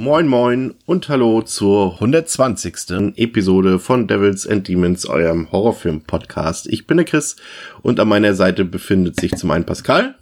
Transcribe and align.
Moin 0.00 0.28
Moin 0.28 0.76
und 0.86 1.08
Hallo 1.08 1.42
zur 1.42 1.94
120. 1.94 3.16
Episode 3.16 3.80
von 3.80 4.06
Devils 4.06 4.46
and 4.46 4.68
Demons, 4.68 5.06
eurem 5.06 5.50
Horrorfilm-Podcast. 5.50 6.68
Ich 6.68 6.86
bin 6.86 6.98
der 6.98 7.04
Chris 7.04 7.34
und 7.82 7.98
an 7.98 8.06
meiner 8.06 8.34
Seite 8.34 8.64
befindet 8.64 9.18
sich 9.18 9.34
zum 9.34 9.50
einen 9.50 9.66
Pascal. 9.66 10.14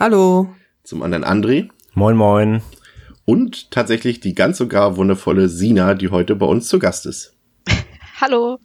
Hallo. 0.00 0.54
Zum 0.82 1.02
anderen 1.02 1.26
André. 1.26 1.68
Moin 1.92 2.16
Moin. 2.16 2.62
Und 3.26 3.70
tatsächlich 3.70 4.20
die 4.20 4.34
ganz 4.34 4.56
sogar 4.56 4.96
wundervolle 4.96 5.50
Sina, 5.50 5.92
die 5.92 6.08
heute 6.08 6.34
bei 6.34 6.46
uns 6.46 6.68
zu 6.68 6.78
Gast 6.78 7.04
ist. 7.04 7.34
Hallo. 8.18 8.60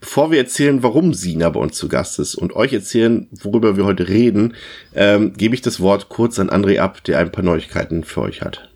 Bevor 0.00 0.32
wir 0.32 0.38
erzählen, 0.38 0.82
warum 0.82 1.14
Sina 1.14 1.50
bei 1.50 1.60
uns 1.60 1.76
zu 1.76 1.86
Gast 1.86 2.18
ist 2.18 2.34
und 2.34 2.56
euch 2.56 2.72
erzählen, 2.72 3.28
worüber 3.30 3.76
wir 3.76 3.84
heute 3.84 4.08
reden, 4.08 4.54
ähm, 4.92 5.34
gebe 5.34 5.54
ich 5.54 5.62
das 5.62 5.78
Wort 5.78 6.08
kurz 6.08 6.40
an 6.40 6.50
André 6.50 6.80
ab, 6.80 7.04
der 7.04 7.20
ein 7.20 7.30
paar 7.30 7.44
Neuigkeiten 7.44 8.02
für 8.02 8.22
euch 8.22 8.42
hat. 8.42 8.68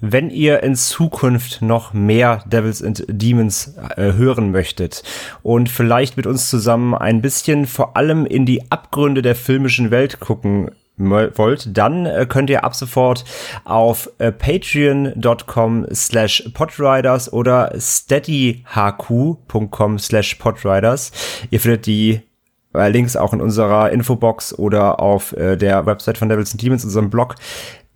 Wenn 0.00 0.30
ihr 0.30 0.62
in 0.62 0.76
Zukunft 0.76 1.62
noch 1.62 1.92
mehr 1.92 2.44
Devils 2.46 2.82
and 2.82 3.04
Demons 3.08 3.74
äh, 3.96 4.12
hören 4.12 4.50
möchtet 4.50 5.02
und 5.42 5.68
vielleicht 5.68 6.16
mit 6.16 6.26
uns 6.26 6.50
zusammen 6.50 6.94
ein 6.94 7.22
bisschen 7.22 7.66
vor 7.66 7.96
allem 7.96 8.26
in 8.26 8.46
die 8.46 8.70
Abgründe 8.70 9.22
der 9.22 9.34
filmischen 9.34 9.90
Welt 9.90 10.20
gucken 10.20 10.70
wollt, 10.98 11.76
dann 11.76 12.06
äh, 12.06 12.24
könnt 12.28 12.50
ihr 12.50 12.64
ab 12.64 12.74
sofort 12.74 13.24
auf 13.64 14.10
äh, 14.18 14.32
patreon.com 14.32 15.86
slash 15.92 16.50
podriders 16.54 17.32
oder 17.32 17.72
steadyhq.com 17.78 19.98
slash 19.98 20.34
podriders. 20.36 21.12
Ihr 21.50 21.60
findet 21.60 21.86
die 21.86 22.22
äh, 22.74 22.88
Links 22.88 23.16
auch 23.16 23.32
in 23.32 23.40
unserer 23.40 23.90
Infobox 23.90 24.58
oder 24.58 25.00
auf 25.00 25.32
äh, 25.32 25.56
der 25.56 25.86
Website 25.86 26.18
von 26.18 26.28
Devils 26.28 26.52
and 26.52 26.62
Demons, 26.62 26.84
unserem 26.84 27.10
Blog. 27.10 27.34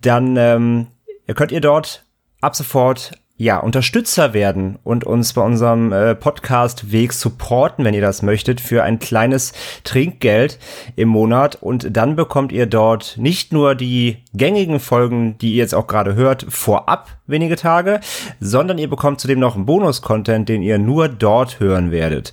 Dann 0.01 0.35
ähm, 0.37 0.87
könnt 1.33 1.51
ihr 1.51 1.61
dort 1.61 2.05
ab 2.41 2.55
sofort 2.55 3.11
ja, 3.41 3.57
Unterstützer 3.57 4.35
werden 4.35 4.77
und 4.83 5.03
uns 5.03 5.33
bei 5.33 5.41
unserem 5.41 5.91
äh, 5.91 6.13
Podcast-Weg 6.13 7.11
supporten, 7.11 7.83
wenn 7.83 7.95
ihr 7.95 8.01
das 8.01 8.21
möchtet, 8.21 8.61
für 8.61 8.83
ein 8.83 8.99
kleines 8.99 9.53
Trinkgeld 9.83 10.59
im 10.95 11.09
Monat. 11.09 11.57
Und 11.59 11.97
dann 11.97 12.15
bekommt 12.15 12.51
ihr 12.51 12.67
dort 12.67 13.17
nicht 13.17 13.51
nur 13.51 13.73
die 13.73 14.17
gängigen 14.35 14.79
Folgen, 14.79 15.39
die 15.39 15.53
ihr 15.53 15.57
jetzt 15.57 15.73
auch 15.73 15.87
gerade 15.87 16.13
hört, 16.13 16.45
vorab 16.49 17.17
wenige 17.25 17.55
Tage, 17.55 17.99
sondern 18.39 18.77
ihr 18.77 18.89
bekommt 18.89 19.19
zudem 19.19 19.39
noch 19.39 19.55
einen 19.55 19.65
Bonus-Content, 19.65 20.47
den 20.47 20.61
ihr 20.61 20.77
nur 20.77 21.09
dort 21.09 21.59
hören 21.59 21.89
werdet. 21.89 22.31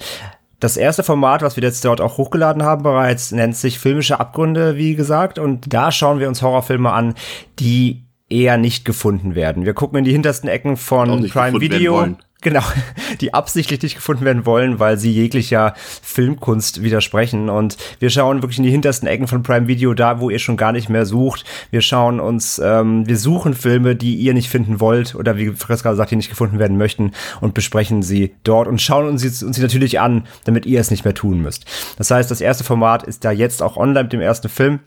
Das 0.60 0.76
erste 0.76 1.04
Format, 1.04 1.40
was 1.40 1.56
wir 1.56 1.62
jetzt 1.62 1.86
dort 1.86 2.02
auch 2.02 2.18
hochgeladen 2.18 2.64
haben 2.64 2.82
bereits, 2.82 3.32
nennt 3.32 3.56
sich 3.56 3.78
Filmische 3.78 4.20
Abgründe, 4.20 4.76
wie 4.76 4.94
gesagt. 4.94 5.38
Und 5.38 5.72
da 5.72 5.90
schauen 5.90 6.20
wir 6.20 6.28
uns 6.28 6.42
Horrorfilme 6.42 6.92
an, 6.92 7.14
die 7.60 8.07
eher 8.28 8.56
nicht 8.58 8.84
gefunden 8.84 9.34
werden. 9.34 9.64
Wir 9.64 9.74
gucken 9.74 9.98
in 9.98 10.04
die 10.04 10.12
hintersten 10.12 10.48
Ecken 10.48 10.76
von 10.76 11.28
Prime 11.28 11.60
Video. 11.60 12.16
Genau, 12.40 12.62
die 13.20 13.34
absichtlich 13.34 13.82
nicht 13.82 13.96
gefunden 13.96 14.24
werden 14.24 14.46
wollen, 14.46 14.78
weil 14.78 14.96
sie 14.96 15.10
jeglicher 15.10 15.74
Filmkunst 15.76 16.82
widersprechen. 16.82 17.48
Und 17.48 17.76
wir 17.98 18.10
schauen 18.10 18.42
wirklich 18.42 18.58
in 18.58 18.64
die 18.64 18.70
hintersten 18.70 19.08
Ecken 19.08 19.26
von 19.26 19.42
Prime 19.42 19.66
Video, 19.66 19.92
da 19.92 20.20
wo 20.20 20.30
ihr 20.30 20.38
schon 20.38 20.56
gar 20.56 20.70
nicht 20.70 20.88
mehr 20.88 21.04
sucht. 21.04 21.44
Wir 21.72 21.80
schauen 21.80 22.20
uns, 22.20 22.60
ähm, 22.64 23.08
wir 23.08 23.16
suchen 23.16 23.54
Filme, 23.54 23.96
die 23.96 24.14
ihr 24.14 24.34
nicht 24.34 24.50
finden 24.50 24.78
wollt 24.78 25.16
oder 25.16 25.36
wie 25.36 25.46
gerade 25.46 25.96
sagt, 25.96 26.10
die 26.12 26.16
nicht 26.16 26.30
gefunden 26.30 26.60
werden 26.60 26.78
möchten 26.78 27.10
und 27.40 27.54
besprechen 27.54 28.02
sie 28.02 28.34
dort 28.44 28.68
und 28.68 28.80
schauen 28.80 29.08
uns 29.08 29.22
sie, 29.22 29.44
uns 29.44 29.56
sie 29.56 29.62
natürlich 29.62 29.98
an, 29.98 30.24
damit 30.44 30.64
ihr 30.64 30.78
es 30.78 30.92
nicht 30.92 31.04
mehr 31.04 31.14
tun 31.14 31.42
müsst. 31.42 31.64
Das 31.96 32.12
heißt, 32.12 32.30
das 32.30 32.40
erste 32.40 32.62
Format 32.62 33.02
ist 33.02 33.24
da 33.24 33.32
jetzt 33.32 33.62
auch 33.62 33.76
online 33.76 34.04
mit 34.04 34.12
dem 34.12 34.20
ersten 34.20 34.48
Film. 34.48 34.78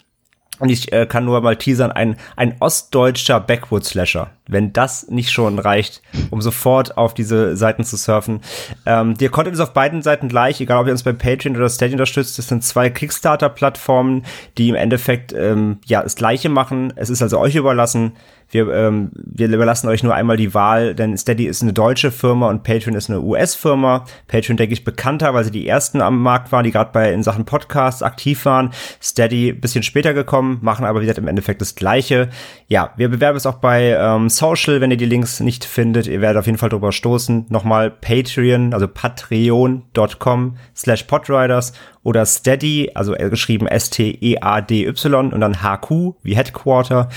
Und 0.61 0.69
ich 0.69 0.93
äh, 0.93 1.07
kann 1.07 1.25
nur 1.25 1.41
mal 1.41 1.55
teasern, 1.55 1.91
ein, 1.91 2.17
ein 2.35 2.55
ostdeutscher 2.59 3.39
Backwoods-Slasher. 3.39 4.29
Wenn 4.47 4.71
das 4.73 5.07
nicht 5.09 5.31
schon 5.31 5.57
reicht, 5.57 6.03
um 6.29 6.39
sofort 6.39 6.97
auf 6.97 7.15
diese 7.15 7.57
Seiten 7.57 7.83
zu 7.83 7.97
surfen. 7.97 8.41
Ähm, 8.85 9.17
der 9.17 9.29
Content 9.29 9.55
ist 9.55 9.59
auf 9.59 9.73
beiden 9.73 10.03
Seiten 10.03 10.27
gleich, 10.27 10.61
egal 10.61 10.81
ob 10.81 10.85
ihr 10.85 10.91
uns 10.91 11.01
bei 11.01 11.13
Patreon 11.13 11.57
oder 11.57 11.67
Steady 11.67 11.93
unterstützt. 11.93 12.37
Das 12.37 12.47
sind 12.47 12.63
zwei 12.63 12.91
Kickstarter-Plattformen, 12.91 14.23
die 14.59 14.69
im 14.69 14.75
Endeffekt 14.75 15.33
ähm, 15.33 15.79
ja 15.85 16.03
das 16.03 16.15
Gleiche 16.15 16.49
machen. 16.49 16.93
Es 16.95 17.09
ist 17.09 17.23
also 17.23 17.39
euch 17.39 17.55
überlassen, 17.55 18.13
wir, 18.51 18.71
ähm, 18.73 19.11
wir 19.13 19.47
überlassen 19.47 19.87
euch 19.87 20.03
nur 20.03 20.13
einmal 20.13 20.37
die 20.37 20.53
Wahl, 20.53 20.93
denn 20.93 21.17
Steady 21.17 21.45
ist 21.45 21.61
eine 21.61 21.73
deutsche 21.73 22.11
Firma 22.11 22.49
und 22.49 22.63
Patreon 22.63 22.95
ist 22.95 23.09
eine 23.09 23.21
US-Firma. 23.21 24.05
Patreon, 24.27 24.57
denke 24.57 24.73
ich, 24.73 24.83
bekannter, 24.83 25.33
weil 25.33 25.45
sie 25.45 25.51
die 25.51 25.67
ersten 25.67 26.01
am 26.01 26.21
Markt 26.21 26.51
waren, 26.51 26.63
die 26.65 26.71
gerade 26.71 26.91
bei 26.91 27.13
in 27.13 27.23
Sachen 27.23 27.45
Podcasts 27.45 28.03
aktiv 28.03 28.45
waren. 28.45 28.71
Steady 29.01 29.53
bisschen 29.53 29.83
später 29.83 30.13
gekommen, 30.13 30.59
machen 30.61 30.85
aber 30.85 30.99
wie 30.99 31.05
gesagt 31.05 31.17
im 31.17 31.27
Endeffekt 31.27 31.61
das 31.61 31.75
Gleiche. 31.75 32.29
Ja, 32.67 32.93
wir 32.97 33.09
bewerben 33.09 33.37
es 33.37 33.45
auch 33.45 33.55
bei 33.55 33.95
ähm, 33.97 34.29
Social, 34.29 34.81
wenn 34.81 34.91
ihr 34.91 34.97
die 34.97 35.05
Links 35.05 35.39
nicht 35.39 35.63
findet. 35.63 36.07
Ihr 36.07 36.21
werdet 36.21 36.39
auf 36.39 36.45
jeden 36.45 36.57
Fall 36.57 36.69
drüber 36.69 36.91
stoßen. 36.91 37.45
Nochmal 37.49 37.89
Patreon, 37.89 38.73
also 38.73 38.87
patreon.com 38.87 40.57
slash 40.75 41.03
podriders 41.03 41.73
oder 42.03 42.25
Steady, 42.25 42.91
also 42.95 43.13
geschrieben 43.13 43.67
S-T-E-A-D-Y 43.67 45.33
und 45.33 45.39
dann 45.39 45.61
HQ 45.61 46.15
wie 46.23 46.35
Headquarter 46.35 47.09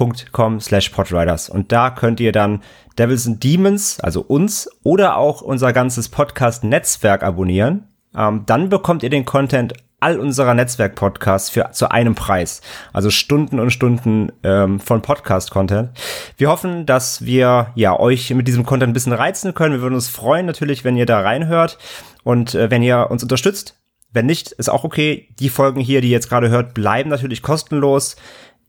patreon.com 0.00 0.60
slash 0.60 0.90
podriders. 0.90 1.48
Und 1.48 1.72
da 1.72 1.90
könnt 1.90 2.20
ihr 2.20 2.32
dann 2.32 2.62
Devils 2.98 3.26
and 3.26 3.42
Demons, 3.42 4.00
also 4.00 4.22
uns, 4.22 4.68
oder 4.82 5.16
auch 5.16 5.42
unser 5.42 5.72
ganzes 5.72 6.08
Podcast-Netzwerk 6.08 7.22
abonnieren. 7.22 7.88
Ähm, 8.16 8.44
dann 8.46 8.68
bekommt 8.68 9.02
ihr 9.02 9.10
den 9.10 9.24
Content 9.24 9.74
all 10.00 10.18
unserer 10.18 10.54
Netzwerk-Podcasts 10.54 11.50
für 11.50 11.70
zu 11.72 11.90
einem 11.90 12.14
Preis. 12.14 12.62
Also 12.92 13.10
Stunden 13.10 13.60
und 13.60 13.70
Stunden 13.70 14.32
ähm, 14.42 14.80
von 14.80 15.02
Podcast-Content. 15.02 15.90
Wir 16.38 16.48
hoffen, 16.48 16.86
dass 16.86 17.24
wir 17.24 17.68
ja 17.74 17.98
euch 17.98 18.30
mit 18.30 18.48
diesem 18.48 18.64
Content 18.64 18.90
ein 18.90 18.94
bisschen 18.94 19.12
reizen 19.12 19.52
können. 19.52 19.74
Wir 19.74 19.82
würden 19.82 19.94
uns 19.94 20.08
freuen 20.08 20.46
natürlich, 20.46 20.84
wenn 20.84 20.96
ihr 20.96 21.06
da 21.06 21.20
reinhört 21.20 21.78
und 22.24 22.54
äh, 22.54 22.70
wenn 22.70 22.82
ihr 22.82 23.10
uns 23.10 23.22
unterstützt. 23.22 23.76
Wenn 24.12 24.26
nicht, 24.26 24.50
ist 24.52 24.70
auch 24.70 24.82
okay. 24.82 25.28
Die 25.38 25.50
Folgen 25.50 25.80
hier, 25.80 26.00
die 26.00 26.08
ihr 26.08 26.14
jetzt 26.14 26.28
gerade 26.28 26.48
hört, 26.48 26.74
bleiben 26.74 27.10
natürlich 27.10 27.42
kostenlos. 27.42 28.16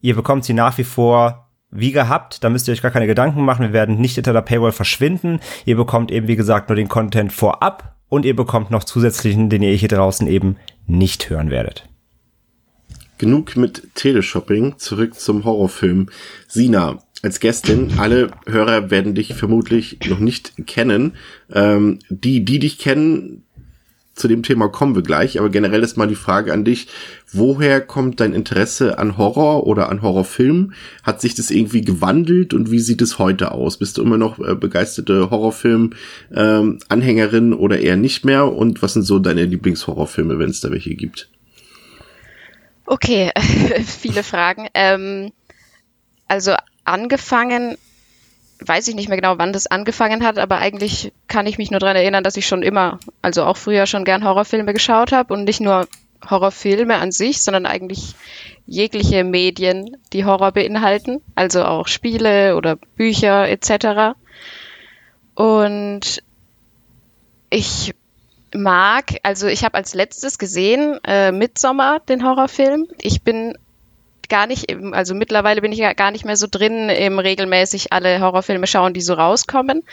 Ihr 0.01 0.15
bekommt 0.15 0.45
sie 0.45 0.53
nach 0.53 0.77
wie 0.77 0.83
vor 0.83 1.47
wie 1.71 1.93
gehabt, 1.93 2.43
da 2.43 2.49
müsst 2.49 2.67
ihr 2.67 2.73
euch 2.73 2.81
gar 2.81 2.91
keine 2.91 3.07
Gedanken 3.07 3.45
machen. 3.45 3.63
Wir 3.63 3.73
werden 3.73 3.99
nicht 3.99 4.15
hinter 4.15 4.33
der 4.33 4.41
Paywall 4.41 4.73
verschwinden. 4.73 5.39
Ihr 5.65 5.77
bekommt 5.77 6.11
eben, 6.11 6.27
wie 6.27 6.35
gesagt, 6.35 6.67
nur 6.67 6.75
den 6.75 6.89
Content 6.89 7.31
vorab 7.31 7.95
und 8.09 8.25
ihr 8.25 8.35
bekommt 8.35 8.71
noch 8.71 8.83
zusätzlichen, 8.83 9.49
den 9.49 9.63
ihr 9.63 9.73
hier 9.73 9.87
draußen 9.87 10.27
eben 10.27 10.57
nicht 10.85 11.29
hören 11.29 11.49
werdet. 11.49 11.87
Genug 13.17 13.55
mit 13.55 13.95
Teleshopping, 13.95 14.79
zurück 14.79 15.17
zum 15.17 15.45
Horrorfilm. 15.45 16.09
Sina, 16.47 16.99
als 17.21 17.39
Gästin, 17.39 17.93
alle 17.99 18.31
Hörer 18.47 18.89
werden 18.89 19.15
dich 19.15 19.35
vermutlich 19.35 19.99
noch 20.09 20.19
nicht 20.19 20.53
kennen. 20.65 21.13
Ähm, 21.53 21.99
die, 22.09 22.43
die 22.43 22.59
dich 22.59 22.79
kennen, 22.79 23.43
zu 24.13 24.27
dem 24.27 24.43
Thema 24.43 24.67
kommen 24.67 24.93
wir 24.95 25.03
gleich, 25.03 25.39
aber 25.39 25.47
generell 25.49 25.83
ist 25.83 25.95
mal 25.97 26.07
die 26.07 26.15
Frage 26.15 26.51
an 26.53 26.65
dich, 26.65 26.87
woher 27.31 27.79
kommt 27.79 28.19
dein 28.19 28.33
Interesse 28.33 28.99
an 28.99 29.17
Horror 29.17 29.65
oder 29.65 29.87
an 29.89 30.01
Horrorfilmen? 30.01 30.73
Hat 31.03 31.21
sich 31.21 31.33
das 31.33 31.49
irgendwie 31.49 31.79
gewandelt 31.81 32.53
und 32.53 32.71
wie 32.71 32.79
sieht 32.79 33.01
es 33.01 33.19
heute 33.19 33.51
aus? 33.51 33.77
Bist 33.77 33.97
du 33.97 34.01
immer 34.01 34.17
noch 34.17 34.37
äh, 34.39 34.55
begeisterte 34.55 35.29
Horrorfilm-Anhängerin 35.29 37.51
ähm, 37.53 37.59
oder 37.59 37.79
eher 37.79 37.95
nicht 37.95 38.25
mehr? 38.25 38.51
Und 38.51 38.81
was 38.81 38.91
sind 38.93 39.03
so 39.03 39.19
deine 39.19 39.45
Lieblingshorrorfilme, 39.45 40.39
wenn 40.39 40.49
es 40.49 40.59
da 40.59 40.71
welche 40.71 40.95
gibt? 40.95 41.29
Okay, 42.85 43.31
viele 43.85 44.23
Fragen. 44.23 44.67
Ähm, 44.73 45.31
also 46.27 46.55
angefangen 46.83 47.77
weiß 48.65 48.87
ich 48.87 48.95
nicht 48.95 49.09
mehr 49.09 49.17
genau, 49.17 49.37
wann 49.37 49.53
das 49.53 49.67
angefangen 49.67 50.23
hat, 50.23 50.37
aber 50.37 50.57
eigentlich 50.57 51.13
kann 51.27 51.47
ich 51.47 51.57
mich 51.57 51.71
nur 51.71 51.79
daran 51.79 51.95
erinnern, 51.95 52.23
dass 52.23 52.37
ich 52.37 52.47
schon 52.47 52.63
immer, 52.63 52.99
also 53.21 53.43
auch 53.43 53.57
früher 53.57 53.85
schon 53.85 54.05
gern 54.05 54.23
Horrorfilme 54.23 54.73
geschaut 54.73 55.11
habe 55.11 55.33
und 55.33 55.45
nicht 55.45 55.61
nur 55.61 55.87
Horrorfilme 56.29 56.95
an 56.95 57.11
sich, 57.11 57.41
sondern 57.41 57.65
eigentlich 57.65 58.15
jegliche 58.67 59.23
Medien, 59.23 59.97
die 60.13 60.25
Horror 60.25 60.51
beinhalten, 60.51 61.21
also 61.35 61.63
auch 61.63 61.87
Spiele 61.87 62.55
oder 62.55 62.75
Bücher 62.75 63.49
etc. 63.49 64.15
Und 65.33 66.21
ich 67.49 67.93
mag, 68.53 69.17
also 69.23 69.47
ich 69.47 69.63
habe 69.63 69.75
als 69.75 69.93
letztes 69.93 70.37
gesehen 70.37 70.99
äh, 71.03 71.31
Midsommar, 71.31 71.99
den 72.01 72.23
Horrorfilm. 72.23 72.87
Ich 72.99 73.23
bin 73.23 73.57
gar 74.31 74.47
nicht, 74.47 74.73
also 74.93 75.13
mittlerweile 75.13 75.61
bin 75.61 75.73
ich 75.73 75.79
ja 75.79 75.91
gar 75.93 76.09
nicht 76.09 76.23
mehr 76.23 76.37
so 76.37 76.47
drin 76.49 76.89
im 76.89 77.19
regelmäßig 77.19 77.91
alle 77.91 78.21
Horrorfilme 78.21 78.65
schauen, 78.65 78.93
die 78.93 79.01
so 79.01 79.13
rauskommen. 79.13 79.83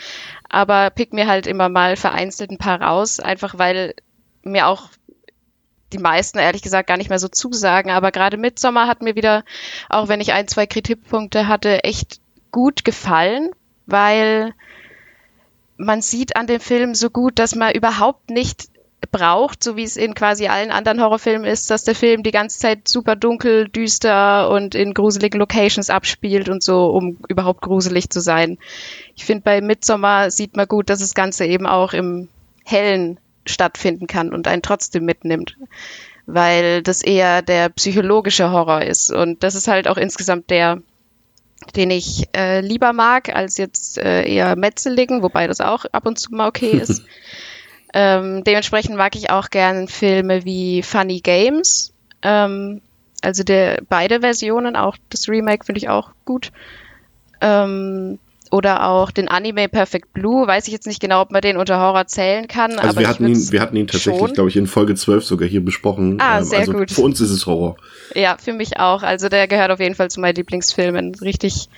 Aber 0.47 0.89
pick 0.89 1.11
mir 1.11 1.27
halt 1.27 1.45
immer 1.45 1.67
mal 1.67 1.97
vereinzelt 1.97 2.49
ein 2.49 2.57
paar 2.57 2.81
raus, 2.81 3.19
einfach 3.19 3.57
weil 3.59 3.93
mir 4.41 4.67
auch 4.67 4.89
die 5.91 5.97
meisten 5.97 6.39
ehrlich 6.39 6.61
gesagt 6.61 6.87
gar 6.87 6.95
nicht 6.95 7.09
mehr 7.09 7.19
so 7.19 7.27
zusagen. 7.27 7.91
Aber 7.91 8.11
gerade 8.11 8.37
Midsommar 8.37 8.87
hat 8.87 9.01
mir 9.01 9.15
wieder, 9.15 9.43
auch 9.89 10.07
wenn 10.07 10.21
ich 10.21 10.31
ein, 10.31 10.47
zwei 10.47 10.65
Kritikpunkte 10.65 11.49
hatte, 11.49 11.83
echt 11.83 12.21
gut 12.51 12.85
gefallen, 12.85 13.49
weil 13.87 14.53
man 15.75 16.01
sieht 16.01 16.37
an 16.37 16.47
dem 16.47 16.61
Film 16.61 16.95
so 16.95 17.09
gut, 17.09 17.39
dass 17.39 17.55
man 17.55 17.73
überhaupt 17.73 18.29
nicht 18.29 18.69
braucht, 19.11 19.63
so 19.63 19.75
wie 19.75 19.83
es 19.83 19.97
in 19.97 20.13
quasi 20.13 20.47
allen 20.47 20.71
anderen 20.71 21.01
Horrorfilmen 21.01 21.47
ist, 21.47 21.69
dass 21.69 21.83
der 21.83 21.95
Film 21.95 22.23
die 22.23 22.31
ganze 22.31 22.59
Zeit 22.59 22.87
super 22.87 23.15
dunkel, 23.15 23.69
düster 23.69 24.49
und 24.49 24.75
in 24.75 24.93
gruseligen 24.93 25.39
Locations 25.39 25.89
abspielt 25.89 26.49
und 26.49 26.61
so, 26.63 26.87
um 26.87 27.17
überhaupt 27.27 27.61
gruselig 27.61 28.09
zu 28.09 28.19
sein. 28.19 28.57
Ich 29.15 29.25
finde, 29.25 29.43
bei 29.43 29.61
Midsommar 29.61 30.31
sieht 30.31 30.55
man 30.55 30.67
gut, 30.67 30.89
dass 30.89 30.99
das 30.99 31.15
Ganze 31.15 31.45
eben 31.45 31.65
auch 31.65 31.93
im 31.93 32.27
Hellen 32.65 33.19
stattfinden 33.45 34.07
kann 34.07 34.33
und 34.33 34.47
einen 34.47 34.61
trotzdem 34.61 35.05
mitnimmt, 35.05 35.57
weil 36.25 36.83
das 36.83 37.01
eher 37.01 37.41
der 37.41 37.69
psychologische 37.69 38.51
Horror 38.51 38.83
ist. 38.83 39.11
Und 39.11 39.43
das 39.43 39.55
ist 39.55 39.67
halt 39.67 39.87
auch 39.87 39.97
insgesamt 39.97 40.49
der, 40.49 40.81
den 41.75 41.89
ich 41.89 42.29
äh, 42.35 42.61
lieber 42.61 42.93
mag, 42.93 43.33
als 43.35 43.57
jetzt 43.57 43.97
äh, 43.97 44.27
eher 44.27 44.55
Metzeligen, 44.55 45.23
wobei 45.23 45.47
das 45.47 45.61
auch 45.61 45.85
ab 45.91 46.05
und 46.05 46.19
zu 46.19 46.33
mal 46.33 46.47
okay 46.47 46.71
ist. 46.81 47.03
Ähm, 47.93 48.43
dementsprechend 48.43 48.95
mag 48.95 49.15
ich 49.15 49.29
auch 49.29 49.49
gerne 49.49 49.87
Filme 49.87 50.45
wie 50.45 50.83
Funny 50.83 51.21
Games. 51.21 51.91
Ähm, 52.21 52.81
also 53.21 53.43
der 53.43 53.81
beide 53.87 54.21
Versionen, 54.21 54.75
auch 54.75 54.97
das 55.09 55.27
Remake 55.27 55.65
finde 55.65 55.79
ich 55.79 55.89
auch 55.89 56.11
gut. 56.25 56.51
Ähm, 57.41 58.19
oder 58.51 58.87
auch 58.87 59.11
den 59.11 59.27
Anime 59.27 59.69
Perfect 59.69 60.13
Blue. 60.13 60.47
Weiß 60.47 60.67
ich 60.67 60.73
jetzt 60.73 60.87
nicht 60.87 60.99
genau, 60.99 61.21
ob 61.21 61.31
man 61.31 61.41
den 61.41 61.57
unter 61.57 61.79
Horror 61.79 62.07
zählen 62.07 62.47
kann. 62.47 62.71
Also 62.79 62.89
aber 62.89 63.01
wir 63.01 63.07
hatten 63.07 63.27
ihn, 63.27 63.51
wir 63.51 63.61
hatten 63.61 63.75
ihn 63.75 63.87
tatsächlich, 63.87 64.33
glaube 64.33 64.49
ich, 64.49 64.57
in 64.57 64.67
Folge 64.67 64.95
12 64.95 65.23
sogar 65.23 65.47
hier 65.47 65.63
besprochen. 65.63 66.19
Ah, 66.19 66.41
sehr 66.43 66.59
also 66.59 66.73
gut. 66.73 66.91
Für 66.91 67.01
uns 67.01 67.21
ist 67.21 67.29
es 67.29 67.45
Horror. 67.45 67.77
Ja, 68.15 68.37
für 68.39 68.53
mich 68.53 68.79
auch. 68.79 69.03
Also 69.03 69.29
der 69.29 69.47
gehört 69.47 69.71
auf 69.71 69.79
jeden 69.79 69.95
Fall 69.95 70.09
zu 70.09 70.19
meinen 70.19 70.35
Lieblingsfilmen. 70.35 71.15
Richtig, 71.15 71.69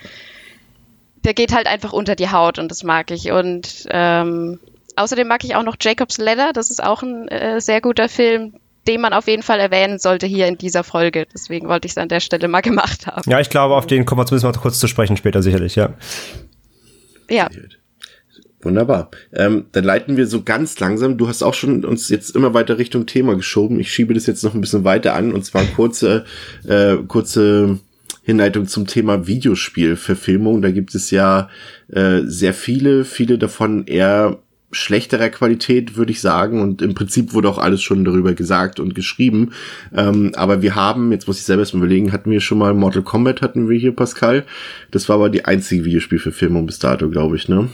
der 1.24 1.34
geht 1.34 1.54
halt 1.54 1.66
einfach 1.66 1.92
unter 1.92 2.16
die 2.16 2.30
Haut 2.30 2.58
und 2.58 2.70
das 2.70 2.82
mag 2.84 3.10
ich. 3.10 3.32
Und 3.32 3.86
ähm, 3.90 4.58
außerdem 4.96 5.26
mag 5.26 5.44
ich 5.44 5.54
auch 5.54 5.62
noch 5.62 5.76
Jacob's 5.80 6.18
Ladder. 6.18 6.52
Das 6.52 6.70
ist 6.70 6.82
auch 6.82 7.02
ein 7.02 7.28
äh, 7.28 7.60
sehr 7.60 7.80
guter 7.80 8.08
Film, 8.08 8.54
den 8.86 9.00
man 9.00 9.12
auf 9.12 9.28
jeden 9.28 9.42
Fall 9.42 9.60
erwähnen 9.60 9.98
sollte 9.98 10.26
hier 10.26 10.46
in 10.46 10.58
dieser 10.58 10.84
Folge. 10.84 11.26
Deswegen 11.32 11.68
wollte 11.68 11.86
ich 11.86 11.92
es 11.92 11.98
an 11.98 12.08
der 12.08 12.20
Stelle 12.20 12.48
mal 12.48 12.60
gemacht 12.62 13.06
haben. 13.06 13.30
Ja, 13.30 13.40
ich 13.40 13.50
glaube, 13.50 13.74
auf 13.74 13.86
den 13.86 14.04
kommen 14.04 14.20
wir 14.20 14.26
zumindest 14.26 14.56
mal 14.56 14.60
kurz 14.60 14.78
zu 14.78 14.88
sprechen 14.88 15.16
später 15.16 15.42
sicherlich, 15.42 15.76
ja. 15.76 15.94
Ja. 17.30 17.48
Wunderbar. 18.60 19.10
Ähm, 19.32 19.66
dann 19.72 19.82
leiten 19.82 20.16
wir 20.16 20.26
so 20.26 20.42
ganz 20.42 20.78
langsam. 20.78 21.18
Du 21.18 21.26
hast 21.26 21.42
auch 21.42 21.54
schon 21.54 21.84
uns 21.84 22.08
jetzt 22.08 22.36
immer 22.36 22.54
weiter 22.54 22.78
Richtung 22.78 23.06
Thema 23.06 23.34
geschoben. 23.34 23.80
Ich 23.80 23.92
schiebe 23.92 24.14
das 24.14 24.26
jetzt 24.26 24.44
noch 24.44 24.54
ein 24.54 24.60
bisschen 24.60 24.84
weiter 24.84 25.14
an 25.14 25.32
und 25.32 25.44
zwar 25.44 25.64
kurze, 25.64 26.24
äh, 26.64 26.96
kurze 27.08 27.80
Hinleitung 28.22 28.68
zum 28.68 28.86
Thema 28.86 29.26
Videospielverfilmung. 29.26 30.62
Da 30.62 30.70
gibt 30.70 30.94
es 30.94 31.10
ja 31.10 31.48
äh, 31.88 32.20
sehr 32.24 32.54
viele, 32.54 33.04
viele 33.04 33.36
davon 33.36 33.86
eher 33.86 34.38
schlechterer 34.72 35.28
Qualität, 35.28 35.96
würde 35.96 36.12
ich 36.12 36.20
sagen. 36.20 36.60
Und 36.60 36.82
im 36.82 36.94
Prinzip 36.94 37.34
wurde 37.34 37.48
auch 37.48 37.58
alles 37.58 37.82
schon 37.82 38.04
darüber 38.04 38.32
gesagt 38.32 38.80
und 38.80 38.94
geschrieben. 38.94 39.52
Ähm, 39.94 40.32
aber 40.34 40.62
wir 40.62 40.74
haben, 40.74 41.12
jetzt 41.12 41.26
muss 41.26 41.38
ich 41.38 41.44
selber 41.44 41.62
erstmal 41.62 41.84
überlegen, 41.84 42.12
hatten 42.12 42.30
wir 42.30 42.40
schon 42.40 42.58
mal 42.58 42.74
Mortal 42.74 43.02
Kombat, 43.02 43.42
hatten 43.42 43.68
wir 43.68 43.78
hier, 43.78 43.94
Pascal. 43.94 44.44
Das 44.90 45.08
war 45.08 45.16
aber 45.16 45.30
die 45.30 45.44
einzige 45.44 45.84
Videospielverfilmung 45.84 46.66
bis 46.66 46.78
dato, 46.78 47.08
glaube 47.08 47.36
ich, 47.36 47.48
ne? 47.48 47.68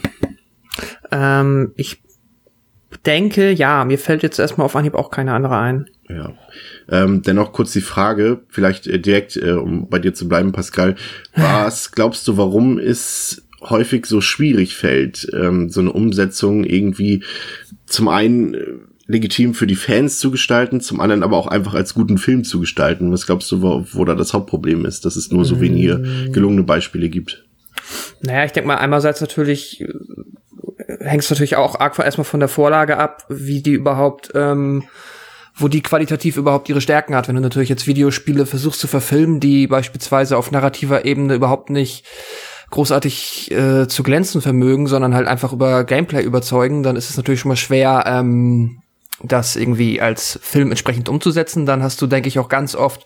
Ähm, 1.11 1.71
ich 1.75 2.01
denke, 3.05 3.51
ja, 3.51 3.85
mir 3.85 3.97
fällt 3.97 4.23
jetzt 4.23 4.39
erstmal 4.39 4.65
auf 4.65 4.75
Anhieb 4.75 4.95
auch 4.95 5.11
keine 5.11 5.33
andere 5.33 5.57
ein. 5.57 5.89
Ja. 6.07 6.33
Ähm, 6.89 7.21
dennoch 7.21 7.53
kurz 7.53 7.71
die 7.71 7.81
Frage, 7.81 8.41
vielleicht 8.49 8.87
äh, 8.87 8.99
direkt, 8.99 9.37
äh, 9.37 9.51
um 9.51 9.89
bei 9.89 9.99
dir 9.99 10.13
zu 10.13 10.27
bleiben, 10.27 10.51
Pascal. 10.51 10.95
Was 11.35 11.91
glaubst 11.91 12.27
du, 12.27 12.37
warum 12.37 12.79
es 12.79 13.45
häufig 13.61 14.05
so 14.05 14.21
schwierig 14.21 14.75
fällt, 14.75 15.27
ähm, 15.33 15.69
so 15.69 15.81
eine 15.81 15.91
Umsetzung 15.91 16.63
irgendwie 16.63 17.23
zum 17.85 18.07
einen 18.07 18.53
äh, 18.53 18.65
legitim 19.09 19.55
für 19.55 19.67
die 19.67 19.75
Fans 19.75 20.19
zu 20.19 20.29
gestalten, 20.29 20.81
zum 20.81 21.01
anderen 21.01 21.23
aber 21.23 21.35
auch 21.35 21.47
einfach 21.47 21.73
als 21.73 21.95
guten 21.95 22.19
Film 22.19 22.43
zu 22.43 22.59
gestalten? 22.59 23.11
Was 23.11 23.25
glaubst 23.25 23.51
du, 23.51 23.61
wo, 23.61 23.85
wo 23.91 24.05
da 24.05 24.13
das 24.13 24.33
Hauptproblem 24.33 24.85
ist, 24.85 25.03
dass 25.03 25.15
es 25.15 25.31
nur 25.31 25.45
so 25.45 25.59
wenige 25.59 26.29
gelungene 26.31 26.63
Beispiele 26.63 27.09
gibt? 27.09 27.43
Naja, 28.21 28.45
ich 28.45 28.51
denke 28.51 28.67
mal, 28.67 28.75
einerseits 28.75 29.19
natürlich 29.19 29.81
äh, 29.81 29.87
hängt 30.99 31.23
es 31.23 31.29
natürlich 31.29 31.55
auch 31.55 31.79
arg 31.79 31.97
erstmal 31.97 32.25
von 32.25 32.39
der 32.39 32.49
Vorlage 32.49 32.97
ab, 32.97 33.25
wie 33.29 33.61
die 33.61 33.73
überhaupt, 33.73 34.29
ähm, 34.35 34.83
wo 35.55 35.67
die 35.67 35.81
qualitativ 35.81 36.37
überhaupt 36.37 36.69
ihre 36.69 36.81
Stärken 36.81 37.15
hat. 37.15 37.27
Wenn 37.27 37.35
du 37.35 37.41
natürlich 37.41 37.69
jetzt 37.69 37.87
Videospiele 37.87 38.45
versuchst 38.45 38.79
zu 38.79 38.87
verfilmen, 38.87 39.39
die 39.39 39.65
beispielsweise 39.65 40.37
auf 40.37 40.51
narrativer 40.51 41.05
Ebene 41.05 41.33
überhaupt 41.33 41.71
nicht 41.71 42.05
großartig 42.69 43.51
äh, 43.51 43.87
zu 43.87 44.03
glänzen 44.03 44.41
vermögen, 44.41 44.87
sondern 44.87 45.13
halt 45.13 45.27
einfach 45.27 45.53
über 45.53 45.83
Gameplay 45.83 46.23
überzeugen, 46.23 46.83
dann 46.83 46.95
ist 46.95 47.09
es 47.09 47.17
natürlich 47.17 47.39
schon 47.39 47.49
mal 47.49 47.55
schwer, 47.55 48.03
ähm, 48.05 48.81
das 49.23 49.55
irgendwie 49.55 50.01
als 50.01 50.39
Film 50.41 50.69
entsprechend 50.69 51.09
umzusetzen. 51.09 51.65
Dann 51.65 51.83
hast 51.83 52.01
du, 52.01 52.07
denke 52.07 52.27
ich, 52.27 52.39
auch 52.39 52.49
ganz 52.49 52.75
oft 52.75 53.05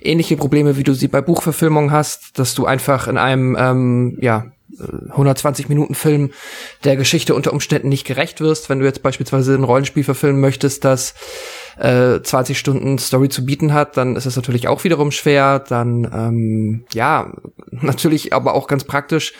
ähnliche 0.00 0.36
Probleme, 0.36 0.76
wie 0.76 0.82
du 0.82 0.94
sie 0.94 1.08
bei 1.08 1.20
Buchverfilmungen 1.20 1.92
hast, 1.92 2.38
dass 2.38 2.54
du 2.54 2.66
einfach 2.66 3.06
in 3.06 3.18
einem, 3.18 3.56
ähm, 3.58 4.18
ja, 4.20 4.46
äh, 4.78 5.10
120 5.10 5.68
Minuten 5.68 5.94
Film 5.94 6.30
der 6.84 6.96
Geschichte 6.96 7.34
unter 7.34 7.52
Umständen 7.52 7.88
nicht 7.88 8.06
gerecht 8.06 8.40
wirst. 8.40 8.70
Wenn 8.70 8.80
du 8.80 8.86
jetzt 8.86 9.02
beispielsweise 9.02 9.54
ein 9.54 9.64
Rollenspiel 9.64 10.04
verfilmen 10.04 10.40
möchtest, 10.40 10.84
das 10.84 11.14
äh, 11.78 12.20
20 12.22 12.58
Stunden 12.58 12.98
Story 12.98 13.28
zu 13.28 13.44
bieten 13.44 13.72
hat, 13.72 13.96
dann 13.96 14.16
ist 14.16 14.26
es 14.26 14.36
natürlich 14.36 14.68
auch 14.68 14.84
wiederum 14.84 15.10
schwer. 15.10 15.58
Dann, 15.58 16.04
ähm, 16.12 16.84
ja, 16.92 17.32
natürlich 17.70 18.32
aber 18.32 18.54
auch 18.54 18.66
ganz 18.66 18.84
praktisch, 18.84 19.32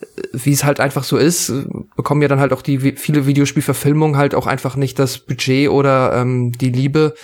äh, 0.00 0.06
wie 0.32 0.52
es 0.52 0.64
halt 0.64 0.80
einfach 0.80 1.04
so 1.04 1.16
ist, 1.16 1.52
bekommen 1.96 2.22
ja 2.22 2.28
dann 2.28 2.40
halt 2.40 2.52
auch 2.52 2.62
die 2.62 2.80
vi- 2.80 2.96
viele 2.96 3.26
Videospielverfilmungen 3.26 4.16
halt 4.16 4.34
auch 4.34 4.46
einfach 4.46 4.76
nicht 4.76 4.98
das 4.98 5.18
Budget 5.18 5.68
oder 5.70 6.12
ähm, 6.14 6.52
die 6.52 6.70
Liebe, 6.70 7.14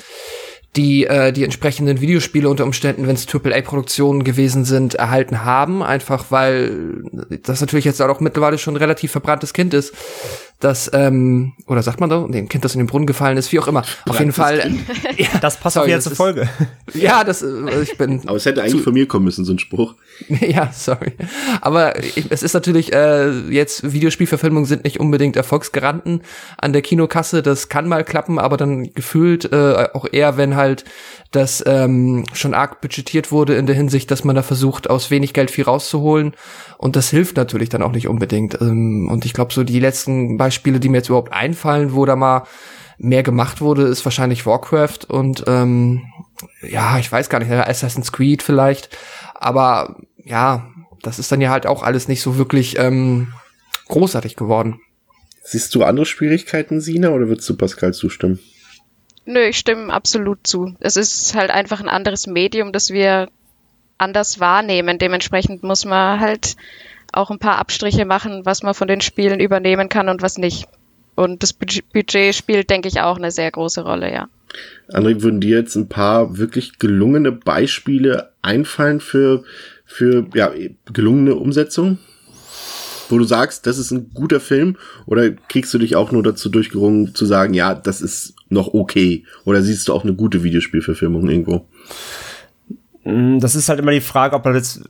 die 0.77 1.05
äh, 1.07 1.33
die 1.33 1.45
entsprechenden 1.45 2.01
Videospiele 2.01 2.49
unter 2.49 2.65
Umständen, 2.65 3.07
wenn 3.07 3.15
es 3.15 3.27
AAA-Produktionen 3.33 4.25
gewesen 4.25 4.65
sind, 4.65 4.95
erhalten 4.95 5.45
haben, 5.45 5.83
einfach 5.83 6.27
weil 6.31 7.03
das 7.43 7.61
natürlich 7.61 7.85
jetzt 7.85 8.01
auch 8.01 8.21
mittlerweile 8.21 8.57
schon 8.59 8.75
ein 8.75 8.79
relativ 8.79 9.13
verbranntes 9.13 9.53
Kind 9.53 9.75
ist, 9.75 9.93
das 10.61 10.91
ähm, 10.95 11.55
oder 11.67 11.83
sagt 11.83 12.01
man 12.01 12.09
nee, 12.31 12.39
ein 12.39 12.49
Kind, 12.49 12.65
das 12.65 12.75
in 12.75 12.79
den 12.79 12.87
Brunnen 12.87 13.07
gefallen 13.07 13.37
ist, 13.37 13.51
wie 13.53 13.59
auch 13.59 13.67
immer. 13.67 13.83
Auf 14.09 14.19
jeden 14.21 14.33
Fall. 14.33 14.73
ja, 15.19 15.27
Das 15.41 15.57
passt 15.59 15.75
sorry, 15.75 15.91
das 15.91 16.05
zur 16.05 16.13
ist- 16.13 16.17
Folge. 16.19 16.49
Ja, 16.95 17.25
das 17.25 17.43
äh, 17.43 17.83
ich 17.83 17.97
bin 17.97 18.21
Aber 18.27 18.37
es 18.37 18.45
hätte 18.47 18.63
eigentlich 18.63 18.83
von 18.83 18.93
mir 18.93 19.09
kommen 19.09 19.25
müssen, 19.25 19.45
so 19.45 19.53
ein 19.53 19.59
Spruch. 19.59 19.95
ja, 20.29 20.71
sorry. 20.73 21.13
Aber 21.63 21.99
ich, 21.99 22.27
es 22.31 22.43
ist 22.43 22.53
natürlich, 22.53 22.93
äh, 22.93 23.31
jetzt 23.49 23.93
Videospielverfilmungen 23.93 24.67
sind 24.67 24.85
nicht 24.85 25.01
unbedingt 25.01 25.37
Erfolgsgaranten 25.37 26.21
an 26.59 26.73
der 26.73 26.83
Kinokasse. 26.83 27.43
Das 27.43 27.69
kann 27.71 27.89
mal 27.89 28.05
klappen, 28.05 28.39
aber 28.39 28.57
dann 28.59 28.93
gefühlt 28.95 29.51
äh, 29.53 29.89
auch 29.95 30.07
eher, 30.13 30.37
wenn 30.37 30.55
halt 30.55 30.62
das 31.31 31.63
ähm, 31.67 32.25
schon 32.33 32.55
arg 32.55 32.81
budgetiert 32.81 33.33
wurde 33.33 33.55
in 33.55 33.67
der 33.67 33.75
Hinsicht, 33.75 34.11
dass 34.11 34.25
man 34.25 34.37
da 34.37 34.43
versucht, 34.43 34.89
aus 34.89 35.11
wenig 35.11 35.33
Geld 35.33 35.51
viel 35.51 35.65
rauszuholen. 35.65 36.35
Und 36.79 36.97
das 36.97 37.11
hilft 37.11 37.37
natürlich 37.37 37.69
dann 37.69 37.83
auch 37.83 37.93
nicht 37.93 38.09
unbedingt. 38.09 38.61
Ähm, 38.61 39.09
und 39.11 39.25
ich 39.25 39.33
glaube, 39.33 39.53
so 39.53 39.65
die 39.65 39.81
letzten 39.81 40.37
Beispiele, 40.37 40.81
die 40.81 40.89
mir 40.89 40.99
jetzt 40.99 41.09
überhaupt 41.09 41.33
einfallen, 41.33 41.95
wo 41.95 42.05
da 42.05 42.17
mal 42.17 42.45
mehr 42.99 43.23
gemacht 43.23 43.61
wurde, 43.61 43.83
ist 43.83 44.05
wahrscheinlich 44.05 44.47
Warcraft 44.47 45.07
und 45.09 45.45
ähm, 45.49 46.03
ja, 46.63 46.99
ich 46.99 47.11
weiß 47.11 47.29
gar 47.29 47.41
nicht, 47.41 47.51
Assassin's 47.51 48.13
Creed 48.13 48.43
vielleicht. 48.43 48.97
Aber 49.35 49.97
ja, 50.25 50.69
das 51.03 51.19
ist 51.19 51.33
dann 51.33 51.41
ja 51.41 51.51
halt 51.51 51.67
auch 51.67 51.83
alles 51.83 52.07
nicht 52.07 52.23
so 52.23 52.39
wirklich 52.39 52.79
ähm, 52.79 53.33
großartig 53.89 54.37
geworden. 54.37 54.81
Siehst 55.43 55.75
du 55.75 55.83
andere 55.83 56.07
Schwierigkeiten, 56.07 56.81
Sina, 56.81 57.11
oder 57.11 57.29
würdest 57.29 57.49
du 57.49 57.57
Pascal 57.57 57.93
zustimmen? 57.93 58.39
Nö, 59.25 59.41
ich 59.41 59.59
stimme 59.59 59.93
absolut 59.93 60.47
zu. 60.47 60.75
Es 60.81 60.97
ist 60.97 61.35
halt 61.35 61.51
einfach 61.51 61.81
ein 61.81 61.89
anderes 61.89 62.27
Medium, 62.27 62.73
das 62.73 62.91
wir 62.91 63.29
anders 63.99 64.41
wahrnehmen. 64.41 64.99
Dementsprechend 64.99 65.63
muss 65.63 65.85
man 65.85 66.21
halt 66.21 66.57
auch 67.13 67.31
ein 67.31 67.39
paar 67.39 67.59
Abstriche 67.59 68.05
machen, 68.05 68.45
was 68.45 68.63
man 68.63 68.75
von 68.75 68.89
den 68.89 69.01
Spielen 69.01 69.39
übernehmen 69.39 69.89
kann 69.89 70.09
und 70.09 70.23
was 70.23 70.39
nicht. 70.39 70.67
Und 71.15 71.43
das 71.43 71.53
Budget 71.53 72.35
spielt, 72.35 72.71
denke 72.71 72.89
ich, 72.89 73.01
auch 73.01 73.19
eine 73.19 73.31
sehr 73.31 73.51
große 73.51 73.83
Rolle, 73.83 74.13
ja. 74.13 74.29
André, 74.89 75.23
würden 75.23 75.41
dir 75.41 75.59
jetzt 75.59 75.77
ein 75.77 75.89
paar 75.89 76.39
wirklich 76.39 76.79
gelungene 76.79 77.33
Beispiele 77.33 78.33
einfallen 78.43 79.01
für, 79.01 79.45
für 79.85 80.27
ja, 80.35 80.51
gelungene 80.93 81.35
Umsetzungen? 81.35 81.99
Wo 83.09 83.19
du 83.19 83.25
sagst, 83.25 83.67
das 83.67 83.79
ist 83.79 83.91
ein 83.91 84.11
guter 84.15 84.41
Film? 84.41 84.77
Oder 85.05 85.31
kriegst 85.31 85.73
du 85.75 85.79
dich 85.79 85.97
auch 85.97 86.13
nur 86.13 86.23
dazu 86.23 86.49
durchgerungen 86.49 87.15
zu 87.15 87.27
sagen, 87.27 87.53
ja, 87.53 87.75
das 87.75 88.01
ist 88.01 88.35
noch 88.53 88.75
okay? 88.75 89.25
Oder 89.45 89.63
siehst 89.63 89.89
du 89.89 89.93
auch 89.93 90.05
eine 90.05 90.15
gute 90.15 90.43
Videospielverfilmung 90.43 91.29
irgendwo? 91.29 91.67
Mm, 93.05 93.39
Das 93.39 93.55
ist 93.55 93.69
halt 93.69 93.81
immer 93.81 93.93
die 93.93 94.01
Frage, 94.01 94.37
ob 94.37 94.45
man 94.45 94.55
jetzt, 94.55 94.83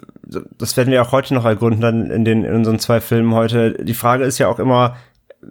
das 0.58 0.76
werden 0.76 0.90
wir 0.92 1.02
auch 1.02 1.12
heute 1.12 1.34
noch 1.34 1.44
ergründen, 1.44 1.80
dann 1.80 2.10
in 2.10 2.24
den, 2.24 2.44
in 2.44 2.54
unseren 2.54 2.78
zwei 2.78 3.00
Filmen 3.00 3.34
heute. 3.34 3.72
Die 3.84 3.94
Frage 3.94 4.24
ist 4.24 4.38
ja 4.38 4.48
auch 4.48 4.58
immer, 4.58 4.96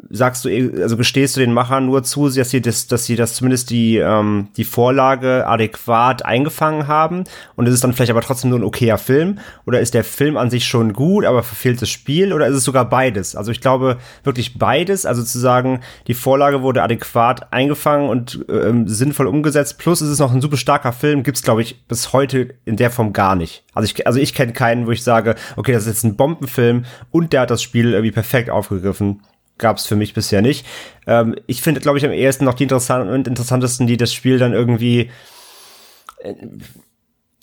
sagst 0.09 0.45
du, 0.45 0.49
eh- 0.49 0.81
also 0.81 0.95
gestehst 0.95 1.35
du 1.35 1.41
den 1.41 1.53
Machern 1.53 1.85
nur 1.85 2.03
zu, 2.03 2.29
dass 2.29 2.49
sie 2.49 2.61
das, 2.61 2.87
dass 2.87 3.05
sie 3.05 3.15
das 3.15 3.33
zumindest 3.33 3.69
die, 3.69 3.97
ähm, 3.97 4.47
die 4.55 4.63
Vorlage 4.63 5.45
adäquat 5.47 6.25
eingefangen 6.25 6.87
haben 6.87 7.25
und 7.55 7.67
ist 7.67 7.73
es 7.73 7.81
dann 7.81 7.93
vielleicht 7.93 8.11
aber 8.11 8.21
trotzdem 8.21 8.49
nur 8.49 8.59
ein 8.59 8.63
okayer 8.63 8.97
Film? 8.97 9.39
Oder 9.65 9.81
ist 9.81 9.93
der 9.93 10.03
Film 10.03 10.37
an 10.37 10.49
sich 10.49 10.65
schon 10.65 10.93
gut, 10.93 11.25
aber 11.25 11.43
verfehlt 11.43 11.81
das 11.81 11.89
Spiel? 11.89 12.31
Oder 12.33 12.47
ist 12.47 12.55
es 12.55 12.63
sogar 12.63 12.89
beides? 12.89 13.35
Also 13.35 13.51
ich 13.51 13.59
glaube 13.61 13.97
wirklich 14.23 14.57
beides, 14.57 15.05
also 15.05 15.23
zu 15.23 15.39
sagen, 15.39 15.81
die 16.07 16.13
Vorlage 16.13 16.61
wurde 16.61 16.83
adäquat 16.83 17.51
eingefangen 17.51 18.09
und 18.09 18.45
ähm, 18.49 18.87
sinnvoll 18.87 19.27
umgesetzt, 19.27 19.77
plus 19.77 20.01
ist 20.01 20.09
es 20.09 20.19
noch 20.19 20.33
ein 20.33 20.41
super 20.41 20.57
starker 20.57 20.93
Film, 20.93 21.23
gibt's 21.23 21.43
glaube 21.43 21.61
ich 21.61 21.85
bis 21.87 22.13
heute 22.13 22.53
in 22.65 22.77
der 22.77 22.91
Form 22.91 23.13
gar 23.13 23.35
nicht. 23.35 23.63
Also 23.73 23.85
ich, 23.85 24.07
also 24.07 24.19
ich 24.19 24.33
kenne 24.33 24.53
keinen, 24.53 24.87
wo 24.87 24.91
ich 24.91 25.03
sage, 25.03 25.35
okay, 25.57 25.73
das 25.73 25.83
ist 25.83 25.89
jetzt 25.89 26.03
ein 26.03 26.15
Bombenfilm 26.15 26.85
und 27.11 27.33
der 27.33 27.41
hat 27.41 27.51
das 27.51 27.61
Spiel 27.61 27.91
irgendwie 27.91 28.11
perfekt 28.11 28.49
aufgegriffen 28.49 29.21
gab 29.61 29.77
es 29.77 29.85
für 29.85 29.95
mich 29.95 30.13
bisher 30.13 30.41
nicht. 30.41 30.65
Ähm, 31.07 31.35
ich 31.47 31.61
finde, 31.61 31.79
glaube 31.79 31.97
ich, 31.97 32.05
am 32.05 32.11
ehesten 32.11 32.43
noch 32.43 32.55
die 32.55 32.63
interessanten 32.63 33.09
und 33.09 33.27
interessantesten, 33.27 33.87
die 33.87 33.95
das 33.95 34.13
Spiel 34.13 34.37
dann 34.37 34.51
irgendwie. 34.51 35.09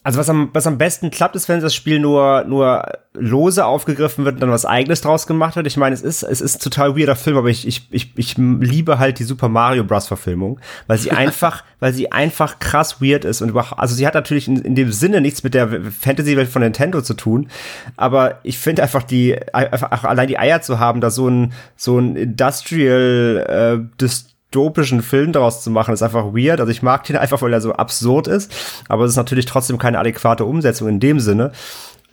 Also 0.09 0.21
was 0.21 0.31
am, 0.31 0.49
was 0.55 0.67
am 0.67 0.79
besten 0.79 1.11
klappt, 1.11 1.37
ist, 1.37 1.51
wenn 1.51 1.61
das 1.61 1.75
Spiel 1.75 1.99
nur, 1.99 2.45
nur 2.45 2.83
lose 3.13 3.67
aufgegriffen 3.67 4.25
wird 4.25 4.37
und 4.37 4.41
dann 4.41 4.51
was 4.51 4.65
eigenes 4.65 5.03
draus 5.03 5.27
gemacht 5.27 5.55
wird. 5.55 5.67
Ich 5.67 5.77
meine, 5.77 5.95
es 5.95 6.01
ist, 6.01 6.23
es 6.23 6.41
ist 6.41 6.57
ein 6.57 6.61
total 6.63 6.97
weirder 6.97 7.15
Film, 7.15 7.37
aber 7.37 7.51
ich, 7.51 7.67
ich, 7.67 7.87
ich, 7.91 8.13
ich 8.17 8.39
liebe 8.39 8.99
halt 8.99 9.19
die 9.19 9.25
Super 9.25 9.51
Mario 9.51 9.85
Bros. 9.85 10.07
Verfilmung, 10.07 10.61
weil 10.87 10.97
sie 10.97 11.11
einfach, 11.13 11.63
weil 11.79 11.93
sie 11.93 12.11
einfach 12.11 12.59
krass 12.59 13.03
weird 13.03 13.27
ist 13.27 13.43
und 13.43 13.51
überhaupt, 13.51 13.79
also 13.79 13.95
sie 13.95 14.07
hat 14.07 14.15
natürlich 14.15 14.49
in, 14.49 14.57
in 14.63 14.75
dem 14.75 14.93
Sinne 14.93 15.21
nichts 15.21 15.43
mit 15.45 15.53
der 15.53 15.69
Fantasy-Welt 15.69 16.49
von 16.49 16.63
Nintendo 16.63 17.03
zu 17.03 17.13
tun, 17.13 17.51
aber 17.99 18.39
ich 18.45 18.57
finde 18.57 18.85
einfach 18.85 19.03
die, 19.03 19.37
einfach 19.53 20.05
allein 20.05 20.29
die 20.29 20.39
Eier 20.39 20.63
zu 20.63 20.79
haben, 20.79 21.03
da 21.03 21.11
so 21.11 21.29
ein, 21.29 21.53
so 21.77 21.99
ein 21.99 22.17
Industrial, 22.17 23.77
äh, 23.79 24.03
dystopischen 24.51 25.03
Film 25.03 25.33
daraus 25.33 25.63
zu 25.63 25.71
machen, 25.71 25.93
ist 25.95 26.03
einfach 26.03 26.27
weird. 26.35 26.61
Also 26.61 26.71
ich 26.73 26.83
mag 26.83 27.05
den 27.05 27.17
einfach, 27.19 27.43
weil 27.43 27.53
er 27.53 27.61
so 27.61 27.73
absurd 27.73 28.27
ist, 28.29 28.53
aber 28.89 29.05
es 29.05 29.13
ist 29.13 29.17
natürlich 29.17 29.47
trotzdem 29.47 29.79
keine 29.79 29.99
adäquate 29.99 30.45
Umsetzung 30.45 30.89
in 30.89 31.01
dem 31.01 31.21
Sinne. 31.21 31.53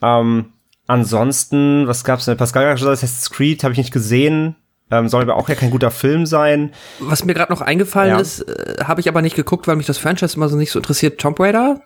Ähm, 0.01 0.51
ansonsten, 0.87 1.87
was 1.87 2.03
gab's 2.03 2.25
denn? 2.25 2.37
Pascal 2.37 2.65
hat 2.67 2.75
gesagt, 2.75 2.91
Assassin's 2.93 3.29
Creed 3.31 3.63
habe 3.63 3.71
ich 3.73 3.77
nicht 3.77 3.91
gesehen. 3.93 4.55
Ähm, 4.91 5.07
soll 5.07 5.23
aber 5.23 5.35
auch 5.35 5.49
ja 5.49 5.55
kein 5.55 5.71
guter 5.71 5.89
Film 5.89 6.27
sein. 6.27 6.71
Was 6.99 7.25
mir 7.25 7.33
gerade 7.33 7.51
noch 7.51 7.61
eingefallen 7.61 8.11
Ja. 8.11 8.19
ist, 8.19 8.41
äh, 8.41 8.83
habe 8.83 9.01
ich 9.01 9.07
aber 9.09 9.23
nicht 9.23 9.35
geguckt, 9.35 9.67
weil 9.67 9.77
mich 9.77 9.87
das 9.87 9.97
Franchise 9.97 10.35
immer 10.37 10.47
so 10.47 10.57
nicht 10.57 10.71
so 10.71 10.77
interessiert. 10.79 11.19
Tomb 11.19 11.39
Raider, 11.39 11.81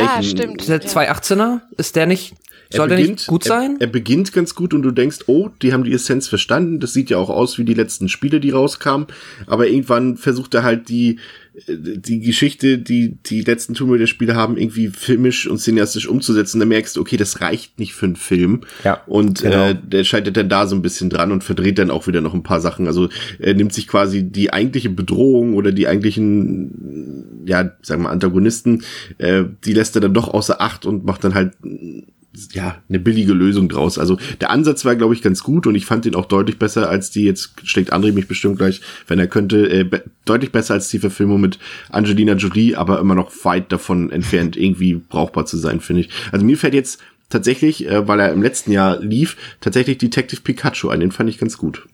Ah, 0.00 0.22
stimmt. 0.22 0.66
der 0.66 0.80
Ja. 0.80 0.86
218er, 0.88 1.60
ist 1.76 1.96
der 1.96 2.06
nicht, 2.06 2.34
soll 2.72 2.88
der 2.88 2.98
nicht 2.98 3.26
gut 3.26 3.44
sein? 3.44 3.76
Er, 3.80 3.82
er 3.82 3.86
beginnt 3.88 4.32
ganz 4.32 4.54
gut 4.54 4.74
und 4.74 4.82
du 4.82 4.92
denkst, 4.92 5.20
oh, 5.26 5.50
die 5.60 5.72
haben 5.72 5.84
die 5.84 5.92
Essenz 5.92 6.28
verstanden. 6.28 6.78
Das 6.78 6.92
sieht 6.92 7.10
ja 7.10 7.18
auch 7.18 7.30
aus 7.30 7.58
wie 7.58 7.64
die 7.64 7.74
letzten 7.74 8.08
Spiele, 8.08 8.38
die 8.40 8.50
rauskamen. 8.50 9.08
Aber 9.46 9.66
irgendwann 9.66 10.16
versucht 10.16 10.54
er 10.54 10.62
halt 10.62 10.88
die, 10.88 11.18
äh, 11.66 11.76
die 11.76 12.20
Geschichte, 12.20 12.78
die 12.78 13.16
die 13.26 13.42
letzten 13.42 13.74
Tomb 13.74 13.90
Raider 13.90 14.06
Spiele 14.06 14.36
haben, 14.36 14.56
irgendwie 14.56 14.88
filmisch 14.88 15.48
und 15.48 15.58
cineastisch 15.58 16.06
umzusetzen. 16.06 16.60
Da 16.60 16.66
merkst 16.66 16.96
du, 16.96 17.00
okay, 17.00 17.16
das 17.16 17.40
reicht 17.40 17.78
nicht 17.80 17.94
für 17.94 18.06
einen 18.06 18.16
Film. 18.16 18.60
Ja, 18.84 19.02
Und 19.06 19.42
genau. 19.42 19.70
äh, 19.70 19.74
der 19.74 20.04
scheitert 20.04 20.36
dann 20.36 20.48
da 20.48 20.66
so 20.68 20.76
ein 20.76 20.82
bisschen 20.82 21.10
dran 21.10 21.32
und 21.32 21.42
verdreht 21.42 21.78
dann 21.78 21.90
auch 21.90 22.06
wieder 22.06 22.20
noch 22.20 22.34
ein 22.34 22.44
paar 22.44 22.60
Sachen. 22.60 22.86
Also 22.86 23.08
er 23.40 23.54
nimmt 23.54 23.72
sich 23.72 23.88
quasi 23.88 24.22
die 24.22 24.52
eigentliche 24.52 24.90
Bedrohung 24.90 25.54
oder 25.54 25.72
die 25.72 25.88
eigentlichen, 25.88 27.42
ja, 27.46 27.72
sagen 27.82 28.02
wir 28.02 28.10
Antagonisten, 28.10 28.84
äh, 29.18 29.44
die 29.64 29.72
lässt 29.72 29.96
er 29.96 30.02
dann 30.02 30.14
doch 30.14 30.28
außer 30.28 30.60
Acht 30.60 30.86
und 30.86 31.04
macht 31.04 31.24
dann 31.24 31.34
halt 31.34 31.54
ja, 32.52 32.80
eine 32.88 33.00
billige 33.00 33.32
Lösung 33.32 33.68
draus. 33.68 33.98
Also 33.98 34.18
der 34.40 34.50
Ansatz 34.50 34.84
war, 34.84 34.94
glaube 34.96 35.14
ich, 35.14 35.22
ganz 35.22 35.42
gut 35.42 35.66
und 35.66 35.74
ich 35.74 35.86
fand 35.86 36.04
den 36.04 36.14
auch 36.14 36.26
deutlich 36.26 36.58
besser 36.58 36.88
als 36.88 37.10
die, 37.10 37.24
jetzt 37.24 37.52
schlägt 37.64 37.92
André 37.92 38.12
mich 38.12 38.28
bestimmt 38.28 38.58
gleich, 38.58 38.80
wenn 39.06 39.18
er 39.18 39.26
könnte, 39.26 39.68
äh, 39.70 39.84
be 39.84 40.04
deutlich 40.24 40.52
besser 40.52 40.74
als 40.74 40.88
die 40.88 41.00
Verfilmung 41.00 41.40
mit 41.40 41.58
Angelina 41.88 42.34
Jolie, 42.34 42.76
aber 42.76 43.00
immer 43.00 43.16
noch 43.16 43.32
weit 43.44 43.72
davon 43.72 44.10
entfernt, 44.10 44.56
irgendwie 44.56 44.94
brauchbar 44.94 45.46
zu 45.46 45.56
sein, 45.56 45.80
finde 45.80 46.02
ich. 46.02 46.10
Also 46.30 46.44
mir 46.46 46.56
fällt 46.56 46.74
jetzt 46.74 47.00
tatsächlich, 47.30 47.88
äh, 47.88 48.06
weil 48.06 48.20
er 48.20 48.32
im 48.32 48.42
letzten 48.42 48.70
Jahr 48.70 49.00
lief, 49.00 49.36
tatsächlich 49.60 49.98
Detective 49.98 50.42
Pikachu 50.42 50.88
ein, 50.88 51.00
den 51.00 51.12
fand 51.12 51.30
ich 51.30 51.38
ganz 51.38 51.58
gut. 51.58 51.88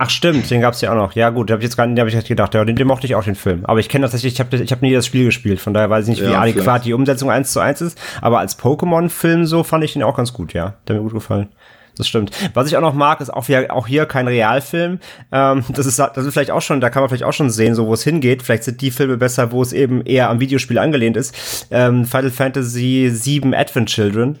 Ach 0.00 0.10
stimmt, 0.10 0.48
den 0.50 0.60
gab's 0.60 0.80
ja 0.80 0.92
auch 0.92 0.96
noch. 0.96 1.12
Ja 1.14 1.30
gut, 1.30 1.50
da 1.50 1.54
habe 1.54 1.60
ich 1.62 1.64
jetzt 1.66 1.76
gar 1.76 1.86
nicht, 1.86 1.98
hab 2.00 2.06
ich 2.06 2.14
jetzt 2.14 2.28
gedacht, 2.28 2.54
ja, 2.54 2.64
den, 2.64 2.76
den 2.76 2.86
mochte 2.86 3.06
ich 3.06 3.16
auch 3.16 3.24
den 3.24 3.34
Film. 3.34 3.64
Aber 3.66 3.80
ich 3.80 3.88
kenne 3.88 4.04
tatsächlich, 4.04 4.34
ich 4.34 4.40
habe 4.40 4.56
ich 4.56 4.70
hab 4.70 4.80
nie 4.80 4.92
das 4.94 5.04
Spiel 5.06 5.24
gespielt, 5.24 5.60
von 5.60 5.74
daher 5.74 5.90
weiß 5.90 6.04
ich 6.04 6.10
nicht, 6.10 6.22
wie 6.26 6.30
Ja, 6.32 6.40
adäquat 6.40 6.62
vielleicht. 6.62 6.84
die 6.86 6.92
Umsetzung 6.92 7.30
eins 7.30 7.52
zu 7.52 7.58
eins 7.58 7.80
ist. 7.80 7.98
Aber 8.20 8.38
als 8.38 8.56
Pokémon-Film 8.58 9.44
so 9.44 9.64
fand 9.64 9.82
ich 9.82 9.94
den 9.94 10.04
auch 10.04 10.16
ganz 10.16 10.32
gut, 10.32 10.52
ja. 10.52 10.74
Der 10.86 10.94
hat 10.94 11.02
mir 11.02 11.08
gut 11.08 11.14
gefallen. 11.14 11.48
Das 11.96 12.06
stimmt. 12.06 12.30
Was 12.54 12.68
ich 12.68 12.76
auch 12.76 12.80
noch 12.80 12.94
mag, 12.94 13.20
ist 13.20 13.30
auch, 13.34 13.46
hier- 13.46 13.74
auch 13.74 13.88
hier 13.88 14.06
kein 14.06 14.28
Realfilm. 14.28 15.00
Ähm, 15.32 15.64
das 15.70 15.84
ist, 15.84 15.98
das 15.98 16.16
ist 16.24 16.32
vielleicht 16.32 16.52
auch 16.52 16.62
schon, 16.62 16.80
da 16.80 16.90
kann 16.90 17.02
man 17.02 17.08
vielleicht 17.08 17.24
auch 17.24 17.32
schon 17.32 17.50
sehen, 17.50 17.74
so 17.74 17.88
wo 17.88 17.94
es 17.94 18.04
hingeht. 18.04 18.44
Vielleicht 18.44 18.62
sind 18.62 18.80
die 18.80 18.92
Filme 18.92 19.16
besser, 19.16 19.50
wo 19.50 19.60
es 19.62 19.72
eben 19.72 20.02
eher 20.02 20.30
am 20.30 20.38
Videospiel 20.38 20.78
angelehnt 20.78 21.16
ist. 21.16 21.66
Ähm, 21.72 22.04
Final 22.04 22.30
Fantasy 22.30 23.10
VII 23.12 23.52
Advent 23.56 23.88
Children 23.88 24.38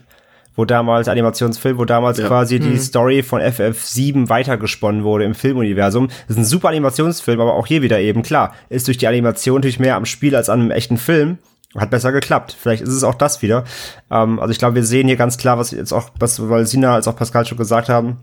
wo 0.58 0.64
damals 0.64 1.06
Animationsfilm, 1.06 1.78
wo 1.78 1.84
damals 1.84 2.18
Ja. 2.18 2.26
quasi 2.26 2.58
die 2.58 2.76
Story 2.78 3.22
von 3.22 3.40
FF7 3.40 4.28
weitergesponnen 4.28 5.04
wurde 5.04 5.22
im 5.24 5.36
Filmuniversum. 5.36 6.08
Das 6.08 6.30
ist 6.30 6.36
ein 6.36 6.44
super 6.44 6.70
Animationsfilm, 6.70 7.40
aber 7.40 7.54
auch 7.54 7.68
hier 7.68 7.80
wieder 7.80 8.00
eben 8.00 8.22
klar, 8.24 8.52
ist 8.68 8.88
durch 8.88 8.98
die 8.98 9.06
Animation 9.06 9.54
natürlich 9.58 9.78
mehr 9.78 9.94
am 9.94 10.04
Spiel 10.04 10.34
als 10.34 10.48
an 10.48 10.60
einem 10.60 10.70
echten 10.72 10.96
Film. 10.98 11.38
Hat 11.76 11.90
besser 11.90 12.10
geklappt. 12.10 12.56
Vielleicht 12.58 12.82
ist 12.82 12.88
es 12.88 13.04
auch 13.04 13.14
das 13.14 13.40
wieder. 13.40 13.62
Ähm, 14.10 14.40
also 14.40 14.50
ich 14.50 14.58
glaube, 14.58 14.74
wir 14.74 14.84
sehen 14.84 15.06
hier 15.06 15.16
ganz 15.16 15.38
klar, 15.38 15.58
was 15.58 15.70
jetzt 15.70 15.92
auch, 15.92 16.10
was 16.18 16.48
weil 16.48 16.66
Sina 16.66 16.94
als 16.94 17.06
auch 17.06 17.14
Pascal 17.14 17.46
schon 17.46 17.58
gesagt 17.58 17.88
haben. 17.88 18.16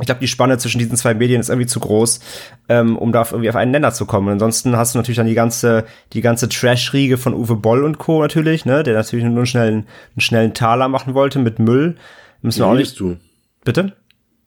Ich 0.00 0.06
glaube, 0.06 0.20
die 0.20 0.28
Spanne 0.28 0.58
zwischen 0.58 0.78
diesen 0.78 0.96
zwei 0.96 1.14
Medien 1.14 1.40
ist 1.40 1.48
irgendwie 1.50 1.66
zu 1.66 1.78
groß, 1.80 2.20
ähm, 2.68 2.96
um 2.96 3.12
da 3.12 3.20
auf- 3.22 3.32
irgendwie 3.32 3.50
auf 3.50 3.56
einen 3.56 3.70
Nenner 3.70 3.92
zu 3.92 4.06
kommen. 4.06 4.28
Ansonsten 4.28 4.76
hast 4.76 4.94
du 4.94 4.98
natürlich 4.98 5.16
dann 5.16 5.26
die 5.26 5.34
ganze, 5.34 5.84
die 6.12 6.20
ganze 6.20 6.48
Trash-Riege 6.48 7.18
von 7.18 7.34
Uwe 7.34 7.56
Boll 7.56 7.84
und 7.84 7.98
Co. 7.98 8.20
natürlich, 8.22 8.64
ne, 8.64 8.82
der 8.82 8.94
natürlich 8.94 9.24
nur 9.24 9.36
einen 9.36 9.46
schnellen, 9.46 9.74
einen 10.14 10.20
schnellen 10.20 10.54
Taler 10.54 10.88
machen 10.88 11.14
wollte 11.14 11.38
mit 11.38 11.58
Müll. 11.58 11.96
Müssen 12.42 12.60
wir 12.60 12.66
auch 12.66 12.74
nicht. 12.74 12.98
du? 12.98 13.16
Bitte? 13.64 13.92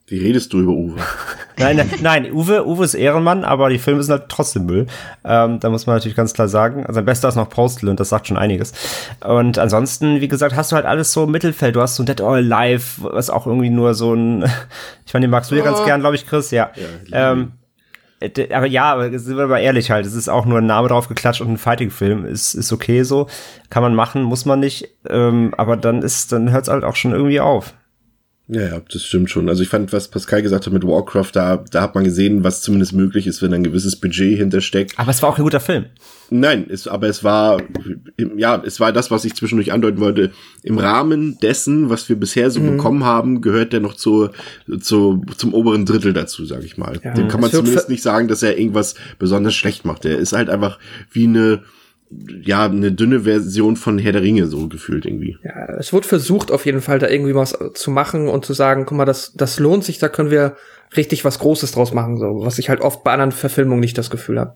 Wie 0.06 0.18
redest 0.18 0.52
du 0.52 0.60
über 0.60 0.72
Uwe? 0.72 0.96
Nein, 1.56 1.76
nein, 1.76 1.88
nein, 2.02 2.32
Uwe, 2.32 2.66
Uwe 2.66 2.84
ist 2.84 2.94
Ehrenmann, 2.94 3.44
aber 3.44 3.70
die 3.70 3.78
Filme 3.78 4.02
sind 4.02 4.10
halt 4.10 4.28
trotzdem 4.28 4.66
Müll. 4.66 4.86
Ähm, 5.24 5.60
da 5.60 5.70
muss 5.70 5.86
man 5.86 5.94
natürlich 5.94 6.16
ganz 6.16 6.34
klar 6.34 6.48
sagen. 6.48 6.80
Also 6.80 6.94
sein 6.94 7.04
bester 7.04 7.28
ist 7.28 7.36
noch 7.36 7.48
Postal 7.48 7.88
und 7.90 8.00
das 8.00 8.08
sagt 8.08 8.26
schon 8.26 8.36
einiges. 8.36 8.72
Und 9.24 9.56
ansonsten, 9.60 10.20
wie 10.20 10.26
gesagt, 10.26 10.56
hast 10.56 10.72
du 10.72 10.76
halt 10.76 10.84
alles 10.84 11.12
so 11.12 11.22
im 11.24 11.30
Mittelfeld. 11.30 11.76
Du 11.76 11.80
hast 11.80 11.94
so 11.94 12.02
ein 12.02 12.06
Dead 12.06 12.20
or 12.20 12.34
Alive, 12.34 12.84
was 13.02 13.30
auch 13.30 13.46
irgendwie 13.46 13.70
nur 13.70 13.94
so 13.94 14.12
ein, 14.14 14.42
ich 15.06 15.14
meine, 15.14 15.26
den 15.26 15.30
magst 15.30 15.52
du 15.52 15.54
ja 15.54 15.62
ganz 15.62 15.84
gern, 15.84 16.00
glaube 16.00 16.16
ich, 16.16 16.26
Chris, 16.26 16.50
ja. 16.50 16.70
ähm, 17.12 17.52
äh, 18.18 18.30
d- 18.30 18.52
aber 18.52 18.66
ja, 18.66 18.92
aber 18.92 19.16
sind 19.16 19.36
wir 19.36 19.46
mal 19.46 19.60
ehrlich 19.60 19.92
halt, 19.92 20.06
es 20.06 20.14
ist 20.14 20.28
auch 20.28 20.44
nur 20.44 20.58
ein 20.58 20.66
Name 20.66 20.88
drauf 20.88 21.06
geklatscht 21.08 21.40
und 21.40 21.50
ein 21.52 21.56
Fighting-Film. 21.58 22.26
Ist, 22.26 22.54
ist 22.54 22.72
okay 22.72 23.04
so. 23.04 23.28
Kann 23.70 23.84
man 23.84 23.94
machen, 23.94 24.24
muss 24.24 24.44
man 24.44 24.58
nicht. 24.58 24.88
Ähm, 25.08 25.54
aber 25.56 25.76
dann 25.76 26.02
ist, 26.02 26.32
dann 26.32 26.50
hört 26.50 26.64
es 26.64 26.68
halt 26.68 26.82
auch 26.82 26.96
schon 26.96 27.12
irgendwie 27.12 27.38
auf. 27.40 27.74
Ja, 28.46 28.60
ja, 28.60 28.82
das 28.92 29.02
stimmt 29.02 29.30
schon. 29.30 29.48
Also 29.48 29.62
ich 29.62 29.70
fand, 29.70 29.90
was 29.94 30.08
Pascal 30.08 30.42
gesagt 30.42 30.66
hat 30.66 30.72
mit 30.72 30.86
Warcraft, 30.86 31.30
da, 31.32 31.64
da 31.70 31.80
hat 31.80 31.94
man 31.94 32.04
gesehen, 32.04 32.44
was 32.44 32.60
zumindest 32.60 32.92
möglich 32.92 33.26
ist, 33.26 33.40
wenn 33.40 33.54
ein 33.54 33.64
gewisses 33.64 33.96
Budget 33.96 34.36
hintersteckt. 34.36 34.98
Aber 34.98 35.10
es 35.10 35.22
war 35.22 35.30
auch 35.30 35.38
ein 35.38 35.44
guter 35.44 35.60
Film. 35.60 35.86
Nein, 36.28 36.66
es, 36.68 36.86
aber 36.86 37.08
es 37.08 37.24
war, 37.24 37.62
ja, 38.36 38.62
es 38.62 38.80
war 38.80 38.92
das, 38.92 39.10
was 39.10 39.24
ich 39.24 39.34
zwischendurch 39.34 39.72
andeuten 39.72 39.98
wollte. 39.98 40.30
Im 40.62 40.76
Rahmen 40.76 41.38
dessen, 41.40 41.88
was 41.88 42.06
wir 42.10 42.16
bisher 42.16 42.50
so 42.50 42.60
bekommen 42.60 43.04
haben, 43.04 43.40
gehört 43.40 43.72
der 43.72 43.80
noch 43.80 43.94
zu, 43.94 44.28
zu, 44.78 45.24
zum 45.38 45.54
oberen 45.54 45.86
Drittel 45.86 46.12
dazu, 46.12 46.44
sag 46.44 46.64
ich 46.64 46.76
mal. 46.76 46.98
Dem 46.98 47.28
kann 47.28 47.40
man 47.40 47.50
zumindest 47.50 47.88
nicht 47.88 48.02
sagen, 48.02 48.28
dass 48.28 48.42
er 48.42 48.58
irgendwas 48.58 48.94
besonders 49.18 49.54
schlecht 49.54 49.86
macht. 49.86 50.04
Der 50.04 50.18
ist 50.18 50.34
halt 50.34 50.50
einfach 50.50 50.78
wie 51.10 51.24
eine, 51.24 51.62
ja, 52.10 52.64
eine 52.64 52.92
dünne 52.92 53.20
Version 53.20 53.76
von 53.76 53.98
Herr 53.98 54.12
der 54.12 54.22
Ringe, 54.22 54.46
so 54.46 54.68
gefühlt 54.68 55.06
irgendwie. 55.06 55.38
Ja, 55.42 55.74
es 55.78 55.92
wird 55.92 56.06
versucht 56.06 56.50
auf 56.50 56.66
jeden 56.66 56.80
Fall 56.80 56.98
da 56.98 57.08
irgendwie 57.08 57.34
was 57.34 57.58
zu 57.74 57.90
machen 57.90 58.28
und 58.28 58.44
zu 58.44 58.52
sagen, 58.52 58.84
guck 58.86 58.96
mal, 58.96 59.04
das, 59.04 59.32
das 59.34 59.58
lohnt 59.58 59.84
sich, 59.84 59.98
da 59.98 60.08
können 60.08 60.30
wir 60.30 60.56
richtig 60.96 61.24
was 61.24 61.38
Großes 61.38 61.72
draus 61.72 61.92
machen, 61.92 62.18
so, 62.18 62.44
was 62.44 62.58
ich 62.58 62.68
halt 62.68 62.80
oft 62.80 63.04
bei 63.04 63.12
anderen 63.12 63.32
Verfilmungen 63.32 63.80
nicht 63.80 63.98
das 63.98 64.10
Gefühl 64.10 64.38
habe. 64.38 64.54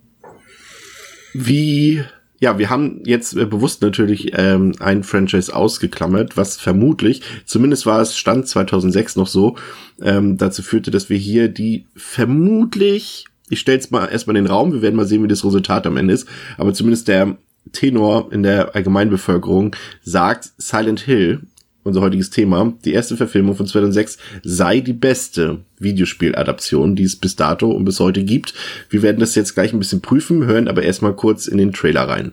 Wie, 1.35 2.05
ja, 2.39 2.59
wir 2.59 2.71
haben 2.71 3.03
jetzt 3.05 3.37
äh, 3.37 3.45
bewusst 3.45 3.83
natürlich 3.83 4.33
ähm, 4.39 4.75
ein 4.79 5.03
Franchise 5.03 5.55
ausgeklammert, 5.55 6.37
was 6.37 6.57
vermutlich, 6.57 7.23
zumindest 7.45 7.87
war 7.87 8.01
es 8.01 8.17
Stand 8.17 8.47
2006 8.47 9.17
noch 9.17 9.27
so, 9.27 9.57
ähm, 10.03 10.37
dazu 10.37 10.63
führte, 10.63 10.91
dass 10.91 11.11
wir 11.11 11.19
hier 11.19 11.49
die 11.49 11.87
vermutlich, 11.97 13.25
ich 13.51 13.61
stell's 13.61 13.91
mal 13.91 14.07
erstmal 14.07 14.37
in 14.37 14.45
den 14.45 14.51
Raum, 14.51 14.73
wir 14.73 14.83
werden 14.83 14.97
mal 14.97 15.07
sehen, 15.07 15.23
wie 15.23 15.29
das 15.29 15.45
Resultat 15.45 15.87
am 15.87 15.97
Ende 15.97 16.15
ist, 16.15 16.29
aber 16.57 16.75
zumindest 16.75 17.09
der 17.09 17.37
Tenor 17.73 18.33
in 18.33 18.43
der 18.43 18.75
Allgemeinbevölkerung 18.75 19.77
sagt, 20.03 20.53
Silent 20.59 21.01
Hill, 21.01 21.41
unser 21.85 22.01
heutiges 22.01 22.31
Thema, 22.31 22.75
die 22.85 22.93
erste 22.93 23.17
Verfilmung 23.17 23.57
von 23.57 23.67
2006 23.67 24.19
sei 24.43 24.81
die 24.81 24.93
beste 24.93 25.61
Videospieladaption, 25.79 26.97
die 26.97 27.05
es 27.05 27.17
bis 27.17 27.37
dato 27.37 27.71
und 27.71 27.85
bis 27.85 28.01
heute 28.01 28.25
gibt. 28.25 28.55
Wir 28.91 29.03
werden 29.03 29.21
das 29.21 29.35
jetzt 29.35 29.55
gleich 29.55 29.73
ein 29.73 29.79
bisschen 29.79 30.03
prüfen, 30.03 30.45
hören 30.45 30.69
aber 30.69 30.83
erstmal 30.83 31.15
kurz 31.15 31.47
in 31.47 31.59
den 31.59 31.73
Trailer 31.73 32.09
rein. 32.09 32.33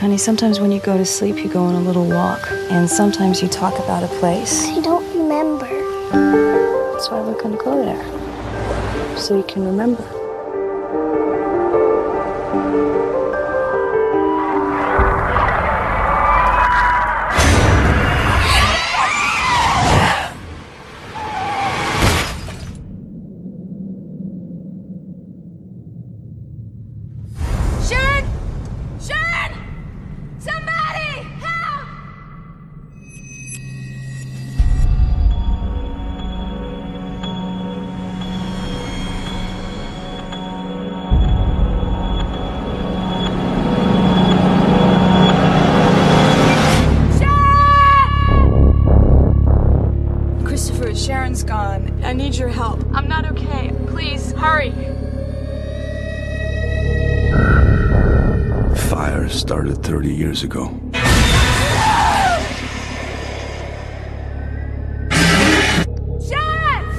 Honey, 0.00 0.18
sometimes 0.18 0.60
when 0.60 0.70
you 0.70 0.78
go 0.78 0.96
to 0.96 1.04
sleep, 1.04 1.38
you 1.38 1.50
go 1.50 1.58
on 1.58 1.74
a 1.74 1.80
little 1.80 2.04
walk. 2.04 2.48
And 2.70 2.88
sometimes 2.88 3.42
you 3.42 3.48
talk 3.48 3.76
about 3.80 4.04
a 4.04 4.18
place. 4.20 4.64
I 4.68 4.80
don't 4.80 5.04
remember. 5.12 5.66
That's 6.92 7.10
why 7.10 7.20
we're 7.20 7.40
gonna 7.40 7.56
go 7.56 7.82
there. 7.82 8.27
So 9.18 9.36
you 9.36 9.42
can 9.42 9.64
remember. 9.66 10.04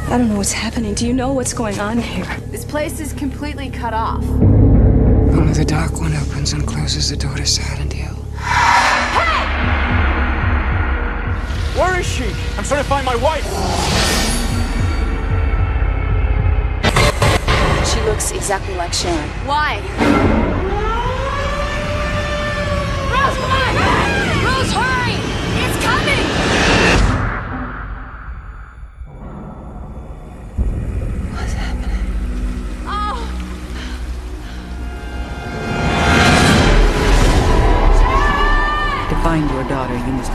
I 0.10 0.18
don't 0.18 0.30
know 0.30 0.38
what's 0.38 0.51
happening. 0.51 0.96
Do 0.96 1.06
you 1.06 1.13
know 1.13 1.34
what's 1.34 1.54
going 1.54 1.80
on 1.80 2.00
here? 2.00 2.25
This 2.48 2.66
place 2.66 3.00
is 3.00 3.13
completely 3.13 3.70
cut 3.70 3.94
off. 3.94 4.24
Only 4.24 5.54
the 5.54 5.63
dark 5.63 6.01
one 6.01 6.16
opens 6.16 6.51
and 6.51 6.66
closes 6.66 7.12
the 7.12 7.16
door 7.16 7.36
to 7.36 7.46
Silent 7.46 7.94
Hill. 7.94 8.16
Where 11.78 12.00
is 12.00 12.08
she? 12.08 12.25
I'm 12.58 12.63
trying 12.63 12.82
to 12.82 12.89
find 12.89 13.06
my 13.06 13.18
wife. 13.18 13.46
She 17.86 18.01
looks 18.01 18.32
exactly 18.32 18.74
like 18.74 18.94
Sharon. 18.94 19.30
Why? 19.46 20.59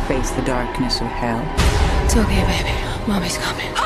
Face 0.06 0.30
the 0.32 0.42
darkness 0.42 1.00
of 1.00 1.06
hell. 1.06 1.40
It's 2.04 2.16
okay, 2.16 2.44
baby. 2.44 3.08
Mommy's 3.08 3.38
coming. 3.38 3.83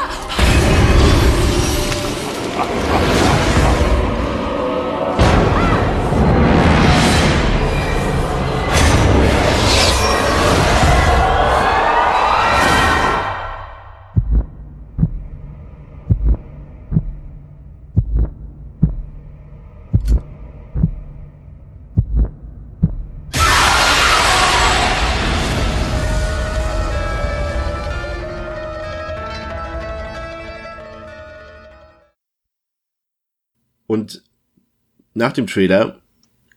Nach 35.18 35.32
dem 35.32 35.46
Trailer, 35.46 35.98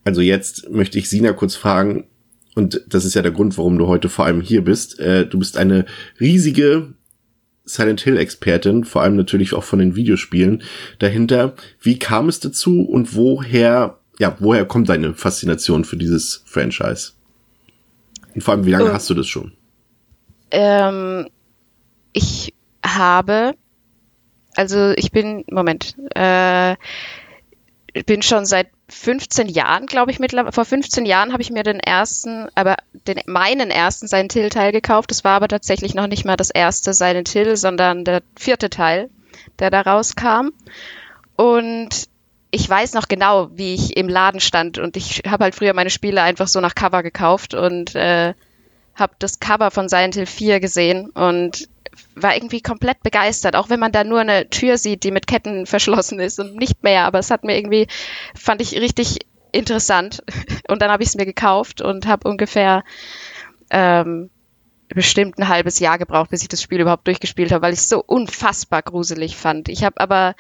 also 0.04 0.22
jetzt 0.22 0.70
möchte 0.70 0.98
ich 0.98 1.10
Sina 1.10 1.34
kurz 1.34 1.56
fragen, 1.56 2.06
und 2.56 2.82
das 2.88 3.06
ist 3.06 3.14
ja 3.14 3.22
der 3.22 3.32
Grund, 3.32 3.58
warum 3.58 3.78
du 3.78 3.88
heute 3.88 4.10
vor 4.10 4.26
allem 4.26 4.42
hier 4.42 4.64
bist. 4.64 5.00
Äh, 5.00 5.26
du 5.26 5.40
bist 5.40 5.58
eine 5.58 5.86
riesige 6.20 6.94
Silent 7.64 8.02
Hill 8.02 8.18
Expertin, 8.18 8.84
vor 8.84 9.02
allem 9.02 9.16
natürlich 9.16 9.54
auch 9.54 9.64
von 9.64 9.80
den 9.80 9.96
Videospielen 9.96 10.62
dahinter. 11.00 11.56
Wie 11.80 11.98
kam 11.98 12.28
es 12.28 12.40
dazu 12.42 12.82
und 12.82 13.16
woher, 13.16 14.00
ja, 14.20 14.36
woher 14.40 14.66
kommt 14.66 14.90
deine 14.90 15.14
Faszination 15.14 15.86
für 15.86 15.96
dieses 15.96 16.44
Franchise? 16.46 17.14
Und 18.36 18.44
vor 18.44 18.54
allem, 18.54 18.66
wie 18.66 18.72
lange 18.72 18.90
Oh. 18.90 18.94
hast 18.94 19.10
du 19.10 19.14
das 19.14 19.28
schon? 19.28 19.54
Ähm, 20.52 21.28
ich 22.12 22.54
habe, 22.86 23.54
also 24.56 24.92
ich 24.98 25.12
bin, 25.12 25.46
Moment, 25.50 25.96
äh, 26.16 26.76
bin 28.06 28.22
schon 28.22 28.46
seit 28.46 28.68
15 28.90 29.48
Jahren, 29.48 29.86
glaube 29.86 30.12
ich, 30.12 30.20
mittlerweile, 30.20 30.52
vor 30.52 30.66
15 30.66 31.06
Jahren 31.06 31.34
habe 31.34 31.42
ich 31.42 31.52
mir 31.52 31.64
den 31.64 31.80
ersten, 31.80 32.48
aber 32.56 32.78
den, 33.08 33.22
meinen 33.26 33.72
ersten 33.72 34.08
Silent 34.08 34.34
Hill 34.34 34.50
Teil 34.50 34.72
gekauft. 34.72 35.12
Das 35.12 35.24
war 35.24 35.34
aber 35.34 35.48
tatsächlich 35.48 35.94
noch 35.94 36.08
nicht 36.08 36.26
mal 36.26 36.38
das 36.38 36.50
erste 36.50 36.94
Silent 36.94 37.30
Hill, 37.30 37.56
sondern 37.58 38.04
der 38.06 38.22
vierte 38.38 38.70
Teil, 38.70 39.10
der 39.60 39.70
da 39.70 39.82
rauskam. 39.82 40.50
Und 41.36 42.08
ich 42.52 42.70
weiß 42.70 42.94
noch 42.94 43.08
genau, 43.08 43.50
wie 43.54 43.74
ich 43.74 43.96
im 43.96 44.10
Laden 44.10 44.42
stand 44.42 44.78
und 44.78 44.98
ich 44.98 45.24
habe 45.26 45.46
halt 45.46 45.56
früher 45.56 45.74
meine 45.74 45.90
Spiele 45.90 46.22
einfach 46.22 46.48
so 46.48 46.60
nach 46.60 46.76
Cover 46.76 47.02
gekauft 47.02 47.54
und 47.54 47.96
äh, 47.96 48.34
habe 48.94 49.14
das 49.20 49.40
Cover 49.40 49.72
von 49.72 49.88
Silent 49.88 50.16
Hill 50.16 50.26
4 50.26 50.60
gesehen 50.60 51.10
und 51.10 51.70
war 52.16 52.36
irgendwie 52.36 52.62
komplett 52.62 53.04
begeistert, 53.04 53.56
auch 53.56 53.70
wenn 53.70 53.80
man 53.80 53.92
da 53.92 54.04
nur 54.04 54.20
eine 54.20 54.50
Tür 54.50 54.78
sieht, 54.78 55.04
die 55.04 55.12
mit 55.12 55.28
Ketten 55.28 55.66
verschlossen 55.66 56.20
ist 56.20 56.40
und 56.40 56.56
nicht 56.56 56.84
mehr, 56.84 57.06
aber 57.06 57.20
es 57.20 57.32
hat 57.32 57.44
mir 57.44 57.58
irgendwie, 57.58 57.88
fand 58.36 58.62
ich 58.62 58.74
richtig 58.74 59.20
interessant 59.52 60.24
und 60.68 60.82
dann 60.82 60.92
habe 60.92 61.04
ich 61.04 61.10
es 61.10 61.16
mir 61.16 61.26
gekauft 61.26 61.82
und 61.82 62.08
habe 62.08 62.30
ungefähr 62.30 62.84
ähm, 63.70 64.30
bestimmt 64.90 65.38
ein 65.38 65.48
halbes 65.48 65.80
Jahr 65.80 65.98
gebraucht, 65.98 66.32
bis 66.32 66.42
ich 66.42 66.50
das 66.50 66.62
Spiel 66.62 66.82
überhaupt 66.82 67.08
durchgespielt 67.08 67.52
habe, 67.52 67.64
weil 67.64 67.74
ich 67.74 67.80
es 67.80 67.90
so 67.90 68.04
unfassbar 68.06 68.82
gruselig 68.82 69.38
fand. 69.38 69.70
Ich 69.70 69.84
habe 69.84 70.00
aber 70.00 70.36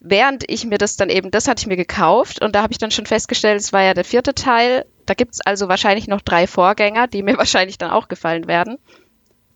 während 0.00 0.44
ich 0.48 0.64
mir 0.64 0.78
das 0.78 0.96
dann 0.96 1.10
eben, 1.10 1.30
das 1.30 1.48
hatte 1.48 1.62
ich 1.62 1.66
mir 1.66 1.76
gekauft 1.76 2.42
und 2.42 2.54
da 2.54 2.62
habe 2.62 2.72
ich 2.72 2.78
dann 2.78 2.90
schon 2.90 3.06
festgestellt, 3.06 3.60
es 3.60 3.72
war 3.72 3.82
ja 3.82 3.94
der 3.94 4.04
vierte 4.04 4.34
Teil. 4.34 4.86
Da 5.04 5.14
gibt's 5.14 5.40
also 5.40 5.68
wahrscheinlich 5.68 6.08
noch 6.08 6.20
drei 6.20 6.46
Vorgänger, 6.46 7.08
die 7.08 7.22
mir 7.22 7.36
wahrscheinlich 7.38 7.78
dann 7.78 7.90
auch 7.90 8.08
gefallen 8.08 8.46
werden. 8.46 8.78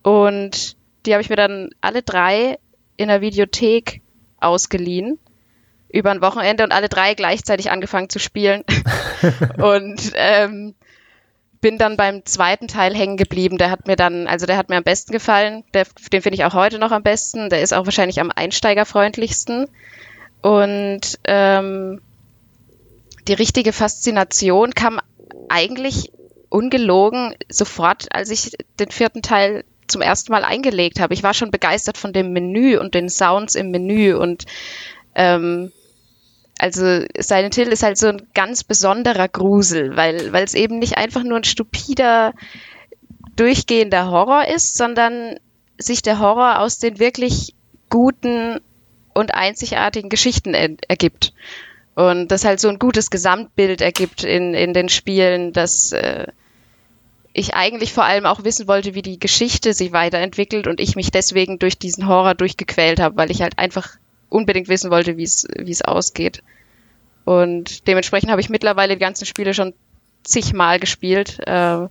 Und 0.03 0.77
die 1.07 1.13
habe 1.13 1.23
ich 1.23 1.31
mir 1.31 1.37
dann 1.37 1.71
alle 1.81 2.03
drei 2.03 2.59
in 2.97 3.09
der 3.09 3.21
Videothek 3.21 4.03
ausgeliehen 4.39 5.19
über 5.93 6.11
ein 6.11 6.23
Wochenende 6.23 6.65
und 6.65 6.73
alle 6.73 6.89
drei 6.89 7.15
gleichzeitig 7.15 7.71
angefangen 7.71 8.09
zu 8.09 8.19
spielen. 8.19 8.63
und 9.59 10.13
ähm, 10.15 10.75
bin 11.61 11.79
dann 11.79 11.97
beim 11.97 12.25
zweiten 12.25 12.69
Teil 12.69 12.95
hängen 12.95 13.17
geblieben. 13.17 13.59
Der 13.59 13.71
hat 13.71 13.87
mir 13.87 13.97
dann, 13.97 14.27
also 14.27 14.47
der 14.47 14.57
hat 14.57 14.69
mir 14.69 14.77
am 14.77 14.85
besten 14.85 15.13
gefallen. 15.13 15.65
Der, 15.75 15.87
den 16.13 16.23
finde 16.23 16.37
ich 16.37 16.45
auch 16.45 16.55
heute 16.55 16.79
noch 16.79 16.93
am 16.93 17.03
besten. 17.03 17.51
Der 17.51 17.61
ist 17.61 17.75
auch 17.75 17.85
wahrscheinlich 17.85 18.21
am 18.21 18.31
einsteigerfreundlichsten. 18.35 19.69
Und 20.43 21.19
ähm, 21.25 22.01
die 23.29 23.35
richtige 23.35 23.73
Faszination 23.73 24.75
kam 24.75 25.01
eigentlich 25.49 26.13
ungelogen 26.49 27.35
sofort, 27.49 28.07
als 28.15 28.31
ich 28.31 28.53
den 28.79 28.91
vierten 28.91 29.23
Teil 29.23 29.65
zum 29.91 30.03
ersten 30.03 30.33
Mal 30.33 30.45
eingelegt 30.45 31.01
habe. 31.01 31.15
Ich 31.15 31.23
war 31.23 31.35
schon 31.35 31.51
begeistert 31.51 31.99
von 31.99 32.13
dem 32.13 32.33
Menü 32.33 32.79
und 32.79 32.95
den 32.95 33.09
Sounds 33.09 33.55
im 33.55 33.71
Menü 33.71 34.15
und 34.15 34.47
ähm, 35.15 35.73
also 36.59 37.05
Silent 37.19 37.55
Hill 37.55 37.69
ist 37.69 37.83
halt 37.83 37.99
so 37.99 38.09
ein 38.09 38.23
ganz 38.35 38.65
besonderer 38.65 39.29
Grusel, 39.29 39.97
weil 39.97 40.33
weil 40.33 40.45
es 40.45 40.55
eben 40.55 40.79
nicht 40.79 40.99
einfach 40.99 41.23
nur 41.23 41.39
ein 41.39 41.45
stupider 41.45 42.35
durchgehender 43.37 44.11
Horror 44.11 44.47
ist, 44.49 44.77
sondern 44.77 45.37
sich 45.79 46.03
der 46.03 46.19
Horror 46.19 46.59
aus 46.61 46.79
den 46.79 46.99
wirklich 46.99 47.55
guten 47.89 48.61
und 49.15 49.35
einzigartigen 49.35 50.11
Geschichten 50.11 50.55
er 50.55 50.71
ergibt. 50.89 51.33
Und 51.95 52.29
das 52.29 52.45
halt 52.45 52.61
so 52.61 52.69
ein 52.69 52.79
gutes 52.79 53.11
Gesamtbild 53.11 53.81
ergibt 53.81 54.25
in, 54.25 54.55
in 54.55 54.73
den 54.73 54.89
Spielen, 54.89 55.53
dass 55.53 55.93
äh, 55.93 56.27
ich 57.33 57.55
eigentlich 57.55 57.93
vor 57.93 58.05
allem 58.05 58.27
auch 58.27 58.45
wissen 58.45 58.67
wollte, 58.67 58.95
wie 58.95 59.03
die 59.03 59.21
Geschichte 59.21 59.73
sich 59.73 59.93
weiterentwickelt 59.93 60.67
und 60.67 60.81
ich 60.81 60.97
mich 60.97 61.11
deswegen 61.11 61.59
durch 61.59 61.79
diesen 61.79 62.09
Horror 62.09 62.35
durchgequält 62.35 63.01
habe, 63.01 63.17
weil 63.17 63.31
ich 63.31 63.43
halt 63.43 63.59
einfach 63.59 63.97
unbedingt 64.29 64.69
wissen 64.69 64.91
wollte, 64.91 65.17
wie 65.17 65.25
es 65.25 65.47
wie 65.57 65.71
es 65.71 65.83
ausgeht. 65.83 66.43
Und 67.25 67.87
dementsprechend 67.87 68.31
habe 68.31 68.41
ich 68.41 68.51
mittlerweile 68.51 68.95
die 68.95 69.01
ganzen 69.01 69.27
Spiele 69.27 69.55
schon 69.55 69.75
zigmal 70.25 70.81
gespielt, 70.81 71.39
äh, 71.47 71.87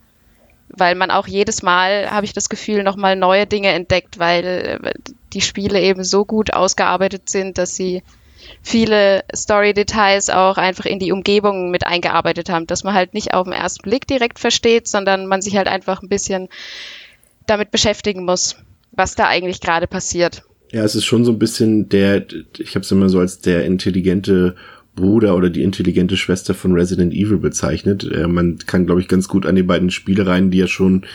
weil 0.69 0.95
man 0.95 1.11
auch 1.11 1.27
jedes 1.27 1.63
Mal, 1.63 2.11
habe 2.11 2.25
ich 2.25 2.33
das 2.33 2.49
Gefühl, 2.49 2.83
nochmal 2.83 3.15
neue 3.15 3.47
Dinge 3.47 3.69
entdeckt, 3.69 4.19
weil 4.19 4.79
äh, 4.83 4.93
die 5.33 5.41
Spiele 5.41 5.79
eben 5.79 6.03
so 6.03 6.25
gut 6.25 6.53
ausgearbeitet 6.53 7.29
sind, 7.29 7.57
dass 7.57 7.75
sie 7.75 8.03
viele 8.61 9.23
Story-Details 9.35 10.29
auch 10.29 10.57
einfach 10.57 10.85
in 10.85 10.99
die 10.99 11.11
Umgebung 11.11 11.71
mit 11.71 11.85
eingearbeitet 11.85 12.49
haben, 12.49 12.67
dass 12.67 12.83
man 12.83 12.93
halt 12.93 13.13
nicht 13.13 13.33
auf 13.33 13.45
den 13.45 13.53
ersten 13.53 13.83
Blick 13.83 14.07
direkt 14.07 14.39
versteht, 14.39 14.87
sondern 14.87 15.27
man 15.27 15.41
sich 15.41 15.57
halt 15.57 15.67
einfach 15.67 16.01
ein 16.01 16.09
bisschen 16.09 16.49
damit 17.45 17.71
beschäftigen 17.71 18.25
muss, 18.25 18.57
was 18.91 19.15
da 19.15 19.27
eigentlich 19.27 19.61
gerade 19.61 19.87
passiert. 19.87 20.43
Ja, 20.71 20.83
es 20.83 20.95
ist 20.95 21.05
schon 21.05 21.25
so 21.25 21.31
ein 21.31 21.39
bisschen 21.39 21.89
der, 21.89 22.25
ich 22.57 22.75
habe 22.75 22.81
es 22.81 22.91
immer 22.91 23.09
so 23.09 23.19
als 23.19 23.39
der 23.39 23.65
intelligente 23.65 24.55
Bruder 24.95 25.35
oder 25.35 25.49
die 25.49 25.63
intelligente 25.63 26.17
Schwester 26.17 26.53
von 26.53 26.73
Resident 26.73 27.13
Evil 27.13 27.37
bezeichnet. 27.37 28.03
Äh, 28.03 28.27
man 28.27 28.57
kann, 28.59 28.85
glaube 28.85 29.01
ich, 29.01 29.07
ganz 29.07 29.27
gut 29.27 29.45
an 29.45 29.55
die 29.55 29.63
beiden 29.63 29.89
Spielereien, 29.89 30.51
die 30.51 30.59
ja 30.59 30.67
schon 30.67 31.05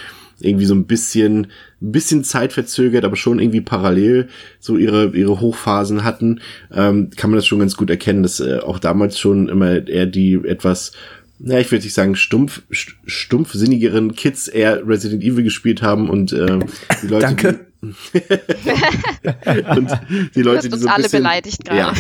irgendwie 0.41 0.67
so 0.67 0.75
ein 0.75 0.87
bisschen, 0.87 1.49
ein 1.81 1.93
bisschen 1.93 2.25
zeitverzögert, 2.25 3.05
aber 3.05 3.17
schon 3.17 3.39
irgendwie 3.39 3.61
parallel 3.61 4.29
so 4.61 4.77
ihre, 4.77 5.17
ihre 5.17 5.41
Hochphasen 5.41 6.05
hatten, 6.05 6.41
ähm, 6.73 7.11
kann 7.17 7.31
man 7.31 7.39
das 7.39 7.47
schon 7.47 7.61
ganz 7.61 7.77
gut 7.77 7.91
erkennen, 7.91 8.23
dass 8.23 8.41
äh, 8.41 8.59
auch 8.59 8.79
damals 8.79 9.19
schon 9.19 9.49
immer 9.49 9.87
eher 9.87 10.07
die 10.07 10.35
etwas 10.45 10.93
ja, 11.41 11.59
ich 11.59 11.71
würde 11.71 11.85
nicht 11.85 11.95
sagen, 11.95 12.15
stumpf, 12.15 12.63
stumpfsinnigeren 12.71 14.15
Kids 14.15 14.49
eher 14.49 14.87
Resident 14.87 15.23
Evil 15.23 15.43
gespielt 15.43 15.83
haben 15.83 16.09
und 16.09 16.33
äh, 16.33 16.61
die 17.03 17.09
Leute, 17.09 17.27
Danke. 17.27 17.61
und 19.77 19.91
die 20.35 20.43
Leute, 20.43 20.69
die 20.69 20.79
so 20.79 20.89
ein 20.89 21.03
bisschen, 21.03 21.27
ja. 21.71 21.93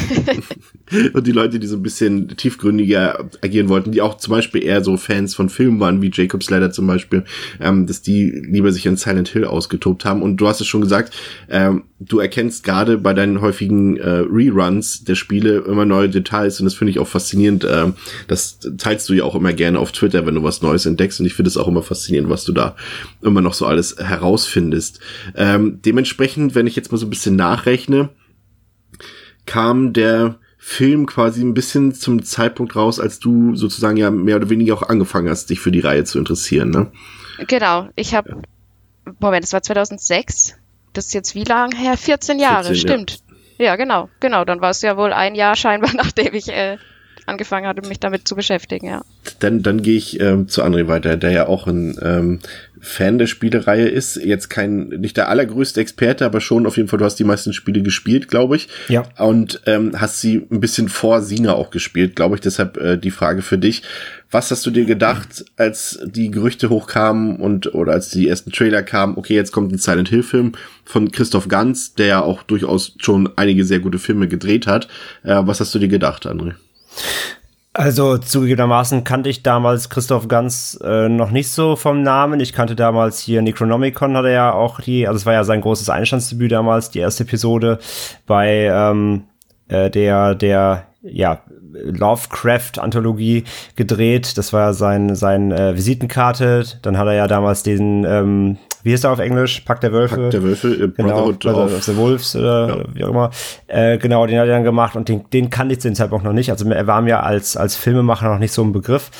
und 1.12 1.27
die 1.27 1.33
Leute, 1.33 1.59
die 1.59 1.66
so 1.66 1.77
ein 1.77 1.83
bisschen 1.83 2.29
tiefgründiger 2.37 3.31
agieren 3.42 3.68
wollten, 3.68 3.92
die 3.92 4.03
auch 4.03 4.16
zum 4.16 4.33
Beispiel 4.33 4.62
eher 4.62 4.83
so 4.83 4.96
Fans 4.96 5.35
von 5.35 5.48
Filmen 5.48 5.81
waren, 5.81 6.03
wie 6.03 6.11
Jacob's 6.12 6.50
Ladder 6.50 6.70
zum 6.70 6.87
Beispiel, 6.87 7.24
ähm, 7.61 7.87
dass 7.87 8.03
die 8.03 8.31
lieber 8.31 8.72
sich 8.72 8.87
in 8.87 8.96
Silent 8.96 9.29
Hill 9.29 9.44
ausgetobt 9.44 10.05
haben. 10.05 10.22
Und 10.22 10.37
du 10.37 10.46
hast 10.46 10.61
es 10.61 10.66
schon 10.66 10.81
gesagt, 10.81 11.14
ähm, 11.48 11.85
du 12.00 12.18
erkennst 12.18 12.64
gerade 12.64 12.98
bei 12.98 13.14
deinen 13.14 13.40
häufigen 13.40 13.96
äh, 13.96 14.24
Reruns 14.29 15.05
der 15.05 15.14
Spiele 15.14 15.59
immer 15.66 15.85
neue 15.85 16.09
Details 16.09 16.61
und 16.61 16.66
das 16.66 16.74
finde 16.74 16.90
ich 16.90 16.98
auch 16.98 17.09
faszinierend. 17.09 17.66
Ähm, 17.68 17.94
das 18.29 18.59
teilst 18.79 19.09
du 19.09 19.14
ja 19.14 19.24
auch 19.24 19.35
immer 19.35 19.53
gerne 19.53 19.79
auf 19.79 19.92
Twitter, 19.92 20.27
wenn 20.27 20.35
du 20.35 20.42
was 20.42 20.62
Neues 20.62 20.87
entdeckst 20.87 21.20
und 21.20 21.27
ich 21.27 21.35
finde 21.35 21.48
es 21.48 21.57
auch 21.57 21.68
immer 21.68 21.83
faszinierend, 21.83 22.31
was 22.31 22.44
du 22.44 22.53
da 22.53 22.77
immer 23.22 23.40
noch 23.40 23.55
so 23.55 23.66
alles 23.66 23.96
herausfindest. 23.98 25.00
Ähm, 25.37 25.81
dementsprechend, 25.85 26.54
wenn 26.55 26.67
ich 26.67 26.77
jetzt 26.77 26.93
mal 26.93 26.99
so 26.99 27.07
ein 27.07 27.11
bisschen 27.11 27.37
nachrechne, 27.37 28.11
kam 29.47 29.93
der 29.93 30.38
Film 30.59 31.05
quasi 31.07 31.43
ein 31.43 31.53
bisschen 31.53 31.95
zum 31.95 32.23
Zeitpunkt 32.23 32.75
raus, 32.75 32.99
als 32.99 33.19
du 33.19 33.55
sozusagen 33.55 33.99
ja 33.99 34.11
mehr 34.11 34.37
oder 34.37 34.49
weniger 34.49 34.75
auch 34.75 34.83
angefangen 34.83 35.29
hast, 35.29 35.51
dich 35.51 35.61
für 35.61 35.71
die 35.71 35.81
Reihe 35.81 36.05
zu 36.05 36.19
interessieren, 36.19 36.71
ne? 36.71 36.90
Genau, 37.47 37.88
ich 37.97 38.14
habe, 38.14 38.43
Moment, 39.21 39.45
das 39.45 39.53
war 39.53 39.62
2006. 39.62 40.57
Das 40.95 41.07
ist 41.07 41.12
jetzt 41.12 41.35
wie 41.35 41.45
lang 41.45 41.75
her? 41.75 41.97
14 41.97 42.38
Jahre, 42.38 42.69
14, 42.69 42.75
ja. 42.75 42.81
stimmt. 42.81 43.19
Ja. 43.59 43.77
genau, 43.77 44.09
genau. 44.21 44.45
Dann 44.45 44.61
war 44.61 44.71
es 44.71 44.81
ja 44.81 44.97
wohl 44.97 45.12
ein 45.12 45.35
Jahr 45.35 45.57
scheinbar, 45.57 45.90
nachdem 45.97 46.33
ich 46.33 46.49
äh, 46.49 46.79
angefangen 47.26 47.66
hatte, 47.66 47.87
mich 47.88 48.00
damit 48.00 48.26
zu 48.28 48.34
beschäftigen, 48.34 48.87
ja. 48.87 49.02
Dann, 49.38 49.62
dann 49.62 49.82
gehe 49.82 49.96
ich 49.96 50.20
ähm, 50.20 50.48
zu 50.48 50.62
André 50.62 50.88
weiter, 50.88 51.16
der 51.16 51.30
ja 51.30 51.46
auch 51.46 51.66
ein 51.66 51.96
ähm, 52.02 52.40
Fan 52.84 53.18
der 53.18 53.26
Spielereihe 53.26 53.88
ist. 53.88 54.16
Jetzt 54.16 54.50
kein, 54.50 54.88
nicht 54.88 55.16
der 55.16 55.28
allergrößte 55.28 55.80
Experte, 55.80 56.26
aber 56.26 56.40
schon 56.40 56.66
auf 56.66 56.76
jeden 56.76 56.88
Fall, 56.88 56.98
du 56.98 57.04
hast 57.04 57.16
die 57.16 57.24
meisten 57.24 57.52
Spiele 57.52 57.82
gespielt, 57.82 58.28
glaube 58.28 58.56
ich. 58.56 58.68
Ja. 58.88 59.04
Und 59.18 59.62
ähm, 59.66 59.92
hast 60.00 60.20
sie 60.20 60.46
ein 60.50 60.60
bisschen 60.60 60.88
vor 60.88 61.22
Sina 61.22 61.54
auch 61.54 61.70
gespielt, 61.70 62.14
glaube 62.14 62.37
ich. 62.37 62.42
Deshalb 62.42 62.76
äh, 62.76 62.98
die 62.98 63.10
Frage 63.10 63.42
für 63.42 63.58
dich. 63.58 63.82
Was 64.30 64.50
hast 64.50 64.66
du 64.66 64.70
dir 64.70 64.84
gedacht, 64.84 65.44
als 65.56 66.00
die 66.04 66.30
Gerüchte 66.30 66.68
hochkamen 66.68 67.37
und 67.37 67.74
oder 67.74 67.92
als 67.92 68.10
die 68.10 68.28
ersten 68.28 68.52
Trailer 68.52 68.82
kamen, 68.82 69.16
okay, 69.16 69.34
jetzt 69.34 69.52
kommt 69.52 69.72
ein 69.72 69.78
Silent 69.78 70.08
Hill 70.08 70.22
Film 70.22 70.52
von 70.84 71.10
Christoph 71.10 71.48
Ganz, 71.48 71.94
der 71.94 72.06
ja 72.06 72.22
auch 72.22 72.42
durchaus 72.42 72.96
schon 72.98 73.30
einige 73.37 73.64
sehr 73.64 73.78
gute 73.78 73.98
Filme 73.98 74.28
gedreht 74.28 74.66
hat. 74.66 74.88
Äh, 75.22 75.40
was 75.44 75.60
hast 75.60 75.74
du 75.74 75.78
dir 75.78 75.88
gedacht, 75.88 76.26
André? 76.26 76.54
Also 77.72 78.18
zugegebenermaßen 78.18 79.02
kannte 79.02 79.28
ich 79.28 79.42
damals 79.42 79.90
Christoph 79.90 80.28
Ganz 80.28 80.78
äh, 80.85 81.09
noch 81.09 81.33
nicht 81.33 81.50
so 81.50 81.74
vom 81.74 82.02
Namen. 82.02 82.38
Ich 82.38 82.52
kannte 82.52 82.76
damals 82.76 83.18
hier 83.18 83.42
Necronomicon, 83.42 84.16
hat 84.16 84.26
er 84.26 84.30
ja 84.30 84.52
auch 84.52 84.80
die, 84.80 85.09
also 85.09 85.16
es 85.16 85.26
war 85.26 85.33
ja 85.33 85.42
sein 85.42 85.61
großes 85.61 85.90
Einstandsdebüt 85.90 86.52
damals, 86.52 86.90
die 86.90 87.00
erste 87.00 87.24
Episode 87.24 87.80
bei 88.26 88.68
ähm, 88.72 89.24
äh, 89.66 89.90
der, 89.90 90.37
der, 90.37 90.87
ja, 91.02 91.42
Lovecraft-Anthologie 91.72 93.44
gedreht. 93.76 94.38
Das 94.38 94.52
war 94.52 94.61
ja 94.61 94.72
sein, 94.72 95.14
sein 95.14 95.52
äh, 95.52 95.76
Visitenkarte. 95.76 96.64
Dann 96.83 96.98
hat 96.98 97.07
er 97.07 97.14
ja 97.14 97.26
damals 97.26 97.62
den, 97.62 98.04
ähm, 98.04 98.59
wie 98.85 98.92
heißt 98.92 99.03
er 99.05 99.11
auf 99.12 99.18
Englisch? 99.18 99.61
Pack 99.61 99.81
der 99.81 99.92
Wölfe. 99.92 100.16
Pack 100.16 100.31
der 100.31 100.42
Wölfe, 100.44 100.68
äh, 100.68 100.88
Genau, 100.88 100.92
Brotherhood 101.09 101.38
Brother 101.40 101.64
of- 101.64 101.75
of 101.79 101.83
the 101.83 101.97
Wolves 101.97 102.37
oder 102.37 102.68
Ja. 102.68 102.85
wie 102.94 103.05
auch 103.05 103.09
immer. 103.09 103.31
Äh, 103.66 103.99
genau, 103.99 104.25
den 104.27 104.38
hat 104.38 104.47
er 104.47 104.53
dann 104.55 104.64
gemacht 104.64 104.94
und 104.94 105.09
den, 105.09 105.25
den 105.33 105.51
kannte 105.51 105.73
ich 105.75 105.81
zu 105.81 105.88
dem 105.88 105.94
Zeitpunkt 105.97 106.25
noch 106.25 106.33
nicht. 106.33 106.51
Also 106.51 106.70
er 106.70 106.87
war 106.87 107.03
mir 107.03 107.25
als, 107.25 107.57
als 107.57 107.75
Filmemacher 107.75 108.29
noch 108.29 108.38
nicht 108.38 108.53
so 108.53 108.62
ein 108.62 108.73
Begriff. 108.73 109.11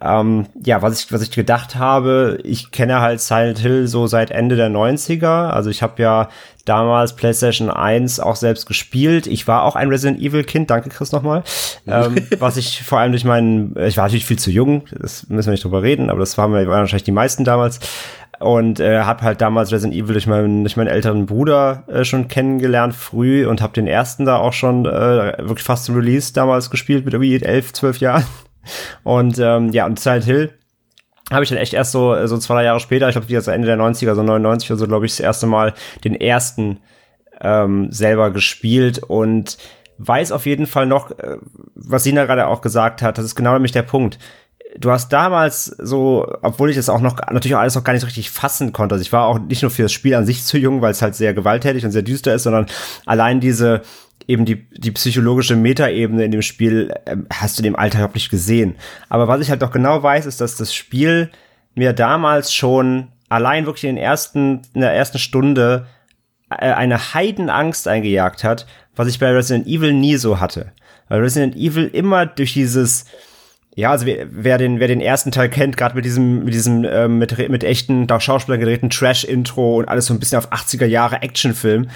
Ähm, 0.00 0.46
ja, 0.64 0.80
was 0.80 1.02
ich, 1.02 1.12
was 1.12 1.22
ich 1.22 1.32
gedacht 1.32 1.74
habe, 1.74 2.38
ich 2.44 2.70
kenne 2.70 3.00
halt 3.00 3.20
Silent 3.20 3.58
Hill 3.58 3.88
so 3.88 4.06
seit 4.06 4.30
Ende 4.30 4.54
der 4.54 4.68
90er. 4.70 5.50
Also 5.50 5.70
ich 5.70 5.82
habe 5.82 6.00
ja 6.00 6.28
damals 6.64 7.16
PlayStation 7.16 7.68
1 7.68 8.20
auch 8.20 8.36
selbst 8.36 8.66
gespielt. 8.66 9.26
Ich 9.26 9.48
war 9.48 9.64
auch 9.64 9.74
ein 9.74 9.88
Resident 9.88 10.20
Evil 10.20 10.44
Kind, 10.44 10.70
danke 10.70 10.90
Chris 10.90 11.10
nochmal. 11.10 11.42
ähm, 11.88 12.14
was 12.38 12.56
ich 12.58 12.84
vor 12.84 13.00
allem 13.00 13.10
durch 13.10 13.24
meinen, 13.24 13.74
ich 13.88 13.96
war 13.96 14.04
natürlich 14.04 14.26
viel 14.26 14.38
zu 14.38 14.52
jung, 14.52 14.82
das 14.96 15.28
müssen 15.30 15.48
wir 15.48 15.52
nicht 15.52 15.64
drüber 15.64 15.82
reden, 15.82 16.10
aber 16.10 16.20
das 16.20 16.38
waren, 16.38 16.52
wir- 16.52 16.68
waren 16.68 16.80
wahrscheinlich 16.80 17.02
die 17.02 17.10
meisten 17.10 17.42
damals 17.44 17.80
und 18.40 18.80
äh, 18.80 19.00
habe 19.00 19.22
halt 19.22 19.40
damals 19.40 19.72
Resident 19.72 19.94
Evil 19.94 20.12
durch 20.12 20.26
meinen 20.26 20.64
durch 20.64 20.76
meinen 20.76 20.88
älteren 20.88 21.26
Bruder 21.26 21.84
äh, 21.88 22.04
schon 22.04 22.28
kennengelernt 22.28 22.94
früh 22.94 23.46
und 23.46 23.60
habe 23.60 23.72
den 23.72 23.86
ersten 23.86 24.24
da 24.24 24.36
auch 24.36 24.52
schon 24.52 24.86
äh, 24.86 25.36
wirklich 25.38 25.64
fast 25.64 25.84
zum 25.84 25.96
Release 25.96 26.32
damals 26.32 26.70
gespielt 26.70 27.04
mit 27.04 27.14
irgendwie 27.14 27.42
elf 27.42 27.72
zwölf 27.72 27.98
Jahren 27.98 28.24
und 29.02 29.38
ähm, 29.38 29.70
ja 29.72 29.86
und 29.86 29.98
Silent 29.98 30.24
Hill 30.24 30.52
habe 31.30 31.42
ich 31.42 31.50
dann 31.50 31.58
echt 31.58 31.74
erst 31.74 31.92
so 31.92 32.26
so 32.26 32.38
zwei 32.38 32.54
drei 32.54 32.64
Jahre 32.64 32.80
später 32.80 33.08
ich 33.08 33.14
glaube 33.14 33.42
zu 33.42 33.50
Ende 33.50 33.66
der 33.66 33.76
90er 33.76 34.14
so 34.14 34.22
99 34.22 34.70
oder 34.70 34.78
so 34.78 34.86
glaube 34.86 35.06
ich 35.06 35.12
das 35.12 35.20
erste 35.20 35.46
Mal 35.46 35.74
den 36.04 36.14
ersten 36.14 36.78
ähm, 37.40 37.90
selber 37.90 38.30
gespielt 38.30 38.98
und 38.98 39.58
weiß 39.98 40.32
auf 40.32 40.46
jeden 40.46 40.66
Fall 40.66 40.86
noch, 40.86 41.10
äh, 41.10 41.38
was 41.74 42.04
Sina 42.04 42.24
gerade 42.24 42.46
auch 42.46 42.60
gesagt 42.60 43.02
hat, 43.02 43.18
das 43.18 43.24
ist 43.24 43.34
genau 43.34 43.52
nämlich 43.52 43.72
der 43.72 43.82
Punkt. 43.82 44.18
Du 44.76 44.90
hast 44.90 45.12
damals 45.12 45.64
so, 45.64 46.26
obwohl 46.42 46.68
ich 46.68 46.76
das 46.76 46.90
auch 46.90 47.00
noch, 47.00 47.16
natürlich 47.30 47.54
auch 47.54 47.60
alles 47.60 47.74
noch 47.74 47.84
gar 47.84 47.94
nicht 47.94 48.02
so 48.02 48.06
richtig 48.06 48.30
fassen 48.30 48.72
konnte. 48.72 48.94
Also 48.94 49.02
ich 49.02 49.12
war 49.12 49.26
auch 49.26 49.38
nicht 49.38 49.62
nur 49.62 49.70
für 49.70 49.82
das 49.82 49.92
Spiel 49.92 50.14
an 50.14 50.26
sich 50.26 50.44
zu 50.44 50.58
jung, 50.58 50.82
weil 50.82 50.90
es 50.90 51.00
halt 51.00 51.14
sehr 51.14 51.32
gewalttätig 51.32 51.84
und 51.84 51.90
sehr 51.90 52.02
düster 52.02 52.34
ist, 52.34 52.42
sondern 52.42 52.66
allein 53.06 53.40
diese, 53.40 53.82
eben 54.26 54.44
die, 54.44 54.68
die 54.70 54.90
psychologische 54.90 55.56
Metaebene 55.56 56.24
in 56.24 56.30
dem 56.30 56.42
Spiel 56.42 56.94
ähm, 57.06 57.26
hast 57.32 57.58
du 57.58 57.60
in 57.60 57.64
dem 57.64 57.76
Alter 57.76 57.98
überhaupt 57.98 58.14
nicht 58.14 58.30
gesehen. 58.30 58.76
Aber 59.08 59.26
was 59.26 59.40
ich 59.40 59.50
halt 59.50 59.62
doch 59.62 59.70
genau 59.70 60.02
weiß, 60.02 60.26
ist, 60.26 60.40
dass 60.40 60.56
das 60.56 60.74
Spiel 60.74 61.30
mir 61.74 61.94
damals 61.94 62.52
schon 62.52 63.08
allein 63.30 63.66
wirklich 63.66 63.84
in 63.84 63.96
den 63.96 64.04
ersten, 64.04 64.62
in 64.74 64.82
der 64.82 64.92
ersten 64.92 65.18
Stunde 65.18 65.86
äh, 66.50 66.72
eine 66.72 67.14
Heidenangst 67.14 67.88
eingejagt 67.88 68.44
hat, 68.44 68.66
was 68.94 69.08
ich 69.08 69.18
bei 69.18 69.32
Resident 69.32 69.66
Evil 69.66 69.94
nie 69.94 70.16
so 70.16 70.40
hatte. 70.40 70.72
Weil 71.08 71.20
Resident 71.20 71.56
Evil 71.56 71.86
immer 71.86 72.26
durch 72.26 72.52
dieses 72.52 73.06
ja, 73.78 73.92
also 73.92 74.06
wer, 74.06 74.26
wer 74.32 74.58
den 74.58 74.80
wer 74.80 74.88
den 74.88 75.00
ersten 75.00 75.30
Teil 75.30 75.48
kennt, 75.48 75.76
gerade 75.76 75.94
mit 75.94 76.04
diesem 76.04 76.44
mit 76.44 76.52
diesem 76.52 76.84
ähm, 76.84 77.18
mit 77.18 77.48
mit 77.48 77.62
echten 77.62 78.08
da 78.08 78.18
Schauspielern 78.18 78.58
gedrehten 78.58 78.90
Trash 78.90 79.22
Intro 79.22 79.76
und 79.76 79.88
alles 79.88 80.06
so 80.06 80.14
ein 80.14 80.18
bisschen 80.18 80.36
auf 80.36 80.50
80er 80.50 80.84
Jahre 80.84 81.22
Actionfilm. 81.22 81.88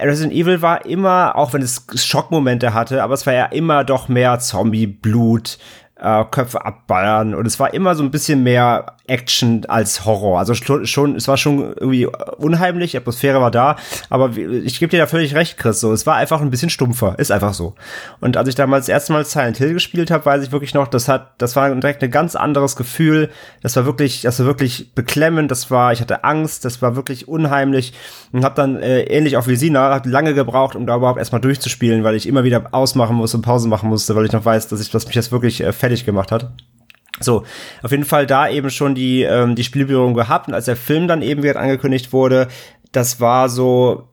Resident 0.00 0.32
Evil 0.32 0.62
war 0.62 0.86
immer, 0.86 1.34
auch 1.34 1.52
wenn 1.52 1.60
es 1.60 1.86
Schockmomente 1.96 2.72
hatte, 2.72 3.02
aber 3.02 3.14
es 3.14 3.26
war 3.26 3.34
ja 3.34 3.46
immer 3.46 3.82
doch 3.82 4.06
mehr 4.06 4.38
Zombie 4.38 4.86
Blut, 4.86 5.58
äh, 6.04 6.24
Köpfe 6.30 6.64
abballern. 6.64 7.34
Und 7.34 7.46
es 7.46 7.58
war 7.58 7.72
immer 7.72 7.94
so 7.94 8.02
ein 8.02 8.10
bisschen 8.10 8.42
mehr 8.42 8.94
Action 9.06 9.64
als 9.66 10.04
Horror. 10.04 10.38
Also 10.38 10.54
schon, 10.54 11.16
es 11.16 11.28
war 11.28 11.36
schon 11.36 11.74
irgendwie 11.74 12.06
unheimlich, 12.38 12.92
die 12.92 12.98
Atmosphäre 12.98 13.40
war 13.40 13.50
da, 13.50 13.76
aber 14.08 14.36
ich 14.36 14.78
gebe 14.78 14.90
dir 14.90 14.98
da 14.98 15.06
völlig 15.06 15.34
recht, 15.34 15.58
Chris, 15.58 15.80
so 15.80 15.92
es 15.92 16.06
war 16.06 16.16
einfach 16.16 16.40
ein 16.40 16.50
bisschen 16.50 16.70
stumpfer, 16.70 17.18
ist 17.18 17.30
einfach 17.30 17.52
so. 17.52 17.74
Und 18.20 18.36
als 18.36 18.48
ich 18.48 18.54
damals 18.54 18.86
das 18.86 18.92
erste 18.92 19.12
Mal 19.12 19.24
Silent 19.24 19.58
Hill 19.58 19.74
gespielt 19.74 20.10
habe, 20.10 20.24
weiß 20.24 20.42
ich 20.42 20.52
wirklich 20.52 20.74
noch, 20.74 20.88
das 20.88 21.08
hat 21.08 21.34
das 21.38 21.54
war 21.56 21.74
direkt 21.74 22.02
ein 22.02 22.10
ganz 22.10 22.34
anderes 22.34 22.76
Gefühl. 22.76 23.30
Das 23.62 23.76
war 23.76 23.84
wirklich, 23.84 24.22
das 24.22 24.38
war 24.38 24.46
wirklich 24.46 24.94
beklemmend, 24.94 25.50
das 25.50 25.70
war, 25.70 25.92
ich 25.92 26.00
hatte 26.00 26.24
Angst, 26.24 26.64
das 26.64 26.80
war 26.80 26.96
wirklich 26.96 27.28
unheimlich. 27.28 27.92
Und 28.32 28.44
habe 28.44 28.54
dann 28.54 28.76
äh, 28.76 29.02
ähnlich 29.02 29.36
auch 29.36 29.46
wie 29.46 29.56
Sina 29.56 29.94
hat 29.94 30.06
lange 30.06 30.34
gebraucht, 30.34 30.76
um 30.76 30.86
da 30.86 30.96
überhaupt 30.96 31.18
erstmal 31.18 31.40
durchzuspielen, 31.40 32.04
weil 32.04 32.14
ich 32.14 32.26
immer 32.26 32.44
wieder 32.44 32.68
ausmachen 32.72 33.16
musste 33.16 33.36
und 33.36 33.42
Pause 33.42 33.68
machen 33.68 33.88
musste, 33.88 34.16
weil 34.16 34.24
ich 34.24 34.32
noch 34.32 34.44
weiß, 34.44 34.68
dass 34.68 34.80
ich 34.80 34.90
dass 34.90 35.06
mich 35.06 35.14
das 35.14 35.30
wirklich 35.30 35.62
äh, 35.62 35.72
fertig 35.72 35.93
gemacht 36.04 36.32
hat. 36.32 36.52
So, 37.20 37.44
auf 37.82 37.92
jeden 37.92 38.04
Fall 38.04 38.26
da 38.26 38.48
eben 38.48 38.70
schon 38.70 38.96
die, 38.96 39.22
ähm, 39.22 39.54
die 39.54 39.62
Spielberührung 39.62 40.14
gehabt 40.14 40.48
und 40.48 40.54
als 40.54 40.64
der 40.64 40.76
Film 40.76 41.06
dann 41.06 41.22
eben 41.22 41.44
wieder 41.44 41.60
angekündigt 41.60 42.12
wurde, 42.12 42.48
das 42.90 43.20
war 43.20 43.48
so, 43.48 44.08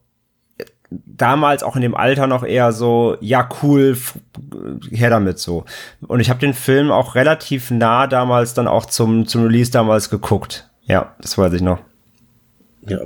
damals 0.91 1.63
auch 1.63 1.75
in 1.75 1.81
dem 1.81 1.95
Alter 1.95 2.27
noch 2.27 2.43
eher 2.43 2.71
so, 2.71 3.17
ja 3.21 3.47
cool, 3.61 3.97
her 4.91 5.09
damit 5.09 5.39
so. 5.39 5.65
Und 6.07 6.19
ich 6.19 6.29
habe 6.29 6.39
den 6.39 6.53
Film 6.53 6.91
auch 6.91 7.15
relativ 7.15 7.71
nah 7.71 8.07
damals 8.07 8.53
dann 8.53 8.67
auch 8.67 8.85
zum, 8.85 9.25
zum 9.27 9.43
Release 9.43 9.71
damals 9.71 10.09
geguckt. 10.09 10.69
Ja, 10.83 11.15
das 11.21 11.37
weiß 11.37 11.53
ich 11.53 11.61
noch. 11.61 11.79
Ja. 12.87 12.99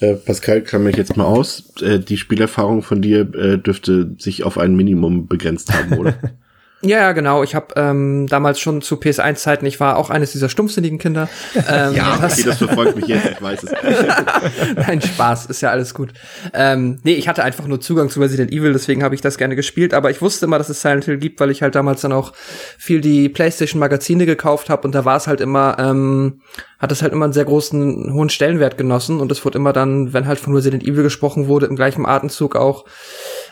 Äh, 0.00 0.14
Pascal, 0.14 0.62
klammer 0.62 0.90
ich 0.90 0.96
jetzt 0.96 1.16
mal 1.16 1.24
aus. 1.24 1.74
Äh, 1.80 2.00
die 2.00 2.16
Spielerfahrung 2.16 2.82
von 2.82 3.02
dir 3.02 3.20
äh, 3.34 3.58
dürfte 3.58 4.16
sich 4.18 4.42
auf 4.42 4.58
ein 4.58 4.74
Minimum 4.74 5.28
begrenzt 5.28 5.72
haben, 5.72 5.98
oder? 5.98 6.14
Ja, 6.84 6.98
ja, 6.98 7.12
genau. 7.12 7.44
Ich 7.44 7.54
habe 7.54 7.74
ähm, 7.76 8.26
damals 8.26 8.58
schon 8.58 8.82
zu 8.82 8.96
PS1-Zeiten, 8.96 9.64
ich 9.66 9.78
war 9.78 9.96
auch 9.96 10.10
eines 10.10 10.32
dieser 10.32 10.48
stumpfsinnigen 10.48 10.98
Kinder. 10.98 11.28
Ähm, 11.68 11.94
ja, 11.94 12.14
okay, 12.16 12.42
das 12.44 12.58
verfolgt 12.58 12.96
mich 12.96 13.06
jetzt, 13.06 13.30
ich 13.30 13.42
weiß 13.42 13.62
es. 13.62 13.72
Nein, 14.76 15.00
Spaß, 15.00 15.46
ist 15.46 15.60
ja 15.60 15.70
alles 15.70 15.94
gut. 15.94 16.12
Ähm, 16.52 16.98
nee, 17.04 17.14
ich 17.14 17.28
hatte 17.28 17.44
einfach 17.44 17.66
nur 17.66 17.80
Zugang 17.80 18.10
zu 18.10 18.20
Resident 18.20 18.50
Evil, 18.50 18.72
deswegen 18.72 19.04
habe 19.04 19.14
ich 19.14 19.20
das 19.20 19.38
gerne 19.38 19.54
gespielt. 19.54 19.94
Aber 19.94 20.10
ich 20.10 20.20
wusste 20.20 20.46
immer, 20.46 20.58
dass 20.58 20.68
es 20.68 20.80
Silent 20.80 21.04
Hill 21.04 21.18
gibt, 21.18 21.38
weil 21.40 21.50
ich 21.50 21.62
halt 21.62 21.74
damals 21.74 22.00
dann 22.00 22.12
auch 22.12 22.32
viel 22.78 23.00
die 23.00 23.28
PlayStation-Magazine 23.28 24.26
gekauft 24.26 24.70
habe 24.70 24.82
und 24.82 24.94
da 24.94 25.04
war 25.04 25.16
es 25.16 25.28
halt 25.28 25.40
immer, 25.40 25.76
ähm, 25.78 26.40
hat 26.82 26.92
es 26.92 27.00
halt 27.00 27.12
immer 27.12 27.24
einen 27.24 27.32
sehr 27.32 27.46
großen, 27.46 28.12
hohen 28.12 28.28
Stellenwert 28.28 28.76
genossen 28.76 29.20
und 29.20 29.32
es 29.32 29.42
wurde 29.44 29.56
immer 29.56 29.72
dann, 29.72 30.12
wenn 30.12 30.26
halt 30.26 30.38
von 30.38 30.54
Resident 30.54 30.82
Evil 30.82 31.04
gesprochen 31.04 31.48
wurde, 31.48 31.66
im 31.66 31.76
gleichen 31.76 32.04
Atemzug 32.04 32.56
auch 32.56 32.84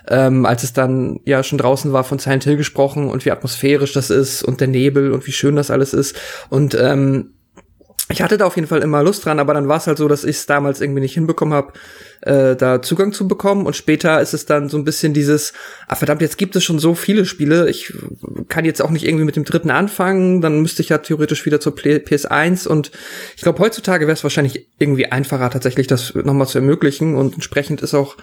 ähm, 0.09 0.47
als 0.47 0.63
es 0.63 0.73
dann 0.73 1.21
ja 1.25 1.43
schon 1.43 1.59
draußen 1.59 1.93
war, 1.93 2.05
von 2.05 2.19
Silent 2.19 2.45
Hill 2.45 2.57
gesprochen 2.57 3.09
und 3.09 3.25
wie 3.25 3.31
atmosphärisch 3.31 3.93
das 3.93 4.11
ist 4.11 4.43
und 4.43 4.61
der 4.61 4.69
Nebel 4.69 5.13
und 5.13 5.27
wie 5.27 5.33
schön 5.33 5.57
das 5.57 5.71
alles 5.71 5.95
ist. 5.95 6.17
Und 6.49 6.75
ähm, 6.75 7.35
ich 8.11 8.23
hatte 8.23 8.39
da 8.39 8.47
auf 8.47 8.57
jeden 8.57 8.69
Fall 8.69 8.83
immer 8.83 9.03
Lust 9.03 9.25
dran, 9.25 9.39
aber 9.39 9.55
dann 9.55 9.69
war 9.69 9.77
es 9.77 9.87
halt 9.87 9.99
so, 9.99 10.09
dass 10.09 10.25
ich 10.25 10.37
es 10.37 10.47
damals 10.47 10.81
irgendwie 10.81 11.01
nicht 11.01 11.15
hinbekommen 11.15 11.55
habe, 11.55 11.73
äh, 12.23 12.57
da 12.57 12.83
Zugang 12.83 13.13
zu 13.13 13.29
bekommen. 13.29 13.67
Und 13.67 13.77
später 13.77 14.21
ist 14.21 14.35
es 14.35 14.47
dann 14.47 14.69
so 14.69 14.77
ein 14.77 14.85
bisschen 14.85 15.15
dieses, 15.15 15.53
ah 15.87 15.95
verdammt, 15.95 16.21
jetzt 16.21 16.37
gibt 16.37 16.57
es 16.57 16.65
schon 16.65 16.79
so 16.79 16.95
viele 16.95 17.25
Spiele, 17.25 17.71
ich 17.71 17.93
kann 18.49 18.65
jetzt 18.65 18.83
auch 18.83 18.91
nicht 18.91 19.07
irgendwie 19.07 19.25
mit 19.25 19.37
dem 19.37 19.45
dritten 19.45 19.71
anfangen, 19.71 20.41
dann 20.41 20.61
müsste 20.61 20.83
ich 20.83 20.89
ja 20.89 20.99
theoretisch 20.99 21.47
wieder 21.47 21.61
zur 21.61 21.75
PS1. 21.75 22.67
Und 22.67 22.91
ich 23.37 23.43
glaube, 23.43 23.61
heutzutage 23.61 24.07
wäre 24.07 24.15
es 24.15 24.25
wahrscheinlich 24.25 24.69
irgendwie 24.79 25.07
einfacher, 25.07 25.49
tatsächlich 25.51 25.87
das 25.87 26.15
nochmal 26.15 26.49
zu 26.49 26.59
ermöglichen. 26.59 27.15
Und 27.15 27.35
entsprechend 27.35 27.81
ist 27.81 27.95
auch 27.95 28.17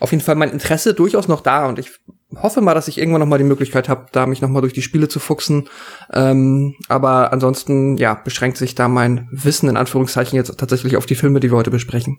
auf 0.00 0.10
jeden 0.10 0.24
Fall 0.24 0.34
mein 0.34 0.50
Interesse 0.50 0.94
durchaus 0.94 1.28
noch 1.28 1.42
da 1.42 1.68
und 1.68 1.78
ich 1.78 1.90
hoffe 2.36 2.60
mal, 2.60 2.74
dass 2.74 2.88
ich 2.88 2.98
irgendwann 2.98 3.20
noch 3.20 3.26
mal 3.26 3.38
die 3.38 3.44
Möglichkeit 3.44 3.88
habe, 3.88 4.06
da 4.12 4.26
mich 4.26 4.40
noch 4.40 4.48
mal 4.48 4.60
durch 4.60 4.72
die 4.72 4.82
Spiele 4.82 5.08
zu 5.08 5.18
fuchsen. 5.18 5.68
Ähm, 6.12 6.74
aber 6.88 7.32
ansonsten, 7.32 7.96
ja, 7.96 8.14
beschränkt 8.14 8.56
sich 8.56 8.74
da 8.74 8.88
mein 8.88 9.28
Wissen 9.30 9.68
in 9.68 9.76
Anführungszeichen 9.76 10.36
jetzt 10.36 10.56
tatsächlich 10.58 10.96
auf 10.96 11.06
die 11.06 11.14
Filme, 11.14 11.40
die 11.40 11.50
wir 11.50 11.58
heute 11.58 11.70
besprechen. 11.70 12.18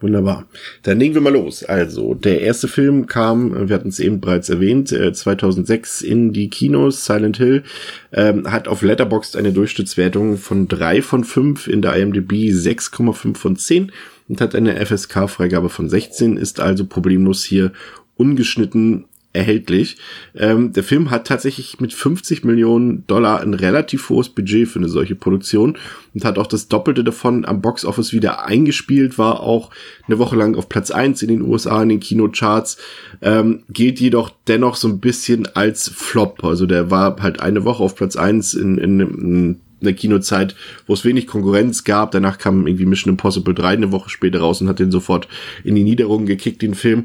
Wunderbar. 0.00 0.46
Dann 0.84 1.00
legen 1.00 1.14
wir 1.14 1.20
mal 1.20 1.32
los. 1.32 1.64
Also, 1.64 2.14
der 2.14 2.40
erste 2.42 2.68
Film 2.68 3.06
kam, 3.06 3.68
wir 3.68 3.74
hatten 3.74 3.88
es 3.88 3.98
eben 3.98 4.20
bereits 4.20 4.48
erwähnt, 4.48 4.88
2006 4.88 6.02
äh, 6.02 6.06
in 6.06 6.32
die 6.32 6.50
Kinos. 6.50 7.04
Silent 7.04 7.38
Hill 7.38 7.64
ähm, 8.12 8.50
hat 8.50 8.68
auf 8.68 8.82
Letterboxd 8.82 9.36
eine 9.36 9.52
Durchschnittswertung 9.52 10.36
von 10.36 10.68
drei 10.68 11.02
von 11.02 11.24
fünf 11.24 11.66
in 11.66 11.82
der 11.82 11.96
IMDb 11.96 12.32
6,5 12.32 13.36
von 13.36 13.56
10 13.56 13.90
und 14.28 14.40
hat 14.40 14.54
eine 14.54 14.76
FSK-Freigabe 14.86 15.68
von 15.68 15.88
16, 15.88 16.36
ist 16.36 16.60
also 16.60 16.86
problemlos 16.86 17.42
hier 17.42 17.72
ungeschnitten 18.16 19.06
erhältlich. 19.32 19.98
Ähm, 20.34 20.72
der 20.72 20.82
Film 20.82 21.10
hat 21.10 21.26
tatsächlich 21.26 21.80
mit 21.80 21.92
50 21.92 22.44
Millionen 22.44 23.06
Dollar 23.06 23.40
ein 23.40 23.54
relativ 23.54 24.08
hohes 24.08 24.30
Budget 24.30 24.68
für 24.68 24.78
eine 24.78 24.88
solche 24.88 25.14
Produktion 25.14 25.76
und 26.14 26.24
hat 26.24 26.38
auch 26.38 26.46
das 26.46 26.68
Doppelte 26.68 27.04
davon 27.04 27.44
am 27.44 27.60
Boxoffice 27.60 28.12
wieder 28.12 28.46
eingespielt, 28.46 29.18
war 29.18 29.40
auch 29.40 29.70
eine 30.06 30.18
Woche 30.18 30.36
lang 30.36 30.56
auf 30.56 30.68
Platz 30.68 30.90
eins 30.90 31.22
in 31.22 31.28
den 31.28 31.42
USA 31.42 31.82
in 31.82 31.90
den 31.90 32.00
Kinocharts, 32.00 32.78
ähm, 33.20 33.64
gilt 33.68 34.00
jedoch 34.00 34.30
dennoch 34.48 34.76
so 34.76 34.88
ein 34.88 34.98
bisschen 34.98 35.46
als 35.54 35.88
Flop. 35.94 36.42
Also 36.42 36.66
der 36.66 36.90
war 36.90 37.16
halt 37.20 37.40
eine 37.40 37.64
Woche 37.64 37.82
auf 37.82 37.96
Platz 37.96 38.16
eins 38.16 38.54
in, 38.54 38.78
in, 38.78 39.00
in 39.00 39.60
in 39.80 39.84
der 39.84 39.94
Kinozeit, 39.94 40.56
wo 40.86 40.94
es 40.94 41.04
wenig 41.04 41.26
Konkurrenz 41.26 41.84
gab. 41.84 42.10
Danach 42.10 42.38
kam 42.38 42.66
irgendwie 42.66 42.86
Mission 42.86 43.12
Impossible 43.12 43.54
3 43.54 43.68
eine 43.68 43.92
Woche 43.92 44.10
später 44.10 44.40
raus 44.40 44.60
und 44.60 44.68
hat 44.68 44.80
den 44.80 44.90
sofort 44.90 45.28
in 45.62 45.74
die 45.74 45.84
Niederung 45.84 46.26
gekickt, 46.26 46.62
den 46.62 46.74
Film. 46.74 47.04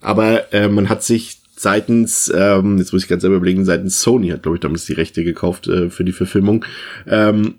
Aber 0.00 0.52
äh, 0.54 0.68
man 0.68 0.88
hat 0.88 1.02
sich 1.02 1.43
seitens, 1.64 2.32
ähm, 2.32 2.78
jetzt 2.78 2.92
muss 2.92 3.02
ich 3.02 3.08
ganz 3.08 3.22
selber 3.22 3.38
überlegen, 3.38 3.64
seitens 3.64 4.00
Sony 4.00 4.28
hat, 4.28 4.42
glaube 4.42 4.56
ich, 4.56 4.60
damals 4.60 4.84
die 4.84 4.92
Rechte 4.92 5.24
gekauft 5.24 5.66
äh, 5.66 5.90
für 5.90 6.04
die 6.04 6.12
Verfilmung, 6.12 6.64
ähm, 7.08 7.54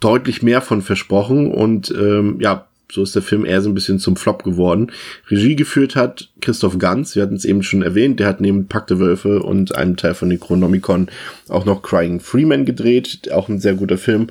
deutlich 0.00 0.42
mehr 0.42 0.62
von 0.62 0.80
versprochen 0.80 1.50
und 1.50 1.90
ähm, 1.90 2.38
ja, 2.40 2.68
so 2.90 3.02
ist 3.02 3.14
der 3.14 3.22
Film 3.22 3.44
eher 3.44 3.60
so 3.60 3.68
ein 3.68 3.74
bisschen 3.74 3.98
zum 3.98 4.16
Flop 4.16 4.44
geworden. 4.44 4.92
Regie 5.28 5.56
geführt 5.56 5.96
hat 5.96 6.30
Christoph 6.40 6.78
Ganz, 6.78 7.16
wir 7.16 7.22
hatten 7.22 7.34
es 7.34 7.44
eben 7.44 7.62
schon 7.62 7.82
erwähnt, 7.82 8.20
der 8.20 8.28
hat 8.28 8.40
neben 8.40 8.68
Packte 8.68 8.98
Wölfe 9.00 9.42
und 9.42 9.74
einem 9.74 9.96
Teil 9.96 10.14
von 10.14 10.28
Necronomicon 10.28 11.08
auch 11.48 11.64
noch 11.64 11.82
Crying 11.82 12.20
Freeman 12.20 12.64
gedreht, 12.64 13.30
auch 13.32 13.48
ein 13.48 13.60
sehr 13.60 13.74
guter 13.74 13.98
Film. 13.98 14.28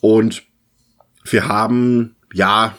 Und 0.00 0.44
wir 1.24 1.48
haben, 1.48 2.14
ja, 2.32 2.76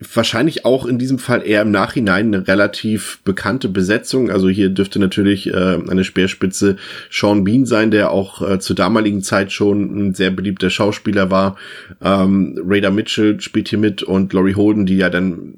wahrscheinlich 0.00 0.64
auch 0.64 0.86
in 0.86 0.98
diesem 0.98 1.18
Fall 1.18 1.46
eher 1.46 1.62
im 1.62 1.70
Nachhinein 1.70 2.34
eine 2.34 2.46
relativ 2.46 3.20
bekannte 3.24 3.68
Besetzung. 3.68 4.30
Also 4.30 4.48
hier 4.48 4.68
dürfte 4.68 4.98
natürlich 4.98 5.46
äh, 5.48 5.78
eine 5.88 6.04
Speerspitze 6.04 6.76
Sean 7.10 7.44
Bean 7.44 7.64
sein, 7.64 7.90
der 7.90 8.10
auch 8.10 8.42
äh, 8.42 8.58
zur 8.58 8.76
damaligen 8.76 9.22
Zeit 9.22 9.52
schon 9.52 10.08
ein 10.08 10.14
sehr 10.14 10.30
beliebter 10.30 10.70
Schauspieler 10.70 11.30
war. 11.30 11.56
Ähm, 12.02 12.60
Raider 12.66 12.90
Mitchell 12.90 13.40
spielt 13.40 13.68
hier 13.68 13.78
mit 13.78 14.02
und 14.02 14.32
Laurie 14.32 14.56
Holden, 14.56 14.86
die 14.86 14.96
ja 14.96 15.10
dann 15.10 15.54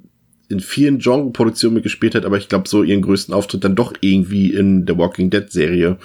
in 0.48 0.60
vielen 0.60 0.98
Genre-Produktionen 0.98 1.74
mitgespielt 1.74 2.14
hat, 2.14 2.24
aber 2.24 2.36
ich 2.36 2.48
glaube 2.48 2.68
so 2.68 2.84
ihren 2.84 3.02
größten 3.02 3.34
Auftritt 3.34 3.64
dann 3.64 3.74
doch 3.74 3.94
irgendwie 4.00 4.54
in 4.54 4.86
der 4.86 4.96
Walking 4.96 5.28
Dead 5.28 5.50
Serie 5.50 5.96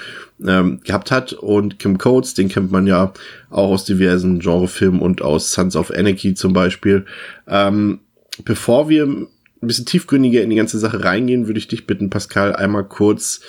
ähm, 0.43 0.79
gehabt 0.83 1.11
hat. 1.11 1.33
Und 1.33 1.77
Kim 1.77 1.99
Coates, 1.99 2.33
den 2.33 2.49
kennt 2.49 2.71
man 2.71 2.87
ja 2.87 3.13
auch 3.51 3.69
aus 3.69 3.85
diversen 3.85 4.39
Genrefilmen 4.39 4.99
und 4.99 5.21
aus 5.21 5.51
Sons 5.51 5.75
of 5.75 5.91
Anarchy 5.91 6.33
zum 6.33 6.53
Beispiel. 6.53 7.05
Ähm, 7.47 7.99
bevor 8.45 8.89
wir 8.89 9.05
ein 9.05 9.27
bisschen 9.59 9.85
tiefgründiger 9.85 10.41
in 10.41 10.49
die 10.49 10.55
ganze 10.55 10.79
Sache 10.79 11.03
reingehen, 11.03 11.47
würde 11.47 11.59
ich 11.59 11.67
dich 11.67 11.85
bitten, 11.85 12.09
Pascal, 12.09 12.55
einmal 12.55 12.83
kurz 12.83 13.41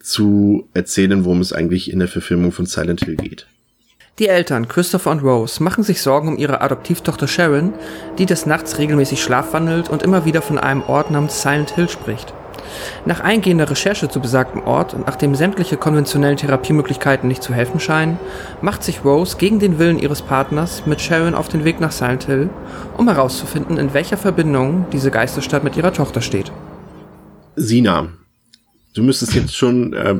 zu 0.00 0.68
erzählen, 0.74 1.24
worum 1.24 1.40
es 1.40 1.52
eigentlich 1.52 1.90
in 1.90 1.98
der 1.98 2.08
Verfilmung 2.08 2.52
von 2.52 2.66
Silent 2.66 3.04
Hill 3.04 3.16
geht. 3.16 3.46
Die 4.18 4.28
Eltern, 4.28 4.66
Christopher 4.66 5.10
und 5.10 5.22
Rose, 5.22 5.62
machen 5.62 5.84
sich 5.84 6.00
Sorgen 6.00 6.28
um 6.28 6.38
ihre 6.38 6.62
Adoptivtochter 6.62 7.28
Sharon, 7.28 7.74
die 8.16 8.24
des 8.24 8.46
Nachts 8.46 8.78
regelmäßig 8.78 9.22
schlafwandelt 9.22 9.90
und 9.90 10.02
immer 10.02 10.24
wieder 10.24 10.40
von 10.40 10.58
einem 10.58 10.82
Ort 10.82 11.10
namens 11.10 11.42
Silent 11.42 11.74
Hill 11.74 11.90
spricht. 11.90 12.32
Nach 13.04 13.20
eingehender 13.20 13.70
Recherche 13.70 14.08
zu 14.08 14.20
besagtem 14.20 14.62
Ort 14.64 14.94
und 14.94 15.06
nachdem 15.06 15.34
sämtliche 15.34 15.76
konventionellen 15.76 16.36
Therapiemöglichkeiten 16.36 17.28
nicht 17.28 17.42
zu 17.42 17.54
helfen 17.54 17.80
scheinen, 17.80 18.18
macht 18.60 18.82
sich 18.82 19.04
Rose 19.04 19.36
gegen 19.36 19.58
den 19.58 19.78
Willen 19.78 19.98
ihres 19.98 20.22
Partners 20.22 20.84
mit 20.86 21.00
Sharon 21.00 21.34
auf 21.34 21.48
den 21.48 21.64
Weg 21.64 21.80
nach 21.80 21.92
Silent 21.92 22.24
Hill, 22.24 22.50
um 22.96 23.08
herauszufinden, 23.08 23.78
in 23.78 23.94
welcher 23.94 24.16
Verbindung 24.16 24.86
diese 24.92 25.10
Geisterstadt 25.10 25.64
mit 25.64 25.76
ihrer 25.76 25.92
Tochter 25.92 26.20
steht. 26.20 26.52
Sina, 27.56 28.08
du 28.94 29.02
müsstest 29.02 29.34
jetzt 29.34 29.56
schon 29.56 29.92
äh, 29.92 30.14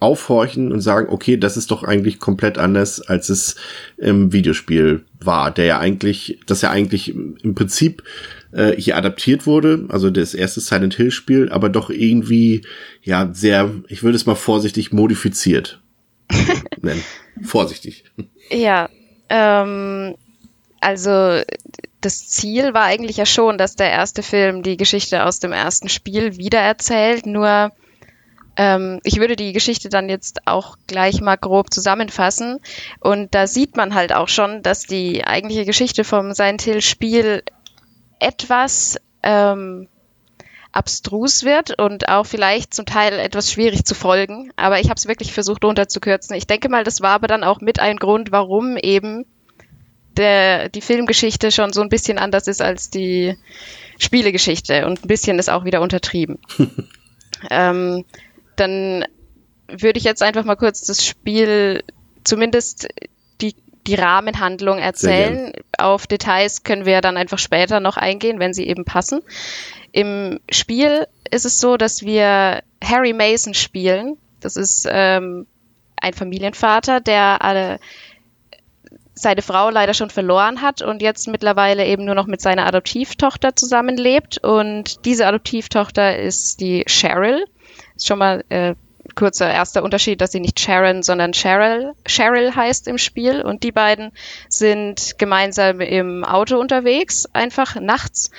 aufhorchen 0.00 0.70
und 0.72 0.80
sagen, 0.80 1.08
okay, 1.10 1.36
das 1.36 1.56
ist 1.56 1.70
doch 1.70 1.82
eigentlich 1.82 2.18
komplett 2.18 2.58
anders, 2.58 3.00
als 3.00 3.30
es 3.30 3.56
im 3.96 4.32
Videospiel 4.32 5.04
war, 5.20 5.50
der 5.50 5.64
ja 5.64 5.78
eigentlich, 5.78 6.38
das 6.46 6.60
ja 6.60 6.70
eigentlich 6.70 7.14
im 7.14 7.54
Prinzip 7.54 8.02
äh, 8.54 8.80
hier 8.80 8.96
adaptiert 8.96 9.46
wurde, 9.46 9.86
also 9.88 10.10
das 10.10 10.34
erste 10.34 10.60
Silent 10.60 10.94
Hill 10.94 11.10
Spiel, 11.10 11.50
aber 11.50 11.68
doch 11.68 11.90
irgendwie 11.90 12.62
ja 13.02 13.28
sehr, 13.32 13.70
ich 13.88 14.02
würde 14.02 14.16
es 14.16 14.26
mal 14.26 14.34
vorsichtig 14.34 14.92
modifiziert 14.92 15.80
nennen. 16.80 17.02
Vorsichtig. 17.42 18.04
Ja, 18.50 18.88
ähm, 19.28 20.14
also 20.80 21.40
das 22.00 22.28
Ziel 22.28 22.74
war 22.74 22.84
eigentlich 22.84 23.16
ja 23.16 23.26
schon, 23.26 23.58
dass 23.58 23.76
der 23.76 23.90
erste 23.90 24.22
Film 24.22 24.62
die 24.62 24.76
Geschichte 24.76 25.24
aus 25.24 25.40
dem 25.40 25.52
ersten 25.52 25.88
Spiel 25.88 26.36
wiedererzählt, 26.36 27.26
nur 27.26 27.72
ähm, 28.56 29.00
ich 29.02 29.18
würde 29.18 29.36
die 29.36 29.52
Geschichte 29.52 29.88
dann 29.88 30.08
jetzt 30.08 30.46
auch 30.46 30.76
gleich 30.86 31.20
mal 31.20 31.36
grob 31.36 31.72
zusammenfassen. 31.72 32.60
Und 33.00 33.34
da 33.34 33.46
sieht 33.46 33.76
man 33.76 33.94
halt 33.94 34.12
auch 34.12 34.28
schon, 34.28 34.62
dass 34.62 34.82
die 34.82 35.24
eigentliche 35.24 35.64
Geschichte 35.64 36.04
vom 36.04 36.32
Silent 36.34 36.62
Hill 36.62 36.80
Spiel 36.80 37.42
etwas 38.18 38.98
ähm, 39.22 39.88
abstrus 40.72 41.44
wird 41.44 41.78
und 41.78 42.08
auch 42.08 42.26
vielleicht 42.26 42.74
zum 42.74 42.84
Teil 42.84 43.14
etwas 43.18 43.50
schwierig 43.50 43.84
zu 43.84 43.94
folgen. 43.94 44.52
Aber 44.56 44.80
ich 44.80 44.88
habe 44.88 44.96
es 44.96 45.06
wirklich 45.06 45.32
versucht 45.32 45.64
runterzukürzen. 45.64 46.36
Ich 46.36 46.46
denke 46.46 46.68
mal, 46.68 46.84
das 46.84 47.00
war 47.00 47.10
aber 47.10 47.28
dann 47.28 47.44
auch 47.44 47.60
mit 47.60 47.78
ein 47.78 47.96
Grund, 47.96 48.32
warum 48.32 48.76
eben 48.76 49.24
der, 50.16 50.68
die 50.68 50.80
Filmgeschichte 50.80 51.50
schon 51.50 51.72
so 51.72 51.80
ein 51.80 51.88
bisschen 51.88 52.18
anders 52.18 52.46
ist 52.46 52.62
als 52.62 52.90
die 52.90 53.36
Spielegeschichte 53.98 54.86
und 54.86 55.04
ein 55.04 55.08
bisschen 55.08 55.38
ist 55.38 55.50
auch 55.50 55.64
wieder 55.64 55.80
untertrieben. 55.80 56.38
ähm, 57.50 58.04
dann 58.56 59.04
würde 59.68 59.98
ich 59.98 60.04
jetzt 60.04 60.22
einfach 60.22 60.44
mal 60.44 60.56
kurz 60.56 60.82
das 60.82 61.04
Spiel, 61.04 61.82
zumindest 62.24 62.88
die 63.86 63.94
Rahmenhandlung 63.94 64.78
erzählen. 64.78 65.52
Auf 65.78 66.06
Details 66.06 66.62
können 66.62 66.86
wir 66.86 67.00
dann 67.00 67.16
einfach 67.16 67.38
später 67.38 67.80
noch 67.80 67.96
eingehen, 67.96 68.38
wenn 68.38 68.54
sie 68.54 68.66
eben 68.66 68.84
passen. 68.84 69.20
Im 69.92 70.40
Spiel 70.50 71.06
ist 71.30 71.44
es 71.44 71.60
so, 71.60 71.76
dass 71.76 72.02
wir 72.02 72.62
Harry 72.82 73.12
Mason 73.12 73.54
spielen. 73.54 74.16
Das 74.40 74.56
ist 74.56 74.88
ähm, 74.90 75.46
ein 75.96 76.14
Familienvater, 76.14 77.00
der 77.00 77.42
alle 77.42 77.78
seine 79.14 79.42
Frau 79.42 79.70
leider 79.70 79.94
schon 79.94 80.10
verloren 80.10 80.60
hat 80.60 80.82
und 80.82 81.00
jetzt 81.00 81.28
mittlerweile 81.28 81.86
eben 81.86 82.04
nur 82.04 82.16
noch 82.16 82.26
mit 82.26 82.40
seiner 82.40 82.66
Adoptivtochter 82.66 83.54
zusammenlebt. 83.54 84.38
Und 84.38 85.04
diese 85.04 85.26
Adoptivtochter 85.26 86.18
ist 86.18 86.60
die 86.60 86.84
Cheryl. 86.88 87.44
Ist 87.94 88.08
schon 88.08 88.18
mal 88.18 88.44
äh, 88.48 88.74
kurzer 89.14 89.50
erster 89.50 89.82
Unterschied, 89.82 90.20
dass 90.20 90.32
sie 90.32 90.40
nicht 90.40 90.60
Sharon, 90.60 91.02
sondern 91.02 91.32
Cheryl, 91.32 91.94
Cheryl 92.06 92.54
heißt 92.54 92.88
im 92.88 92.98
Spiel. 92.98 93.42
Und 93.42 93.62
die 93.62 93.72
beiden 93.72 94.12
sind 94.48 95.18
gemeinsam 95.18 95.80
im 95.80 96.24
Auto 96.24 96.58
unterwegs, 96.58 97.26
einfach 97.32 97.76
nachts. 97.80 98.30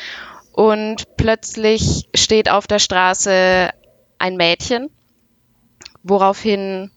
Und 0.52 1.18
plötzlich 1.18 2.08
steht 2.16 2.50
auf 2.50 2.68
der 2.68 2.80
Straße 2.80 3.72
ein 4.20 4.38
Mädchen, 4.38 4.90
woraufhin 6.04 6.92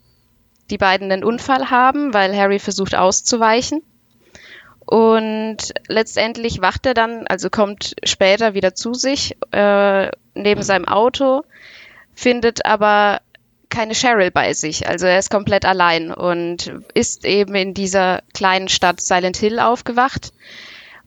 die 0.70 0.78
beiden 0.78 1.10
einen 1.10 1.24
Unfall 1.24 1.70
haben, 1.70 2.14
weil 2.14 2.36
Harry 2.36 2.58
versucht 2.58 2.94
auszuweichen. 2.94 3.82
Und 4.84 5.74
letztendlich 5.88 6.62
wacht 6.62 6.86
er 6.86 6.94
dann, 6.94 7.26
also 7.26 7.50
kommt 7.50 7.94
später 8.04 8.54
wieder 8.54 8.74
zu 8.74 8.94
sich, 8.94 9.36
äh, 9.50 10.10
neben 10.34 10.62
seinem 10.62 10.86
Auto, 10.86 11.42
findet 12.14 12.64
aber 12.64 13.20
keine 13.70 13.94
Cheryl 13.94 14.30
bei 14.30 14.54
sich. 14.54 14.88
Also 14.88 15.06
er 15.06 15.18
ist 15.18 15.30
komplett 15.30 15.64
allein 15.64 16.12
und 16.12 16.72
ist 16.94 17.24
eben 17.24 17.54
in 17.54 17.74
dieser 17.74 18.22
kleinen 18.34 18.68
Stadt 18.68 19.00
Silent 19.00 19.36
Hill 19.36 19.58
aufgewacht, 19.58 20.32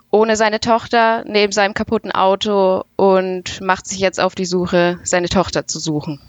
ohne 0.10 0.36
seine 0.36 0.60
Tochter, 0.60 1.24
neben 1.26 1.52
seinem 1.52 1.74
kaputten 1.74 2.12
Auto 2.12 2.84
und 2.96 3.62
macht 3.62 3.88
sich 3.88 4.00
jetzt 4.00 4.20
auf 4.20 4.36
die 4.36 4.46
Suche, 4.46 5.00
seine 5.04 5.30
Tochter 5.30 5.68
zu 5.68 5.80
suchen. 5.80 6.20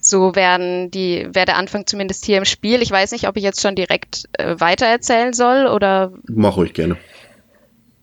So 0.00 0.34
werden 0.34 0.90
die, 0.90 1.28
wäre 1.32 1.46
der 1.46 1.56
Anfang 1.56 1.86
zumindest 1.86 2.24
hier 2.24 2.38
im 2.38 2.44
Spiel. 2.44 2.82
Ich 2.82 2.90
weiß 2.90 3.12
nicht, 3.12 3.28
ob 3.28 3.36
ich 3.36 3.42
jetzt 3.44 3.60
schon 3.60 3.76
direkt 3.76 4.28
äh, 4.32 4.58
weitererzählen 4.58 5.32
soll 5.32 5.66
oder. 5.66 6.12
Mach 6.26 6.56
ruhig 6.56 6.74
gerne. 6.74 6.96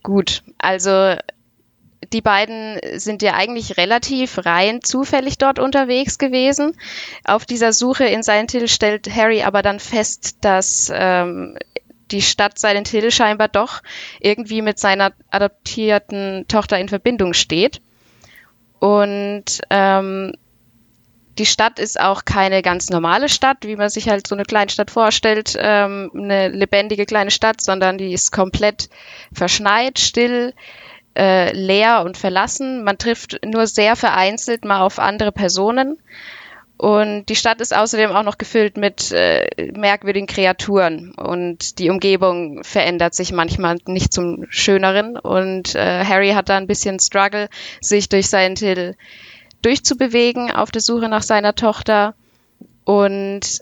Gut, 0.01 0.43
also 0.57 1.15
die 2.13 2.21
beiden 2.21 2.79
sind 2.99 3.21
ja 3.21 3.35
eigentlich 3.35 3.77
relativ 3.77 4.45
rein 4.45 4.81
zufällig 4.81 5.37
dort 5.37 5.59
unterwegs 5.59 6.17
gewesen. 6.17 6.75
Auf 7.23 7.45
dieser 7.45 7.73
Suche 7.73 8.05
in 8.05 8.23
Silent 8.23 8.51
Hill 8.51 8.67
stellt 8.67 9.13
Harry 9.13 9.43
aber 9.43 9.61
dann 9.61 9.79
fest, 9.79 10.37
dass 10.41 10.91
ähm, 10.93 11.57
die 12.11 12.21
Stadt 12.21 12.57
Silent 12.57 12.87
Hill 12.87 13.11
scheinbar 13.11 13.47
doch 13.47 13.81
irgendwie 14.19 14.61
mit 14.61 14.79
seiner 14.79 15.13
adoptierten 15.29 16.45
Tochter 16.47 16.79
in 16.79 16.89
Verbindung 16.89 17.33
steht. 17.33 17.81
Und 18.79 19.61
ähm, 19.69 20.33
die 21.37 21.45
Stadt 21.45 21.79
ist 21.79 21.99
auch 21.99 22.25
keine 22.25 22.61
ganz 22.61 22.89
normale 22.89 23.29
Stadt, 23.29 23.59
wie 23.61 23.75
man 23.75 23.89
sich 23.89 24.09
halt 24.09 24.27
so 24.27 24.35
eine 24.35 24.43
kleine 24.43 24.69
Stadt 24.69 24.91
vorstellt, 24.91 25.55
ähm, 25.57 26.11
eine 26.13 26.49
lebendige 26.49 27.05
kleine 27.05 27.31
Stadt, 27.31 27.61
sondern 27.61 27.97
die 27.97 28.13
ist 28.13 28.31
komplett 28.31 28.89
verschneit, 29.31 29.99
still, 29.99 30.53
äh, 31.19 31.51
leer 31.51 32.03
und 32.05 32.17
verlassen. 32.17 32.83
Man 32.83 32.97
trifft 32.97 33.39
nur 33.45 33.67
sehr 33.67 33.97
vereinzelt 33.97 34.63
mal 34.63 34.81
auf 34.81 34.99
andere 34.99 35.33
Personen. 35.33 35.97
Und 36.77 37.25
die 37.25 37.35
Stadt 37.35 37.59
ist 37.59 37.75
außerdem 37.75 38.11
auch 38.11 38.23
noch 38.23 38.37
gefüllt 38.37 38.77
mit 38.77 39.11
äh, 39.11 39.49
merkwürdigen 39.75 40.27
Kreaturen 40.27 41.11
und 41.11 41.77
die 41.77 41.89
Umgebung 41.89 42.63
verändert 42.63 43.13
sich 43.13 43.33
manchmal 43.33 43.79
nicht 43.85 44.13
zum 44.13 44.45
Schöneren. 44.47 45.17
Und 45.17 45.75
äh, 45.75 46.05
Harry 46.05 46.29
hat 46.29 46.47
da 46.47 46.55
ein 46.55 46.67
bisschen 46.67 47.01
Struggle, 47.01 47.49
sich 47.81 48.07
durch 48.07 48.29
Silent 48.29 48.59
Hill 48.59 48.95
durchzubewegen 49.61 50.51
auf 50.51 50.71
der 50.71 50.81
Suche 50.81 51.09
nach 51.09 51.23
seiner 51.23 51.53
Tochter. 51.53 52.15
Und 52.85 53.59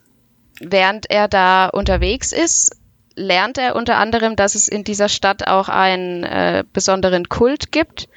während 0.60 1.10
er 1.10 1.28
da 1.28 1.70
unterwegs 1.70 2.32
ist, 2.32 2.78
lernt 3.18 3.58
er 3.58 3.76
unter 3.76 3.98
anderem, 3.98 4.36
dass 4.36 4.56
es 4.56 4.68
in 4.68 4.84
dieser 4.84 5.10
Stadt 5.10 5.48
auch 5.48 5.68
einen 5.70 6.24
äh, 6.24 6.64
besonderen 6.72 7.28
Kult 7.28 7.72
gibt. 7.72 8.08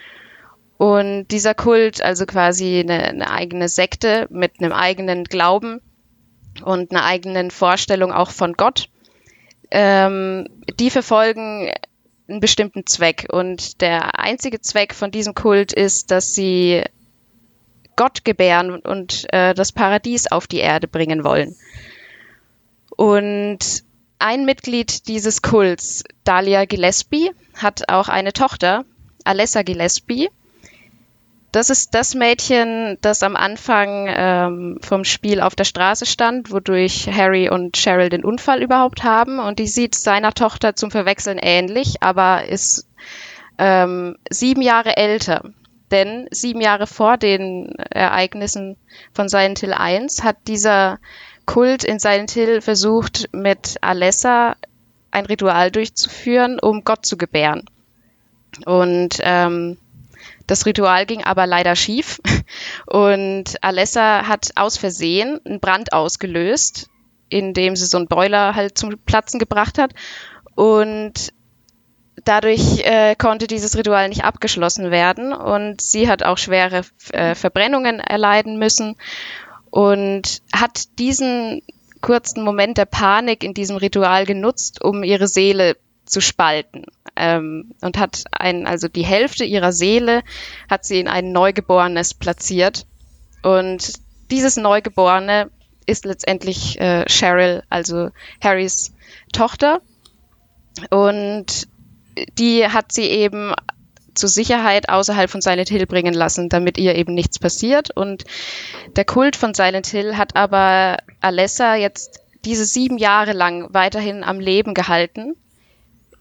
Und 0.76 1.28
dieser 1.28 1.54
Kult, 1.54 2.02
also 2.02 2.26
quasi 2.26 2.80
eine, 2.80 3.04
eine 3.04 3.30
eigene 3.30 3.68
Sekte 3.68 4.26
mit 4.30 4.60
einem 4.60 4.72
eigenen 4.72 5.24
Glauben 5.24 5.80
und 6.64 6.90
einer 6.90 7.04
eigenen 7.04 7.50
Vorstellung 7.50 8.12
auch 8.12 8.30
von 8.30 8.54
Gott, 8.54 8.88
ähm, 9.70 10.48
die 10.78 10.90
verfolgen 10.90 11.70
einen 12.28 12.40
bestimmten 12.40 12.86
Zweck. 12.86 13.26
Und 13.30 13.80
der 13.80 14.18
einzige 14.18 14.60
Zweck 14.60 14.94
von 14.94 15.10
diesem 15.10 15.34
Kult 15.34 15.72
ist, 15.72 16.10
dass 16.10 16.34
sie 16.34 16.82
Gott 17.96 18.24
gebären 18.24 18.80
und 18.80 19.26
äh, 19.32 19.52
das 19.54 19.72
Paradies 19.72 20.30
auf 20.30 20.46
die 20.46 20.58
Erde 20.58 20.88
bringen 20.88 21.24
wollen. 21.24 21.56
Und 22.96 23.84
ein 24.20 24.44
Mitglied 24.44 25.08
dieses 25.08 25.42
Kults, 25.42 26.04
Dahlia 26.24 26.64
Gillespie, 26.64 27.32
hat 27.56 27.88
auch 27.88 28.08
eine 28.08 28.32
Tochter, 28.32 28.84
Alessa 29.24 29.62
Gillespie. 29.62 30.30
Das 31.52 31.68
ist 31.68 31.94
das 31.94 32.14
Mädchen, 32.14 32.96
das 33.00 33.24
am 33.24 33.34
Anfang 33.34 34.06
ähm, 34.08 34.78
vom 34.82 35.04
Spiel 35.04 35.40
auf 35.40 35.56
der 35.56 35.64
Straße 35.64 36.06
stand, 36.06 36.52
wodurch 36.52 37.08
Harry 37.10 37.50
und 37.50 37.76
Cheryl 37.76 38.08
den 38.08 38.24
Unfall 38.24 38.62
überhaupt 38.62 39.02
haben. 39.02 39.40
Und 39.40 39.58
die 39.58 39.66
sieht 39.66 39.96
seiner 39.96 40.32
Tochter 40.32 40.76
zum 40.76 40.92
Verwechseln 40.92 41.38
ähnlich, 41.38 42.02
aber 42.02 42.44
ist 42.44 42.86
ähm, 43.58 44.16
sieben 44.30 44.62
Jahre 44.62 44.96
älter. 44.96 45.42
Denn 45.90 46.28
sieben 46.30 46.60
Jahre 46.60 46.86
vor 46.86 47.16
den 47.16 47.74
Ereignissen 47.90 48.76
von 49.12 49.28
Silent 49.28 49.58
Hill 49.58 49.74
1 49.74 50.22
hat 50.22 50.36
dieser 50.46 51.00
Kult 51.50 51.82
in 51.82 51.98
Silent 51.98 52.30
Hill 52.30 52.60
versucht, 52.60 53.28
mit 53.32 53.76
Alessa 53.80 54.54
ein 55.10 55.26
Ritual 55.26 55.72
durchzuführen, 55.72 56.60
um 56.60 56.84
Gott 56.84 57.04
zu 57.04 57.16
gebären. 57.16 57.64
Und 58.66 59.18
ähm, 59.20 59.76
das 60.46 60.64
Ritual 60.64 61.06
ging 61.06 61.24
aber 61.24 61.48
leider 61.48 61.74
schief 61.74 62.20
und 62.86 63.56
Alessa 63.64 64.28
hat 64.28 64.50
aus 64.54 64.76
Versehen 64.76 65.40
einen 65.44 65.58
Brand 65.58 65.92
ausgelöst, 65.92 66.88
indem 67.28 67.74
sie 67.74 67.86
so 67.86 67.98
einen 67.98 68.06
Boiler 68.06 68.54
halt 68.54 68.78
zum 68.78 68.96
Platzen 68.98 69.40
gebracht 69.40 69.76
hat. 69.78 69.92
Und 70.54 71.32
Dadurch 72.24 72.80
äh, 72.84 73.14
konnte 73.16 73.46
dieses 73.46 73.78
Ritual 73.78 74.10
nicht 74.10 74.24
abgeschlossen 74.24 74.90
werden 74.90 75.32
und 75.32 75.80
sie 75.80 76.06
hat 76.06 76.22
auch 76.22 76.36
schwere 76.36 76.82
äh, 77.12 77.34
Verbrennungen 77.34 77.98
erleiden 77.98 78.58
müssen 78.58 78.96
und 79.70 80.42
hat 80.52 80.98
diesen 80.98 81.62
kurzen 82.00 82.42
Moment 82.42 82.78
der 82.78 82.86
Panik 82.86 83.44
in 83.44 83.54
diesem 83.54 83.76
Ritual 83.76 84.26
genutzt, 84.26 84.82
um 84.82 85.02
ihre 85.02 85.28
Seele 85.28 85.76
zu 86.04 86.20
spalten. 86.20 86.84
Ähm, 87.16 87.72
und 87.80 87.98
hat 87.98 88.24
ein, 88.32 88.66
also 88.66 88.88
die 88.88 89.04
Hälfte 89.04 89.44
ihrer 89.44 89.72
Seele 89.72 90.22
hat 90.68 90.84
sie 90.84 91.00
in 91.00 91.08
ein 91.08 91.32
Neugeborenes 91.32 92.14
platziert. 92.14 92.86
Und 93.42 93.94
dieses 94.30 94.56
Neugeborene 94.56 95.50
ist 95.86 96.04
letztendlich 96.04 96.80
äh, 96.80 97.04
Cheryl, 97.08 97.62
also 97.68 98.10
Harrys 98.42 98.92
Tochter. 99.32 99.80
Und 100.90 101.68
die 102.38 102.66
hat 102.66 102.92
sie 102.92 103.06
eben 103.06 103.54
zur 104.20 104.28
Sicherheit 104.28 104.88
außerhalb 104.88 105.30
von 105.30 105.40
Silent 105.40 105.70
Hill 105.70 105.86
bringen 105.86 106.14
lassen, 106.14 106.48
damit 106.48 106.78
ihr 106.78 106.94
eben 106.94 107.14
nichts 107.14 107.38
passiert. 107.38 107.90
Und 107.90 108.24
der 108.94 109.04
Kult 109.04 109.34
von 109.34 109.54
Silent 109.54 109.86
Hill 109.86 110.16
hat 110.16 110.36
aber 110.36 110.98
Alessa 111.20 111.74
jetzt 111.74 112.20
diese 112.44 112.64
sieben 112.64 112.98
Jahre 112.98 113.32
lang 113.32 113.72
weiterhin 113.72 114.22
am 114.22 114.38
Leben 114.38 114.74
gehalten. 114.74 115.34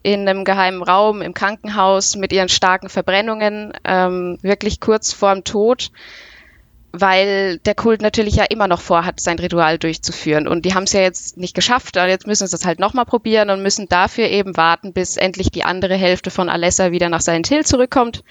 In 0.02 0.28
einem 0.28 0.46
geheimen 0.46 0.82
Raum, 0.82 1.22
im 1.22 1.34
Krankenhaus, 1.34 2.16
mit 2.16 2.32
ihren 2.32 2.48
starken 2.48 2.88
Verbrennungen, 2.88 3.74
ähm, 3.84 4.40
wirklich 4.42 4.80
kurz 4.80 5.12
vorm 5.12 5.44
Tod 5.44 5.92
weil 6.92 7.60
der 7.60 7.76
Kult 7.76 8.02
natürlich 8.02 8.36
ja 8.36 8.46
immer 8.46 8.68
noch 8.68 8.82
vorhat, 8.82 9.20
sein 9.20 9.38
Ritual 9.38 9.78
durchzuführen. 9.78 10.48
Und 10.48 10.66
die 10.66 10.74
haben 10.74 10.84
es 10.84 10.94
ja 10.94 11.02
jetzt 11.02 11.38
nicht 11.38 11.54
geschafft, 11.54 11.98
aber 11.98 12.10
jetzt 12.10 12.26
müssen 12.26 12.48
sie 12.48 12.56
es 12.56 12.66
halt 12.66 12.80
nochmal 12.80 13.06
probieren 13.06 13.50
und 13.50 13.62
müssen 13.62 13.88
dafür 13.88 14.28
eben 14.28 14.58
warten, 14.58 14.94
bis 14.94 15.18
endlich 15.18 15.52
die 15.52 15.64
andere 15.64 15.96
Hälfte 15.96 16.32
von 16.32 16.50
Alessa 16.50 16.92
wieder 16.92 17.10
nach 17.10 17.22
Silent 17.22 17.48
Hill 17.48 17.66
zurückkommt. 17.66 18.24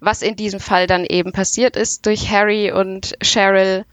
Was 0.00 0.22
in 0.22 0.36
diesem 0.36 0.60
Fall 0.60 0.86
dann 0.86 1.04
eben 1.04 1.32
passiert 1.32 1.76
ist 1.76 2.06
durch 2.06 2.30
Harry 2.30 2.70
und 2.70 3.16
Cheryl. 3.22 3.84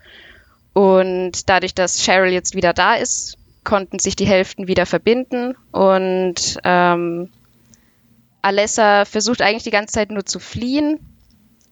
Und 0.74 1.50
dadurch, 1.50 1.74
dass 1.74 2.04
Cheryl 2.04 2.32
jetzt 2.32 2.56
wieder 2.56 2.74
da 2.74 2.96
ist, 2.96 3.38
konnten 3.64 4.00
sich 4.00 4.16
die 4.16 4.26
Hälften 4.26 4.68
wieder 4.68 4.86
verbinden 4.86 5.56
und 5.72 6.58
ähm, 6.64 7.30
Alessa 8.42 9.06
versucht 9.06 9.42
eigentlich 9.42 9.64
die 9.64 9.72
ganze 9.72 9.94
Zeit 9.94 10.12
nur 10.12 10.26
zu 10.26 10.40
fliehen, 10.40 11.00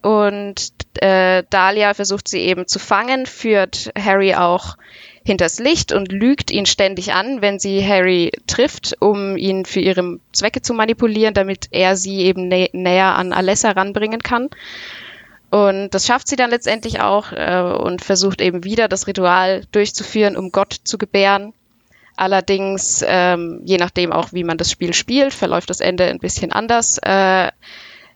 und 0.01 0.71
äh, 1.01 1.43
Dahlia 1.49 1.93
versucht 1.93 2.27
sie 2.27 2.39
eben 2.39 2.67
zu 2.67 2.79
fangen, 2.79 3.25
führt 3.25 3.91
Harry 3.97 4.33
auch 4.35 4.77
hinters 5.25 5.59
Licht 5.59 5.91
und 5.91 6.11
lügt 6.11 6.51
ihn 6.51 6.65
ständig 6.65 7.13
an, 7.13 7.41
wenn 7.41 7.59
sie 7.59 7.85
Harry 7.85 8.31
trifft, 8.47 8.95
um 8.99 9.35
ihn 9.35 9.65
für 9.65 9.81
ihre 9.81 10.19
Zwecke 10.31 10.61
zu 10.61 10.73
manipulieren, 10.73 11.33
damit 11.33 11.67
er 11.71 11.95
sie 11.95 12.19
eben 12.19 12.47
nä 12.47 12.69
näher 12.73 13.15
an 13.15 13.33
Alessa 13.33 13.71
ranbringen 13.71 14.21
kann. 14.21 14.49
Und 15.51 15.89
das 15.91 16.05
schafft 16.05 16.27
sie 16.27 16.35
dann 16.35 16.51
letztendlich 16.51 17.01
auch 17.01 17.31
äh, 17.31 17.61
und 17.61 18.03
versucht 18.03 18.39
eben 18.39 18.63
wieder 18.63 18.87
das 18.87 19.07
Ritual 19.07 19.63
durchzuführen, 19.71 20.37
um 20.37 20.51
Gott 20.51 20.73
zu 20.83 20.97
gebären. 20.97 21.53
Allerdings, 22.15 23.03
ähm, 23.07 23.61
je 23.65 23.77
nachdem 23.77 24.11
auch, 24.11 24.33
wie 24.33 24.43
man 24.43 24.57
das 24.57 24.71
Spiel 24.71 24.93
spielt, 24.93 25.33
verläuft 25.33 25.69
das 25.69 25.79
Ende 25.79 26.05
ein 26.05 26.19
bisschen 26.19 26.51
anders. 26.51 26.97
Äh, 26.99 27.51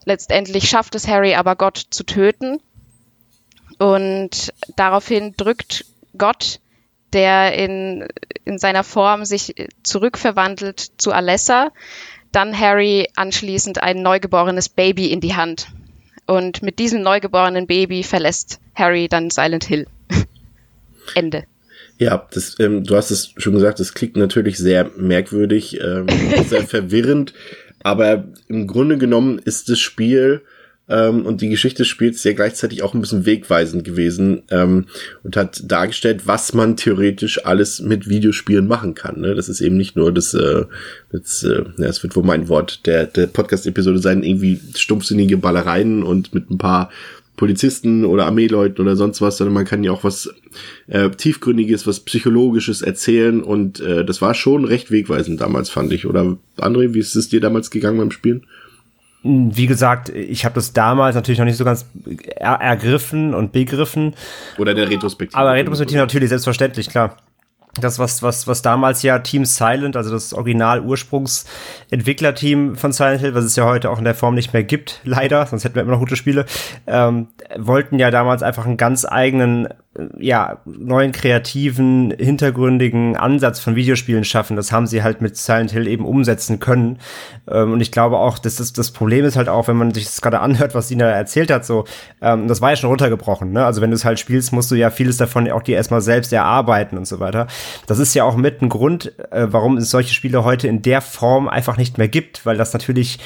letztendlich 0.06 0.70
schafft 0.70 0.96
es 0.96 1.08
Harry 1.08 1.36
aber, 1.36 1.56
Gott 1.56 1.78
zu 1.90 2.04
töten. 2.04 2.60
Und 3.80 4.54
daraufhin 4.76 5.34
drückt 5.36 5.86
Gott, 6.18 6.60
der 7.12 7.54
in, 7.58 8.08
in 8.46 8.58
seiner 8.58 8.84
Form 8.84 9.26
sich 9.26 9.56
zurückverwandelt 9.84 10.92
zu 10.98 11.12
Alessa, 11.12 11.72
dann 12.32 12.58
Harry 12.58 13.08
anschließend 13.16 13.82
ein 13.82 14.02
neugeborenes 14.02 14.70
Baby 14.70 15.12
in 15.12 15.22
die 15.22 15.36
Hand. 15.36 15.68
Und 16.26 16.64
mit 16.64 16.80
diesem 16.80 17.02
neugeborenen 17.02 17.68
Baby 17.68 18.04
verlässt 18.04 18.60
Harry 18.76 19.08
dann 19.08 19.30
Silent 19.30 19.66
Hill. 19.66 19.88
Ende. 21.16 21.44
Ja, 22.00 22.28
das, 22.32 22.60
ähm, 22.60 22.84
du 22.84 22.96
hast 22.96 23.12
es 23.12 23.34
schon 23.38 23.54
gesagt, 23.54 23.80
das 23.80 23.94
klingt 23.94 24.16
natürlich 24.16 24.58
sehr 24.58 24.90
merkwürdig, 24.98 25.80
ähm, 25.80 26.08
sehr 26.48 26.64
verwirrend, 26.68 27.34
aber 27.84 28.26
im 28.48 28.68
Grunde 28.68 28.98
genommen 28.98 29.40
ist 29.40 29.70
das 29.70 29.80
Spiel 29.80 30.42
ähm, 30.90 31.26
und 31.26 31.42
die 31.42 31.50
Geschichte 31.50 31.80
des 31.80 31.88
Spiels 31.88 32.24
ja 32.24 32.34
gleichzeitig 32.34 32.84
auch 32.84 32.94
ein 32.94 33.02
bisschen 33.02 33.26
wegweisend 33.26 33.84
gewesen 33.84 34.44
ähm, 34.52 34.88
und 35.24 35.38
hat 35.38 35.62
dargestellt, 35.66 36.28
was 36.28 36.54
man 36.54 36.76
theoretisch 36.76 37.46
alles 37.46 37.80
mit 37.80 38.10
Videospielen 38.10 38.68
machen 38.68 38.94
kann. 38.94 39.22
Ne? 39.22 39.34
Das 39.34 39.48
ist 39.48 39.62
eben 39.62 39.78
nicht 39.78 39.96
nur 39.96 40.14
das, 40.14 40.34
äh, 40.34 40.66
das, 41.12 41.44
äh, 41.44 41.64
ja, 41.78 41.88
das 41.88 42.04
wird 42.04 42.16
wohl 42.16 42.24
mein 42.24 42.50
Wort 42.50 42.86
der, 42.86 43.06
der 43.06 43.28
Podcast-Episode 43.28 44.00
sein, 44.00 44.24
irgendwie 44.24 44.60
stumpfsinnige 44.76 45.38
Ballereien 45.38 46.04
und 46.04 46.34
mit 46.34 46.50
ein 46.50 46.58
paar 46.58 46.90
Polizisten 47.36 48.06
oder 48.06 48.26
Armeeleuten 48.26 48.84
oder 48.86 48.96
sonst 48.96 49.22
was, 49.22 49.38
sondern 49.38 49.54
man 49.54 49.66
kann 49.66 49.84
ja 49.84 49.92
auch 49.92 50.04
was 50.04 50.34
äh, 50.88 51.10
tiefgründiges, 51.10 51.88
was 51.88 52.02
psychologisches 52.02 52.82
erzählen 52.82 53.42
und 53.42 53.80
äh, 53.80 54.06
das 54.06 54.22
war 54.22 54.34
schon 54.34 54.66
recht 54.66 54.92
wegweisend 54.92 55.42
damals, 55.42 55.70
fand 55.70 55.92
ich. 55.94 56.06
Oder 56.06 56.38
André, 56.58 56.94
wie 56.94 57.00
ist 57.00 57.16
es 57.16 57.30
dir 57.30 57.42
damals 57.42 57.72
gegangen 57.72 57.98
beim 57.98 58.12
Spielen? 58.12 58.46
Wie 59.24 59.68
gesagt, 59.68 60.10
ich 60.10 60.44
habe 60.44 60.56
das 60.56 60.74
damals 60.74 61.16
natürlich 61.16 61.40
noch 61.40 61.46
nicht 61.46 61.58
so 61.58 61.64
ganz 61.64 61.86
er 62.36 62.56
ergriffen 62.56 63.34
und 63.34 63.54
begriffen. 63.54 64.16
Oder 64.58 64.74
der 64.74 64.90
Retrospektive. 64.90 65.40
Aber 65.40 65.54
Retrospektive 65.54 66.00
natürlich, 66.00 66.30
selbstverständlich, 66.30 66.90
klar 66.90 67.18
das, 67.82 67.98
was, 67.98 68.22
was, 68.22 68.46
was 68.48 68.62
damals 68.62 69.02
ja 69.02 69.18
Team 69.20 69.46
Silent, 69.46 69.96
also 69.98 70.12
das 70.12 70.32
Original-Ursprungs-Entwicklerteam 70.34 72.76
von 72.76 72.92
Silent 72.92 73.22
Hill, 73.22 73.34
was 73.34 73.46
es 73.46 73.56
ja 73.56 73.66
heute 73.66 73.90
auch 73.90 73.98
in 73.98 74.04
der 74.04 74.14
Form 74.14 74.36
nicht 74.36 74.54
mehr 74.54 74.64
gibt, 74.64 75.02
leider, 75.06 75.48
sonst 75.48 75.64
hätten 75.64 75.74
wir 75.76 75.82
immer 75.82 75.94
noch 75.94 76.00
gute 76.00 76.16
Spiele, 76.16 76.46
ähm, 76.86 77.30
wollten 77.58 77.98
ja 77.98 78.12
damals 78.12 78.44
einfach 78.44 78.68
einen 78.68 78.78
ganz 78.78 79.06
eigenen, 79.06 79.66
äh, 79.66 79.72
ja, 80.20 80.60
neuen 80.66 81.14
kreativen, 81.14 82.14
hintergründigen 82.16 83.18
Ansatz 83.18 83.60
von 83.60 83.76
Videospielen 83.76 84.24
schaffen. 84.24 84.56
Das 84.56 84.72
haben 84.72 84.86
sie 84.86 85.02
halt 85.02 85.22
mit 85.22 85.36
Silent 85.36 85.72
Hill 85.72 85.88
eben 85.88 86.06
umsetzen 86.06 86.60
können. 86.60 87.00
Ähm, 87.50 87.74
und 87.74 87.82
ich 87.82 87.92
glaube 87.92 88.20
auch, 88.20 88.38
das, 88.38 88.58
das 88.72 88.92
Problem 88.92 89.26
ist 89.26 89.36
halt 89.36 89.50
auch, 89.50 89.68
wenn 89.68 89.78
man 89.78 89.96
sich 89.96 90.06
das 90.06 90.22
gerade 90.22 90.42
anhört, 90.42 90.76
was 90.76 90.90
Sina 90.90 91.10
erzählt 91.10 91.50
hat, 91.50 91.66
so, 91.66 91.86
ähm, 92.22 92.48
das 92.48 92.62
war 92.62 92.70
ja 92.70 92.76
schon 92.76 92.90
runtergebrochen, 92.90 93.52
ne? 93.52 93.66
Also 93.66 93.82
wenn 93.82 93.90
du 93.90 93.96
es 93.96 94.06
halt 94.06 94.20
spielst, 94.20 94.54
musst 94.54 94.70
du 94.70 94.76
ja 94.76 94.92
vieles 94.92 95.18
davon 95.18 95.50
auch 95.50 95.64
dir 95.64 95.76
erstmal 95.76 96.02
selbst 96.02 96.32
erarbeiten 96.32 97.00
und 97.00 97.08
so 97.08 97.20
weiter. 97.20 97.48
Das 97.88 98.00
ist 98.00 98.14
ja 98.14 98.24
auch 98.24 98.36
mit 98.36 98.62
ein 98.62 98.70
Grund, 98.70 99.14
äh, 99.32 99.48
warum 99.50 99.78
es 99.78 99.90
solche 99.90 100.14
Spiele 100.14 100.44
heute 100.44 100.68
in 100.68 100.82
der 100.82 101.02
Form 101.02 101.48
einfach 101.48 101.78
nicht 101.78 101.98
mehr 101.98 102.08
gibt, 102.08 102.46
weil 102.46 102.58
das 102.58 102.74
natürlich 102.74 103.20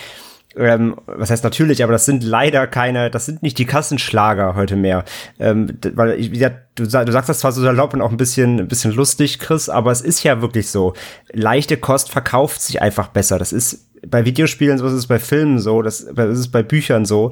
ähm, 0.57 0.95
was 1.05 1.29
heißt 1.29 1.43
natürlich, 1.43 1.83
aber 1.83 1.93
das 1.93 2.05
sind 2.05 2.23
leider 2.23 2.67
keine, 2.67 3.11
das 3.11 3.25
sind 3.25 3.43
nicht 3.43 3.57
die 3.57 3.65
Kassenschlager 3.65 4.55
heute 4.55 4.75
mehr. 4.75 5.05
Ähm, 5.39 5.77
weil, 5.93 6.17
wie 6.17 6.29
gesagt, 6.29 6.57
du, 6.75 6.83
du 6.83 7.11
sagst 7.11 7.29
das 7.29 7.39
zwar 7.39 7.51
so 7.51 7.61
salopp 7.61 7.93
und 7.93 8.01
auch 8.01 8.11
ein 8.11 8.17
bisschen, 8.17 8.59
ein 8.59 8.67
bisschen 8.67 8.91
lustig, 8.91 9.39
Chris, 9.39 9.69
aber 9.69 9.91
es 9.91 10.01
ist 10.01 10.23
ja 10.23 10.41
wirklich 10.41 10.69
so. 10.69 10.93
Leichte 11.31 11.77
Kost 11.77 12.09
verkauft 12.09 12.61
sich 12.61 12.81
einfach 12.81 13.09
besser. 13.09 13.37
Das 13.37 13.53
ist 13.53 13.87
bei 14.05 14.25
Videospielen 14.25 14.77
so, 14.77 14.85
das 14.85 14.93
ist 14.93 15.07
bei 15.07 15.19
Filmen 15.19 15.59
so, 15.59 15.81
das, 15.81 16.07
das 16.13 16.39
ist 16.39 16.49
bei 16.49 16.63
Büchern 16.63 17.05
so 17.05 17.31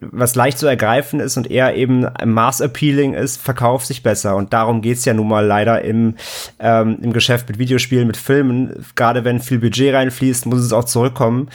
was 0.00 0.34
leicht 0.34 0.58
zu 0.58 0.66
ergreifen 0.66 1.20
ist 1.20 1.36
und 1.36 1.50
eher 1.50 1.74
eben 1.76 2.06
Mass-Appealing 2.24 3.14
ist, 3.14 3.40
verkauft 3.40 3.86
sich 3.86 4.02
besser. 4.02 4.36
Und 4.36 4.52
darum 4.52 4.82
geht's 4.82 5.04
ja 5.04 5.14
nun 5.14 5.28
mal 5.28 5.44
leider 5.44 5.82
im, 5.82 6.16
ähm, 6.58 6.98
im 7.02 7.12
Geschäft 7.12 7.48
mit 7.48 7.58
Videospielen, 7.58 8.06
mit 8.06 8.16
Filmen. 8.16 8.84
Gerade 8.94 9.24
wenn 9.24 9.40
viel 9.40 9.58
Budget 9.58 9.94
reinfließt, 9.94 10.46
muss 10.46 10.60
es 10.60 10.72
auch 10.72 10.84
zurückkommen. 10.84 11.48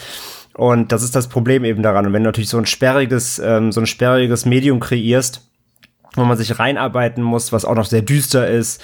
Und 0.53 0.91
das 0.91 1.03
ist 1.03 1.15
das 1.15 1.29
Problem 1.29 1.63
eben 1.63 1.83
daran. 1.83 2.07
Und 2.07 2.13
wenn 2.13 2.23
du 2.23 2.29
natürlich 2.29 2.49
so 2.49 2.57
ein 2.57 2.65
sperriges, 2.65 3.39
ähm, 3.39 3.71
so 3.71 3.79
ein 3.79 3.85
sperriges 3.85 4.45
Medium 4.45 4.79
kreierst, 4.79 5.46
wo 6.17 6.25
man 6.25 6.37
sich 6.37 6.59
reinarbeiten 6.59 7.23
muss, 7.23 7.51
was 7.51 7.65
auch 7.65 7.75
noch 7.75 7.85
sehr 7.85 8.01
düster 8.01 8.47
ist, 8.47 8.83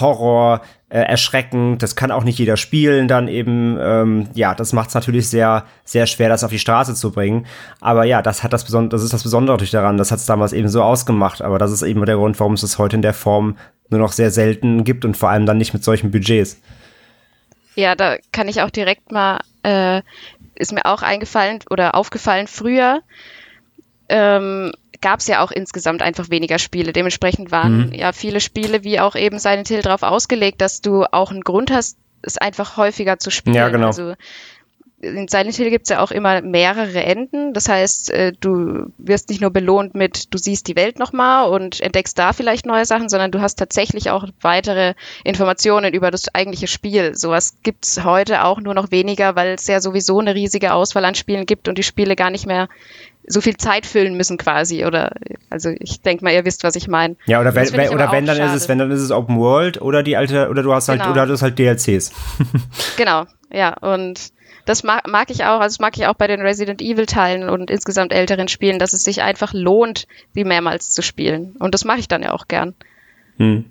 Horror, 0.00 0.62
äh, 0.88 1.00
erschreckend, 1.00 1.82
das 1.82 1.96
kann 1.96 2.10
auch 2.10 2.24
nicht 2.24 2.38
jeder 2.38 2.56
spielen, 2.56 3.08
dann 3.08 3.28
eben, 3.28 3.78
ähm, 3.80 4.28
ja, 4.34 4.54
das 4.54 4.72
macht 4.72 4.88
es 4.88 4.94
natürlich 4.94 5.28
sehr, 5.28 5.64
sehr 5.84 6.06
schwer, 6.06 6.28
das 6.28 6.44
auf 6.44 6.50
die 6.50 6.58
Straße 6.58 6.94
zu 6.94 7.12
bringen. 7.12 7.46
Aber 7.80 8.04
ja, 8.04 8.20
das 8.20 8.42
hat 8.42 8.52
das 8.52 8.64
Besondere, 8.64 8.90
das 8.90 9.02
ist 9.02 9.12
das 9.12 9.22
Besondere 9.22 9.54
natürlich 9.54 9.70
daran, 9.70 9.96
das 9.96 10.10
hat 10.10 10.18
es 10.18 10.26
damals 10.26 10.52
eben 10.52 10.68
so 10.68 10.82
ausgemacht, 10.82 11.40
aber 11.40 11.58
das 11.58 11.72
ist 11.72 11.82
eben 11.82 12.04
der 12.04 12.16
Grund, 12.16 12.38
warum 12.38 12.54
es 12.54 12.62
es 12.62 12.78
heute 12.78 12.96
in 12.96 13.02
der 13.02 13.14
Form 13.14 13.56
nur 13.88 14.00
noch 14.00 14.12
sehr 14.12 14.30
selten 14.30 14.84
gibt 14.84 15.04
und 15.04 15.16
vor 15.16 15.30
allem 15.30 15.46
dann 15.46 15.58
nicht 15.58 15.72
mit 15.72 15.84
solchen 15.84 16.10
Budgets. 16.10 16.60
Ja, 17.74 17.94
da 17.94 18.16
kann 18.32 18.48
ich 18.48 18.60
auch 18.60 18.70
direkt 18.70 19.12
mal, 19.12 19.40
äh, 19.62 20.02
ist 20.54 20.72
mir 20.72 20.84
auch 20.84 21.02
eingefallen 21.02 21.60
oder 21.70 21.94
aufgefallen 21.94 22.46
früher, 22.46 23.00
ähm, 24.08 24.72
gab 25.02 25.20
es 25.20 25.26
ja 25.26 25.44
auch 25.44 25.50
insgesamt 25.50 26.00
einfach 26.00 26.30
weniger 26.30 26.58
Spiele. 26.58 26.92
Dementsprechend 26.92 27.50
waren 27.50 27.88
mhm. 27.88 27.92
ja 27.92 28.12
viele 28.12 28.40
Spiele, 28.40 28.84
wie 28.84 29.00
auch 29.00 29.14
eben 29.14 29.38
Silent 29.38 29.68
Hill, 29.68 29.82
darauf 29.82 30.02
ausgelegt, 30.02 30.60
dass 30.60 30.80
du 30.80 31.04
auch 31.04 31.30
einen 31.30 31.42
Grund 31.42 31.70
hast, 31.70 31.98
es 32.22 32.38
einfach 32.38 32.76
häufiger 32.76 33.18
zu 33.18 33.30
spielen. 33.30 33.56
Ja, 33.56 33.68
genau. 33.68 33.88
Also 33.88 34.14
in 35.02 35.26
Silent 35.26 35.56
Hill 35.56 35.70
gibt 35.70 35.86
es 35.86 35.90
ja 35.90 36.00
auch 36.00 36.12
immer 36.12 36.40
mehrere 36.42 37.02
Enden. 37.02 37.52
Das 37.52 37.68
heißt, 37.68 38.10
äh, 38.10 38.32
du 38.38 38.92
wirst 38.98 39.30
nicht 39.30 39.40
nur 39.40 39.50
belohnt 39.50 39.96
mit, 39.96 40.32
du 40.32 40.38
siehst 40.38 40.68
die 40.68 40.76
Welt 40.76 41.00
nochmal 41.00 41.48
und 41.48 41.80
entdeckst 41.80 42.16
da 42.18 42.32
vielleicht 42.32 42.66
neue 42.66 42.84
Sachen, 42.84 43.08
sondern 43.08 43.32
du 43.32 43.40
hast 43.40 43.56
tatsächlich 43.56 44.10
auch 44.10 44.24
weitere 44.40 44.94
Informationen 45.24 45.92
über 45.92 46.12
das 46.12 46.32
eigentliche 46.32 46.68
Spiel. 46.68 47.16
Sowas 47.16 47.56
gibt's 47.64 48.04
heute 48.04 48.44
auch 48.44 48.60
nur 48.60 48.74
noch 48.74 48.92
weniger, 48.92 49.34
weil 49.34 49.54
es 49.54 49.66
ja 49.66 49.80
sowieso 49.80 50.20
eine 50.20 50.36
riesige 50.36 50.72
Auswahl 50.72 51.04
an 51.04 51.16
Spielen 51.16 51.46
gibt 51.46 51.66
und 51.66 51.78
die 51.78 51.82
Spiele 51.82 52.14
gar 52.14 52.30
nicht 52.30 52.46
mehr 52.46 52.68
so 53.26 53.40
viel 53.40 53.56
Zeit 53.56 53.86
füllen 53.86 54.16
müssen 54.16 54.36
quasi 54.36 54.84
oder 54.84 55.12
also 55.48 55.70
ich 55.78 56.00
denke 56.00 56.24
mal 56.24 56.32
ihr 56.34 56.44
wisst 56.44 56.64
was 56.64 56.74
ich 56.74 56.88
meine 56.88 57.14
ja 57.26 57.40
oder 57.40 57.54
wenn, 57.54 57.72
wenn 57.72 57.90
oder 57.90 58.10
wenn 58.10 58.26
dann 58.26 58.36
schade. 58.36 58.56
ist 58.56 58.62
es 58.62 58.68
wenn 58.68 58.78
dann 58.78 58.90
ist 58.90 59.00
es 59.00 59.12
Open 59.12 59.38
World 59.38 59.80
oder 59.80 60.02
die 60.02 60.16
alte 60.16 60.48
oder 60.48 60.64
du 60.64 60.74
hast 60.74 60.88
halt 60.88 61.02
genau. 61.02 61.12
oder 61.12 61.26
du 61.26 61.32
hast 61.32 61.42
halt 61.42 61.56
DLCs 61.56 62.10
genau 62.96 63.26
ja 63.52 63.74
und 63.74 64.32
das 64.64 64.84
mag, 64.84 65.06
mag 65.08 65.30
ich 65.30 65.44
auch, 65.44 65.60
also 65.60 65.74
das 65.74 65.80
mag 65.80 65.96
ich 65.96 66.06
auch 66.06 66.14
bei 66.14 66.26
den 66.26 66.40
Resident 66.40 66.80
Evil 66.80 67.06
Teilen 67.06 67.48
und 67.48 67.70
insgesamt 67.70 68.12
älteren 68.12 68.48
Spielen, 68.48 68.78
dass 68.78 68.92
es 68.92 69.04
sich 69.04 69.22
einfach 69.22 69.52
lohnt, 69.52 70.06
sie 70.34 70.44
mehrmals 70.44 70.90
zu 70.90 71.02
spielen. 71.02 71.56
Und 71.58 71.74
das 71.74 71.84
mache 71.84 71.98
ich 71.98 72.08
dann 72.08 72.22
ja 72.22 72.32
auch 72.32 72.48
gern. 72.48 72.74
Hm. 73.38 73.64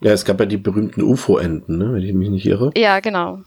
Ja, 0.00 0.12
es 0.12 0.24
gab 0.24 0.38
ja 0.40 0.46
die 0.46 0.58
berühmten 0.58 1.02
UFO-Enden, 1.02 1.78
ne, 1.78 1.92
wenn 1.92 2.02
ich 2.02 2.12
mich 2.12 2.30
nicht 2.30 2.46
irre. 2.46 2.70
Ja, 2.76 3.00
genau. 3.00 3.40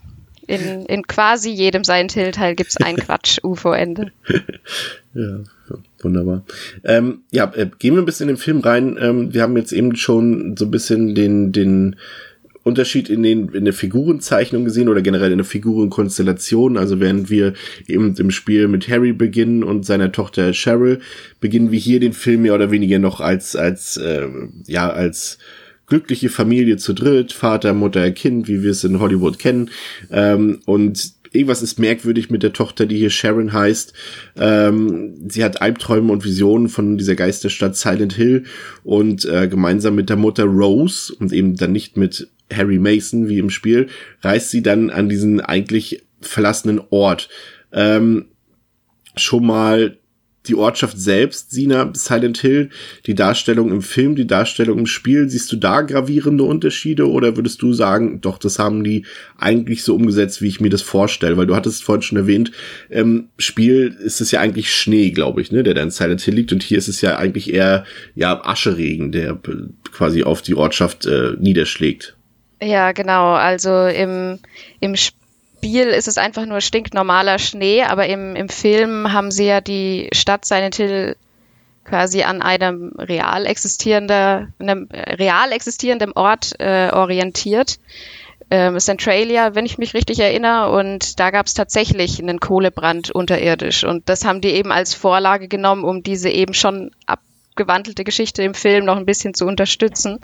In, 0.46 0.84
in 0.86 1.06
quasi 1.06 1.50
jedem 1.50 1.84
Silent 1.84 2.12
Hill 2.12 2.32
Teil 2.32 2.56
gibt's 2.56 2.76
ein 2.76 2.96
Quatsch-UFO-Ende. 2.96 4.10
ja, 5.14 5.38
wunderbar. 6.00 6.42
Ähm, 6.82 7.20
ja, 7.30 7.52
äh, 7.54 7.70
gehen 7.78 7.94
wir 7.94 8.02
ein 8.02 8.04
bisschen 8.04 8.28
in 8.28 8.34
den 8.34 8.40
Film 8.40 8.60
rein. 8.60 8.98
Ähm, 9.00 9.32
wir 9.32 9.42
haben 9.42 9.56
jetzt 9.56 9.72
eben 9.72 9.94
schon 9.94 10.56
so 10.56 10.64
ein 10.64 10.70
bisschen 10.72 11.14
den, 11.14 11.52
den 11.52 11.96
Unterschied 12.62 13.08
in 13.08 13.22
den 13.22 13.48
in 13.50 13.64
der 13.64 13.74
Figurenzeichnung 13.74 14.64
gesehen 14.64 14.88
oder 14.88 15.02
generell 15.02 15.32
in 15.32 15.38
der 15.38 15.44
Figurenkonstellation. 15.44 16.76
Also 16.76 17.00
während 17.00 17.30
wir 17.30 17.54
eben 17.86 18.14
im 18.16 18.30
Spiel 18.30 18.68
mit 18.68 18.88
Harry 18.88 19.12
beginnen 19.12 19.62
und 19.64 19.86
seiner 19.86 20.12
Tochter 20.12 20.52
Cheryl, 20.52 21.00
beginnen 21.40 21.70
wir 21.70 21.78
hier 21.78 22.00
den 22.00 22.12
Film 22.12 22.42
mehr 22.42 22.54
oder 22.54 22.70
weniger 22.70 22.98
noch 22.98 23.20
als 23.20 23.56
als 23.56 23.96
äh, 23.96 24.28
ja 24.66 24.90
als 24.90 25.38
glückliche 25.86 26.28
Familie 26.28 26.76
zu 26.76 26.92
dritt, 26.92 27.32
Vater, 27.32 27.74
Mutter, 27.74 28.10
Kind, 28.12 28.48
wie 28.48 28.62
wir 28.62 28.70
es 28.70 28.84
in 28.84 29.00
Hollywood 29.00 29.38
kennen. 29.38 29.70
Ähm, 30.10 30.60
und 30.64 31.12
irgendwas 31.32 31.62
ist 31.62 31.78
merkwürdig 31.78 32.30
mit 32.30 32.42
der 32.42 32.52
Tochter, 32.52 32.86
die 32.86 32.96
hier 32.96 33.10
Sharon 33.10 33.52
heißt. 33.52 33.92
Ähm, 34.36 35.14
sie 35.28 35.44
hat 35.44 35.60
Albträume 35.60 36.12
und 36.12 36.24
Visionen 36.24 36.68
von 36.68 36.96
dieser 36.96 37.16
Geisterstadt 37.16 37.76
Silent 37.76 38.14
Hill 38.14 38.44
und 38.84 39.24
äh, 39.24 39.48
gemeinsam 39.48 39.94
mit 39.94 40.08
der 40.08 40.16
Mutter 40.16 40.44
Rose 40.44 41.12
und 41.14 41.32
eben 41.32 41.56
dann 41.56 41.72
nicht 41.72 41.96
mit 41.96 42.28
Harry 42.52 42.78
Mason 42.78 43.28
wie 43.28 43.38
im 43.38 43.50
Spiel, 43.50 43.88
reist 44.22 44.50
sie 44.50 44.62
dann 44.62 44.90
an 44.90 45.08
diesen 45.08 45.40
eigentlich 45.40 46.04
verlassenen 46.20 46.80
Ort. 46.90 47.28
Ähm, 47.72 48.26
schon 49.16 49.46
mal 49.46 49.96
die 50.46 50.54
Ortschaft 50.54 50.98
selbst, 50.98 51.50
Sina, 51.50 51.92
Silent 51.94 52.38
Hill, 52.38 52.70
die 53.06 53.14
Darstellung 53.14 53.70
im 53.70 53.82
Film, 53.82 54.16
die 54.16 54.26
Darstellung 54.26 54.78
im 54.78 54.86
Spiel, 54.86 55.28
siehst 55.28 55.52
du 55.52 55.56
da 55.56 55.82
gravierende 55.82 56.44
Unterschiede 56.44 57.08
oder 57.10 57.36
würdest 57.36 57.60
du 57.60 57.74
sagen, 57.74 58.20
doch, 58.22 58.38
das 58.38 58.58
haben 58.58 58.82
die 58.82 59.04
eigentlich 59.36 59.82
so 59.82 59.94
umgesetzt, 59.94 60.40
wie 60.40 60.48
ich 60.48 60.60
mir 60.60 60.70
das 60.70 60.80
vorstelle? 60.80 61.36
Weil 61.36 61.46
du 61.46 61.54
hattest 61.54 61.84
vorhin 61.84 62.02
schon 62.02 62.18
erwähnt, 62.18 62.52
im 62.88 63.28
Spiel 63.36 63.94
ist 64.02 64.22
es 64.22 64.30
ja 64.30 64.40
eigentlich 64.40 64.74
Schnee, 64.74 65.10
glaube 65.10 65.42
ich, 65.42 65.52
ne, 65.52 65.62
der 65.62 65.74
da 65.74 65.82
in 65.82 65.90
Silent 65.90 66.22
Hill 66.22 66.34
liegt 66.34 66.52
und 66.52 66.62
hier 66.62 66.78
ist 66.78 66.88
es 66.88 67.02
ja 67.02 67.16
eigentlich 67.16 67.52
eher, 67.52 67.84
ja, 68.14 68.42
Ascheregen, 68.42 69.12
der 69.12 69.38
quasi 69.92 70.22
auf 70.22 70.40
die 70.40 70.54
Ortschaft 70.54 71.04
äh, 71.04 71.32
niederschlägt. 71.38 72.16
Ja, 72.62 72.92
genau. 72.92 73.32
Also 73.32 73.86
im, 73.86 74.38
im 74.80 74.96
Spiel 74.96 75.86
ist 75.88 76.08
es 76.08 76.18
einfach 76.18 76.46
nur 76.46 76.60
stinknormaler 76.60 77.38
Schnee, 77.38 77.82
aber 77.82 78.06
im, 78.06 78.36
im 78.36 78.48
Film 78.48 79.12
haben 79.12 79.30
sie 79.30 79.46
ja 79.46 79.60
die 79.60 80.08
Stadt 80.12 80.44
Silent 80.44 80.80
quasi 81.84 82.22
an 82.22 82.42
einem 82.42 82.92
real 82.98 83.46
existierender, 83.46 84.48
einem 84.58 84.88
real 84.92 85.52
existierenden 85.52 86.12
Ort 86.12 86.52
äh, 86.60 86.90
orientiert. 86.92 87.78
Ähm, 88.50 88.78
Centralia, 88.78 89.54
wenn 89.54 89.64
ich 89.64 89.78
mich 89.78 89.94
richtig 89.94 90.18
erinnere, 90.18 90.72
und 90.72 91.20
da 91.20 91.30
gab 91.30 91.46
es 91.46 91.54
tatsächlich 91.54 92.20
einen 92.20 92.40
Kohlebrand 92.40 93.10
unterirdisch. 93.10 93.84
Und 93.84 94.08
das 94.08 94.24
haben 94.24 94.40
die 94.40 94.50
eben 94.50 94.72
als 94.72 94.92
Vorlage 94.92 95.48
genommen, 95.48 95.84
um 95.84 96.02
diese 96.02 96.30
eben 96.30 96.52
schon 96.52 96.90
abgewandelte 97.06 98.04
Geschichte 98.04 98.42
im 98.42 98.54
Film 98.54 98.84
noch 98.84 98.96
ein 98.96 99.06
bisschen 99.06 99.34
zu 99.34 99.46
unterstützen. 99.46 100.18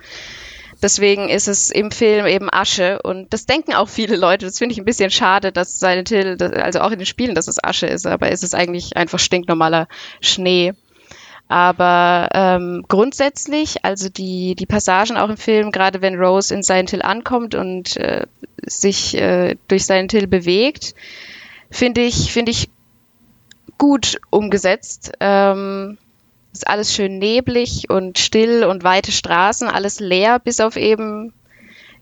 Deswegen 0.82 1.28
ist 1.28 1.48
es 1.48 1.70
im 1.70 1.90
Film 1.90 2.26
eben 2.26 2.48
Asche 2.52 3.00
und 3.02 3.32
das 3.32 3.46
denken 3.46 3.74
auch 3.74 3.88
viele 3.88 4.16
Leute. 4.16 4.44
Das 4.46 4.58
finde 4.58 4.74
ich 4.74 4.78
ein 4.78 4.84
bisschen 4.84 5.10
schade, 5.10 5.50
dass 5.50 5.78
Silent 5.80 6.10
Hill, 6.10 6.36
also 6.40 6.80
auch 6.80 6.90
in 6.90 6.98
den 6.98 7.06
Spielen, 7.06 7.34
dass 7.34 7.48
es 7.48 7.62
Asche 7.62 7.86
ist, 7.86 8.06
aber 8.06 8.30
es 8.30 8.42
ist 8.42 8.54
eigentlich 8.54 8.96
einfach 8.96 9.18
stinknormaler 9.18 9.88
Schnee. 10.20 10.74
Aber 11.48 12.28
ähm, 12.34 12.84
grundsätzlich, 12.88 13.84
also 13.84 14.08
die, 14.08 14.54
die 14.56 14.66
Passagen 14.66 15.16
auch 15.16 15.28
im 15.28 15.36
Film, 15.36 15.70
gerade 15.70 16.02
wenn 16.02 16.16
Rose 16.16 16.52
in 16.52 16.62
Silent 16.62 16.90
Hill 16.90 17.02
ankommt 17.02 17.54
und 17.54 17.96
äh, 17.96 18.26
sich 18.64 19.16
äh, 19.16 19.56
durch 19.68 19.86
Silent 19.86 20.12
Hill 20.12 20.26
bewegt, 20.26 20.94
finde 21.70 22.02
ich, 22.02 22.32
finde 22.32 22.50
ich 22.50 22.68
gut 23.78 24.18
umgesetzt. 24.30 25.12
Ähm, 25.20 25.98
ist 26.56 26.66
alles 26.66 26.94
schön 26.94 27.18
neblig 27.18 27.90
und 27.90 28.18
still 28.18 28.64
und 28.64 28.82
weite 28.82 29.12
Straßen, 29.12 29.68
alles 29.68 30.00
leer, 30.00 30.38
bis 30.38 30.60
auf 30.60 30.76
eben 30.76 31.34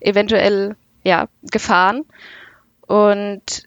eventuell 0.01 0.77
ja, 1.03 1.27
Gefahren. 1.51 2.05
Und 2.87 3.65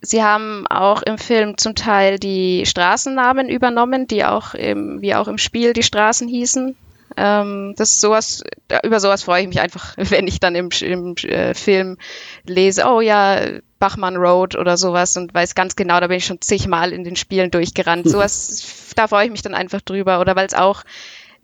sie 0.00 0.22
haben 0.22 0.66
auch 0.68 1.02
im 1.02 1.18
Film 1.18 1.58
zum 1.58 1.74
Teil 1.74 2.18
die 2.18 2.64
Straßennamen 2.64 3.50
übernommen, 3.50 4.06
die 4.06 4.24
auch 4.24 4.54
im, 4.54 5.02
wie 5.02 5.14
auch 5.14 5.28
im 5.28 5.36
Spiel 5.36 5.74
die 5.74 5.82
Straßen 5.82 6.26
hießen. 6.26 6.74
Ähm, 7.16 7.74
das 7.76 8.00
sowas, 8.00 8.42
über 8.82 9.00
sowas 9.00 9.22
freue 9.22 9.42
ich 9.42 9.48
mich 9.48 9.60
einfach, 9.60 9.94
wenn 9.96 10.26
ich 10.26 10.40
dann 10.40 10.54
im, 10.54 10.68
im 10.80 11.14
äh, 11.16 11.54
Film 11.54 11.98
lese, 12.44 12.84
oh 12.86 13.00
ja, 13.00 13.40
Bachmann 13.78 14.16
Road 14.16 14.56
oder 14.56 14.76
sowas 14.76 15.16
und 15.16 15.34
weiß 15.34 15.54
ganz 15.54 15.76
genau, 15.76 16.00
da 16.00 16.06
bin 16.06 16.16
ich 16.16 16.24
schon 16.24 16.40
zigmal 16.40 16.92
in 16.92 17.04
den 17.04 17.16
Spielen 17.16 17.50
durchgerannt. 17.50 18.08
Sowas, 18.08 18.92
da 18.96 19.08
freue 19.08 19.26
ich 19.26 19.30
mich 19.30 19.42
dann 19.42 19.54
einfach 19.54 19.82
drüber. 19.82 20.20
Oder 20.20 20.36
weil 20.36 20.46
es 20.46 20.54
auch 20.54 20.84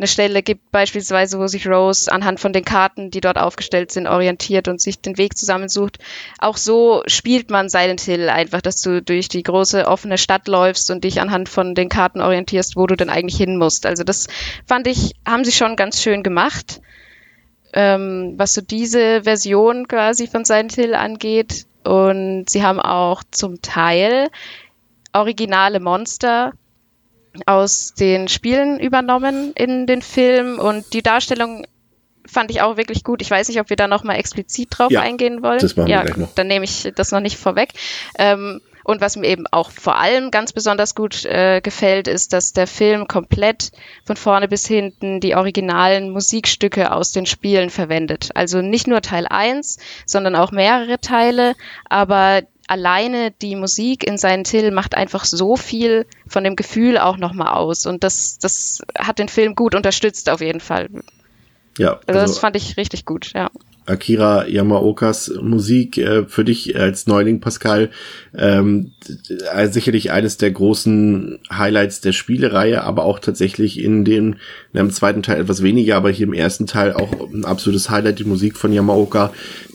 eine 0.00 0.06
Stelle 0.06 0.42
gibt, 0.42 0.70
beispielsweise, 0.72 1.38
wo 1.38 1.46
sich 1.46 1.68
Rose 1.68 2.10
anhand 2.10 2.40
von 2.40 2.54
den 2.54 2.64
Karten, 2.64 3.10
die 3.10 3.20
dort 3.20 3.36
aufgestellt 3.36 3.92
sind, 3.92 4.06
orientiert 4.06 4.66
und 4.66 4.80
sich 4.80 4.98
den 4.98 5.18
Weg 5.18 5.36
zusammensucht. 5.36 5.98
Auch 6.38 6.56
so 6.56 7.02
spielt 7.06 7.50
man 7.50 7.68
Silent 7.68 8.00
Hill 8.00 8.30
einfach, 8.30 8.62
dass 8.62 8.80
du 8.80 9.02
durch 9.02 9.28
die 9.28 9.42
große 9.42 9.86
offene 9.86 10.16
Stadt 10.16 10.48
läufst 10.48 10.90
und 10.90 11.04
dich 11.04 11.20
anhand 11.20 11.50
von 11.50 11.74
den 11.74 11.90
Karten 11.90 12.22
orientierst, 12.22 12.76
wo 12.76 12.86
du 12.86 12.96
denn 12.96 13.10
eigentlich 13.10 13.36
hin 13.36 13.58
musst. 13.58 13.84
Also 13.84 14.02
das 14.02 14.28
fand 14.66 14.86
ich, 14.86 15.12
haben 15.28 15.44
sie 15.44 15.52
schon 15.52 15.76
ganz 15.76 16.00
schön 16.00 16.22
gemacht. 16.22 16.80
Ähm, 17.74 18.34
was 18.38 18.54
so 18.54 18.62
diese 18.62 19.24
Version 19.24 19.86
quasi 19.86 20.26
von 20.26 20.46
Silent 20.46 20.72
Hill 20.72 20.94
angeht. 20.94 21.66
Und 21.84 22.48
sie 22.48 22.64
haben 22.64 22.80
auch 22.80 23.22
zum 23.30 23.60
Teil 23.60 24.30
originale 25.12 25.78
Monster 25.78 26.54
aus 27.46 27.94
den 27.94 28.28
Spielen 28.28 28.80
übernommen 28.80 29.52
in 29.54 29.86
den 29.86 30.02
Film 30.02 30.58
und 30.58 30.92
die 30.92 31.02
Darstellung 31.02 31.64
fand 32.26 32.50
ich 32.50 32.60
auch 32.60 32.76
wirklich 32.76 33.04
gut. 33.04 33.22
Ich 33.22 33.30
weiß 33.30 33.48
nicht, 33.48 33.60
ob 33.60 33.70
wir 33.70 33.76
da 33.76 33.88
noch 33.88 34.04
mal 34.04 34.14
explizit 34.14 34.68
drauf 34.70 34.90
ja, 34.90 35.00
eingehen 35.00 35.42
wollen. 35.42 35.58
Das 35.58 35.76
machen 35.76 35.88
ja, 35.88 36.00
wir 36.00 36.06
gleich 36.06 36.16
noch. 36.16 36.34
dann 36.34 36.46
nehme 36.46 36.64
ich 36.64 36.92
das 36.94 37.10
noch 37.12 37.20
nicht 37.20 37.36
vorweg. 37.36 37.72
Ähm, 38.18 38.60
und 38.84 39.00
was 39.00 39.16
mir 39.16 39.28
eben 39.28 39.46
auch 39.50 39.70
vor 39.70 39.96
allem 39.96 40.30
ganz 40.30 40.52
besonders 40.52 40.94
gut 40.94 41.24
äh, 41.24 41.60
gefällt, 41.60 42.08
ist, 42.08 42.32
dass 42.32 42.52
der 42.52 42.66
Film 42.66 43.08
komplett 43.08 43.72
von 44.04 44.16
vorne 44.16 44.48
bis 44.48 44.66
hinten 44.66 45.20
die 45.20 45.34
originalen 45.34 46.10
Musikstücke 46.10 46.92
aus 46.92 47.12
den 47.12 47.26
Spielen 47.26 47.70
verwendet. 47.70 48.30
Also 48.34 48.62
nicht 48.62 48.86
nur 48.86 49.02
Teil 49.02 49.26
1, 49.28 49.78
sondern 50.06 50.34
auch 50.34 50.50
mehrere 50.50 50.98
Teile, 50.98 51.54
aber 51.88 52.42
alleine 52.70 53.32
die 53.32 53.56
Musik 53.56 54.06
in 54.06 54.16
seinen 54.16 54.44
Till 54.44 54.70
macht 54.70 54.94
einfach 54.94 55.24
so 55.24 55.56
viel 55.56 56.06
von 56.28 56.44
dem 56.44 56.54
Gefühl 56.54 56.98
auch 56.98 57.16
nochmal 57.16 57.48
aus. 57.54 57.84
Und 57.84 58.04
das, 58.04 58.38
das 58.38 58.80
hat 58.96 59.18
den 59.18 59.28
Film 59.28 59.56
gut 59.56 59.74
unterstützt 59.74 60.30
auf 60.30 60.40
jeden 60.40 60.60
Fall. 60.60 60.88
Ja. 61.78 61.94
Also, 62.06 62.20
also 62.20 62.20
das 62.20 62.38
fand 62.38 62.54
ich 62.54 62.76
richtig 62.76 63.04
gut, 63.04 63.32
ja. 63.34 63.50
Akira 63.90 64.46
Yamaokas 64.46 65.32
Musik 65.42 65.98
äh, 65.98 66.24
für 66.26 66.44
dich 66.44 66.78
als 66.78 67.06
Neuling, 67.06 67.40
Pascal, 67.40 67.90
ähm, 68.36 68.92
äh, 69.52 69.68
sicherlich 69.68 70.12
eines 70.12 70.36
der 70.36 70.50
großen 70.50 71.38
Highlights 71.52 72.00
der 72.00 72.12
Spielereihe, 72.12 72.82
aber 72.82 73.04
auch 73.04 73.18
tatsächlich 73.18 73.82
in 73.82 74.04
dem, 74.04 74.34
in 74.72 74.78
dem 74.78 74.90
zweiten 74.90 75.22
Teil 75.22 75.40
etwas 75.40 75.62
weniger, 75.62 75.96
aber 75.96 76.10
hier 76.10 76.26
im 76.26 76.34
ersten 76.34 76.66
Teil 76.66 76.92
auch 76.92 77.12
ein 77.32 77.44
absolutes 77.44 77.90
Highlight, 77.90 78.18
die 78.18 78.24
Musik 78.24 78.56
von 78.56 78.72
Yamaoka, 78.72 79.32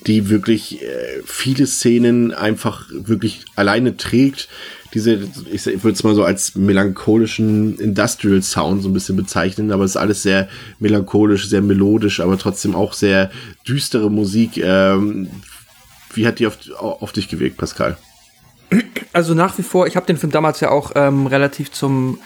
die 0.07 0.29
wirklich 0.29 0.81
äh, 0.81 0.85
viele 1.25 1.67
Szenen 1.67 2.33
einfach 2.33 2.89
wirklich 2.91 3.45
alleine 3.55 3.97
trägt 3.97 4.47
diese, 4.95 5.27
ich, 5.51 5.65
würde 5.65 5.91
es 5.91 6.03
mal 6.03 6.15
so 6.15 6.23
als 6.23 6.55
melancholischen 6.55 7.77
Industrial 7.77 8.41
Sound 8.41 8.81
so 8.81 8.89
ein 8.89 8.93
bisschen 8.93 9.17
bezeichnen, 9.17 9.73
aber 9.73 9.83
es 9.83 9.91
ist 9.91 9.97
alles 9.97 10.23
sehr 10.23 10.47
melancholisch, 10.79 11.49
sehr 11.49 11.61
melodisch, 11.61 12.21
aber 12.21 12.37
trotzdem 12.37 12.73
auch 12.73 12.93
sehr 12.93 13.29
düstere 13.67 14.09
Musik. 14.09 14.57
Ähm, 14.57 15.27
wie 16.13 16.25
hat 16.25 16.39
die 16.39 16.47
auf, 16.47 16.57
auf 16.79 17.11
dich 17.11 17.27
gewirkt, 17.27 17.57
Pascal? 17.57 17.97
Also 19.11 19.33
nach 19.33 19.57
wie 19.57 19.63
vor, 19.63 19.85
ich 19.85 19.97
habe 19.97 20.05
den 20.05 20.17
Film 20.17 20.31
damals 20.31 20.61
ja 20.61 20.71
auch 20.71 20.93
ähm, 20.95 21.27
relativ 21.27 21.73
zum, 21.73 22.19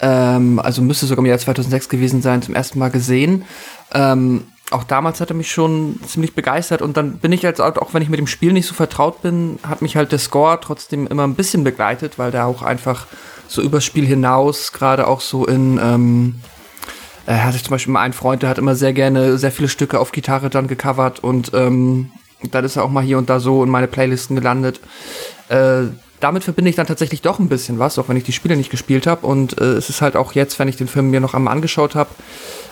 ähm, 0.00 0.58
also 0.60 0.80
müsste 0.80 1.04
sogar 1.04 1.22
im 1.22 1.28
Jahr 1.30 1.38
2006 1.38 1.90
gewesen 1.90 2.22
sein, 2.22 2.40
zum 2.40 2.54
ersten 2.54 2.78
Mal 2.78 2.88
gesehen. 2.88 3.44
Ähm, 3.92 4.44
auch 4.70 4.84
damals 4.84 5.20
hat 5.20 5.30
er 5.30 5.36
mich 5.36 5.50
schon 5.50 5.98
ziemlich 6.06 6.34
begeistert 6.34 6.82
und 6.82 6.96
dann 6.96 7.18
bin 7.18 7.32
ich 7.32 7.42
jetzt 7.42 7.60
auch, 7.60 7.94
wenn 7.94 8.02
ich 8.02 8.10
mit 8.10 8.18
dem 8.18 8.26
Spiel 8.26 8.52
nicht 8.52 8.66
so 8.66 8.74
vertraut 8.74 9.22
bin, 9.22 9.58
hat 9.62 9.82
mich 9.82 9.96
halt 9.96 10.12
der 10.12 10.18
Score 10.18 10.58
trotzdem 10.60 11.06
immer 11.06 11.26
ein 11.26 11.34
bisschen 11.34 11.64
begleitet, 11.64 12.18
weil 12.18 12.30
der 12.30 12.46
auch 12.46 12.62
einfach 12.62 13.06
so 13.46 13.62
übers 13.62 13.84
Spiel 13.84 14.06
hinaus, 14.06 14.72
gerade 14.72 15.06
auch 15.06 15.20
so 15.20 15.46
in, 15.46 15.78
ähm, 15.82 16.40
er 17.24 17.44
hatte 17.44 17.62
zum 17.62 17.70
Beispiel 17.70 17.92
mal 17.92 18.02
einen 18.02 18.12
Freund, 18.12 18.42
der 18.42 18.50
hat 18.50 18.58
immer 18.58 18.74
sehr 18.74 18.92
gerne 18.92 19.38
sehr 19.38 19.52
viele 19.52 19.68
Stücke 19.68 19.98
auf 19.98 20.12
Gitarre 20.12 20.50
dann 20.50 20.68
gecovert 20.68 21.20
und 21.24 21.52
ähm, 21.54 22.10
dann 22.50 22.64
ist 22.64 22.76
er 22.76 22.84
auch 22.84 22.90
mal 22.90 23.02
hier 23.02 23.18
und 23.18 23.30
da 23.30 23.40
so 23.40 23.64
in 23.64 23.70
meine 23.70 23.88
Playlisten 23.88 24.36
gelandet. 24.36 24.80
Äh, 25.48 25.84
damit 26.20 26.44
verbinde 26.44 26.70
ich 26.70 26.76
dann 26.76 26.86
tatsächlich 26.86 27.22
doch 27.22 27.38
ein 27.38 27.48
bisschen 27.48 27.78
was, 27.78 27.98
auch 27.98 28.08
wenn 28.08 28.16
ich 28.16 28.24
die 28.24 28.32
Spiele 28.32 28.56
nicht 28.56 28.70
gespielt 28.70 29.06
habe. 29.06 29.26
Und 29.26 29.60
äh, 29.60 29.64
es 29.64 29.88
ist 29.88 30.02
halt 30.02 30.16
auch 30.16 30.32
jetzt, 30.32 30.58
wenn 30.58 30.68
ich 30.68 30.76
den 30.76 30.88
Film 30.88 31.10
mir 31.10 31.20
noch 31.20 31.34
einmal 31.34 31.54
angeschaut 31.54 31.94
habe, 31.94 32.10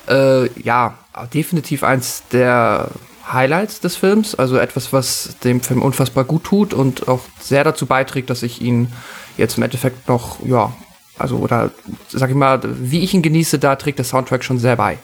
äh, 0.09 0.48
ja, 0.61 0.98
definitiv 1.32 1.82
eins 1.82 2.22
der 2.32 2.90
Highlights 3.30 3.80
des 3.80 3.96
Films. 3.96 4.34
Also 4.34 4.57
etwas, 4.57 4.92
was 4.92 5.36
dem 5.42 5.61
Film 5.61 5.82
unfassbar 5.82 6.24
gut 6.24 6.44
tut 6.44 6.74
und 6.74 7.09
auch 7.09 7.20
sehr 7.40 7.64
dazu 7.64 7.86
beiträgt, 7.86 8.30
dass 8.30 8.42
ich 8.42 8.61
ihn 8.61 8.92
jetzt 9.36 9.57
im 9.57 9.62
Endeffekt 9.62 10.09
noch, 10.09 10.38
ja, 10.44 10.74
also 11.18 11.36
oder 11.38 11.70
sag 12.09 12.30
ich 12.30 12.36
mal, 12.36 12.61
wie 12.62 13.00
ich 13.00 13.14
ihn 13.14 13.22
genieße, 13.22 13.59
da 13.59 13.76
trägt 13.76 13.98
der 13.98 14.04
Soundtrack 14.04 14.44
schon 14.44 14.59
sehr 14.59 14.76
bei. 14.76 14.98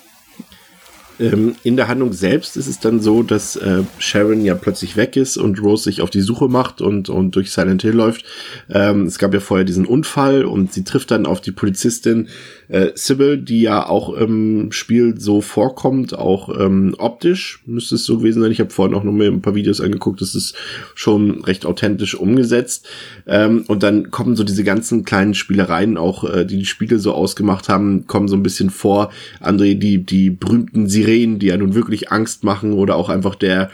Ähm, 1.20 1.54
in 1.62 1.76
der 1.76 1.88
Handlung 1.88 2.12
selbst 2.12 2.56
ist 2.56 2.66
es 2.66 2.80
dann 2.80 3.00
so, 3.00 3.22
dass 3.22 3.56
äh, 3.56 3.82
Sharon 3.98 4.44
ja 4.44 4.54
plötzlich 4.54 4.96
weg 4.96 5.16
ist 5.16 5.36
und 5.36 5.62
Rose 5.62 5.84
sich 5.84 6.00
auf 6.00 6.10
die 6.10 6.20
Suche 6.20 6.48
macht 6.48 6.80
und, 6.80 7.08
und 7.08 7.36
durch 7.36 7.52
Silent 7.52 7.82
Hill 7.82 7.94
läuft. 7.94 8.24
Ähm, 8.70 9.06
es 9.06 9.18
gab 9.18 9.34
ja 9.34 9.40
vorher 9.40 9.64
diesen 9.64 9.86
Unfall 9.86 10.44
und 10.44 10.72
sie 10.72 10.84
trifft 10.84 11.10
dann 11.10 11.26
auf 11.26 11.40
die 11.40 11.52
Polizistin 11.52 12.28
äh, 12.72 12.92
Sybil, 12.94 13.36
die 13.36 13.60
ja 13.60 13.86
auch 13.86 14.14
im 14.14 14.72
Spiel 14.72 15.20
so 15.20 15.42
vorkommt, 15.42 16.18
auch 16.18 16.48
ähm, 16.58 16.94
optisch 16.96 17.60
müsste 17.66 17.96
es 17.96 18.06
so 18.06 18.18
gewesen 18.18 18.40
sein. 18.40 18.50
Ich 18.50 18.60
habe 18.60 18.70
vorhin 18.70 18.96
auch 18.96 19.04
noch 19.04 19.12
mal 19.12 19.26
ein 19.26 19.42
paar 19.42 19.54
Videos 19.54 19.82
angeguckt, 19.82 20.22
das 20.22 20.34
ist 20.34 20.54
schon 20.94 21.44
recht 21.44 21.66
authentisch 21.66 22.14
umgesetzt. 22.14 22.88
Ähm, 23.26 23.64
und 23.68 23.82
dann 23.82 24.10
kommen 24.10 24.36
so 24.36 24.42
diese 24.42 24.64
ganzen 24.64 25.04
kleinen 25.04 25.34
Spielereien, 25.34 25.98
auch 25.98 26.24
äh, 26.24 26.46
die 26.46 26.56
die 26.56 26.64
Spiele 26.64 26.98
so 26.98 27.12
ausgemacht 27.12 27.68
haben, 27.68 28.06
kommen 28.06 28.26
so 28.26 28.36
ein 28.36 28.42
bisschen 28.42 28.70
vor. 28.70 29.10
André, 29.40 29.74
die, 29.74 30.02
die 30.02 30.30
berühmten 30.30 30.88
Sirenen, 30.88 31.38
die 31.38 31.48
ja 31.48 31.58
nun 31.58 31.74
wirklich 31.74 32.10
Angst 32.10 32.42
machen 32.42 32.72
oder 32.72 32.96
auch 32.96 33.10
einfach 33.10 33.34
der 33.34 33.70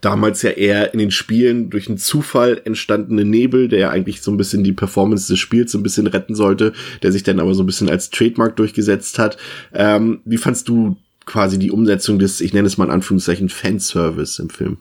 damals 0.00 0.42
ja 0.42 0.50
eher 0.50 0.92
in 0.92 0.98
den 0.98 1.10
Spielen 1.10 1.70
durch 1.70 1.88
einen 1.88 1.98
Zufall 1.98 2.60
entstandene 2.64 3.24
Nebel, 3.24 3.68
der 3.68 3.78
ja 3.78 3.90
eigentlich 3.90 4.22
so 4.22 4.30
ein 4.30 4.36
bisschen 4.36 4.64
die 4.64 4.72
Performance 4.72 5.28
des 5.28 5.38
Spiels 5.38 5.72
so 5.72 5.78
ein 5.78 5.82
bisschen 5.82 6.06
retten 6.06 6.34
sollte, 6.34 6.72
der 7.02 7.12
sich 7.12 7.22
dann 7.22 7.40
aber 7.40 7.54
so 7.54 7.62
ein 7.62 7.66
bisschen 7.66 7.88
als 7.88 8.10
Trademark 8.10 8.56
durchgesetzt 8.56 9.18
hat. 9.18 9.36
Ähm, 9.72 10.20
wie 10.24 10.36
fandst 10.36 10.68
du 10.68 10.96
quasi 11.24 11.58
die 11.58 11.70
Umsetzung 11.70 12.18
des, 12.18 12.40
ich 12.40 12.52
nenne 12.52 12.66
es 12.66 12.78
mal 12.78 12.86
in 12.86 12.90
Anführungszeichen, 12.90 13.48
Fanservice 13.48 14.38
im 14.38 14.50
Film? 14.50 14.78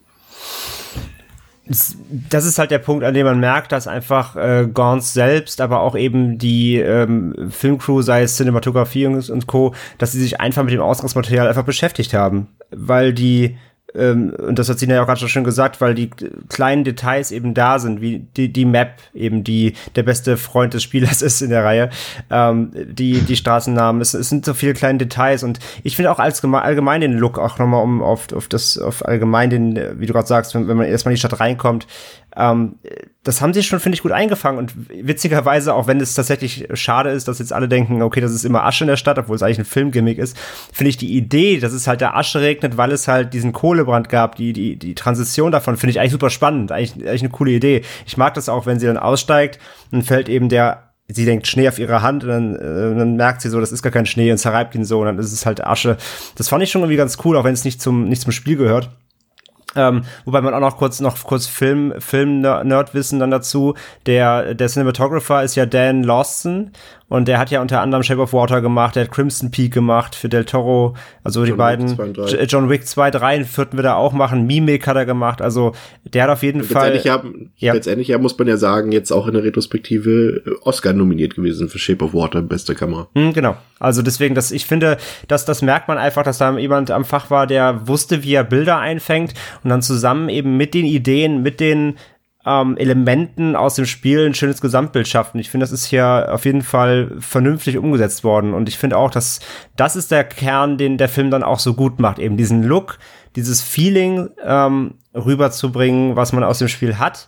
das 2.30 2.46
ist 2.46 2.60
halt 2.60 2.72
der 2.72 2.80
Punkt, 2.80 3.04
an 3.04 3.14
dem 3.14 3.26
man 3.26 3.40
merkt, 3.40 3.72
dass 3.72 3.88
einfach 3.88 4.36
äh, 4.36 4.68
Gauntz 4.74 5.14
selbst, 5.14 5.60
aber 5.60 5.82
auch 5.82 5.98
eben 5.98 6.38
die 6.38 6.78
ähm, 6.78 7.50
Filmcrew, 7.50 8.02
sei 8.02 8.22
es 8.24 8.38
Cinematografie 8.38 9.08
und, 9.08 9.30
und 9.30 9.48
Co., 9.48 9.74
dass 9.98 10.14
sie 10.14 10.22
sich 10.22 10.40
einfach 10.40 10.64
mit 10.64 10.74
dem 10.74 10.82
Ausgangsmaterial 10.82 11.48
einfach 11.48 11.66
beschäftigt 11.66 12.14
haben, 12.14 12.48
weil 12.72 13.14
die 13.14 13.58
und 13.94 14.60
das 14.60 14.70
hat 14.70 14.80
Sina 14.80 14.96
ja 14.96 15.02
auch 15.02 15.08
gerade 15.08 15.28
schon 15.28 15.44
gesagt, 15.44 15.80
weil 15.82 15.96
die 15.96 16.10
kleinen 16.50 16.84
Details 16.84 17.32
eben 17.32 17.54
da 17.54 17.80
sind, 17.80 18.02
wie 18.02 18.20
die, 18.36 18.52
die 18.52 18.66
Map 18.66 18.96
eben, 19.14 19.44
die 19.44 19.74
der 19.96 20.04
beste 20.04 20.38
Freund 20.38 20.74
des 20.74 20.84
Spielers 20.84 21.22
ist 21.24 21.42
in 21.42 21.50
der 21.50 21.64
Reihe, 21.64 21.90
ähm, 22.30 22.72
die, 22.76 23.22
die 23.22 23.36
Straßennamen, 23.36 24.02
es, 24.02 24.14
es 24.14 24.30
sind 24.30 24.46
so 24.46 24.54
viele 24.54 24.74
kleine 24.74 24.98
Details 24.98 25.44
und 25.44 25.60
ich 25.84 25.96
finde 25.96 26.12
auch 26.12 26.20
als 26.20 26.44
allgemein 26.44 27.02
den 27.02 27.14
Look, 27.14 27.40
auch 27.40 27.60
nochmal 27.60 27.84
um 27.84 28.02
auf, 28.02 28.32
auf 28.34 28.48
das, 28.48 28.78
auf 28.78 29.06
allgemein 29.06 29.50
den, 29.50 30.00
wie 30.00 30.06
du 30.06 30.14
gerade 30.14 30.28
sagst, 30.28 30.54
wenn, 30.54 30.68
wenn 30.68 30.78
man 30.78 30.88
erstmal 30.88 31.12
in 31.12 31.16
die 31.16 31.20
Stadt 31.20 31.40
reinkommt, 31.40 31.88
ähm, 32.36 32.76
das 33.28 33.42
haben 33.42 33.54
sie 33.54 33.62
schon, 33.62 33.82
finde 33.82 33.96
ich, 33.96 34.04
gut 34.04 34.14
eingefangen. 34.14 34.58
Und 34.58 34.74
witzigerweise, 34.90 35.74
auch 35.74 35.86
wenn 35.86 36.00
es 36.00 36.14
tatsächlich 36.14 36.68
schade 36.74 37.10
ist, 37.10 37.28
dass 37.28 37.40
jetzt 37.40 37.52
alle 37.52 37.68
denken, 37.68 38.02
okay, 38.02 38.22
das 38.22 38.32
ist 38.32 38.46
immer 38.46 38.64
Asche 38.64 38.86
in 38.86 38.88
der 38.88 38.96
Stadt, 38.96 39.20
obwohl 39.20 39.36
es 39.36 39.44
eigentlich 39.44 39.60
ein 39.60 39.66
Filmgimmick 39.66 40.18
ist, 40.18 40.38
finde 40.72 40.90
ich 40.90 40.98
die 40.98 41.16
Idee, 41.18 41.60
dass 41.60 41.74
es 41.74 41.88
halt 41.88 42.00
der 42.00 42.16
Asche 42.16 42.40
regnet, 42.40 42.78
weil 42.78 42.92
es 42.94 43.10
halt 43.10 43.34
diesen 43.34 43.52
Kohlebrand 43.52 44.08
gab, 44.08 44.36
die, 44.36 44.54
die, 44.54 44.78
die 44.78 44.96
Transition 44.96 45.52
davon, 45.52 45.76
finde 45.76 45.92
ich 45.92 46.00
eigentlich 46.00 46.14
super 46.14 46.30
spannend. 46.30 46.72
Eigentlich, 46.72 47.06
eigentlich 47.06 47.24
eine 47.24 47.32
coole 47.32 47.52
Idee. 47.52 47.82
Ich 48.06 48.16
mag 48.16 48.34
das 48.34 48.48
auch, 48.48 48.66
wenn 48.66 48.80
sie 48.80 48.88
dann 48.88 48.98
aussteigt, 48.98 49.60
dann 49.92 50.04
fällt 50.04 50.30
eben 50.30 50.48
der 50.48 50.84
sie 51.10 51.24
denkt 51.24 51.48
Schnee 51.48 51.70
auf 51.70 51.80
ihre 51.80 52.02
Hand 52.02 52.26
und 52.26 52.30
dann, 52.30 52.56
äh, 52.56 52.98
dann 52.98 53.16
merkt 53.16 53.42
sie 53.42 53.50
so, 53.50 53.62
das 53.62 53.72
ist 53.72 53.82
gar 53.82 53.94
kein 53.94 54.06
Schnee 54.06 54.30
und 54.30 54.38
zerreibt 54.38 54.76
ihn 54.76 54.84
so 54.84 55.00
und 55.00 55.06
dann 55.06 55.20
ist 55.20 55.32
es 55.32 55.46
halt 55.46 55.66
Asche. 55.66 55.96
Das 56.36 56.50
fand 56.50 56.64
ich 56.64 56.72
schon 56.72 56.82
irgendwie 56.82 56.98
ganz 56.98 57.18
cool, 57.24 57.38
auch 57.38 57.46
wenn 57.46 57.54
es 57.54 57.64
nicht 57.64 57.82
zum, 57.82 58.10
nicht 58.10 58.22
zum 58.22 58.34
Spiel 58.34 58.58
gehört. 58.58 58.90
Ähm, 59.78 60.04
wobei 60.26 60.42
man 60.42 60.54
auch 60.54 60.60
noch 60.60 60.78
kurz 60.78 61.00
noch 61.00 61.24
kurz 61.24 61.48
Film 61.48 61.94
Film 62.00 62.42
Nerdwissen 62.42 63.20
dann 63.20 63.32
dazu. 63.32 63.76
Der 64.06 64.54
der 64.54 64.68
Cinematographer 64.68 65.44
ist 65.44 65.56
ja 65.56 65.66
Dan 65.66 66.04
Lawson 66.04 66.72
und 67.10 67.28
der 67.28 67.40
hat 67.40 67.52
ja 67.52 67.62
unter 67.62 67.82
anderem 67.82 68.04
Shape 68.04 68.22
of 68.22 68.34
Water 68.34 68.62
gemacht, 68.62 68.96
der 68.96 69.06
hat 69.06 69.12
Crimson 69.12 69.52
Peak 69.52 69.74
gemacht 69.74 70.16
für 70.16 70.30
Del 70.30 70.46
Toro, 70.46 70.96
also 71.24 71.42
John 71.42 71.46
die 71.46 71.58
beiden 71.58 71.98
Wick 71.98 72.52
John 72.52 72.70
Wick 72.70 72.86
2, 72.86 73.12
3, 73.12 73.38
den 73.38 73.46
vierten 73.46 73.78
wird 73.78 73.86
er 73.86 73.98
auch 73.98 74.14
machen, 74.14 74.46
Mimik 74.46 74.88
hat 74.88 74.98
er 74.98 75.06
gemacht, 75.06 75.42
also 75.42 75.74
der 76.04 76.24
hat 76.24 76.30
auf 76.30 76.44
jeden 76.44 76.60
letztendlich 76.60 77.04
Fall. 77.04 77.24
Ja, 77.24 77.68
ja. 77.68 77.74
Letztendlich 77.74 78.10
ja, 78.10 78.18
muss 78.18 78.38
man 78.38 78.48
ja 78.48 78.58
sagen, 78.58 78.92
jetzt 78.92 79.12
auch 79.12 79.28
in 79.28 79.34
der 79.34 79.44
Retrospektive 79.44 80.42
Oscar 80.62 80.94
nominiert 80.94 81.36
gewesen 81.36 81.70
für 81.70 81.80
Shape 81.80 82.04
of 82.04 82.14
Water, 82.14 82.42
beste 82.42 82.76
Kamera. 82.76 83.08
Hm, 83.16 83.34
genau. 83.34 83.56
Also 83.80 84.02
deswegen, 84.02 84.36
dass 84.36 84.52
ich 84.52 84.66
finde, 84.66 84.98
dass 85.28 85.46
das 85.46 85.62
merkt 85.62 85.88
man 85.88 85.98
einfach, 85.98 86.24
dass 86.24 86.38
da 86.40 86.58
jemand 86.58 86.92
am 86.92 87.06
Fach 87.06 87.30
war, 87.30 87.48
der 87.48 87.88
wusste, 87.88 88.24
wie 88.24 88.34
er 88.34 88.44
Bilder 88.44 88.80
einfängt 88.80 89.34
und 89.64 89.70
dann 89.70 89.82
zusammen 89.82 90.30
eben 90.30 90.58
mit 90.58 90.74
den 90.74 90.86
Ideen, 90.86 91.42
mit 91.42 91.60
den 91.60 91.96
ähm, 92.48 92.78
Elementen 92.78 93.58
aus 93.58 93.76
dem 93.76 93.86
Spiel 93.86 94.26
ein 94.26 94.34
schönes 94.34 94.62
Gesamtbild 94.62 95.08
schaffen. 95.08 95.38
Ich 95.38 95.52
finde, 95.52 95.66
das 95.66 95.74
ist 95.74 95.86
hier 95.86 96.30
auf 96.32 96.46
jeden 96.46 96.62
Fall 96.62 97.12
vernünftig 97.20 97.78
umgesetzt 97.78 98.24
worden. 98.24 98.54
Und 98.54 98.70
ich 98.70 98.78
finde 98.78 98.98
auch, 98.98 99.12
dass 99.12 99.42
das 99.76 99.98
ist 99.98 100.12
der 100.12 100.24
Kern, 100.24 100.78
den 100.78 100.98
der 100.98 101.10
Film 101.10 101.30
dann 101.30 101.44
auch 101.44 101.60
so 101.60 101.74
gut 101.74 102.00
macht. 102.00 102.20
Eben 102.20 102.38
diesen 102.38 102.64
Look, 102.64 103.00
dieses 103.36 103.62
Feeling 103.62 104.30
ähm, 104.44 104.96
rüberzubringen, 105.14 106.16
was 106.16 106.32
man 106.32 106.46
aus 106.46 106.60
dem 106.60 106.70
Spiel 106.70 106.98
hat. 106.98 107.28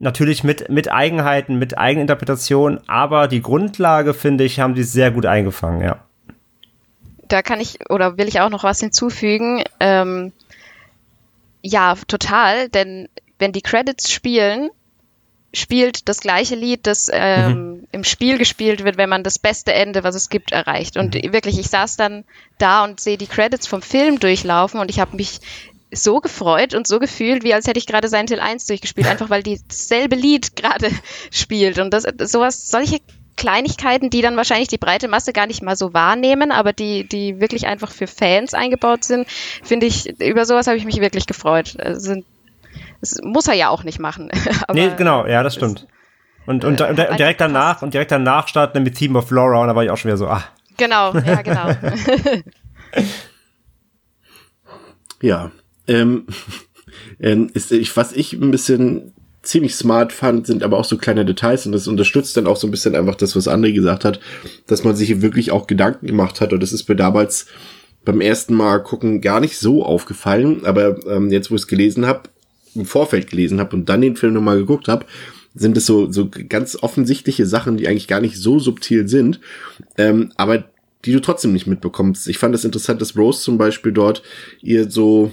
Natürlich 0.00 0.44
mit, 0.44 0.68
mit 0.68 0.92
Eigenheiten, 0.92 1.58
mit 1.58 1.76
Eigeninterpretation, 1.76 2.78
aber 2.86 3.26
die 3.26 3.42
Grundlage, 3.42 4.14
finde 4.14 4.44
ich, 4.44 4.60
haben 4.60 4.74
die 4.74 4.84
sehr 4.84 5.10
gut 5.10 5.26
eingefangen, 5.26 5.80
ja. 5.80 6.04
Da 7.26 7.42
kann 7.42 7.60
ich 7.60 7.90
oder 7.90 8.16
will 8.16 8.28
ich 8.28 8.40
auch 8.40 8.48
noch 8.48 8.62
was 8.62 8.78
hinzufügen. 8.78 9.64
Ähm, 9.80 10.32
ja, 11.62 11.94
total, 12.06 12.68
denn 12.68 13.08
wenn 13.38 13.52
die 13.52 13.62
Credits 13.62 14.10
spielen, 14.10 14.70
spielt 15.54 16.08
das 16.08 16.20
gleiche 16.20 16.54
Lied, 16.54 16.86
das 16.86 17.08
ähm, 17.10 17.52
mhm. 17.52 17.88
im 17.92 18.04
Spiel 18.04 18.38
gespielt 18.38 18.84
wird, 18.84 18.96
wenn 18.96 19.08
man 19.08 19.24
das 19.24 19.38
beste 19.38 19.72
Ende, 19.72 20.04
was 20.04 20.14
es 20.14 20.28
gibt, 20.28 20.52
erreicht. 20.52 20.96
Und 20.96 21.14
mhm. 21.14 21.32
wirklich, 21.32 21.58
ich 21.58 21.68
saß 21.68 21.96
dann 21.96 22.24
da 22.58 22.84
und 22.84 23.00
sehe 23.00 23.16
die 23.16 23.26
Credits 23.26 23.66
vom 23.66 23.82
Film 23.82 24.20
durchlaufen 24.20 24.80
und 24.80 24.90
ich 24.90 25.00
habe 25.00 25.16
mich 25.16 25.40
so 25.90 26.20
gefreut 26.20 26.74
und 26.74 26.86
so 26.86 26.98
gefühlt, 26.98 27.44
wie 27.44 27.54
als 27.54 27.66
hätte 27.66 27.78
ich 27.78 27.86
gerade 27.86 28.08
Silent 28.08 28.28
Hill 28.28 28.40
1 28.40 28.66
durchgespielt, 28.66 29.06
einfach 29.06 29.30
weil 29.30 29.42
die 29.42 29.58
dasselbe 29.66 30.16
Lied 30.16 30.54
gerade 30.56 30.90
spielt. 31.30 31.78
Und 31.78 31.94
das 31.94 32.04
sowas, 32.30 32.70
solche 32.70 32.98
Kleinigkeiten, 33.36 34.10
die 34.10 34.20
dann 34.20 34.36
wahrscheinlich 34.36 34.68
die 34.68 34.78
breite 34.78 35.08
Masse 35.08 35.32
gar 35.32 35.46
nicht 35.46 35.62
mal 35.62 35.76
so 35.76 35.94
wahrnehmen, 35.94 36.50
aber 36.50 36.72
die, 36.72 37.08
die 37.08 37.40
wirklich 37.40 37.66
einfach 37.66 37.92
für 37.92 38.08
Fans 38.08 38.52
eingebaut 38.52 39.04
sind, 39.04 39.28
finde 39.62 39.86
ich, 39.86 40.20
über 40.20 40.44
sowas 40.44 40.66
habe 40.66 40.76
ich 40.76 40.84
mich 40.84 41.00
wirklich 41.00 41.26
gefreut. 41.26 41.76
Also, 41.78 42.22
das 43.00 43.16
muss 43.22 43.48
er 43.48 43.54
ja 43.54 43.68
auch 43.68 43.84
nicht 43.84 43.98
machen. 43.98 44.30
nee, 44.72 44.90
genau, 44.96 45.26
ja, 45.26 45.42
das 45.42 45.54
stimmt. 45.54 45.86
Und, 46.46 46.64
und, 46.64 46.80
und, 46.80 46.98
und 46.98 47.18
direkt 47.18 47.40
danach, 47.40 47.82
und 47.82 47.92
direkt 47.92 48.10
danach 48.10 48.48
starten 48.48 48.82
mit 48.82 48.96
Team 48.96 49.16
of 49.16 49.30
Laura 49.30 49.60
und 49.60 49.68
da 49.68 49.76
war 49.76 49.84
ich 49.84 49.90
auch 49.90 49.96
schon 49.96 50.08
wieder 50.08 50.16
so, 50.16 50.28
ah. 50.28 50.44
Genau, 50.78 51.12
ja, 51.14 51.42
genau. 51.42 51.70
ja, 55.20 55.50
ähm, 55.86 56.26
ähm, 57.20 57.50
ist, 57.52 57.70
ich, 57.72 57.96
was 57.96 58.12
ich 58.12 58.32
ein 58.32 58.50
bisschen 58.50 59.12
ziemlich 59.42 59.74
smart 59.74 60.12
fand, 60.12 60.46
sind 60.46 60.62
aber 60.62 60.78
auch 60.78 60.84
so 60.84 60.96
kleine 60.96 61.24
Details 61.24 61.66
und 61.66 61.72
das 61.72 61.86
unterstützt 61.86 62.36
dann 62.36 62.46
auch 62.46 62.56
so 62.56 62.66
ein 62.66 62.70
bisschen 62.70 62.96
einfach 62.96 63.14
das, 63.14 63.36
was 63.36 63.48
André 63.48 63.72
gesagt 63.72 64.04
hat, 64.04 64.20
dass 64.66 64.84
man 64.84 64.96
sich 64.96 65.08
hier 65.08 65.22
wirklich 65.22 65.50
auch 65.50 65.66
Gedanken 65.66 66.06
gemacht 66.06 66.40
hat 66.40 66.52
und 66.52 66.62
das 66.62 66.72
ist 66.72 66.88
mir 66.88 66.96
damals 66.96 67.46
beim 68.04 68.20
ersten 68.20 68.54
Mal 68.54 68.82
gucken 68.82 69.20
gar 69.20 69.40
nicht 69.40 69.58
so 69.58 69.84
aufgefallen, 69.84 70.64
aber 70.64 71.06
ähm, 71.06 71.30
jetzt, 71.30 71.50
wo 71.50 71.56
ich 71.56 71.62
es 71.62 71.66
gelesen 71.66 72.06
habe, 72.06 72.22
im 72.78 72.86
Vorfeld 72.86 73.30
gelesen 73.30 73.60
habe 73.60 73.76
und 73.76 73.88
dann 73.88 74.00
den 74.00 74.16
Film 74.16 74.34
nochmal 74.34 74.58
geguckt 74.58 74.88
habe, 74.88 75.06
sind 75.54 75.76
es 75.76 75.86
so, 75.86 76.10
so 76.10 76.28
ganz 76.48 76.76
offensichtliche 76.80 77.46
Sachen, 77.46 77.76
die 77.76 77.88
eigentlich 77.88 78.08
gar 78.08 78.20
nicht 78.20 78.36
so 78.36 78.58
subtil 78.58 79.08
sind, 79.08 79.40
ähm, 79.96 80.32
aber 80.36 80.64
die 81.04 81.12
du 81.12 81.20
trotzdem 81.20 81.52
nicht 81.52 81.66
mitbekommst. 81.66 82.28
Ich 82.28 82.38
fand 82.38 82.54
es 82.54 82.62
das 82.62 82.66
interessant, 82.66 83.00
dass 83.00 83.16
Rose 83.16 83.42
zum 83.42 83.58
Beispiel 83.58 83.92
dort 83.92 84.22
ihr 84.60 84.90
so 84.90 85.32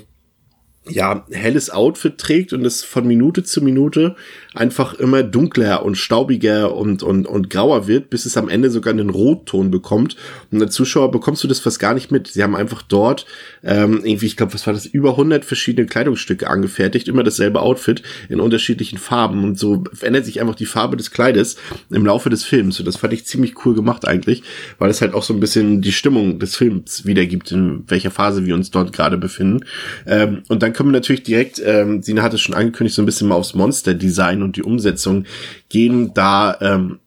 ja, 0.87 1.25
helles 1.31 1.69
Outfit 1.69 2.17
trägt 2.17 2.53
und 2.53 2.63
es 2.65 2.83
von 2.83 3.07
Minute 3.07 3.43
zu 3.43 3.63
Minute 3.63 4.15
einfach 4.55 4.93
immer 4.93 5.23
dunkler 5.23 5.83
und 5.83 5.95
staubiger 5.95 6.75
und, 6.75 7.03
und, 7.03 7.25
und 7.25 7.49
grauer 7.49 7.87
wird, 7.87 8.09
bis 8.09 8.25
es 8.25 8.37
am 8.37 8.49
Ende 8.49 8.69
sogar 8.69 8.93
einen 8.93 9.09
Rotton 9.09 9.71
bekommt. 9.71 10.15
Und 10.51 10.61
als 10.61 10.73
Zuschauer 10.73 11.11
bekommst 11.11 11.43
du 11.43 11.47
das 11.47 11.59
fast 11.59 11.79
gar 11.79 11.93
nicht 11.93 12.11
mit. 12.11 12.27
Sie 12.27 12.43
haben 12.43 12.55
einfach 12.55 12.81
dort 12.81 13.25
ähm, 13.63 14.01
irgendwie, 14.03 14.27
ich 14.27 14.37
glaube, 14.37 14.53
was 14.53 14.65
war 14.65 14.73
das, 14.73 14.85
über 14.85 15.11
100 15.11 15.43
verschiedene 15.43 15.87
Kleidungsstücke 15.87 16.49
angefertigt, 16.49 17.07
immer 17.07 17.23
dasselbe 17.23 17.61
Outfit 17.61 18.01
in 18.29 18.39
unterschiedlichen 18.39 18.97
Farben. 18.97 19.43
Und 19.43 19.59
so 19.59 19.83
verändert 19.93 20.25
sich 20.25 20.41
einfach 20.41 20.55
die 20.55 20.65
Farbe 20.65 20.97
des 20.97 21.11
Kleides 21.11 21.57
im 21.89 22.05
Laufe 22.05 22.29
des 22.29 22.43
Films. 22.43 22.79
Und 22.79 22.85
das 22.85 22.97
fand 22.97 23.13
ich 23.13 23.25
ziemlich 23.25 23.65
cool 23.65 23.75
gemacht 23.75 24.07
eigentlich, 24.07 24.43
weil 24.79 24.89
es 24.89 25.01
halt 25.01 25.13
auch 25.13 25.23
so 25.23 25.33
ein 25.33 25.39
bisschen 25.39 25.81
die 25.81 25.91
Stimmung 25.91 26.39
des 26.39 26.55
Films 26.55 27.05
wiedergibt, 27.05 27.51
in 27.51 27.83
welcher 27.87 28.11
Phase 28.11 28.45
wir 28.45 28.55
uns 28.55 28.71
dort 28.71 28.93
gerade 28.93 29.17
befinden. 29.17 29.65
Ähm, 30.05 30.43
und 30.47 30.63
dann 30.63 30.73
können 30.73 30.89
wir 30.89 30.93
natürlich 30.93 31.23
direkt, 31.23 31.61
ähm, 31.63 32.01
Sina 32.01 32.23
hat 32.23 32.33
es 32.33 32.41
schon 32.41 32.55
angekündigt, 32.55 32.95
so 32.95 33.01
ein 33.01 33.05
bisschen 33.05 33.27
mal 33.27 33.35
aufs 33.35 33.53
Monster-Design 33.53 34.43
und 34.45 34.55
die 34.55 34.63
Umsetzung 34.63 35.25
gehen, 35.69 36.13
da 36.13 36.57
ähm, 36.61 36.99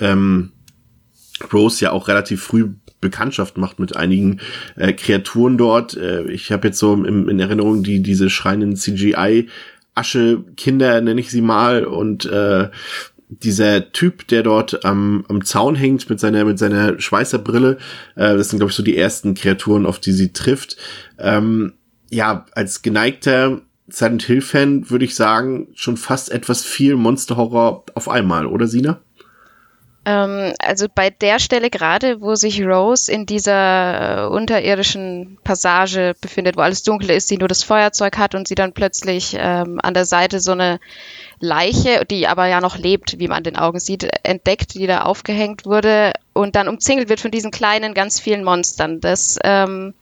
ähm, 0.00 0.52
Rose 1.52 1.84
ja 1.84 1.92
auch 1.92 2.08
relativ 2.08 2.42
früh 2.42 2.70
Bekanntschaft 3.00 3.58
macht 3.58 3.78
mit 3.78 3.94
einigen 3.94 4.40
äh, 4.76 4.92
Kreaturen 4.92 5.58
dort. 5.58 5.96
Äh, 5.96 6.24
ich 6.30 6.50
habe 6.50 6.68
jetzt 6.68 6.78
so 6.78 6.94
im, 6.94 7.28
in 7.28 7.38
Erinnerung 7.38 7.82
die 7.82 8.02
diese 8.02 8.30
schreienden 8.30 8.76
CGI 8.76 9.48
Asche 9.94 10.44
Kinder 10.56 11.00
nenne 11.00 11.20
ich 11.20 11.30
sie 11.30 11.40
mal 11.40 11.84
und 11.84 12.26
äh, 12.26 12.68
dieser 13.28 13.92
Typ, 13.92 14.28
der 14.28 14.42
dort 14.42 14.84
am, 14.84 15.24
am 15.28 15.44
Zaun 15.44 15.74
hängt 15.74 16.08
mit 16.08 16.20
seiner 16.20 16.44
mit 16.44 16.58
seiner 16.58 17.00
Schweißerbrille, 17.00 17.78
äh, 18.14 18.36
das 18.36 18.50
sind 18.50 18.58
glaube 18.58 18.70
ich 18.70 18.76
so 18.76 18.82
die 18.82 18.96
ersten 18.96 19.34
Kreaturen, 19.34 19.86
auf 19.86 19.98
die 19.98 20.12
sie 20.12 20.32
trifft. 20.32 20.76
Ähm, 21.18 21.72
ja, 22.10 22.46
als 22.52 22.82
geneigter 22.82 23.62
Silent 23.88 24.24
Hill 24.24 24.40
Fan 24.40 24.90
würde 24.90 25.04
ich 25.04 25.14
sagen, 25.14 25.68
schon 25.74 25.96
fast 25.96 26.30
etwas 26.30 26.64
viel 26.64 26.96
Monster 26.96 27.36
Horror 27.36 27.84
auf 27.94 28.08
einmal, 28.08 28.46
oder 28.46 28.66
Sina? 28.66 29.00
Ähm, 30.06 30.54
also 30.60 30.86
bei 30.92 31.10
der 31.10 31.40
Stelle 31.40 31.68
gerade, 31.68 32.20
wo 32.20 32.36
sich 32.36 32.64
Rose 32.64 33.10
in 33.10 33.26
dieser 33.26 34.24
äh, 34.24 34.26
unterirdischen 34.28 35.36
Passage 35.42 36.14
befindet, 36.20 36.56
wo 36.56 36.60
alles 36.60 36.84
dunkel 36.84 37.10
ist, 37.10 37.26
sie 37.26 37.38
nur 37.38 37.48
das 37.48 37.64
Feuerzeug 37.64 38.16
hat 38.16 38.36
und 38.36 38.46
sie 38.46 38.54
dann 38.54 38.72
plötzlich 38.72 39.36
ähm, 39.36 39.80
an 39.82 39.94
der 39.94 40.04
Seite 40.04 40.38
so 40.38 40.52
eine 40.52 40.78
Leiche, 41.40 42.04
die 42.08 42.28
aber 42.28 42.46
ja 42.46 42.60
noch 42.60 42.78
lebt, 42.78 43.18
wie 43.18 43.26
man 43.26 43.38
an 43.38 43.42
den 43.42 43.56
Augen 43.56 43.80
sieht, 43.80 44.08
entdeckt, 44.22 44.74
die 44.74 44.86
da 44.86 45.02
aufgehängt 45.02 45.66
wurde 45.66 46.12
und 46.32 46.54
dann 46.54 46.68
umzingelt 46.68 47.08
wird 47.08 47.20
von 47.20 47.32
diesen 47.32 47.50
kleinen, 47.50 47.92
ganz 47.92 48.20
vielen 48.20 48.44
Monstern. 48.44 49.00
Das 49.00 49.40
ähm, 49.42 49.92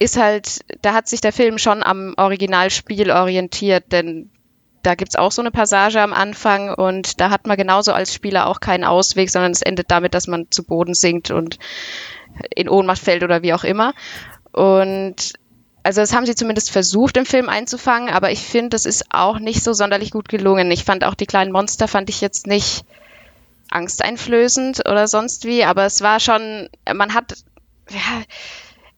ist 0.00 0.16
halt, 0.16 0.64
da 0.82 0.94
hat 0.94 1.08
sich 1.08 1.20
der 1.20 1.32
Film 1.32 1.58
schon 1.58 1.82
am 1.84 2.14
Originalspiel 2.16 3.10
orientiert, 3.10 3.92
denn 3.92 4.30
da 4.82 4.94
gibt's 4.94 5.14
auch 5.14 5.30
so 5.30 5.42
eine 5.42 5.50
Passage 5.50 6.00
am 6.00 6.14
Anfang 6.14 6.72
und 6.74 7.20
da 7.20 7.28
hat 7.28 7.46
man 7.46 7.58
genauso 7.58 7.92
als 7.92 8.14
Spieler 8.14 8.46
auch 8.46 8.60
keinen 8.60 8.84
Ausweg, 8.84 9.30
sondern 9.30 9.52
es 9.52 9.60
endet 9.60 9.90
damit, 9.90 10.14
dass 10.14 10.26
man 10.26 10.50
zu 10.50 10.64
Boden 10.64 10.94
sinkt 10.94 11.30
und 11.30 11.58
in 12.56 12.70
Ohnmacht 12.70 13.02
fällt 13.02 13.22
oder 13.22 13.42
wie 13.42 13.52
auch 13.52 13.62
immer. 13.62 13.92
Und 14.52 15.34
also 15.82 16.00
das 16.00 16.14
haben 16.14 16.24
sie 16.24 16.34
zumindest 16.34 16.70
versucht 16.70 17.18
im 17.18 17.26
Film 17.26 17.50
einzufangen, 17.50 18.08
aber 18.08 18.30
ich 18.32 18.40
finde, 18.40 18.70
das 18.70 18.86
ist 18.86 19.04
auch 19.10 19.38
nicht 19.38 19.62
so 19.62 19.74
sonderlich 19.74 20.12
gut 20.12 20.30
gelungen. 20.30 20.70
Ich 20.70 20.84
fand 20.84 21.04
auch 21.04 21.14
die 21.14 21.26
kleinen 21.26 21.52
Monster 21.52 21.88
fand 21.88 22.08
ich 22.08 22.22
jetzt 22.22 22.46
nicht 22.46 22.86
angsteinflößend 23.70 24.88
oder 24.88 25.06
sonst 25.08 25.44
wie, 25.44 25.62
aber 25.62 25.84
es 25.84 26.00
war 26.00 26.20
schon, 26.20 26.70
man 26.90 27.12
hat, 27.12 27.34
ja, 27.90 28.22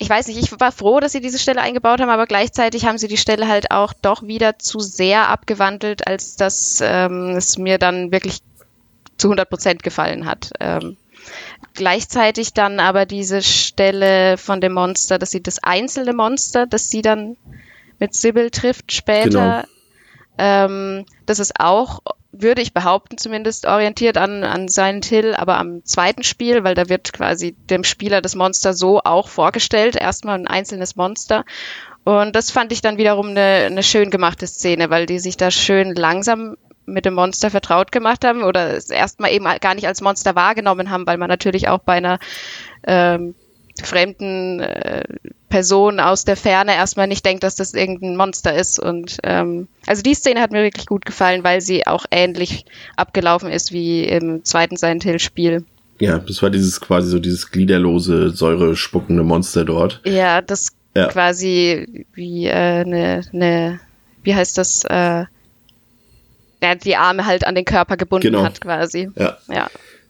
ich 0.03 0.11
weiß 0.11 0.27
nicht, 0.27 0.39
ich 0.39 0.61
war 0.61 0.73
froh, 0.73 0.99
dass 0.99 1.13
sie 1.13 1.21
diese 1.21 1.39
Stelle 1.39 1.61
eingebaut 1.61 2.01
haben, 2.01 2.11
aber 2.11 2.27
gleichzeitig 2.27 2.87
haben 2.87 2.99
sie 2.99 3.07
die 3.07 3.17
Stelle 3.17 3.47
halt 3.47 3.71
auch 3.71 3.93
doch 3.93 4.25
wieder 4.25 4.59
zu 4.59 4.81
sehr 4.81 5.29
abgewandelt, 5.29 6.09
als 6.09 6.35
dass 6.35 6.81
ähm, 6.83 7.37
es 7.37 7.57
mir 7.57 7.79
dann 7.79 8.11
wirklich 8.11 8.41
zu 9.17 9.29
100 9.29 9.49
Prozent 9.49 9.83
gefallen 9.85 10.27
hat. 10.27 10.51
Ähm, 10.59 10.97
gleichzeitig 11.75 12.53
dann 12.53 12.81
aber 12.81 13.07
diese 13.07 13.43
Stelle 13.43 14.39
von 14.39 14.61
dem 14.61 14.73
Monster, 14.73 15.21
dass 15.21 15.31
sie 15.31 15.41
das 15.41 15.63
einzelne 15.63 16.13
Monster, 16.15 16.67
das 16.67 16.91
sie 16.91 17.03
dann 17.03 17.37
mit 18.01 18.13
Sybil 18.15 18.51
trifft 18.51 18.91
später, 18.91 19.65
genau. 20.37 20.67
ähm, 20.67 21.07
das 21.27 21.39
ist 21.39 21.61
auch 21.61 22.01
würde 22.33 22.63
ich 22.63 22.73
behaupten, 22.73 23.19
zumindest 23.19 23.67
orientiert 23.67 24.17
an, 24.17 24.43
an 24.43 24.69
Silent 24.69 25.05
Hill, 25.05 25.35
aber 25.35 25.59
am 25.59 25.85
zweiten 25.85 26.23
Spiel, 26.23 26.65
weil 26.65 26.75
da 26.75 26.89
wird 26.89 27.13
quasi 27.13 27.55
dem 27.69 27.85
Spieler 27.85 28.23
das 28.23 28.35
Monster 28.35 28.73
so 28.73 29.01
auch 29.01 29.29
vorgestellt, 29.29 29.97
erstmal 29.97 30.39
ein 30.39 30.47
einzelnes 30.47 30.97
Monster. 30.97 31.45
Und 32.05 32.35
das 32.35 32.51
fand 32.51 32.73
ich 32.73 32.81
dann 32.81 32.97
wiederum 32.97 33.29
eine, 33.29 33.67
eine 33.67 33.83
schön 33.83 34.11
gemachte 34.11 34.47
Szene, 34.47 34.91
weil 34.91 35.07
die 35.07 35.19
sich 35.19 35.37
da 35.37 35.51
schön 35.51 35.95
langsam 35.95 36.57
mit 36.85 37.05
dem 37.05 37.15
Monster 37.15 37.51
vertraut 37.51 37.93
gemacht 37.93 38.25
haben 38.25 38.43
oder 38.43 38.77
es 38.77 38.91
erstmal 38.91 39.31
eben 39.31 39.45
gar 39.61 39.75
nicht 39.75 39.87
als 39.87 40.01
Monster 40.01 40.35
wahrgenommen 40.35 40.91
haben, 40.91 41.07
weil 41.07 41.19
man 41.19 41.29
natürlich 41.29 41.69
auch 41.69 41.79
bei 41.79 41.95
einer 41.95 42.19
ähm, 42.85 43.35
fremden 43.81 44.61
äh, 44.61 45.05
Person 45.49 46.01
aus 46.01 46.25
der 46.25 46.37
Ferne 46.37 46.75
erstmal 46.75 47.07
nicht 47.07 47.25
denkt, 47.25 47.45
dass 47.45 47.57
das 47.57 47.75
irgendein 47.75 48.17
Monster 48.17 48.55
ist. 48.55 48.79
Und 48.79 49.19
ähm, 49.23 49.69
also 49.87 50.03
die 50.03 50.15
Szene 50.15 50.41
hat 50.41 50.53
mir 50.53 50.63
wirklich 50.63 50.87
gut 50.87 51.05
gefallen, 51.05 51.45
weil 51.45 51.61
sie 51.61 51.87
auch 51.87 52.05
ähnlich 52.11 52.65
abgelaufen 52.97 53.51
ist 53.51 53.73
wie 53.73 54.05
im 54.05 54.45
zweiten 54.45 54.77
Silent 54.77 55.05
Hill 55.05 55.19
Spiel. 55.19 55.65
Ja, 55.99 56.19
das 56.19 56.43
war 56.43 56.51
dieses 56.51 56.81
quasi 56.81 57.11
so 57.11 57.19
dieses 57.19 57.51
gliederlose, 57.51 58.31
säurespuckende 58.31 59.23
Monster 59.23 59.65
dort. 59.65 60.01
Ja, 60.05 60.41
das 60.41 60.71
ja. 60.95 61.09
quasi 61.09 62.07
wie 62.15 62.51
eine, 62.51 63.19
äh, 63.19 63.21
ne, 63.21 63.23
ne, 63.33 63.81
wie 64.23 64.35
heißt 64.35 64.59
das, 64.59 64.85
äh, 64.85 65.25
ja, 66.63 66.75
die 66.77 66.97
Arme 66.97 67.27
halt 67.27 67.47
an 67.47 67.55
den 67.55 67.65
Körper 67.65 67.97
gebunden 67.97 68.29
genau. 68.29 68.45
hat 68.45 68.61
quasi. 68.61 69.11
Ja. 69.17 69.37
ja. 69.49 69.69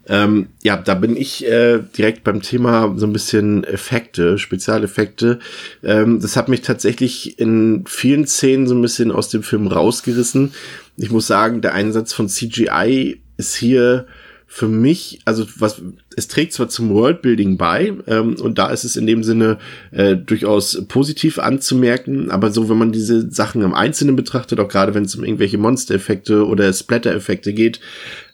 Ähm, 0.09 0.49
ja, 0.63 0.77
da 0.77 0.95
bin 0.95 1.17
ich 1.17 1.47
äh, 1.47 1.79
direkt 1.97 2.25
beim 2.25 2.43
Thema 2.43 2.93
so 2.97 3.07
ein 3.07 3.13
bisschen 3.13 3.63
Effekte, 3.65 4.37
Spezialeffekte. 4.39 5.39
Ähm, 5.85 6.21
das 6.21 6.37
hat 6.37 6.49
mich 6.49 6.63
tatsächlich 6.63 7.39
in 7.39 7.85
vielen 7.87 8.27
Szenen 8.27 8.67
so 8.67 8.75
ein 8.75 8.83
bisschen 8.83 9.13
aus 9.13 9.29
dem 9.29 9.43
Film 9.43 9.69
rausgerissen. 9.69 10.53
Ich 10.97 11.11
muss 11.11 11.27
sagen, 11.27 11.61
der 11.61 11.75
Einsatz 11.75 12.13
von 12.13 12.29
CGI 12.29 13.21
ist 13.37 13.55
hier 13.55 14.07
für 14.47 14.69
mich, 14.69 15.21
also 15.25 15.47
was, 15.57 15.81
es 16.17 16.29
trägt 16.29 16.53
zwar 16.53 16.69
zum 16.69 16.91
Worldbuilding 16.91 17.57
bei, 17.57 17.93
ähm, 18.07 18.37
und 18.41 18.59
da 18.59 18.71
ist 18.71 18.85
es 18.85 18.97
in 18.97 19.07
dem 19.07 19.23
Sinne 19.23 19.59
äh, 19.91 20.17
durchaus 20.17 20.85
positiv 20.89 21.39
anzumerken, 21.39 22.31
aber 22.31 22.51
so, 22.51 22.69
wenn 22.69 22.79
man 22.79 22.93
diese 22.93 23.31
Sachen 23.31 23.63
im 23.63 23.75
Einzelnen 23.75 24.17
betrachtet, 24.17 24.61
auch 24.61 24.69
gerade 24.69 24.95
wenn 24.95 25.05
es 25.05 25.15
um 25.15 25.25
irgendwelche 25.25 25.59
Monster-Effekte 25.59 26.47
oder 26.47 26.73
Splatter-Effekte 26.73 27.53
geht, 27.53 27.81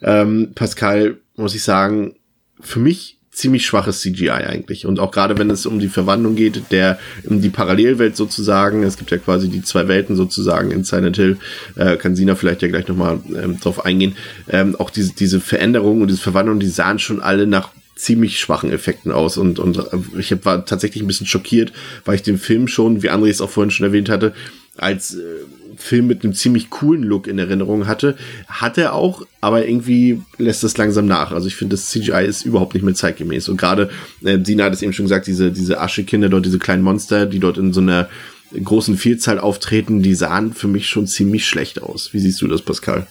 ähm, 0.03 0.53
Pascal, 0.55 1.19
muss 1.37 1.55
ich 1.55 1.63
sagen, 1.63 2.15
für 2.61 2.81
mich 2.81 3.18
ziemlich 3.31 3.67
schwaches 3.67 4.01
CGI 4.01 4.31
eigentlich. 4.31 4.87
Und 4.87 4.99
auch 4.99 5.11
gerade 5.11 5.39
wenn 5.39 5.51
es 5.51 5.67
um 5.67 5.79
die 5.79 5.89
Verwandlung 5.89 6.35
geht, 6.35 6.71
der 6.71 6.99
um 7.25 7.41
die 7.41 7.51
Parallelwelt 7.51 8.17
sozusagen, 8.17 8.83
es 8.83 8.97
gibt 8.97 9.11
ja 9.11 9.19
quasi 9.19 9.49
die 9.49 9.63
zwei 9.63 9.87
Welten 9.89 10.17
sozusagen 10.17 10.71
in 10.71 10.85
Silent 10.85 11.17
Hill, 11.17 11.39
äh, 11.77 11.97
kann 11.97 12.17
Sina 12.17 12.35
vielleicht 12.35 12.63
ja 12.63 12.69
gleich 12.69 12.89
nochmal 12.89 13.21
ähm, 13.29 13.61
drauf 13.61 13.85
eingehen. 13.85 14.17
Ähm, 14.49 14.77
auch 14.77 14.91
diese, 14.91 15.15
diese 15.15 15.41
Veränderung 15.41 16.01
und 16.03 16.09
diese 16.09 16.21
Verwandlung, 16.21 16.59
die 16.59 16.69
sahen 16.69 16.99
schon 16.99 17.21
alle 17.21 17.47
nach 17.47 17.71
ziemlich 17.95 18.39
schwachen 18.39 18.71
Effekten 18.71 19.11
aus 19.11 19.37
und, 19.37 19.59
und 19.59 19.79
äh, 19.79 20.19
ich 20.19 20.35
war 20.45 20.65
tatsächlich 20.65 21.03
ein 21.03 21.09
bisschen 21.09 21.27
schockiert, 21.27 21.73
weil 22.05 22.15
ich 22.15 22.23
den 22.23 22.39
Film 22.39 22.69
schon, 22.69 23.03
wie 23.03 23.11
André 23.11 23.29
es 23.29 23.41
auch 23.41 23.51
vorhin 23.51 23.71
schon 23.71 23.87
erwähnt 23.87 24.09
hatte, 24.09 24.33
als 24.77 25.15
äh, 25.15 25.23
Film 25.79 26.07
mit 26.07 26.25
einem 26.25 26.35
ziemlich 26.35 26.71
coolen 26.71 27.03
Look 27.03 27.27
in 27.27 27.39
Erinnerung 27.39 27.87
hatte. 27.87 28.17
Hat 28.49 28.77
er 28.79 28.95
auch, 28.95 29.25
aber 29.41 29.67
irgendwie 29.67 30.21
lässt 30.37 30.65
es 30.65 30.77
langsam 30.77 31.07
nach. 31.07 31.33
Also 31.33 31.47
ich 31.47 31.57
finde, 31.57 31.77
das 31.77 31.89
CGI 31.89 32.27
ist 32.27 32.45
überhaupt 32.45 32.75
nicht 32.75 32.83
mehr 32.83 32.95
zeitgemäß. 32.95 33.49
Und 33.49 33.57
gerade, 33.57 33.91
äh, 34.25 34.39
Sina 34.45 34.65
hat 34.65 34.75
es 34.75 34.83
eben 34.83 34.93
schon 34.93 35.07
gesagt, 35.07 35.27
diese, 35.27 35.53
diese 35.53 35.81
Aschekinder 35.81 36.29
dort, 36.29 36.45
diese 36.45 36.59
kleinen 36.59 36.83
Monster, 36.83 37.27
die 37.27 37.39
dort 37.39 37.59
in 37.59 37.73
so 37.73 37.81
einer 37.81 38.09
großen 38.53 38.97
Vielzahl 38.97 39.39
auftreten, 39.39 40.03
die 40.03 40.15
sahen 40.15 40.53
für 40.53 40.69
mich 40.69 40.89
schon 40.89 41.07
ziemlich 41.07 41.47
schlecht 41.47 41.83
aus. 41.83 42.13
Wie 42.13 42.19
siehst 42.19 42.41
du 42.41 42.49
das, 42.49 42.63
Pascal? 42.63 43.07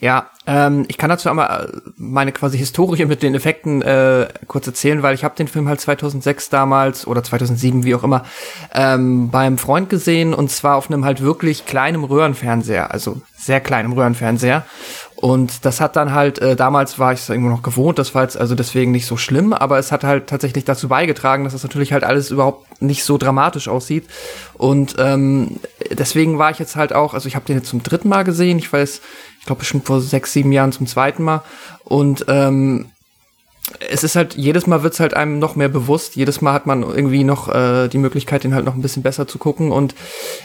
Ja, 0.00 0.30
ähm, 0.46 0.84
ich 0.88 0.98
kann 0.98 1.08
dazu 1.08 1.30
einmal 1.30 1.72
äh, 1.72 1.90
meine 1.96 2.32
quasi 2.32 2.58
Historie 2.58 3.06
mit 3.06 3.22
den 3.22 3.34
Effekten 3.34 3.80
äh, 3.80 4.28
kurz 4.46 4.66
erzählen, 4.66 5.02
weil 5.02 5.14
ich 5.14 5.24
habe 5.24 5.34
den 5.34 5.48
Film 5.48 5.66
halt 5.66 5.80
2006 5.80 6.50
damals 6.50 7.06
oder 7.06 7.22
2007, 7.22 7.84
wie 7.84 7.94
auch 7.94 8.04
immer, 8.04 8.24
ähm, 8.74 9.30
beim 9.30 9.56
Freund 9.56 9.88
gesehen 9.88 10.34
und 10.34 10.50
zwar 10.50 10.76
auf 10.76 10.90
einem 10.90 11.06
halt 11.06 11.22
wirklich 11.22 11.64
kleinen 11.64 12.04
Röhrenfernseher, 12.04 12.90
also 12.90 13.22
sehr 13.34 13.60
kleinem 13.60 13.92
Röhrenfernseher. 13.92 14.64
Und 15.16 15.64
das 15.64 15.80
hat 15.80 15.96
dann 15.96 16.12
halt, 16.12 16.40
äh, 16.40 16.56
damals 16.56 16.98
war 16.98 17.12
ich 17.12 17.20
es 17.20 17.28
irgendwo 17.28 17.48
noch 17.48 17.62
gewohnt, 17.62 17.98
das 17.98 18.14
war 18.14 18.22
jetzt 18.22 18.36
also 18.36 18.54
deswegen 18.54 18.90
nicht 18.90 19.06
so 19.06 19.16
schlimm, 19.16 19.52
aber 19.52 19.78
es 19.78 19.92
hat 19.92 20.04
halt 20.04 20.26
tatsächlich 20.26 20.64
dazu 20.64 20.88
beigetragen, 20.88 21.44
dass 21.44 21.52
das 21.52 21.62
natürlich 21.62 21.92
halt 21.92 22.04
alles 22.04 22.30
überhaupt 22.30 22.82
nicht 22.82 23.04
so 23.04 23.16
dramatisch 23.16 23.68
aussieht. 23.68 24.06
Und 24.54 24.96
ähm, 24.98 25.60
deswegen 25.90 26.38
war 26.38 26.50
ich 26.50 26.58
jetzt 26.58 26.76
halt 26.76 26.92
auch, 26.92 27.14
also 27.14 27.28
ich 27.28 27.36
habe 27.36 27.46
den 27.46 27.56
jetzt 27.56 27.68
zum 27.68 27.82
dritten 27.82 28.08
Mal 28.08 28.24
gesehen, 28.24 28.58
ich 28.58 28.72
weiß, 28.72 29.00
ich 29.40 29.46
glaube 29.46 29.60
bestimmt 29.60 29.86
vor 29.86 30.00
sechs, 30.00 30.32
sieben 30.32 30.52
Jahren 30.52 30.72
zum 30.72 30.86
zweiten 30.86 31.22
Mal. 31.22 31.42
Und 31.84 32.24
ähm, 32.28 32.86
es 33.90 34.04
ist 34.04 34.16
halt, 34.16 34.34
jedes 34.34 34.66
Mal 34.66 34.82
wird's 34.82 35.00
halt 35.00 35.14
einem 35.14 35.38
noch 35.38 35.56
mehr 35.56 35.68
bewusst. 35.68 36.16
Jedes 36.16 36.40
Mal 36.40 36.52
hat 36.52 36.66
man 36.66 36.82
irgendwie 36.82 37.24
noch 37.24 37.48
äh, 37.48 37.88
die 37.88 37.98
Möglichkeit, 37.98 38.44
den 38.44 38.54
halt 38.54 38.64
noch 38.64 38.74
ein 38.74 38.82
bisschen 38.82 39.02
besser 39.02 39.26
zu 39.26 39.38
gucken. 39.38 39.72
Und 39.72 39.94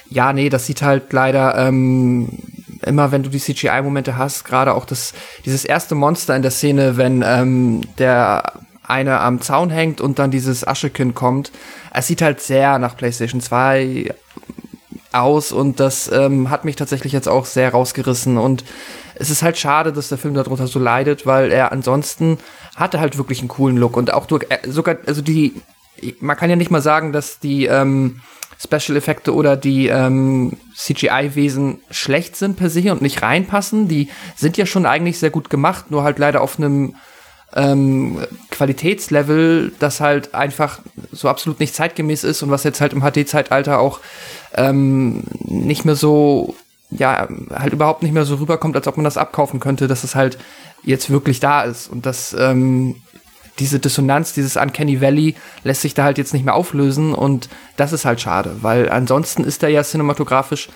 ja, 0.09 0.31
nee, 0.31 0.49
das 0.49 0.65
sieht 0.65 0.81
halt 0.81 1.11
leider 1.11 1.57
ähm, 1.57 2.29
immer, 2.85 3.11
wenn 3.11 3.23
du 3.23 3.29
die 3.29 3.39
CGI-Momente 3.39 4.17
hast, 4.17 4.45
gerade 4.45 4.73
auch 4.73 4.85
das, 4.85 5.13
dieses 5.45 5.65
erste 5.65 5.95
Monster 5.95 6.35
in 6.35 6.41
der 6.41 6.51
Szene, 6.51 6.97
wenn 6.97 7.23
ähm, 7.25 7.81
der 7.97 8.53
eine 8.83 9.19
am 9.19 9.39
Zaun 9.41 9.69
hängt 9.69 10.01
und 10.01 10.19
dann 10.19 10.31
dieses 10.31 10.67
Aschekind 10.67 11.13
kommt. 11.15 11.51
Es 11.93 12.07
sieht 12.07 12.21
halt 12.21 12.41
sehr 12.41 12.79
nach 12.79 12.97
PlayStation 12.97 13.39
2 13.39 14.13
aus 15.11 15.51
und 15.51 15.79
das 15.79 16.11
ähm, 16.11 16.49
hat 16.49 16.65
mich 16.65 16.75
tatsächlich 16.75 17.13
jetzt 17.13 17.27
auch 17.27 17.45
sehr 17.45 17.71
rausgerissen 17.71 18.37
und 18.37 18.63
es 19.15 19.29
ist 19.29 19.43
halt 19.43 19.57
schade, 19.57 19.91
dass 19.91 20.09
der 20.09 20.17
Film 20.17 20.33
darunter 20.33 20.67
so 20.67 20.79
leidet, 20.79 21.25
weil 21.25 21.51
er 21.51 21.71
ansonsten 21.71 22.37
hatte 22.75 22.99
halt 22.99 23.17
wirklich 23.17 23.39
einen 23.39 23.47
coolen 23.47 23.77
Look 23.77 23.97
und 23.97 24.13
auch 24.13 24.25
durch, 24.25 24.45
äh, 24.49 24.69
sogar, 24.69 24.97
also 25.05 25.21
die, 25.21 25.61
man 26.19 26.37
kann 26.37 26.49
ja 26.49 26.55
nicht 26.55 26.71
mal 26.71 26.81
sagen, 26.81 27.11
dass 27.11 27.39
die 27.39 27.65
ähm, 27.65 28.21
Special-Effekte 28.61 29.33
oder 29.33 29.55
die 29.55 29.87
ähm, 29.87 30.57
CGI-Wesen 30.75 31.79
schlecht 31.91 32.35
sind 32.35 32.57
per 32.57 32.69
se 32.69 32.91
und 32.91 33.01
nicht 33.01 33.21
reinpassen. 33.21 33.87
Die 33.87 34.09
sind 34.35 34.57
ja 34.57 34.65
schon 34.65 34.85
eigentlich 34.85 35.17
sehr 35.17 35.29
gut 35.29 35.49
gemacht, 35.49 35.91
nur 35.91 36.03
halt 36.03 36.19
leider 36.19 36.41
auf 36.41 36.57
einem 36.57 36.95
ähm, 37.55 38.19
Qualitätslevel, 38.51 39.71
das 39.79 40.01
halt 40.01 40.35
einfach 40.35 40.79
so 41.11 41.29
absolut 41.29 41.59
nicht 41.59 41.73
zeitgemäß 41.73 42.23
ist 42.23 42.43
und 42.43 42.51
was 42.51 42.63
jetzt 42.63 42.81
halt 42.81 42.93
im 42.93 43.01
HD-Zeitalter 43.01 43.79
auch 43.79 44.01
ähm, 44.53 45.23
nicht 45.45 45.85
mehr 45.85 45.95
so, 45.95 46.55
ja, 46.91 47.27
halt 47.53 47.73
überhaupt 47.73 48.03
nicht 48.03 48.11
mehr 48.13 48.25
so 48.25 48.35
rüberkommt, 48.35 48.75
als 48.75 48.87
ob 48.87 48.97
man 48.97 49.05
das 49.05 49.17
abkaufen 49.17 49.59
könnte, 49.59 49.87
dass 49.87 50.03
es 50.03 50.15
halt 50.15 50.37
jetzt 50.83 51.09
wirklich 51.09 51.39
da 51.39 51.63
ist 51.63 51.89
und 51.89 52.05
dass 52.05 52.35
ähm, 52.37 52.97
diese 53.59 53.79
Dissonanz, 53.79 54.33
dieses 54.33 54.55
Uncanny 54.55 55.01
Valley 55.01 55.35
lässt 55.63 55.81
sich 55.81 55.93
da 55.93 56.03
halt 56.03 56.17
jetzt 56.17 56.33
nicht 56.33 56.45
mehr 56.45 56.55
auflösen 56.55 57.13
und 57.13 57.49
das 57.77 57.93
ist 57.93 58.05
halt 58.05 58.21
schade, 58.21 58.57
weil 58.61 58.89
ansonsten 58.89 59.43
ist 59.43 59.63
er 59.63 59.69
ja 59.69 59.83
cinematografisch 59.83 60.69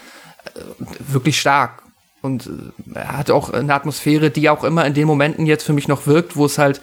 äh, 0.45 0.59
wirklich 0.99 1.39
stark 1.39 1.83
und 2.21 2.47
äh, 2.47 2.99
er 2.99 3.17
hat 3.17 3.31
auch 3.31 3.51
eine 3.51 3.73
Atmosphäre, 3.73 4.29
die 4.29 4.49
auch 4.49 4.63
immer 4.63 4.85
in 4.85 4.93
den 4.93 5.07
Momenten 5.07 5.45
jetzt 5.45 5.63
für 5.63 5.73
mich 5.73 5.87
noch 5.87 6.07
wirkt, 6.07 6.35
wo 6.35 6.45
es 6.45 6.57
halt 6.57 6.81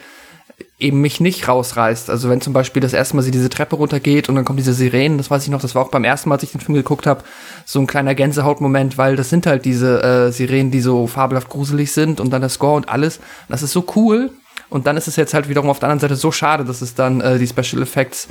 eben 0.79 1.01
mich 1.01 1.19
nicht 1.19 1.47
rausreißt. 1.47 2.09
Also 2.09 2.29
wenn 2.29 2.41
zum 2.41 2.53
Beispiel 2.53 2.81
das 2.81 2.93
erste 2.93 3.15
Mal 3.15 3.21
sie 3.21 3.31
diese 3.31 3.49
Treppe 3.49 3.75
runtergeht 3.75 4.29
und 4.29 4.35
dann 4.35 4.45
kommen 4.45 4.57
diese 4.57 4.73
Sirenen, 4.73 5.17
das 5.17 5.29
weiß 5.29 5.43
ich 5.43 5.49
noch, 5.49 5.61
das 5.61 5.75
war 5.75 5.83
auch 5.83 5.91
beim 5.91 6.03
ersten 6.03 6.29
Mal, 6.29 6.35
als 6.35 6.43
ich 6.43 6.51
den 6.51 6.61
Film 6.61 6.75
geguckt 6.75 7.07
habe, 7.07 7.23
so 7.65 7.79
ein 7.79 7.87
kleiner 7.87 8.15
Gänsehautmoment, 8.15 8.97
weil 8.97 9.15
das 9.15 9.29
sind 9.29 9.45
halt 9.45 9.65
diese 9.65 10.01
äh, 10.03 10.31
Sirenen, 10.31 10.71
die 10.71 10.81
so 10.81 11.07
fabelhaft 11.07 11.49
gruselig 11.49 11.91
sind 11.91 12.19
und 12.19 12.31
dann 12.31 12.41
der 12.41 12.49
Score 12.49 12.75
und 12.75 12.89
alles. 12.89 13.19
Das 13.49 13.63
ist 13.63 13.71
so 13.71 13.85
cool. 13.95 14.31
Und 14.71 14.87
dann 14.87 14.97
ist 14.97 15.07
es 15.07 15.17
jetzt 15.17 15.33
halt 15.35 15.49
wiederum 15.49 15.69
auf 15.69 15.79
der 15.79 15.89
anderen 15.89 15.99
Seite 15.99 16.15
so 16.15 16.31
schade, 16.31 16.63
dass 16.65 16.81
es 16.81 16.95
dann 16.95 17.21
äh, 17.21 17.37
die 17.37 17.45
Special 17.45 17.81
Effects 17.83 18.29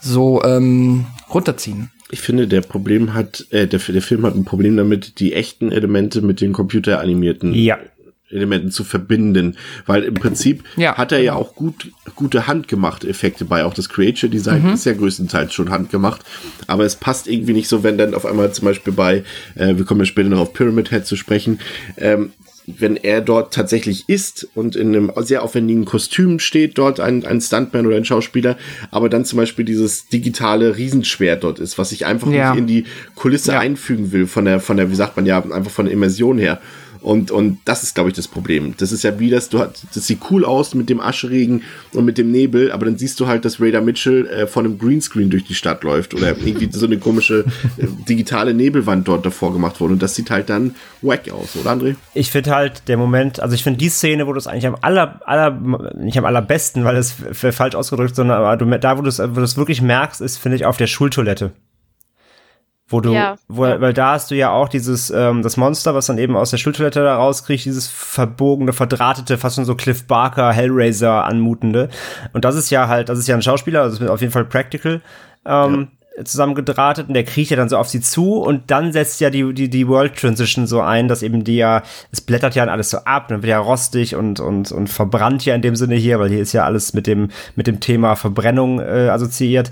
so 0.00 0.42
ähm, 0.44 1.04
runterziehen. 1.34 1.90
Ich 2.10 2.20
finde, 2.20 2.48
der 2.48 2.62
Problem 2.62 3.12
hat, 3.12 3.46
äh, 3.50 3.66
der, 3.66 3.80
der 3.80 4.00
Film 4.02 4.24
hat 4.24 4.34
ein 4.34 4.44
Problem 4.44 4.76
damit, 4.76 5.18
die 5.20 5.34
echten 5.34 5.70
Elemente 5.70 6.22
mit 6.22 6.40
den 6.40 6.52
computeranimierten 6.52 7.52
Ja. 7.52 7.78
Elementen 8.30 8.70
zu 8.70 8.84
verbinden, 8.84 9.56
weil 9.86 10.04
im 10.04 10.14
Prinzip 10.14 10.62
Ja, 10.76 10.96
hat 10.96 11.10
er 11.10 11.18
ja 11.18 11.34
auch 11.34 11.56
gut, 11.56 11.90
gute 12.14 12.46
handgemachte 12.46 13.08
Effekte 13.08 13.44
bei. 13.44 13.64
Auch 13.64 13.74
das 13.74 13.88
Creature 13.88 14.30
Design 14.30 14.72
ist 14.72 14.86
ja 14.86 14.92
größtenteils 14.92 15.52
schon 15.52 15.70
handgemacht, 15.70 16.22
aber 16.68 16.84
es 16.84 16.94
passt 16.94 17.26
irgendwie 17.26 17.52
nicht 17.54 17.68
so, 17.68 17.82
wenn 17.82 17.98
dann 17.98 18.14
auf 18.14 18.24
einmal 18.24 18.52
zum 18.52 18.66
Beispiel 18.66 18.92
bei, 18.92 19.24
äh, 19.56 19.76
wir 19.76 19.84
kommen 19.84 20.02
ja 20.02 20.06
später 20.06 20.28
noch 20.28 20.38
auf 20.38 20.52
Pyramid 20.52 20.90
Head 20.90 21.06
zu 21.06 21.16
sprechen, 21.16 21.58
ähm, 21.96 22.30
wenn 22.66 22.96
er 22.96 23.20
dort 23.20 23.52
tatsächlich 23.54 24.08
ist 24.08 24.46
und 24.54 24.76
in 24.76 24.88
einem 24.94 25.12
sehr 25.18 25.42
aufwendigen 25.42 25.84
Kostüm 25.84 26.38
steht, 26.38 26.78
dort 26.78 27.00
ein, 27.00 27.24
ein 27.26 27.40
Stuntman 27.40 27.86
oder 27.86 27.96
ein 27.96 28.04
Schauspieler, 28.04 28.56
aber 28.90 29.08
dann 29.08 29.24
zum 29.24 29.38
Beispiel 29.38 29.64
dieses 29.64 30.06
digitale 30.08 30.76
Riesenschwert 30.76 31.42
dort 31.42 31.58
ist, 31.58 31.78
was 31.78 31.90
ich 31.92 32.06
einfach 32.06 32.30
Ja. 32.30 32.50
nicht 32.50 32.60
in 32.60 32.66
die 32.66 32.84
Kulisse 33.16 33.52
Ja. 33.52 33.60
einfügen 33.60 34.12
will, 34.12 34.26
von 34.26 34.44
der, 34.44 34.60
von 34.60 34.76
der, 34.76 34.90
wie 34.90 34.94
sagt 34.94 35.16
man 35.16 35.26
ja, 35.26 35.42
einfach 35.42 35.70
von 35.70 35.86
der 35.86 35.94
Immersion 35.94 36.38
her. 36.38 36.60
Und, 37.00 37.30
und 37.30 37.58
das 37.64 37.82
ist, 37.82 37.94
glaube 37.94 38.10
ich, 38.10 38.16
das 38.16 38.28
Problem. 38.28 38.74
Das 38.76 38.92
ist 38.92 39.02
ja 39.02 39.18
wie 39.18 39.30
das, 39.30 39.48
du 39.48 39.58
hast, 39.58 39.86
das 39.94 40.06
sieht 40.06 40.20
cool 40.30 40.44
aus 40.44 40.74
mit 40.74 40.88
dem 40.88 41.00
Ascheregen 41.00 41.62
und 41.94 42.04
mit 42.04 42.18
dem 42.18 42.30
Nebel, 42.30 42.72
aber 42.72 42.84
dann 42.84 42.98
siehst 42.98 43.18
du 43.20 43.26
halt, 43.26 43.44
dass 43.44 43.60
Raider 43.60 43.80
Mitchell 43.80 44.26
äh, 44.26 44.46
von 44.46 44.64
einem 44.64 44.78
Greenscreen 44.78 45.30
durch 45.30 45.44
die 45.44 45.54
Stadt 45.54 45.82
läuft 45.82 46.14
oder 46.14 46.36
irgendwie 46.36 46.68
so 46.70 46.86
eine 46.86 46.98
komische 46.98 47.44
äh, 47.78 47.86
digitale 48.08 48.54
Nebelwand 48.54 49.08
dort 49.08 49.24
davor 49.24 49.52
gemacht 49.52 49.80
wurde. 49.80 49.94
Und 49.94 50.02
das 50.02 50.14
sieht 50.14 50.30
halt 50.30 50.50
dann 50.50 50.74
wack 51.02 51.30
aus, 51.30 51.56
oder 51.56 51.70
André? 51.70 51.96
Ich 52.14 52.30
finde 52.30 52.54
halt 52.54 52.88
der 52.88 52.96
Moment, 52.96 53.40
also 53.40 53.54
ich 53.54 53.62
finde 53.62 53.78
die 53.78 53.88
Szene, 53.88 54.26
wo 54.26 54.32
du 54.32 54.38
es 54.38 54.46
eigentlich 54.46 54.66
am 54.66 54.76
aller, 54.80 55.20
aller, 55.24 55.50
nicht 55.96 56.18
am 56.18 56.24
allerbesten, 56.24 56.84
weil 56.84 56.96
es 56.96 57.14
falsch 57.32 57.74
ausgedrückt, 57.74 58.14
sondern 58.14 58.38
aber 58.38 58.56
du, 58.56 58.78
da, 58.78 58.98
wo 58.98 59.02
du 59.02 59.08
es 59.08 59.56
wirklich 59.56 59.82
merkst, 59.82 60.20
ist, 60.20 60.36
finde 60.36 60.56
ich, 60.56 60.66
auf 60.66 60.76
der 60.76 60.86
Schultoilette. 60.86 61.52
Wo 62.90 63.00
du, 63.00 63.12
Ja, 63.12 63.36
wo, 63.48 63.64
ja. 63.66 63.80
weil 63.80 63.92
da 63.92 64.12
hast 64.12 64.30
du 64.30 64.34
ja 64.34 64.50
auch 64.50 64.68
dieses, 64.68 65.10
ähm, 65.10 65.42
das 65.42 65.56
Monster, 65.56 65.94
was 65.94 66.06
dann 66.06 66.18
eben 66.18 66.36
aus 66.36 66.50
der 66.50 66.58
Schultoilette 66.58 67.02
da 67.02 67.16
rauskriegt, 67.16 67.64
dieses 67.64 67.86
verbogene, 67.86 68.72
verdrahtete, 68.72 69.38
fast 69.38 69.56
schon 69.56 69.64
so 69.64 69.76
Cliff 69.76 70.06
Barker, 70.06 70.52
Hellraiser 70.52 71.24
anmutende. 71.24 71.88
Und 72.32 72.44
das 72.44 72.56
ist 72.56 72.70
ja 72.70 72.88
halt, 72.88 73.08
das 73.08 73.18
ist 73.18 73.28
ja 73.28 73.36
ein 73.36 73.42
Schauspieler, 73.42 73.82
also 73.82 74.04
auf 74.08 74.20
jeden 74.20 74.32
Fall 74.32 74.44
practical, 74.44 75.00
ähm, 75.46 75.88
zusammengedrahtet 76.24 77.08
und 77.08 77.14
der 77.14 77.24
kriecht 77.24 77.50
ja 77.50 77.56
dann 77.56 77.68
so 77.68 77.76
auf 77.76 77.88
sie 77.88 78.00
zu 78.00 78.36
und 78.36 78.70
dann 78.70 78.92
setzt 78.92 79.20
ja 79.20 79.30
die, 79.30 79.52
die, 79.54 79.68
die 79.68 79.88
World 79.88 80.16
Transition 80.16 80.66
so 80.66 80.80
ein, 80.80 81.08
dass 81.08 81.22
eben 81.22 81.44
die 81.44 81.56
ja, 81.56 81.82
es 82.10 82.20
blättert 82.20 82.54
ja 82.54 82.64
alles 82.64 82.90
so 82.90 82.98
ab, 82.98 83.28
dann 83.28 83.42
wird 83.42 83.50
ja 83.50 83.58
rostig 83.58 84.16
und, 84.16 84.40
und, 84.40 84.72
und 84.72 84.88
verbrannt 84.88 85.44
ja 85.44 85.54
in 85.54 85.62
dem 85.62 85.76
Sinne 85.76 85.96
hier, 85.96 86.20
weil 86.20 86.30
hier 86.30 86.40
ist 86.40 86.52
ja 86.52 86.64
alles 86.64 86.94
mit 86.94 87.06
dem, 87.06 87.30
mit 87.56 87.66
dem 87.66 87.80
Thema 87.80 88.16
Verbrennung 88.16 88.80
äh, 88.80 89.08
assoziiert. 89.10 89.70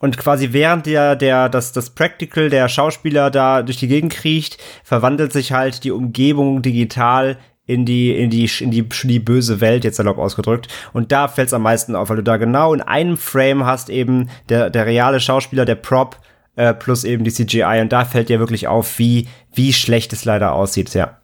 Und 0.00 0.18
quasi 0.18 0.52
während 0.52 0.86
der, 0.86 1.16
der, 1.16 1.48
das, 1.48 1.72
das 1.72 1.90
Practical 1.90 2.50
der 2.50 2.68
Schauspieler 2.68 3.30
da 3.30 3.62
durch 3.62 3.78
die 3.78 3.88
Gegend 3.88 4.12
kriecht, 4.12 4.58
verwandelt 4.82 5.32
sich 5.32 5.52
halt 5.52 5.82
die 5.84 5.92
Umgebung 5.92 6.60
digital 6.60 7.38
in 7.66 7.84
die, 7.86 8.14
in 8.14 8.30
die, 8.30 8.50
in 8.60 8.70
die, 8.70 8.80
in 8.80 9.08
die 9.08 9.18
böse 9.18 9.60
Welt, 9.60 9.84
jetzt 9.84 9.96
salopp 9.96 10.18
ausgedrückt. 10.18 10.68
Und 10.92 11.12
da 11.12 11.28
fällt 11.28 11.48
es 11.48 11.54
am 11.54 11.62
meisten 11.62 11.96
auf, 11.96 12.10
weil 12.10 12.16
du 12.16 12.22
da 12.22 12.36
genau 12.36 12.74
in 12.74 12.80
einem 12.80 13.16
Frame 13.16 13.64
hast 13.64 13.88
eben 13.88 14.28
der, 14.48 14.70
der 14.70 14.86
reale 14.86 15.20
Schauspieler, 15.20 15.64
der 15.64 15.76
Prop, 15.76 16.18
äh, 16.56 16.74
plus 16.74 17.04
eben 17.04 17.24
die 17.24 17.32
CGI. 17.32 17.80
Und 17.80 17.92
da 17.92 18.04
fällt 18.04 18.28
dir 18.28 18.38
wirklich 18.38 18.68
auf, 18.68 18.98
wie, 18.98 19.28
wie 19.54 19.72
schlecht 19.72 20.12
es 20.12 20.24
leider 20.24 20.52
aussieht, 20.52 20.94
ja. 20.94 21.18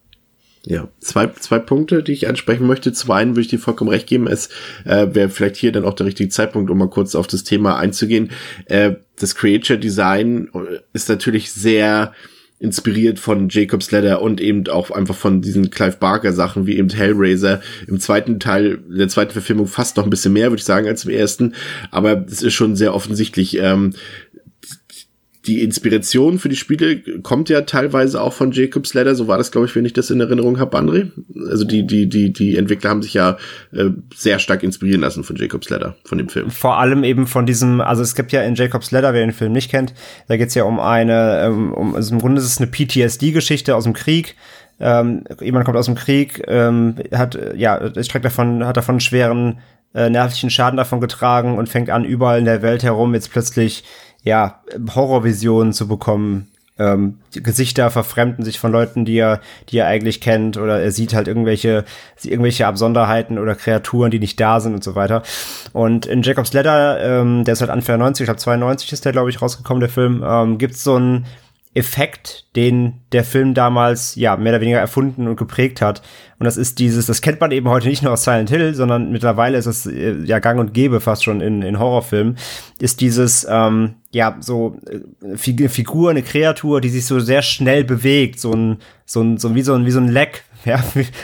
Ja, 0.67 0.89
zwei, 0.99 1.29
zwei 1.29 1.59
Punkte, 1.59 2.03
die 2.03 2.13
ich 2.13 2.29
ansprechen 2.29 2.67
möchte. 2.67 2.93
Zum 2.93 3.11
einen 3.13 3.31
würde 3.31 3.43
ich 3.43 3.49
dir 3.49 3.59
vollkommen 3.59 3.91
recht 3.91 4.07
geben, 4.07 4.27
es 4.27 4.51
äh, 4.85 5.07
wäre 5.15 5.31
vielleicht 5.31 5.57
hier 5.57 5.73
dann 5.73 5.87
auch 5.87 5.95
der 5.95 6.05
richtige 6.07 6.29
Zeitpunkt, 6.29 6.71
um 6.71 6.77
mal 6.77 6.91
kurz 6.91 7.15
auf 7.15 7.27
das 7.27 7.45
Thema 7.45 7.79
einzugehen. 7.79 8.31
Äh, 8.67 8.97
das 9.19 9.35
Creature 9.35 9.79
Design 9.79 10.51
äh, 10.55 10.81
ist 10.93 11.09
natürlich 11.09 11.51
sehr 11.53 12.13
inspiriert 12.61 13.19
von 13.19 13.49
Jacob's 13.49 13.91
Ladder 13.91 14.21
und 14.21 14.41
eben 14.41 14.69
auch 14.69 14.91
einfach 14.91 15.17
von 15.17 15.41
diesen 15.41 15.71
Clive 15.71 15.97
Barker 15.99 16.35
Sachen 16.35 16.67
wie 16.67 16.77
eben 16.77 16.91
Hellraiser. 16.91 17.63
Im 17.89 17.99
zweiten 17.99 18.39
Teil, 18.39 18.79
der 18.87 19.09
zweiten 19.09 19.33
Verfilmung 19.33 19.67
fast 19.67 19.97
noch 19.97 20.05
ein 20.05 20.11
bisschen 20.11 20.35
mehr, 20.35 20.51
würde 20.51 20.61
ich 20.61 20.67
sagen, 20.67 20.87
als 20.87 21.05
im 21.05 21.11
ersten. 21.11 21.55
Aber 21.91 22.25
es 22.31 22.43
ist 22.43 22.53
schon 22.53 22.77
sehr 22.77 22.95
offensichtlich, 22.95 23.57
ähm, 23.59 23.95
die 25.47 25.63
Inspiration 25.63 26.39
für 26.39 26.51
die 26.51 26.57
Spiele 26.57 27.01
kommt 27.23 27.49
ja 27.49 27.63
teilweise 27.63 28.21
auch 28.21 28.35
von 28.35 28.53
Jacob's 28.53 28.93
Ladder, 28.93 29.15
so 29.15 29.27
war 29.27 29.39
das, 29.39 29.51
glaube 29.51 29.67
ich, 29.67 29.75
wenn 29.75 29.87
ich 29.87 29.95
das 29.95 30.11
in 30.11 30.21
Erinnerung 30.21 30.59
habe, 30.59 30.77
André. 30.77 31.11
Also 31.49 31.65
die, 31.65 31.87
die, 31.87 32.09
die, 32.09 32.33
die 32.33 32.57
Entwickler 32.57 32.91
haben 32.91 33.03
sich 33.03 33.15
ja 33.15 33.39
äh, 33.73 33.87
sehr 34.15 34.39
stark 34.39 34.63
inspirieren 34.63 35.01
lassen 35.01 35.25
von 35.25 35.37
Jacob's 35.37 35.71
Ladder, 35.71 35.97
von 36.05 36.19
dem 36.19 36.29
Film. 36.29 36.51
Vor 36.51 36.79
allem 36.79 37.05
eben 37.05 37.27
von 37.27 37.47
diesem, 37.47 37.81
also 37.81 38.03
es 38.03 38.15
gibt 38.15 38.33
ja 38.33 38.43
in 38.43 38.55
Jacob's 38.55 38.91
Ladder, 38.91 39.15
wer 39.15 39.21
den 39.21 39.33
Film 39.33 39.53
nicht 39.53 39.71
kennt, 39.71 39.95
da 40.29 40.37
geht's 40.37 40.55
ja 40.55 40.65
um 40.65 40.79
eine, 40.79 41.43
ähm, 41.47 41.73
um, 41.73 41.95
also 41.95 42.13
im 42.13 42.21
Grunde 42.21 42.41
ist 42.41 42.47
es 42.47 42.59
eine 42.59 42.71
PTSD-Geschichte 42.71 43.75
aus 43.75 43.85
dem 43.85 43.95
Krieg. 43.95 44.37
Ähm, 44.79 45.25
jemand 45.41 45.65
kommt 45.65 45.77
aus 45.77 45.87
dem 45.87 45.95
Krieg, 45.95 46.43
ähm, 46.49 46.97
hat, 47.13 47.35
äh, 47.35 47.57
ja, 47.57 47.77
ist 47.77 48.09
direkt 48.09 48.25
davon, 48.25 48.67
hat 48.67 48.77
davon 48.77 48.95
einen 48.95 49.01
schweren 49.01 49.59
äh, 49.95 50.09
nervlichen 50.09 50.51
Schaden 50.51 50.77
davon 50.77 51.01
getragen 51.01 51.59
und 51.59 51.69
fängt 51.69 51.91
an, 51.91 52.05
überall 52.05 52.39
in 52.39 52.45
der 52.45 52.63
Welt 52.63 52.83
herum 52.83 53.15
jetzt 53.15 53.33
plötzlich, 53.33 53.85
ja, 54.23 54.61
Horrorvisionen 54.95 55.73
zu 55.73 55.89
bekommen. 55.89 56.49
Ähm, 56.79 57.19
Gesichter 57.35 57.91
verfremden 57.91 58.43
sich 58.43 58.59
von 58.59 58.73
Leuten, 58.73 59.05
die 59.05 59.19
er, 59.19 59.41
die 59.69 59.79
er 59.79 59.87
eigentlich 59.87 60.23
kennt, 60.23 60.57
oder 60.57 60.81
er 60.81 60.93
sieht 60.93 61.13
halt 61.13 61.29
irgendwelche, 61.29 61.85
irgendwelche 62.23 62.67
Absonderheiten 62.67 63.39
oder 63.39 63.55
Kreaturen, 63.55 64.11
die 64.11 64.19
nicht 64.19 64.41
da 64.41 64.61
sind 64.61 64.75
und 64.75 64.83
so 64.83 64.95
weiter. 64.95 65.23
Und 65.75 66.07
in 66.07 66.23
Jacob's 66.23 66.55
Ladder, 66.55 67.21
ähm, 67.21 67.45
der 67.45 67.53
ist 67.53 67.61
halt 67.61 67.71
Anfang 67.71 67.99
der 67.99 68.07
90, 68.07 68.25
ich 68.25 68.27
glaube 68.27 68.41
92 68.41 68.93
ist 68.93 69.05
der, 69.05 69.13
glaube 69.13 69.29
ich, 69.29 69.43
rausgekommen, 69.43 69.81
der 69.81 69.91
Film, 69.91 70.25
ähm, 70.27 70.57
gibt's 70.57 70.83
so 70.83 70.95
einen 70.95 71.27
Effekt, 71.73 72.47
den 72.57 72.95
der 73.13 73.23
Film 73.23 73.55
damals 73.55 74.17
ja 74.17 74.37
mehr 74.37 74.53
oder 74.53 74.61
weniger 74.61 74.81
erfunden 74.81 75.29
und 75.29 75.37
geprägt 75.37 75.81
hat. 75.81 76.03
Und 76.41 76.45
das 76.45 76.57
ist 76.57 76.81
dieses, 76.81 77.07
das 77.07 77.23
kennt 77.23 77.41
man 77.41 77.53
eben 77.53 77.69
heute 77.69 77.87
nicht 77.87 78.03
nur 78.03 78.13
aus 78.13 78.25
Silent 78.25 78.51
Hill, 78.51 78.75
sondern 78.75 79.13
mittlerweile 79.13 79.57
ist 79.57 79.67
es 79.67 79.87
äh, 79.87 80.17
ja 80.25 80.41
gang 80.41 80.59
und 80.59 80.75
gäbe 80.75 81.01
fast 81.01 81.23
schon 81.23 81.41
in, 81.41 81.63
in 81.63 81.79
Horrorfilmen, 81.79 82.39
ist 82.81 83.01
dieses, 83.01 83.47
ähm, 83.49 83.95
ja, 84.11 84.37
so 84.41 84.79
äh, 85.23 85.37
Figur, 85.37 86.11
eine 86.11 86.25
Kreatur, 86.25 86.81
die 86.81 86.89
sich 86.89 87.07
so 87.07 87.21
sehr 87.21 87.43
schnell 87.43 87.85
bewegt, 87.85 88.41
so 88.41 88.53
ein, 88.53 88.79
so 89.05 89.21
ein, 89.23 89.39
so 89.39 89.55
wie 89.55 89.63
so 89.63 89.75
ein, 89.75 89.87
wie 89.87 89.93
so 89.93 90.01
ein 90.01 90.09
Leck, 90.09 90.43
ja, 90.65 90.83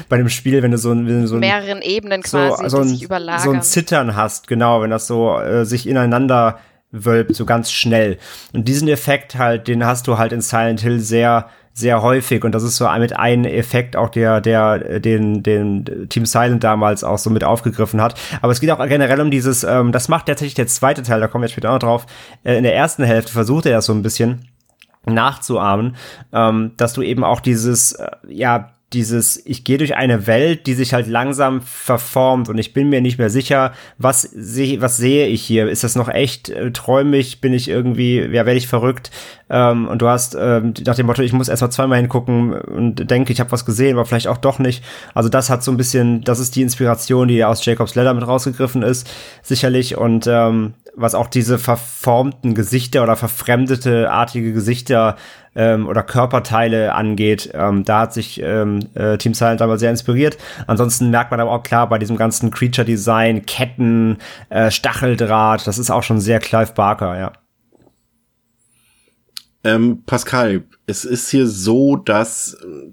bei 0.09 0.16
einem 0.16 0.28
Spiel, 0.28 0.62
wenn 0.62 0.70
du 0.70 0.78
so 0.78 0.92
ein, 0.92 1.09
wenn 1.09 1.22
du 1.22 1.26
so 1.26 1.36
ein 1.36 1.40
mehreren 1.40 1.82
Ebenen 1.82 2.22
so, 2.22 2.38
quasi, 2.38 2.70
so, 2.70 2.76
die 2.76 2.82
ein, 2.84 2.88
sich 2.90 3.03
überlagern. 3.03 3.42
so 3.44 3.51
ein 3.51 3.62
Zittern 3.62 4.14
hast, 4.14 4.47
genau, 4.47 4.80
wenn 4.80 4.90
das 4.90 5.09
so 5.09 5.36
äh, 5.40 5.64
sich 5.64 5.88
ineinander 5.88 6.61
wölbt, 7.05 7.34
so 7.34 7.44
ganz 7.44 7.70
schnell. 7.70 8.18
Und 8.53 8.68
diesen 8.68 8.88
Effekt 8.88 9.36
halt, 9.36 9.68
den 9.68 9.84
hast 9.84 10.07
du 10.07 10.18
halt 10.18 10.32
in 10.32 10.40
Silent 10.40 10.80
Hill 10.80 11.01
sehr, 11.01 11.49
sehr 11.72 12.01
häufig. 12.01 12.42
Und 12.44 12.53
das 12.53 12.62
ist 12.62 12.76
so 12.76 12.88
mit 12.99 13.16
ein 13.16 13.44
Effekt 13.44 13.97
auch 13.97 14.09
der, 14.09 14.40
der, 14.40 14.90
äh, 14.90 15.01
den, 15.01 15.42
den 15.42 16.09
Team 16.09 16.24
Silent 16.24 16.64
damals 16.64 17.05
auch 17.05 17.18
so 17.18 17.28
mit 17.28 17.44
aufgegriffen 17.44 18.01
hat. 18.01 18.18
Aber 18.40 18.53
es 18.53 18.61
geht 18.61 18.70
auch 18.70 18.88
generell 18.88 19.20
um 19.20 19.30
dieses, 19.30 19.62
ähm, 19.62 19.92
das 19.92 20.09
macht 20.09 20.26
tatsächlich 20.26 20.55
der 20.55 20.66
zweite 20.66 21.03
Teil, 21.03 21.20
da 21.20 21.28
kommen 21.28 21.42
wir 21.42 21.49
später 21.49 21.68
auch 21.68 21.74
noch 21.74 21.80
drauf. 21.80 22.07
Äh, 22.44 22.57
in 22.57 22.62
der 22.62 22.74
ersten 22.74 23.05
Hälfte 23.05 23.32
versucht 23.32 23.66
er 23.66 23.72
das 23.72 23.86
so 23.86 23.92
ein 23.92 24.03
bisschen 24.03 24.49
nachzuahmen, 25.05 25.97
ähm, 26.32 26.72
dass 26.76 26.94
du 26.94 27.03
eben 27.03 27.24
auch 27.24 27.40
dieses, 27.40 27.92
äh, 27.92 28.09
ja, 28.28 28.72
dieses, 28.93 29.45
ich 29.45 29.64
gehe 29.64 29.78
durch 29.78 29.97
eine 29.97 30.28
Welt, 30.28 30.68
die 30.68 30.74
sich 30.74 30.95
halt 30.95 31.09
langsam 31.09 31.61
verformt 31.61 32.49
und 32.49 32.57
ich 32.57 32.72
bin 32.72 32.89
mir 32.89 33.01
nicht 33.01 33.18
mehr 33.18 33.30
sicher, 33.30 33.72
was 33.99 34.22
sehe, 34.22 34.80
was 34.80 34.97
sehe 34.97 35.26
ich 35.26 35.43
hier? 35.43 35.68
Ist 35.68 35.82
das 35.82 35.97
noch 35.97 36.09
echt? 36.09 36.51
Äh, 36.51 36.70
Träume? 36.70 37.20
Bin 37.41 37.53
ich 37.53 37.68
irgendwie, 37.68 38.20
ja, 38.20 38.47
werde 38.47 38.55
ich 38.55 38.68
verrückt? 38.68 39.11
Ähm, 39.51 39.89
und 39.89 40.03
du 40.03 40.09
hast 40.09 40.37
ähm, 40.39 40.72
nach 40.84 40.95
dem 40.95 41.07
Motto, 41.07 41.22
ich 41.22 41.32
muss 41.32 41.49
erstmal 41.49 41.72
zweimal 41.72 41.99
hingucken 41.99 42.53
und 42.53 43.11
denke, 43.11 43.32
ich 43.32 43.41
habe 43.41 43.51
was 43.51 43.64
gesehen, 43.64 43.97
aber 43.97 44.07
vielleicht 44.07 44.28
auch 44.28 44.39
doch 44.39 44.61
nicht. 44.61 44.84
Also 45.14 45.28
das 45.28 45.51
hat 45.51 45.64
so 45.64 45.72
ein 45.72 45.76
bisschen, 45.76 46.22
das 46.22 46.39
ist 46.39 46.55
die 46.55 46.62
Inspiration, 46.62 47.26
die 47.26 47.45
aus 47.45 47.64
Jacobs 47.64 47.97
Ladder 47.97 48.14
mit 48.14 48.26
rausgegriffen 48.26 48.82
ist, 48.82 49.09
sicherlich. 49.43 49.97
Und 49.97 50.28
ähm, 50.28 50.74
was 50.95 51.14
auch 51.14 51.28
diese 51.28 51.59
verformten 51.59 52.55
Gesichter 52.55 53.03
oder 53.03 53.16
verfremdete 53.16 54.11
artige 54.11 54.53
Gesichter 54.53 55.16
ähm, 55.57 55.88
oder 55.88 56.02
Körperteile 56.02 56.94
angeht, 56.94 57.50
ähm, 57.54 57.84
da 57.84 58.02
hat 58.02 58.14
sich 58.14 58.40
ähm, 58.42 58.88
äh, 58.94 59.18
Team 59.18 59.34
Silent 59.34 59.62
aber 59.62 59.78
sehr 59.78 59.90
inspiriert. 59.90 60.38
Ansonsten 60.66 61.11
merkt 61.11 61.30
man 61.30 61.40
aber 61.40 61.50
auch 61.50 61.62
klar 61.62 61.88
bei 61.88 61.98
diesem 61.98 62.16
ganzen 62.16 62.50
Creature-Design, 62.50 63.46
Ketten, 63.46 64.18
äh, 64.50 64.70
Stacheldraht, 64.70 65.66
das 65.66 65.78
ist 65.78 65.90
auch 65.90 66.02
schon 66.02 66.20
sehr 66.20 66.38
Clive 66.38 66.72
Barker, 66.74 67.18
ja. 67.18 67.32
Ähm, 69.64 70.04
Pascal, 70.07 70.62
es 70.86 71.04
ist 71.04 71.30
hier 71.30 71.48
so, 71.48 71.96
dass 71.96 72.54
äh, 72.54 72.92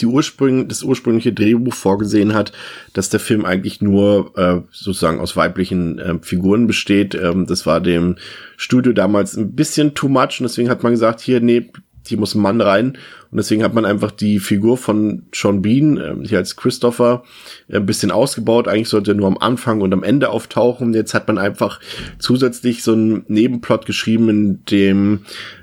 die 0.00 0.06
Ursprung, 0.06 0.68
das 0.68 0.82
ursprüngliche 0.82 1.32
Drehbuch 1.32 1.74
vorgesehen 1.74 2.34
hat, 2.34 2.52
dass 2.92 3.08
der 3.08 3.20
Film 3.20 3.44
eigentlich 3.44 3.80
nur 3.80 4.36
äh, 4.36 4.60
sozusagen 4.70 5.20
aus 5.20 5.36
weiblichen 5.36 5.98
äh, 5.98 6.18
Figuren 6.20 6.66
besteht. 6.66 7.14
Ähm, 7.14 7.46
das 7.46 7.66
war 7.66 7.80
dem 7.80 8.16
Studio 8.56 8.92
damals 8.92 9.36
ein 9.36 9.54
bisschen 9.54 9.94
too 9.94 10.08
much 10.08 10.40
und 10.40 10.44
deswegen 10.44 10.68
hat 10.68 10.82
man 10.82 10.92
gesagt, 10.92 11.20
hier, 11.20 11.40
nee, 11.40 11.70
hier 12.06 12.18
muss 12.18 12.34
ein 12.34 12.42
Mann 12.42 12.60
rein. 12.60 12.98
Und 13.30 13.38
deswegen 13.38 13.62
hat 13.62 13.74
man 13.74 13.84
einfach 13.84 14.10
die 14.10 14.38
Figur 14.38 14.76
von 14.76 15.22
Sean 15.34 15.62
Bean, 15.62 15.96
äh, 15.96 16.14
hier 16.26 16.38
als 16.38 16.56
Christopher, 16.56 17.22
äh, 17.68 17.76
ein 17.76 17.86
bisschen 17.86 18.10
ausgebaut. 18.10 18.68
Eigentlich 18.68 18.88
sollte 18.88 19.12
er 19.12 19.14
nur 19.14 19.26
am 19.26 19.38
Anfang 19.38 19.80
und 19.80 19.92
am 19.92 20.02
Ende 20.02 20.30
auftauchen. 20.30 20.94
Jetzt 20.94 21.14
hat 21.14 21.28
man 21.28 21.38
einfach 21.38 21.80
zusätzlich 22.18 22.82
so 22.82 22.92
einen 22.92 23.24
Nebenplot 23.28 23.86
geschrieben, 23.86 24.28
in 24.28 24.64
dem 24.66 25.20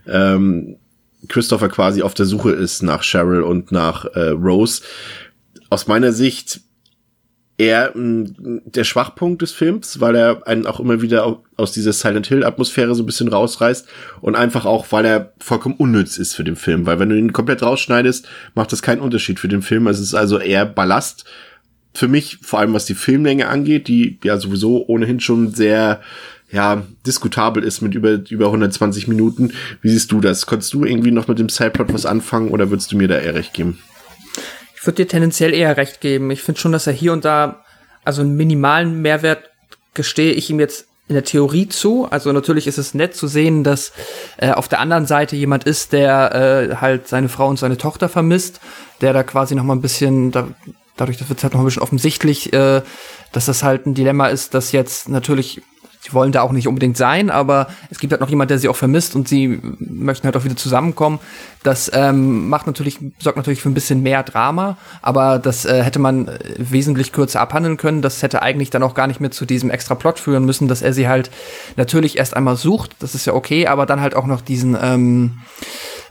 ähm, 0.07 0.77
Christopher 1.27 1.69
quasi 1.69 2.01
auf 2.01 2.13
der 2.13 2.25
Suche 2.25 2.51
ist 2.51 2.81
nach 2.81 3.03
Cheryl 3.03 3.43
und 3.43 3.71
nach 3.71 4.05
äh, 4.05 4.29
Rose. 4.29 4.81
Aus 5.69 5.87
meiner 5.87 6.13
Sicht 6.13 6.61
eher 7.59 7.91
mh, 7.93 8.61
der 8.65 8.85
Schwachpunkt 8.85 9.41
des 9.41 9.51
Films, 9.51 9.99
weil 9.99 10.15
er 10.15 10.47
einen 10.47 10.65
auch 10.65 10.79
immer 10.79 11.01
wieder 11.01 11.41
aus 11.57 11.73
dieser 11.73 11.93
Silent 11.93 12.25
Hill 12.25 12.45
Atmosphäre 12.45 12.95
so 12.95 13.03
ein 13.03 13.05
bisschen 13.05 13.27
rausreißt 13.27 13.87
und 14.21 14.35
einfach 14.35 14.65
auch, 14.65 14.87
weil 14.91 15.05
er 15.05 15.33
vollkommen 15.39 15.75
unnütz 15.75 16.17
ist 16.17 16.33
für 16.33 16.45
den 16.45 16.55
Film, 16.55 16.85
weil 16.85 16.99
wenn 16.99 17.09
du 17.09 17.17
ihn 17.17 17.33
komplett 17.33 17.61
rausschneidest, 17.61 18.27
macht 18.55 18.71
das 18.71 18.81
keinen 18.81 19.01
Unterschied 19.01 19.39
für 19.39 19.49
den 19.49 19.61
Film. 19.61 19.87
Es 19.87 19.99
ist 19.99 20.13
also 20.13 20.39
eher 20.39 20.65
Ballast 20.65 21.25
für 21.93 22.07
mich, 22.07 22.37
vor 22.41 22.59
allem 22.59 22.73
was 22.73 22.85
die 22.85 22.95
Filmlänge 22.95 23.49
angeht, 23.49 23.89
die 23.89 24.19
ja 24.23 24.37
sowieso 24.37 24.87
ohnehin 24.87 25.19
schon 25.19 25.53
sehr 25.53 26.01
ja, 26.51 26.83
diskutabel 27.05 27.63
ist 27.63 27.81
mit 27.81 27.93
über, 27.93 28.21
über 28.29 28.45
120 28.45 29.07
Minuten. 29.07 29.51
Wie 29.81 29.89
siehst 29.89 30.11
du 30.11 30.21
das? 30.21 30.45
Konntest 30.45 30.73
du 30.73 30.85
irgendwie 30.85 31.11
noch 31.11 31.27
mit 31.27 31.39
dem 31.39 31.49
Sideplot 31.49 31.93
was 31.93 32.05
anfangen 32.05 32.49
oder 32.49 32.71
würdest 32.71 32.91
du 32.91 32.97
mir 32.97 33.07
da 33.07 33.17
eher 33.17 33.35
recht 33.35 33.53
geben? 33.53 33.79
Ich 34.79 34.85
würde 34.85 35.03
dir 35.03 35.07
tendenziell 35.09 35.53
eher 35.53 35.75
recht 35.75 35.99
geben. 35.99 36.31
Ich 36.31 36.41
finde 36.41 36.61
schon, 36.61 36.71
dass 36.71 36.87
er 36.87 36.93
hier 36.93 37.11
und 37.11 37.25
da, 37.25 37.65
also 38.05 38.21
einen 38.21 38.37
minimalen 38.37 39.01
Mehrwert 39.01 39.49
gestehe 39.93 40.31
ich 40.31 40.49
ihm 40.49 40.59
jetzt 40.59 40.87
in 41.09 41.15
der 41.15 41.25
Theorie 41.25 41.67
zu. 41.67 42.07
Also 42.09 42.31
natürlich 42.31 42.65
ist 42.65 42.77
es 42.77 42.93
nett 42.93 43.13
zu 43.13 43.27
sehen, 43.27 43.65
dass 43.65 43.91
äh, 44.37 44.51
auf 44.51 44.69
der 44.69 44.79
anderen 44.79 45.05
Seite 45.05 45.35
jemand 45.35 45.65
ist, 45.65 45.91
der 45.91 46.69
äh, 46.71 46.75
halt 46.77 47.09
seine 47.09 47.27
Frau 47.27 47.49
und 47.49 47.59
seine 47.59 47.77
Tochter 47.77 48.07
vermisst, 48.07 48.61
der 49.01 49.11
da 49.11 49.23
quasi 49.23 49.53
noch 49.53 49.63
mal 49.63 49.75
ein 49.75 49.81
bisschen, 49.81 50.31
da, 50.31 50.47
dadurch 50.95 51.27
wird 51.27 51.43
halt 51.43 51.53
noch 51.53 51.59
ein 51.59 51.65
bisschen 51.65 51.81
offensichtlich, 51.81 52.53
äh, 52.53 52.81
dass 53.33 53.47
das 53.47 53.63
halt 53.63 53.85
ein 53.85 53.95
Dilemma 53.95 54.27
ist, 54.27 54.53
dass 54.53 54.71
jetzt 54.71 55.09
natürlich 55.09 55.61
sie 56.09 56.13
wollen 56.13 56.31
da 56.31 56.41
auch 56.41 56.51
nicht 56.51 56.67
unbedingt 56.67 56.97
sein, 56.97 57.29
aber 57.29 57.67
es 57.89 57.99
gibt 57.99 58.11
halt 58.11 58.21
noch 58.21 58.29
jemand, 58.29 58.51
der 58.51 58.59
sie 58.59 58.69
auch 58.69 58.75
vermisst 58.75 59.15
und 59.15 59.27
sie 59.27 59.59
möchten 59.79 60.25
halt 60.25 60.35
auch 60.35 60.43
wieder 60.43 60.55
zusammenkommen. 60.55 61.19
Das 61.63 61.91
ähm, 61.93 62.49
macht 62.49 62.67
natürlich, 62.67 62.99
sorgt 63.19 63.37
natürlich 63.37 63.61
für 63.61 63.69
ein 63.69 63.73
bisschen 63.73 64.01
mehr 64.01 64.23
Drama, 64.23 64.77
aber 65.01 65.39
das 65.39 65.65
äh, 65.65 65.83
hätte 65.83 65.99
man 65.99 66.27
äh, 66.27 66.39
wesentlich 66.57 67.11
kürzer 67.11 67.41
abhandeln 67.41 67.77
können. 67.77 68.01
Das 68.01 68.23
hätte 68.23 68.41
eigentlich 68.41 68.69
dann 68.69 68.83
auch 68.83 68.93
gar 68.93 69.07
nicht 69.07 69.19
mehr 69.19 69.31
zu 69.31 69.45
diesem 69.45 69.69
extra 69.69 69.95
Plot 69.95 70.19
führen 70.19 70.45
müssen, 70.45 70.67
dass 70.67 70.81
er 70.81 70.93
sie 70.93 71.07
halt 71.07 71.29
natürlich 71.75 72.17
erst 72.17 72.35
einmal 72.35 72.55
sucht, 72.55 72.95
das 72.99 73.15
ist 73.15 73.25
ja 73.25 73.33
okay, 73.33 73.67
aber 73.67 73.85
dann 73.85 74.01
halt 74.01 74.15
auch 74.15 74.25
noch 74.25 74.41
diesen 74.41 74.77
ähm, 74.81 75.39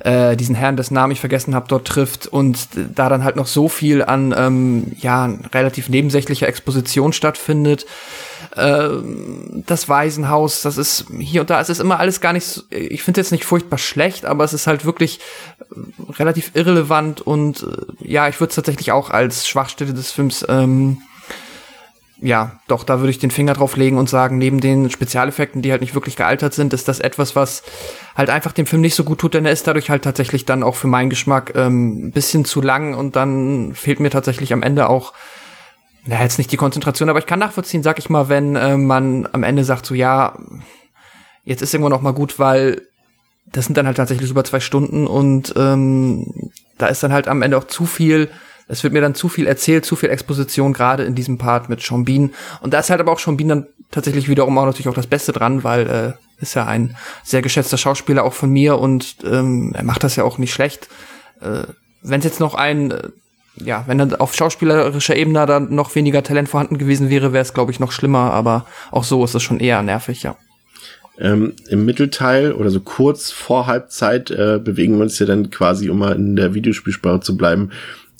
äh, 0.00 0.36
diesen 0.36 0.54
Herrn, 0.54 0.76
dessen 0.76 0.94
Namen 0.94 1.12
ich 1.12 1.20
vergessen 1.20 1.54
habe, 1.54 1.66
dort 1.68 1.86
trifft 1.86 2.26
und 2.26 2.68
da 2.94 3.08
dann 3.08 3.24
halt 3.24 3.36
noch 3.36 3.46
so 3.46 3.68
viel 3.68 4.04
an 4.04 4.34
ähm, 4.36 4.92
ja 5.00 5.28
relativ 5.52 5.88
nebensächlicher 5.88 6.46
Exposition 6.46 7.12
stattfindet. 7.12 7.86
Äh, 8.56 8.88
das 9.66 9.88
Waisenhaus, 9.88 10.62
das 10.62 10.78
ist 10.78 11.06
hier 11.18 11.42
und 11.42 11.50
da, 11.50 11.60
es 11.60 11.68
ist 11.68 11.80
immer 11.80 11.98
alles 11.98 12.20
gar 12.20 12.32
nicht, 12.32 12.46
so, 12.46 12.62
ich 12.70 13.02
finde 13.02 13.20
jetzt 13.20 13.32
nicht 13.32 13.44
furchtbar 13.44 13.78
schlecht, 13.78 14.24
aber 14.24 14.44
es 14.44 14.52
ist 14.52 14.66
halt 14.66 14.84
wirklich 14.84 15.20
äh, 15.70 16.12
relativ 16.12 16.52
irrelevant 16.54 17.20
und 17.20 17.62
äh, 17.62 18.08
ja, 18.08 18.28
ich 18.28 18.40
würde 18.40 18.50
es 18.50 18.56
tatsächlich 18.56 18.92
auch 18.92 19.10
als 19.10 19.46
Schwachstelle 19.46 19.92
des 19.92 20.12
Films 20.12 20.44
ähm, 20.48 20.98
ja, 22.20 22.58
doch, 22.66 22.82
da 22.82 22.98
würde 22.98 23.10
ich 23.10 23.20
den 23.20 23.30
Finger 23.30 23.52
drauf 23.52 23.76
legen 23.76 23.96
und 23.96 24.08
sagen, 24.08 24.38
neben 24.38 24.60
den 24.60 24.90
Spezialeffekten, 24.90 25.62
die 25.62 25.70
halt 25.70 25.82
nicht 25.82 25.94
wirklich 25.94 26.16
gealtert 26.16 26.52
sind, 26.52 26.72
ist 26.72 26.88
das 26.88 26.98
etwas, 26.98 27.36
was 27.36 27.62
halt 28.16 28.28
einfach 28.28 28.52
dem 28.52 28.66
Film 28.66 28.82
nicht 28.82 28.96
so 28.96 29.04
gut 29.04 29.20
tut, 29.20 29.34
denn 29.34 29.46
er 29.46 29.52
ist 29.52 29.68
dadurch 29.68 29.88
halt 29.88 30.02
tatsächlich 30.02 30.44
dann 30.44 30.64
auch 30.64 30.74
für 30.74 30.88
meinen 30.88 31.10
Geschmack 31.10 31.52
ähm, 31.54 32.10
bisschen 32.10 32.44
zu 32.44 32.60
lang 32.60 32.94
und 32.94 33.14
dann 33.14 33.72
fehlt 33.74 34.00
mir 34.00 34.10
tatsächlich 34.10 34.52
am 34.52 34.64
Ende 34.64 34.88
auch, 34.88 35.12
na, 36.08 36.22
jetzt 36.22 36.38
nicht 36.38 36.50
die 36.52 36.56
Konzentration, 36.56 37.08
aber 37.08 37.18
ich 37.18 37.26
kann 37.26 37.38
nachvollziehen, 37.38 37.82
sag 37.82 37.98
ich 37.98 38.08
mal, 38.08 38.28
wenn 38.28 38.56
äh, 38.56 38.76
man 38.76 39.28
am 39.32 39.42
Ende 39.42 39.64
sagt, 39.64 39.86
so 39.86 39.94
ja, 39.94 40.38
jetzt 41.44 41.62
ist 41.62 41.74
irgendwo 41.74 41.90
noch 41.90 42.02
mal 42.02 42.12
gut, 42.12 42.38
weil 42.38 42.82
das 43.46 43.66
sind 43.66 43.76
dann 43.76 43.86
halt 43.86 43.96
tatsächlich 43.96 44.30
über 44.30 44.44
zwei 44.44 44.60
Stunden 44.60 45.06
und 45.06 45.54
ähm, 45.56 46.50
da 46.76 46.86
ist 46.86 47.02
dann 47.02 47.12
halt 47.12 47.28
am 47.28 47.42
Ende 47.42 47.56
auch 47.56 47.64
zu 47.64 47.86
viel 47.86 48.30
es 48.68 48.82
wird 48.84 48.92
mir 48.92 49.00
dann 49.00 49.14
zu 49.14 49.28
viel 49.28 49.46
erzählt, 49.46 49.86
zu 49.86 49.96
viel 49.96 50.10
Exposition, 50.10 50.74
gerade 50.74 51.04
in 51.04 51.14
diesem 51.14 51.38
Part 51.38 51.70
mit 51.70 51.82
Bean. 52.04 52.34
Und 52.60 52.74
da 52.74 52.80
ist 52.80 52.90
halt 52.90 53.00
aber 53.00 53.12
auch 53.12 53.24
Bean 53.24 53.48
dann 53.48 53.66
tatsächlich 53.90 54.28
wiederum 54.28 54.58
auch 54.58 54.66
natürlich 54.66 54.88
auch 54.88 54.94
das 54.94 55.06
Beste 55.06 55.32
dran, 55.32 55.64
weil 55.64 55.86
äh, 55.88 56.42
ist 56.42 56.54
ja 56.54 56.66
ein 56.66 56.94
sehr 57.24 57.40
geschätzter 57.40 57.78
Schauspieler 57.78 58.24
auch 58.24 58.34
von 58.34 58.50
mir 58.50 58.78
und 58.78 59.16
ähm, 59.24 59.72
er 59.74 59.84
macht 59.84 60.04
das 60.04 60.16
ja 60.16 60.24
auch 60.24 60.36
nicht 60.36 60.52
schlecht. 60.52 60.88
Äh, 61.40 61.62
wenn 62.02 62.18
es 62.18 62.24
jetzt 62.24 62.40
noch 62.40 62.54
ein, 62.54 62.90
äh, 62.90 63.08
ja, 63.64 63.84
wenn 63.86 63.98
dann 63.98 64.14
auf 64.14 64.34
schauspielerischer 64.34 65.16
Ebene 65.16 65.46
dann 65.46 65.74
noch 65.74 65.94
weniger 65.94 66.22
Talent 66.22 66.48
vorhanden 66.48 66.78
gewesen 66.78 67.10
wäre, 67.10 67.32
wäre 67.32 67.42
es, 67.42 67.54
glaube 67.54 67.72
ich, 67.72 67.80
noch 67.80 67.92
schlimmer, 67.92 68.32
aber 68.32 68.66
auch 68.90 69.04
so 69.04 69.24
ist 69.24 69.34
es 69.34 69.42
schon 69.42 69.60
eher 69.60 69.82
nervig, 69.82 70.22
ja. 70.22 70.36
Ähm, 71.20 71.54
Im 71.68 71.84
Mittelteil 71.84 72.52
oder 72.52 72.70
so 72.70 72.80
kurz 72.80 73.32
vor 73.32 73.66
Halbzeit 73.66 74.30
äh, 74.30 74.60
bewegen 74.62 74.96
wir 74.96 75.02
uns 75.02 75.18
ja 75.18 75.26
dann 75.26 75.50
quasi, 75.50 75.90
um 75.90 75.98
mal 75.98 76.14
in 76.14 76.36
der 76.36 76.54
Videospielsprache 76.54 77.20
zu 77.20 77.36
bleiben, 77.36 77.70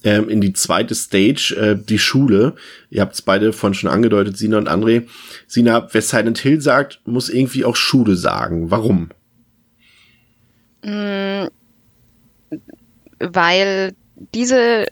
ähm, 0.05 0.29
in 0.29 0.41
die 0.41 0.53
zweite 0.53 0.95
Stage, 0.95 1.55
äh, 1.57 1.77
die 1.77 1.99
Schule. 1.99 2.55
Ihr 2.91 3.01
habt 3.01 3.15
es 3.15 3.23
beide 3.23 3.53
von 3.53 3.75
schon 3.75 3.91
angedeutet, 3.91 4.37
Sina 4.37 4.59
und 4.59 4.69
André. 4.69 5.05
Sina, 5.47 5.89
wer 5.93 6.03
Silent 6.03 6.39
Hill 6.39 6.61
sagt, 6.61 7.01
muss 7.05 7.29
irgendwie 7.29 7.65
auch 7.65 7.77
Schule 7.77 8.17
sagen. 8.17 8.71
Warum? 8.71 9.11
Mm, 10.85 11.49
weil 13.21 13.95
diese, 14.35 14.87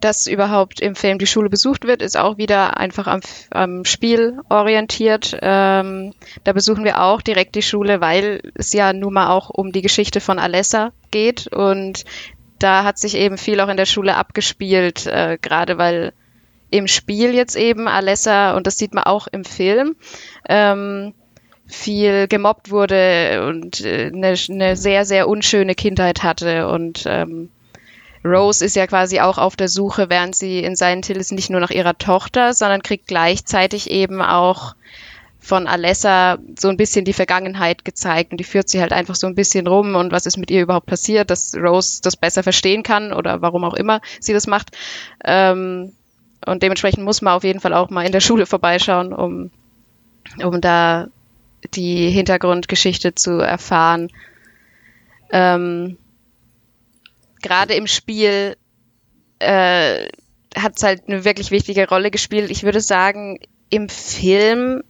dass 0.00 0.26
überhaupt 0.26 0.80
im 0.80 0.94
Film 0.94 1.18
die 1.18 1.26
Schule 1.26 1.50
besucht 1.50 1.84
wird, 1.84 2.02
ist 2.02 2.16
auch 2.16 2.38
wieder 2.38 2.76
einfach 2.76 3.06
am, 3.06 3.20
am 3.50 3.84
Spiel 3.84 4.38
orientiert. 4.48 5.36
Ähm, 5.40 6.14
da 6.44 6.52
besuchen 6.52 6.84
wir 6.84 7.02
auch 7.02 7.20
direkt 7.22 7.54
die 7.54 7.62
Schule, 7.62 8.00
weil 8.00 8.40
es 8.54 8.72
ja 8.72 8.92
nun 8.92 9.14
mal 9.14 9.30
auch 9.30 9.50
um 9.50 9.72
die 9.72 9.82
Geschichte 9.82 10.20
von 10.20 10.38
Alessa 10.38 10.92
geht 11.10 11.48
und 11.48 12.04
da 12.58 12.84
hat 12.84 12.98
sich 12.98 13.16
eben 13.16 13.38
viel 13.38 13.60
auch 13.60 13.68
in 13.68 13.76
der 13.76 13.86
Schule 13.86 14.16
abgespielt, 14.16 15.06
äh, 15.06 15.38
gerade 15.40 15.78
weil 15.78 16.12
im 16.70 16.86
Spiel 16.86 17.34
jetzt 17.34 17.56
eben 17.56 17.88
Alessa, 17.88 18.56
und 18.56 18.66
das 18.66 18.78
sieht 18.78 18.94
man 18.94 19.04
auch 19.04 19.26
im 19.28 19.44
Film, 19.44 19.96
ähm, 20.48 21.14
viel 21.66 22.28
gemobbt 22.28 22.70
wurde 22.70 23.46
und 23.46 23.80
äh, 23.82 24.10
eine, 24.12 24.34
eine 24.48 24.76
sehr, 24.76 25.04
sehr 25.04 25.28
unschöne 25.28 25.74
Kindheit 25.74 26.22
hatte. 26.22 26.68
Und 26.68 27.04
ähm, 27.06 27.50
Rose 28.28 28.64
ist 28.64 28.76
ja 28.76 28.86
quasi 28.86 29.20
auch 29.20 29.38
auf 29.38 29.56
der 29.56 29.68
Suche, 29.68 30.10
während 30.10 30.36
sie 30.36 30.60
in 30.60 30.76
seinen 30.76 31.02
Till 31.02 31.16
ist, 31.16 31.32
nicht 31.32 31.50
nur 31.50 31.60
nach 31.60 31.70
ihrer 31.70 31.96
Tochter, 31.96 32.52
sondern 32.52 32.82
kriegt 32.82 33.06
gleichzeitig 33.08 33.90
eben 33.90 34.22
auch 34.22 34.74
von 35.40 35.66
Alessa 35.66 36.38
so 36.58 36.68
ein 36.68 36.76
bisschen 36.76 37.04
die 37.04 37.12
Vergangenheit 37.12 37.84
gezeigt 37.84 38.32
und 38.32 38.38
die 38.38 38.44
führt 38.44 38.68
sie 38.68 38.80
halt 38.80 38.92
einfach 38.92 39.14
so 39.14 39.26
ein 39.26 39.34
bisschen 39.34 39.66
rum 39.66 39.94
und 39.94 40.12
was 40.12 40.26
ist 40.26 40.36
mit 40.36 40.50
ihr 40.50 40.62
überhaupt 40.62 40.86
passiert, 40.86 41.30
dass 41.30 41.54
Rose 41.56 42.00
das 42.02 42.16
besser 42.16 42.42
verstehen 42.42 42.82
kann 42.82 43.12
oder 43.12 43.40
warum 43.40 43.64
auch 43.64 43.74
immer 43.74 44.00
sie 44.20 44.32
das 44.32 44.46
macht. 44.46 44.76
Ähm, 45.24 45.92
und 46.44 46.62
dementsprechend 46.62 47.04
muss 47.04 47.22
man 47.22 47.34
auf 47.34 47.44
jeden 47.44 47.60
Fall 47.60 47.72
auch 47.72 47.90
mal 47.90 48.04
in 48.04 48.12
der 48.12 48.20
Schule 48.20 48.46
vorbeischauen, 48.46 49.12
um, 49.12 49.50
um 50.42 50.60
da 50.60 51.08
die 51.74 52.10
Hintergrundgeschichte 52.10 53.14
zu 53.14 53.38
erfahren. 53.38 54.10
Ähm, 55.30 55.98
Gerade 57.42 57.74
im 57.74 57.86
Spiel 57.86 58.56
äh, 59.38 60.08
hat 60.56 60.76
es 60.76 60.82
halt 60.82 61.08
eine 61.08 61.24
wirklich 61.24 61.50
wichtige 61.50 61.88
Rolle 61.88 62.10
gespielt. 62.10 62.50
Ich 62.50 62.62
würde 62.62 62.80
sagen, 62.80 63.38
im 63.70 63.88
Film 63.88 64.82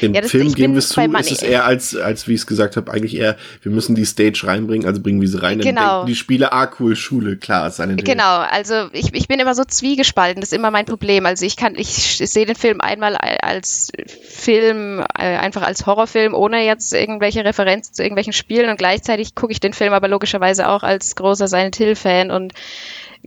Im 0.00 0.14
ja, 0.14 0.22
Film 0.22 0.52
geben 0.54 0.74
wir 0.74 0.78
es 0.78 0.88
zu, 0.88 1.00
ist 1.00 1.30
es 1.30 1.42
eher 1.42 1.64
als, 1.64 1.96
als 1.96 2.28
wie 2.28 2.34
ich 2.34 2.40
es 2.40 2.46
gesagt 2.46 2.76
habe, 2.76 2.92
eigentlich 2.92 3.16
eher, 3.16 3.36
wir 3.62 3.72
müssen 3.72 3.94
die 3.94 4.04
Stage 4.04 4.42
reinbringen, 4.44 4.86
also 4.86 5.00
bringen 5.00 5.20
wir 5.20 5.28
sie 5.28 5.40
rein. 5.40 5.60
Genau. 5.60 6.04
die 6.04 6.14
Spiele, 6.14 6.52
ah 6.52 6.70
cool, 6.78 6.96
Schule, 6.96 7.36
klar, 7.36 7.68
ist 7.68 7.80
eine 7.80 7.96
Genau, 7.96 8.38
also 8.38 8.88
ich, 8.92 9.14
ich 9.14 9.28
bin 9.28 9.40
immer 9.40 9.54
so 9.54 9.64
zwiegespalten, 9.64 10.40
das 10.40 10.52
ist 10.52 10.56
immer 10.56 10.70
mein 10.70 10.86
Problem. 10.86 11.26
Also 11.26 11.44
ich 11.44 11.56
kann, 11.56 11.74
ich, 11.76 12.20
ich 12.20 12.30
sehe 12.30 12.46
den 12.46 12.56
Film 12.56 12.80
einmal 12.80 13.16
als 13.16 13.92
Film, 14.28 15.00
äh, 15.18 15.36
einfach 15.36 15.62
als 15.62 15.86
Horrorfilm, 15.86 16.34
ohne 16.34 16.64
jetzt 16.64 16.92
irgendwelche 16.92 17.44
Referenzen 17.44 17.94
zu 17.94 18.02
irgendwelchen 18.02 18.32
Spielen 18.32 18.70
und 18.70 18.76
gleichzeitig 18.76 19.34
gucke 19.34 19.52
ich 19.52 19.60
den 19.60 19.72
Film 19.72 19.92
aber 19.92 20.08
logischerweise 20.08 20.68
auch 20.68 20.82
als 20.82 21.16
großer 21.16 21.48
Silent 21.48 21.76
Hill-Fan 21.76 22.30
und 22.30 22.52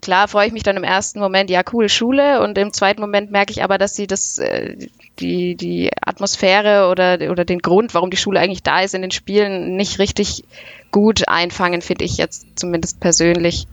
klar 0.02 0.28
freue 0.28 0.48
ich 0.48 0.54
mich 0.54 0.64
dann 0.64 0.78
im 0.78 0.84
ersten 0.84 1.20
Moment, 1.20 1.50
ja, 1.50 1.62
cool, 1.74 1.90
Schule. 1.90 2.42
Und 2.42 2.58
im 2.58 2.74
zweiten 2.74 3.02
Moment 3.02 3.32
merke 3.32 3.52
ich 3.52 3.64
aber, 3.64 3.78
dass 3.78 3.96
sie 3.96 4.08
das, 4.08 4.38
äh, 4.38 4.76
die, 5.20 5.56
die 5.56 5.92
Atmosphäre 6.02 6.90
oder, 6.90 7.32
oder 7.32 7.46
den 7.46 7.60
Grund, 7.60 7.94
warum 7.94 8.10
die 8.10 8.18
Schule 8.18 8.40
eigentlich 8.40 8.64
da 8.64 8.82
ist 8.82 8.94
in 8.94 9.02
den 9.02 9.12
Spielen, 9.12 9.76
nicht 9.76 10.00
richtig 10.00 10.44
gut 10.92 11.28
einfangen, 11.28 11.82
finde 11.82 12.06
ich 12.06 12.18
jetzt 12.18 12.48
zumindest 12.56 13.00
persönlich. 13.00 13.68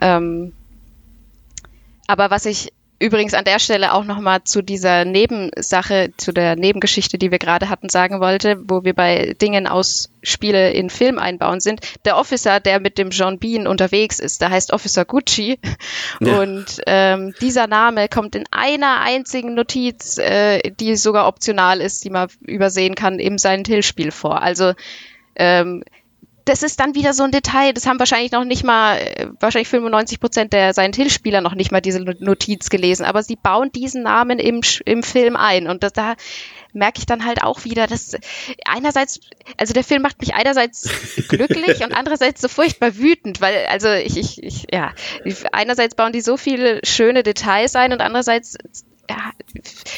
Ähm, 0.00 0.52
aber 2.06 2.30
was 2.30 2.46
ich 2.46 2.72
übrigens 3.02 3.34
an 3.34 3.44
der 3.44 3.58
Stelle 3.58 3.92
auch 3.92 4.04
nochmal 4.04 4.44
zu 4.44 4.62
dieser 4.62 5.04
Nebensache, 5.04 6.12
zu 6.16 6.32
der 6.32 6.54
Nebengeschichte, 6.54 7.18
die 7.18 7.32
wir 7.32 7.38
gerade 7.40 7.68
hatten, 7.68 7.88
sagen 7.88 8.20
wollte, 8.20 8.62
wo 8.68 8.84
wir 8.84 8.94
bei 8.94 9.34
Dingen 9.40 9.66
aus 9.66 10.10
Spiele 10.22 10.72
in 10.72 10.88
Film 10.88 11.18
einbauen 11.18 11.58
sind. 11.58 11.80
Der 12.04 12.16
Officer, 12.16 12.60
der 12.60 12.78
mit 12.78 12.98
dem 12.98 13.10
John 13.10 13.40
Bean 13.40 13.66
unterwegs 13.66 14.20
ist, 14.20 14.40
der 14.40 14.50
heißt 14.50 14.72
Officer 14.72 15.04
Gucci. 15.04 15.58
Ja. 16.20 16.40
Und 16.40 16.80
ähm, 16.86 17.34
dieser 17.40 17.66
Name 17.66 18.08
kommt 18.08 18.36
in 18.36 18.44
einer 18.52 19.00
einzigen 19.00 19.54
Notiz, 19.54 20.18
äh, 20.18 20.60
die 20.78 20.94
sogar 20.94 21.26
optional 21.26 21.80
ist, 21.80 22.04
die 22.04 22.10
man 22.10 22.28
übersehen 22.40 22.94
kann, 22.94 23.18
im 23.18 23.38
Silent 23.38 23.66
Hill 23.66 23.82
Spiel 23.82 24.12
vor. 24.12 24.40
Also 24.40 24.74
ähm, 25.34 25.82
das 26.44 26.62
ist 26.62 26.80
dann 26.80 26.94
wieder 26.94 27.12
so 27.12 27.22
ein 27.22 27.30
Detail, 27.30 27.72
das 27.72 27.86
haben 27.86 27.98
wahrscheinlich 27.98 28.32
noch 28.32 28.44
nicht 28.44 28.64
mal, 28.64 28.98
äh, 28.98 29.28
wahrscheinlich 29.40 29.68
95 29.68 30.20
Prozent 30.20 30.52
der 30.52 30.74
Silent 30.74 30.96
Hill-Spieler 30.96 31.40
noch 31.40 31.54
nicht 31.54 31.70
mal 31.70 31.80
diese 31.80 32.00
Notiz 32.00 32.70
gelesen, 32.70 33.04
aber 33.04 33.22
sie 33.22 33.36
bauen 33.36 33.70
diesen 33.72 34.02
Namen 34.02 34.38
im, 34.38 34.60
im 34.84 35.02
Film 35.02 35.36
ein 35.36 35.68
und 35.68 35.82
das, 35.82 35.92
da 35.92 36.14
merke 36.72 36.98
ich 36.98 37.06
dann 37.06 37.24
halt 37.24 37.42
auch 37.42 37.64
wieder, 37.64 37.86
dass 37.86 38.16
einerseits, 38.64 39.20
also 39.56 39.72
der 39.72 39.84
Film 39.84 40.02
macht 40.02 40.20
mich 40.20 40.34
einerseits 40.34 40.88
glücklich 41.28 41.84
und 41.84 41.92
andererseits 41.92 42.40
so 42.40 42.48
furchtbar 42.48 42.96
wütend, 42.96 43.40
weil, 43.40 43.66
also 43.66 43.88
ich, 43.90 44.16
ich, 44.16 44.42
ich, 44.42 44.66
ja, 44.72 44.92
einerseits 45.52 45.94
bauen 45.94 46.12
die 46.12 46.20
so 46.20 46.36
viele 46.36 46.80
schöne 46.84 47.22
Details 47.22 47.76
ein 47.76 47.92
und 47.92 48.00
andererseits 48.00 48.56
ja, 49.10 49.32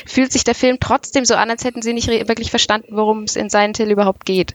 fühlt 0.07 0.33
sich 0.33 0.45
der 0.45 0.55
Film 0.55 0.79
trotzdem 0.81 1.25
so 1.25 1.35
an, 1.35 1.51
als 1.51 1.65
hätten 1.65 1.83
sie 1.83 1.93
nicht 1.93 2.09
wirklich 2.09 2.51
verstanden, 2.51 2.97
worum 2.97 3.25
es 3.25 3.37
in 3.37 3.51
Silent 3.51 3.77
Hill 3.77 3.91
überhaupt 3.91 4.25
geht. 4.25 4.55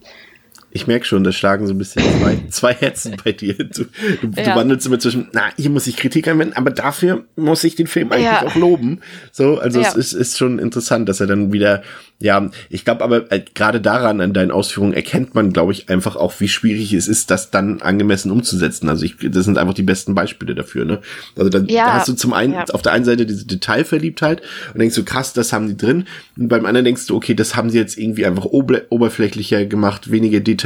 Ich 0.72 0.88
merke 0.88 1.06
schon, 1.06 1.24
da 1.24 1.32
schlagen 1.32 1.68
so 1.68 1.74
ein 1.74 1.78
bisschen 1.78 2.04
zwei, 2.20 2.38
zwei 2.50 2.74
Herzen 2.74 3.18
bei 3.24 3.32
dir. 3.32 3.56
Du, 3.56 3.86
du, 3.86 4.30
ja. 4.36 4.44
du 4.44 4.56
wandelst 4.56 4.86
immer 4.88 5.00
zwischen, 5.00 5.28
na, 5.32 5.50
hier 5.58 5.70
muss 5.70 5.88
ich 5.88 5.98
Kritik 5.98 6.28
anwenden, 6.28 6.56
aber 6.56 6.72
dafür 6.72 7.26
muss 7.36 7.64
ich 7.64 7.76
den 7.76 7.88
Film 7.88 8.12
eigentlich 8.12 8.26
ja. 8.26 8.46
auch 8.46 8.56
loben. 8.56 9.02
So, 9.32 9.60
also 9.60 9.82
ja. 9.82 9.88
es 9.88 9.96
ist, 9.96 10.14
ist 10.14 10.38
schon 10.38 10.60
interessant, 10.60 11.10
dass 11.10 11.20
er 11.20 11.28
dann 11.28 11.52
wieder 11.52 11.82
ja, 12.22 12.50
ich 12.70 12.84
glaube 12.84 13.02
aber 13.04 13.32
äh, 13.32 13.42
gerade 13.54 13.80
daran 13.80 14.20
an 14.20 14.34
deinen 14.34 14.52
Ausführungen 14.52 14.94
erkennt 14.94 15.36
man, 15.36 15.54
glaube 15.54 15.72
ich, 15.72 15.88
einfach 15.88 16.18
auch, 16.18 16.34
wie 16.40 16.50
schwierig 16.50 16.92
es 16.92 17.08
ist, 17.08 17.32
das 17.32 17.50
dann 17.50 17.82
angemessen 17.82 18.30
umzusetzen. 18.30 18.90
Also 18.90 19.06
ich, 19.06 19.16
das 19.22 19.46
sind 19.46 19.58
einfach 19.58 19.74
die 19.74 19.84
besten 19.84 20.16
Beispiele 20.16 20.54
dafür. 20.54 20.84
Ne? 20.84 21.00
Also 21.38 21.50
da, 21.50 21.60
ja, 21.60 21.86
da 21.86 21.94
hast 21.94 22.10
du 22.10 22.14
zum 22.14 22.34
einen 22.34 22.56
auf 22.56 22.82
der 22.82 22.92
einen 22.92 23.06
Seite 23.06 23.26
diese 23.26 23.48
Detailverliebtheit 23.48 24.42
und 24.74 24.82
denkst 24.82 24.96
du, 24.96 25.06
krass, 25.06 25.32
das 25.32 25.54
haben 25.54 25.68
die 25.68 25.78
drin. 25.78 26.06
Und 26.38 26.50
beim 26.50 26.66
anderen 26.66 26.84
denkst 26.84 27.08
du, 27.08 27.16
okay, 27.16 27.36
das 27.36 27.56
haben 27.56 27.70
sie 27.70 27.78
jetzt 27.78 27.98
irgendwie 27.98 28.26
einfach 28.26 28.46
oberflächlicher 28.46 29.66
gemacht, 29.66 30.12
weniger 30.12 30.42
detailliert, 30.42 30.59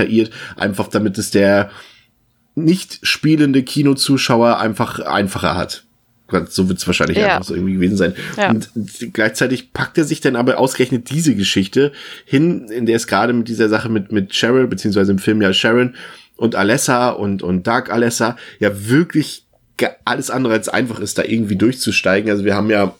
einfach 0.56 0.88
damit 0.88 1.18
es 1.18 1.32
der 1.32 1.70
nicht 2.56 3.00
spielende 3.04 3.64
Kinozuschauer 3.64 4.60
einfach 4.60 5.00
einfacher 5.00 5.56
hat. 5.56 5.84
So 6.50 6.68
wird 6.68 6.80
es 6.80 6.88
wahrscheinlich 6.88 7.18
ja. 7.18 7.36
einfach 7.36 7.44
so 7.44 7.54
irgendwie 7.54 7.74
gewesen 7.74 7.98
sein. 7.98 8.16
Ja. 8.38 8.50
Und 8.50 8.70
gleichzeitig 9.14 9.72
packt 9.72 9.98
er 10.00 10.04
sich 10.04 10.20
dann 10.20 10.36
aber 10.36 10.58
ausgerechnet 10.58 11.12
diese 11.12 11.36
Geschichte 11.36 11.92
hin, 12.26 12.70
in 12.70 12.88
der 12.88 12.96
es 12.96 13.06
gerade 13.06 13.34
mit 13.34 13.48
dieser 13.48 13.70
Sache 13.70 13.90
mit, 13.90 14.12
mit 14.12 14.32
Cheryl, 14.32 14.68
beziehungsweise 14.68 15.12
im 15.12 15.20
Film 15.20 15.42
ja 15.42 15.54
Sharon 15.54 15.96
und 16.36 16.56
Alessa 16.56 17.10
und, 17.10 17.44
und 17.44 17.68
Dark 17.68 17.92
Alessa 17.92 18.36
ja 18.60 18.88
wirklich 18.88 19.46
alles 20.06 20.30
andere 20.30 20.54
als 20.54 20.70
einfach 20.70 21.00
ist, 21.00 21.18
da 21.18 21.24
irgendwie 21.24 21.56
durchzusteigen. 21.56 22.32
Also 22.32 22.46
wir 22.46 22.56
haben 22.56 22.70
ja 22.70 22.96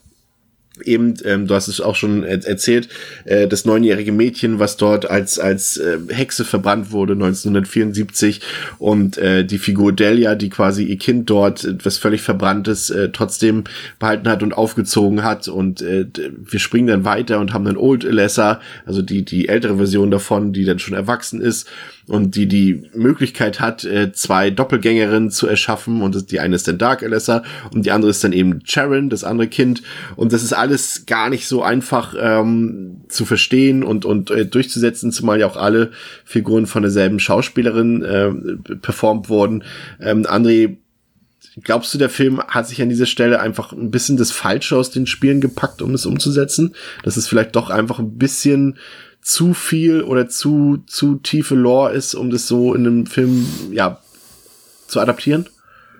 eben, 0.84 1.14
ähm, 1.24 1.46
du 1.48 1.54
hast 1.54 1.68
es 1.68 1.82
auch 1.82 1.96
schon 1.96 2.24
erzählt, 2.24 2.90
äh, 3.26 3.48
das 3.48 3.66
neunjährige 3.66 4.12
Mädchen, 4.12 4.60
was 4.60 4.76
dort 4.78 5.10
als 5.10 5.38
als 5.38 5.78
äh, 5.78 6.00
Hexe 6.10 6.46
verbrannt 6.46 6.92
wurde 6.92 7.14
1974 7.14 8.42
und 8.80 9.18
äh, 9.18 9.46
die 9.46 9.60
Figur 9.60 9.94
Delia, 9.94 10.34
die 10.36 10.50
quasi 10.50 10.84
ihr 10.84 10.98
Kind 10.98 11.30
dort, 11.30 11.68
was 11.86 11.98
völlig 11.98 12.22
verbranntes, 12.22 12.90
äh, 12.90 13.10
trotzdem 13.10 13.66
behalten 14.00 14.28
hat 14.28 14.42
und 14.42 14.54
aufgezogen 14.54 15.24
hat 15.24 15.48
und 15.48 15.82
äh, 15.82 16.08
wir 16.16 16.60
springen 16.60 16.88
dann 16.88 17.06
weiter 17.06 17.40
und 17.40 17.54
haben 17.54 17.66
dann 17.66 17.78
Old 17.78 18.06
Alessa, 18.06 18.60
also 18.86 19.02
die 19.04 19.24
die 19.24 19.50
ältere 19.50 19.78
Version 19.78 20.10
davon, 20.10 20.54
die 20.54 20.66
dann 20.66 20.80
schon 20.80 20.96
erwachsen 20.96 21.40
ist 21.40 21.70
und 22.08 22.36
die 22.36 22.48
die 22.48 22.90
Möglichkeit 22.94 23.60
hat, 23.60 23.84
äh, 23.86 24.12
zwei 24.12 24.50
Doppelgängerinnen 24.50 25.30
zu 25.30 25.48
erschaffen 25.48 26.02
und 26.02 26.32
die 26.32 26.40
eine 26.40 26.56
ist 26.56 26.68
dann 26.68 26.78
Dark 26.78 27.04
Alessa 27.04 27.44
und 27.74 27.86
die 27.86 27.92
andere 27.92 28.10
ist 28.10 28.24
dann 28.24 28.34
eben 28.34 28.62
Sharon, 28.66 29.10
das 29.10 29.24
andere 29.24 29.48
Kind 29.48 29.84
und 30.16 30.34
das 30.34 30.44
ist 30.44 30.54
alles 30.64 31.06
gar 31.06 31.30
nicht 31.30 31.46
so 31.46 31.62
einfach 31.62 32.16
ähm, 32.18 33.02
zu 33.10 33.26
verstehen 33.26 33.84
und 33.84 34.06
und 34.06 34.32
äh, 34.32 34.46
durchzusetzen, 34.46 35.12
zumal 35.12 35.42
ja 35.42 35.46
auch 35.46 35.58
alle 35.58 35.92
Figuren 36.24 36.68
von 36.68 36.84
derselben 36.84 37.20
Schauspielerin 37.20 38.02
äh, 38.02 38.76
performt 38.78 39.28
wurden. 39.28 39.66
Ähm, 40.00 40.26
André 40.26 40.78
Glaubst 41.62 41.94
du, 41.94 42.00
der 42.00 42.10
Film 42.10 42.42
hat 42.42 42.68
sich 42.68 42.82
an 42.82 42.90
dieser 42.90 43.06
Stelle 43.06 43.40
einfach 43.40 43.74
ein 43.74 43.92
bisschen 43.92 44.18
das 44.18 44.32
Falsche 44.32 44.76
aus 44.76 44.90
den 44.90 45.06
Spielen 45.06 45.40
gepackt, 45.40 45.84
um 45.84 45.94
es 45.94 46.08
umzusetzen? 46.08 46.74
Dass 47.04 47.16
es 47.16 47.28
vielleicht 47.28 47.56
doch 47.56 47.70
einfach 47.70 48.00
ein 48.00 48.18
bisschen 48.18 48.80
zu 49.22 49.54
viel 49.54 50.02
oder 50.02 50.28
zu, 50.28 50.84
zu 50.88 51.16
tiefe 51.18 51.54
Lore 51.54 51.94
ist, 51.94 52.16
um 52.16 52.32
das 52.32 52.48
so 52.48 52.74
in 52.74 52.88
einem 52.88 53.06
Film, 53.06 53.46
ja, 53.72 54.00
zu 54.88 55.00
adaptieren? 55.00 55.46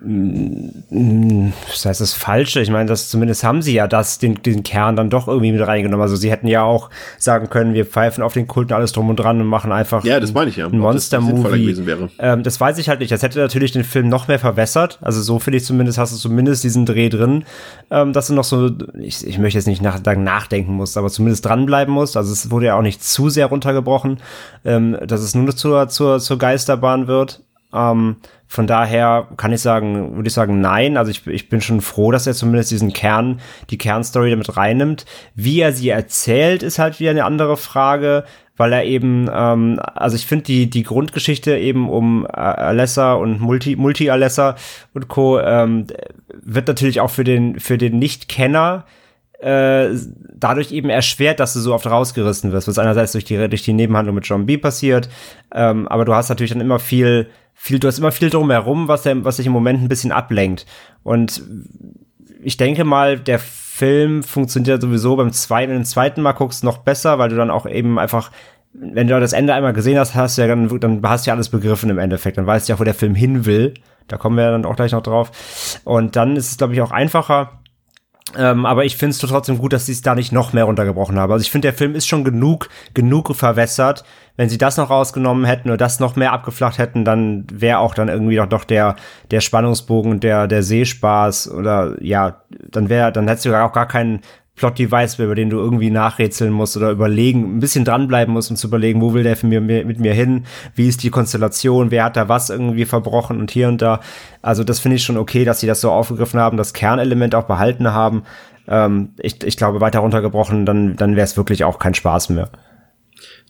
Das 0.06 1.86
heißt 1.86 2.00
das 2.00 2.12
Falsche. 2.12 2.60
Ich 2.60 2.70
meine, 2.70 2.88
das 2.88 3.08
zumindest 3.08 3.44
haben 3.44 3.62
sie 3.62 3.74
ja 3.74 3.86
das, 3.86 4.18
den, 4.18 4.42
den 4.42 4.62
Kern 4.62 4.96
dann 4.96 5.10
doch 5.10 5.28
irgendwie 5.28 5.52
mit 5.52 5.66
reingenommen. 5.66 6.02
Also 6.02 6.16
sie 6.16 6.30
hätten 6.30 6.46
ja 6.46 6.62
auch 6.62 6.90
sagen 7.18 7.48
können, 7.48 7.74
wir 7.74 7.86
pfeifen 7.86 8.22
auf 8.22 8.34
den 8.34 8.46
Kult 8.46 8.70
und 8.70 8.76
alles 8.76 8.92
drum 8.92 9.08
und 9.08 9.16
dran 9.16 9.40
und 9.40 9.46
machen 9.46 9.72
einfach 9.72 10.04
ja, 10.04 10.20
das 10.20 10.32
meine 10.34 10.50
ich 10.50 10.56
ja. 10.56 10.66
ein 10.66 10.78
Monster-Movie. 10.78 11.76
Ähm, 12.18 12.42
das 12.42 12.60
weiß 12.60 12.78
ich 12.78 12.88
halt 12.88 13.00
nicht. 13.00 13.12
Das 13.12 13.22
hätte 13.22 13.38
natürlich 13.38 13.72
den 13.72 13.84
Film 13.84 14.08
noch 14.08 14.28
mehr 14.28 14.38
verwässert. 14.38 14.98
Also 15.00 15.22
so 15.22 15.38
finde 15.38 15.58
ich 15.58 15.64
zumindest, 15.64 15.98
hast 15.98 16.12
du 16.12 16.18
zumindest 16.18 16.64
diesen 16.64 16.86
Dreh 16.86 17.08
drin, 17.08 17.44
ähm, 17.90 18.12
dass 18.12 18.26
du 18.26 18.34
noch 18.34 18.44
so, 18.44 18.70
ich, 18.98 19.26
ich 19.26 19.38
möchte 19.38 19.58
jetzt 19.58 19.66
nicht 19.66 19.82
nach, 19.82 20.00
nachdenken 20.04 20.74
musst, 20.74 20.96
aber 20.96 21.08
zumindest 21.08 21.44
dranbleiben 21.46 21.92
musst. 21.94 22.16
Also 22.16 22.32
es 22.32 22.50
wurde 22.50 22.66
ja 22.66 22.76
auch 22.76 22.82
nicht 22.82 23.02
zu 23.02 23.30
sehr 23.30 23.46
runtergebrochen, 23.46 24.18
ähm, 24.64 24.96
dass 25.06 25.20
es 25.20 25.34
nur 25.34 25.56
zur, 25.56 25.88
zur, 25.88 26.20
zur 26.20 26.38
Geisterbahn 26.38 27.06
wird. 27.06 27.42
Ähm, 27.72 28.16
von 28.46 28.66
daher 28.66 29.28
kann 29.36 29.52
ich 29.52 29.60
sagen, 29.60 30.16
würde 30.16 30.28
ich 30.28 30.34
sagen, 30.34 30.60
nein. 30.60 30.96
Also 30.96 31.10
ich, 31.10 31.26
ich 31.26 31.48
bin 31.48 31.60
schon 31.60 31.80
froh, 31.80 32.12
dass 32.12 32.26
er 32.26 32.34
zumindest 32.34 32.70
diesen 32.70 32.92
Kern, 32.92 33.40
die 33.70 33.78
Kernstory 33.78 34.30
damit 34.30 34.56
reinnimmt. 34.56 35.06
Wie 35.34 35.60
er 35.60 35.72
sie 35.72 35.88
erzählt, 35.88 36.62
ist 36.62 36.78
halt 36.78 37.00
wieder 37.00 37.10
eine 37.10 37.24
andere 37.24 37.56
Frage, 37.56 38.24
weil 38.56 38.72
er 38.72 38.84
eben, 38.84 39.28
ähm, 39.32 39.80
also 39.94 40.16
ich 40.16 40.26
finde 40.26 40.44
die, 40.44 40.70
die 40.70 40.84
Grundgeschichte 40.84 41.56
eben 41.56 41.88
um 41.88 42.26
äh, 42.26 42.36
Alessa 42.36 43.14
und 43.14 43.40
Multi, 43.40 43.76
Multi-Alessa 43.76 44.56
und 44.92 45.08
Co. 45.08 45.40
Ähm, 45.40 45.86
wird 46.42 46.68
natürlich 46.68 47.00
auch 47.00 47.10
für 47.10 47.24
den, 47.24 47.58
für 47.58 47.78
den 47.78 47.98
Nicht-Kenner 47.98 48.84
äh, 49.40 49.88
dadurch 50.34 50.72
eben 50.72 50.90
erschwert, 50.90 51.40
dass 51.40 51.54
du 51.54 51.60
so 51.60 51.74
oft 51.74 51.86
rausgerissen 51.86 52.52
wirst, 52.52 52.68
was 52.68 52.78
einerseits 52.78 53.12
durch 53.12 53.24
die, 53.24 53.48
durch 53.48 53.62
die 53.62 53.72
Nebenhandlung 53.72 54.14
mit 54.14 54.26
John 54.26 54.46
B 54.46 54.56
passiert, 54.56 55.08
ähm, 55.52 55.88
aber 55.88 56.04
du 56.04 56.14
hast 56.14 56.28
natürlich 56.28 56.52
dann 56.52 56.60
immer 56.60 56.78
viel 56.78 57.28
viel, 57.54 57.78
du 57.78 57.88
hast 57.88 57.98
immer 57.98 58.12
viel 58.12 58.30
drumherum, 58.30 58.88
was, 58.88 59.02
der, 59.02 59.24
was 59.24 59.36
sich 59.36 59.46
im 59.46 59.52
Moment 59.52 59.80
ein 59.80 59.88
bisschen 59.88 60.12
ablenkt. 60.12 60.66
Und 61.02 61.42
ich 62.42 62.56
denke 62.56 62.84
mal, 62.84 63.18
der 63.18 63.38
Film 63.38 64.22
funktioniert 64.22 64.82
sowieso 64.82 65.16
beim 65.16 65.32
zweiten, 65.32 65.70
wenn 65.70 65.78
du 65.78 65.82
den 65.82 65.86
zweiten 65.86 66.22
Mal 66.22 66.32
guckst, 66.32 66.62
noch 66.62 66.78
besser, 66.78 67.18
weil 67.18 67.30
du 67.30 67.36
dann 67.36 67.50
auch 67.50 67.66
eben 67.66 67.98
einfach, 67.98 68.30
wenn 68.72 69.06
du 69.06 69.18
das 69.18 69.32
Ende 69.32 69.54
einmal 69.54 69.72
gesehen 69.72 69.98
hast, 69.98 70.14
hast 70.14 70.36
du 70.36 70.42
ja 70.42 70.48
dann, 70.48 70.68
dann 70.80 71.00
hast 71.04 71.26
du 71.26 71.30
ja 71.30 71.34
alles 71.34 71.48
begriffen 71.48 71.90
im 71.90 71.98
Endeffekt. 71.98 72.36
Dann 72.36 72.46
weißt 72.46 72.68
du 72.68 72.72
ja, 72.72 72.78
wo 72.78 72.84
der 72.84 72.94
Film 72.94 73.14
hin 73.14 73.46
will. 73.46 73.74
Da 74.08 74.18
kommen 74.18 74.36
wir 74.36 74.50
dann 74.50 74.66
auch 74.66 74.76
gleich 74.76 74.92
noch 74.92 75.02
drauf. 75.02 75.80
Und 75.84 76.16
dann 76.16 76.36
ist 76.36 76.50
es, 76.50 76.56
glaube 76.58 76.74
ich, 76.74 76.82
auch 76.82 76.90
einfacher, 76.90 77.60
ähm, 78.36 78.66
aber 78.66 78.84
ich 78.84 78.96
finde 78.96 79.10
es 79.10 79.18
trotzdem 79.18 79.58
gut, 79.58 79.72
dass 79.72 79.86
sie 79.86 79.92
es 79.92 80.02
da 80.02 80.14
nicht 80.14 80.32
noch 80.32 80.52
mehr 80.52 80.64
runtergebrochen 80.64 81.18
haben. 81.18 81.32
Also 81.32 81.42
ich 81.42 81.50
finde, 81.50 81.68
der 81.68 81.74
Film 81.74 81.94
ist 81.94 82.06
schon 82.06 82.24
genug, 82.24 82.68
genug 82.94 83.34
verwässert. 83.34 84.04
Wenn 84.36 84.48
sie 84.48 84.58
das 84.58 84.76
noch 84.76 84.90
rausgenommen 84.90 85.44
hätten 85.44 85.68
oder 85.68 85.76
das 85.76 86.00
noch 86.00 86.16
mehr 86.16 86.32
abgeflacht 86.32 86.78
hätten, 86.78 87.04
dann 87.04 87.46
wäre 87.52 87.78
auch 87.78 87.94
dann 87.94 88.08
irgendwie 88.08 88.36
doch, 88.36 88.46
doch 88.46 88.64
der, 88.64 88.96
der 89.30 89.40
Spannungsbogen, 89.40 90.18
der, 90.18 90.48
der 90.48 90.62
Sehspaß 90.62 91.50
oder 91.52 91.96
ja, 92.02 92.42
dann 92.70 92.88
wäre, 92.88 93.12
dann 93.12 93.28
hättest 93.28 93.46
du 93.46 93.54
auch 93.54 93.72
gar 93.72 93.86
keinen 93.86 94.22
Plot-Device, 94.56 95.18
über 95.18 95.34
den 95.34 95.50
du 95.50 95.58
irgendwie 95.58 95.90
nachrätseln 95.90 96.52
musst 96.52 96.76
oder 96.76 96.90
überlegen, 96.90 97.56
ein 97.56 97.60
bisschen 97.60 97.84
dranbleiben 97.84 98.32
musst, 98.32 98.50
um 98.50 98.56
zu 98.56 98.68
überlegen, 98.68 99.00
wo 99.00 99.12
will 99.12 99.24
der 99.24 99.36
mir, 99.42 99.60
mit 99.60 99.98
mir 99.98 100.14
hin, 100.14 100.44
wie 100.74 100.88
ist 100.88 101.02
die 101.02 101.10
Konstellation, 101.10 101.90
wer 101.90 102.04
hat 102.04 102.16
da 102.16 102.28
was 102.28 102.50
irgendwie 102.50 102.84
verbrochen 102.84 103.40
und 103.40 103.50
hier 103.50 103.68
und 103.68 103.82
da. 103.82 104.00
Also 104.42 104.62
das 104.62 104.78
finde 104.78 104.96
ich 104.96 105.04
schon 105.04 105.16
okay, 105.16 105.44
dass 105.44 105.60
sie 105.60 105.66
das 105.66 105.80
so 105.80 105.90
aufgegriffen 105.90 106.38
haben, 106.38 106.56
das 106.56 106.72
Kernelement 106.72 107.34
auch 107.34 107.44
behalten 107.44 107.92
haben. 107.92 108.22
Ähm, 108.68 109.10
ich, 109.18 109.42
ich 109.42 109.56
glaube, 109.56 109.80
weiter 109.80 110.00
runtergebrochen, 110.00 110.66
dann, 110.66 110.96
dann 110.96 111.16
wäre 111.16 111.24
es 111.24 111.36
wirklich 111.36 111.64
auch 111.64 111.78
kein 111.78 111.94
Spaß 111.94 112.30
mehr. 112.30 112.48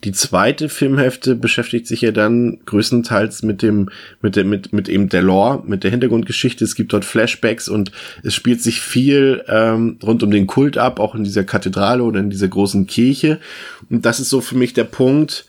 Die 0.05 0.13
zweite 0.13 0.69
Filmhälfte 0.69 1.35
beschäftigt 1.35 1.87
sich 1.87 2.03
ja 2.03 2.13
dann 2.13 2.59
größtenteils 2.67 3.43
mit 3.43 3.63
dem, 3.63 3.89
mit 4.21 4.37
der, 4.37 4.45
mit, 4.45 4.73
mit 4.75 4.89
eben 4.91 5.09
der 5.09 5.23
Lore, 5.23 5.63
mit 5.67 5.83
der 5.83 5.91
Hintergrundgeschichte. 5.91 6.63
Es 6.63 6.75
gibt 6.75 6.93
dort 6.93 7.07
Flashbacks 7.07 7.69
und 7.69 7.91
es 8.23 8.35
spielt 8.35 8.63
sich 8.63 8.83
viel 8.83 9.43
ähm, 9.49 9.99
rund 10.03 10.23
um 10.23 10.31
den 10.31 10.47
Kult 10.47 10.77
ab, 10.77 11.01
auch 11.01 11.15
in 11.15 11.25
dieser 11.25 11.45
Kathedrale 11.45 12.03
oder 12.03 12.21
in 12.21 12.29
dieser 12.29 12.49
großen 12.49 12.87
Kirche. 12.87 13.41
Und 13.89 14.05
das 14.05 14.21
ist 14.21 14.29
so 14.29 14.43
für 14.43 14.57
mich 14.57 14.75
der 14.75 14.85
Punkt, 14.85 15.47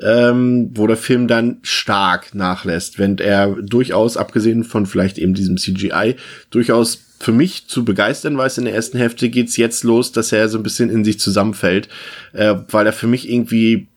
ähm, 0.00 0.70
wo 0.74 0.86
der 0.86 0.96
Film 0.96 1.26
dann 1.26 1.58
stark 1.62 2.32
nachlässt, 2.32 3.00
wenn 3.00 3.18
er 3.18 3.56
durchaus, 3.60 4.16
abgesehen 4.16 4.62
von 4.62 4.86
vielleicht 4.86 5.18
eben 5.18 5.34
diesem 5.34 5.56
CGI, 5.56 6.14
durchaus 6.50 7.02
für 7.18 7.32
mich 7.32 7.66
zu 7.66 7.84
begeistern 7.84 8.36
weiß 8.36 8.58
in 8.58 8.66
der 8.66 8.74
ersten 8.74 8.98
Hälfte 8.98 9.30
geht's 9.30 9.56
jetzt 9.56 9.84
los, 9.84 10.12
dass 10.12 10.32
er 10.32 10.48
so 10.48 10.58
ein 10.58 10.62
bisschen 10.62 10.90
in 10.90 11.04
sich 11.04 11.18
zusammenfällt, 11.18 11.88
äh, 12.34 12.54
weil 12.68 12.86
er 12.86 12.92
für 12.92 13.06
mich 13.06 13.28
irgendwie 13.28 13.88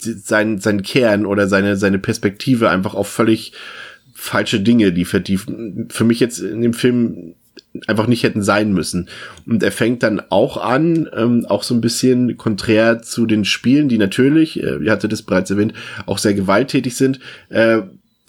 sein, 0.00 0.58
sein 0.58 0.82
Kern 0.82 1.26
oder 1.26 1.48
seine, 1.48 1.76
seine 1.76 1.98
Perspektive 1.98 2.70
einfach 2.70 2.94
auf 2.94 3.08
völlig 3.08 3.52
falsche 4.14 4.60
Dinge 4.60 4.88
liefert, 4.90 5.28
die 5.28 5.38
für 5.38 6.04
mich 6.04 6.20
jetzt 6.20 6.40
in 6.40 6.60
dem 6.60 6.74
Film 6.74 7.34
einfach 7.86 8.06
nicht 8.06 8.22
hätten 8.22 8.42
sein 8.42 8.72
müssen. 8.72 9.08
Und 9.46 9.62
er 9.62 9.72
fängt 9.72 10.02
dann 10.02 10.20
auch 10.30 10.56
an, 10.56 11.08
ähm, 11.16 11.46
auch 11.46 11.62
so 11.62 11.74
ein 11.74 11.80
bisschen 11.80 12.36
konträr 12.36 13.02
zu 13.02 13.26
den 13.26 13.44
Spielen, 13.44 13.88
die 13.88 13.98
natürlich, 13.98 14.62
äh, 14.62 14.78
ihr 14.82 14.90
hattet 14.90 15.12
das 15.12 15.22
bereits 15.22 15.50
erwähnt, 15.50 15.74
auch 16.06 16.18
sehr 16.18 16.34
gewalttätig 16.34 16.96
sind. 16.96 17.20
Äh, 17.50 17.82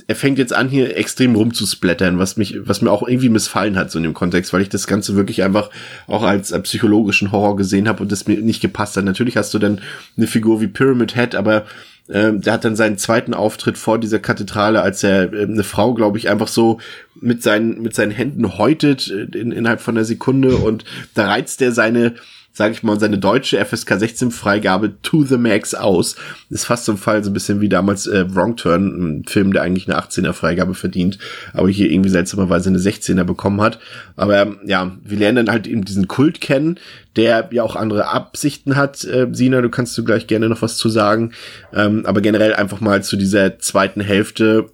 er 0.09 0.15
fängt 0.15 0.39
jetzt 0.39 0.53
an, 0.53 0.69
hier 0.69 0.97
extrem 0.97 1.35
rumzusplattern, 1.35 2.17
was 2.17 2.35
mich, 2.35 2.57
was 2.67 2.81
mir 2.81 2.89
auch 2.89 3.07
irgendwie 3.07 3.29
missfallen 3.29 3.77
hat, 3.77 3.91
so 3.91 3.99
in 3.99 4.03
dem 4.03 4.15
Kontext, 4.15 4.51
weil 4.51 4.63
ich 4.63 4.69
das 4.69 4.87
Ganze 4.87 5.15
wirklich 5.15 5.43
einfach 5.43 5.69
auch 6.07 6.23
als 6.23 6.49
äh, 6.49 6.59
psychologischen 6.61 7.31
Horror 7.31 7.55
gesehen 7.55 7.87
habe 7.87 8.01
und 8.01 8.11
das 8.11 8.27
mir 8.27 8.41
nicht 8.41 8.59
gepasst 8.59 8.97
hat. 8.97 9.05
Natürlich 9.05 9.37
hast 9.37 9.53
du 9.53 9.59
dann 9.59 9.81
eine 10.17 10.25
Figur 10.25 10.61
wie 10.61 10.67
Pyramid 10.67 11.13
Head, 11.13 11.35
aber 11.35 11.67
ähm, 12.09 12.41
der 12.41 12.53
hat 12.53 12.65
dann 12.65 12.75
seinen 12.75 12.97
zweiten 12.97 13.35
Auftritt 13.35 13.77
vor 13.77 13.99
dieser 13.99 14.17
Kathedrale, 14.17 14.81
als 14.81 15.03
er 15.03 15.31
äh, 15.31 15.43
eine 15.43 15.63
Frau, 15.63 15.93
glaube 15.93 16.17
ich, 16.17 16.27
einfach 16.27 16.47
so 16.47 16.79
mit 17.21 17.43
seinen, 17.43 17.79
mit 17.83 17.93
seinen 17.93 18.11
Händen 18.11 18.57
häutet 18.57 19.11
äh, 19.11 19.37
in, 19.37 19.51
innerhalb 19.51 19.79
von 19.79 19.95
einer 19.95 20.05
Sekunde 20.05 20.55
und 20.55 20.85
da 21.13 21.27
reizt 21.27 21.61
er 21.61 21.71
seine 21.71 22.15
sage 22.59 22.73
ich 22.73 22.83
mal, 22.83 22.99
seine 22.99 23.17
deutsche 23.17 23.63
FSK 23.63 23.97
16 23.97 24.31
Freigabe 24.31 25.01
to 25.01 25.23
the 25.23 25.37
max 25.37 25.73
aus. 25.73 26.17
ist 26.49 26.65
fast 26.65 26.89
ein 26.89 26.97
Fall, 26.97 27.23
so 27.23 27.29
ein 27.29 27.33
bisschen 27.33 27.61
wie 27.61 27.69
damals 27.69 28.05
äh, 28.05 28.25
Wrong 28.35 28.57
Turn, 28.57 29.21
ein 29.21 29.23
Film, 29.23 29.53
der 29.53 29.61
eigentlich 29.61 29.87
eine 29.87 29.97
18er 29.97 30.33
Freigabe 30.33 30.73
verdient, 30.73 31.19
aber 31.53 31.69
hier 31.69 31.89
irgendwie 31.89 32.09
seltsamerweise 32.09 32.67
eine 32.67 32.79
16er 32.79 33.23
bekommen 33.23 33.61
hat. 33.61 33.79
Aber 34.17 34.41
ähm, 34.41 34.57
ja, 34.65 34.91
wir 35.01 35.17
lernen 35.17 35.45
dann 35.45 35.53
halt 35.53 35.67
eben 35.67 35.85
diesen 35.85 36.09
Kult 36.09 36.41
kennen, 36.41 36.77
der 37.15 37.47
ja 37.53 37.63
auch 37.63 37.77
andere 37.77 38.09
Absichten 38.09 38.75
hat. 38.75 39.05
Äh, 39.05 39.27
Sina, 39.31 39.61
du 39.61 39.69
kannst 39.69 39.97
du 39.97 40.03
gleich 40.03 40.27
gerne 40.27 40.49
noch 40.49 40.61
was 40.61 40.75
zu 40.75 40.89
sagen. 40.89 41.31
Ähm, 41.73 42.05
aber 42.05 42.19
generell 42.19 42.53
einfach 42.53 42.81
mal 42.81 43.01
zu 43.01 43.15
dieser 43.15 43.59
zweiten 43.59 44.01
Hälfte 44.01 44.69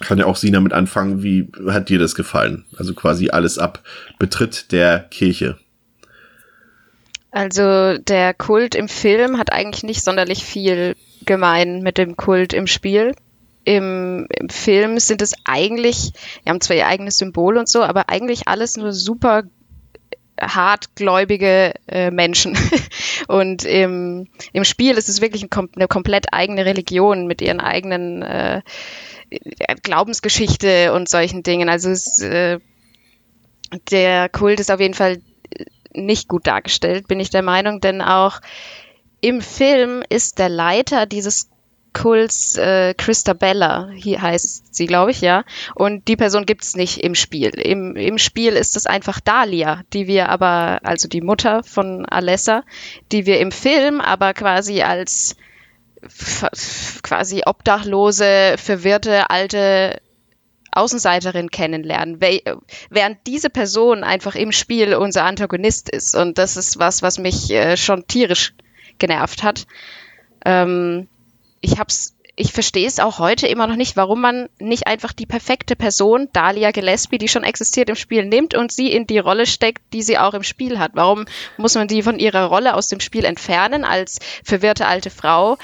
kann 0.00 0.18
ja 0.18 0.26
auch 0.26 0.34
Sina 0.34 0.58
mit 0.58 0.72
anfangen. 0.72 1.22
Wie 1.22 1.52
hat 1.68 1.88
dir 1.88 2.00
das 2.00 2.16
gefallen? 2.16 2.64
Also 2.76 2.94
quasi 2.94 3.28
alles 3.28 3.58
ab 3.60 3.84
Betritt 4.18 4.72
der 4.72 5.06
Kirche. 5.08 5.56
Also 7.36 7.98
der 7.98 8.32
Kult 8.32 8.74
im 8.74 8.88
Film 8.88 9.36
hat 9.36 9.52
eigentlich 9.52 9.82
nicht 9.82 10.02
sonderlich 10.02 10.42
viel 10.42 10.96
gemein 11.26 11.82
mit 11.82 11.98
dem 11.98 12.16
Kult 12.16 12.54
im 12.54 12.66
Spiel. 12.66 13.14
Im, 13.62 14.26
im 14.30 14.48
Film 14.48 14.98
sind 14.98 15.20
es 15.20 15.34
eigentlich, 15.44 16.14
die 16.14 16.48
haben 16.48 16.62
zwar 16.62 16.76
ihr 16.76 16.86
eigenes 16.86 17.18
Symbol 17.18 17.58
und 17.58 17.68
so, 17.68 17.82
aber 17.82 18.08
eigentlich 18.08 18.48
alles 18.48 18.78
nur 18.78 18.94
super 18.94 19.42
hartgläubige 20.40 21.74
äh, 21.88 22.10
Menschen. 22.10 22.56
und 23.28 23.64
im, 23.64 24.28
im 24.54 24.64
Spiel 24.64 24.96
ist 24.96 25.10
es 25.10 25.20
wirklich 25.20 25.42
ein, 25.42 25.68
eine 25.76 25.88
komplett 25.88 26.32
eigene 26.32 26.64
Religion 26.64 27.26
mit 27.26 27.42
ihren 27.42 27.60
eigenen 27.60 28.22
äh, 28.22 28.62
Glaubensgeschichte 29.82 30.94
und 30.94 31.06
solchen 31.10 31.42
Dingen. 31.42 31.68
Also 31.68 31.90
es, 31.90 32.18
äh, 32.22 32.60
der 33.90 34.30
Kult 34.30 34.58
ist 34.58 34.70
auf 34.70 34.80
jeden 34.80 34.94
Fall 34.94 35.18
nicht 35.96 36.28
gut 36.28 36.46
dargestellt, 36.46 37.08
bin 37.08 37.20
ich 37.20 37.30
der 37.30 37.42
Meinung, 37.42 37.80
denn 37.80 38.02
auch 38.02 38.40
im 39.20 39.40
Film 39.40 40.02
ist 40.08 40.38
der 40.38 40.48
Leiter 40.48 41.06
dieses 41.06 41.50
Kults 41.96 42.58
äh, 42.58 42.92
Christabella, 42.92 43.88
hier 43.94 44.20
heißt 44.20 44.74
sie, 44.74 44.86
glaube 44.86 45.12
ich, 45.12 45.22
ja. 45.22 45.44
Und 45.74 46.08
die 46.08 46.16
Person 46.16 46.44
gibt 46.44 46.62
es 46.62 46.76
nicht 46.76 46.98
im 46.98 47.14
Spiel. 47.14 47.48
Im, 47.48 47.96
Im 47.96 48.18
Spiel 48.18 48.52
ist 48.52 48.76
es 48.76 48.84
einfach 48.84 49.18
Dahlia, 49.18 49.82
die 49.94 50.06
wir 50.06 50.28
aber, 50.28 50.80
also 50.82 51.08
die 51.08 51.22
Mutter 51.22 51.62
von 51.62 52.04
Alessa, 52.04 52.64
die 53.12 53.24
wir 53.24 53.40
im 53.40 53.50
Film 53.50 54.02
aber 54.02 54.34
quasi 54.34 54.82
als 54.82 55.36
quasi 57.02 57.42
obdachlose, 57.46 58.56
verwirrte 58.58 59.30
alte 59.30 60.00
Außenseiterin 60.76 61.50
kennenlernen, 61.50 62.20
während 62.20 63.18
diese 63.26 63.50
Person 63.50 64.04
einfach 64.04 64.34
im 64.34 64.52
Spiel 64.52 64.94
unser 64.94 65.24
Antagonist 65.24 65.88
ist. 65.88 66.14
Und 66.14 66.38
das 66.38 66.56
ist 66.56 66.78
was, 66.78 67.02
was 67.02 67.18
mich 67.18 67.50
äh, 67.50 67.76
schon 67.76 68.06
tierisch 68.06 68.54
genervt 68.98 69.42
hat. 69.42 69.66
Ähm, 70.44 71.08
ich 71.60 71.78
hab's 71.78 72.16
ich 72.38 72.52
verstehe 72.52 72.86
es 72.86 73.00
auch 73.00 73.18
heute 73.18 73.46
immer 73.46 73.66
noch 73.66 73.76
nicht, 73.76 73.96
warum 73.96 74.20
man 74.20 74.50
nicht 74.58 74.86
einfach 74.86 75.14
die 75.14 75.24
perfekte 75.24 75.74
Person, 75.74 76.28
Dahlia 76.34 76.70
Gillespie, 76.70 77.16
die 77.16 77.28
schon 77.28 77.44
existiert 77.44 77.88
im 77.88 77.96
Spiel, 77.96 78.26
nimmt 78.26 78.54
und 78.54 78.70
sie 78.70 78.92
in 78.92 79.06
die 79.06 79.18
Rolle 79.18 79.46
steckt, 79.46 79.82
die 79.94 80.02
sie 80.02 80.18
auch 80.18 80.34
im 80.34 80.42
Spiel 80.42 80.78
hat. 80.78 80.92
Warum 80.94 81.24
muss 81.56 81.74
man 81.74 81.88
sie 81.88 82.02
von 82.02 82.18
ihrer 82.18 82.44
Rolle 82.44 82.74
aus 82.74 82.88
dem 82.88 83.00
Spiel 83.00 83.24
entfernen, 83.24 83.84
als 83.84 84.18
verwirrte 84.44 84.86
alte 84.86 85.08
Frau 85.08 85.56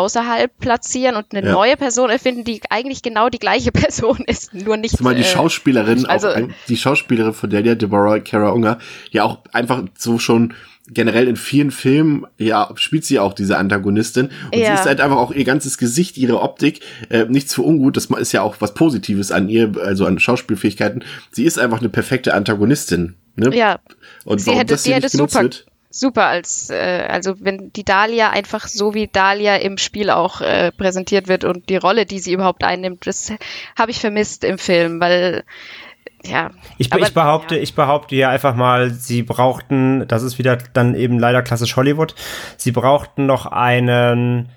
außerhalb 0.00 0.50
platzieren 0.58 1.16
und 1.16 1.26
eine 1.32 1.46
ja. 1.46 1.52
neue 1.52 1.76
Person 1.76 2.10
erfinden, 2.10 2.44
die 2.44 2.60
eigentlich 2.70 3.02
genau 3.02 3.28
die 3.28 3.38
gleiche 3.38 3.72
Person 3.80 4.18
ist, 4.26 4.54
nur 4.54 4.76
nicht. 4.76 4.96
Zumal 4.96 5.14
die 5.14 5.22
äh, 5.22 5.24
Schauspielerin, 5.24 6.06
also, 6.06 6.28
auch, 6.28 6.36
die 6.68 6.76
Schauspielerin 6.76 7.34
von 7.34 7.50
Delia 7.50 7.74
Deborah 7.74 8.18
Kara 8.20 8.50
Unger, 8.50 8.78
ja 9.10 9.24
auch 9.24 9.38
einfach 9.52 9.84
so 9.96 10.18
schon 10.18 10.54
generell 10.92 11.28
in 11.28 11.36
vielen 11.36 11.70
Filmen, 11.70 12.26
ja, 12.36 12.70
spielt 12.74 13.04
sie 13.04 13.18
auch 13.18 13.32
diese 13.32 13.56
Antagonistin. 13.58 14.30
Und 14.46 14.58
ja. 14.58 14.66
sie 14.66 14.80
ist 14.80 14.86
halt 14.86 15.00
einfach 15.00 15.18
auch 15.18 15.30
ihr 15.30 15.44
ganzes 15.44 15.78
Gesicht, 15.78 16.18
ihre 16.18 16.40
Optik, 16.40 16.80
äh, 17.10 17.26
nichts 17.26 17.54
für 17.54 17.62
ungut, 17.62 17.96
das 17.96 18.06
ist 18.06 18.32
ja 18.32 18.42
auch 18.42 18.56
was 18.58 18.74
Positives 18.74 19.30
an 19.30 19.48
ihr, 19.48 19.72
also 19.80 20.06
an 20.06 20.18
Schauspielfähigkeiten. 20.18 21.04
Sie 21.30 21.44
ist 21.44 21.58
einfach 21.58 21.78
eine 21.78 21.90
perfekte 21.90 22.34
Antagonistin. 22.34 23.14
Ne? 23.36 23.54
Ja. 23.54 23.78
Und 24.24 24.40
sie 24.40 24.48
warum 24.48 24.58
hätte, 24.58 24.74
das 24.74 24.84
hier 24.84 24.96
nicht 24.96 25.12
genutzt 25.12 25.34
super, 25.34 25.44
wird? 25.44 25.66
Super, 25.92 26.26
als 26.26 26.70
äh, 26.70 27.06
also 27.08 27.34
wenn 27.40 27.72
die 27.72 27.84
Dahlia 27.84 28.30
einfach 28.30 28.68
so 28.68 28.94
wie 28.94 29.08
Dahlia 29.08 29.56
im 29.56 29.76
Spiel 29.76 30.10
auch 30.10 30.40
äh, 30.40 30.70
präsentiert 30.70 31.26
wird 31.26 31.44
und 31.44 31.68
die 31.68 31.76
Rolle, 31.76 32.06
die 32.06 32.20
sie 32.20 32.32
überhaupt 32.32 32.62
einnimmt, 32.62 33.06
das 33.08 33.32
habe 33.76 33.90
ich 33.90 33.98
vermisst 33.98 34.44
im 34.44 34.56
Film, 34.56 35.00
weil 35.00 35.42
ja. 36.24 36.50
Ich, 36.78 36.92
aber, 36.92 37.02
ich 37.02 37.12
behaupte, 37.12 37.56
ja. 37.56 37.62
ich 37.62 37.74
behaupte 37.74 38.14
ja 38.14 38.30
einfach 38.30 38.54
mal, 38.54 38.90
sie 38.90 39.24
brauchten, 39.24 40.06
das 40.06 40.22
ist 40.22 40.38
wieder 40.38 40.58
dann 40.72 40.94
eben 40.94 41.18
leider 41.18 41.42
klassisch 41.42 41.74
Hollywood, 41.74 42.14
sie 42.56 42.70
brauchten 42.70 43.26
noch 43.26 43.46
einen 43.46 44.48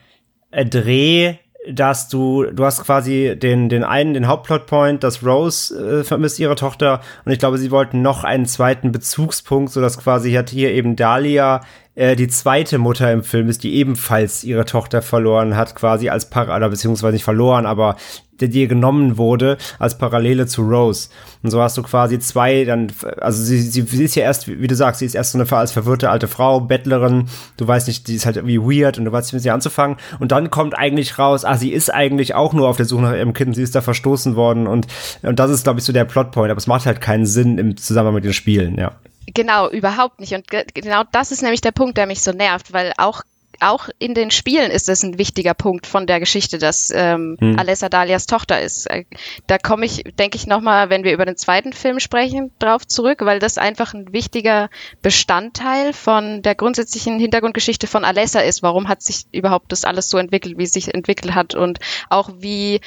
Dreh, 0.52 1.36
dass 1.72 2.10
du, 2.10 2.46
du 2.52 2.66
hast 2.66 2.84
quasi 2.84 3.36
den, 3.38 3.70
den 3.70 3.84
einen, 3.84 4.14
den 4.14 4.28
Hauptplotpoint, 4.28 5.04
dass 5.04 5.26
Rose 5.26 6.00
äh, 6.00 6.04
vermisst 6.04 6.40
ihre 6.40 6.56
Tochter. 6.56 7.02
Und 7.26 7.32
ich 7.32 7.40
glaube, 7.40 7.58
sie 7.58 7.72
wollten 7.72 8.02
noch 8.02 8.24
einen 8.24 8.46
zweiten 8.46 8.92
Bezugspunkt, 8.92 9.72
so 9.72 9.82
dass 9.82 9.98
quasi 9.98 10.34
hat 10.34 10.50
hier 10.50 10.72
eben 10.72 10.96
Dahlia 10.96 11.62
äh, 11.96 12.16
die 12.16 12.28
zweite 12.28 12.78
Mutter 12.78 13.12
im 13.12 13.24
Film 13.24 13.50
ist, 13.50 13.64
die 13.64 13.76
ebenfalls 13.76 14.44
ihre 14.44 14.66
Tochter 14.66 15.02
verloren 15.02 15.56
hat, 15.56 15.76
quasi 15.76 16.10
als 16.10 16.30
Parallel, 16.30 16.70
beziehungsweise 16.70 17.14
nicht 17.14 17.24
verloren, 17.24 17.66
aber 17.66 17.96
der 18.40 18.48
dir 18.48 18.68
genommen 18.68 19.18
wurde 19.18 19.58
als 19.80 19.98
Parallele 19.98 20.48
zu 20.48 20.64
Rose. 20.64 21.10
Und 21.44 21.52
so 21.52 21.62
hast 21.62 21.78
du 21.78 21.84
quasi 21.84 22.18
zwei, 22.20 22.66
dann, 22.66 22.92
also 23.22 23.44
sie, 23.44 23.62
sie, 23.62 23.84
sie 23.84 24.04
ist 24.04 24.16
ja 24.16 24.24
erst, 24.24 24.48
wie 24.48 24.68
du 24.68 24.76
sagst, 24.76 25.00
sie 25.00 25.06
ist 25.06 25.14
erst 25.14 25.34
so 25.34 25.40
eine 25.40 25.50
als 25.52 25.72
verwirrte 25.72 26.10
alte 26.10 26.28
Frau, 26.28 26.60
Bettlerin, 26.60 27.26
du 27.58 27.68
weißt 27.68 27.88
nicht, 27.88 28.08
die 28.08 28.16
ist 28.16 28.26
halt 28.26 28.38
irgendwie 28.38 28.60
weird 28.60 28.98
und 28.98 29.06
du 29.06 29.12
weißt 29.12 29.28
nicht, 29.28 29.34
mit 29.34 29.44
sie 29.44 29.52
anzufangen. 29.52 29.98
Und 30.20 30.32
dann 30.32 30.50
kommt 30.50 30.76
eigentlich 30.76 31.20
raus, 31.20 31.46
ah, 31.46 31.58
sie 31.58 31.72
ist 31.72 31.94
eigentlich 31.94 32.34
auch 32.34 32.54
nur 32.54 32.68
auf 32.68 32.78
der 32.78 32.88
Suche 32.88 33.04
nach 33.04 33.14
ihrem 33.14 33.34
Kind, 33.34 33.56
sie 33.56 33.64
ist 33.64 33.76
da 33.76 33.82
verstoßen 33.82 34.36
worden 34.36 34.66
und, 34.66 34.88
und 35.22 35.40
das 35.40 35.52
ist, 35.52 35.64
glaube 35.64 35.80
ich, 35.80 35.86
so 35.86 35.94
der 35.94 36.06
Plotpoint, 36.06 36.50
aber 36.50 36.58
es 36.58 36.68
macht 36.68 36.88
halt 36.88 37.02
keinen 37.02 37.28
Sinn 37.28 37.60
im 37.60 37.78
Zusammenhang 37.78 38.16
mit 38.16 38.26
den 38.26 38.34
Spielen, 38.34 38.78
ja. 38.80 38.94
Genau, 39.34 39.70
überhaupt 39.70 40.20
nicht. 40.20 40.34
Und 40.34 40.48
ge 40.50 40.66
genau 40.74 41.04
das 41.12 41.32
ist 41.32 41.42
nämlich 41.42 41.62
der 41.62 41.72
Punkt, 41.72 41.98
der 41.98 42.08
mich 42.08 42.22
so 42.22 42.32
nervt, 42.32 42.74
weil 42.74 42.94
auch 42.98 43.24
auch 43.60 43.90
in 44.00 44.14
den 44.14 44.32
Spielen 44.32 44.72
ist 44.72 44.90
es 44.90 45.04
ein 45.04 45.18
wichtiger 45.18 45.54
Punkt 45.54 45.88
von 45.88 46.06
der 46.06 46.20
Geschichte, 46.20 46.58
dass 46.58 46.92
ähm, 46.94 47.38
hm. 47.40 47.58
Alessa 47.58 47.90
Dalias 47.90 48.26
Tochter 48.26 48.62
ist. 48.62 48.88
Äh, 48.88 49.06
da 49.48 49.58
komme 49.58 49.86
ich, 49.86 50.04
denke 50.18 50.38
ich, 50.38 50.48
nochmal, 50.48 50.90
wenn 50.90 51.04
wir 51.04 51.14
über 51.14 51.26
den 51.26 51.38
zweiten 51.38 51.74
Film 51.74 52.00
sprechen, 52.00 52.52
drauf 52.60 52.86
zurück, 52.86 53.20
weil 53.22 53.40
das 53.40 53.58
einfach 53.58 53.94
ein 53.94 54.12
wichtiger 54.12 54.70
Bestandteil 55.02 55.94
von 55.94 56.42
der 56.42 56.56
grundsätzlichen 56.56 57.20
Hintergrundgeschichte 57.20 57.88
von 57.88 58.04
Alessa 58.04 58.42
ist. 58.42 58.64
Warum 58.64 58.88
hat 58.88 59.02
sich 59.02 59.26
überhaupt 59.32 59.72
das 59.72 59.86
alles 59.86 60.10
so 60.10 60.18
entwickelt, 60.18 60.58
wie 60.58 60.64
es 60.64 60.74
sich 60.74 60.94
entwickelt 60.94 61.34
hat 61.36 61.56
und 61.56 61.80
auch 62.10 62.32
wie 62.40 62.82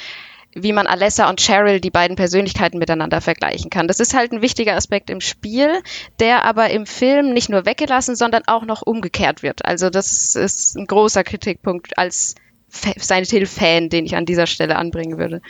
wie 0.63 0.73
man 0.73 0.87
Alessa 0.87 1.29
und 1.29 1.39
Cheryl, 1.39 1.79
die 1.79 1.91
beiden 1.91 2.15
Persönlichkeiten 2.15 2.79
miteinander 2.79 3.21
vergleichen 3.21 3.69
kann. 3.69 3.87
Das 3.87 3.99
ist 3.99 4.13
halt 4.13 4.31
ein 4.31 4.41
wichtiger 4.41 4.75
Aspekt 4.75 5.09
im 5.09 5.21
Spiel, 5.21 5.81
der 6.19 6.45
aber 6.45 6.69
im 6.69 6.85
Film 6.85 7.33
nicht 7.33 7.49
nur 7.49 7.65
weggelassen, 7.65 8.15
sondern 8.15 8.43
auch 8.47 8.65
noch 8.65 8.81
umgekehrt 8.81 9.43
wird. 9.43 9.65
Also 9.65 9.89
das 9.89 10.35
ist 10.35 10.75
ein 10.77 10.85
großer 10.85 11.23
Kritikpunkt 11.23 11.97
als 11.97 12.35
Silent 12.69 13.29
Hill-Fan, 13.29 13.89
den 13.89 14.05
ich 14.05 14.15
an 14.15 14.25
dieser 14.25 14.47
Stelle 14.47 14.75
anbringen 14.75 15.17
würde. 15.17 15.41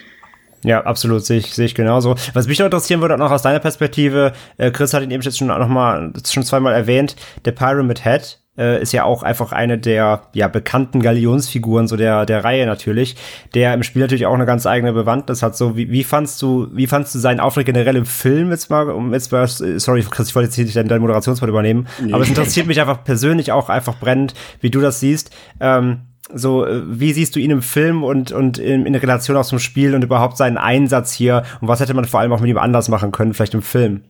Ja, 0.64 0.84
absolut, 0.84 1.24
sehe 1.26 1.38
ich, 1.38 1.54
sehe 1.54 1.66
ich 1.66 1.76
genauso. 1.76 2.16
Was 2.34 2.48
mich 2.48 2.60
noch 2.60 2.66
interessieren 2.66 3.02
würde, 3.02 3.14
auch 3.14 3.20
noch 3.20 3.32
aus 3.32 3.44
deiner 3.44 3.60
Perspektive, 3.60 4.34
äh, 4.58 4.72
Chris 4.72 4.94
hat 4.94 5.04
ihn 5.04 5.12
eben 5.12 5.22
jetzt 5.22 5.38
schon 5.38 5.48
noch 5.48 5.68
mal, 5.68 6.12
schon 6.28 6.44
zweimal 6.44 6.74
erwähnt, 6.74 7.16
der 7.46 7.52
Pyramid 7.52 8.04
Head, 8.04 8.40
äh, 8.58 8.82
ist 8.82 8.92
ja 8.94 9.04
auch 9.04 9.24
einfach 9.24 9.52
eine 9.52 9.78
der 9.78 10.24
ja 10.34 10.48
bekannten 10.48 11.02
Galionsfiguren 11.02 11.88
so 11.88 11.96
der 11.96 12.26
der 12.26 12.44
Reihe 12.44 12.66
natürlich, 12.66 13.16
der 13.54 13.74
im 13.74 13.84
Spiel 13.84 14.02
natürlich 14.02 14.26
auch 14.26 14.34
eine 14.34 14.46
ganz 14.46 14.66
eigene 14.66 14.94
Bewandtnis 14.94 15.44
hat. 15.44 15.56
So 15.56 15.76
wie, 15.78 15.92
wie 15.92 16.04
fandst 16.04 16.42
du 16.42 16.68
wie 16.74 16.88
fandst 16.88 17.14
du 17.16 17.20
seinen 17.20 17.40
Auftritt 17.40 17.66
generell 17.66 17.96
im 17.96 18.06
Film 18.06 18.52
jetzt 18.52 18.70
mal 18.70 18.90
um 18.90 19.14
jetzt 19.14 19.32
mal, 19.32 19.48
sorry 19.48 20.04
Chris, 20.10 20.30
ich 20.30 20.36
wollte 20.36 20.48
jetzt 20.48 20.56
hier 20.56 20.66
nicht 20.66 20.76
dein, 20.78 20.88
dein 20.88 21.02
Moderationspart 21.02 21.50
übernehmen, 21.50 21.88
Nee. 22.02 22.14
aber 22.14 22.24
es 22.24 22.30
interessiert 22.30 22.68
mich 22.68 22.80
einfach 22.80 23.04
persönlich 23.04 23.52
auch 23.52 23.70
einfach 23.70 24.00
brennend, 24.00 24.34
wie 24.62 24.70
du 24.70 24.80
das 24.82 25.00
siehst. 25.00 25.36
Ähm, 25.60 26.02
so, 26.34 26.66
äh, 26.66 26.82
wie 26.86 27.14
siehst 27.14 27.36
du 27.36 27.40
ihn 27.40 27.52
im 27.52 27.62
Film 27.62 28.04
und, 28.04 28.32
und 28.32 28.58
in, 28.58 28.86
in 28.86 28.96
Relation 28.96 29.38
auch 29.38 29.46
zum 29.46 29.60
Spiel 29.60 29.96
und 29.96 30.04
überhaupt 30.04 30.38
seinen 30.38 30.58
Einsatz 30.58 31.14
hier? 31.14 31.44
Und 31.62 31.68
was 31.68 31.80
hätte 31.80 31.94
man 31.94 32.06
vor 32.06 32.20
allem 32.20 32.34
auch 32.34 32.42
mit 32.42 32.50
ihm 32.50 32.58
anders 32.58 32.90
machen 32.90 33.12
können, 33.12 33.34
vielleicht 33.34 33.54
im 33.54 33.62
Film? 33.62 34.02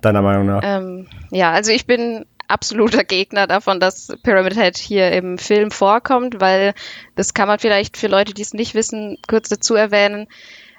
Deiner 0.00 0.22
Meinung 0.22 0.46
nach? 0.46 0.60
Ähm, 0.62 1.06
ja, 1.30 1.50
also 1.50 1.72
ich 1.72 1.86
bin 1.86 2.24
absoluter 2.48 3.04
Gegner 3.04 3.46
davon, 3.46 3.80
dass 3.80 4.08
Pyramid 4.22 4.54
Head 4.54 4.76
hier 4.76 5.12
im 5.12 5.38
Film 5.38 5.70
vorkommt, 5.70 6.40
weil 6.40 6.74
das 7.14 7.34
kann 7.34 7.48
man 7.48 7.58
vielleicht 7.58 7.96
für 7.96 8.08
Leute, 8.08 8.34
die 8.34 8.42
es 8.42 8.54
nicht 8.54 8.74
wissen, 8.74 9.18
kurz 9.28 9.48
dazu 9.48 9.74
erwähnen. 9.74 10.26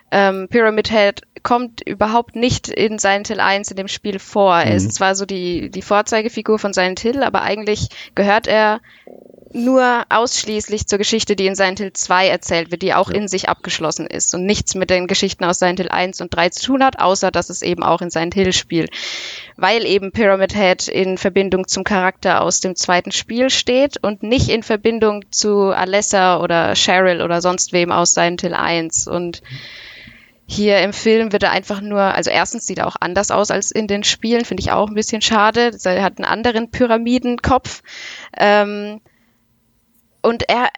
Ähm, 0.09 0.47
Pyramid 0.49 0.89
Head 0.89 1.21
kommt 1.43 1.81
überhaupt 1.81 2.35
nicht 2.37 2.69
in 2.69 2.97
Silent 2.97 3.27
Hill 3.27 3.41
1 3.41 3.71
in 3.71 3.77
dem 3.77 3.89
Spiel 3.89 4.19
vor. 4.19 4.55
Er 4.57 4.71
Mhm. 4.71 4.77
ist 4.77 4.93
zwar 4.93 5.15
so 5.15 5.25
die, 5.25 5.69
die 5.69 5.81
Vorzeigefigur 5.81 6.59
von 6.59 6.71
Silent 6.73 7.01
Hill, 7.01 7.23
aber 7.23 7.41
eigentlich 7.41 7.89
gehört 8.15 8.47
er 8.47 8.79
nur 9.53 10.03
ausschließlich 10.09 10.87
zur 10.87 10.97
Geschichte, 10.97 11.35
die 11.35 11.45
in 11.45 11.55
Silent 11.55 11.79
Hill 11.79 11.93
2 11.93 12.27
erzählt 12.27 12.71
wird, 12.71 12.81
die 12.81 12.93
auch 12.93 13.09
in 13.09 13.27
sich 13.27 13.49
abgeschlossen 13.49 14.07
ist 14.07 14.33
und 14.35 14.45
nichts 14.45 14.75
mit 14.75 14.89
den 14.89 15.07
Geschichten 15.07 15.43
aus 15.43 15.59
Silent 15.59 15.79
Hill 15.79 15.89
1 15.89 16.21
und 16.21 16.35
3 16.35 16.49
zu 16.49 16.65
tun 16.65 16.83
hat, 16.83 16.99
außer 16.99 17.31
dass 17.31 17.49
es 17.49 17.61
eben 17.61 17.83
auch 17.83 18.01
in 18.01 18.09
Silent 18.09 18.33
Hill 18.33 18.53
spielt. 18.53 18.91
Weil 19.55 19.85
eben 19.85 20.11
Pyramid 20.11 20.53
Head 20.55 20.87
in 20.87 21.17
Verbindung 21.17 21.67
zum 21.67 21.83
Charakter 21.83 22.41
aus 22.41 22.59
dem 22.59 22.75
zweiten 22.75 23.11
Spiel 23.11 23.49
steht 23.49 23.97
und 24.01 24.23
nicht 24.23 24.49
in 24.49 24.63
Verbindung 24.63 25.23
zu 25.31 25.69
Alessa 25.69 26.39
oder 26.39 26.73
Cheryl 26.75 27.21
oder 27.21 27.41
sonst 27.41 27.73
wem 27.73 27.91
aus 27.91 28.13
Silent 28.13 28.41
Hill 28.41 28.53
1 28.53 29.07
und 29.07 29.41
hier 30.49 30.79
im 30.79 30.93
Film 30.93 31.33
wird 31.33 31.43
er 31.43 31.51
einfach 31.51 31.81
nur, 31.81 31.99
also 31.99 32.29
erstens 32.29 32.65
sieht 32.65 32.77
er 32.77 32.87
auch 32.87 32.95
anders 33.01 33.31
aus 33.31 33.51
als 33.51 33.69
in 33.69 33.87
den 33.87 34.05
Spielen, 34.05 34.45
finde 34.45 34.61
ich 34.61 34.71
auch 34.71 34.87
ein 34.87 34.95
bisschen 34.95 35.21
schade. 35.21 35.77
Er 35.83 36.03
hat 36.03 36.17
einen 36.17 36.25
anderen 36.25 36.71
Pyramidenkopf. 36.71 37.83
Ähm, 38.37 39.01
und 40.27 40.49
er, 40.49 40.69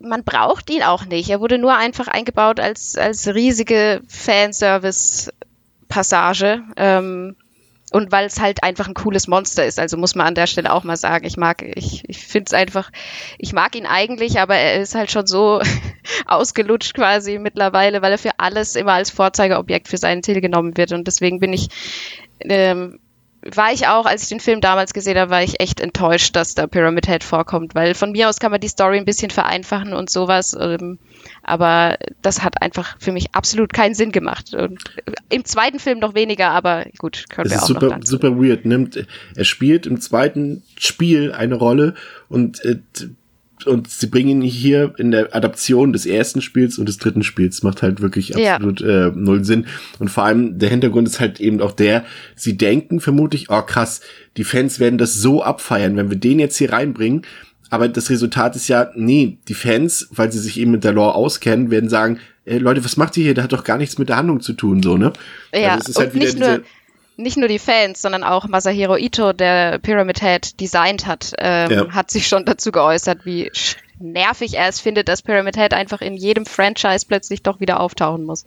man 0.00 0.24
braucht 0.24 0.68
ihn 0.70 0.82
auch 0.82 1.04
nicht. 1.04 1.30
Er 1.30 1.38
wurde 1.38 1.56
nur 1.56 1.76
einfach 1.76 2.08
eingebaut 2.08 2.58
als, 2.58 2.96
als 2.96 3.28
riesige 3.28 4.00
Fanservice-Passage. 4.08 6.64
Ähm, 6.76 7.36
und 7.92 8.10
weil 8.10 8.26
es 8.26 8.40
halt 8.40 8.64
einfach 8.64 8.88
ein 8.88 8.94
cooles 8.94 9.28
Monster 9.28 9.64
ist, 9.64 9.78
also 9.78 9.96
muss 9.96 10.16
man 10.16 10.26
an 10.26 10.34
der 10.34 10.48
Stelle 10.48 10.72
auch 10.72 10.82
mal 10.84 10.96
sagen, 10.96 11.24
ich 11.24 11.36
mag, 11.38 11.62
ich, 11.62 12.02
ich 12.08 12.26
finde 12.26 12.48
es 12.48 12.54
einfach, 12.54 12.90
ich 13.38 13.52
mag 13.52 13.76
ihn 13.76 13.86
eigentlich, 13.86 14.40
aber 14.40 14.56
er 14.56 14.82
ist 14.82 14.96
halt 14.96 15.12
schon 15.12 15.28
so 15.28 15.62
ausgelutscht 16.26 16.94
quasi 16.94 17.38
mittlerweile, 17.38 18.02
weil 18.02 18.10
er 18.12 18.18
für 18.18 18.38
alles 18.38 18.74
immer 18.74 18.94
als 18.94 19.10
Vorzeigeobjekt 19.10 19.86
für 19.88 19.96
seinen 19.96 20.20
Till 20.20 20.42
genommen 20.42 20.76
wird 20.76 20.92
und 20.92 21.06
deswegen 21.06 21.38
bin 21.38 21.54
ich, 21.54 21.68
ähm, 22.40 22.98
war 23.42 23.72
ich 23.72 23.86
auch, 23.86 24.04
als 24.04 24.22
ich 24.22 24.28
den 24.28 24.40
Film 24.40 24.60
damals 24.60 24.92
gesehen 24.92 25.16
habe, 25.16 25.30
war 25.30 25.42
ich 25.42 25.60
echt 25.60 25.80
enttäuscht, 25.80 26.34
dass 26.34 26.54
da 26.54 26.66
Pyramid 26.66 27.06
Head 27.06 27.22
vorkommt, 27.22 27.74
weil 27.74 27.94
von 27.94 28.12
mir 28.12 28.28
aus 28.28 28.38
kann 28.38 28.50
man 28.50 28.60
die 28.60 28.68
Story 28.68 28.98
ein 28.98 29.04
bisschen 29.04 29.30
vereinfachen 29.30 29.92
und 29.92 30.10
sowas, 30.10 30.56
ähm, 30.58 30.98
aber 31.42 31.98
das 32.20 32.42
hat 32.42 32.60
einfach 32.62 32.96
für 32.98 33.12
mich 33.12 33.34
absolut 33.34 33.72
keinen 33.72 33.94
Sinn 33.94 34.12
gemacht. 34.12 34.54
Und 34.54 34.82
Im 35.28 35.44
zweiten 35.44 35.78
Film 35.78 36.00
noch 36.00 36.14
weniger, 36.14 36.50
aber 36.50 36.86
gut, 36.98 37.26
können 37.28 37.46
Es 37.46 37.52
wir 37.52 37.62
auch 37.62 37.66
super, 37.66 37.98
noch 37.98 38.04
super 38.04 38.36
weird. 38.36 38.64
Nimmt, 38.64 39.06
er 39.34 39.44
spielt 39.44 39.86
im 39.86 40.00
zweiten 40.00 40.62
Spiel 40.76 41.32
eine 41.32 41.54
Rolle 41.54 41.94
und, 42.28 42.64
äh, 42.64 42.78
und 43.66 43.88
sie 43.90 44.06
bringen 44.06 44.42
ihn 44.42 44.48
hier 44.48 44.94
in 44.98 45.10
der 45.10 45.34
Adaption 45.34 45.92
des 45.92 46.06
ersten 46.06 46.40
Spiels 46.42 46.78
und 46.78 46.88
des 46.88 46.98
dritten 46.98 47.22
Spiels. 47.22 47.62
Macht 47.62 47.82
halt 47.82 48.00
wirklich 48.00 48.30
Ja. 48.30 48.54
absolut 48.56 48.80
äh, 48.82 49.10
null 49.14 49.44
Sinn. 49.44 49.66
Und 49.98 50.08
vor 50.10 50.24
allem 50.24 50.58
der 50.58 50.70
Hintergrund 50.70 51.08
ist 51.08 51.20
halt 51.20 51.40
eben 51.40 51.60
auch 51.60 51.72
der, 51.72 52.04
sie 52.36 52.56
denken 52.56 53.00
vermutlich, 53.00 53.50
oh 53.50 53.62
krass, 53.62 54.00
die 54.36 54.44
Fans 54.44 54.78
werden 54.80 54.98
das 54.98 55.14
so 55.14 55.42
abfeiern, 55.42 55.96
wenn 55.96 56.10
wir 56.10 56.18
den 56.18 56.38
jetzt 56.38 56.56
hier 56.58 56.72
reinbringen. 56.72 57.22
Aber 57.70 57.88
das 57.88 58.08
Resultat 58.08 58.56
ist 58.56 58.68
ja, 58.68 58.90
nee, 58.94 59.38
die 59.48 59.54
Fans, 59.54 60.08
weil 60.12 60.32
sie 60.32 60.38
sich 60.38 60.58
eben 60.58 60.70
mit 60.70 60.84
der 60.84 60.92
Lore 60.92 61.14
auskennen, 61.14 61.70
werden 61.70 61.90
sagen, 61.90 62.18
ey, 62.46 62.56
Leute, 62.58 62.82
was 62.82 62.96
macht 62.96 63.14
ihr 63.18 63.24
hier? 63.24 63.34
Der 63.34 63.44
hat 63.44 63.52
doch 63.52 63.62
gar 63.64 63.76
nichts 63.76 63.98
mit 63.98 64.08
der 64.08 64.16
Handlung 64.16 64.40
zu 64.40 64.54
tun, 64.54 64.82
so, 64.82 64.96
ne? 64.96 65.12
Ja, 65.54 65.72
Also 65.74 65.82
es 65.82 65.88
ist 65.90 65.96
und 65.96 66.02
halt 66.04 66.14
wieder 66.14 66.24
nicht 66.24 66.38
nur, 66.38 66.48
diese- 66.48 66.62
nicht 67.18 67.36
nur 67.36 67.48
die 67.48 67.58
Fans, 67.58 68.00
sondern 68.00 68.22
auch 68.24 68.46
Masahiro 68.48 68.96
Ito, 68.96 69.32
der 69.32 69.78
Pyramid 69.80 70.20
Head 70.22 70.60
designt 70.60 71.06
hat, 71.06 71.34
ähm, 71.38 71.70
Ja. 71.70 71.88
hat 71.90 72.10
sich 72.10 72.28
schon 72.28 72.44
dazu 72.44 72.72
geäußert, 72.72 73.26
wie 73.26 73.50
nervig 73.98 74.54
er 74.54 74.68
es 74.68 74.80
findet, 74.80 75.08
dass 75.08 75.22
Pyramid 75.22 75.56
Head 75.56 75.74
einfach 75.74 76.00
in 76.00 76.14
jedem 76.16 76.46
Franchise 76.46 77.04
plötzlich 77.06 77.42
doch 77.42 77.60
wieder 77.60 77.80
auftauchen 77.80 78.24
muss. 78.24 78.46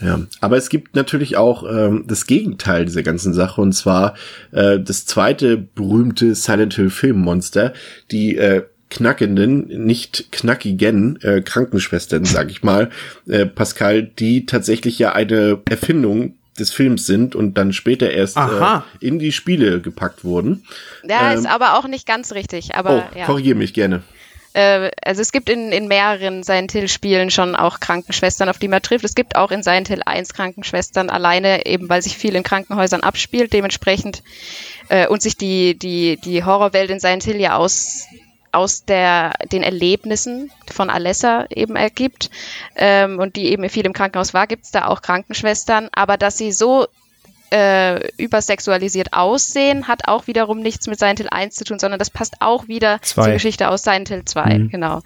Ja, 0.00 0.20
aber 0.40 0.56
es 0.56 0.68
gibt 0.68 0.96
natürlich 0.96 1.36
auch 1.36 1.62
ähm, 1.62 2.04
das 2.08 2.26
Gegenteil 2.26 2.86
dieser 2.86 3.02
ganzen 3.02 3.34
Sache 3.34 3.60
und 3.60 3.72
zwar 3.72 4.14
äh, 4.50 4.80
das 4.80 5.06
zweite 5.06 5.56
berühmte 5.58 6.34
Silent 6.34 6.74
Hill 6.74 6.90
Filmmonster, 6.90 7.72
die 8.10 8.36
äh, 8.36 8.64
knackenden, 8.90 9.68
nicht 9.84 10.32
knackigen 10.32 11.20
äh, 11.22 11.40
Krankenschwestern, 11.42 12.24
sag 12.24 12.50
ich 12.50 12.62
mal, 12.62 12.90
äh, 13.28 13.46
Pascal, 13.46 14.02
die 14.02 14.44
tatsächlich 14.46 14.98
ja 14.98 15.12
eine 15.12 15.60
Erfindung 15.70 16.34
des 16.62 16.72
Films 16.72 17.06
sind 17.06 17.34
und 17.34 17.58
dann 17.58 17.72
später 17.72 18.10
erst 18.10 18.36
äh, 18.36 18.80
in 19.00 19.18
die 19.18 19.32
Spiele 19.32 19.80
gepackt 19.80 20.24
wurden. 20.24 20.64
Ja, 21.08 21.32
Ähm, 21.32 21.38
ist 21.38 21.46
aber 21.46 21.78
auch 21.78 21.86
nicht 21.86 22.06
ganz 22.06 22.32
richtig. 22.32 22.74
Aber 22.74 23.10
oh, 23.12 23.18
ja. 23.18 23.26
korrigiere 23.26 23.56
mich 23.56 23.74
gerne. 23.74 24.02
Äh, 24.54 24.90
also 25.02 25.22
es 25.22 25.32
gibt 25.32 25.48
in, 25.48 25.72
in 25.72 25.88
mehreren 25.88 26.42
Silent 26.42 26.72
Hill 26.72 26.88
Spielen 26.88 27.30
schon 27.30 27.56
auch 27.56 27.80
Krankenschwestern, 27.80 28.48
auf 28.48 28.58
die 28.58 28.68
man 28.68 28.82
trifft. 28.82 29.04
Es 29.04 29.14
gibt 29.14 29.36
auch 29.36 29.50
in 29.50 29.62
Silent 29.62 29.88
Hill 29.88 30.02
1 30.04 30.34
Krankenschwestern, 30.34 31.10
alleine 31.10 31.66
eben, 31.66 31.88
weil 31.88 32.02
sich 32.02 32.16
viel 32.16 32.34
in 32.34 32.42
Krankenhäusern 32.42 33.02
abspielt, 33.02 33.52
dementsprechend 33.52 34.22
äh, 34.88 35.06
und 35.06 35.22
sich 35.22 35.36
die, 35.36 35.78
die, 35.78 36.18
die 36.18 36.44
Horrorwelt 36.44 36.90
in 36.90 37.00
Silent 37.00 37.24
Hill 37.24 37.40
ja 37.40 37.56
aus 37.56 38.06
aus 38.52 38.84
der, 38.84 39.32
den 39.50 39.62
Erlebnissen 39.62 40.50
von 40.70 40.90
Alessa 40.90 41.46
eben 41.50 41.74
ergibt 41.76 42.30
ähm, 42.76 43.18
und 43.18 43.36
die 43.36 43.46
eben 43.50 43.68
viel 43.70 43.86
im 43.86 43.92
Krankenhaus 43.94 44.34
war, 44.34 44.46
gibt 44.46 44.64
es 44.64 44.70
da 44.70 44.86
auch 44.86 45.02
Krankenschwestern, 45.02 45.88
aber 45.92 46.16
dass 46.18 46.36
sie 46.38 46.52
so 46.52 46.86
äh, 47.50 48.06
übersexualisiert 48.16 49.12
aussehen, 49.12 49.88
hat 49.88 50.08
auch 50.08 50.26
wiederum 50.26 50.60
nichts 50.60 50.86
mit 50.86 50.98
Silent 50.98 51.18
Hill 51.18 51.28
1 51.30 51.54
zu 51.54 51.64
tun, 51.64 51.78
sondern 51.78 51.98
das 51.98 52.10
passt 52.10 52.36
auch 52.40 52.68
wieder 52.68 52.98
Zwei. 53.02 53.24
zur 53.24 53.32
Geschichte 53.34 53.68
aus 53.68 53.82
Silent 53.82 54.08
Hill 54.08 54.24
2, 54.24 54.58
Mhm. 54.58 54.68
genau. 54.70 55.00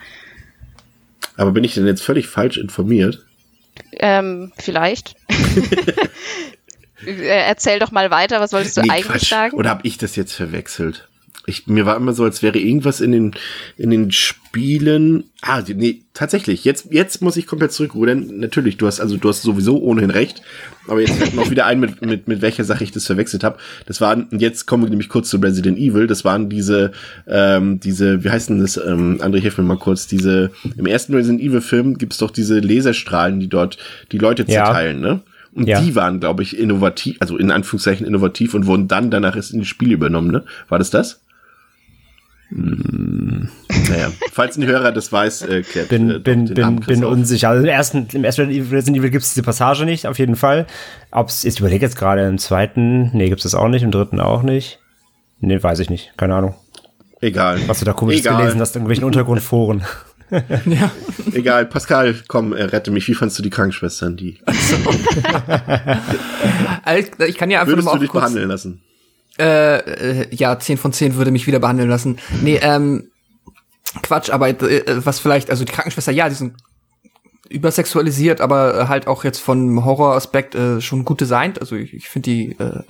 Aber 1.37 1.51
bin 1.53 1.65
ich 1.65 1.75
denn 1.75 1.87
jetzt 1.87 2.03
völlig 2.03 2.29
falsch 2.29 2.57
informiert? 2.57 3.25
Ähm, 3.93 4.53
vielleicht. 4.59 5.17
Äh, 7.05 7.47
Erzähl 7.47 7.79
doch 7.79 7.91
mal 7.91 8.11
weiter, 8.11 8.41
was 8.41 8.53
wolltest 8.55 8.79
du 8.79 8.81
Nee, 8.81 8.91
eigentlich 8.91 9.07
Quatsch. 9.07 9.29
sagen? 9.29 9.55
Oder 9.57 9.69
habe 9.71 9.87
ich 9.87 9.99
das 9.99 10.17
jetzt 10.17 10.33
verwechselt? 10.33 11.09
Ich, 11.49 11.69
mir 11.69 11.87
war 11.87 11.97
immer 11.97 12.13
so, 12.13 12.25
als 12.25 12.43
wäre 12.43 12.59
irgendwas 12.59 13.01
in 13.01 13.13
den, 13.13 13.31
in 13.77 13.91
den 13.91 14.11
Spielen. 14.11 15.25
Ah, 15.43 15.63
nee, 15.67 16.03
tatsächlich. 16.13 16.65
Jetzt, 16.65 16.89
jetzt 16.91 17.23
muss 17.23 17.37
ich 17.37 17.47
komplett 17.47 17.71
zurückrudern. 17.73 18.39
Natürlich, 18.39 18.77
du 18.79 18.87
hast, 18.87 19.01
also 19.01 19.17
du 19.17 19.29
hast 19.29 19.43
sowieso 19.43 19.79
ohnehin 19.81 20.11
recht. 20.11 20.43
Aber 20.89 21.01
jetzt 21.01 21.15
fällt 21.17 21.35
mir 21.35 21.43
auch 21.43 21.51
wieder 21.51 21.67
ein, 21.67 21.79
mit, 21.79 22.01
mit, 22.05 22.27
mit 22.27 22.43
welcher 22.43 22.65
Sache 22.65 22.83
ich 22.83 22.91
das 22.91 23.07
verwechselt 23.07 23.45
habe. 23.45 23.59
Das 23.87 24.01
waren, 24.01 24.27
jetzt 24.33 24.67
kommen 24.67 24.83
wir 24.85 24.91
nämlich 24.91 25.09
kurz 25.09 25.31
zu 25.31 25.37
Resident 25.39 25.79
Evil. 25.79 26.07
Das 26.09 26.25
waren 26.25 26.49
diese, 26.49 26.91
ähm, 27.29 27.79
diese, 27.81 28.25
wie 28.25 28.31
heißt 28.31 28.49
denn 28.49 28.61
das? 28.61 28.77
Ähm, 28.77 29.19
André, 29.21 29.39
hilf 29.41 29.57
mir 29.59 29.65
mal 29.65 29.79
kurz. 29.79 30.07
Diese, 30.09 30.51
im 30.77 30.87
ersten 30.87 31.15
Resident 31.15 31.41
Evil 31.41 31.61
Film 31.61 31.97
gibt's 31.99 32.19
doch 32.19 32.31
diese 32.33 32.59
Laserstrahlen, 32.59 33.39
die 33.41 33.49
dort 33.49 33.79
die 34.11 34.19
Leute 34.19 34.43
Ja. 34.49 34.65
zerteilen, 34.67 35.01
ne? 35.01 35.21
Und 35.53 35.69
Ja. 35.69 35.81
die 35.81 35.95
waren, 35.95 36.21
glaube 36.21 36.43
ich, 36.43 36.59
innovativ, 36.59 37.17
also 37.21 37.39
in 37.39 37.51
Anführungszeichen 37.51 38.07
innovativ 38.07 38.53
und 38.53 38.67
wurden 38.67 38.89
dann 38.89 39.11
danach 39.11 39.37
erst 39.37 39.53
in 39.55 39.61
die 39.61 39.65
Spiele 39.65 39.95
übernommen, 39.95 40.31
ne? 40.31 40.45
War 40.69 40.79
das 40.79 40.91
das? 40.91 41.21
Hm, 42.49 43.49
naja, 43.89 44.13
falls 44.33 44.57
ein 44.57 44.67
Hörer 44.67 44.93
das 44.93 45.11
weiß, 45.11 45.43
äh, 45.43 45.63
klärt 45.63 45.89
bin, 45.89 46.11
äh, 46.11 46.19
bin, 46.21 46.55
bin, 46.55 46.77
bin 46.81 47.05
unsicher. 47.05 47.49
Also 47.51 47.65
im 47.65 47.69
ersten, 47.69 48.07
im 48.13 48.25
ersten 48.25 48.43
Resident 48.49 48.97
Evil 48.97 49.11
gibt 49.11 49.25
es 49.25 49.35
diese 49.35 49.43
Passage 49.43 49.85
nicht, 49.85 50.07
auf 50.07 50.19
jeden 50.19 50.37
Fall. 50.37 50.67
Ob's, 51.11 51.45
ich 51.45 51.59
überlege 51.59 51.85
jetzt 51.85 51.97
gerade 51.97 52.27
im 52.27 52.39
zweiten, 52.39 53.11
nee, 53.17 53.29
gibt's 53.29 53.43
das 53.43 53.55
auch 53.55 53.69
nicht, 53.69 53.83
im 53.83 53.91
dritten 53.91 54.21
auch 54.21 54.43
nicht. 54.43 54.79
Nee, 55.41 55.61
weiß 55.63 55.81
ich 55.81 55.91
nicht, 55.91 56.13
keine 56.17 56.35
Ahnung. 56.35 56.55
Egal. 57.21 57.61
Was 57.67 57.81
du 57.81 57.85
da 57.85 57.93
komisch 57.93 58.23
gelesen 58.23 58.61
hast, 58.61 58.77
in 58.77 58.81
irgendwelchen 58.81 59.05
Untergrundforen. 59.05 59.83
Egal, 61.33 61.67
Pascal, 61.67 62.15
komm, 62.27 62.53
äh, 62.53 62.65
rette 62.65 62.91
mich. 62.91 63.07
Wie 63.09 63.15
fandst 63.15 63.39
du 63.39 63.43
die 63.43 63.51
Krankenschwestern, 63.51 64.17
die? 64.17 64.39
Also, 66.85 67.09
Ich 67.27 67.37
kann 67.37 67.51
ja 67.51 67.61
einfach 67.61 67.73
Würdest 67.73 67.87
nur 67.87 67.95
du 67.95 67.99
mal 67.99 68.01
dich 68.01 68.11
kurz, 68.11 68.23
behandeln 68.23 68.49
lassen? 68.49 68.81
Äh, 69.39 69.79
äh, 69.79 70.35
ja, 70.35 70.59
10 70.59 70.79
von 70.79 70.93
10 70.93 71.17
würde 71.17 71.31
mich 71.31 71.47
wieder 71.47 71.59
behandeln 71.59 71.89
lassen. 71.89 72.19
Nee, 72.43 72.59
ähm, 72.63 73.11
Quatsch, 74.03 74.31
aber 74.31 74.49
äh, 74.49 74.83
was 75.05 75.21
vielleicht, 75.21 75.51
also 75.51 75.65
die 75.65 75.73
Krankenschwester, 75.73 76.13
ja, 76.13 76.29
die 76.29 76.35
sind 76.35 76.55
übersexualisiert, 77.49 78.41
aber 78.41 78.79
äh, 78.79 78.89
halt 78.89 79.07
auch 79.07 79.25
jetzt 79.25 79.39
vom 79.39 79.85
Horroraspekt 79.85 80.55
äh, 80.55 80.81
schon 80.81 81.05
gut 81.05 81.21
designt. 81.21 81.61
Also 81.61 81.77
ich, 81.77 81.95
ich 81.95 82.09
finde 82.09 82.31
die 82.31 82.53
äh, 82.59 82.83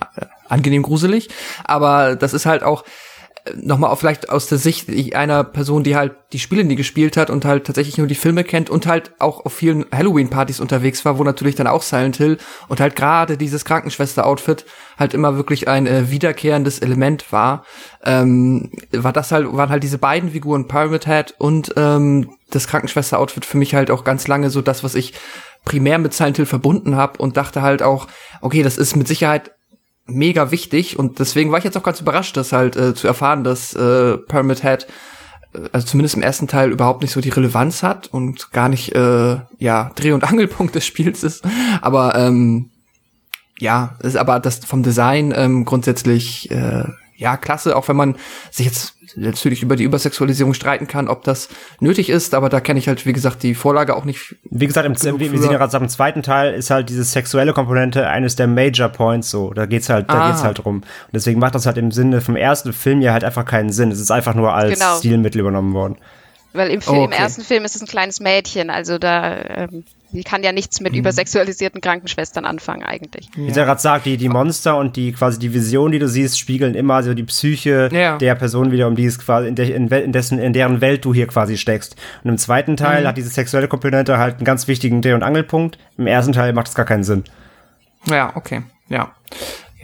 angenehm 0.47 0.83
gruselig. 0.83 1.29
Aber 1.63 2.15
das 2.15 2.33
ist 2.33 2.45
halt 2.45 2.63
auch, 2.63 2.83
nochmal 3.55 3.91
auch 3.91 3.99
vielleicht 3.99 4.29
aus 4.29 4.47
der 4.47 4.57
Sicht 4.57 4.89
einer 5.15 5.43
Person, 5.43 5.83
die 5.83 5.95
halt 5.95 6.15
die 6.33 6.39
Spiele 6.39 6.63
nie 6.63 6.75
gespielt 6.75 7.17
hat 7.17 7.29
und 7.29 7.45
halt 7.45 7.65
tatsächlich 7.65 7.97
nur 7.97 8.07
die 8.07 8.15
Filme 8.15 8.43
kennt 8.43 8.69
und 8.69 8.85
halt 8.85 9.11
auch 9.19 9.45
auf 9.45 9.53
vielen 9.53 9.85
Halloween-Partys 9.93 10.59
unterwegs 10.59 11.05
war, 11.05 11.17
wo 11.17 11.23
natürlich 11.23 11.55
dann 11.55 11.67
auch 11.67 11.81
Silent 11.81 12.17
Hill 12.17 12.37
und 12.67 12.79
halt 12.79 12.95
gerade 12.95 13.37
dieses 13.37 13.65
Krankenschwester-Outfit 13.65 14.65
halt 14.97 15.13
immer 15.13 15.37
wirklich 15.37 15.67
ein 15.67 15.87
äh, 15.87 16.11
wiederkehrendes 16.11 16.79
Element 16.79 17.31
war, 17.31 17.63
ähm, 18.03 18.71
war 18.91 19.13
das 19.13 19.31
halt, 19.31 19.51
waren 19.53 19.69
halt 19.69 19.83
diese 19.83 19.97
beiden 19.97 20.31
Figuren, 20.31 20.67
Pyramid 20.67 21.05
Head 21.05 21.35
und 21.37 21.73
ähm, 21.77 22.31
das 22.49 22.67
Krankenschwester-Outfit 22.67 23.45
für 23.45 23.57
mich 23.57 23.75
halt 23.75 23.91
auch 23.91 24.03
ganz 24.03 24.27
lange 24.27 24.49
so 24.49 24.61
das, 24.61 24.83
was 24.83 24.95
ich 24.95 25.13
primär 25.65 25.97
mit 25.97 26.13
Silent 26.13 26.37
Hill 26.37 26.45
verbunden 26.45 26.95
habe 26.95 27.19
und 27.19 27.37
dachte 27.37 27.61
halt 27.61 27.83
auch, 27.83 28.07
okay, 28.41 28.63
das 28.63 28.77
ist 28.77 28.95
mit 28.95 29.07
Sicherheit 29.07 29.51
mega 30.07 30.51
wichtig 30.51 30.97
und 30.97 31.19
deswegen 31.19 31.51
war 31.51 31.59
ich 31.59 31.65
jetzt 31.65 31.77
auch 31.77 31.83
ganz 31.83 32.01
überrascht, 32.01 32.37
das 32.37 32.51
halt 32.51 32.75
äh, 32.75 32.93
zu 32.95 33.07
erfahren, 33.07 33.43
dass 33.43 33.73
äh, 33.73 34.17
Pyramid 34.17 34.63
Head 34.63 34.87
äh, 35.53 35.59
also 35.71 35.87
zumindest 35.87 36.15
im 36.15 36.23
ersten 36.23 36.47
Teil 36.47 36.71
überhaupt 36.71 37.01
nicht 37.01 37.11
so 37.11 37.21
die 37.21 37.29
Relevanz 37.29 37.83
hat 37.83 38.07
und 38.07 38.51
gar 38.51 38.69
nicht 38.69 38.95
äh, 38.95 39.37
ja 39.59 39.91
Dreh- 39.95 40.13
und 40.13 40.23
Angelpunkt 40.23 40.75
des 40.75 40.85
Spiels 40.85 41.23
ist, 41.23 41.43
aber 41.81 42.15
ähm, 42.15 42.69
ja, 43.59 43.95
ist 44.03 44.17
aber 44.17 44.39
das 44.39 44.63
vom 44.65 44.83
Design 44.83 45.33
ähm, 45.35 45.65
grundsätzlich 45.65 46.51
äh, 46.51 46.83
ja 47.17 47.35
klasse, 47.35 47.75
auch 47.75 47.87
wenn 47.87 47.95
man 47.95 48.15
sich 48.51 48.65
jetzt 48.65 48.93
natürlich 49.15 49.63
über 49.63 49.75
die 49.75 49.83
Übersexualisierung 49.83 50.53
streiten 50.53 50.87
kann, 50.87 51.07
ob 51.07 51.23
das 51.23 51.49
nötig 51.79 52.09
ist, 52.09 52.33
aber 52.35 52.49
da 52.49 52.59
kenne 52.59 52.77
ich 52.79 52.87
halt, 52.87 53.05
wie 53.05 53.13
gesagt, 53.13 53.41
die 53.41 53.55
Vorlage 53.55 53.95
auch 53.95 54.05
nicht. 54.05 54.35
Wie 54.49 54.67
gesagt, 54.67 54.85
im, 54.85 54.93
wir, 54.93 55.39
sehen 55.39 55.51
ja 55.51 55.57
gerade 55.57 55.75
im 55.77 55.89
zweiten 55.89 56.21
Teil 56.23 56.53
ist 56.53 56.69
halt 56.69 56.89
diese 56.89 57.03
sexuelle 57.03 57.53
Komponente 57.53 58.07
eines 58.07 58.35
der 58.35 58.47
Major 58.47 58.89
Points 58.89 59.31
so. 59.31 59.53
Da 59.53 59.65
geht's 59.65 59.89
halt, 59.89 60.09
da 60.09 60.13
Ah. 60.25 60.29
geht's 60.31 60.43
halt 60.43 60.63
drum. 60.63 60.77
Und 60.77 60.85
deswegen 61.13 61.39
macht 61.39 61.55
das 61.55 61.65
halt 61.65 61.77
im 61.77 61.91
Sinne 61.91 62.21
vom 62.21 62.35
ersten 62.35 62.73
Film 62.73 63.01
ja 63.01 63.13
halt 63.13 63.23
einfach 63.23 63.45
keinen 63.45 63.71
Sinn. 63.71 63.91
Es 63.91 63.99
ist 63.99 64.11
einfach 64.11 64.35
nur 64.35 64.53
als 64.53 64.73
Genau. 64.77 64.97
Stilmittel 64.97 65.41
übernommen 65.41 65.73
worden. 65.73 65.97
Weil 66.53 66.69
im, 66.71 66.81
Fi- 66.81 66.89
Oh, 66.91 66.95
im 66.95 67.01
okay. 67.03 67.17
ersten 67.17 67.41
Film 67.41 67.65
ist 67.65 67.75
es 67.75 67.81
ein 67.81 67.87
kleines 67.87 68.19
Mädchen, 68.19 68.69
also 68.69 68.97
da 68.97 69.37
ähm, 69.37 69.83
die 70.11 70.23
kann 70.23 70.41
ja 70.43 70.51
nichts 70.51 70.79
Mhm. 70.79 70.85
mit 70.85 70.95
übersexualisierten 70.95 71.81
Krankenschwestern 71.81 72.45
anfangen 72.45 72.83
eigentlich. 72.83 73.29
Wie 73.35 73.47
ja 73.47 73.65
gerade 73.65 73.81
sagt, 73.81 74.05
die, 74.05 74.17
die 74.17 74.29
Monster 74.29 74.77
und 74.77 74.95
die 74.95 75.11
quasi 75.11 75.37
die 75.39 75.53
Vision, 75.53 75.91
die 75.91 75.99
du 75.99 76.07
siehst, 76.07 76.39
spiegeln 76.39 76.75
immer 76.75 77.03
so 77.03 77.13
die 77.13 77.23
Psyche 77.23 77.89
Ja. 77.91 78.17
der 78.17 78.35
Person 78.35 78.71
wieder, 78.71 78.87
um 78.87 78.95
die 78.95 79.05
es 79.05 79.19
quasi 79.19 79.47
in, 79.47 79.55
der, 79.55 79.73
in, 79.75 79.89
wel- 79.89 80.01
in, 80.03 80.11
dessen, 80.13 80.39
in 80.39 80.53
deren 80.53 80.79
Welt 80.81 81.03
du 81.05 81.13
hier 81.13 81.27
quasi 81.27 81.57
steckst. 81.57 81.95
Und 82.23 82.29
im 82.31 82.37
zweiten 82.37 82.77
Teil 82.77 83.03
Mhm. 83.03 83.07
hat 83.07 83.17
diese 83.17 83.29
sexuelle 83.29 83.67
Komponente 83.67 84.17
halt 84.17 84.35
einen 84.37 84.45
ganz 84.45 84.67
wichtigen 84.67 85.01
Dreh- 85.01 85.13
und 85.13 85.23
Angelpunkt. 85.23 85.77
Im 85.97 86.07
ersten 86.07 86.33
Teil 86.33 86.53
macht 86.53 86.67
es 86.67 86.75
gar 86.75 86.85
keinen 86.85 87.03
Sinn. 87.03 87.23
Ja, 88.05 88.31
okay, 88.35 88.61
ja. 88.89 89.11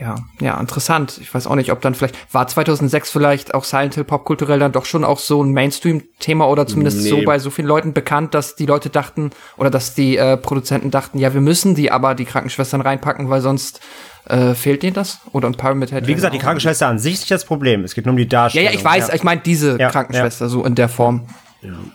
Ja, 0.04 0.16
ja, 0.38 0.60
interessant. 0.60 1.18
Ich 1.22 1.32
weiß 1.32 1.46
auch 1.46 1.54
nicht, 1.54 1.72
ob 1.72 1.80
dann 1.80 1.94
vielleicht, 1.94 2.14
war 2.34 2.46
2006 2.46 3.10
vielleicht 3.10 3.54
auch 3.54 3.64
Silent 3.64 3.94
Hill 3.94 4.04
popkulturell 4.04 4.58
dann 4.58 4.70
doch 4.72 4.84
schon 4.84 5.02
auch 5.02 5.18
so 5.18 5.42
ein 5.42 5.52
Mainstream-Thema 5.52 6.46
oder 6.46 6.66
zumindest 6.66 7.02
Nee. 7.04 7.08
so 7.08 7.22
bei 7.24 7.38
so 7.38 7.48
vielen 7.48 7.68
Leuten 7.68 7.94
bekannt, 7.94 8.34
dass 8.34 8.54
die 8.54 8.66
Leute 8.66 8.90
dachten 8.90 9.30
oder 9.56 9.70
dass 9.70 9.94
die 9.94 10.18
äh, 10.18 10.36
Produzenten 10.36 10.90
dachten, 10.90 11.18
ja, 11.18 11.32
wir 11.32 11.40
müssen 11.40 11.74
die 11.74 11.90
aber 11.90 12.14
die 12.14 12.26
Krankenschwestern 12.26 12.82
reinpacken, 12.82 13.30
weil 13.30 13.40
sonst 13.40 13.80
äh, 14.26 14.52
fehlt 14.54 14.82
denen 14.82 14.92
das? 14.94 15.20
Oder 15.32 15.48
ein 15.48 15.54
Pyramid 15.54 15.90
Head? 15.90 16.06
Wie 16.06 16.14
gesagt, 16.14 16.34
die 16.34 16.38
Krankenschwester 16.38 16.86
an 16.88 16.98
sich 16.98 17.14
ist 17.14 17.20
nicht 17.20 17.30
das 17.30 17.46
Problem. 17.46 17.82
Es 17.84 17.94
geht 17.94 18.04
nur 18.04 18.12
um 18.12 18.18
die 18.18 18.24
Ja, 18.24 18.28
Darstellung. 18.28 18.72
ja, 18.72 18.78
ich 18.78 18.84
weiß, 18.84 19.08
ich 19.14 19.22
meine 19.22 19.40
diese 19.40 19.78
Ja, 19.80 19.88
Krankenschwester 19.90 20.50
so 20.50 20.64
in 20.66 20.74
der 20.74 20.90
Form. 20.90 21.22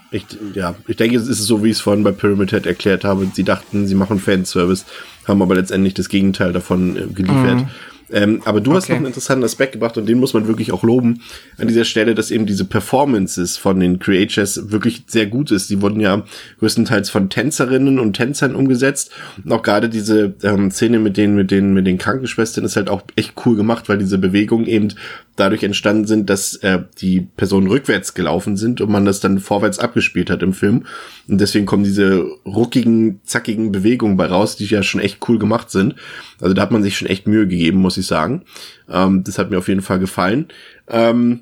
Ich, 0.09 0.25
ja, 0.55 0.73
ich 0.87 0.95
denke, 0.95 1.15
es 1.17 1.27
ist 1.27 1.43
so, 1.45 1.63
wie 1.63 1.67
ich 1.69 1.75
es 1.75 1.81
vorhin 1.81 2.03
bei 2.03 2.11
Pyramid 2.11 2.49
Head 2.49 2.65
erklärt 2.65 3.03
habe. 3.03 3.27
Sie 3.31 3.43
dachten, 3.43 3.85
sie 3.85 3.93
machen 3.93 4.19
Fanservice, 4.19 4.85
haben 5.27 5.43
aber 5.43 5.53
letztendlich 5.53 5.93
das 5.93 6.09
Gegenteil 6.09 6.53
davon 6.53 6.97
äh, 6.97 7.01
geliefert. 7.13 7.67
Ähm, 8.11 8.41
aber 8.45 8.61
du 8.61 8.73
hast 8.73 8.85
Okay. 8.85 8.93
noch 8.93 8.97
einen 8.97 9.05
interessanten 9.07 9.43
Aspekt 9.43 9.73
gebracht 9.73 9.97
und 9.97 10.07
den 10.07 10.19
muss 10.19 10.33
man 10.33 10.47
wirklich 10.47 10.71
auch 10.71 10.83
loben 10.83 11.21
an 11.57 11.67
dieser 11.67 11.85
Stelle, 11.85 12.15
dass 12.15 12.31
eben 12.31 12.45
diese 12.45 12.65
Performances 12.65 13.57
von 13.57 13.79
den 13.79 13.99
Creatures 13.99 14.71
wirklich 14.71 15.03
sehr 15.07 15.27
gut 15.27 15.51
ist. 15.51 15.69
Die 15.69 15.81
wurden 15.81 15.99
ja 15.99 16.23
größtenteils 16.59 17.09
von 17.09 17.29
Tänzerinnen 17.29 17.99
und 17.99 18.13
Tänzern 18.13 18.55
umgesetzt 18.55 19.11
und 19.43 19.51
auch 19.51 19.61
gerade 19.61 19.89
diese 19.89 20.33
ähm, 20.43 20.71
Szene 20.71 20.99
mit 20.99 21.17
den 21.17 21.35
mit 21.35 21.51
den 21.51 21.73
mit 21.73 21.85
den 21.85 21.97
Krankenschwestern 21.97 22.65
ist 22.65 22.75
halt 22.75 22.89
auch 22.89 23.03
echt 23.15 23.33
cool 23.45 23.55
gemacht, 23.55 23.89
weil 23.89 23.97
diese 23.97 24.17
Bewegungen 24.17 24.65
eben 24.65 24.89
dadurch 25.35 25.63
entstanden 25.63 26.05
sind, 26.05 26.29
dass 26.29 26.55
äh, 26.57 26.79
die 26.99 27.21
Personen 27.37 27.67
rückwärts 27.67 28.13
gelaufen 28.13 28.57
sind 28.57 28.81
und 28.81 28.89
man 28.89 29.05
das 29.05 29.19
dann 29.19 29.39
vorwärts 29.39 29.79
abgespielt 29.79 30.29
hat 30.29 30.43
im 30.43 30.53
Film. 30.53 30.85
Und 31.29 31.39
deswegen 31.39 31.65
kommen 31.65 31.83
diese 31.83 32.21
ruckigen, 32.45 33.21
zackigen 33.23 33.71
Bewegungen 33.71 34.17
bei 34.17 34.25
raus, 34.25 34.55
die 34.55 34.65
ja 34.65 34.81
schon 34.81 35.01
echt 35.01 35.19
cool 35.29 35.37
gemacht 35.37 35.69
sind. 35.69 35.95
Also 36.41 36.53
da 36.53 36.61
hat 36.63 36.71
man 36.71 36.83
sich 36.83 36.97
schon 36.97 37.07
echt 37.07 37.27
Mühe 37.27 37.47
gegeben, 37.47 37.79
muss 37.79 37.97
ich 37.97 38.07
sagen. 38.07 38.43
Ähm, 38.89 39.23
das 39.23 39.37
hat 39.37 39.51
mir 39.51 39.59
auf 39.59 39.67
jeden 39.67 39.81
Fall 39.81 39.99
gefallen. 39.99 40.47
Ähm, 40.87 41.41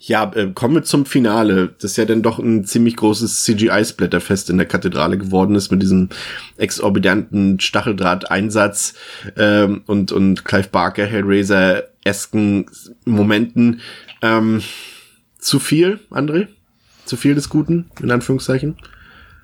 ja, 0.00 0.30
äh, 0.34 0.50
kommen 0.52 0.74
wir 0.74 0.82
zum 0.82 1.06
Finale, 1.06 1.74
das 1.80 1.96
ja 1.96 2.04
dann 2.04 2.22
doch 2.22 2.38
ein 2.38 2.64
ziemlich 2.64 2.96
großes 2.96 3.44
CGI-Splatterfest 3.44 4.50
in 4.50 4.58
der 4.58 4.66
Kathedrale 4.66 5.18
geworden 5.18 5.54
ist 5.54 5.70
mit 5.70 5.82
diesem 5.82 6.08
exorbitanten 6.56 7.58
Stacheldraht-Einsatz 7.60 8.94
ähm, 9.36 9.82
und, 9.86 10.12
und 10.12 10.44
Clive 10.44 10.68
Barker, 10.68 11.06
Hellraiser-esken 11.06 12.66
Momenten. 13.04 13.80
Ähm, 14.22 14.62
zu 15.38 15.58
viel, 15.58 16.00
André? 16.10 16.48
Zu 17.08 17.16
viel 17.16 17.34
des 17.34 17.48
Guten, 17.48 17.86
in 18.02 18.10
Anführungszeichen? 18.10 18.76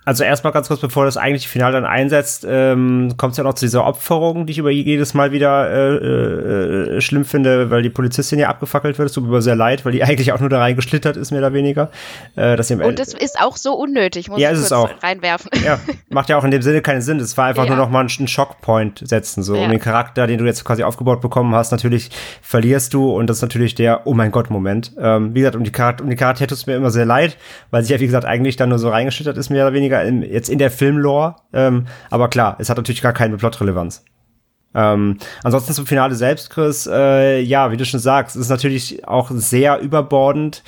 Also 0.07 0.23
erstmal 0.25 0.53
ganz 0.53 0.69
kurz, 0.69 0.81
bevor 0.81 1.05
das 1.07 1.17
eigentliche 1.17 1.49
Finale 1.49 1.73
dann 1.73 1.87
einsetzt, 1.87 2.47
ähm, 2.49 3.15
kommt 3.17 3.33
es 3.33 3.39
ja 3.39 3.45
noch 3.45 3.55
zu 3.55 3.65
dieser 3.65 3.85
Opferung, 3.87 4.47
die 4.47 4.53
ich 4.53 4.59
über 4.59 4.71
jedes 4.71 5.15
Mal 5.15 5.33
wieder 5.33 5.71
äh, 5.71 6.97
äh, 6.97 7.01
schlimm 7.01 7.25
finde, 7.25 7.71
weil 7.71 7.83
die 7.83 7.91
Polizistin 7.91 8.39
ja 8.39 8.49
abgefackelt 8.49 8.99
wird. 8.99 9.07
Es 9.09 9.15
tut 9.15 9.25
mir 9.25 9.31
aber 9.31 9.43
sehr 9.43 9.57
leid, 9.57 9.85
weil 9.85 9.93
die 9.93 10.03
eigentlich 10.05 10.33
auch 10.33 10.41
nur 10.41 10.49
da 10.51 10.59
reingeschlittert 10.59 11.17
ist, 11.17 11.31
mehr 11.31 11.41
oder 11.41 11.53
weniger. 11.53 11.91
Äh, 12.37 12.57
dass 12.57 12.69
sie 12.69 12.75
Und 12.75 12.99
das 12.99 13.15
ist 13.15 13.41
auch 13.41 13.57
so 13.57 13.75
unnötig, 13.75 14.29
muss 14.29 14.41
Ja, 14.41 14.51
ich 14.51 14.57
es 14.59 14.69
kurz 14.69 14.73
auch. 14.73 15.03
reinwerfen. 15.03 15.51
ja, 15.65 15.79
macht 16.11 16.29
ja 16.29 16.37
auch 16.37 16.45
in 16.45 16.51
dem 16.51 16.63
Sinne 16.63 16.83
keinen 16.83 17.01
Sinn. 17.01 17.19
Das 17.19 17.37
war 17.37 17.47
einfach 17.47 17.65
Ja. 17.65 17.71
nur 17.71 17.79
noch 17.79 17.91
mal 17.91 18.01
einen 18.01 18.29
Schockpoint 18.29 19.03
setzen, 19.09 19.43
so 19.43 19.55
Ja. 19.57 19.65
um 19.65 19.71
den 19.71 19.81
Charakter, 19.81 20.27
den 20.27 20.39
du 20.39 20.45
jetzt 20.45 20.65
quasi 20.65 20.83
aufgebaut 20.83 21.21
bekommen 21.21 21.55
hast. 21.55 21.71
Natürlich 21.73 22.11
verlierst 22.43 22.93
du 22.95 23.11
und 23.11 23.29
das 23.29 23.39
ist 23.39 23.43
natürlich 23.43 23.75
der 23.75 24.07
Oh 24.07 24.15
mein 24.15 24.31
Gott 24.31 24.51
Moment. 24.51 24.93
Ähm, 24.99 25.35
wie 25.35 25.41
gesagt, 25.41 25.57
um 25.57 25.65
die 25.65 25.73
Charakter, 25.73 26.05
um 26.05 26.11
die 26.11 26.17
Charakter 26.17 26.47
tut 26.47 26.59
es 26.59 26.67
mir 26.67 26.77
immer 26.77 26.91
sehr 26.91 27.07
leid, 27.07 27.37
weil 27.71 27.83
sie 27.85 27.93
ja 27.95 28.01
wie 28.01 28.07
gesagt 28.07 28.25
eigentlich 28.27 28.57
dann 28.57 28.69
nur 28.69 28.79
so 28.79 28.91
reingeschlittert 28.91 29.37
ist 29.39 29.51
mehr 29.51 29.65
oder 29.67 29.75
weniger 29.75 29.94
in, 30.03 30.23
jetzt 30.23 30.49
in 30.49 30.59
der 30.59 30.71
Filmlore. 30.71 31.37
Ähm, 31.53 31.87
aber 32.11 32.29
klar, 32.29 32.57
es 32.59 32.69
hat 32.69 32.77
natürlich 32.77 33.03
gar 33.03 33.13
keine 33.13 33.37
Plotrelevanz. 33.37 34.05
Ähm, 34.75 35.19
ansonsten 35.45 35.73
zum 35.73 35.87
Finale 35.87 36.15
selbst, 36.17 36.51
Chris, 36.51 36.89
äh, 36.91 37.41
ja, 37.41 37.71
wie 37.71 37.77
du 37.77 37.85
schon 37.85 38.01
sagst, 38.01 38.35
es 38.35 38.43
ist 38.43 38.49
natürlich 38.49 39.07
auch 39.07 39.31
sehr 39.33 39.79
überbordend. 39.81 40.65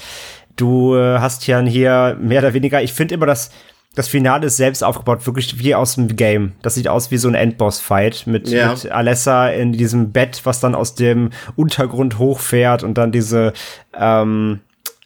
Du 0.54 0.94
äh, 0.96 1.18
hast 1.18 1.46
ja 1.46 1.60
hier 1.60 2.16
mehr 2.20 2.40
oder 2.40 2.54
weniger, 2.54 2.82
ich 2.82 2.92
finde 2.92 3.14
immer, 3.14 3.26
dass 3.26 3.50
das 3.96 4.08
Finale 4.08 4.46
ist 4.46 4.58
selbst 4.58 4.84
aufgebaut, 4.84 5.26
wirklich 5.26 5.58
wie 5.58 5.74
aus 5.74 5.94
dem 5.94 6.14
Game. 6.16 6.52
Das 6.62 6.74
sieht 6.74 6.86
aus 6.86 7.10
wie 7.10 7.16
so 7.16 7.28
ein 7.28 7.34
Endboss-Fight 7.34 8.26
mit, 8.26 8.46
Ja. 8.48 8.70
mit 8.72 8.90
Alessa 8.92 9.48
in 9.48 9.72
diesem 9.72 10.12
Bett, 10.12 10.42
was 10.44 10.60
dann 10.60 10.74
aus 10.74 10.94
dem 10.94 11.30
Untergrund 11.56 12.18
hochfährt 12.18 12.82
und 12.82 12.98
dann 12.98 13.10
diese, 13.10 13.54
ähm, 13.98 14.60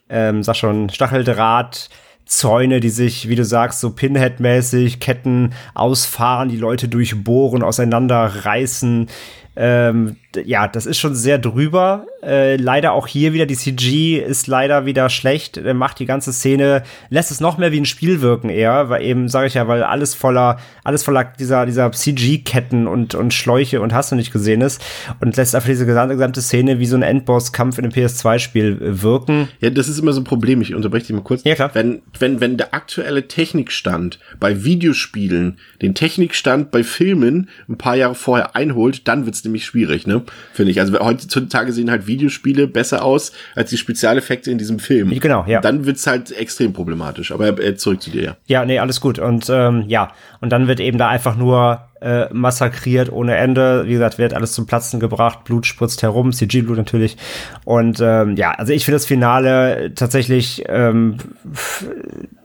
ähm, 0.08 0.42
sag 0.42 0.56
schon, 0.56 0.90
Stacheldraht. 0.90 1.88
Zäune, 2.30 2.78
die 2.78 2.90
sich, 2.90 3.28
wie 3.28 3.34
du 3.34 3.44
sagst, 3.44 3.80
so 3.80 3.90
Pinhead-mäßig 3.90 5.00
Ketten 5.00 5.52
ausfahren, 5.74 6.48
die 6.48 6.56
Leute 6.56 6.86
durchbohren, 6.86 7.64
auseinanderreißen. 7.64 9.08
Ähm, 9.56 10.16
ja, 10.44 10.68
das 10.68 10.86
ist 10.86 10.98
schon 10.98 11.14
sehr 11.14 11.38
drüber. 11.38 12.06
Äh, 12.22 12.56
leider 12.56 12.92
auch 12.92 13.06
hier 13.06 13.32
wieder, 13.32 13.46
die 13.46 13.56
CG 13.56 14.18
ist 14.18 14.46
leider 14.46 14.86
wieder 14.86 15.08
schlecht. 15.08 15.56
Er 15.56 15.74
macht 15.74 15.98
die 15.98 16.06
ganze 16.06 16.32
Szene, 16.32 16.82
lässt 17.08 17.30
es 17.30 17.40
noch 17.40 17.58
mehr 17.58 17.72
wie 17.72 17.80
ein 17.80 17.86
Spiel 17.86 18.20
wirken 18.20 18.48
eher, 18.48 18.88
weil 18.88 19.02
eben, 19.02 19.28
sage 19.28 19.46
ich 19.46 19.54
ja, 19.54 19.66
weil 19.68 19.82
alles 19.82 20.14
voller, 20.14 20.58
alles 20.84 21.02
voller 21.02 21.24
dieser, 21.24 21.66
dieser 21.66 21.90
CG-Ketten 21.90 22.86
und, 22.86 23.14
und 23.14 23.34
Schläuche 23.34 23.80
und 23.80 23.92
hast 23.92 24.12
du 24.12 24.16
nicht 24.16 24.32
gesehen 24.32 24.60
ist 24.60 24.82
und 25.20 25.36
lässt 25.36 25.54
einfach 25.54 25.68
diese 25.68 25.86
gesamte, 25.86 26.14
gesamte 26.14 26.42
Szene 26.42 26.78
wie 26.78 26.86
so 26.86 26.96
ein 26.96 27.02
Endboss-Kampf 27.02 27.78
in 27.78 27.84
einem 27.84 27.92
PS2-Spiel 27.92 29.02
wirken. 29.02 29.48
Ja, 29.60 29.70
das 29.70 29.88
ist 29.88 29.98
immer 29.98 30.12
so 30.12 30.20
ein 30.20 30.24
Problem. 30.24 30.60
Ich 30.60 30.74
unterbreche 30.74 31.06
dich 31.06 31.16
mal 31.16 31.22
kurz. 31.22 31.42
Ja, 31.44 31.54
klar. 31.54 31.70
Wenn, 31.74 32.02
wenn, 32.18 32.40
wenn 32.40 32.56
der 32.56 32.74
aktuelle 32.74 33.26
Technikstand 33.28 34.18
bei 34.38 34.64
Videospielen 34.64 35.58
den 35.82 35.94
Technikstand 35.94 36.70
bei 36.70 36.84
Filmen 36.84 37.48
ein 37.68 37.78
paar 37.78 37.96
Jahre 37.96 38.14
vorher 38.14 38.54
einholt, 38.54 39.08
dann 39.08 39.24
wird's 39.24 39.42
nämlich 39.44 39.64
schwierig, 39.64 40.06
ne? 40.06 40.19
Finde 40.52 40.72
ich. 40.72 40.80
Also 40.80 40.98
heutzutage 40.98 41.72
sehen 41.72 41.90
halt 41.90 42.06
Videospiele 42.06 42.66
besser 42.66 43.04
aus 43.04 43.32
als 43.54 43.70
die 43.70 43.76
Spezialeffekte 43.76 44.50
in 44.50 44.58
diesem 44.58 44.78
Film. 44.78 45.10
Genau, 45.18 45.44
ja. 45.46 45.60
Dann 45.60 45.86
wird's 45.86 46.06
halt 46.06 46.32
extrem 46.32 46.72
problematisch. 46.72 47.32
Aber 47.32 47.58
äh, 47.58 47.76
zurück 47.76 48.02
zu 48.02 48.10
dir, 48.10 48.22
ja. 48.22 48.36
Ja, 48.46 48.64
nee, 48.64 48.78
alles 48.78 49.00
gut. 49.00 49.18
Und 49.18 49.48
ähm, 49.50 49.84
ja, 49.88 50.12
und 50.40 50.50
dann 50.50 50.68
wird 50.68 50.80
eben 50.80 50.98
da 50.98 51.08
einfach 51.08 51.36
nur 51.36 51.89
äh, 52.00 52.26
massakriert 52.32 53.12
ohne 53.12 53.36
Ende. 53.36 53.86
Wie 53.86 53.92
gesagt, 53.92 54.18
wird 54.18 54.34
alles 54.34 54.52
zum 54.52 54.66
Platzen 54.66 55.00
gebracht, 55.00 55.44
Blut 55.44 55.66
spritzt 55.66 56.02
herum, 56.02 56.32
CG-Blut 56.32 56.76
natürlich. 56.76 57.16
Und 57.64 58.00
ähm, 58.00 58.36
ja, 58.36 58.52
also 58.52 58.72
ich 58.72 58.84
finde 58.84 58.96
das 58.96 59.06
Finale 59.06 59.92
tatsächlich, 59.94 60.64
ähm, 60.68 61.18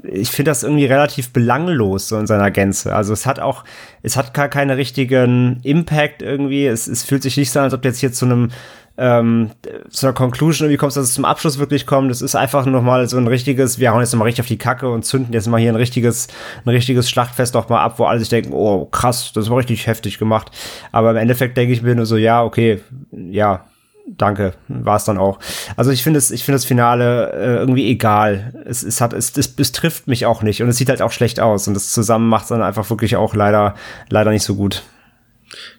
ich 0.04 0.30
finde 0.30 0.52
das 0.52 0.64
irgendwie 0.64 0.86
relativ 0.86 1.32
belanglos 1.32 2.08
so 2.08 2.18
in 2.18 2.28
seiner 2.28 2.52
Gänze. 2.52 2.96
Also 2.96 3.14
es 3.14 3.26
hat 3.26 3.40
auch, 3.40 3.64
es 4.02 4.18
hat 4.18 4.34
gar 4.34 4.50
keinen 4.50 4.72
richtigen 4.72 5.60
Impact 5.64 6.22
irgendwie. 6.22 6.66
Es, 6.66 6.88
es 6.88 7.04
fühlt 7.04 7.24
sich 7.24 7.38
nicht 7.38 7.52
so 7.52 7.60
an, 7.60 7.66
als 7.66 7.74
ob 7.74 7.86
jetzt 7.86 8.00
hier 8.00 8.12
zu 8.12 8.26
einem 8.26 8.50
ähm, 8.98 9.52
zu 9.90 10.06
einer 10.06 10.14
Conclusion 10.14 10.68
irgendwie 10.68 10.78
kommst, 10.78 10.96
dass 10.96 11.06
es 11.06 11.14
zum 11.14 11.26
Abschluss 11.26 11.60
wirklich 11.60 11.86
kommt. 11.86 12.10
Das 12.10 12.22
ist 12.22 12.36
einfach 12.36 12.66
nochmal 12.66 13.08
so 13.10 13.18
ein 13.18 13.28
richtiges, 13.28 13.80
wir 13.80 13.92
hauen 13.92 14.00
jetzt 14.00 14.14
nochmal 14.14 14.28
richtig 14.28 14.44
auf 14.44 14.48
die 14.48 14.58
Kacke 14.58 14.90
und 14.90 15.04
zünden 15.04 15.34
jetzt 15.34 15.48
mal 15.48 15.60
hier 15.60 15.72
ein 15.72 15.76
richtiges, 15.76 16.28
ein 16.64 16.70
richtiges 16.70 17.10
Schlachtfest 17.10 17.56
doch 17.56 17.68
mal 17.70 17.82
ab, 17.82 18.00
wo 18.00 18.06
alle 18.06 18.20
sich 18.20 18.30
denken, 18.30 18.54
oh 18.54 18.86
krass, 18.86 19.32
das 19.34 19.50
war 19.50 19.58
richtig 19.58 19.88
heftig 19.88 20.18
gemacht. 20.18 20.52
Aber 20.92 21.12
im 21.12 21.18
Endeffekt 21.18 21.58
denke 21.58 21.74
ich 21.74 21.82
mir 21.82 21.96
nur 21.96 22.06
so, 22.06 22.16
ja, 22.16 22.44
okay, 22.44 22.82
ja, 23.12 23.66
danke, 24.08 24.54
war 24.68 24.96
es 24.96 25.04
dann 25.04 25.18
auch. 25.18 25.40
Also 25.76 25.92
ich 25.92 26.04
finde 26.04 26.18
es, 26.18 26.32
ich 26.32 26.44
finde 26.44 26.56
das 26.56 26.66
Finale 26.66 27.34
äh, 27.34 27.56
irgendwie 27.58 27.90
egal. 27.90 28.54
Es, 28.66 28.84
es 28.84 29.02
hat, 29.02 29.14
es, 29.14 29.36
es, 29.38 29.56
es 29.58 29.72
trifft 29.74 30.08
mich 30.08 30.26
auch 30.26 30.42
nicht 30.42 30.62
und 30.62 30.70
es 30.70 30.78
sieht 30.78 30.90
halt 30.90 31.02
auch 31.02 31.12
schlecht 31.12 31.40
aus 31.40 31.68
und 31.68 31.74
das 31.74 31.92
zusammen 31.92 32.30
macht 32.30 32.50
dann 32.50 32.62
einfach 32.62 32.90
wirklich 32.90 33.18
auch 33.18 33.36
leider, 33.36 33.76
leider 34.10 34.32
nicht 34.32 34.44
so 34.44 34.56
gut. 34.56 34.84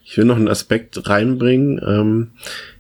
Ich 0.05 0.17
will 0.17 0.25
noch 0.25 0.37
einen 0.37 0.49
Aspekt 0.49 1.09
reinbringen. 1.09 1.81
Ähm, 1.87 2.31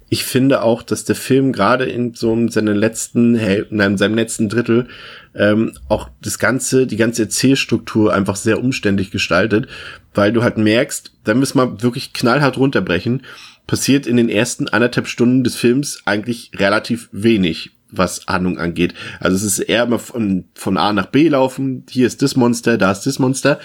ich 0.08 0.24
finde 0.24 0.62
auch, 0.62 0.82
dass 0.82 1.04
der 1.04 1.16
Film 1.16 1.52
gerade 1.52 1.84
in 1.84 2.14
so 2.14 2.48
seinem 2.48 2.76
letzten, 2.76 3.34
in 3.34 3.98
seinem 3.98 4.14
letzten 4.14 4.48
Drittel 4.48 4.86
ähm, 5.34 5.72
auch 5.88 6.08
das 6.22 6.38
ganze, 6.38 6.86
die 6.86 6.96
ganze 6.96 7.22
Erzählstruktur 7.22 8.14
einfach 8.14 8.36
sehr 8.36 8.62
umständlich 8.62 9.10
gestaltet, 9.10 9.66
weil 10.14 10.32
du 10.32 10.42
halt 10.42 10.58
merkst, 10.58 11.12
da 11.24 11.34
müssen 11.34 11.58
wir 11.58 11.82
wirklich 11.82 12.12
knallhart 12.12 12.56
runterbrechen 12.56 13.22
passiert 13.66 14.06
in 14.06 14.16
den 14.16 14.28
ersten 14.28 14.68
anderthalb 14.68 15.08
Stunden 15.08 15.42
des 15.42 15.56
Films 15.56 16.02
eigentlich 16.04 16.52
relativ 16.54 17.08
wenig, 17.10 17.72
was 17.90 18.26
Handlung 18.28 18.58
angeht. 18.58 18.94
Also 19.18 19.36
es 19.36 19.42
ist 19.42 19.58
eher 19.58 19.84
immer 19.84 19.98
von, 19.98 20.44
von 20.54 20.76
A 20.76 20.92
nach 20.92 21.06
B 21.06 21.28
laufen, 21.28 21.84
hier 21.90 22.06
ist 22.06 22.22
das 22.22 22.36
Monster, 22.36 22.78
da 22.78 22.92
ist 22.92 23.02
das 23.02 23.18
Monster. 23.18 23.58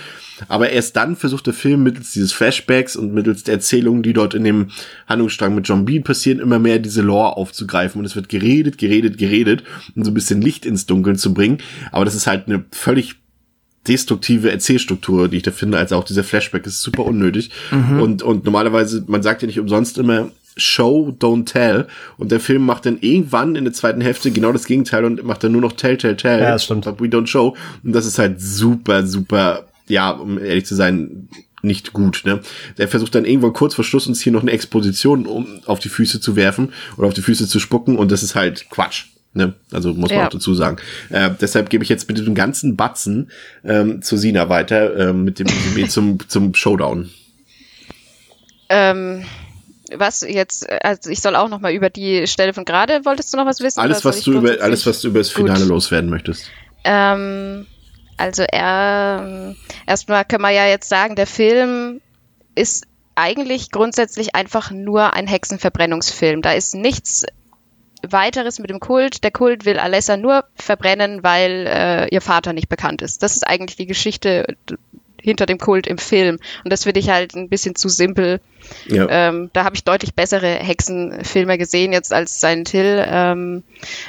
Aber 0.48 0.70
erst 0.70 0.96
dann 0.96 1.16
versucht 1.16 1.48
der 1.48 1.54
Film 1.54 1.84
mittels 1.84 2.12
dieses 2.12 2.34
Flashbacks 2.34 2.96
und 2.96 3.14
mittels 3.14 3.44
der 3.44 3.56
Erzählungen, 3.56 4.04
die 4.04 4.14
dort 4.14 4.34
in 4.34 4.44
dem 4.44 4.68
Handlungsstrang 5.08 5.56
mit 5.56 5.68
John 5.68 5.86
Bean 5.86 6.04
passieren, 6.04 6.40
immer 6.40 6.60
mehr 6.60 6.80
diese 6.80 7.02
Lore 7.02 7.38
aufzugreifen. 7.38 8.00
Und 8.00 8.06
es 8.06 8.16
wird 8.16 8.30
geredet, 8.30 8.78
geredet, 8.78 9.18
geredet, 9.18 9.64
um 9.96 10.04
so 10.04 10.12
ein 10.12 10.16
bisschen 10.16 10.42
Licht 10.42 10.66
ins 10.66 10.86
Dunkeln 10.86 11.18
zu 11.18 11.34
bringen. 11.34 11.60
Aber 11.92 12.06
das 12.06 12.16
ist 12.16 12.28
halt 12.28 12.48
eine 12.48 12.66
völlig 12.72 13.16
destruktive 13.88 14.52
Erzählstruktur, 14.52 15.28
die 15.28 15.38
ich 15.38 15.44
da 15.44 15.52
finde, 15.52 15.78
als 15.78 15.92
auch 15.92 16.04
dieser 16.04 16.24
Flashback 16.24 16.66
ist 16.68 16.82
super 16.82 17.06
unnötig. 17.06 17.50
Mhm. 17.72 18.02
Und, 18.02 18.24
und 18.24 18.46
normalerweise, 18.46 19.04
man 19.08 19.24
sagt 19.24 19.42
ja 19.42 19.48
nicht 19.48 19.60
umsonst 19.60 19.98
immer, 19.98 20.32
Show, 20.58 21.16
don't 21.18 21.46
tell. 21.46 21.88
Und 22.18 22.32
der 22.32 22.40
Film 22.40 22.66
macht 22.66 22.86
dann 22.86 22.98
irgendwann 23.00 23.56
in 23.56 23.64
der 23.64 23.74
zweiten 23.74 24.02
Hälfte 24.02 24.32
genau 24.32 24.52
das 24.52 24.66
Gegenteil 24.66 25.06
und 25.06 25.24
macht 25.24 25.44
dann 25.44 25.54
nur 25.54 25.62
noch 25.62 25.74
tell, 25.74 25.98
tell, 25.98 26.18
tell. 26.18 26.42
Ja, 26.42 26.52
das 26.52 26.66
stimmt. 26.66 26.84
But 26.86 27.00
we 27.00 27.06
don't 27.06 27.28
show. 27.28 27.56
Und 27.84 27.94
das 27.94 28.06
ist 28.06 28.20
halt 28.20 28.42
super, 28.42 29.06
super, 29.08 29.66
ja, 29.92 30.12
um 30.12 30.38
ehrlich 30.38 30.66
zu 30.66 30.76
sein, 30.76 31.30
nicht 31.62 31.94
gut. 31.94 32.24
Ne? 32.26 32.40
Der 32.78 32.88
versucht 32.88 33.16
dann 33.16 33.26
irgendwann 33.26 33.54
kurz 33.54 33.76
vor 33.76 33.84
Schluss 33.84 34.08
uns 34.08 34.22
hier 34.22 34.32
noch 34.32 34.42
eine 34.42 34.52
Exposition 34.52 35.26
um 35.26 35.62
auf 35.66 35.80
die 35.80 35.90
Füße 35.90 36.20
zu 36.20 36.36
werfen 36.36 36.74
oder 36.98 37.08
auf 37.08 37.14
die 37.14 37.22
Füße 37.22 37.48
zu 37.48 37.60
spucken 37.60 37.98
und 37.98 38.12
das 38.12 38.24
ist 38.24 38.36
halt 38.36 38.70
Quatsch. 38.70 39.06
Ne? 39.34 39.54
Also 39.72 39.94
muss 39.94 40.10
man 40.10 40.20
ja. 40.20 40.26
auch 40.26 40.32
dazu 40.32 40.54
sagen. 40.54 40.78
Äh, 41.10 41.30
deshalb 41.40 41.70
gebe 41.70 41.84
ich 41.84 41.90
jetzt 41.90 42.08
mit 42.10 42.18
dem 42.18 42.36
ganzen 42.36 42.76
Batzen 42.76 43.32
ähm, 43.64 44.02
zu 44.02 44.18
Sina 44.18 44.50
weiter, 44.50 45.10
äh, 45.10 45.14
mit 45.14 45.40
dem 45.40 45.48
Resümee 45.48 45.88
zum, 45.88 46.18
zum 46.28 46.54
Showdown. 46.54 47.10
Ähm, 48.70 49.24
was 49.94 50.22
jetzt, 50.22 50.70
also 50.70 51.10
ich 51.10 51.22
soll 51.22 51.36
auch 51.36 51.50
noch 51.50 51.60
mal 51.60 51.74
über 51.74 51.90
die 51.90 52.28
Stelle 52.28 52.54
von 52.54 52.66
gerade, 52.66 53.06
wolltest 53.06 53.34
du 53.34 53.38
noch 53.38 53.46
was 53.46 53.62
wissen? 53.62 53.80
Alles, 53.80 54.04
was 54.04 54.22
du 54.22 54.34
über, 54.34 54.62
alles, 54.62 54.86
was 54.86 55.02
du 55.02 55.10
über 55.10 55.20
das 55.20 55.30
Finale 55.30 55.62
Gut. 55.62 55.70
loswerden 55.70 56.10
möchtest. 56.10 56.50
Ähm, 56.84 57.68
also 58.22 58.44
er, 58.44 59.56
erstmal 59.88 60.26
können 60.26 60.44
wir 60.44 60.52
ja 60.52 60.68
jetzt 60.68 60.88
sagen, 60.88 61.16
der 61.16 61.26
Film 61.26 62.02
ist 62.54 62.86
eigentlich 63.16 63.72
grundsätzlich 63.72 64.36
einfach 64.36 64.70
nur 64.70 65.14
ein 65.14 65.26
Hexenverbrennungsfilm. 65.26 66.44
Da 66.44 66.54
ist 66.54 66.76
nichts 66.76 67.26
weiteres 68.08 68.60
mit 68.60 68.70
dem 68.70 68.80
Kult. 68.80 69.24
Der 69.24 69.32
Kult 69.32 69.66
will 69.66 69.80
Alessa 69.80 70.18
nur 70.18 70.46
verbrennen, 70.56 71.24
weil 71.24 71.66
äh, 71.68 72.08
ihr 72.14 72.22
Vater 72.22 72.54
nicht 72.54 72.70
bekannt 72.70 73.02
ist. 73.02 73.24
Das 73.24 73.36
ist 73.36 73.48
eigentlich 73.48 73.78
die 73.78 73.88
Geschichte 73.88 74.56
hinter 75.20 75.48
dem 75.48 75.58
Kult 75.58 75.88
im 75.88 75.98
Film. 75.98 76.38
Und 76.64 76.72
das 76.72 76.84
finde 76.84 77.00
ich 77.00 77.10
halt 77.10 77.36
ein 77.36 77.50
bisschen 77.50 77.76
zu 77.76 77.90
simpel. 77.90 78.40
Ja. 78.88 79.08
Ähm, 79.10 79.50
da 79.54 79.64
habe 79.64 79.76
ich 79.76 79.84
deutlich 79.84 80.14
bessere 80.14 80.48
Hexenfilme 80.48 81.58
gesehen 81.58 81.92
jetzt 81.92 82.14
als 82.14 82.40
Silent 82.40 82.70
Hill. 82.70 83.04
Ähm, 83.08 83.64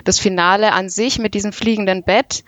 das 0.05 0.18
Finale 0.18 0.72
an 0.72 0.90
sich 0.90 1.18
mit 1.18 1.32
diesem 1.32 1.52
fliegenden 1.52 2.02
Bett 2.02 2.44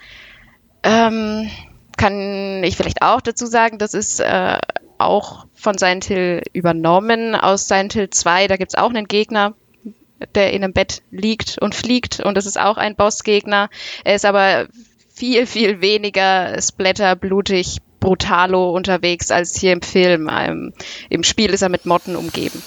ähm, 0.84 1.50
kann 1.96 2.62
ich 2.62 2.76
vielleicht 2.76 3.02
auch 3.02 3.20
dazu 3.20 3.46
sagen, 3.46 3.78
das 3.78 3.94
ist 3.94 4.20
äh, 4.20 4.58
auch 4.98 5.46
von 5.54 5.78
Silent 5.78 6.04
Hill 6.04 6.42
übernommen 6.52 7.34
aus 7.34 7.66
Silent 7.66 7.94
Hill 7.94 8.10
2. 8.10 8.48
Da 8.48 8.56
gibt's 8.56 8.74
auch 8.74 8.90
einen 8.90 9.08
Gegner, 9.08 9.54
der 10.34 10.52
in 10.52 10.62
einem 10.62 10.72
Bett 10.72 11.02
liegt 11.10 11.58
und 11.58 11.74
fliegt 11.74 12.20
und 12.20 12.36
das 12.36 12.46
ist 12.46 12.60
auch 12.60 12.76
ein 12.76 12.96
Bossgegner. 12.96 13.70
Er 14.04 14.14
ist 14.14 14.24
aber 14.24 14.68
viel, 15.12 15.46
viel 15.46 15.80
weniger 15.80 16.60
splatter, 16.60 17.16
blutig, 17.16 17.78
brutalo 18.00 18.70
unterwegs 18.70 19.30
als 19.30 19.56
hier 19.56 19.72
im 19.72 19.82
Film. 19.82 20.28
Ähm, 20.30 20.74
Im 21.08 21.24
Spiel 21.24 21.50
ist 21.50 21.62
er 21.62 21.68
mit 21.68 21.86
Motten 21.86 22.16
umgeben 22.16 22.62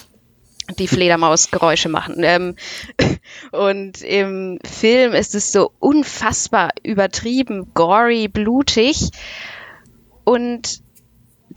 die 0.80 0.88
Fledermausgeräusche 0.88 1.90
machen. 1.90 2.24
Ähm, 2.24 2.56
und 3.52 4.02
im 4.02 4.60
Film 4.64 5.14
ist 5.14 5.36
es 5.36 5.52
so 5.52 5.72
unfassbar 5.80 6.72
übertrieben, 6.84 7.74
gory, 7.74 8.28
blutig. 8.28 9.12
Und 10.24 10.82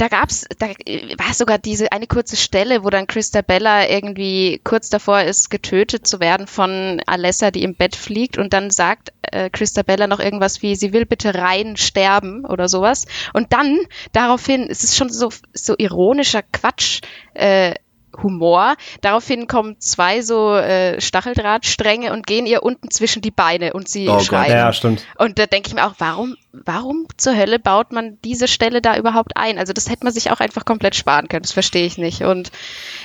da 0.00 0.08
gab's, 0.08 0.46
da 0.58 0.68
war 0.68 1.34
sogar 1.34 1.58
diese 1.58 1.92
eine 1.92 2.06
kurze 2.06 2.36
Stelle, 2.36 2.84
wo 2.84 2.90
dann 2.90 3.06
Christabella 3.06 3.86
irgendwie 3.86 4.60
kurz 4.64 4.88
davor 4.88 5.22
ist, 5.22 5.50
getötet 5.50 6.06
zu 6.06 6.20
werden 6.20 6.46
von 6.46 7.02
Alessa, 7.04 7.50
die 7.50 7.62
im 7.64 7.74
Bett 7.74 7.96
fliegt 7.96 8.38
und 8.38 8.54
dann 8.54 8.70
sagt 8.70 9.12
äh, 9.22 9.50
Christabella 9.50 10.06
noch 10.06 10.20
irgendwas 10.20 10.62
wie, 10.62 10.74
sie 10.74 10.94
will 10.94 11.04
bitte 11.04 11.34
rein 11.34 11.76
sterben 11.76 12.46
oder 12.46 12.68
sowas. 12.68 13.06
Und 13.34 13.52
dann 13.52 13.78
daraufhin, 14.12 14.68
es 14.70 14.84
ist 14.84 14.96
schon 14.96 15.10
so, 15.10 15.30
so 15.52 15.74
ironischer 15.76 16.42
Quatsch, 16.42 17.02
äh, 17.34 17.74
Humor. 18.22 18.74
Daraufhin 19.00 19.46
kommen 19.46 19.76
zwei 19.80 20.22
so 20.22 20.54
äh, 20.54 21.00
Stacheldrahtstränge 21.00 22.12
und 22.12 22.26
gehen 22.26 22.46
ihr 22.46 22.62
unten 22.62 22.90
zwischen 22.90 23.22
die 23.22 23.30
Beine 23.30 23.72
und 23.72 23.88
sie 23.88 24.08
oh 24.08 24.18
schreien. 24.18 24.52
Ja, 24.52 24.72
stimmt. 24.72 25.04
Und 25.18 25.38
da 25.38 25.46
denke 25.46 25.68
ich 25.68 25.74
mir 25.74 25.86
auch, 25.86 25.94
warum, 25.98 26.36
warum 26.52 27.06
zur 27.16 27.36
Hölle 27.36 27.58
baut 27.58 27.92
man 27.92 28.18
diese 28.24 28.48
Stelle 28.48 28.82
da 28.82 28.96
überhaupt 28.96 29.36
ein? 29.36 29.58
Also 29.58 29.72
das 29.72 29.88
hätte 29.88 30.04
man 30.04 30.12
sich 30.12 30.30
auch 30.30 30.40
einfach 30.40 30.64
komplett 30.64 30.94
sparen 30.94 31.28
können. 31.28 31.42
Das 31.42 31.52
verstehe 31.52 31.86
ich 31.86 31.98
nicht. 31.98 32.22
Und 32.22 32.50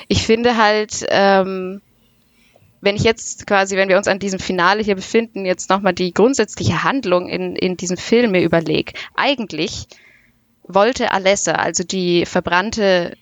ich 0.07 0.23
finde 0.25 0.57
halt, 0.57 1.05
ähm, 1.09 1.81
wenn 2.81 2.95
ich 2.95 3.03
jetzt 3.03 3.47
quasi, 3.47 3.75
wenn 3.75 3.89
wir 3.89 3.97
uns 3.97 4.07
an 4.07 4.19
diesem 4.19 4.39
Finale 4.39 4.83
hier 4.83 4.95
befinden, 4.95 5.45
jetzt 5.45 5.69
nochmal 5.69 5.93
die 5.93 6.13
grundsätzliche 6.13 6.83
Handlung 6.83 7.27
in, 7.27 7.55
in 7.55 7.77
diesem 7.77 7.97
Film 7.97 8.31
mir 8.31 8.43
überlege, 8.43 8.93
eigentlich 9.15 9.87
wollte 10.67 11.11
Alessa, 11.11 11.53
also 11.53 11.83
die 11.83 12.25
verbrannte 12.25 13.17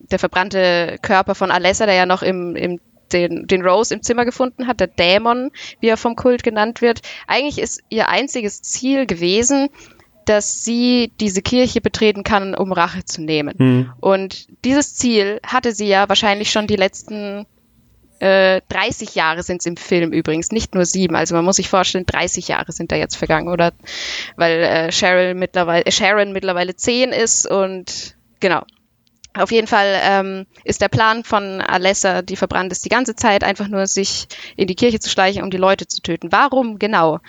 der 0.00 0.18
verbrannte 0.18 0.98
Körper 1.02 1.34
von 1.34 1.50
Alessa, 1.50 1.86
der 1.86 1.94
ja 1.94 2.06
noch 2.06 2.22
im, 2.22 2.56
im 2.56 2.80
den, 3.12 3.46
den 3.46 3.66
Rose 3.66 3.92
im 3.94 4.02
Zimmer 4.02 4.24
gefunden 4.24 4.66
hat, 4.66 4.80
der 4.80 4.86
Dämon, 4.86 5.50
wie 5.80 5.88
er 5.88 5.96
vom 5.96 6.16
Kult 6.16 6.42
genannt 6.42 6.80
wird. 6.80 7.00
Eigentlich 7.26 7.58
ist 7.58 7.82
ihr 7.88 8.08
einziges 8.08 8.62
Ziel 8.62 9.06
gewesen, 9.06 9.68
dass 10.26 10.62
sie 10.62 11.12
diese 11.18 11.42
Kirche 11.42 11.80
betreten 11.80 12.22
kann, 12.22 12.54
um 12.54 12.72
Rache 12.72 13.04
zu 13.04 13.22
nehmen. 13.22 13.54
Mhm. 13.58 13.92
Und 14.00 14.46
dieses 14.64 14.94
Ziel 14.94 15.40
hatte 15.44 15.72
sie 15.72 15.88
ja 15.88 16.08
wahrscheinlich 16.08 16.52
schon 16.52 16.68
die 16.68 16.76
letzten 16.76 17.46
äh, 18.20 18.60
30 18.68 19.14
Jahre 19.14 19.42
sind 19.42 19.60
es 19.60 19.66
im 19.66 19.76
Film 19.76 20.12
übrigens, 20.12 20.52
nicht 20.52 20.74
nur 20.74 20.84
sieben. 20.84 21.16
Also 21.16 21.34
man 21.34 21.44
muss 21.44 21.56
sich 21.56 21.68
vorstellen, 21.68 22.04
30 22.06 22.48
Jahre 22.48 22.70
sind 22.70 22.92
da 22.92 22.96
jetzt 22.96 23.16
vergangen, 23.16 23.48
oder? 23.48 23.72
Weil 24.36 24.62
äh, 24.62 24.92
Cheryl 24.92 25.34
mittlerweile, 25.34 25.86
äh, 25.86 25.90
Sharon 25.90 26.32
mittlerweile 26.32 26.76
zehn 26.76 27.12
ist 27.12 27.50
und 27.50 28.16
genau. 28.38 28.62
Auf 29.34 29.52
jeden 29.52 29.66
Fall 29.66 30.00
ähm, 30.02 30.46
ist 30.64 30.80
der 30.80 30.88
Plan 30.88 31.22
von 31.22 31.60
Alessa, 31.60 32.22
die 32.22 32.36
verbrannt 32.36 32.72
ist, 32.72 32.84
die 32.84 32.88
ganze 32.88 33.14
Zeit 33.14 33.44
einfach 33.44 33.68
nur 33.68 33.86
sich 33.86 34.26
in 34.56 34.66
die 34.66 34.74
Kirche 34.74 34.98
zu 34.98 35.08
schleichen, 35.08 35.42
um 35.42 35.50
die 35.50 35.56
Leute 35.56 35.86
zu 35.86 36.02
töten. 36.02 36.32
Warum 36.32 36.78
genau 36.78 37.20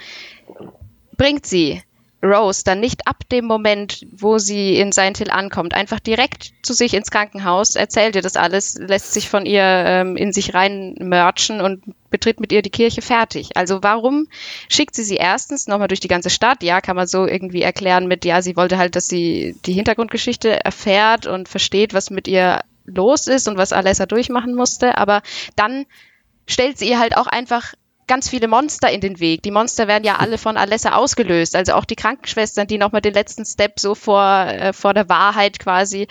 bringt 1.17 1.45
sie 1.45 1.83
Rose 2.23 2.63
dann 2.63 2.79
nicht 2.79 3.07
ab 3.07 3.17
dem 3.31 3.45
Moment, 3.45 4.05
wo 4.11 4.37
sie 4.37 4.77
in 4.77 4.91
Silent 4.91 5.17
Hill 5.17 5.31
ankommt, 5.31 5.73
einfach 5.73 5.99
direkt 5.99 6.51
zu 6.61 6.73
sich 6.73 6.93
ins 6.93 7.09
Krankenhaus, 7.09 7.75
erzählt 7.75 8.15
ihr 8.15 8.21
das 8.21 8.35
alles, 8.35 8.75
lässt 8.77 9.13
sich 9.13 9.29
von 9.29 9.45
ihr 9.45 9.63
ähm, 9.63 10.17
in 10.17 10.31
sich 10.31 10.53
rein 10.53 10.95
merchen 10.99 11.61
und 11.61 11.83
betritt 12.09 12.39
mit 12.39 12.51
ihr 12.51 12.61
die 12.61 12.69
Kirche 12.69 13.01
fertig. 13.01 13.57
Also 13.57 13.81
warum 13.81 14.27
schickt 14.69 14.95
sie 14.95 15.03
sie 15.03 15.15
erstens 15.15 15.67
nochmal 15.67 15.87
durch 15.87 15.99
die 15.99 16.07
ganze 16.07 16.29
Stadt? 16.29 16.61
Ja, 16.61 16.81
kann 16.81 16.95
man 16.95 17.07
so 17.07 17.25
irgendwie 17.25 17.63
erklären 17.63 18.07
mit, 18.07 18.23
ja, 18.25 18.41
sie 18.41 18.55
wollte 18.55 18.77
halt, 18.77 18.95
dass 18.95 19.07
sie 19.07 19.55
die 19.65 19.73
Hintergrundgeschichte 19.73 20.63
erfährt 20.63 21.25
und 21.25 21.49
versteht, 21.49 21.93
was 21.93 22.11
mit 22.11 22.27
ihr 22.27 22.61
los 22.85 23.27
ist 23.27 23.47
und 23.47 23.57
was 23.57 23.73
Alessa 23.73 24.05
durchmachen 24.05 24.53
musste, 24.53 24.97
aber 24.97 25.21
dann 25.55 25.85
stellt 26.47 26.77
sie 26.77 26.89
ihr 26.89 26.99
halt 26.99 27.17
auch 27.17 27.27
einfach 27.27 27.73
ganz 28.11 28.27
viele 28.27 28.49
Monster 28.49 28.91
in 28.91 28.99
den 28.99 29.21
Weg. 29.21 29.41
Die 29.41 29.51
Monster 29.51 29.87
werden 29.87 30.03
ja 30.03 30.17
alle 30.17 30.37
von 30.37 30.57
Alessa 30.57 30.95
ausgelöst. 30.95 31.55
Also 31.55 31.71
auch 31.75 31.85
die 31.85 31.95
Krankenschwestern, 31.95 32.67
die 32.67 32.77
nochmal 32.77 32.99
den 32.99 33.13
letzten 33.13 33.45
Step 33.45 33.79
so 33.79 33.95
vor, 33.95 34.21
äh, 34.21 34.73
vor 34.73 34.93
der 34.93 35.07
Wahrheit 35.07 35.59
quasi 35.59 36.07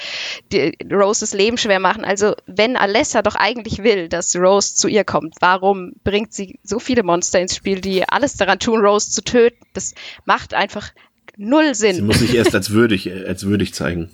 die, 0.50 0.72
Roses 0.90 1.34
Leben 1.34 1.58
schwer 1.58 1.78
machen. 1.78 2.06
Also 2.06 2.34
wenn 2.46 2.78
Alessa 2.78 3.20
doch 3.20 3.34
eigentlich 3.34 3.82
will, 3.82 4.08
dass 4.08 4.34
Rose 4.34 4.76
zu 4.76 4.88
ihr 4.88 5.04
kommt, 5.04 5.34
warum 5.40 5.92
bringt 6.02 6.32
sie 6.32 6.58
so 6.62 6.78
viele 6.78 7.02
Monster 7.02 7.38
ins 7.38 7.54
Spiel, 7.54 7.82
die 7.82 8.08
alles 8.08 8.34
daran 8.38 8.58
tun, 8.58 8.80
Rose 8.80 9.10
zu 9.10 9.22
töten? 9.22 9.62
Das 9.74 9.94
macht 10.24 10.54
einfach 10.54 10.92
null 11.36 11.74
Sinn. 11.74 11.96
Sie 11.96 12.02
muss 12.02 12.20
sich 12.20 12.34
erst 12.34 12.54
als 12.54 12.70
würdig, 12.70 13.12
als 13.12 13.44
würdig 13.44 13.74
zeigen. 13.74 14.08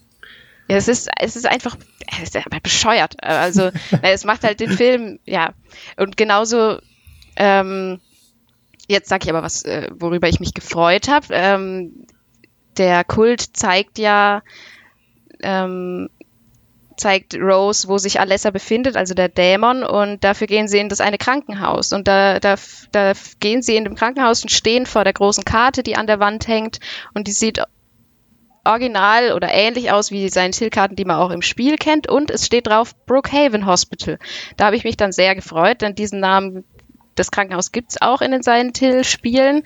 Ja, 0.68 0.76
es 0.76 0.88
ist, 0.88 1.08
es 1.20 1.36
ist 1.36 1.46
einfach 1.46 1.76
es 2.20 2.30
ist 2.30 2.36
einfach 2.36 2.58
bescheuert. 2.58 3.22
Also 3.22 3.70
es 4.02 4.24
macht 4.24 4.42
halt 4.42 4.58
den 4.58 4.70
Film, 4.70 5.20
ja. 5.24 5.54
Und 5.96 6.16
genauso, 6.16 6.80
ähm, 7.36 8.00
jetzt 8.88 9.08
sage 9.08 9.24
ich 9.24 9.30
aber 9.30 9.42
was, 9.42 9.64
äh, 9.64 9.88
worüber 9.94 10.28
ich 10.28 10.40
mich 10.40 10.54
gefreut 10.54 11.08
habe. 11.08 11.26
Ähm, 11.30 12.06
der 12.76 13.04
Kult 13.04 13.56
zeigt 13.56 13.98
ja, 13.98 14.42
ähm, 15.42 16.08
zeigt 16.96 17.34
Rose, 17.34 17.88
wo 17.88 17.98
sich 17.98 18.20
Alessa 18.20 18.50
befindet, 18.50 18.96
also 18.96 19.14
der 19.14 19.28
Dämon, 19.28 19.82
und 19.84 20.24
dafür 20.24 20.46
gehen 20.46 20.66
sie 20.66 20.78
in 20.78 20.88
das 20.88 21.00
eine 21.00 21.18
Krankenhaus. 21.18 21.92
Und 21.92 22.08
da, 22.08 22.40
da, 22.40 22.56
da 22.92 23.12
gehen 23.40 23.62
sie 23.62 23.76
in 23.76 23.84
dem 23.84 23.96
Krankenhaus 23.96 24.42
und 24.42 24.50
stehen 24.50 24.86
vor 24.86 25.04
der 25.04 25.12
großen 25.12 25.44
Karte, 25.44 25.82
die 25.82 25.96
an 25.96 26.06
der 26.06 26.20
Wand 26.20 26.48
hängt, 26.48 26.80
und 27.12 27.28
die 27.28 27.32
sieht 27.32 27.60
original 28.66 29.32
oder 29.32 29.52
ähnlich 29.52 29.92
aus 29.92 30.10
wie 30.10 30.28
seine 30.28 30.52
Hill-Karten, 30.52 30.96
die 30.96 31.04
man 31.04 31.16
auch 31.16 31.30
im 31.30 31.42
Spiel 31.42 31.76
kennt. 31.76 32.08
Und 32.08 32.30
es 32.30 32.46
steht 32.46 32.66
drauf 32.66 32.94
Brookhaven 33.06 33.66
Hospital. 33.66 34.18
Da 34.56 34.66
habe 34.66 34.76
ich 34.76 34.84
mich 34.84 34.96
dann 34.96 35.12
sehr 35.12 35.34
gefreut, 35.34 35.82
denn 35.82 35.94
diesen 35.94 36.20
Namen, 36.20 36.64
das 37.16 37.30
Krankenhaus 37.30 37.72
gibt's 37.72 38.00
auch 38.00 38.20
in 38.20 38.30
den 38.30 38.42
Silent 38.42 38.78
Hill-Spielen. 38.78 39.64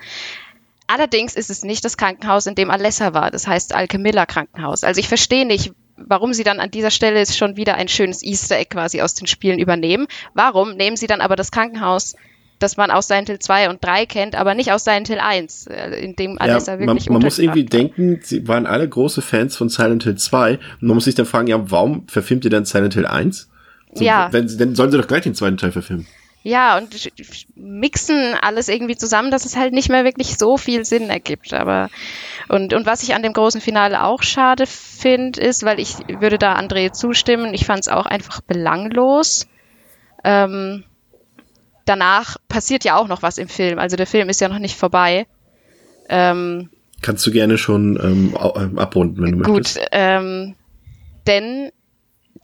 Allerdings 0.87 1.37
ist 1.37 1.51
es 1.51 1.63
nicht 1.63 1.85
das 1.85 1.97
Krankenhaus, 1.97 2.47
in 2.47 2.55
dem 2.55 2.71
Alessa 2.71 3.15
war. 3.15 3.31
Das 3.31 3.47
heißt 3.47 3.75
Alchemilla 3.75 4.27
Krankenhaus. 4.27 4.83
Also 4.83 4.99
ich 4.99 5.09
verstehe 5.09 5.47
nicht, 5.47 5.73
warum 5.97 6.33
sie 6.33 6.43
dann 6.43 6.59
an 6.59 6.71
dieser 6.71 6.91
Stelle 6.91 7.25
schon 7.27 7.57
wieder 7.57 7.77
ein 7.77 7.89
schönes 7.89 8.25
Easter 8.25 8.57
Egg 8.57 8.71
quasi 8.71 9.01
aus 9.01 9.15
den 9.15 9.27
Spielen 9.27 9.59
übernehmen. 9.59 10.07
Warum 10.35 10.75
nehmen 10.75 10.97
sie 10.97 11.07
dann 11.07 11.21
aber 11.21 11.37
das 11.37 11.51
Krankenhaus 11.53 12.17
das 12.61 12.77
man 12.77 12.91
aus 12.91 13.09
Silent 13.09 13.29
Hill 13.29 13.39
2 13.39 13.71
und 13.71 13.85
3 13.85 14.07
kennt, 14.07 14.35
aber 14.37 14.55
nicht 14.55 14.71
aus 14.71 14.85
Silent 14.85 15.09
Hill 15.09 15.19
1, 15.19 15.67
äh, 15.67 16.05
in 16.05 16.15
dem 16.15 16.39
Alessa 16.39 16.75
ja, 16.75 16.79
wirklich 16.79 17.07
Man, 17.07 17.15
man 17.15 17.23
muss 17.23 17.39
irgendwie 17.39 17.65
denken, 17.65 18.21
sie 18.23 18.47
waren 18.47 18.67
alle 18.67 18.89
große 18.89 19.23
Fans 19.23 19.57
von 19.57 19.69
Silent 19.69 20.05
Hill 20.05 20.17
2 20.17 20.53
und 20.53 20.61
man 20.83 20.95
muss 20.95 21.07
sich 21.07 21.15
dann 21.15 21.27
fragen, 21.27 21.49
ja, 21.49 21.71
warum 21.71 22.07
verfilmt 22.07 22.45
ihr 22.45 22.51
dann 22.51 22.67
Silent 22.67 22.95
Hill 22.95 23.07
1? 23.07 23.49
So, 23.95 24.05
ja. 24.05 24.29
Wenn, 24.31 24.47
dann 24.59 24.75
sollen 24.75 24.93
sie 24.93 24.99
doch 24.99 25.09
gleich 25.09 25.23
den 25.23 25.35
zweiten 25.35 25.57
Teil 25.57 25.73
verfilmen. 25.73 26.07
Ja, 26.43 26.79
und 26.79 27.11
mixen 27.55 28.35
alles 28.41 28.69
irgendwie 28.69 28.97
zusammen, 28.97 29.31
dass 29.31 29.45
es 29.45 29.57
halt 29.57 29.75
nicht 29.75 29.91
mehr 29.91 30.05
wirklich 30.05 30.39
so 30.39 30.57
viel 30.57 30.87
Sinn 30.87 31.11
ergibt. 31.11 31.53
Aber 31.53 31.91
und, 32.49 32.73
und 32.73 32.87
was 32.87 33.03
ich 33.03 33.15
an 33.15 33.23
dem 33.23 33.35
großen 33.35 33.61
Finale 33.61 34.03
auch 34.05 34.23
schade 34.23 34.67
finde, 34.67 35.41
ist, 35.41 35.65
weil 35.65 35.79
ich 35.79 35.97
würde 36.09 36.39
da 36.39 36.57
André 36.57 36.93
zustimmen, 36.93 37.53
ich 37.53 37.67
fand 37.67 37.81
es 37.81 37.89
auch 37.89 38.07
einfach 38.07 38.41
belanglos. 38.41 39.49
Ähm, 40.25 40.85
danach 41.85 42.39
passiert 42.49 42.85
ja 42.85 42.97
auch 42.97 43.09
noch 43.09 43.23
was 43.23 43.37
im 43.37 43.49
Film. 43.49 43.79
Also 43.79 43.97
der 43.97 44.07
Film 44.07 44.31
ist 44.31 44.41
ja 44.41 44.49
noch 44.49 44.59
nicht 44.59 44.77
vorbei. 44.77 45.27
Ähm, 46.09 46.71
Kannst 47.03 47.27
du 47.27 47.33
gerne 47.33 47.59
schon 47.59 47.99
ähm, 48.03 48.37
ähm 48.57 48.79
abrunden, 48.79 49.23
wenn 49.23 49.33
du 49.33 49.39
gut, 49.39 49.49
möchtest. 49.49 49.79
Gut, 49.79 49.89
ähm, 49.93 50.55
denn 51.27 51.71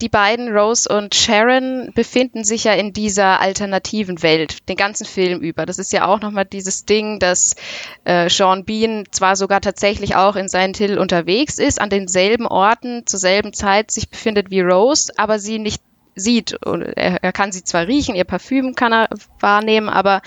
die 0.01 0.09
beiden, 0.09 0.55
Rose 0.55 0.87
und 0.89 1.15
Sharon, 1.15 1.91
befinden 1.95 2.43
sich 2.43 2.65
ja 2.65 2.73
in 2.73 2.93
dieser 2.93 3.41
alternativen 3.41 4.21
Welt, 4.21 4.69
den 4.69 4.77
ganzen 4.77 5.05
Film 5.05 5.41
über. 5.41 5.65
Das 5.65 5.79
ist 5.79 5.91
ja 5.91 6.05
auch 6.05 6.21
nochmal 6.21 6.45
dieses 6.45 6.85
Ding, 6.85 7.19
dass 7.19 7.55
äh, 8.03 8.29
Sean 8.29 8.63
Bean 8.63 9.05
zwar 9.11 9.35
sogar 9.35 9.59
tatsächlich 9.59 10.15
auch 10.15 10.35
in 10.35 10.49
Silent 10.49 10.77
Hill 10.77 10.99
unterwegs 10.99 11.57
ist, 11.57 11.81
an 11.81 11.89
denselben 11.89 12.45
Orten 12.45 13.07
zur 13.07 13.19
selben 13.19 13.53
Zeit 13.53 13.89
sich 13.89 14.09
befindet 14.09 14.51
wie 14.51 14.61
Rose, 14.61 15.11
aber 15.17 15.39
sie 15.39 15.57
nicht 15.57 15.81
sieht. 16.15 16.53
Und 16.65 16.83
er, 16.83 17.23
er 17.23 17.31
kann 17.31 17.51
sie 17.51 17.63
zwar 17.63 17.87
riechen, 17.87 18.15
ihr 18.15 18.23
Parfüm 18.23 18.75
kann 18.75 18.93
er 18.93 19.09
wahrnehmen, 19.39 19.89
aber 19.89 20.21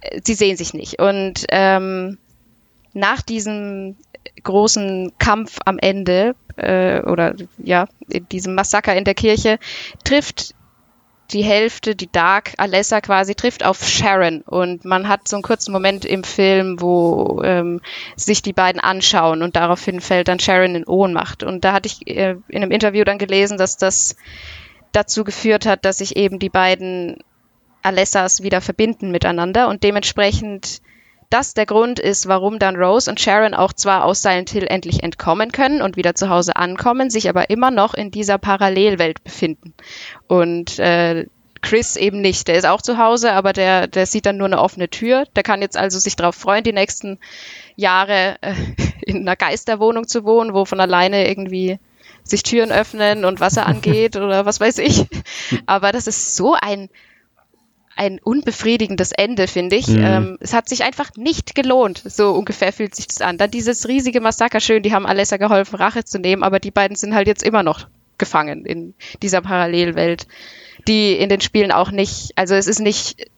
äh, 0.00 0.20
sie 0.24 0.34
sehen 0.34 0.56
sich 0.56 0.72
nicht. 0.72 0.98
Und 0.98 1.44
ähm, 1.50 2.16
nach 2.94 3.20
diesem 3.20 3.96
großen 4.42 5.12
Kampf 5.18 5.58
am 5.64 5.78
Ende 5.78 6.34
äh, 6.56 7.00
oder 7.02 7.34
ja, 7.58 7.86
in 8.08 8.28
diesem 8.28 8.54
Massaker 8.54 8.94
in 8.94 9.04
der 9.04 9.14
Kirche 9.14 9.58
trifft 10.04 10.54
die 11.30 11.42
Hälfte, 11.42 11.94
die 11.94 12.10
Dark 12.10 12.54
Alessa 12.56 13.00
quasi 13.00 13.34
trifft 13.34 13.64
auf 13.64 13.86
Sharon. 13.86 14.40
Und 14.42 14.84
man 14.84 15.08
hat 15.08 15.28
so 15.28 15.36
einen 15.36 15.42
kurzen 15.42 15.72
Moment 15.72 16.04
im 16.04 16.24
Film, 16.24 16.80
wo 16.80 17.42
ähm, 17.44 17.80
sich 18.16 18.40
die 18.40 18.54
beiden 18.54 18.80
anschauen 18.80 19.42
und 19.42 19.56
daraufhin 19.56 20.00
fällt 20.00 20.28
dann 20.28 20.40
Sharon 20.40 20.74
in 20.74 20.86
Ohnmacht. 20.86 21.42
Und 21.42 21.64
da 21.64 21.72
hatte 21.72 21.86
ich 21.88 22.06
äh, 22.06 22.36
in 22.48 22.62
einem 22.62 22.70
Interview 22.70 23.04
dann 23.04 23.18
gelesen, 23.18 23.58
dass 23.58 23.76
das 23.76 24.16
dazu 24.92 25.22
geführt 25.22 25.66
hat, 25.66 25.84
dass 25.84 25.98
sich 25.98 26.16
eben 26.16 26.38
die 26.38 26.48
beiden 26.48 27.18
Alessas 27.82 28.42
wieder 28.42 28.60
verbinden 28.60 29.10
miteinander 29.10 29.68
und 29.68 29.82
dementsprechend 29.82 30.80
das 31.30 31.54
der 31.54 31.66
Grund 31.66 31.98
ist, 31.98 32.26
warum 32.26 32.58
dann 32.58 32.76
Rose 32.76 33.10
und 33.10 33.20
Sharon 33.20 33.54
auch 33.54 33.72
zwar 33.72 34.04
aus 34.04 34.22
Silent 34.22 34.50
Hill 34.50 34.66
endlich 34.68 35.02
entkommen 35.02 35.52
können 35.52 35.82
und 35.82 35.96
wieder 35.96 36.14
zu 36.14 36.28
Hause 36.28 36.56
ankommen, 36.56 37.10
sich 37.10 37.28
aber 37.28 37.50
immer 37.50 37.70
noch 37.70 37.94
in 37.94 38.10
dieser 38.10 38.38
Parallelwelt 38.38 39.22
befinden. 39.22 39.74
Und 40.26 40.78
äh, 40.78 41.26
Chris 41.60 41.96
eben 41.96 42.20
nicht. 42.20 42.48
Der 42.48 42.56
ist 42.56 42.66
auch 42.66 42.82
zu 42.82 42.98
Hause, 42.98 43.32
aber 43.32 43.52
der, 43.52 43.86
der 43.86 44.06
sieht 44.06 44.26
dann 44.26 44.36
nur 44.36 44.46
eine 44.46 44.60
offene 44.60 44.88
Tür. 44.88 45.26
Der 45.36 45.42
kann 45.42 45.60
jetzt 45.60 45.76
also 45.76 45.98
sich 45.98 46.16
darauf 46.16 46.34
freuen, 46.34 46.64
die 46.64 46.72
nächsten 46.72 47.18
Jahre 47.76 48.36
äh, 48.40 48.54
in 49.06 49.18
einer 49.18 49.36
Geisterwohnung 49.36 50.06
zu 50.06 50.24
wohnen, 50.24 50.54
wo 50.54 50.64
von 50.64 50.80
alleine 50.80 51.28
irgendwie 51.28 51.78
sich 52.24 52.42
Türen 52.42 52.72
öffnen 52.72 53.24
und 53.24 53.40
Wasser 53.40 53.66
angeht 53.66 54.16
oder 54.16 54.44
was 54.46 54.60
weiß 54.60 54.78
ich. 54.78 55.06
Aber 55.66 55.92
das 55.92 56.06
ist 56.06 56.36
so 56.36 56.54
ein, 56.54 56.88
ein 57.98 58.20
unbefriedigendes 58.22 59.12
Ende, 59.12 59.48
finde 59.48 59.76
ich. 59.76 59.88
Mhm. 59.88 60.04
Ähm, 60.04 60.38
es 60.40 60.54
hat 60.54 60.68
sich 60.68 60.84
einfach 60.84 61.10
nicht 61.16 61.54
gelohnt. 61.54 62.02
So 62.06 62.30
ungefähr 62.30 62.72
fühlt 62.72 62.94
sich 62.94 63.08
das 63.08 63.20
an. 63.20 63.38
Dann 63.38 63.50
dieses 63.50 63.88
riesige 63.88 64.20
Massaker, 64.20 64.60
schön, 64.60 64.82
die 64.82 64.94
haben 64.94 65.04
Alessa 65.04 65.36
geholfen, 65.36 65.76
Rache 65.76 66.04
zu 66.04 66.18
nehmen, 66.18 66.42
aber 66.42 66.60
die 66.60 66.70
beiden 66.70 66.96
sind 66.96 67.14
halt 67.14 67.26
jetzt 67.26 67.42
immer 67.42 67.62
noch 67.62 67.88
gefangen 68.16 68.64
in 68.64 68.94
dieser 69.22 69.40
Parallelwelt, 69.40 70.26
die 70.86 71.12
in 71.12 71.28
den 71.28 71.40
Spielen 71.40 71.72
auch 71.72 71.90
nicht, 71.90 72.32
also 72.36 72.54
es 72.54 72.66
ist 72.66 72.80
nicht 72.80 73.30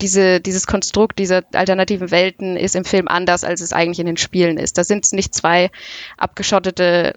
diese, 0.00 0.40
dieses 0.40 0.66
Konstrukt 0.66 1.18
dieser 1.18 1.42
alternativen 1.52 2.10
Welten 2.10 2.56
ist 2.56 2.76
im 2.76 2.84
Film 2.84 3.08
anders, 3.08 3.44
als 3.44 3.60
es 3.60 3.72
eigentlich 3.72 4.00
in 4.00 4.06
den 4.06 4.16
Spielen 4.16 4.58
ist. 4.58 4.78
Da 4.78 4.84
sind 4.84 5.04
es 5.04 5.12
nicht 5.12 5.34
zwei 5.34 5.70
abgeschottete 6.16 7.14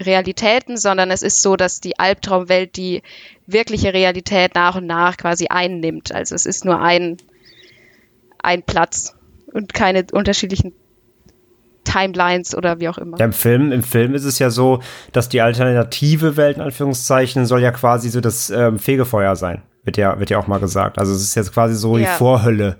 Realitäten, 0.00 0.76
sondern 0.76 1.10
es 1.10 1.22
ist 1.22 1.42
so, 1.42 1.56
dass 1.56 1.80
die 1.80 1.98
Albtraumwelt 1.98 2.76
die 2.76 3.02
wirkliche 3.46 3.94
Realität 3.94 4.54
nach 4.54 4.76
und 4.76 4.86
nach 4.86 5.16
quasi 5.16 5.46
einnimmt. 5.48 6.12
Also 6.12 6.34
es 6.34 6.46
ist 6.46 6.64
nur 6.64 6.80
ein, 6.80 7.16
ein 8.42 8.62
Platz 8.62 9.14
und 9.52 9.72
keine 9.72 10.06
unterschiedlichen 10.12 10.72
Timelines 11.84 12.54
oder 12.54 12.80
wie 12.80 12.88
auch 12.88 12.98
immer. 12.98 13.18
Ja, 13.18 13.24
im 13.24 13.32
Film, 13.32 13.72
im 13.72 13.82
Film 13.82 14.14
ist 14.14 14.24
es 14.24 14.38
ja 14.38 14.50
so, 14.50 14.80
dass 15.12 15.28
die 15.28 15.40
alternative 15.40 16.36
Welt, 16.36 16.56
in 16.56 16.62
Anführungszeichen, 16.62 17.46
soll 17.46 17.62
ja 17.62 17.70
quasi 17.70 18.10
so 18.10 18.20
das 18.20 18.50
ähm, 18.50 18.78
Fegefeuer 18.78 19.36
sein. 19.36 19.62
Wird 19.84 19.96
ja, 19.96 20.18
wird 20.18 20.30
ja 20.30 20.38
auch 20.38 20.48
mal 20.48 20.58
gesagt. 20.58 20.98
Also 20.98 21.12
es 21.12 21.22
ist 21.22 21.36
jetzt 21.36 21.52
quasi 21.52 21.74
so 21.76 21.96
ja. 21.96 22.10
die 22.10 22.18
Vorhölle 22.18 22.78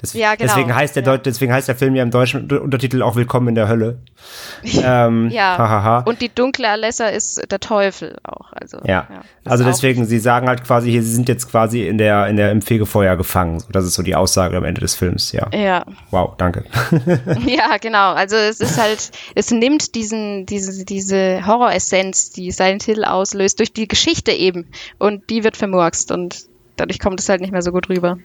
das, 0.00 0.14
ja, 0.14 0.34
genau. 0.34 0.48
Deswegen 0.48 0.74
heißt, 0.74 0.96
der 0.96 1.02
ja. 1.02 1.18
deswegen 1.18 1.52
heißt 1.52 1.68
der 1.68 1.76
Film 1.76 1.94
ja 1.94 2.02
im 2.02 2.10
deutschen 2.10 2.50
Untertitel 2.50 3.02
auch 3.02 3.16
Willkommen 3.16 3.48
in 3.48 3.54
der 3.54 3.68
Hölle. 3.68 3.98
ähm, 4.82 5.28
ja. 5.28 5.58
Hahaha. 5.58 6.00
Und 6.00 6.22
die 6.22 6.30
dunkle 6.34 6.68
Alessa 6.68 7.08
ist 7.08 7.50
der 7.50 7.60
Teufel 7.60 8.16
auch. 8.22 8.50
Also, 8.52 8.78
ja. 8.78 9.06
ja 9.10 9.22
also 9.44 9.62
deswegen, 9.64 10.06
sie 10.06 10.18
sagen 10.18 10.48
halt 10.48 10.64
quasi 10.64 10.90
hier, 10.90 11.02
sie 11.02 11.12
sind 11.12 11.28
jetzt 11.28 11.50
quasi 11.50 11.86
in 11.86 11.98
der, 11.98 12.28
in 12.28 12.36
der, 12.36 12.50
im 12.50 12.62
Fegefeuer 12.62 13.16
gefangen. 13.16 13.62
Das 13.70 13.84
ist 13.84 13.94
so 13.94 14.02
die 14.02 14.14
Aussage 14.14 14.56
am 14.56 14.64
Ende 14.64 14.80
des 14.80 14.94
Films, 14.94 15.32
ja. 15.32 15.48
Ja. 15.52 15.84
Wow, 16.10 16.34
danke. 16.38 16.64
ja, 17.46 17.76
genau. 17.76 18.12
Also 18.14 18.36
es 18.36 18.60
ist 18.60 18.80
halt, 18.80 19.10
es 19.34 19.50
nimmt 19.50 19.94
diesen, 19.94 20.46
diese, 20.46 20.86
diese 20.86 21.46
Horroressenz, 21.46 22.30
die 22.30 22.52
Silent 22.52 22.84
Hill 22.84 23.04
auslöst, 23.04 23.58
durch 23.58 23.74
die 23.74 23.86
Geschichte 23.86 24.32
eben. 24.32 24.66
Und 24.98 25.28
die 25.28 25.44
wird 25.44 25.58
vermurkst 25.58 26.10
und 26.10 26.46
dadurch 26.76 26.98
kommt 26.98 27.20
es 27.20 27.28
halt 27.28 27.42
nicht 27.42 27.52
mehr 27.52 27.62
so 27.62 27.72
gut 27.72 27.90
rüber. 27.90 28.16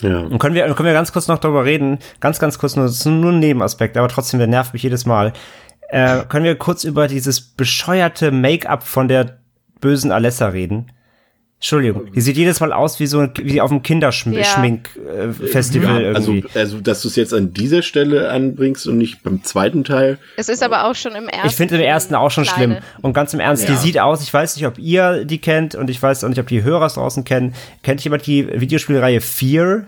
Ja. 0.00 0.20
Und 0.20 0.38
können 0.38 0.54
wir, 0.54 0.66
können 0.74 0.86
wir 0.86 0.92
ganz 0.92 1.12
kurz 1.12 1.28
noch 1.28 1.38
darüber 1.38 1.64
reden, 1.64 1.98
ganz, 2.20 2.38
ganz 2.38 2.58
kurz, 2.58 2.76
nur, 2.76 2.84
das 2.84 2.96
ist 2.96 3.06
nur 3.06 3.32
ein 3.32 3.38
Nebenaspekt, 3.38 3.96
aber 3.96 4.08
trotzdem, 4.08 4.38
der 4.38 4.46
nervt 4.46 4.72
mich 4.72 4.82
jedes 4.82 5.06
Mal. 5.06 5.32
Äh, 5.88 6.24
können 6.28 6.44
wir 6.44 6.56
kurz 6.56 6.84
über 6.84 7.08
dieses 7.08 7.40
bescheuerte 7.40 8.30
Make-up 8.30 8.82
von 8.82 9.08
der 9.08 9.38
bösen 9.80 10.12
Alessa 10.12 10.48
reden? 10.48 10.92
Entschuldigung, 11.58 12.12
die 12.12 12.20
sieht 12.20 12.36
jedes 12.36 12.60
Mal 12.60 12.74
aus 12.74 13.00
wie 13.00 13.06
so 13.06 13.26
wie 13.38 13.62
auf 13.62 13.70
einem 13.70 13.82
Kinderschminkfestival 13.82 16.02
ja. 16.02 16.08
äh, 16.08 16.12
irgendwie. 16.12 16.44
Also, 16.48 16.58
also, 16.58 16.80
dass 16.80 17.00
du 17.00 17.08
es 17.08 17.16
jetzt 17.16 17.32
an 17.32 17.54
dieser 17.54 17.80
Stelle 17.80 18.30
anbringst 18.30 18.86
und 18.86 18.98
nicht 18.98 19.22
beim 19.22 19.42
zweiten 19.42 19.82
Teil. 19.82 20.18
Es 20.36 20.50
ist 20.50 20.62
aber 20.62 20.84
auch 20.84 20.94
schon 20.94 21.14
im 21.14 21.28
ersten. 21.28 21.48
Ich 21.48 21.56
finde 21.56 21.76
im 21.76 21.80
ersten 21.80 22.14
auch 22.14 22.30
schon 22.30 22.44
kleine. 22.44 22.74
schlimm. 22.74 22.84
Und 23.00 23.14
ganz 23.14 23.32
im 23.32 23.40
Ernst, 23.40 23.64
ja. 23.64 23.70
die 23.70 23.76
sieht 23.76 23.98
aus, 23.98 24.22
ich 24.22 24.30
weiß 24.32 24.56
nicht, 24.56 24.66
ob 24.66 24.78
ihr 24.78 25.24
die 25.24 25.38
kennt 25.38 25.74
und 25.74 25.88
ich 25.88 26.02
weiß 26.02 26.24
auch 26.24 26.28
nicht, 26.28 26.40
ob 26.40 26.46
die 26.46 26.62
Hörer 26.62 26.88
draußen 26.88 27.24
kennen. 27.24 27.54
Kennt 27.82 28.04
jemand 28.04 28.26
die 28.26 28.46
Videospielreihe 28.60 29.22
Fear? 29.22 29.86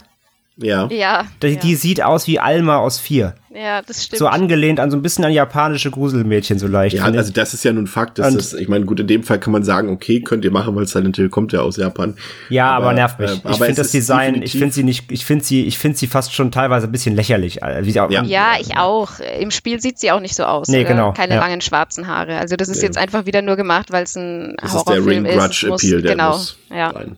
Ja. 0.61 0.89
Ja. 0.91 1.25
Die, 1.43 1.47
ja. 1.49 1.61
die 1.61 1.75
sieht 1.77 2.03
aus 2.03 2.27
wie 2.27 2.41
Alma 2.41 2.79
aus 2.79 2.99
vier. 2.99 3.35
ja, 3.55 3.81
das 3.83 4.05
stimmt. 4.05 4.19
So 4.19 4.27
angelehnt 4.27 4.81
an 4.81 4.91
so 4.91 4.97
ein 4.97 5.03
bisschen 5.03 5.25
an 5.25 5.33
japanische 5.33 5.91
Gruselmädchen, 5.93 6.59
so 6.59 6.67
leicht. 6.67 6.97
Ja, 6.97 7.09
ich. 7.09 7.17
also 7.17 7.33
das 7.33 7.55
ist 7.55 7.65
ja 7.65 7.73
nun 7.73 7.87
Fakt. 7.87 8.19
Das 8.19 8.33
Und- 8.33 8.39
ist, 8.41 8.55
ich 8.55 8.67
meine, 8.69 8.85
gut, 8.85 8.99
in 8.99 9.07
dem 9.07 9.23
Fall 9.23 9.39
kann 9.39 9.53
man 9.53 9.63
sagen, 9.63 9.89
okay, 9.89 10.21
könnt 10.21 10.45
ihr 10.45 10.51
machen, 10.51 10.75
weil 10.75 10.87
Silent 10.89 11.15
Hill 11.17 11.29
kommt 11.29 11.53
ja 11.53 11.61
aus 11.61 11.77
Japan. 11.77 12.17
Ja, 12.49 12.71
aber, 12.73 12.87
Aber, 12.87 12.95
nervt 12.95 13.21
mich. 13.21 13.31
äh, 13.31 13.51
ich 13.51 13.57
finde 13.59 13.75
das 13.75 13.93
Design, 13.93 14.43
ich 14.43 14.53
finde 14.53 14.73
sie 14.73 14.83
nicht, 14.83 15.13
ich 15.13 15.25
finde 15.25 15.45
sie, 15.45 15.65
ich 15.65 15.79
finde 15.79 15.97
sie 15.97 16.09
fast 16.09 16.35
schon 16.35 16.51
teilweise 16.51 16.87
ein 16.89 16.93
bisschen 16.93 17.15
lächerlich. 17.15 17.61
Wie 17.83 17.91
sie 17.93 18.01
auch, 18.01 18.11
Ja. 18.11 18.25
ja, 18.25 18.53
ich 18.61 18.77
auch. 18.77 19.13
Im 19.41 19.53
Spiel 19.53 19.81
sieht 19.81 19.99
sie 20.01 20.11
auch 20.11 20.21
nicht 20.21 20.35
so 20.35 20.43
aus. 20.45 20.67
Nee, 20.67 20.81
äh, 20.81 20.85
genau, 20.85 21.13
Keine 21.13 21.35
ja. 21.35 21.41
langen 21.41 21.61
schwarzen 21.61 22.09
Haare. 22.09 22.37
Also 22.39 22.57
das 22.57 22.69
ist 22.69 22.79
Nee. 22.79 22.87
jetzt 22.87 22.99
einfach 22.99 23.27
wieder 23.27 23.43
nur 23.43 23.55
gemacht, 23.57 23.93
weil 23.93 24.03
es 24.03 24.17
ein 24.17 24.55
Das 24.61 24.75
ist 24.75 24.85
der 24.89 24.97
Horrorfilm 24.97 25.25
Ring 25.27 25.39
Grudge 25.39 25.67
muss- 25.69 25.85
Appeal, 25.85 26.03
der 26.03 26.11
genau. 26.13 26.31
muss 26.33 26.59
ja. 26.71 26.89
rein. 26.89 27.17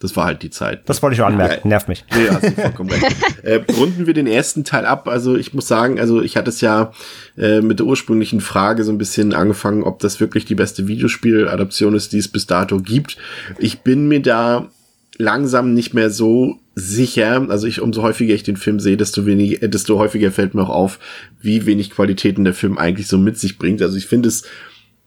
Das 0.00 0.16
war 0.16 0.24
halt 0.24 0.42
die 0.42 0.48
Zeit. 0.48 0.88
Das 0.88 1.02
wollte 1.02 1.14
ich 1.14 1.20
auch 1.20 1.26
anmerken. 1.26 1.60
Ja. 1.64 1.68
Nervt 1.68 1.88
mich. 1.88 2.04
Nee, 2.10 2.28
hast 2.30 2.42
du 2.42 2.50
vollkommen 2.52 2.90
recht. 2.90 3.16
Äh, 3.42 3.60
runden 3.78 4.06
wir 4.06 4.12
den 4.12 4.26
ersten 4.26 4.64
Teil 4.64 4.84
ab. 4.84 5.08
Also 5.08 5.34
ich 5.36 5.54
muss 5.54 5.66
sagen, 5.66 5.98
also 5.98 6.20
ich 6.20 6.36
hatte 6.36 6.50
es 6.50 6.60
ja 6.60 6.92
äh, 7.38 7.62
mit 7.62 7.78
der 7.78 7.86
ursprünglichen 7.86 8.40
Frage 8.40 8.84
so 8.84 8.92
ein 8.92 8.98
bisschen 8.98 9.32
angefangen, 9.32 9.82
ob 9.82 9.98
das 10.00 10.20
wirklich 10.20 10.44
die 10.44 10.54
beste 10.54 10.86
Videospieladaption 10.88 11.94
ist, 11.94 12.12
die 12.12 12.18
es 12.18 12.28
bis 12.28 12.46
dato 12.46 12.78
gibt. 12.80 13.16
Ich 13.58 13.80
bin 13.80 14.08
mir 14.08 14.20
da 14.20 14.68
langsam 15.16 15.74
nicht 15.74 15.94
mehr 15.94 16.10
so 16.10 16.58
sicher. 16.74 17.46
Also 17.48 17.66
ich, 17.66 17.80
umso 17.80 18.02
häufiger 18.02 18.34
ich 18.34 18.42
den 18.42 18.56
Film 18.56 18.80
sehe, 18.80 18.96
desto 18.96 19.26
weniger, 19.26 19.62
äh, 19.62 19.68
desto 19.68 19.98
häufiger 19.98 20.30
fällt 20.30 20.54
mir 20.54 20.62
auch 20.62 20.70
auf, 20.70 20.98
wie 21.40 21.66
wenig 21.66 21.90
Qualitäten 21.90 22.44
der 22.44 22.54
Film 22.54 22.78
eigentlich 22.78 23.06
so 23.06 23.18
mit 23.18 23.38
sich 23.38 23.58
bringt. 23.58 23.82
Also 23.82 23.96
ich 23.96 24.06
finde 24.06 24.28
es 24.28 24.44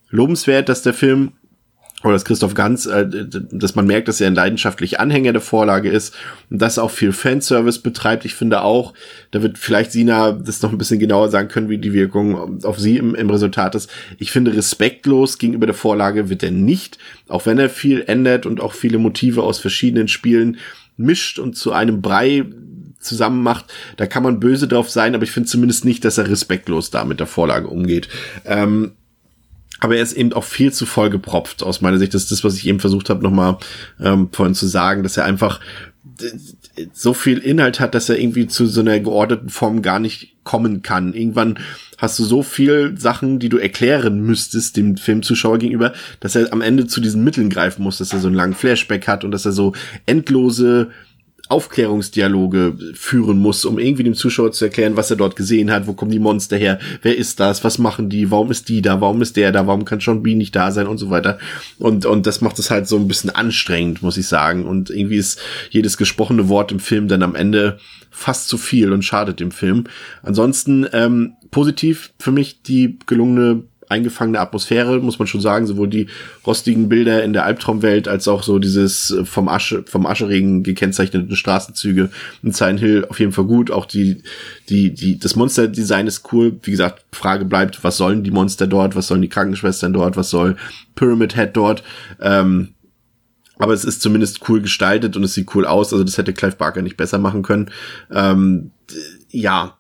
lobenswert, 0.09 0.69
dass 0.69 0.81
der 0.81 0.93
Film 0.93 1.31
oder 2.03 2.13
dass 2.13 2.25
Christoph 2.25 2.53
Ganz, 2.53 2.85
äh, 2.85 3.07
dass 3.07 3.75
man 3.75 3.87
merkt, 3.87 4.07
dass 4.07 4.21
er 4.21 4.27
ein 4.27 4.35
leidenschaftlicher 4.35 4.99
Anhänger 4.99 5.31
der 5.31 5.41
Vorlage 5.41 5.89
ist 5.89 6.13
und 6.49 6.61
dass 6.61 6.77
er 6.77 6.83
auch 6.83 6.91
viel 6.91 7.13
Fanservice 7.13 7.79
betreibt. 7.79 8.25
Ich 8.25 8.35
finde 8.35 8.61
auch, 8.61 8.93
da 9.31 9.41
wird 9.41 9.57
vielleicht 9.57 9.91
Sina 9.91 10.33
das 10.33 10.61
noch 10.61 10.71
ein 10.71 10.77
bisschen 10.77 10.99
genauer 10.99 11.29
sagen 11.29 11.47
können, 11.47 11.69
wie 11.69 11.77
die 11.77 11.93
Wirkung 11.93 12.63
auf 12.63 12.79
sie 12.79 12.97
im, 12.97 13.15
im 13.15 13.29
Resultat 13.29 13.75
ist. 13.75 13.89
Ich 14.17 14.31
finde, 14.31 14.53
respektlos 14.53 15.37
gegenüber 15.37 15.65
der 15.65 15.75
Vorlage 15.75 16.29
wird 16.29 16.43
er 16.43 16.51
nicht, 16.51 16.97
auch 17.29 17.45
wenn 17.45 17.57
er 17.57 17.69
viel 17.69 18.03
ändert 18.05 18.45
und 18.45 18.59
auch 18.59 18.73
viele 18.73 18.97
Motive 18.97 19.43
aus 19.43 19.59
verschiedenen 19.59 20.07
Spielen 20.07 20.57
mischt 20.97 21.39
und 21.39 21.55
zu 21.55 21.71
einem 21.71 22.01
Brei 22.01 22.45
zusammen 22.99 23.43
macht, 23.43 23.65
da 23.97 24.07
kann 24.07 24.23
man 24.23 24.39
böse 24.39 24.67
drauf 24.67 24.89
sein, 24.89 25.13
aber 25.13 25.23
ich 25.23 25.31
finde 25.31 25.49
zumindest 25.49 25.83
nicht, 25.83 26.05
dass 26.05 26.17
er 26.17 26.29
respektlos 26.29 26.89
da 26.89 27.03
mit 27.03 27.19
der 27.19 27.27
Vorlage 27.27 27.67
umgeht. 27.67 28.07
Ähm, 28.45 28.93
aber 29.83 29.97
er 29.97 30.03
ist 30.03 30.13
eben 30.13 30.31
auch 30.33 30.45
viel 30.45 30.71
zu 30.71 30.85
voll 30.85 31.09
gepropft 31.09 31.61
aus 31.61 31.81
meiner 31.81 31.97
Sicht. 31.97 32.13
Das 32.13 32.23
ist 32.23 32.31
das, 32.31 32.43
was 32.43 32.55
ich 32.55 32.65
eben 32.67 32.79
versucht 32.79 33.09
habe, 33.09 33.21
nochmal 33.21 33.57
ähm, 33.99 34.29
vorhin 34.31 34.55
zu 34.55 34.65
sagen, 34.65 35.03
dass 35.03 35.17
er 35.17 35.25
einfach 35.25 35.59
so 36.93 37.13
viel 37.13 37.37
Inhalt 37.37 37.79
hat, 37.79 37.93
dass 37.93 38.07
er 38.07 38.17
irgendwie 38.17 38.47
zu 38.47 38.65
so 38.65 38.79
einer 38.79 38.99
geordneten 38.99 39.49
Form 39.49 39.81
gar 39.81 39.99
nicht 39.99 40.35
kommen 40.43 40.83
kann. 40.83 41.13
Irgendwann 41.13 41.59
hast 41.97 42.17
du 42.17 42.23
so 42.23 42.43
viel 42.43 42.95
Sachen, 42.97 43.39
die 43.39 43.49
du 43.49 43.57
erklären 43.57 44.21
müsstest 44.21 44.77
dem 44.77 44.95
Filmzuschauer 44.95 45.59
gegenüber, 45.59 45.91
dass 46.21 46.35
er 46.35 46.51
am 46.53 46.61
Ende 46.61 46.87
zu 46.87 47.01
diesen 47.01 47.23
Mitteln 47.23 47.49
greifen 47.49 47.83
muss, 47.83 47.97
dass 47.97 48.13
er 48.13 48.19
so 48.19 48.27
einen 48.27 48.37
langen 48.37 48.55
Flashback 48.55 49.07
hat 49.07 49.23
und 49.23 49.31
dass 49.31 49.45
er 49.45 49.51
so 49.51 49.73
endlose 50.05 50.91
Aufklärungsdialoge 51.49 52.77
führen 52.93 53.37
muss, 53.37 53.65
um 53.65 53.77
irgendwie 53.77 54.03
dem 54.03 54.15
Zuschauer 54.15 54.53
zu 54.53 54.65
erklären, 54.65 54.95
was 54.95 55.11
er 55.11 55.17
dort 55.17 55.35
gesehen 55.35 55.71
hat, 55.71 55.87
wo 55.87 55.93
kommen 55.93 56.11
die 56.11 56.19
Monster 56.19 56.55
her, 56.55 56.79
wer 57.01 57.17
ist 57.17 57.39
das, 57.39 57.63
was 57.63 57.77
machen 57.77 58.09
die, 58.09 58.31
warum 58.31 58.49
ist 58.49 58.69
die 58.69 58.81
da, 58.81 59.01
warum 59.01 59.21
ist 59.21 59.35
der 59.35 59.51
da, 59.51 59.67
warum 59.67 59.83
kann 59.83 59.99
Sean 59.99 60.23
Bean 60.23 60.37
nicht 60.37 60.55
da 60.55 60.71
sein 60.71 60.87
und 60.87 60.97
so 60.97 61.09
weiter. 61.09 61.39
Und, 61.79 62.05
und 62.05 62.25
das 62.25 62.39
macht 62.39 62.59
es 62.59 62.71
halt 62.71 62.87
so 62.87 62.97
ein 62.97 63.09
bisschen 63.09 63.29
anstrengend, 63.29 64.01
muss 64.01 64.17
ich 64.17 64.27
sagen. 64.27 64.65
Und 64.65 64.89
irgendwie 64.89 65.17
ist 65.17 65.39
jedes 65.69 65.97
gesprochene 65.97 66.47
Wort 66.47 66.71
im 66.71 66.79
Film 66.79 67.09
dann 67.09 67.23
am 67.23 67.35
Ende 67.35 67.77
fast 68.09 68.47
zu 68.47 68.57
viel 68.57 68.93
und 68.93 69.03
schadet 69.03 69.39
dem 69.39 69.51
Film. 69.51 69.85
Ansonsten 70.21 70.87
ähm, 70.93 71.33
positiv 71.51 72.13
für 72.19 72.31
mich 72.31 72.61
die 72.61 72.97
gelungene 73.05 73.63
eingefangene 73.93 74.39
Atmosphäre, 74.39 74.99
muss 74.99 75.19
man 75.19 75.27
schon 75.27 75.41
sagen, 75.41 75.67
sowohl 75.67 75.87
die 75.87 76.07
rostigen 76.45 76.89
Bilder 76.89 77.23
in 77.23 77.31
der 77.33 77.45
Albtraumwelt 77.45 78.07
als 78.07 78.27
auch 78.27 78.43
so 78.43 78.59
dieses 78.59 79.11
äh, 79.11 79.25
vom 79.25 79.47
Asche, 79.47 79.83
vom 79.87 80.05
Ascheregen 80.05 80.63
gekennzeichneten 80.63 81.35
Straßenzüge 81.35 82.09
in 82.41 82.51
Silent 82.51 82.79
Hill 82.79 83.05
auf 83.09 83.19
jeden 83.19 83.31
Fall 83.31 83.45
gut. 83.45 83.71
Auch 83.71 83.85
die, 83.85 84.23
die, 84.69 84.93
die, 84.93 85.17
das 85.17 85.35
Monsterdesign 85.35 86.07
ist 86.07 86.33
cool. 86.33 86.59
Wie 86.63 86.71
gesagt, 86.71 87.05
Frage 87.11 87.45
bleibt, 87.45 87.83
was 87.83 87.97
sollen 87.97 88.23
die 88.23 88.31
Monster 88.31 88.67
dort? 88.67 88.95
Was 88.95 89.07
sollen 89.07 89.21
die 89.21 89.29
Krankenschwestern 89.29 89.93
dort? 89.93 90.17
Was 90.17 90.29
soll 90.29 90.57
Pyramid 90.95 91.35
Head 91.35 91.51
dort? 91.53 91.83
Ähm, 92.19 92.69
aber 93.57 93.73
es 93.73 93.85
ist 93.85 94.01
zumindest 94.01 94.49
cool 94.49 94.61
gestaltet 94.61 95.15
und 95.15 95.23
es 95.23 95.35
sieht 95.35 95.53
cool 95.55 95.65
aus. 95.65 95.93
Also 95.93 96.03
das 96.03 96.17
hätte 96.17 96.33
Clive 96.33 96.55
Barker 96.55 96.81
nicht 96.81 96.97
besser 96.97 97.19
machen 97.19 97.43
können. 97.43 97.69
Ähm, 98.11 98.71
ja, 99.29 99.77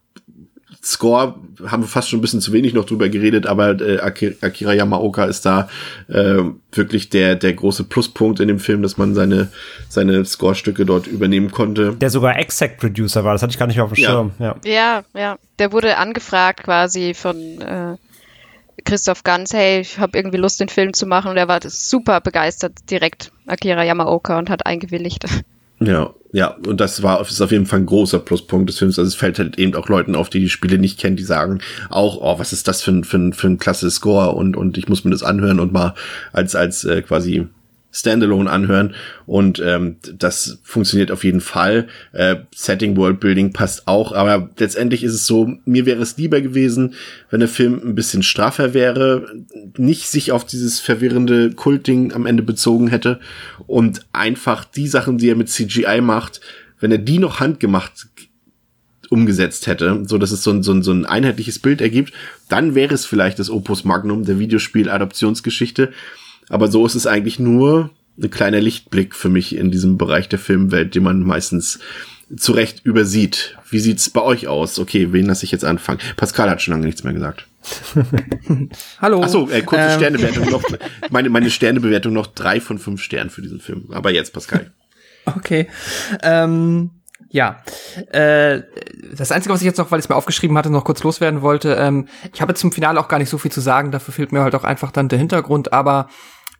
Score 0.83 1.35
haben 1.65 1.83
wir 1.83 1.87
fast 1.87 2.09
schon 2.09 2.19
ein 2.19 2.21
bisschen 2.21 2.41
zu 2.41 2.51
wenig 2.51 2.73
noch 2.73 2.83
drüber 2.85 3.07
geredet, 3.07 3.47
aber 3.47 3.79
äh, 3.79 3.99
Aki- 3.99 4.35
Akira 4.41 4.73
Yamaoka 4.73 5.23
ist 5.25 5.45
da 5.45 5.69
äh, 6.09 6.41
wirklich 6.73 7.09
der 7.09 7.35
der 7.35 7.53
große 7.53 7.85
Pluspunkt 7.85 8.41
in 8.41 8.49
dem 8.49 8.59
Film, 8.59 8.81
dass 8.81 8.97
man 8.97 9.15
seine 9.15 9.49
seine 9.87 10.25
Scorestücke 10.25 10.85
dort 10.85 11.07
übernehmen 11.07 11.51
konnte. 11.51 11.93
Der 11.95 12.09
sogar 12.09 12.37
Exec 12.37 12.77
Producer 12.77 13.23
war, 13.23 13.31
das 13.33 13.41
hatte 13.41 13.51
ich 13.51 13.57
gar 13.59 13.67
nicht 13.67 13.77
mehr 13.77 13.85
auf 13.85 13.93
dem 13.93 14.03
Ja. 14.03 14.09
Schirm. 14.09 14.31
Ja. 14.39 14.55
Ja, 14.65 15.03
ja. 15.15 15.37
Der 15.59 15.71
wurde 15.71 15.97
angefragt 15.97 16.63
quasi 16.63 17.13
von 17.13 17.37
äh, 17.61 17.95
Christoph 18.83 19.23
Ganz, 19.23 19.53
hey, 19.53 19.79
ich 19.81 19.99
habe 19.99 20.17
irgendwie 20.17 20.37
Lust, 20.37 20.59
den 20.59 20.67
Film 20.67 20.93
zu 20.93 21.05
machen. 21.05 21.31
Und 21.31 21.37
er 21.37 21.47
war 21.47 21.59
super 21.65 22.19
begeistert 22.19 22.73
direkt, 22.89 23.31
Akira 23.47 23.83
Yamaoka, 23.83 24.37
und 24.37 24.49
hat 24.49 24.65
eingewilligt. 24.65 25.23
Ja, 25.85 26.13
ja, 26.31 26.57
und 26.65 26.81
das 26.81 27.03
war 27.03 27.21
ist 27.21 27.41
auf 27.41 27.51
jeden 27.51 27.67
Fall 27.67 27.79
ein 27.79 27.85
großer 27.85 28.17
Pluspunkt 28.19 28.67
des 28.67 28.79
Films. 28.79 28.97
Also 28.97 29.07
es 29.07 29.15
fällt 29.15 29.37
halt 29.37 29.59
eben 29.59 29.75
auch 29.75 29.87
Leuten 29.87 30.15
auf, 30.15 30.29
die 30.29 30.39
die 30.39 30.49
Spiele 30.49 30.79
nicht 30.79 30.99
kennen, 30.99 31.15
die 31.15 31.23
sagen 31.23 31.61
auch, 31.89 32.17
oh, 32.21 32.39
was 32.39 32.53
ist 32.53 32.67
das 32.67 32.81
für 32.81 32.91
ein 32.91 33.03
für 33.03 33.17
ein, 33.17 33.33
für 33.33 33.47
ein 33.47 33.59
klasse 33.59 33.91
Score 33.91 34.31
und 34.31 34.57
und 34.57 34.77
ich 34.77 34.89
muss 34.89 35.03
mir 35.03 35.11
das 35.11 35.21
anhören 35.21 35.59
und 35.59 35.71
mal 35.73 35.93
als 36.31 36.55
als 36.55 36.85
äh, 36.85 37.03
quasi 37.03 37.47
Standalone 37.93 38.49
anhören 38.49 38.95
und 39.27 39.61
ähm, 39.63 39.97
das 40.17 40.59
funktioniert 40.63 41.11
auf 41.11 41.23
jeden 41.23 41.41
Fall. 41.41 41.87
Äh, 42.11 42.37
Setting 42.53 42.97
Worldbuilding 42.97 43.53
passt 43.53 43.87
auch, 43.87 44.13
aber 44.13 44.49
letztendlich 44.57 45.03
ist 45.03 45.13
es 45.13 45.27
so, 45.27 45.53
mir 45.65 45.85
wäre 45.85 46.01
es 46.01 46.17
lieber 46.17 46.41
gewesen, 46.41 46.95
wenn 47.29 47.39
der 47.39 47.49
Film 47.49 47.79
ein 47.85 47.95
bisschen 47.95 48.23
straffer 48.23 48.73
wäre, 48.73 49.27
nicht 49.77 50.07
sich 50.07 50.31
auf 50.31 50.43
dieses 50.43 50.79
verwirrende 50.79 51.51
Kultding 51.51 52.13
am 52.13 52.25
Ende 52.25 52.41
bezogen 52.41 52.87
hätte 52.87 53.19
und 53.67 54.01
einfach 54.11 54.65
die 54.65 54.87
Sachen, 54.87 55.19
die 55.19 55.29
er 55.29 55.35
mit 55.35 55.49
CGI 55.49 56.01
macht, 56.01 56.41
wenn 56.79 56.91
er 56.91 56.97
die 56.97 57.19
noch 57.19 57.39
handgemacht 57.39 58.07
umgesetzt 59.09 59.67
hätte, 59.67 60.03
so 60.07 60.17
dass 60.17 60.31
es 60.31 60.43
so 60.43 60.49
ein, 60.49 60.63
so 60.63 60.73
ein, 60.73 60.81
so 60.81 60.91
ein 60.91 61.05
einheitliches 61.05 61.59
Bild 61.59 61.81
ergibt, 61.81 62.13
dann 62.49 62.73
wäre 62.73 62.95
es 62.95 63.05
vielleicht 63.05 63.37
das 63.37 63.51
Opus 63.51 63.83
Magnum 63.83 64.25
der 64.25 64.39
Videospiel-Adaptionsgeschichte. 64.39 65.93
Aber 66.53 66.67
so 66.67 66.85
ist 66.85 66.93
es 66.93 67.07
eigentlich 67.07 67.39
nur 67.39 67.89
ein 68.21 68.29
kleiner 68.29 68.61
Lichtblick 68.61 69.15
für 69.15 69.27
mich 69.27 69.55
in 69.55 69.71
diesem 69.71 69.97
Bereich 69.97 70.29
der 70.29 70.37
Filmwelt, 70.37 70.93
den 70.93 71.01
man 71.01 71.23
meistens 71.23 71.79
zu 72.37 72.51
Recht 72.51 72.85
übersieht. 72.85 73.57
Wie 73.71 73.79
sieht's 73.79 74.11
bei 74.11 74.21
euch 74.21 74.47
aus? 74.47 74.77
Okay, 74.77 75.11
wen 75.11 75.25
lasse 75.25 75.45
ich 75.45 75.51
jetzt 75.51 75.65
anfangen? 75.65 75.99
Pascal 76.15 76.51
hat 76.51 76.61
schon 76.61 76.73
lange 76.73 76.85
nichts 76.85 77.03
mehr 77.03 77.13
gesagt. 77.13 77.47
Hallo. 79.01 79.23
Achso, 79.23 79.49
äh, 79.49 79.63
kurze 79.63 79.83
Ähm, 79.85 79.97
Sternebewertung 79.97 80.51
noch. 80.51 80.63
Meine, 81.09 81.31
meine 81.31 81.49
Sternebewertung 81.49 82.13
noch 82.13 82.27
drei 82.27 82.61
von 82.61 82.77
fünf 82.77 83.01
Sternen 83.01 83.31
für 83.31 83.41
diesen 83.41 83.59
Film. 83.59 83.85
Aber 83.91 84.11
jetzt, 84.11 84.31
Pascal. 84.31 84.71
Okay. 85.25 85.67
Ähm, 86.21 86.91
ja. 87.31 87.63
Äh, 88.11 88.61
das 89.17 89.31
Einzige, 89.31 89.55
was 89.55 89.61
ich 89.61 89.65
jetzt 89.65 89.79
noch, 89.79 89.89
weil 89.89 89.97
ich 89.97 90.05
es 90.05 90.09
mir 90.09 90.15
aufgeschrieben 90.15 90.55
hatte, 90.55 90.69
noch 90.69 90.85
kurz 90.85 91.01
loswerden 91.01 91.41
wollte, 91.41 91.77
ähm, 91.79 92.07
ich 92.31 92.41
habe 92.41 92.51
jetzt 92.51 92.59
zum 92.59 92.71
Finale 92.71 92.99
auch 92.99 93.07
gar 93.07 93.17
nicht 93.17 93.29
so 93.29 93.39
viel 93.39 93.51
zu 93.51 93.59
sagen, 93.59 93.89
dafür 93.89 94.13
fehlt 94.13 94.31
mir 94.31 94.41
halt 94.41 94.53
auch 94.53 94.63
einfach 94.63 94.91
dann 94.91 95.09
der 95.09 95.17
Hintergrund, 95.17 95.73
aber 95.73 96.09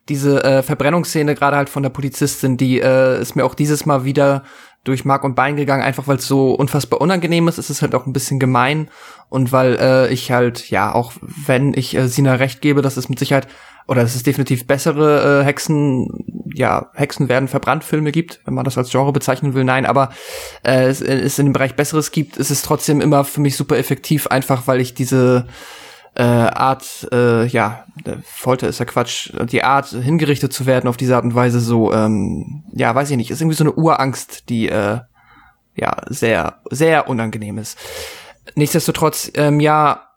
diese 0.08 0.44
äh, 0.44 0.62
Verbrennungsszene, 0.62 1.34
gerade 1.34 1.56
halt 1.56 1.68
von 1.68 1.82
der 1.82 1.90
Polizistin, 1.90 2.56
die 2.56 2.80
äh, 2.80 3.20
ist 3.20 3.36
mir 3.36 3.44
auch 3.44 3.54
dieses 3.54 3.86
Mal 3.86 4.04
wieder 4.04 4.44
durch 4.84 5.06
Mark 5.06 5.24
und 5.24 5.34
Bein 5.34 5.56
gegangen, 5.56 5.82
einfach 5.82 6.06
weil 6.06 6.18
es 6.18 6.26
so 6.26 6.52
unfassbar 6.52 7.00
unangenehm 7.00 7.48
ist. 7.48 7.58
Es 7.58 7.70
ist 7.70 7.80
halt 7.80 7.94
auch 7.94 8.06
ein 8.06 8.12
bisschen 8.12 8.38
gemein 8.38 8.88
und 9.30 9.50
weil 9.50 9.78
äh, 9.80 10.12
ich 10.12 10.30
halt, 10.30 10.70
ja, 10.70 10.94
auch 10.94 11.12
wenn 11.46 11.72
ich 11.74 11.96
äh, 11.96 12.06
Sina 12.06 12.34
recht 12.34 12.60
gebe, 12.60 12.82
dass 12.82 12.98
es 12.98 13.08
mit 13.08 13.18
Sicherheit 13.18 13.48
oder 13.86 14.02
dass 14.02 14.14
es 14.14 14.22
definitiv 14.22 14.66
bessere 14.66 15.40
äh, 15.40 15.44
Hexen, 15.44 16.08
ja, 16.54 16.90
Hexen 16.94 17.28
werden 17.28 17.48
verbrannt 17.48 17.84
Filme 17.84 18.12
gibt, 18.12 18.40
wenn 18.44 18.54
man 18.54 18.64
das 18.64 18.78
als 18.78 18.90
Genre 18.90 19.12
bezeichnen 19.12 19.54
will, 19.54 19.64
nein, 19.64 19.86
aber 19.86 20.10
äh, 20.62 20.84
es, 20.84 21.00
es 21.00 21.38
in 21.38 21.46
dem 21.46 21.52
Bereich 21.52 21.76
Besseres 21.76 22.10
gibt, 22.10 22.36
ist 22.36 22.50
es 22.50 22.62
trotzdem 22.62 23.00
immer 23.00 23.24
für 23.24 23.40
mich 23.40 23.56
super 23.56 23.76
effektiv, 23.76 24.26
einfach 24.26 24.66
weil 24.66 24.80
ich 24.80 24.94
diese 24.94 25.46
äh, 26.16 26.22
Art, 26.22 27.08
äh, 27.12 27.46
ja, 27.46 27.86
äh, 28.04 28.16
Folter 28.22 28.68
ist 28.68 28.78
ja 28.78 28.84
Quatsch, 28.84 29.32
die 29.50 29.64
Art 29.64 29.88
hingerichtet 29.88 30.52
zu 30.52 30.66
werden 30.66 30.88
auf 30.88 30.96
diese 30.96 31.16
Art 31.16 31.24
und 31.24 31.34
Weise 31.34 31.60
so, 31.60 31.92
ähm, 31.92 32.64
ja, 32.72 32.94
weiß 32.94 33.10
ich 33.10 33.16
nicht, 33.16 33.30
ist 33.30 33.40
irgendwie 33.40 33.56
so 33.56 33.64
eine 33.64 33.72
Urangst, 33.72 34.48
die 34.48 34.68
äh, 34.68 35.00
ja 35.74 35.96
sehr, 36.08 36.60
sehr 36.70 37.08
unangenehm 37.08 37.58
ist. 37.58 37.78
Nichtsdestotrotz, 38.54 39.32
ähm, 39.34 39.58
ja, 39.58 40.08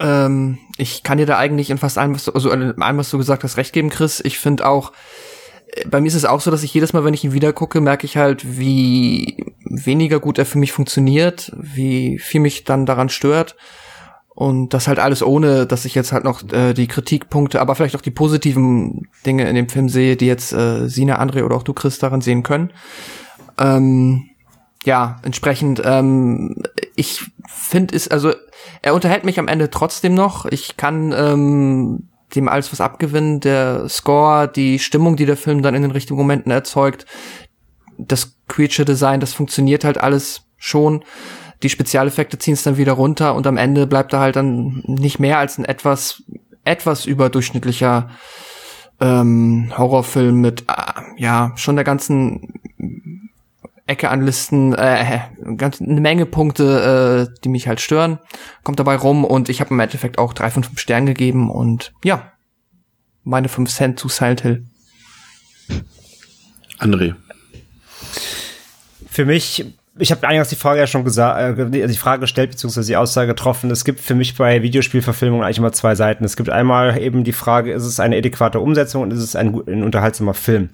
ähm, 0.00 0.58
ich 0.78 1.02
kann 1.02 1.18
dir 1.18 1.26
da 1.26 1.36
eigentlich 1.36 1.70
in 1.70 1.78
fast 1.78 1.98
allem, 1.98 2.14
was 2.14 2.24
du, 2.24 2.32
also 2.32 2.50
in 2.50 2.80
allem, 2.80 2.98
was 2.98 3.10
du 3.10 3.18
gesagt 3.18 3.44
hast, 3.44 3.56
recht 3.56 3.72
geben, 3.72 3.90
Chris. 3.90 4.20
Ich 4.20 4.38
finde 4.38 4.66
auch, 4.66 4.92
bei 5.86 6.00
mir 6.00 6.08
ist 6.08 6.14
es 6.14 6.24
auch 6.24 6.40
so, 6.40 6.50
dass 6.50 6.62
ich 6.62 6.72
jedes 6.72 6.92
Mal, 6.92 7.04
wenn 7.04 7.14
ich 7.14 7.24
ihn 7.24 7.32
wieder 7.32 7.52
gucke, 7.52 7.80
merke 7.80 8.06
ich 8.06 8.16
halt, 8.16 8.58
wie 8.58 9.44
weniger 9.64 10.20
gut 10.20 10.38
er 10.38 10.46
für 10.46 10.58
mich 10.58 10.72
funktioniert, 10.72 11.52
wie 11.56 12.18
viel 12.18 12.40
mich 12.40 12.64
dann 12.64 12.86
daran 12.86 13.08
stört. 13.08 13.56
Und 14.38 14.72
das 14.72 14.86
halt 14.86 15.00
alles 15.00 15.20
ohne, 15.20 15.66
dass 15.66 15.84
ich 15.84 15.96
jetzt 15.96 16.12
halt 16.12 16.22
noch 16.22 16.48
äh, 16.52 16.72
die 16.72 16.86
Kritikpunkte, 16.86 17.60
aber 17.60 17.74
vielleicht 17.74 17.96
auch 17.96 18.00
die 18.00 18.12
positiven 18.12 19.08
Dinge 19.26 19.48
in 19.48 19.56
dem 19.56 19.68
Film 19.68 19.88
sehe, 19.88 20.16
die 20.16 20.26
jetzt 20.26 20.52
äh, 20.52 20.88
Sina, 20.88 21.20
André 21.20 21.42
oder 21.42 21.56
auch 21.56 21.64
du, 21.64 21.72
Chris, 21.72 21.98
daran 21.98 22.20
sehen 22.20 22.44
können. 22.44 22.70
Ähm, 23.58 24.30
ja, 24.84 25.16
entsprechend, 25.24 25.82
ähm, 25.84 26.54
ich 26.94 27.32
finde 27.48 27.96
es, 27.96 28.06
also 28.06 28.32
er 28.80 28.94
unterhält 28.94 29.24
mich 29.24 29.40
am 29.40 29.48
Ende 29.48 29.70
trotzdem 29.70 30.14
noch. 30.14 30.46
Ich 30.46 30.76
kann 30.76 31.10
ähm, 31.10 32.08
dem 32.36 32.48
alles 32.48 32.70
was 32.70 32.80
abgewinnen. 32.80 33.40
Der 33.40 33.88
Score, 33.88 34.46
die 34.46 34.78
Stimmung, 34.78 35.16
die 35.16 35.26
der 35.26 35.36
Film 35.36 35.62
dann 35.62 35.74
in 35.74 35.82
den 35.82 35.90
richtigen 35.90 36.16
Momenten 36.16 36.52
erzeugt, 36.52 37.06
das 37.98 38.36
Creature 38.46 38.86
Design, 38.86 39.18
das 39.18 39.32
funktioniert 39.32 39.82
halt 39.82 39.98
alles 39.98 40.42
schon. 40.58 41.02
Die 41.62 41.68
Spezialeffekte 41.68 42.38
ziehen 42.38 42.54
es 42.54 42.62
dann 42.62 42.76
wieder 42.76 42.92
runter 42.92 43.34
und 43.34 43.46
am 43.46 43.56
Ende 43.56 43.86
bleibt 43.86 44.12
da 44.12 44.20
halt 44.20 44.36
dann 44.36 44.82
nicht 44.86 45.18
mehr 45.18 45.38
als 45.38 45.58
ein 45.58 45.64
etwas, 45.64 46.22
etwas 46.64 47.06
überdurchschnittlicher 47.06 48.10
ähm, 49.00 49.72
Horrorfilm 49.76 50.40
mit, 50.40 50.64
äh, 50.68 50.92
ja, 51.16 51.52
schon 51.56 51.76
der 51.76 51.84
ganzen 51.84 52.60
Ecke 53.86 54.10
an 54.10 54.24
Listen, 54.24 54.74
äh, 54.74 55.20
ganz 55.56 55.80
eine 55.80 56.00
Menge 56.00 56.26
Punkte, 56.26 57.28
äh, 57.30 57.40
die 57.42 57.48
mich 57.48 57.68
halt 57.68 57.80
stören, 57.80 58.18
kommt 58.62 58.78
dabei 58.78 58.96
rum 58.96 59.24
und 59.24 59.48
ich 59.48 59.60
habe 59.60 59.70
im 59.70 59.80
Endeffekt 59.80 60.18
auch 60.18 60.34
drei 60.34 60.50
von 60.50 60.62
fünf 60.62 60.78
Sternen 60.78 61.06
gegeben 61.06 61.50
und 61.50 61.92
ja, 62.04 62.32
meine 63.24 63.48
fünf 63.48 63.70
Cent 63.70 63.98
zu 63.98 64.08
Silent 64.08 64.42
Hill. 64.42 64.66
André. 66.78 67.14
Für 69.10 69.24
mich, 69.24 69.64
ich 69.98 70.10
habe 70.10 70.26
eingangs 70.26 70.48
die 70.48 70.56
Frage 70.56 70.80
ja 70.80 70.86
schon 70.86 71.04
gesagt, 71.04 71.58
äh, 71.58 71.86
die 71.88 71.96
Frage 71.96 72.20
gestellt, 72.20 72.50
beziehungsweise 72.50 72.88
die 72.88 72.96
Aussage 72.96 73.28
getroffen. 73.28 73.70
Es 73.70 73.84
gibt 73.84 74.00
für 74.00 74.14
mich 74.14 74.36
bei 74.36 74.62
Videospielverfilmungen 74.62 75.44
eigentlich 75.44 75.58
immer 75.58 75.72
zwei 75.72 75.94
Seiten. 75.94 76.24
Es 76.24 76.36
gibt 76.36 76.50
einmal 76.50 76.98
eben 77.00 77.24
die 77.24 77.32
Frage, 77.32 77.72
ist 77.72 77.84
es 77.84 78.00
eine 78.00 78.16
adäquate 78.16 78.60
Umsetzung 78.60 79.02
und 79.02 79.12
ist 79.12 79.22
es 79.22 79.36
ein, 79.36 79.54
ein 79.66 79.82
unterhaltsamer 79.82 80.34
Film? 80.34 80.70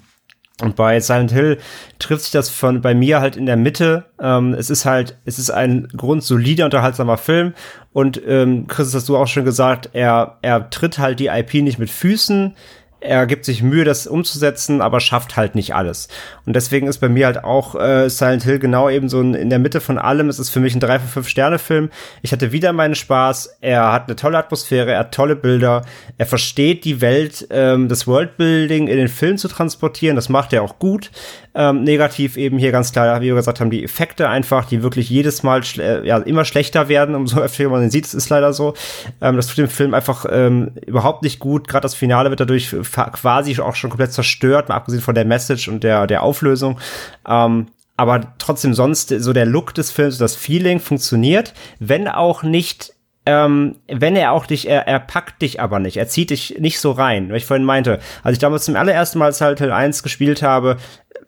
Und 0.62 0.76
bei 0.76 1.00
Silent 1.00 1.32
Hill 1.32 1.58
trifft 1.98 2.22
sich 2.22 2.30
das 2.30 2.48
von 2.48 2.80
bei 2.80 2.94
mir 2.94 3.20
halt 3.20 3.36
in 3.36 3.46
der 3.46 3.56
Mitte. 3.56 4.04
Ähm, 4.20 4.54
es 4.54 4.70
ist 4.70 4.84
halt, 4.84 5.18
es 5.24 5.40
ist 5.40 5.50
ein 5.50 5.88
grundsolider, 5.96 6.66
unterhaltsamer 6.66 7.16
Film. 7.16 7.54
Und 7.92 8.22
ähm, 8.24 8.68
Chris, 8.68 8.94
hast 8.94 9.08
du 9.08 9.16
auch 9.16 9.26
schon 9.26 9.44
gesagt, 9.44 9.90
er, 9.94 10.38
er 10.42 10.70
tritt 10.70 10.98
halt 10.98 11.18
die 11.18 11.26
IP 11.26 11.54
nicht 11.54 11.80
mit 11.80 11.90
Füßen 11.90 12.54
er 13.04 13.26
gibt 13.26 13.44
sich 13.44 13.62
Mühe, 13.62 13.84
das 13.84 14.06
umzusetzen, 14.06 14.80
aber 14.80 14.98
schafft 14.98 15.36
halt 15.36 15.54
nicht 15.54 15.74
alles. 15.74 16.08
Und 16.46 16.56
deswegen 16.56 16.86
ist 16.86 16.98
bei 16.98 17.08
mir 17.08 17.26
halt 17.26 17.44
auch 17.44 17.74
äh, 17.74 18.08
Silent 18.08 18.44
Hill 18.44 18.58
genau 18.58 18.88
eben 18.88 19.08
so 19.10 19.20
in 19.20 19.50
der 19.50 19.58
Mitte 19.58 19.80
von 19.80 19.98
allem. 19.98 20.28
Es 20.28 20.38
ist 20.38 20.50
für 20.50 20.60
mich 20.60 20.74
ein 20.74 20.80
3 20.80 21.00
von 21.00 21.08
5 21.08 21.28
Sterne 21.28 21.58
Film. 21.58 21.90
Ich 22.22 22.32
hatte 22.32 22.50
wieder 22.52 22.72
meinen 22.72 22.94
Spaß. 22.94 23.58
Er 23.60 23.92
hat 23.92 24.08
eine 24.08 24.16
tolle 24.16 24.38
Atmosphäre, 24.38 24.92
er 24.92 25.00
hat 25.00 25.14
tolle 25.14 25.36
Bilder. 25.36 25.82
Er 26.16 26.26
versteht 26.26 26.84
die 26.84 27.02
Welt, 27.02 27.46
ähm, 27.50 27.88
das 27.88 28.06
Worldbuilding 28.06 28.88
in 28.88 28.96
den 28.96 29.08
Film 29.08 29.36
zu 29.36 29.48
transportieren. 29.48 30.16
Das 30.16 30.30
macht 30.30 30.52
er 30.54 30.62
auch 30.62 30.78
gut. 30.78 31.10
Ähm, 31.56 31.84
negativ 31.84 32.36
eben 32.36 32.58
hier 32.58 32.72
ganz 32.72 32.92
klar, 32.92 33.20
wie 33.20 33.26
wir 33.26 33.36
gesagt 33.36 33.60
haben, 33.60 33.70
die 33.70 33.84
Effekte 33.84 34.28
einfach, 34.28 34.64
die 34.64 34.82
wirklich 34.82 35.08
jedes 35.08 35.44
Mal 35.44 35.62
schle 35.62 36.04
ja, 36.04 36.18
immer 36.18 36.44
schlechter 36.44 36.88
werden, 36.88 37.14
umso 37.14 37.38
öfter 37.40 37.68
man 37.68 37.80
den 37.80 37.90
sieht. 37.90 38.06
Es 38.06 38.14
ist 38.14 38.28
leider 38.28 38.52
so. 38.52 38.74
Ähm, 39.20 39.36
das 39.36 39.46
tut 39.46 39.58
dem 39.58 39.68
Film 39.68 39.94
einfach 39.94 40.26
ähm, 40.28 40.72
überhaupt 40.84 41.22
nicht 41.22 41.38
gut. 41.38 41.68
Gerade 41.68 41.82
das 41.82 41.94
Finale 41.94 42.30
wird 42.30 42.40
dadurch 42.40 42.74
quasi 43.12 43.60
auch 43.60 43.76
schon 43.76 43.90
komplett 43.90 44.12
zerstört, 44.12 44.68
mal 44.68 44.74
abgesehen 44.74 45.02
von 45.02 45.14
der 45.14 45.24
Message 45.24 45.68
und 45.68 45.84
der, 45.84 46.06
der 46.08 46.22
Auflösung. 46.24 46.80
Ähm, 47.28 47.66
aber 47.96 48.34
trotzdem 48.38 48.74
sonst 48.74 49.10
so 49.10 49.32
der 49.32 49.46
Look 49.46 49.74
des 49.74 49.92
Films, 49.92 50.18
das 50.18 50.34
Feeling 50.34 50.80
funktioniert, 50.80 51.54
wenn 51.78 52.08
auch 52.08 52.42
nicht 52.42 52.94
ähm, 53.26 53.76
wenn 53.88 54.16
er 54.16 54.32
auch 54.32 54.44
dich, 54.44 54.68
er, 54.68 54.86
er 54.86 55.00
packt 55.00 55.40
dich 55.40 55.58
aber 55.58 55.78
nicht, 55.78 55.96
er 55.96 56.08
zieht 56.08 56.28
dich 56.28 56.56
nicht 56.58 56.78
so 56.78 56.90
rein, 56.92 57.30
weil 57.30 57.38
ich 57.38 57.46
vorhin 57.46 57.64
meinte, 57.64 57.98
als 58.22 58.34
ich 58.34 58.38
damals 58.38 58.66
zum 58.66 58.76
allerersten 58.76 59.18
Mal 59.18 59.32
Silent 59.32 59.60
Hill 59.60 59.72
1 59.72 60.02
gespielt 60.02 60.42
habe, 60.42 60.76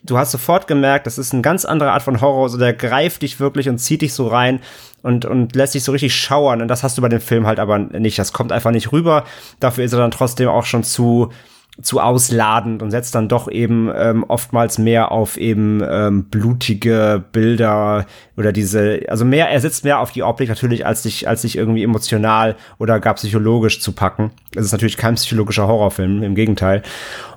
du 0.07 0.19
hast 0.19 0.31
sofort 0.31 0.67
gemerkt, 0.67 1.07
das 1.07 1.19
ist 1.19 1.33
eine 1.33 1.43
ganz 1.43 1.65
andere 1.65 1.93
Art 1.93 2.03
von 2.03 2.21
Horror, 2.21 2.49
so 2.49 2.59
der 2.59 2.73
greift 2.73 3.23
dich 3.23 3.41
wirklich 3.41 3.69
und 3.69 3.79
zieht 3.79 4.03
dich 4.03 4.15
so 4.15 4.29
rein 4.29 4.61
und, 5.03 5.25
und 5.25 5.55
lässt 5.55 5.75
dich 5.75 5.85
so 5.85 5.93
richtig 5.93 6.15
schauern 6.15 6.63
und 6.63 6.69
das 6.69 6.83
hast 6.83 6.97
du 6.97 7.03
bei 7.03 7.09
dem 7.09 7.21
Film 7.21 7.47
halt 7.47 7.59
aber 7.59 7.79
nicht, 7.79 8.19
das 8.19 8.33
kommt 8.33 8.53
einfach 8.53 8.71
nicht 8.71 8.93
rüber, 8.93 9.25
dafür 9.61 9.85
ist 9.85 9.93
er 9.93 9.99
dann 9.99 10.11
trotzdem 10.11 10.49
auch 10.49 10.65
schon 10.65 10.85
zu, 10.85 11.31
zu 11.83 12.01
ausladend 12.01 12.83
und 12.83 12.91
setzt 12.91 13.15
dann 13.15 13.29
doch 13.29 13.51
eben 13.51 13.91
ähm, 13.95 14.25
oftmals 14.29 14.79
mehr 14.79 15.13
auf 15.13 15.37
eben 15.37 15.83
ähm, 15.87 16.25
blutige 16.25 17.23
Bilder 17.33 18.07
oder 18.37 18.53
diese, 18.53 19.03
also 19.09 19.25
mehr, 19.27 19.51
er 19.51 19.61
setzt 19.61 19.85
mehr 19.85 20.01
auf 20.01 20.11
die 20.11 20.23
Optik 20.23 20.49
natürlich, 20.49 20.87
als 20.87 21.03
sich, 21.03 21.29
als 21.29 21.43
sich 21.43 21.59
irgendwie 21.59 21.83
emotional 21.83 22.57
oder 22.79 22.99
gar 22.99 23.15
psychologisch 23.15 23.81
zu 23.81 23.93
packen. 23.93 24.31
Es 24.55 24.65
ist 24.65 24.73
natürlich 24.73 24.97
kein 24.97 25.17
psychologischer 25.17 25.67
Horrorfilm, 25.67 26.23
im 26.23 26.35
Gegenteil. 26.35 26.83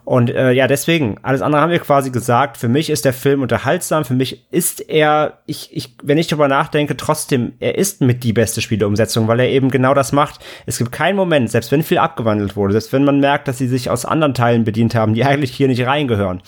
Und 0.10 0.32
äh, 0.32 0.54
ja, 0.54 0.66
deswegen, 0.66 1.20
alles 1.22 1.44
andere 1.44 1.62
haben 1.62 1.70
wir 1.70 1.78
quasi 1.78 2.10
gesagt. 2.10 2.58
Für 2.58 2.68
mich 2.68 2.90
ist 2.90 3.06
der 3.06 3.14
Film 3.14 3.44
unterhaltsam. 3.44 4.06
Für 4.06 4.16
mich 4.16 4.52
ist 4.52 4.90
er, 4.90 5.38
ich, 5.46 5.70
ich, 5.72 5.98
wenn 6.02 6.18
ich 6.18 6.26
darüber 6.26 6.48
nachdenke, 6.48 6.98
trotzdem, 6.98 7.54
er 7.60 7.78
ist 7.78 8.02
mit 8.02 8.24
die 8.24 8.34
beste 8.34 8.60
Spieleumsetzung, 8.60 9.28
weil 9.28 9.40
er 9.40 9.50
eben 9.50 9.70
genau 9.70 9.94
das 9.94 10.12
macht. 10.12 10.40
Es 10.66 10.80
gibt 10.80 10.92
keinen 10.92 11.16
Moment, 11.16 11.52
selbst 11.52 11.72
wenn 11.72 11.84
viel 11.84 12.00
abgewandelt 12.00 12.56
wurde, 12.56 12.72
selbst 12.72 12.92
wenn 12.92 13.04
man 13.04 13.20
merkt, 13.20 13.48
dass 13.48 13.60
sie 13.60 13.68
sich 13.68 13.92
aus 13.92 14.04
anderen 14.04 14.34
Teilen 14.34 14.64
bedient 14.64 14.96
haben, 14.96 15.14
die 15.14 15.24
eigentlich 15.26 15.52
hier 15.52 15.68
nicht 15.68 15.86
reingehören. 15.86 16.42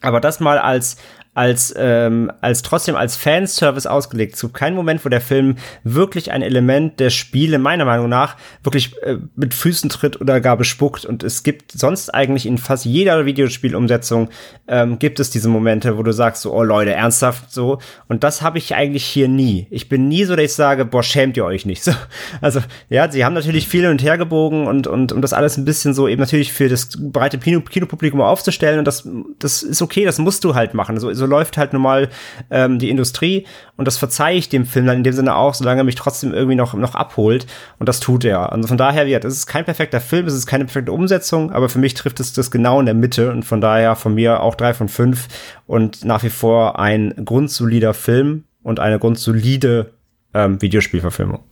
Aber 0.00 0.20
das 0.20 0.40
mal 0.40 0.56
als 0.56 0.96
als, 1.34 1.72
ähm, 1.78 2.30
als 2.42 2.60
trotzdem 2.62 2.94
als 2.94 3.16
Fanservice 3.16 3.86
ausgelegt. 3.86 4.34
Es 4.34 4.42
gibt 4.42 4.52
keinen 4.52 4.76
Moment, 4.76 5.04
wo 5.04 5.08
der 5.08 5.22
Film 5.22 5.56
wirklich 5.82 6.30
ein 6.30 6.42
Element 6.42 7.00
der 7.00 7.08
Spiele, 7.08 7.58
meiner 7.58 7.86
Meinung 7.86 8.10
nach, 8.10 8.36
wirklich 8.62 8.94
äh, 9.02 9.16
mit 9.34 9.54
Füßen 9.54 9.88
tritt 9.88 10.20
oder 10.20 10.40
gar 10.42 10.58
bespuckt. 10.58 11.06
Und 11.06 11.22
es 11.22 11.42
gibt 11.42 11.72
sonst 11.72 12.12
eigentlich 12.14 12.44
in 12.44 12.58
fast 12.58 12.84
jeder 12.84 13.24
Videospielumsetzung 13.24 14.28
ähm, 14.68 14.98
gibt 14.98 15.20
es 15.20 15.30
diese 15.30 15.48
Momente, 15.48 15.96
wo 15.96 16.02
du 16.02 16.12
sagst 16.12 16.42
so, 16.42 16.52
oh 16.52 16.62
Leute, 16.62 16.92
ernsthaft 16.92 17.50
so. 17.50 17.78
Und 18.08 18.24
das 18.24 18.42
habe 18.42 18.58
ich 18.58 18.74
eigentlich 18.74 19.04
hier 19.04 19.28
nie. 19.28 19.66
Ich 19.70 19.88
bin 19.88 20.08
nie 20.08 20.24
so, 20.24 20.36
dass 20.36 20.44
ich 20.44 20.54
sage, 20.54 20.84
boah, 20.84 21.02
schämt 21.02 21.36
ihr 21.36 21.44
euch 21.44 21.66
nicht. 21.66 21.82
So, 21.92 21.92
also, 22.40 22.60
ja, 22.88 23.10
sie 23.10 23.24
haben 23.24 23.34
natürlich 23.34 23.66
viel 23.66 23.86
und 23.88 24.02
her 24.04 24.16
gebogen 24.16 24.68
und, 24.68 24.86
und, 24.86 25.10
um 25.10 25.20
das 25.20 25.32
alles 25.32 25.56
ein 25.56 25.64
bisschen 25.64 25.94
so 25.94 26.06
eben 26.06 26.20
natürlich 26.20 26.52
für 26.52 26.68
das 26.68 26.90
breite 26.96 27.38
Kino 27.38 27.60
Kinopublikum 27.60 28.20
aufzustellen. 28.20 28.78
Und 28.78 28.84
das, 28.84 29.08
das 29.40 29.64
ist 29.64 29.82
okay, 29.82 30.04
das 30.04 30.18
musst 30.18 30.44
du 30.44 30.54
halt 30.54 30.74
machen. 30.74 31.00
So, 31.00 31.12
so 31.12 31.21
läuft 31.26 31.56
halt 31.56 31.72
nun 31.72 31.82
mal 31.82 32.08
ähm, 32.50 32.78
die 32.78 32.90
Industrie 32.90 33.46
und 33.76 33.86
das 33.86 33.98
verzeihe 33.98 34.36
ich 34.36 34.48
dem 34.48 34.66
Film 34.66 34.86
dann 34.86 34.98
in 34.98 35.04
dem 35.04 35.12
Sinne 35.12 35.36
auch, 35.36 35.54
solange 35.54 35.80
er 35.80 35.84
mich 35.84 35.94
trotzdem 35.94 36.32
irgendwie 36.32 36.56
noch, 36.56 36.74
noch 36.74 36.94
abholt 36.94 37.46
und 37.78 37.88
das 37.88 38.00
tut 38.00 38.24
er. 38.24 38.52
Also 38.52 38.68
von 38.68 38.76
daher, 38.76 39.06
ja, 39.06 39.18
das 39.18 39.34
ist 39.34 39.46
kein 39.46 39.64
perfekter 39.64 40.00
Film, 40.00 40.26
es 40.26 40.34
ist 40.34 40.46
keine 40.46 40.64
perfekte 40.64 40.92
Umsetzung, 40.92 41.52
aber 41.52 41.68
für 41.68 41.78
mich 41.78 41.94
trifft 41.94 42.20
es 42.20 42.32
das 42.32 42.50
genau 42.50 42.80
in 42.80 42.86
der 42.86 42.94
Mitte 42.94 43.30
und 43.30 43.44
von 43.44 43.60
daher 43.60 43.96
von 43.96 44.14
mir 44.14 44.42
auch 44.42 44.54
drei 44.54 44.74
von 44.74 44.88
fünf 44.88 45.28
und 45.66 46.04
nach 46.04 46.22
wie 46.22 46.30
vor 46.30 46.78
ein 46.78 47.14
grundsolider 47.24 47.94
Film 47.94 48.44
und 48.62 48.80
eine 48.80 48.98
grundsolide 48.98 49.92
ähm, 50.34 50.60
Videospielverfilmung. 50.60 51.44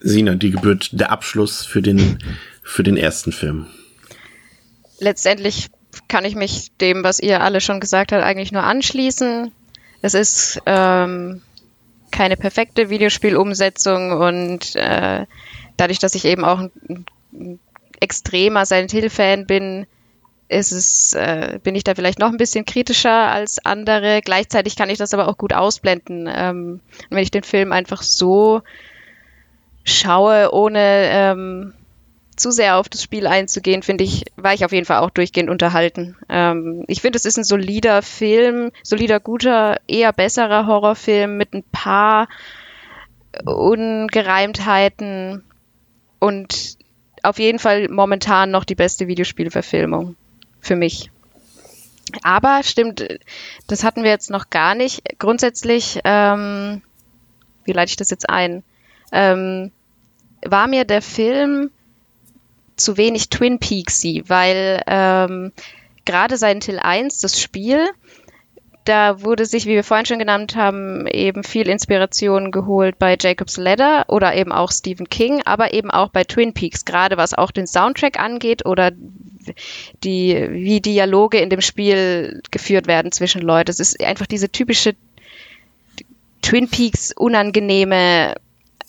Sina, 0.00 0.34
die 0.34 0.50
gebührt 0.50 0.90
der 0.92 1.10
Abschluss 1.10 1.64
für 1.64 1.80
den, 1.80 2.18
für 2.62 2.82
den 2.82 2.96
ersten 2.96 3.32
Film. 3.32 3.66
Letztendlich 4.98 5.68
kann 6.12 6.26
ich 6.26 6.36
mich 6.36 6.70
dem, 6.78 7.04
was 7.04 7.20
ihr 7.20 7.40
alle 7.40 7.62
schon 7.62 7.80
gesagt 7.80 8.12
habt, 8.12 8.22
eigentlich 8.22 8.52
nur 8.52 8.64
anschließen. 8.64 9.50
Es 10.02 10.12
ist 10.12 10.60
ähm, 10.66 11.40
keine 12.10 12.36
perfekte 12.36 12.90
Videospielumsetzung 12.90 14.12
und 14.12 14.76
äh, 14.76 15.24
dadurch, 15.78 16.00
dass 16.00 16.14
ich 16.14 16.26
eben 16.26 16.44
auch 16.44 16.58
ein, 16.58 17.06
ein 17.32 17.58
extremer 17.98 18.66
Silent 18.66 18.90
Hill-Fan 18.90 19.46
bin, 19.46 19.86
ist 20.48 20.72
es, 20.72 21.14
äh, 21.14 21.58
bin 21.62 21.74
ich 21.74 21.82
da 21.82 21.94
vielleicht 21.94 22.18
noch 22.18 22.28
ein 22.28 22.36
bisschen 22.36 22.66
kritischer 22.66 23.30
als 23.30 23.64
andere. 23.64 24.20
Gleichzeitig 24.22 24.76
kann 24.76 24.90
ich 24.90 24.98
das 24.98 25.14
aber 25.14 25.28
auch 25.28 25.38
gut 25.38 25.54
ausblenden. 25.54 26.28
Ähm, 26.30 26.80
wenn 27.08 27.22
ich 27.22 27.30
den 27.30 27.42
Film 27.42 27.72
einfach 27.72 28.02
so 28.02 28.60
schaue, 29.82 30.52
ohne 30.52 31.08
ähm, 31.10 31.72
zu 32.42 32.50
sehr 32.50 32.76
auf 32.76 32.88
das 32.88 33.02
Spiel 33.02 33.26
einzugehen, 33.26 33.82
finde 33.82 34.04
ich, 34.04 34.24
war 34.36 34.52
ich 34.52 34.64
auf 34.64 34.72
jeden 34.72 34.86
Fall 34.86 34.98
auch 34.98 35.10
durchgehend 35.10 35.48
unterhalten. 35.48 36.16
Ähm, 36.28 36.84
ich 36.88 37.00
finde, 37.00 37.16
es 37.16 37.24
ist 37.24 37.38
ein 37.38 37.44
solider 37.44 38.02
Film, 38.02 38.72
solider, 38.82 39.20
guter, 39.20 39.80
eher 39.86 40.12
besserer 40.12 40.66
Horrorfilm 40.66 41.36
mit 41.36 41.54
ein 41.54 41.64
paar 41.72 42.28
Ungereimtheiten 43.44 45.44
und 46.18 46.76
auf 47.22 47.38
jeden 47.38 47.58
Fall 47.58 47.88
momentan 47.88 48.50
noch 48.50 48.64
die 48.64 48.74
beste 48.74 49.06
Videospielverfilmung 49.06 50.16
für 50.60 50.76
mich. 50.76 51.10
Aber 52.22 52.62
stimmt, 52.62 53.06
das 53.68 53.84
hatten 53.84 54.02
wir 54.02 54.10
jetzt 54.10 54.30
noch 54.30 54.50
gar 54.50 54.74
nicht. 54.74 55.18
Grundsätzlich, 55.18 56.00
ähm, 56.04 56.82
wie 57.64 57.72
leite 57.72 57.90
ich 57.90 57.96
das 57.96 58.10
jetzt 58.10 58.28
ein? 58.28 58.64
Ähm, 59.12 59.70
war 60.44 60.66
mir 60.66 60.84
der 60.84 61.00
Film 61.00 61.70
zu 62.76 62.96
wenig 62.96 63.28
Twin 63.28 63.58
Peaksy, 63.58 64.24
weil 64.26 64.82
ähm, 64.86 65.52
gerade 66.04 66.36
Silent 66.36 66.64
Hill 66.64 66.78
1, 66.78 67.20
das 67.20 67.40
Spiel, 67.40 67.88
da 68.84 69.22
wurde 69.22 69.46
sich, 69.46 69.66
wie 69.66 69.74
wir 69.74 69.84
vorhin 69.84 70.06
schon 70.06 70.18
genannt 70.18 70.56
haben, 70.56 71.06
eben 71.06 71.44
viel 71.44 71.68
Inspiration 71.68 72.50
geholt 72.50 72.98
bei 72.98 73.16
Jacob's 73.20 73.56
Ladder 73.56 74.06
oder 74.08 74.34
eben 74.34 74.50
auch 74.50 74.72
Stephen 74.72 75.08
King, 75.08 75.40
aber 75.44 75.72
eben 75.72 75.90
auch 75.90 76.08
bei 76.08 76.24
Twin 76.24 76.52
Peaks, 76.52 76.84
gerade 76.84 77.16
was 77.16 77.34
auch 77.34 77.52
den 77.52 77.68
Soundtrack 77.68 78.18
angeht 78.18 78.66
oder 78.66 78.90
die, 80.02 80.48
wie 80.50 80.80
Dialoge 80.80 81.38
in 81.38 81.50
dem 81.50 81.60
Spiel 81.60 82.42
geführt 82.50 82.86
werden 82.86 83.12
zwischen 83.12 83.42
Leuten. 83.42 83.70
Es 83.70 83.80
ist 83.80 84.02
einfach 84.04 84.26
diese 84.26 84.50
typische 84.50 84.94
Twin 86.42 86.68
Peaks 86.68 87.12
unangenehme 87.12 88.34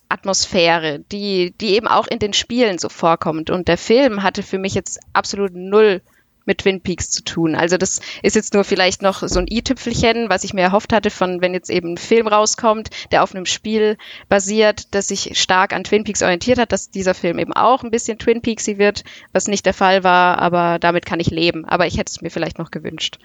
Atmosphäre, 0.10 1.00
die, 1.12 1.54
die 1.60 1.76
eben 1.76 1.88
auch 1.88 2.08
in 2.08 2.20
den 2.20 2.34
Spielen 2.34 2.78
so 2.78 2.90
vorkommt. 2.90 3.50
Und 3.50 3.68
der 3.68 3.78
Film 3.78 4.24
hatte 4.24 4.44
für 4.44 4.58
mich 4.58 4.74
jetzt 4.74 5.00
absolut 5.14 5.54
null 5.56 6.02
mit 6.46 6.60
Twin 6.60 6.82
Peaks 6.82 7.10
zu 7.10 7.24
tun. 7.24 7.56
Also 7.56 7.78
das 7.78 8.02
ist 8.22 8.36
jetzt 8.36 8.54
nur 8.54 8.64
vielleicht 8.64 9.02
noch 9.02 9.24
so 9.26 9.40
ein 9.40 9.48
i-Tüpfelchen, 9.50 10.30
was 10.30 10.44
ich 10.44 10.54
mir 10.54 10.62
erhofft 10.62 10.94
hatte 10.94 11.10
von, 11.10 11.42
wenn 11.42 11.54
jetzt 11.54 11.70
eben 11.70 11.94
ein 11.94 11.98
Film 11.98 12.28
rauskommt, 12.28 12.90
der 13.12 13.24
auf 13.24 13.34
einem 13.34 13.46
Spiel 13.46 13.98
basiert, 14.30 14.94
das 14.94 15.08
sich 15.08 15.40
stark 15.40 15.74
an 15.74 15.84
Twin 15.84 16.04
Peaks 16.04 16.22
orientiert 16.22 16.60
hat, 16.60 16.72
dass 16.72 16.90
dieser 16.90 17.14
Film 17.14 17.40
eben 17.40 17.54
auch 17.54 17.84
ein 17.84 17.92
bisschen 17.92 18.20
Twin 18.20 18.42
Peaksy 18.42 18.78
wird, 18.78 19.04
was 19.32 19.48
nicht 19.48 19.66
der 19.66 19.74
Fall 19.74 20.04
war, 20.04 20.40
aber 20.40 20.80
damit 20.80 21.06
kann 21.06 21.20
ich 21.20 21.30
leben. 21.30 21.66
Aber 21.66 21.88
ich 21.88 21.98
hätte 21.98 22.12
es 22.12 22.22
mir 22.22 22.30
vielleicht 22.30 22.60
noch 22.60 22.72
gewünscht. 22.72 23.20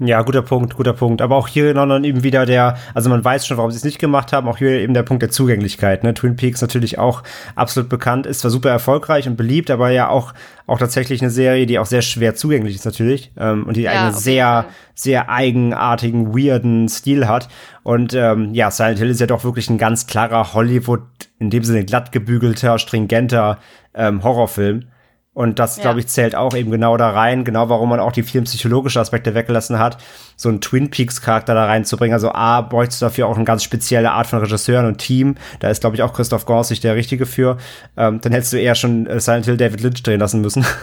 Ja, 0.00 0.22
guter 0.22 0.42
Punkt, 0.42 0.74
guter 0.74 0.92
Punkt. 0.92 1.22
Aber 1.22 1.36
auch 1.36 1.46
hier 1.46 1.72
noch 1.72 1.86
dann 1.86 2.02
eben 2.02 2.24
wieder 2.24 2.46
der, 2.46 2.76
also 2.94 3.08
man 3.10 3.24
weiß 3.24 3.46
schon, 3.46 3.58
warum 3.58 3.70
sie 3.70 3.76
es 3.76 3.84
nicht 3.84 4.00
gemacht 4.00 4.32
haben, 4.32 4.48
auch 4.48 4.58
hier 4.58 4.70
eben 4.70 4.92
der 4.92 5.04
Punkt 5.04 5.22
der 5.22 5.30
Zugänglichkeit. 5.30 6.02
Ne? 6.02 6.14
Twin 6.14 6.34
Peaks 6.34 6.60
natürlich 6.60 6.98
auch 6.98 7.22
absolut 7.54 7.88
bekannt, 7.88 8.26
ist 8.26 8.40
zwar 8.40 8.50
super 8.50 8.70
erfolgreich 8.70 9.28
und 9.28 9.36
beliebt, 9.36 9.70
aber 9.70 9.90
ja 9.90 10.08
auch, 10.08 10.34
auch 10.66 10.80
tatsächlich 10.80 11.22
eine 11.22 11.30
Serie, 11.30 11.66
die 11.66 11.78
auch 11.78 11.86
sehr 11.86 12.02
schwer 12.02 12.34
zugänglich 12.34 12.74
ist 12.74 12.84
natürlich 12.84 13.30
ähm, 13.36 13.66
und 13.66 13.76
die 13.76 13.82
Ja, 13.82 13.92
einen 13.92 14.04
jeden 14.06 14.18
sehr, 14.18 14.64
sehr 14.94 15.30
eigenartigen, 15.30 16.34
weirden 16.34 16.88
Stil 16.88 17.28
hat. 17.28 17.48
Und 17.84 18.14
ähm, 18.14 18.52
ja, 18.52 18.72
Silent 18.72 18.98
Hill 18.98 19.10
ist 19.10 19.20
ja 19.20 19.28
doch 19.28 19.44
wirklich 19.44 19.70
ein 19.70 19.78
ganz 19.78 20.08
klarer 20.08 20.54
Hollywood, 20.54 21.02
in 21.38 21.50
dem 21.50 21.62
Sinne 21.62 21.84
glatt 21.84 22.10
gebügelter, 22.10 22.78
stringenter 22.78 23.58
ähm, 23.94 24.24
Horrorfilm. 24.24 24.86
Und 25.34 25.58
das, 25.58 25.76
Ja. 25.76 25.82
glaube 25.82 25.98
ich, 26.00 26.06
zählt 26.06 26.36
auch 26.36 26.54
eben 26.54 26.70
genau 26.70 26.96
da 26.96 27.10
rein, 27.10 27.44
genau 27.44 27.68
warum 27.68 27.88
man 27.88 27.98
auch 27.98 28.12
die 28.12 28.22
vielen 28.22 28.44
psychologischen 28.44 29.00
Aspekte 29.00 29.34
weggelassen 29.34 29.80
hat, 29.80 29.98
so 30.36 30.48
einen 30.48 30.60
Twin 30.60 30.90
Peaks-Charakter 30.90 31.54
da 31.54 31.66
reinzubringen. 31.66 32.14
Also 32.14 32.30
A, 32.32 32.60
bräuchtest 32.60 33.02
du 33.02 33.06
dafür 33.06 33.26
auch 33.26 33.34
eine 33.34 33.44
ganz 33.44 33.64
spezielle 33.64 34.12
Art 34.12 34.28
von 34.28 34.38
Regisseuren 34.38 34.86
und 34.86 34.98
Team. 34.98 35.34
Da 35.58 35.70
ist, 35.70 35.80
glaube 35.80 35.96
ich, 35.96 36.02
auch 36.02 36.12
Christoph 36.12 36.46
Gorsig 36.46 36.80
der 36.80 36.94
Richtige 36.94 37.26
für. 37.26 37.56
Ähm, 37.96 38.20
dann 38.20 38.32
hättest 38.32 38.52
du 38.52 38.60
eher 38.60 38.76
schon 38.76 39.06
äh, 39.08 39.18
Silent 39.18 39.46
Hill 39.46 39.56
David 39.56 39.80
Lynch 39.80 40.02
drehen 40.04 40.20
lassen 40.20 40.40
müssen. 40.40 40.64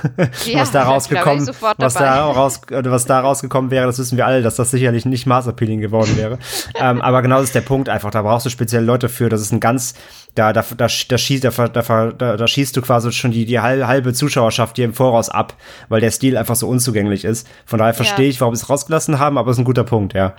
Ja, 0.45 0.61
was 0.61 0.72
da 0.72 0.84
rausgekommen, 0.84 1.49
was 1.78 1.94
da 1.94 2.26
raus, 2.26 2.61
äh, 2.72 2.82
was 2.86 3.06
da 3.06 3.19
rausgekommen 3.22 3.72
wäre, 3.72 3.86
das 3.86 3.99
wissen 3.99 4.18
wir 4.18 4.26
alle, 4.26 4.41
dass 4.41 4.56
das 4.56 4.72
sicherlich 4.72 5.06
nicht 5.06 5.26
maßappealing 5.26 5.80
geworden 5.80 6.18
wäre. 6.18 6.40
ähm, 6.80 7.02
aber 7.02 7.22
genau 7.22 7.38
das 7.38 7.45
ist 7.45 7.56
der 7.56 7.61
Punkt 7.61 7.88
einfach. 7.90 8.11
Da 8.11 8.22
brauchst 8.22 8.45
du 8.45 8.49
spezielle 8.49 8.86
Leute 8.86 9.07
für. 9.07 9.30
Das 9.30 9.40
ist 9.41 9.52
ein 9.53 9.60
ganz, 9.60 9.94
da, 10.36 10.53
da, 10.53 10.62
da, 10.62 10.88
da, 11.08 11.18
schießt, 11.18 11.44
da, 11.44 11.49
da, 11.68 12.12
da, 12.12 12.38
da 12.38 12.48
schießt 12.48 12.76
du 12.78 12.82
quasi 12.82 13.12
schon 13.12 13.32
die, 13.32 13.45
die 13.45 13.60
hal- 13.60 13.86
halbe 13.88 14.14
Zuschauerschaft 14.14 14.78
dir 14.78 14.86
im 14.86 14.94
Voraus 14.94 15.30
ab, 15.30 15.56
weil 15.90 16.02
der 16.02 16.12
Stil 16.12 16.38
einfach 16.38 16.56
so 16.56 16.68
unzugänglich 16.68 17.26
ist. 17.26 17.48
Von 17.66 17.80
daher 17.80 17.94
verstehe 17.94 18.30
ich, 18.30 18.40
warum 18.40 18.56
sie 18.56 18.64
es 18.64 18.70
rausgelassen 18.70 19.20
haben, 19.20 19.38
aber 19.38 19.52
es 19.52 19.58
ist 19.58 19.62
ein 19.62 19.66
guter 19.66 19.84
Punkt, 19.84 20.14
ja. 20.14 20.36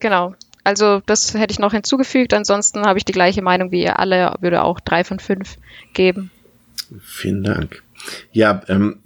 Genau. 0.00 0.34
Also 0.64 1.00
das 1.06 1.32
hätte 1.32 1.52
ich 1.52 1.58
noch 1.58 1.72
hinzugefügt. 1.72 2.34
Ansonsten 2.34 2.82
habe 2.82 2.98
ich 2.98 3.04
die 3.06 3.12
gleiche 3.12 3.40
Meinung 3.40 3.70
wie 3.70 3.82
ihr 3.82 3.98
alle, 3.98 4.34
würde 4.40 4.62
auch 4.62 4.80
drei 4.80 5.02
von 5.02 5.18
fünf 5.18 5.56
geben. 5.94 6.30
Vielen 7.02 7.42
Dank. 7.42 7.82
Ja, 8.32 8.60
ähm, 8.68 8.98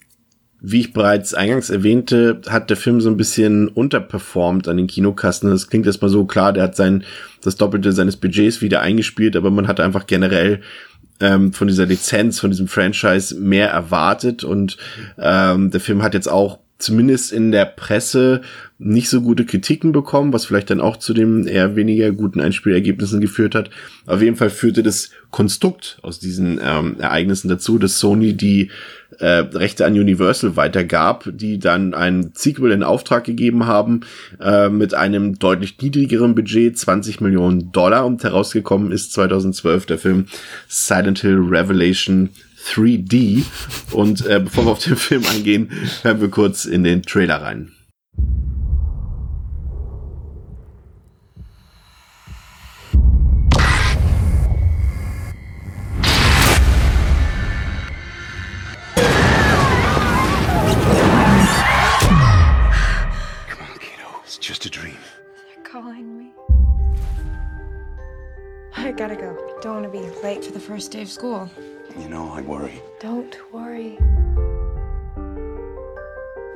wie 0.65 0.81
ich 0.81 0.93
bereits 0.93 1.35
eingangs 1.35 1.71
erwähnte, 1.71 2.41
hat 2.49 2.71
der 2.71 2.77
Film 2.77 3.01
so 3.01 3.11
ein 3.11 3.17
bisschen 3.17 3.67
unterperformt 3.67 4.69
an 4.69 4.77
den 4.77 4.87
Kinokassen. 4.87 5.51
Das 5.51 5.69
klingt 5.69 5.87
erstmal 5.87 6.11
so 6.11 6.25
klar, 6.25 6.53
der 6.53 6.63
hat 6.63 6.77
sein, 6.77 7.03
das 7.43 7.57
Doppelte 7.57 7.93
seines 7.93 8.17
Budgets 8.17 8.63
wieder 8.63 8.81
eingespielt, 8.81 9.35
aber 9.35 9.51
man 9.51 9.67
hat 9.67 9.81
einfach 9.81 10.07
generell 10.07 10.61
ähm, 11.19 11.53
von 11.53 11.67
dieser 11.67 11.87
Lizenz, 11.87 12.39
von 12.39 12.51
diesem 12.51 12.69
Franchise 12.69 13.35
mehr 13.35 13.71
erwartet 13.71 14.45
und 14.45 14.79
ähm, 15.19 15.73
der 15.73 15.81
Film 15.81 16.03
hat 16.03 16.15
jetzt 16.15 16.31
auch 16.31 16.61
zumindest 16.79 17.33
in 17.33 17.53
der 17.53 17.65
Presse 17.65 18.43
nicht 18.79 19.09
so 19.09 19.21
gute 19.21 19.47
Kritiken 19.47 19.93
bekommen, 19.93 20.33
was 20.33 20.45
vielleicht 20.45 20.71
dann 20.71 20.81
auch 20.81 20.97
zu 20.97 21.15
den 21.15 21.47
eher 21.47 21.77
weniger 21.77 22.11
guten 22.13 22.41
Einspielergebnissen 22.41 23.21
geführt 23.21 23.55
hat. 23.55 23.71
Auf 24.07 24.21
jeden 24.21 24.37
Fall 24.37 24.51
führte 24.51 24.83
das 24.83 25.11
Konstrukt 25.31 25.99
aus 26.03 26.19
diesen 26.19 26.61
ähm, 26.63 26.97
Ereignissen 26.99 27.49
dazu, 27.49 27.79
dass 27.79 27.99
Sony 27.99 28.35
die 28.35 28.71
äh, 29.19 29.27
Rechte 29.27 29.87
an 29.87 29.93
Universal 29.93 30.57
weitergab, 30.57 31.29
die 31.33 31.59
dann 31.59 31.95
ein 31.95 32.33
Sequel 32.35 32.73
in 32.73 32.83
Auftrag 32.83 33.25
gegeben 33.25 33.67
haben 33.67 34.01
äh, 34.41 34.69
mit 34.69 34.95
einem 34.95 35.39
deutlich 35.39 35.81
niedrigeren 35.81 36.35
Budget, 36.35 36.79
20 36.79 37.21
Millionen 37.21 37.73
Dollar 37.73 38.07
und 38.07 38.23
herausgekommen 38.23 38.93
ist 38.93 39.13
2012 39.13 39.87
der 39.87 39.99
Film 39.99 40.27
Silent 40.69 41.21
Hill 41.21 41.39
Revelation 41.39 42.31
3D. 42.69 43.45
Und 43.91 44.27
äh, 44.27 44.41
bevor 44.41 44.67
wir 44.67 44.73
auf 44.73 44.85
den 44.85 44.97
Film 44.97 45.25
eingehen, 45.27 45.71
hören 46.03 46.21
wir 46.21 46.29
kurz 46.29 46.65
in 46.65 46.85
den 46.85 47.03
Trailer 47.03 47.43
rein. 47.43 47.73
Just 64.43 64.67
a 64.67 64.71
dream. 64.71 64.99
They're 65.55 65.63
calling 65.63 66.19
me. 66.19 66.33
I 68.75 68.91
gotta 68.91 69.15
go. 69.15 69.59
Don't 69.63 69.83
want 69.83 69.85
to 69.85 70.01
be 70.01 70.05
late 70.21 70.45
for 70.45 70.51
the 70.51 70.59
first 70.59 70.91
day 70.91 71.03
of 71.03 71.09
school. 71.09 71.49
You 71.97 72.09
know, 72.09 72.29
I 72.33 72.41
worry. 72.41 72.83
Don't 72.99 73.37
worry. 73.53 73.99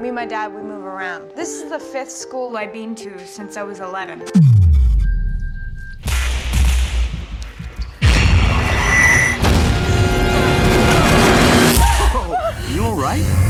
Me 0.00 0.08
and 0.08 0.14
my 0.16 0.26
dad, 0.26 0.52
we 0.52 0.62
move 0.62 0.84
around. 0.84 1.30
This 1.36 1.62
is 1.62 1.70
the 1.70 1.78
fifth 1.78 2.10
school 2.10 2.56
I've 2.56 2.72
been 2.72 2.96
to 2.96 3.24
since 3.24 3.56
I 3.56 3.62
was 3.62 3.78
11. 3.78 4.20
You 12.74 12.84
all 12.84 12.96
right? 12.96 13.45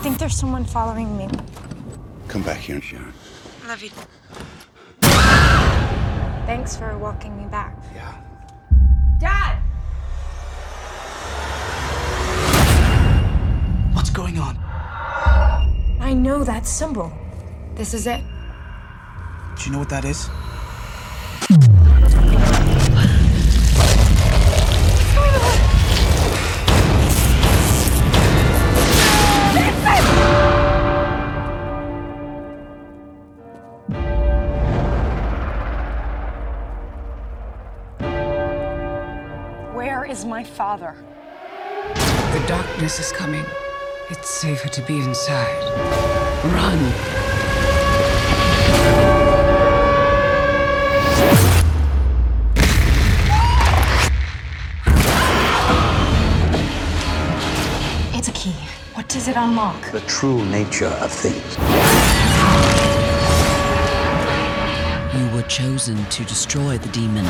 Think 0.00 0.16
there's 0.16 0.34
someone 0.34 0.64
following 0.64 1.14
me. 1.18 1.28
Come 2.26 2.42
back 2.42 2.56
here, 2.56 2.80
Sharon. 2.80 3.12
Love 3.66 3.82
you. 3.82 3.90
Thanks 6.46 6.74
for 6.74 6.96
walking 6.96 7.36
me 7.36 7.44
back. 7.44 7.76
Yeah. 7.94 8.16
Dad! 9.20 9.62
What's 13.92 14.08
going 14.08 14.38
on? 14.38 14.56
I 16.00 16.14
know 16.14 16.44
that 16.44 16.66
symbol. 16.66 17.12
This 17.74 17.92
is 17.92 18.06
it. 18.06 18.22
Do 19.56 19.66
you 19.66 19.72
know 19.72 19.80
what 19.80 19.90
that 19.90 20.06
is? 20.06 20.30
My 40.30 40.44
father? 40.44 40.94
The 42.34 42.44
darkness 42.46 43.00
is 43.00 43.10
coming. 43.10 43.44
It's 44.10 44.30
safer 44.30 44.68
to 44.68 44.82
be 44.82 44.98
inside. 44.98 45.64
Run! 46.44 46.78
It's 58.16 58.28
a 58.28 58.32
key. 58.32 58.54
What 58.94 59.08
does 59.08 59.26
it 59.26 59.36
unlock? 59.36 59.90
The 59.90 60.00
true 60.02 60.44
nature 60.44 60.94
of 61.04 61.10
things. 61.10 61.58
You 65.12 65.28
were 65.34 65.48
chosen 65.48 65.96
to 66.04 66.24
destroy 66.24 66.78
the 66.78 66.88
demon. 66.90 67.26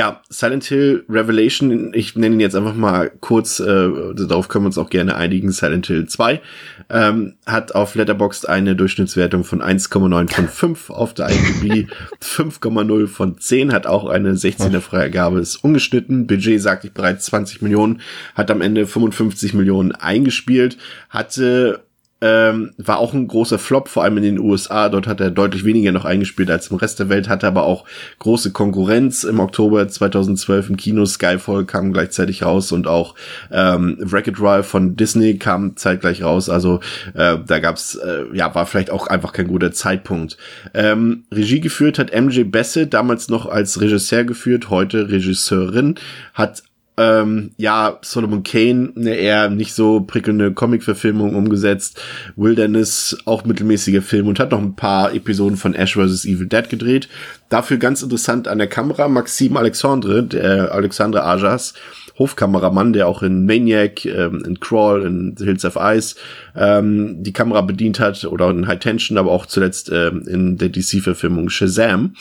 Ja, 0.00 0.22
Silent 0.30 0.64
Hill 0.64 1.04
Revelation, 1.10 1.92
ich 1.92 2.16
nenne 2.16 2.36
ihn 2.36 2.40
jetzt 2.40 2.56
einfach 2.56 2.74
mal 2.74 3.10
kurz, 3.20 3.60
äh, 3.60 3.90
darauf 4.14 4.48
können 4.48 4.64
wir 4.64 4.68
uns 4.68 4.78
auch 4.78 4.88
gerne 4.88 5.14
einigen, 5.14 5.52
Silent 5.52 5.88
Hill 5.88 6.08
2, 6.08 6.40
ähm, 6.88 7.34
hat 7.44 7.74
auf 7.74 7.94
Letterboxd 7.96 8.48
eine 8.48 8.74
Durchschnittswertung 8.74 9.44
von 9.44 9.60
1,9 9.60 10.30
von 10.32 10.48
5, 10.48 10.88
auf 10.88 11.12
der 11.12 11.28
IMDb 11.28 11.90
5,0 12.18 13.06
von 13.08 13.38
10, 13.38 13.74
hat 13.74 13.86
auch 13.86 14.08
eine 14.08 14.32
16er 14.32 14.80
Freigabe, 14.80 15.38
ist 15.38 15.62
ungeschnitten, 15.62 16.26
Budget 16.26 16.62
sagte 16.62 16.86
ich 16.86 16.94
bereits 16.94 17.26
20 17.26 17.60
Millionen, 17.60 18.00
hat 18.34 18.50
am 18.50 18.62
Ende 18.62 18.86
55 18.86 19.52
Millionen 19.52 19.92
eingespielt, 19.92 20.78
hatte 21.10 21.82
ähm, 22.20 22.72
war 22.76 22.98
auch 22.98 23.14
ein 23.14 23.26
großer 23.26 23.58
Flop, 23.58 23.88
vor 23.88 24.04
allem 24.04 24.18
in 24.18 24.22
den 24.22 24.38
USA. 24.38 24.88
Dort 24.88 25.06
hat 25.06 25.20
er 25.20 25.30
deutlich 25.30 25.64
weniger 25.64 25.92
noch 25.92 26.04
eingespielt 26.04 26.50
als 26.50 26.68
im 26.68 26.76
Rest 26.76 26.98
der 26.98 27.08
Welt, 27.08 27.28
hatte 27.28 27.46
aber 27.46 27.64
auch 27.64 27.84
große 28.18 28.52
Konkurrenz. 28.52 29.24
Im 29.24 29.40
Oktober 29.40 29.88
2012 29.88 30.70
im 30.70 30.76
Kino 30.76 31.06
Skyfall 31.06 31.64
kam 31.64 31.92
gleichzeitig 31.92 32.42
raus 32.42 32.72
und 32.72 32.86
auch 32.86 33.14
ähm, 33.50 33.96
Wreck-It 34.00 34.40
Ralph 34.40 34.66
von 34.66 34.96
Disney 34.96 35.38
kam 35.38 35.76
zeitgleich 35.76 36.22
raus. 36.22 36.48
Also 36.48 36.80
äh, 37.14 37.38
da 37.46 37.58
gab's, 37.58 37.94
äh, 37.94 38.24
ja, 38.32 38.54
war 38.54 38.66
vielleicht 38.66 38.90
auch 38.90 39.06
einfach 39.06 39.32
kein 39.32 39.48
guter 39.48 39.72
Zeitpunkt. 39.72 40.36
Ähm, 40.74 41.24
Regie 41.32 41.60
geführt 41.60 41.98
hat 41.98 42.12
MJ 42.14 42.44
Bassett, 42.44 42.92
damals 42.92 43.28
noch 43.28 43.46
als 43.46 43.80
Regisseur 43.80 44.24
geführt, 44.24 44.70
heute 44.70 45.10
Regisseurin, 45.10 45.94
hat 46.34 46.62
ähm, 46.96 47.52
ja, 47.56 47.98
Solomon 48.02 48.42
Kane, 48.42 48.92
eine 48.94 49.14
eher 49.14 49.48
nicht 49.48 49.72
so 49.72 50.00
prickelnde 50.00 50.52
Comic-Verfilmung 50.52 51.34
umgesetzt. 51.34 52.00
Wilderness, 52.36 53.16
auch 53.24 53.44
mittelmäßiger 53.44 54.02
Film 54.02 54.28
und 54.28 54.38
hat 54.38 54.50
noch 54.50 54.60
ein 54.60 54.76
paar 54.76 55.14
Episoden 55.14 55.56
von 55.56 55.74
Ash 55.74 55.94
vs. 55.94 56.26
Evil 56.26 56.46
Dead 56.46 56.68
gedreht. 56.68 57.08
Dafür 57.48 57.78
ganz 57.78 58.02
interessant 58.02 58.48
an 58.48 58.58
der 58.58 58.66
Kamera 58.66 59.08
Maxime 59.08 59.58
Alexandre, 59.58 60.22
der 60.22 60.72
Alexandre 60.72 61.24
Ajas, 61.24 61.74
Hofkameramann, 62.18 62.92
der 62.92 63.08
auch 63.08 63.22
in 63.22 63.46
Maniac, 63.46 64.04
ähm, 64.04 64.42
in 64.46 64.60
Crawl, 64.60 65.02
in 65.02 65.34
The 65.38 65.44
Hills 65.44 65.64
of 65.64 65.78
Ice 65.80 66.16
ähm, 66.54 67.22
die 67.22 67.32
Kamera 67.32 67.62
bedient 67.62 67.98
hat 67.98 68.24
oder 68.24 68.50
in 68.50 68.66
High 68.66 68.78
Tension, 68.78 69.16
aber 69.16 69.30
auch 69.30 69.46
zuletzt 69.46 69.90
ähm, 69.90 70.24
in 70.28 70.58
der 70.58 70.68
DC-Verfilmung 70.68 71.48
Shazam. 71.48 72.14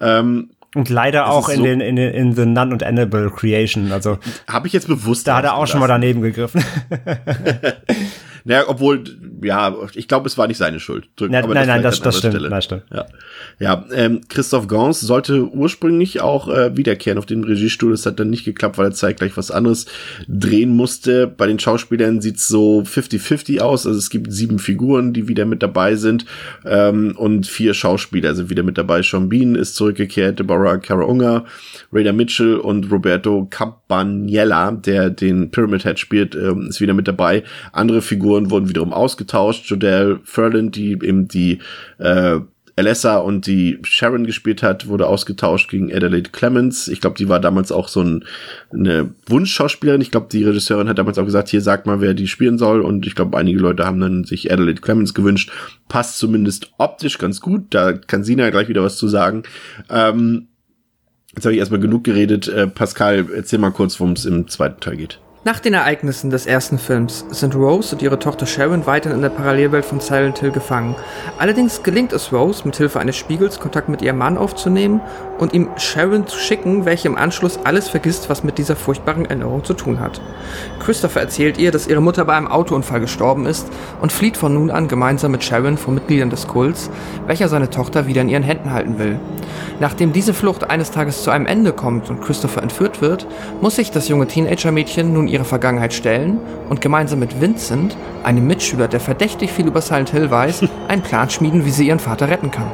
Ähm, 0.00 0.50
und 0.74 0.88
leider 0.88 1.30
auch 1.30 1.48
in 1.48 1.56
so 1.58 1.62
den 1.64 1.80
in, 1.80 1.96
in 1.96 2.34
The 2.34 2.46
Nun 2.46 2.72
und 2.72 2.82
Annabelle 2.82 3.30
Creation. 3.30 3.92
Also 3.92 4.18
habe 4.46 4.66
ich 4.66 4.72
jetzt 4.72 4.88
bewusst. 4.88 5.26
Da 5.26 5.36
hat 5.36 5.44
er 5.44 5.54
auch 5.54 5.66
schon 5.66 5.80
mal 5.80 5.86
daneben 5.86 6.20
gegriffen. 6.20 6.62
Naja, 8.48 8.64
obwohl, 8.66 9.04
ja, 9.42 9.76
ich 9.92 10.08
glaube, 10.08 10.26
es 10.26 10.38
war 10.38 10.46
nicht 10.46 10.56
seine 10.56 10.80
Schuld. 10.80 11.10
Drück, 11.16 11.30
nein, 11.30 11.44
nein, 11.50 11.66
nein, 11.66 11.82
das, 11.82 12.00
das 12.00 12.16
stimmt, 12.16 12.48
nein, 12.48 12.62
stimmt. 12.62 12.84
Ja, 12.90 13.06
ja 13.58 13.84
ähm, 13.92 14.22
Christoph 14.30 14.68
Gans 14.68 15.00
sollte 15.00 15.50
ursprünglich 15.50 16.22
auch 16.22 16.48
äh, 16.48 16.74
wiederkehren 16.74 17.18
auf 17.18 17.26
den 17.26 17.44
Regiestuhl. 17.44 17.90
Das 17.90 18.06
hat 18.06 18.18
dann 18.18 18.30
nicht 18.30 18.46
geklappt, 18.46 18.78
weil 18.78 18.86
er 18.86 18.92
zeitgleich 18.92 19.36
was 19.36 19.50
anderes 19.50 19.84
drehen 20.28 20.70
musste. 20.70 21.26
Bei 21.26 21.46
den 21.46 21.58
Schauspielern 21.58 22.22
sieht's 22.22 22.48
so 22.48 22.84
50-50 22.86 23.60
aus. 23.60 23.86
Also 23.86 23.98
es 23.98 24.08
gibt 24.08 24.32
sieben 24.32 24.58
Figuren, 24.58 25.12
die 25.12 25.28
wieder 25.28 25.44
mit 25.44 25.62
dabei 25.62 25.96
sind 25.96 26.24
ähm, 26.64 27.14
und 27.18 27.46
vier 27.46 27.74
Schauspieler 27.74 28.34
sind 28.34 28.48
wieder 28.48 28.62
mit 28.62 28.78
dabei. 28.78 29.02
Sean 29.02 29.28
Bean 29.28 29.56
ist 29.56 29.74
zurückgekehrt, 29.74 30.38
Deborah 30.38 30.78
Karaunga, 30.78 31.44
Raider 31.92 32.14
Mitchell 32.14 32.56
und 32.56 32.90
Roberto 32.90 33.46
Campaniella, 33.50 34.70
der 34.70 35.10
den 35.10 35.50
Pyramid 35.50 35.82
Head 35.82 35.98
spielt, 35.98 36.34
ähm, 36.34 36.68
ist 36.70 36.80
wieder 36.80 36.94
mit 36.94 37.08
dabei. 37.08 37.42
Andere 37.72 38.00
Figuren 38.00 38.37
Figuren 38.38 38.50
wurden 38.50 38.68
wiederum 38.68 38.92
ausgetauscht. 38.92 39.66
Jodelle 39.66 40.20
Ferland, 40.24 40.76
die 40.76 40.92
eben 40.92 41.28
die 41.28 41.58
äh, 41.98 42.40
Alessa 42.76 43.16
und 43.18 43.48
die 43.48 43.80
Sharon 43.82 44.24
gespielt 44.24 44.62
hat, 44.62 44.86
wurde 44.86 45.08
ausgetauscht 45.08 45.68
gegen 45.68 45.92
Adelaide 45.92 46.30
Clemens. 46.30 46.86
Ich 46.86 47.00
glaube, 47.00 47.16
die 47.16 47.28
war 47.28 47.40
damals 47.40 47.72
auch 47.72 47.88
so 47.88 48.02
ein, 48.02 48.24
eine 48.72 49.10
Wunschschauspielerin. 49.26 50.00
Ich 50.00 50.12
glaube, 50.12 50.28
die 50.30 50.44
Regisseurin 50.44 50.88
hat 50.88 50.98
damals 50.98 51.18
auch 51.18 51.24
gesagt, 51.24 51.48
hier 51.48 51.60
sagt 51.60 51.86
mal, 51.86 52.00
wer 52.00 52.14
die 52.14 52.28
spielen 52.28 52.56
soll. 52.56 52.80
Und 52.80 53.04
ich 53.04 53.16
glaube, 53.16 53.36
einige 53.36 53.58
Leute 53.58 53.84
haben 53.84 53.98
dann 53.98 54.22
sich 54.22 54.52
Adelaide 54.52 54.80
Clemens 54.80 55.12
gewünscht. 55.12 55.50
Passt 55.88 56.18
zumindest 56.18 56.70
optisch 56.78 57.18
ganz 57.18 57.40
gut. 57.40 57.64
Da 57.70 57.94
kann 57.94 58.22
Sina 58.22 58.48
gleich 58.50 58.68
wieder 58.68 58.84
was 58.84 58.96
zu 58.96 59.08
sagen. 59.08 59.42
Ähm, 59.90 60.46
jetzt 61.34 61.44
habe 61.44 61.54
ich 61.54 61.58
erstmal 61.58 61.80
genug 61.80 62.04
geredet. 62.04 62.46
Äh, 62.46 62.68
Pascal, 62.68 63.26
erzähl 63.34 63.58
mal 63.58 63.72
kurz, 63.72 63.98
worum 63.98 64.12
es 64.12 64.24
im 64.24 64.46
zweiten 64.46 64.78
Teil 64.78 64.96
geht. 64.98 65.18
Nach 65.44 65.60
den 65.60 65.72
Ereignissen 65.72 66.30
des 66.30 66.46
ersten 66.46 66.78
Films 66.78 67.24
sind 67.30 67.54
Rose 67.54 67.94
und 67.94 68.02
ihre 68.02 68.18
Tochter 68.18 68.44
Sharon 68.44 68.86
weiterhin 68.86 69.18
in 69.18 69.22
der 69.22 69.28
Parallelwelt 69.28 69.84
von 69.84 70.00
Silent 70.00 70.40
Hill 70.40 70.50
gefangen. 70.50 70.96
Allerdings 71.38 71.84
gelingt 71.84 72.12
es 72.12 72.32
Rose, 72.32 72.62
mit 72.64 72.76
Hilfe 72.76 72.98
eines 72.98 73.16
Spiegels 73.16 73.60
Kontakt 73.60 73.88
mit 73.88 74.02
ihrem 74.02 74.18
Mann 74.18 74.36
aufzunehmen 74.36 75.00
und 75.38 75.52
ihm 75.52 75.68
Sharon 75.76 76.26
zu 76.26 76.38
schicken, 76.38 76.84
welche 76.84 77.08
im 77.08 77.16
Anschluss 77.16 77.58
alles 77.64 77.88
vergisst, 77.88 78.28
was 78.28 78.44
mit 78.44 78.58
dieser 78.58 78.76
furchtbaren 78.76 79.24
Erinnerung 79.24 79.64
zu 79.64 79.74
tun 79.74 80.00
hat. 80.00 80.20
Christopher 80.80 81.20
erzählt 81.20 81.58
ihr, 81.58 81.70
dass 81.70 81.86
ihre 81.86 82.00
Mutter 82.00 82.24
bei 82.24 82.34
einem 82.34 82.48
Autounfall 82.48 83.00
gestorben 83.00 83.46
ist 83.46 83.68
und 84.00 84.12
flieht 84.12 84.36
von 84.36 84.54
nun 84.54 84.70
an 84.70 84.88
gemeinsam 84.88 85.32
mit 85.32 85.44
Sharon 85.44 85.78
vor 85.78 85.94
Mitgliedern 85.94 86.30
des 86.30 86.46
Kults, 86.46 86.90
welcher 87.26 87.48
seine 87.48 87.70
Tochter 87.70 88.06
wieder 88.06 88.22
in 88.22 88.28
ihren 88.28 88.42
Händen 88.42 88.72
halten 88.72 88.98
will. 88.98 89.18
Nachdem 89.80 90.12
diese 90.12 90.34
Flucht 90.34 90.70
eines 90.70 90.90
Tages 90.90 91.22
zu 91.22 91.30
einem 91.30 91.46
Ende 91.46 91.72
kommt 91.72 92.10
und 92.10 92.20
Christopher 92.20 92.62
entführt 92.62 93.00
wird, 93.00 93.26
muss 93.60 93.76
sich 93.76 93.90
das 93.90 94.08
junge 94.08 94.26
Teenager-Mädchen 94.26 95.12
nun 95.12 95.28
ihre 95.28 95.44
Vergangenheit 95.44 95.94
stellen 95.94 96.40
und 96.68 96.80
gemeinsam 96.80 97.20
mit 97.20 97.40
Vincent, 97.40 97.96
einem 98.24 98.46
Mitschüler, 98.46 98.88
der 98.88 99.00
verdächtig 99.00 99.52
viel 99.52 99.66
über 99.66 99.80
Silent 99.80 100.10
Hill 100.10 100.30
weiß, 100.30 100.64
einen 100.88 101.02
Plan 101.02 101.30
schmieden, 101.30 101.64
wie 101.64 101.70
sie 101.70 101.86
ihren 101.86 102.00
Vater 102.00 102.28
retten 102.28 102.50
kann. 102.50 102.70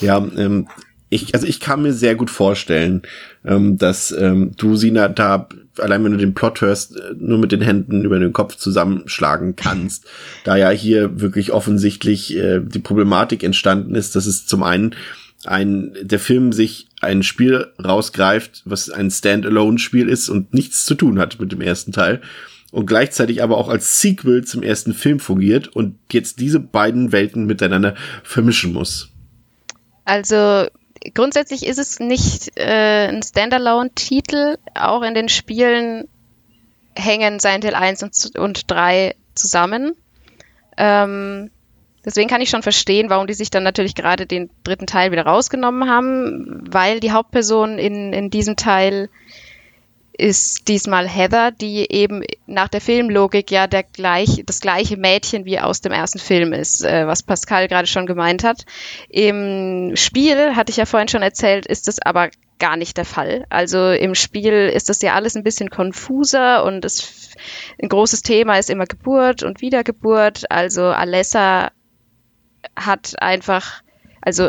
ja, 0.00 0.18
ähm, 0.18 0.66
ich, 1.14 1.34
also 1.34 1.46
ich 1.46 1.60
kann 1.60 1.82
mir 1.82 1.92
sehr 1.92 2.14
gut 2.14 2.30
vorstellen, 2.30 3.02
ähm, 3.44 3.78
dass 3.78 4.10
ähm, 4.12 4.52
du, 4.56 4.76
Sina, 4.76 5.08
da 5.08 5.48
allein 5.78 6.04
wenn 6.04 6.12
du 6.12 6.18
den 6.18 6.34
Plot 6.34 6.60
hörst, 6.60 6.96
äh, 6.96 7.14
nur 7.16 7.38
mit 7.38 7.52
den 7.52 7.60
Händen 7.60 8.04
über 8.04 8.18
den 8.18 8.32
Kopf 8.32 8.56
zusammenschlagen 8.56 9.56
kannst. 9.56 10.06
da 10.44 10.56
ja 10.56 10.70
hier 10.70 11.20
wirklich 11.20 11.52
offensichtlich 11.52 12.36
äh, 12.36 12.60
die 12.60 12.78
Problematik 12.78 13.42
entstanden 13.42 13.94
ist, 13.94 14.16
dass 14.16 14.26
es 14.26 14.46
zum 14.46 14.62
einen 14.62 14.94
ein, 15.44 15.92
der 16.00 16.18
Film 16.18 16.52
sich 16.52 16.88
ein 17.00 17.22
Spiel 17.22 17.66
rausgreift, 17.82 18.62
was 18.64 18.90
ein 18.90 19.10
Standalone-Spiel 19.10 20.08
ist 20.08 20.28
und 20.28 20.54
nichts 20.54 20.86
zu 20.86 20.94
tun 20.94 21.18
hat 21.18 21.38
mit 21.38 21.52
dem 21.52 21.60
ersten 21.60 21.92
Teil 21.92 22.22
und 22.72 22.86
gleichzeitig 22.86 23.42
aber 23.42 23.58
auch 23.58 23.68
als 23.68 24.00
Sequel 24.00 24.44
zum 24.44 24.62
ersten 24.62 24.94
Film 24.94 25.20
fungiert 25.20 25.68
und 25.68 25.96
jetzt 26.10 26.40
diese 26.40 26.60
beiden 26.60 27.12
Welten 27.12 27.46
miteinander 27.46 27.94
vermischen 28.22 28.72
muss. 28.72 29.10
Also 30.04 30.66
grundsätzlich 31.12 31.66
ist 31.66 31.78
es 31.78 32.00
nicht 32.00 32.56
äh, 32.56 33.08
ein 33.08 33.22
Standalone-Titel. 33.22 34.58
Auch 34.74 35.02
in 35.02 35.14
den 35.14 35.28
Spielen 35.28 36.08
hängen 36.94 37.40
Silent 37.40 37.64
Hill 37.64 37.74
1 37.74 38.02
und, 38.02 38.36
und 38.38 38.70
3 38.70 39.14
zusammen. 39.34 39.96
Ähm, 40.76 41.50
Deswegen 42.04 42.28
kann 42.28 42.42
ich 42.42 42.50
schon 42.50 42.62
verstehen, 42.62 43.08
warum 43.08 43.26
die 43.26 43.34
sich 43.34 43.50
dann 43.50 43.62
natürlich 43.62 43.94
gerade 43.94 44.26
den 44.26 44.50
dritten 44.62 44.86
Teil 44.86 45.10
wieder 45.10 45.24
rausgenommen 45.24 45.88
haben, 45.88 46.62
weil 46.70 47.00
die 47.00 47.12
Hauptperson 47.12 47.78
in, 47.78 48.12
in 48.12 48.28
diesem 48.28 48.56
Teil 48.56 49.08
ist 50.16 50.68
diesmal 50.68 51.08
Heather, 51.08 51.50
die 51.50 51.90
eben 51.90 52.22
nach 52.46 52.68
der 52.68 52.80
Filmlogik 52.80 53.50
ja 53.50 53.66
der 53.66 53.82
gleich, 53.82 54.42
das 54.46 54.60
gleiche 54.60 54.96
Mädchen 54.96 55.44
wie 55.44 55.58
aus 55.58 55.80
dem 55.80 55.92
ersten 55.92 56.18
Film 56.18 56.52
ist, 56.52 56.84
äh, 56.84 57.06
was 57.06 57.22
Pascal 57.22 57.68
gerade 57.68 57.88
schon 57.88 58.06
gemeint 58.06 58.44
hat. 58.44 58.64
Im 59.08 59.92
Spiel, 59.96 60.54
hatte 60.54 60.70
ich 60.70 60.76
ja 60.76 60.86
vorhin 60.86 61.08
schon 61.08 61.22
erzählt, 61.22 61.66
ist 61.66 61.88
es 61.88 62.00
aber 62.00 62.30
gar 62.58 62.76
nicht 62.76 62.96
der 62.96 63.04
Fall. 63.04 63.44
Also 63.50 63.90
im 63.90 64.14
Spiel 64.14 64.68
ist 64.68 64.88
das 64.88 65.02
ja 65.02 65.14
alles 65.14 65.34
ein 65.34 65.42
bisschen 65.42 65.70
konfuser 65.70 66.64
und 66.64 66.84
es, 66.84 67.32
ein 67.82 67.88
großes 67.88 68.22
Thema 68.22 68.58
ist 68.58 68.70
immer 68.70 68.86
Geburt 68.86 69.42
und 69.42 69.60
Wiedergeburt. 69.60 70.50
Also 70.50 70.84
Alessa 70.84 71.72
hat 72.76 73.14
einfach, 73.20 73.82
also 74.20 74.48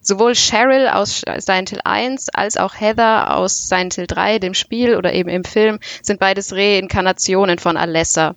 sowohl 0.00 0.34
Cheryl 0.34 0.88
aus 0.88 1.22
Silent 1.38 1.70
Hill 1.70 1.80
1 1.84 2.30
als 2.30 2.56
auch 2.56 2.74
Heather 2.74 3.36
aus 3.36 3.68
Silent 3.68 3.94
Hill 3.94 4.06
3, 4.06 4.38
dem 4.38 4.54
Spiel 4.54 4.96
oder 4.96 5.12
eben 5.12 5.28
im 5.28 5.44
Film, 5.44 5.78
sind 6.02 6.20
beides 6.20 6.54
Reinkarnationen 6.54 7.58
von 7.58 7.76
Alessa. 7.76 8.34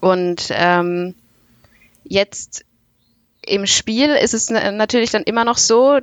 Und 0.00 0.48
ähm, 0.50 1.14
jetzt 2.04 2.64
im 3.44 3.66
Spiel 3.66 4.10
ist 4.10 4.34
es 4.34 4.50
natürlich 4.50 5.10
dann 5.10 5.24
immer 5.24 5.44
noch 5.44 5.58
so, 5.58 5.98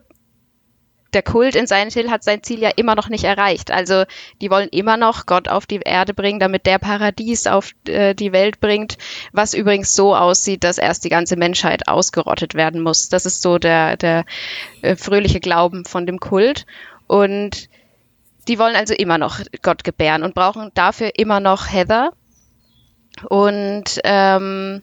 der 1.14 1.24
Kult 1.24 1.56
in 1.56 1.68
Silent 1.68 1.94
Hill 1.94 2.12
hat 2.12 2.24
sein 2.24 2.44
Ziel 2.44 2.60
ja 2.60 2.70
immer 2.70 2.96
noch 2.96 3.10
nicht 3.10 3.24
erreicht. 3.24 3.72
Also 3.72 4.04
die 4.42 4.50
wollen 4.50 4.70
immer 4.70 4.98
noch 4.98 5.26
Gott 5.26 5.48
auf 5.48 5.66
die 5.66 5.80
Erde 5.84 6.14
bringen, 6.14 6.40
damit 6.40 6.66
der 6.66 6.80
Paradies 6.80 7.48
auf 7.48 7.72
äh, 7.88 8.14
die 8.14 8.32
Welt 8.32 8.60
bringt, 8.60 8.98
was 9.32 9.54
übrigens 9.54 9.96
so 9.96 10.16
aussieht, 10.16 10.64
dass 10.64 10.78
erst 10.78 11.04
die 11.06 11.10
ganze 11.10 11.36
Menschheit 11.36 11.88
ausgerottet 11.88 12.54
werden 12.54 12.82
muss. 12.82 13.10
Das 13.10 13.26
ist 13.26 13.42
so 13.42 13.58
der, 13.58 13.98
der 13.98 14.26
äh, 14.82 14.96
fröhliche 14.96 15.40
Glauben 15.40 15.86
von 15.86 16.06
dem 16.06 16.20
Kult. 16.20 16.66
Und 17.08 17.70
die 18.48 18.60
wollen 18.60 18.76
also 18.76 18.94
immer 18.94 19.18
noch 19.18 19.42
Gott 19.62 19.84
gebären 19.84 20.24
und 20.24 20.36
brauchen 20.36 20.72
dafür 20.74 21.12
immer 21.16 21.40
noch 21.40 21.72
Heather. 21.72 22.14
Und 23.30 24.00
ähm, 24.04 24.82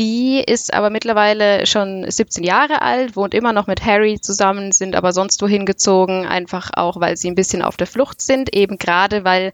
die 0.00 0.40
ist 0.40 0.72
aber 0.72 0.88
mittlerweile 0.88 1.66
schon 1.66 2.10
17 2.10 2.42
Jahre 2.42 2.80
alt, 2.80 3.16
wohnt 3.16 3.34
immer 3.34 3.52
noch 3.52 3.66
mit 3.66 3.84
Harry 3.84 4.18
zusammen, 4.18 4.72
sind 4.72 4.96
aber 4.96 5.12
sonst 5.12 5.42
wohin 5.42 5.66
gezogen, 5.66 6.26
einfach 6.26 6.70
auch, 6.72 6.98
weil 7.00 7.18
sie 7.18 7.30
ein 7.30 7.34
bisschen 7.34 7.60
auf 7.60 7.76
der 7.76 7.86
Flucht 7.86 8.22
sind, 8.22 8.54
eben 8.56 8.78
gerade 8.78 9.24
weil 9.24 9.52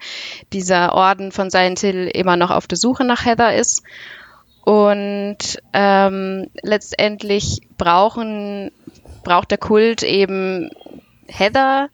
dieser 0.52 0.94
Orden 0.94 1.32
von 1.32 1.50
Silent 1.50 1.80
Hill 1.80 2.08
immer 2.14 2.36
noch 2.36 2.52
auf 2.52 2.68
der 2.68 2.78
Suche 2.78 3.04
nach 3.04 3.24
Heather 3.24 3.56
ist. 3.56 3.82
Und 4.62 5.60
ähm, 5.72 6.46
letztendlich 6.62 7.62
brauchen, 7.76 8.70
braucht 9.24 9.50
der 9.50 9.58
Kult 9.58 10.04
eben 10.04 10.70
Heather 11.26 11.88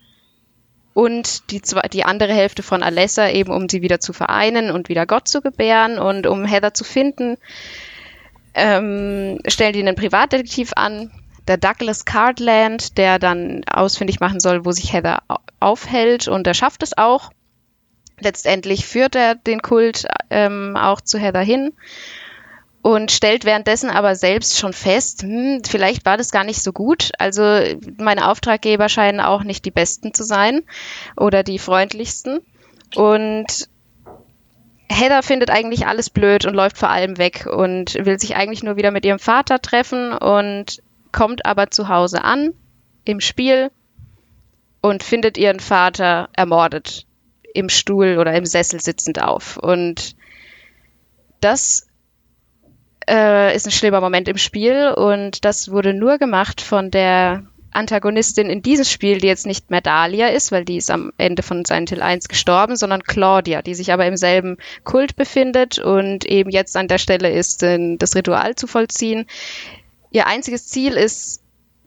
und 0.92 1.50
die, 1.50 1.62
zwei, 1.62 1.88
die 1.88 2.04
andere 2.04 2.34
Hälfte 2.34 2.62
von 2.62 2.82
Alessa 2.82 3.30
eben, 3.30 3.50
um 3.50 3.66
sie 3.70 3.80
wieder 3.80 4.00
zu 4.00 4.12
vereinen 4.12 4.70
und 4.70 4.90
wieder 4.90 5.06
Gott 5.06 5.26
zu 5.26 5.40
gebären. 5.40 5.98
Und 5.98 6.26
um 6.26 6.44
Heather 6.44 6.74
zu 6.74 6.84
finden, 6.84 7.38
ähm, 8.54 9.38
stellen 9.46 9.72
die 9.72 9.80
einen 9.80 9.96
Privatdetektiv 9.96 10.72
an, 10.76 11.10
der 11.48 11.56
Douglas 11.56 12.04
Cardland, 12.04 12.98
der 12.98 13.18
dann 13.18 13.62
ausfindig 13.64 14.20
machen 14.20 14.40
soll, 14.40 14.64
wo 14.64 14.72
sich 14.72 14.92
Heather 14.92 15.22
aufhält. 15.60 16.28
Und 16.28 16.46
er 16.46 16.54
schafft 16.54 16.82
es 16.82 16.96
auch. 16.96 17.30
Letztendlich 18.20 18.86
führt 18.86 19.16
er 19.16 19.34
den 19.34 19.62
Kult 19.62 20.06
ähm, 20.30 20.76
auch 20.76 21.00
zu 21.00 21.18
Heather 21.18 21.40
hin 21.40 21.72
und 22.82 23.12
stellt 23.12 23.44
währenddessen 23.44 23.90
aber 23.90 24.16
selbst 24.16 24.58
schon 24.58 24.72
fest, 24.72 25.22
hm, 25.22 25.62
vielleicht 25.64 26.04
war 26.04 26.16
das 26.16 26.32
gar 26.32 26.44
nicht 26.44 26.60
so 26.62 26.72
gut. 26.72 27.12
Also 27.18 27.42
meine 27.96 28.28
Auftraggeber 28.28 28.88
scheinen 28.88 29.20
auch 29.20 29.44
nicht 29.44 29.64
die 29.64 29.70
besten 29.70 30.12
zu 30.12 30.24
sein 30.24 30.62
oder 31.16 31.44
die 31.44 31.60
freundlichsten. 31.60 32.40
Und 32.96 33.68
Heather 34.92 35.22
findet 35.22 35.50
eigentlich 35.50 35.86
alles 35.86 36.10
blöd 36.10 36.44
und 36.44 36.54
läuft 36.54 36.78
vor 36.78 36.90
allem 36.90 37.18
weg 37.18 37.46
und 37.46 37.94
will 37.94 38.18
sich 38.18 38.36
eigentlich 38.36 38.62
nur 38.62 38.76
wieder 38.76 38.90
mit 38.90 39.04
ihrem 39.04 39.18
Vater 39.18 39.60
treffen 39.60 40.12
und 40.12 40.82
kommt 41.12 41.46
aber 41.46 41.70
zu 41.70 41.88
Hause 41.88 42.24
an 42.24 42.52
im 43.04 43.20
Spiel 43.20 43.70
und 44.80 45.02
findet 45.02 45.38
ihren 45.38 45.60
Vater 45.60 46.28
ermordet 46.34 47.06
im 47.54 47.68
Stuhl 47.68 48.18
oder 48.18 48.34
im 48.34 48.46
Sessel 48.46 48.80
sitzend 48.80 49.22
auf. 49.22 49.56
Und 49.56 50.16
das 51.40 51.86
äh, 53.08 53.54
ist 53.54 53.66
ein 53.66 53.72
schlimmer 53.72 54.00
Moment 54.00 54.28
im 54.28 54.38
Spiel 54.38 54.92
und 54.92 55.44
das 55.44 55.70
wurde 55.70 55.94
nur 55.94 56.18
gemacht 56.18 56.60
von 56.60 56.90
der 56.90 57.44
Antagonistin 57.72 58.50
in 58.50 58.62
diesem 58.62 58.84
Spiel, 58.84 59.18
die 59.18 59.26
jetzt 59.26 59.46
nicht 59.46 59.70
mehr 59.70 59.80
Dahlia 59.80 60.28
ist, 60.28 60.52
weil 60.52 60.64
die 60.64 60.76
ist 60.76 60.90
am 60.90 61.12
Ende 61.18 61.42
von 61.42 61.64
Silent 61.64 61.90
Hill 61.90 62.02
1 62.02 62.28
gestorben, 62.28 62.76
sondern 62.76 63.02
Claudia, 63.02 63.62
die 63.62 63.74
sich 63.74 63.92
aber 63.92 64.06
im 64.06 64.16
selben 64.16 64.58
Kult 64.84 65.16
befindet 65.16 65.78
und 65.78 66.24
eben 66.24 66.50
jetzt 66.50 66.76
an 66.76 66.88
der 66.88 66.98
Stelle 66.98 67.30
ist, 67.30 67.62
das 67.62 68.16
Ritual 68.16 68.54
zu 68.54 68.66
vollziehen. 68.66 69.26
Ihr 70.10 70.26
einziges 70.26 70.66
Ziel 70.68 70.94
ist, 70.94 71.42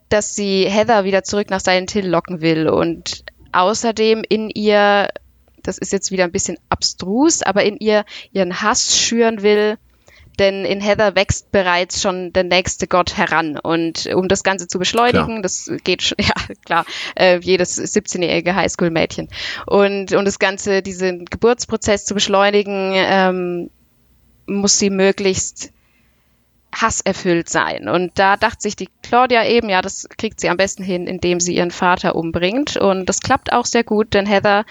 dass 0.10 0.36
sie 0.36 0.66
Heather 0.70 1.04
wieder 1.04 1.24
zurück 1.24 1.50
nach 1.50 1.60
Silent 1.60 1.92
Hill 1.92 2.08
locken 2.08 2.42
will 2.42 2.68
und 2.68 3.24
außerdem 3.52 4.24
in 4.28 4.50
ihr, 4.50 5.10
das 5.64 5.78
ist 5.78 5.94
jetzt 5.94 6.12
wieder 6.12 6.24
ein 6.24 6.32
bisschen 6.32 6.58
abstrus, 6.70 7.42
aber 7.42 7.64
in 7.64 7.78
ihr 7.78 8.06
ihren 8.32 8.62
Hass 8.62 8.98
schüren 8.98 9.42
will 9.42 9.78
denn 10.36 10.66
in 10.66 10.82
Heather 10.82 11.16
wächst 11.16 11.52
bereits 11.52 12.02
schon 12.02 12.34
der 12.34 12.44
nächste 12.44 12.88
Gott 12.88 13.18
heran. 13.18 13.58
Und 13.58 14.08
um 14.08 14.28
das 14.28 14.44
Ganze 14.44 14.68
zu 14.68 14.80
beschleunigen, 14.80 15.26
klar. 15.26 15.42
das 15.42 15.72
geht 15.84 16.04
schon, 16.04 16.18
ja 16.20 16.34
klar, 16.66 16.86
äh, 17.16 17.40
jedes 17.40 17.78
17-jährige 17.78 18.56
Highschool-Mädchen. 18.56 19.30
Und 19.66 20.14
um 20.14 20.26
das 20.26 20.40
Ganze, 20.40 20.82
diesen 20.82 21.26
Geburtsprozess 21.26 22.06
zu 22.06 22.14
beschleunigen, 22.14 22.92
ähm, 22.96 23.70
muss 24.48 24.78
sie 24.78 24.90
möglichst 24.90 25.72
hasserfüllt 26.74 27.50
sein. 27.50 27.88
Und 27.88 28.20
da 28.20 28.36
dachte 28.36 28.62
sich 28.62 28.76
die 28.76 28.90
Claudia 29.02 29.46
eben, 29.46 29.70
ja, 29.70 29.82
das 29.82 30.08
kriegt 30.18 30.40
sie 30.40 30.50
am 30.50 30.58
besten 30.58 30.84
hin, 30.84 31.08
indem 31.08 31.40
sie 31.40 31.56
ihren 31.56 31.72
Vater 31.72 32.16
umbringt. 32.16 32.78
Und 32.78 33.08
das 33.08 33.22
klappt 33.22 33.54
auch 33.54 33.66
sehr 33.66 33.84
gut, 33.84 34.14
denn 34.14 34.26
Heather 34.26 34.66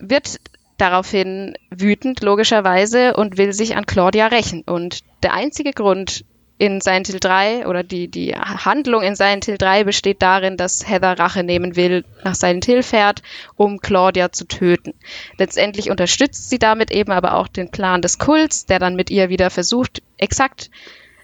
wird 0.00 0.40
daraufhin 0.80 1.54
wütend, 1.70 2.22
logischerweise, 2.22 3.14
und 3.14 3.38
will 3.38 3.52
sich 3.52 3.76
an 3.76 3.86
Claudia 3.86 4.28
rächen. 4.28 4.62
Und 4.62 5.00
der 5.22 5.34
einzige 5.34 5.72
Grund 5.72 6.24
in 6.60 6.82
Silent 6.82 7.06
Hill 7.06 7.20
3 7.20 7.66
oder 7.66 7.82
die, 7.82 8.08
die 8.08 8.34
Handlung 8.34 9.02
in 9.02 9.16
Silent 9.16 9.46
Hill 9.46 9.56
3 9.56 9.84
besteht 9.84 10.20
darin, 10.20 10.58
dass 10.58 10.86
Heather 10.86 11.18
Rache 11.18 11.42
nehmen 11.42 11.74
will, 11.74 12.04
nach 12.22 12.34
Silent 12.34 12.66
Hill 12.66 12.82
fährt, 12.82 13.22
um 13.56 13.78
Claudia 13.78 14.30
zu 14.30 14.46
töten. 14.46 14.92
Letztendlich 15.38 15.90
unterstützt 15.90 16.50
sie 16.50 16.58
damit 16.58 16.90
eben 16.90 17.12
aber 17.12 17.34
auch 17.34 17.48
den 17.48 17.70
Plan 17.70 18.02
des 18.02 18.18
Kults, 18.18 18.66
der 18.66 18.78
dann 18.78 18.94
mit 18.94 19.08
ihr 19.08 19.30
wieder 19.30 19.48
versucht, 19.48 20.02
exakt 20.18 20.70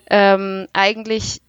ähm, 0.09 0.69
eigentlich 0.73 1.43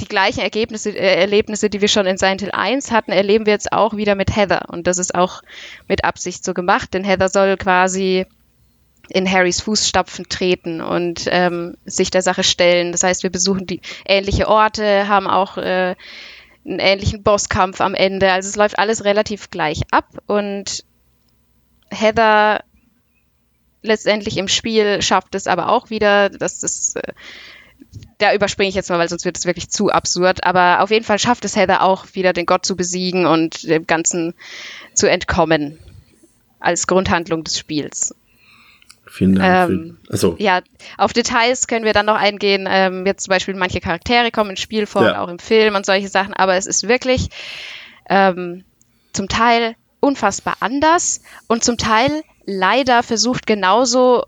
die 0.00 0.08
gleichen 0.08 0.40
Ergebnisse, 0.40 0.90
äh, 0.90 1.20
Erlebnisse, 1.20 1.70
die 1.70 1.80
wir 1.80 1.88
schon 1.88 2.06
in 2.06 2.18
Silent 2.18 2.40
Hill 2.40 2.52
1 2.52 2.90
hatten, 2.90 3.12
erleben 3.12 3.46
wir 3.46 3.52
jetzt 3.52 3.72
auch 3.72 3.96
wieder 3.96 4.14
mit 4.14 4.34
Heather. 4.34 4.68
Und 4.68 4.86
das 4.86 4.98
ist 4.98 5.14
auch 5.14 5.42
mit 5.88 6.04
Absicht 6.04 6.44
so 6.44 6.54
gemacht, 6.54 6.94
denn 6.94 7.04
Heather 7.04 7.28
soll 7.28 7.56
quasi 7.56 8.26
in 9.08 9.30
Harrys 9.30 9.60
Fußstapfen 9.60 10.28
treten 10.28 10.80
und 10.80 11.26
ähm, 11.30 11.76
sich 11.84 12.10
der 12.10 12.22
Sache 12.22 12.44
stellen. 12.44 12.92
Das 12.92 13.02
heißt, 13.02 13.22
wir 13.22 13.30
besuchen 13.30 13.66
die 13.66 13.80
ähnliche 14.06 14.48
Orte, 14.48 15.08
haben 15.08 15.26
auch 15.26 15.56
äh, 15.56 15.96
einen 16.64 16.78
ähnlichen 16.78 17.22
Bosskampf 17.22 17.80
am 17.80 17.94
Ende. 17.94 18.32
Also 18.32 18.48
es 18.48 18.56
läuft 18.56 18.78
alles 18.78 19.04
relativ 19.04 19.50
gleich 19.50 19.82
ab 19.90 20.06
und 20.26 20.84
Heather 21.90 22.62
letztendlich 23.82 24.36
im 24.36 24.48
Spiel 24.48 25.02
schafft 25.02 25.34
es 25.34 25.46
aber 25.46 25.70
auch 25.70 25.90
wieder, 25.90 26.28
dass 26.28 26.60
das 26.60 26.94
äh, 26.96 27.12
da 28.20 28.34
überspringe 28.34 28.68
ich 28.68 28.74
jetzt 28.74 28.90
mal, 28.90 28.98
weil 28.98 29.08
sonst 29.08 29.24
wird 29.24 29.36
es 29.36 29.46
wirklich 29.46 29.70
zu 29.70 29.90
absurd. 29.90 30.44
Aber 30.44 30.82
auf 30.82 30.90
jeden 30.90 31.04
Fall 31.04 31.18
schafft 31.18 31.44
es 31.44 31.56
Heather 31.56 31.82
auch 31.82 32.06
wieder, 32.12 32.32
den 32.32 32.46
Gott 32.46 32.64
zu 32.64 32.76
besiegen 32.76 33.26
und 33.26 33.68
dem 33.68 33.86
Ganzen 33.86 34.34
zu 34.94 35.08
entkommen. 35.08 35.78
Als 36.60 36.86
Grundhandlung 36.86 37.42
des 37.42 37.58
Spiels. 37.58 38.14
Vielen 39.06 39.34
Dank. 39.34 39.70
Ähm, 39.70 39.98
also. 40.08 40.36
Ja, 40.38 40.60
auf 40.98 41.12
Details 41.12 41.66
können 41.66 41.84
wir 41.84 41.94
dann 41.94 42.06
noch 42.06 42.16
eingehen. 42.16 42.68
Ähm, 42.70 43.06
jetzt 43.06 43.24
zum 43.24 43.32
Beispiel 43.32 43.54
manche 43.54 43.80
Charaktere 43.80 44.30
kommen 44.30 44.50
im 44.50 44.56
Spiel 44.56 44.86
vor 44.86 45.02
ja. 45.02 45.10
und 45.10 45.16
auch 45.16 45.28
im 45.28 45.38
Film 45.38 45.74
und 45.74 45.86
solche 45.86 46.08
Sachen. 46.08 46.34
Aber 46.34 46.54
es 46.54 46.66
ist 46.66 46.86
wirklich 46.86 47.28
ähm, 48.08 48.64
zum 49.12 49.28
Teil 49.28 49.74
unfassbar 50.00 50.58
anders 50.60 51.22
und 51.48 51.64
zum 51.64 51.76
Teil 51.76 52.22
leider 52.44 53.02
versucht 53.02 53.46
genauso 53.46 54.24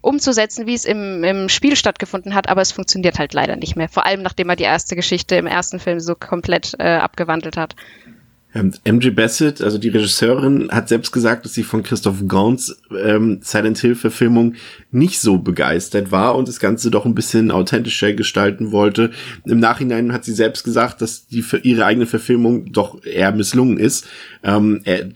umzusetzen, 0.00 0.66
wie 0.66 0.74
es 0.74 0.84
im, 0.84 1.24
im 1.24 1.48
Spiel 1.48 1.76
stattgefunden 1.76 2.34
hat, 2.34 2.48
aber 2.48 2.62
es 2.62 2.72
funktioniert 2.72 3.18
halt 3.18 3.34
leider 3.34 3.56
nicht 3.56 3.76
mehr. 3.76 3.88
Vor 3.88 4.06
allem, 4.06 4.22
nachdem 4.22 4.48
er 4.48 4.56
die 4.56 4.64
erste 4.64 4.96
Geschichte 4.96 5.36
im 5.36 5.46
ersten 5.46 5.80
Film 5.80 6.00
so 6.00 6.14
komplett 6.14 6.74
äh, 6.78 6.96
abgewandelt 6.96 7.56
hat. 7.56 7.74
MG 8.84 9.10
Bassett, 9.10 9.60
also 9.60 9.76
die 9.78 9.88
Regisseurin, 9.88 10.70
hat 10.70 10.88
selbst 10.88 11.12
gesagt, 11.12 11.44
dass 11.44 11.52
sie 11.52 11.62
von 11.62 11.82
Christoph 11.82 12.26
Gauns 12.26 12.80
ähm, 12.98 13.40
Silent 13.42 13.78
Hill 13.78 13.94
Verfilmung 13.94 14.54
nicht 14.90 15.20
so 15.20 15.38
begeistert 15.38 16.10
war 16.10 16.36
und 16.36 16.48
das 16.48 16.60
Ganze 16.60 16.90
doch 16.90 17.04
ein 17.04 17.14
bisschen 17.14 17.50
authentischer 17.50 18.12
gestalten 18.14 18.72
wollte. 18.72 19.10
Im 19.44 19.58
Nachhinein 19.58 20.12
hat 20.12 20.24
sie 20.24 20.32
selbst 20.32 20.64
gesagt, 20.64 21.02
dass 21.02 21.26
die 21.26 21.42
für 21.42 21.58
ihre 21.58 21.84
eigene 21.84 22.06
Verfilmung 22.06 22.72
doch 22.72 23.04
eher 23.04 23.32
misslungen 23.32 23.78
ist. 23.78 24.06
Ähm, 24.42 24.80
er, 24.84 25.10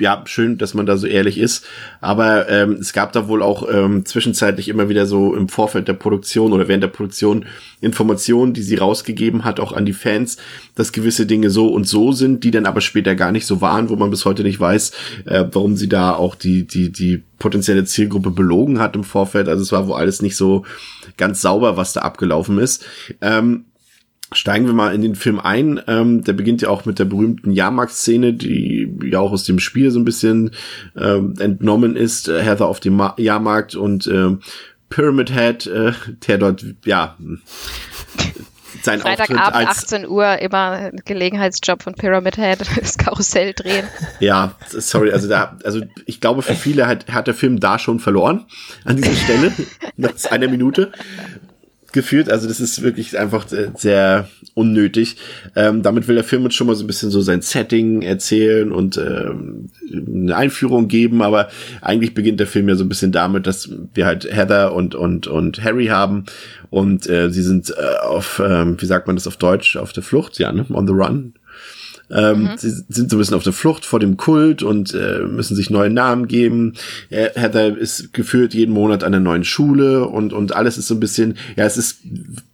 ja, 0.00 0.22
schön, 0.26 0.58
dass 0.58 0.74
man 0.74 0.86
da 0.86 0.96
so 0.96 1.06
ehrlich 1.06 1.38
ist. 1.38 1.64
Aber 2.00 2.48
ähm, 2.48 2.72
es 2.80 2.92
gab 2.92 3.12
da 3.12 3.28
wohl 3.28 3.42
auch 3.42 3.68
ähm, 3.72 4.04
zwischenzeitlich 4.04 4.68
immer 4.68 4.88
wieder 4.88 5.06
so 5.06 5.34
im 5.34 5.48
Vorfeld 5.48 5.88
der 5.88 5.94
Produktion 5.94 6.52
oder 6.52 6.68
während 6.68 6.82
der 6.82 6.88
Produktion 6.88 7.46
Informationen, 7.80 8.54
die 8.54 8.62
sie 8.62 8.76
rausgegeben 8.76 9.44
hat, 9.44 9.60
auch 9.60 9.72
an 9.72 9.86
die 9.86 9.92
Fans, 9.92 10.36
dass 10.74 10.92
gewisse 10.92 11.26
Dinge 11.26 11.50
so 11.50 11.68
und 11.68 11.86
so 11.86 12.12
sind, 12.12 12.44
die 12.44 12.50
dann 12.50 12.66
aber 12.66 12.80
später 12.80 13.14
gar 13.14 13.30
nicht 13.30 13.46
so 13.46 13.60
waren, 13.60 13.88
wo 13.88 13.96
man 13.96 14.10
bis 14.10 14.24
heute 14.24 14.42
nicht 14.42 14.58
weiß, 14.58 14.92
äh, 15.26 15.44
warum 15.52 15.76
sie 15.76 15.88
da 15.88 16.14
auch 16.14 16.34
die, 16.34 16.66
die, 16.66 16.90
die 16.90 17.22
potenzielle 17.38 17.84
Zielgruppe 17.84 18.30
belogen 18.30 18.80
hat 18.80 18.96
im 18.96 19.04
Vorfeld. 19.04 19.48
Also 19.48 19.62
es 19.62 19.72
war 19.72 19.86
wohl 19.86 19.96
alles 19.96 20.22
nicht 20.22 20.36
so 20.36 20.64
ganz 21.16 21.40
sauber, 21.40 21.76
was 21.76 21.92
da 21.92 22.00
abgelaufen 22.00 22.58
ist. 22.58 22.84
Ähm, 23.20 23.66
Steigen 24.34 24.66
wir 24.66 24.74
mal 24.74 24.94
in 24.94 25.02
den 25.02 25.14
Film 25.14 25.40
ein. 25.40 25.80
Ähm, 25.86 26.22
der 26.24 26.32
beginnt 26.32 26.62
ja 26.62 26.68
auch 26.68 26.84
mit 26.84 26.98
der 26.98 27.04
berühmten 27.04 27.50
Jahrmarktszene, 27.50 28.32
die 28.34 28.92
ja 29.04 29.20
auch 29.20 29.32
aus 29.32 29.44
dem 29.44 29.58
Spiel 29.58 29.90
so 29.90 29.98
ein 29.98 30.04
bisschen 30.04 30.50
ähm, 30.96 31.34
entnommen 31.38 31.96
ist. 31.96 32.28
Äh, 32.28 32.42
Heather 32.42 32.66
auf 32.66 32.80
dem 32.80 32.96
Ma 32.96 33.14
Jahrmarkt 33.16 33.74
und 33.74 34.06
äh, 34.06 34.36
Pyramid 34.88 35.32
Head, 35.32 35.66
äh, 35.66 35.92
der 36.26 36.38
dort, 36.38 36.64
ja, 36.84 37.16
sein 38.82 39.00
Freitagabend, 39.00 39.68
18 39.68 40.08
Uhr, 40.08 40.38
immer 40.40 40.90
Gelegenheitsjob 41.04 41.82
von 41.82 41.94
Pyramid 41.94 42.36
Head, 42.36 42.60
das 42.80 42.98
Karussell 42.98 43.52
drehen. 43.54 43.86
Ja, 44.20 44.54
sorry, 44.68 45.12
also 45.12 45.28
da, 45.28 45.56
also 45.64 45.80
ich 46.06 46.20
glaube, 46.20 46.42
für 46.42 46.54
viele 46.54 46.86
hat, 46.86 47.08
hat 47.10 47.26
der 47.26 47.34
Film 47.34 47.60
da 47.60 47.78
schon 47.78 47.98
verloren, 47.98 48.44
an 48.84 48.96
dieser 48.96 49.14
Stelle, 49.14 49.52
nach 49.96 50.12
einer 50.30 50.48
Minute. 50.48 50.92
Geführt. 51.94 52.28
Also 52.28 52.46
das 52.46 52.60
ist 52.60 52.82
wirklich 52.82 53.18
einfach 53.18 53.50
äh, 53.52 53.70
sehr 53.74 54.28
unnötig. 54.52 55.16
Ähm, 55.56 55.82
damit 55.82 56.06
will 56.06 56.16
der 56.16 56.24
Film 56.24 56.44
uns 56.44 56.54
schon 56.54 56.66
mal 56.66 56.76
so 56.76 56.84
ein 56.84 56.86
bisschen 56.86 57.10
so 57.10 57.22
sein 57.22 57.40
Setting 57.40 58.02
erzählen 58.02 58.70
und 58.70 58.98
ähm, 58.98 59.70
eine 59.90 60.36
Einführung 60.36 60.88
geben, 60.88 61.22
aber 61.22 61.48
eigentlich 61.80 62.12
beginnt 62.12 62.40
der 62.40 62.46
Film 62.46 62.68
ja 62.68 62.74
so 62.74 62.84
ein 62.84 62.88
bisschen 62.90 63.12
damit, 63.12 63.46
dass 63.46 63.70
wir 63.94 64.04
halt 64.04 64.30
Heather 64.30 64.74
und 64.74 64.94
und 64.94 65.26
und 65.26 65.64
Harry 65.64 65.86
haben 65.86 66.26
und 66.68 67.08
äh, 67.08 67.30
sie 67.30 67.42
sind 67.42 67.70
äh, 67.70 68.04
auf, 68.04 68.42
ähm, 68.44 68.76
wie 68.80 68.86
sagt 68.86 69.06
man 69.06 69.16
das 69.16 69.26
auf 69.26 69.36
Deutsch, 69.36 69.76
auf 69.76 69.92
der 69.92 70.02
Flucht, 70.02 70.38
ja, 70.38 70.52
ne? 70.52 70.66
on 70.70 70.86
the 70.86 70.92
run. 70.92 71.34
Ähm, 72.10 72.44
mhm. 72.44 72.50
Sie 72.56 72.70
sind 72.70 73.10
so 73.10 73.16
ein 73.16 73.18
bisschen 73.18 73.36
auf 73.36 73.42
der 73.42 73.52
Flucht 73.52 73.84
vor 73.84 74.00
dem 74.00 74.16
Kult 74.16 74.62
und 74.62 74.94
äh, 74.94 75.20
müssen 75.20 75.56
sich 75.56 75.70
neue 75.70 75.90
Namen 75.90 76.28
geben. 76.28 76.74
Er, 77.10 77.32
Heather 77.34 77.76
ist 77.76 78.12
geführt 78.12 78.54
jeden 78.54 78.72
Monat 78.72 79.04
an 79.04 79.12
der 79.12 79.20
neuen 79.20 79.44
Schule 79.44 80.06
und, 80.06 80.32
und 80.32 80.54
alles 80.54 80.78
ist 80.78 80.88
so 80.88 80.94
ein 80.94 81.00
bisschen, 81.00 81.36
ja, 81.56 81.64
es 81.64 81.76
ist, 81.76 81.98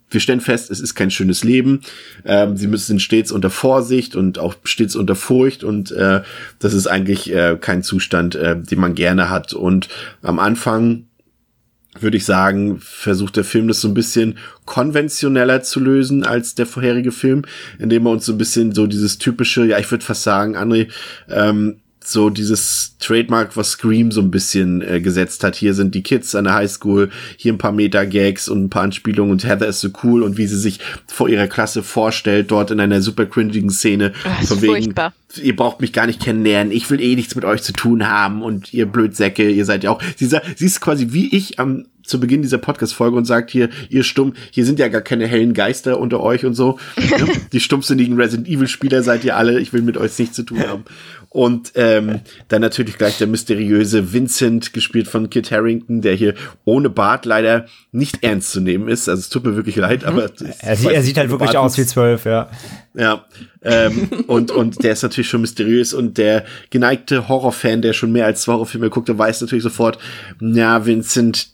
wir 0.09 0.19
stellen 0.19 0.41
fest, 0.41 0.71
es 0.71 0.79
ist 0.79 0.95
kein 0.95 1.11
schönes 1.11 1.43
Leben. 1.43 1.81
Ähm, 2.25 2.57
sie 2.57 2.67
müssen 2.67 2.99
stets 2.99 3.31
unter 3.31 3.49
Vorsicht 3.49 4.15
und 4.15 4.39
auch 4.39 4.55
stets 4.63 4.95
unter 4.95 5.15
Furcht 5.15 5.63
und 5.63 5.91
äh, 5.91 6.21
das 6.59 6.73
ist 6.73 6.87
eigentlich 6.87 7.33
äh, 7.33 7.57
kein 7.59 7.83
Zustand, 7.83 8.35
äh, 8.35 8.59
den 8.59 8.79
man 8.79 8.95
gerne 8.95 9.29
hat. 9.29 9.53
Und 9.53 9.89
am 10.21 10.39
Anfang 10.39 11.05
würde 11.99 12.17
ich 12.17 12.25
sagen, 12.25 12.79
versucht 12.79 13.35
der 13.35 13.43
Film 13.43 13.67
das 13.67 13.81
so 13.81 13.89
ein 13.89 13.93
bisschen 13.93 14.37
konventioneller 14.65 15.61
zu 15.61 15.79
lösen 15.81 16.25
als 16.25 16.55
der 16.55 16.65
vorherige 16.65 17.11
Film, 17.11 17.43
indem 17.79 18.05
er 18.05 18.13
uns 18.13 18.25
so 18.25 18.31
ein 18.31 18.37
bisschen 18.37 18.73
so 18.73 18.87
dieses 18.87 19.17
typische, 19.17 19.65
ja, 19.65 19.77
ich 19.77 19.91
würde 19.91 20.05
fast 20.05 20.23
sagen, 20.23 20.55
André, 20.55 20.89
ähm, 21.29 21.80
so 22.03 22.29
dieses 22.29 22.95
Trademark, 22.99 23.55
was 23.55 23.71
Scream 23.71 24.11
so 24.11 24.21
ein 24.21 24.31
bisschen 24.31 24.81
äh, 24.81 25.01
gesetzt 25.01 25.43
hat. 25.43 25.55
Hier 25.55 25.73
sind 25.73 25.93
die 25.93 26.01
Kids 26.01 26.33
an 26.35 26.45
der 26.45 26.55
Highschool, 26.55 27.09
hier 27.37 27.53
ein 27.53 27.57
paar 27.57 27.71
Meta-Gags 27.71 28.49
und 28.49 28.65
ein 28.65 28.69
paar 28.69 28.83
Anspielungen 28.83 29.31
und 29.31 29.43
Heather 29.43 29.67
ist 29.67 29.81
so 29.81 29.89
cool 30.03 30.23
und 30.23 30.37
wie 30.37 30.47
sie 30.47 30.57
sich 30.57 30.79
vor 31.07 31.29
ihrer 31.29 31.47
Klasse 31.47 31.83
vorstellt, 31.83 32.51
dort 32.51 32.71
in 32.71 32.79
einer 32.79 33.01
super 33.01 33.25
cringigen 33.25 33.69
Szene. 33.69 34.13
Ach, 34.23 34.43
von 34.43 34.61
wegen, 34.61 34.73
furchtbar. 34.73 35.13
ihr 35.41 35.55
braucht 35.55 35.81
mich 35.81 35.93
gar 35.93 36.07
nicht 36.07 36.21
kennenlernen, 36.21 36.73
ich 36.73 36.89
will 36.89 36.99
eh 36.99 37.15
nichts 37.15 37.35
mit 37.35 37.45
euch 37.45 37.61
zu 37.61 37.73
tun 37.73 38.07
haben 38.09 38.41
und 38.41 38.73
ihr 38.73 38.87
Blödsäcke, 38.87 39.49
ihr 39.49 39.65
seid 39.65 39.83
ja 39.83 39.91
auch, 39.91 40.01
sie, 40.15 40.25
sie 40.27 40.65
ist 40.65 40.81
quasi 40.81 41.07
wie 41.11 41.35
ich 41.35 41.59
am 41.59 41.85
zu 42.03 42.19
Beginn 42.19 42.41
dieser 42.41 42.57
Podcast-Folge 42.57 43.17
und 43.17 43.25
sagt 43.25 43.51
hier, 43.51 43.69
ihr 43.89 44.03
stumm, 44.03 44.33
hier 44.51 44.65
sind 44.65 44.79
ja 44.79 44.87
gar 44.87 45.01
keine 45.01 45.27
hellen 45.27 45.53
Geister 45.53 45.99
unter 45.99 46.21
euch 46.21 46.45
und 46.45 46.53
so. 46.53 46.79
Ne? 47.11 47.27
Die 47.51 47.59
stumpfsinnigen 47.59 48.15
Resident 48.15 48.47
Evil-Spieler 48.47 49.03
seid 49.03 49.25
ihr 49.25 49.35
alle, 49.35 49.59
ich 49.59 49.73
will 49.73 49.81
mit 49.81 49.97
euch 49.97 50.17
nichts 50.17 50.35
zu 50.35 50.43
tun 50.43 50.65
haben. 50.65 50.85
Und 51.33 51.71
ähm, 51.75 52.19
dann 52.49 52.61
natürlich 52.61 52.97
gleich 52.97 53.17
der 53.17 53.27
mysteriöse 53.27 54.11
Vincent, 54.11 54.73
gespielt 54.73 55.07
von 55.07 55.29
Kit 55.29 55.49
Harrington, 55.51 56.01
der 56.01 56.13
hier 56.13 56.35
ohne 56.65 56.89
Bart 56.89 57.25
leider 57.25 57.67
nicht 57.93 58.23
ernst 58.23 58.51
zu 58.51 58.59
nehmen 58.59 58.89
ist. 58.89 59.07
Also 59.07 59.21
es 59.21 59.29
tut 59.29 59.45
mir 59.45 59.55
wirklich 59.55 59.77
leid, 59.77 60.03
aber 60.03 60.29
er, 60.59 60.75
sieht, 60.75 60.91
er 60.91 61.01
sieht 61.03 61.17
halt 61.17 61.29
wirklich 61.29 61.57
aus 61.57 61.77
wie 61.77 61.85
zwölf, 61.85 62.25
ja. 62.25 62.49
Ja, 62.93 63.25
ähm, 63.61 64.09
und, 64.27 64.51
und 64.51 64.83
der 64.83 64.91
ist 64.91 65.03
natürlich 65.03 65.29
schon 65.29 65.39
mysteriös 65.39 65.93
und 65.93 66.17
der 66.17 66.43
geneigte 66.69 67.29
Horrorfan, 67.29 67.81
der 67.81 67.93
schon 67.93 68.11
mehr 68.11 68.25
als 68.25 68.41
zwei 68.41 68.53
Horrorfilme 68.53 68.89
guckt, 68.89 69.07
der 69.07 69.17
weiß 69.17 69.39
natürlich 69.39 69.63
sofort, 69.63 69.99
ja, 70.41 70.85
Vincent, 70.85 71.50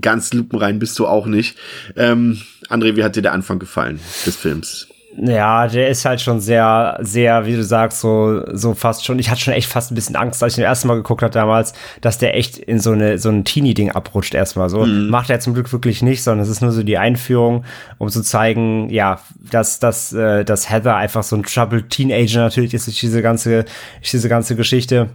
ganz 0.00 0.32
lupenrein 0.32 0.78
bist 0.78 0.98
du 0.98 1.06
auch 1.06 1.26
nicht. 1.26 1.56
Ähm, 1.96 2.40
André, 2.68 2.96
wie 2.96 3.04
hat 3.04 3.16
dir 3.16 3.22
der 3.22 3.32
Anfang 3.32 3.58
gefallen 3.58 4.00
des 4.24 4.36
Films? 4.36 4.88
Ja, 5.18 5.66
der 5.66 5.88
ist 5.88 6.04
halt 6.04 6.20
schon 6.20 6.40
sehr, 6.40 6.98
sehr, 7.00 7.46
wie 7.46 7.56
du 7.56 7.64
sagst, 7.64 8.00
so, 8.00 8.42
so 8.52 8.74
fast 8.74 9.04
schon. 9.04 9.18
Ich 9.18 9.30
hatte 9.30 9.40
schon 9.40 9.54
echt 9.54 9.68
fast 9.68 9.90
ein 9.90 9.94
bisschen 9.94 10.16
Angst, 10.16 10.42
als 10.42 10.52
ich 10.52 10.56
den 10.56 10.64
ersten 10.64 10.88
Mal 10.88 10.96
geguckt 10.96 11.22
habe 11.22 11.32
damals, 11.32 11.72
dass 12.02 12.18
der 12.18 12.36
echt 12.36 12.58
in 12.58 12.80
so 12.80 12.92
eine, 12.92 13.18
so 13.18 13.30
ein 13.30 13.44
Teenie-Ding 13.44 13.90
abrutscht 13.92 14.34
erstmal 14.34 14.68
so. 14.68 14.84
Mhm. 14.84 15.08
Macht 15.08 15.30
er 15.30 15.40
zum 15.40 15.54
Glück 15.54 15.72
wirklich 15.72 16.02
nicht, 16.02 16.22
sondern 16.22 16.44
es 16.44 16.50
ist 16.50 16.60
nur 16.60 16.72
so 16.72 16.82
die 16.82 16.98
Einführung, 16.98 17.64
um 17.96 18.10
zu 18.10 18.22
zeigen, 18.22 18.90
ja, 18.90 19.20
dass, 19.50 19.78
dass, 19.78 20.12
äh, 20.12 20.44
dass 20.44 20.70
Heather 20.70 20.96
einfach 20.96 21.22
so 21.22 21.36
ein 21.36 21.44
Troubled 21.44 21.88
Teenager 21.88 22.40
natürlich 22.40 22.74
ist 22.74 22.86
durch 22.86 23.00
diese 23.00 23.22
ganze, 23.22 23.64
durch 24.00 24.10
diese 24.10 24.28
ganze 24.28 24.54
Geschichte. 24.54 25.08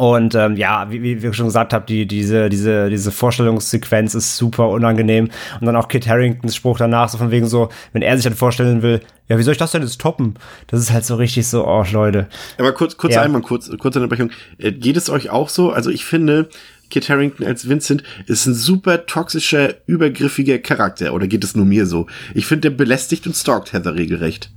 Und 0.00 0.34
ähm, 0.34 0.56
ja, 0.56 0.90
wie, 0.90 1.22
wie 1.22 1.26
ich 1.26 1.36
schon 1.36 1.44
gesagt 1.44 1.74
habe, 1.74 1.84
die, 1.84 2.06
diese, 2.06 2.48
diese, 2.48 2.88
diese 2.88 3.12
Vorstellungssequenz 3.12 4.14
ist 4.14 4.38
super 4.38 4.70
unangenehm. 4.70 5.28
Und 5.60 5.66
dann 5.66 5.76
auch 5.76 5.88
Kit 5.88 6.08
Harringtons 6.08 6.56
Spruch 6.56 6.78
danach, 6.78 7.10
so 7.10 7.18
von 7.18 7.30
wegen 7.30 7.46
so, 7.46 7.68
wenn 7.92 8.00
er 8.00 8.16
sich 8.16 8.24
dann 8.24 8.32
vorstellen 8.32 8.80
will, 8.80 9.02
ja, 9.28 9.36
wie 9.36 9.42
soll 9.42 9.52
ich 9.52 9.58
das 9.58 9.72
denn 9.72 9.82
jetzt 9.82 10.00
toppen? 10.00 10.36
Das 10.68 10.80
ist 10.80 10.90
halt 10.90 11.04
so 11.04 11.16
richtig 11.16 11.46
so, 11.48 11.66
oh 11.66 11.84
Leute. 11.92 12.28
Aber 12.56 12.72
kurz, 12.72 12.96
kurz 12.96 13.14
ja. 13.14 13.20
einmal, 13.20 13.42
kurz, 13.42 13.68
kurze 13.76 14.00
Unterbrechung. 14.00 14.30
Äh, 14.56 14.72
geht 14.72 14.96
es 14.96 15.10
euch 15.10 15.28
auch 15.28 15.50
so? 15.50 15.70
Also 15.70 15.90
ich 15.90 16.06
finde, 16.06 16.48
Kit 16.88 17.10
Harrington 17.10 17.46
als 17.46 17.68
Vincent 17.68 18.02
ist 18.26 18.46
ein 18.46 18.54
super 18.54 19.04
toxischer, 19.04 19.74
übergriffiger 19.84 20.60
Charakter. 20.60 21.12
Oder 21.12 21.26
geht 21.26 21.44
es 21.44 21.54
nur 21.54 21.66
mir 21.66 21.84
so? 21.84 22.06
Ich 22.32 22.46
finde, 22.46 22.70
der 22.70 22.76
belästigt 22.78 23.26
und 23.26 23.36
stalkt 23.36 23.74
Heather 23.74 23.96
regelrecht. 23.96 24.50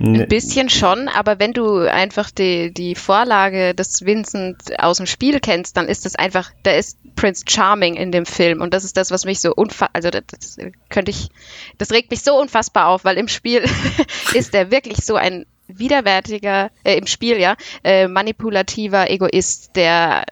Ein 0.00 0.28
bisschen 0.28 0.68
schon, 0.68 1.08
aber 1.08 1.40
wenn 1.40 1.52
du 1.52 1.78
einfach 1.78 2.30
die, 2.30 2.72
die 2.72 2.94
Vorlage 2.94 3.74
des 3.74 4.04
Vincent 4.04 4.78
aus 4.78 4.98
dem 4.98 5.06
Spiel 5.06 5.40
kennst, 5.40 5.76
dann 5.76 5.88
ist 5.88 6.04
das 6.04 6.14
einfach, 6.14 6.52
da 6.62 6.70
ist 6.70 6.98
Prince 7.16 7.44
Charming 7.48 7.94
in 7.94 8.12
dem 8.12 8.24
Film 8.24 8.60
und 8.60 8.72
das 8.72 8.84
ist 8.84 8.96
das, 8.96 9.10
was 9.10 9.24
mich 9.24 9.40
so 9.40 9.52
unfassbar, 9.52 9.90
also 9.92 10.10
das, 10.10 10.22
das, 10.30 10.58
könnte 10.88 11.10
ich, 11.10 11.30
das 11.78 11.90
regt 11.90 12.10
mich 12.10 12.22
so 12.22 12.40
unfassbar 12.40 12.86
auf, 12.86 13.04
weil 13.04 13.18
im 13.18 13.28
Spiel 13.28 13.64
ist 14.34 14.54
er 14.54 14.70
wirklich 14.70 14.98
so 14.98 15.16
ein 15.16 15.46
widerwärtiger, 15.66 16.70
äh, 16.84 16.96
im 16.96 17.06
Spiel 17.06 17.38
ja, 17.40 17.56
äh, 17.82 18.06
manipulativer 18.06 19.10
Egoist, 19.10 19.74
der 19.74 20.24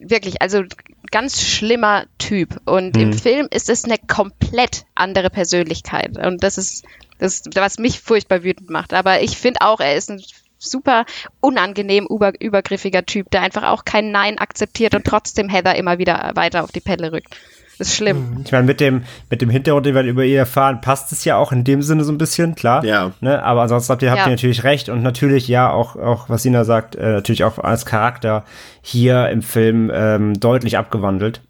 wirklich, 0.00 0.40
also 0.40 0.62
ganz 1.10 1.42
schlimmer 1.42 2.04
Typ 2.18 2.60
und 2.64 2.96
mhm. 2.96 3.02
im 3.02 3.12
Film 3.12 3.48
ist 3.50 3.68
es 3.68 3.84
eine 3.84 3.96
komplett 3.98 4.84
andere 4.94 5.30
Persönlichkeit 5.30 6.18
und 6.18 6.42
das 6.42 6.58
ist 6.58 6.84
das, 7.18 7.42
was 7.54 7.78
mich 7.78 8.00
furchtbar 8.00 8.44
wütend 8.44 8.70
macht. 8.70 8.94
Aber 8.94 9.22
ich 9.22 9.36
finde 9.36 9.60
auch, 9.62 9.80
er 9.80 9.96
ist 9.96 10.10
ein 10.10 10.22
super 10.58 11.04
unangenehm 11.40 12.06
über, 12.08 12.32
übergriffiger 12.40 13.04
Typ, 13.06 13.30
der 13.30 13.42
einfach 13.42 13.64
auch 13.64 13.84
kein 13.84 14.10
Nein 14.10 14.38
akzeptiert 14.38 14.94
und 14.94 15.04
trotzdem 15.04 15.48
Heather 15.48 15.76
immer 15.76 15.98
wieder 15.98 16.32
weiter 16.34 16.64
auf 16.64 16.72
die 16.72 16.80
Pelle 16.80 17.12
rückt. 17.12 17.36
Das 17.78 17.88
ist 17.88 17.94
schlimm. 17.94 18.30
Mhm. 18.30 18.42
Ich 18.44 18.52
meine, 18.52 18.66
mit 18.66 18.80
dem, 18.80 19.04
mit 19.30 19.40
dem 19.40 19.50
Hintergrund, 19.50 19.86
den 19.86 19.94
wir 19.94 20.02
über 20.02 20.24
ihr 20.24 20.40
erfahren, 20.40 20.80
passt 20.80 21.12
es 21.12 21.24
ja 21.24 21.36
auch 21.36 21.52
in 21.52 21.64
dem 21.64 21.82
Sinne 21.82 22.04
so 22.04 22.12
ein 22.12 22.18
bisschen, 22.18 22.54
klar. 22.54 22.84
Ja. 22.84 23.12
Ne? 23.20 23.42
Aber 23.42 23.62
ansonsten 23.62 23.92
habt 23.92 24.02
ihr, 24.02 24.10
habt 24.10 24.20
ja. 24.20 24.26
ihr 24.26 24.32
natürlich 24.32 24.64
recht 24.64 24.88
und 24.88 25.02
natürlich, 25.02 25.46
ja, 25.48 25.70
auch, 25.70 25.96
auch 25.96 26.28
was 26.28 26.42
Sina 26.42 26.64
sagt, 26.64 26.96
äh, 26.96 27.12
natürlich 27.12 27.44
auch 27.44 27.58
als 27.58 27.86
Charakter 27.86 28.44
hier 28.82 29.28
im 29.28 29.42
Film 29.42 29.90
ähm, 29.94 30.38
deutlich 30.38 30.76
abgewandelt. 30.76 31.40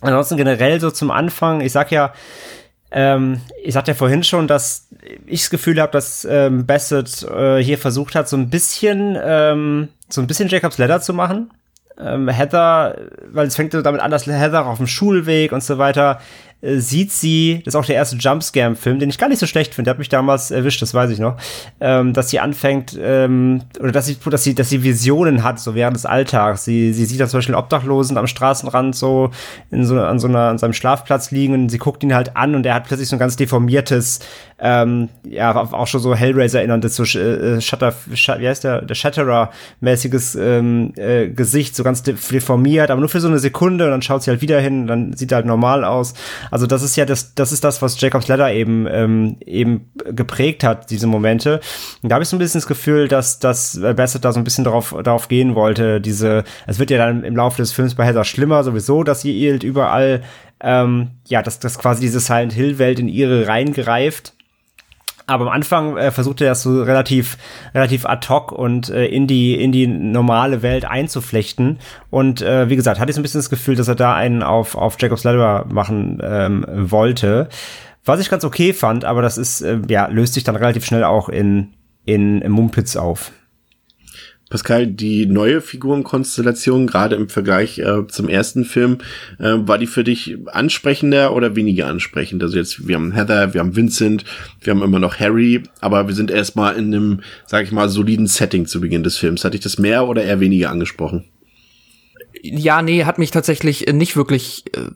Ansonsten 0.00 0.36
generell 0.36 0.80
so 0.80 0.90
zum 0.90 1.10
Anfang, 1.10 1.60
ich 1.60 1.72
sag 1.72 1.90
ja, 1.90 2.12
ähm, 2.90 3.40
ich 3.62 3.74
sagte 3.74 3.92
ja 3.92 3.96
vorhin 3.96 4.22
schon, 4.22 4.46
dass 4.46 4.88
ich 5.26 5.40
das 5.40 5.50
Gefühl 5.50 5.80
habe, 5.80 5.92
dass 5.92 6.26
ähm, 6.28 6.66
Bassett 6.66 7.22
äh, 7.22 7.62
hier 7.62 7.78
versucht 7.78 8.14
hat, 8.14 8.28
so 8.28 8.36
ein 8.36 8.50
bisschen, 8.50 9.18
ähm, 9.20 9.88
so 10.08 10.20
ein 10.20 10.26
bisschen 10.26 10.48
Jacobs 10.48 10.78
Ladder 10.78 11.00
zu 11.00 11.14
machen. 11.14 11.50
Ähm, 11.98 12.28
Heather, 12.28 12.96
weil 13.32 13.46
es 13.46 13.56
fängt 13.56 13.72
so 13.72 13.80
damit 13.80 14.00
an, 14.00 14.10
dass 14.10 14.26
Heather 14.26 14.66
auf 14.66 14.78
dem 14.78 14.86
Schulweg 14.86 15.52
und 15.52 15.62
so 15.62 15.78
weiter 15.78 16.18
äh, 16.64 16.78
sieht 16.78 17.12
sie, 17.12 17.60
das 17.64 17.74
ist 17.74 17.76
auch 17.78 17.84
der 17.84 17.96
erste 17.96 18.16
Jumpscare-Film, 18.16 18.98
den 18.98 19.10
ich 19.10 19.18
gar 19.18 19.28
nicht 19.28 19.38
so 19.38 19.46
schlecht 19.46 19.74
finde, 19.74 19.88
der 19.88 19.92
hat 19.92 19.98
mich 19.98 20.08
damals 20.08 20.50
erwischt, 20.50 20.80
das 20.80 20.94
weiß 20.94 21.10
ich 21.10 21.18
noch, 21.18 21.36
ähm, 21.80 22.14
dass 22.14 22.30
sie 22.30 22.40
anfängt, 22.40 22.98
ähm, 22.98 23.62
oder 23.80 23.92
dass 23.92 24.06
sie, 24.06 24.16
dass 24.16 24.44
sie, 24.44 24.54
dass 24.54 24.70
sie 24.70 24.82
Visionen 24.82 25.42
hat, 25.42 25.60
so 25.60 25.74
während 25.74 25.96
des 25.96 26.06
Alltags. 26.06 26.64
Sie, 26.64 26.92
sie 26.94 27.04
sieht 27.04 27.20
da 27.20 27.28
zum 27.28 27.38
Beispiel 27.38 27.54
einen 27.54 27.62
Obdachlosen 27.62 28.16
am 28.16 28.26
Straßenrand 28.26 28.96
so, 28.96 29.30
in 29.70 29.84
so, 29.84 30.00
an 30.00 30.18
so 30.18 30.26
einer, 30.26 30.48
an 30.48 30.58
seinem 30.58 30.72
Schlafplatz 30.72 31.30
liegen 31.30 31.54
und 31.54 31.68
sie 31.68 31.78
guckt 31.78 32.02
ihn 32.02 32.14
halt 32.14 32.36
an 32.36 32.54
und 32.54 32.64
er 32.64 32.74
hat 32.74 32.84
plötzlich 32.84 33.08
so 33.08 33.16
ein 33.16 33.20
ganz 33.20 33.36
deformiertes, 33.36 34.20
ähm, 34.58 35.08
ja, 35.24 35.54
auch 35.54 35.86
schon 35.86 36.00
so 36.00 36.14
Hellraiser 36.14 36.58
erinnerndes, 36.58 36.96
so 36.96 37.02
äh, 37.02 37.60
Shutter, 37.60 37.94
Shutter, 38.14 38.40
wie 38.40 38.48
heißt 38.48 38.64
der, 38.64 38.82
der 38.82 38.94
Shatterer-mäßiges 38.94 40.36
ähm, 40.36 40.92
äh, 40.96 41.28
Gesicht, 41.28 41.74
so 41.74 41.82
ganz 41.82 42.02
deformiert, 42.02 42.90
aber 42.90 43.00
nur 43.00 43.08
für 43.08 43.20
so 43.20 43.28
eine 43.28 43.38
Sekunde 43.38 43.84
und 43.84 43.90
dann 43.90 44.02
schaut 44.02 44.22
sie 44.22 44.30
halt 44.30 44.42
wieder 44.42 44.60
hin 44.60 44.82
und 44.82 44.86
dann 44.86 45.12
sieht 45.14 45.32
er 45.32 45.36
halt 45.36 45.46
normal 45.46 45.84
aus. 45.84 46.14
Also 46.50 46.66
das 46.66 46.82
ist 46.82 46.96
ja 46.96 47.04
das, 47.04 47.34
das 47.34 47.52
ist 47.52 47.64
das, 47.64 47.82
was 47.82 48.00
Jacobs 48.00 48.28
Ladder 48.28 48.52
eben 48.52 48.86
ähm, 48.88 49.36
eben 49.44 49.90
geprägt 49.94 50.62
hat, 50.62 50.90
diese 50.90 51.06
Momente. 51.06 51.60
Und 52.02 52.10
da 52.10 52.14
habe 52.14 52.22
ich 52.22 52.28
so 52.28 52.36
ein 52.36 52.38
bisschen 52.38 52.60
das 52.60 52.68
Gefühl, 52.68 53.08
dass 53.08 53.40
dass 53.40 53.80
Bassett 53.96 54.24
da 54.24 54.32
so 54.32 54.38
ein 54.38 54.44
bisschen 54.44 54.64
darauf 54.64 54.94
darauf 55.02 55.28
gehen 55.28 55.54
wollte. 55.54 56.00
Diese, 56.00 56.44
es 56.66 56.78
wird 56.78 56.90
ja 56.90 56.98
dann 56.98 57.24
im 57.24 57.36
Laufe 57.36 57.56
des 57.56 57.72
Films 57.72 57.94
bei 57.94 58.04
Heather 58.04 58.24
schlimmer 58.24 58.62
sowieso, 58.62 59.02
dass 59.02 59.22
sie 59.22 59.50
halt 59.50 59.64
überall 59.64 60.22
ähm, 60.64 61.10
ja, 61.28 61.42
dass, 61.42 61.58
dass 61.58 61.78
quasi 61.78 62.00
diese 62.00 62.20
Silent 62.20 62.52
Hill 62.52 62.78
Welt 62.78 62.98
in 62.98 63.08
ihre 63.08 63.46
Reihen 63.46 63.72
greift 63.72 64.34
aber 65.26 65.46
am 65.46 65.52
Anfang 65.52 65.96
äh, 65.96 66.10
versuchte 66.10 66.44
er 66.44 66.50
das 66.50 66.62
so 66.62 66.82
relativ, 66.82 67.38
relativ 67.74 68.04
ad 68.04 68.28
hoc 68.28 68.52
und 68.52 68.90
äh, 68.90 69.06
in 69.06 69.26
die, 69.26 69.54
in 69.54 69.72
die 69.72 69.86
normale 69.86 70.62
Welt 70.62 70.84
einzuflechten. 70.84 71.78
Und 72.10 72.42
äh, 72.42 72.68
wie 72.68 72.76
gesagt, 72.76 73.00
hatte 73.00 73.10
ich 73.10 73.14
so 73.14 73.20
ein 73.20 73.22
bisschen 73.22 73.38
das 73.38 73.50
Gefühl, 73.50 73.74
dass 73.74 73.88
er 73.88 73.94
da 73.94 74.14
einen 74.14 74.42
auf, 74.42 74.74
auf 74.74 74.96
Jacobs 75.00 75.24
Ladder 75.24 75.66
machen 75.70 76.20
ähm, 76.22 76.66
wollte. 76.68 77.48
Was 78.04 78.20
ich 78.20 78.28
ganz 78.28 78.44
okay 78.44 78.74
fand, 78.74 79.04
aber 79.06 79.22
das 79.22 79.38
ist, 79.38 79.62
äh, 79.62 79.80
ja, 79.88 80.06
löst 80.08 80.34
sich 80.34 80.44
dann 80.44 80.56
relativ 80.56 80.84
schnell 80.84 81.04
auch 81.04 81.30
in, 81.30 81.72
in, 82.04 82.42
in 82.42 82.52
Mumpitz 82.52 82.96
auf. 82.96 83.32
Pascal, 84.54 84.86
die 84.86 85.26
neue 85.26 85.60
Figurenkonstellation, 85.60 86.86
gerade 86.86 87.16
im 87.16 87.28
Vergleich 87.28 87.80
äh, 87.80 88.06
zum 88.06 88.28
ersten 88.28 88.64
Film, 88.64 88.98
äh, 89.40 89.54
war 89.56 89.78
die 89.78 89.88
für 89.88 90.04
dich 90.04 90.36
ansprechender 90.46 91.34
oder 91.34 91.56
weniger 91.56 91.88
ansprechend? 91.88 92.40
Also 92.40 92.56
jetzt, 92.56 92.86
wir 92.86 92.94
haben 92.94 93.10
Heather, 93.10 93.52
wir 93.52 93.60
haben 93.60 93.74
Vincent, 93.74 94.24
wir 94.60 94.72
haben 94.72 94.82
immer 94.82 95.00
noch 95.00 95.18
Harry, 95.18 95.64
aber 95.80 96.06
wir 96.06 96.14
sind 96.14 96.30
erstmal 96.30 96.76
in 96.76 96.94
einem, 96.94 97.20
sag 97.46 97.64
ich 97.64 97.72
mal, 97.72 97.88
soliden 97.88 98.28
Setting 98.28 98.66
zu 98.66 98.80
Beginn 98.80 99.02
des 99.02 99.18
Films. 99.18 99.44
Hat 99.44 99.54
dich 99.54 99.60
das 99.60 99.80
mehr 99.80 100.06
oder 100.06 100.22
eher 100.22 100.38
weniger 100.38 100.70
angesprochen? 100.70 101.24
Ja, 102.42 102.82
nee, 102.82 103.04
hat 103.04 103.18
mich 103.18 103.30
tatsächlich 103.30 103.86
nicht 103.92 104.16
wirklich 104.16 104.64
äh, 104.74 104.90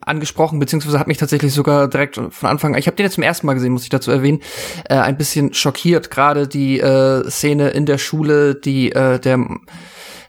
angesprochen, 0.00 0.58
beziehungsweise 0.58 0.98
hat 0.98 1.06
mich 1.06 1.18
tatsächlich 1.18 1.52
sogar 1.52 1.88
direkt 1.88 2.16
von 2.16 2.48
Anfang 2.48 2.74
an, 2.74 2.78
ich 2.78 2.86
habe 2.86 2.96
den 2.96 3.04
jetzt 3.04 3.14
zum 3.14 3.22
ersten 3.22 3.46
Mal 3.46 3.54
gesehen, 3.54 3.72
muss 3.72 3.84
ich 3.84 3.90
dazu 3.90 4.10
erwähnen, 4.10 4.40
äh, 4.88 4.94
ein 4.94 5.16
bisschen 5.16 5.54
schockiert. 5.54 6.10
Gerade 6.10 6.46
die 6.46 6.80
äh, 6.80 7.28
Szene 7.28 7.70
in 7.70 7.86
der 7.86 7.98
Schule, 7.98 8.54
die 8.54 8.92
äh, 8.92 9.18
der 9.18 9.46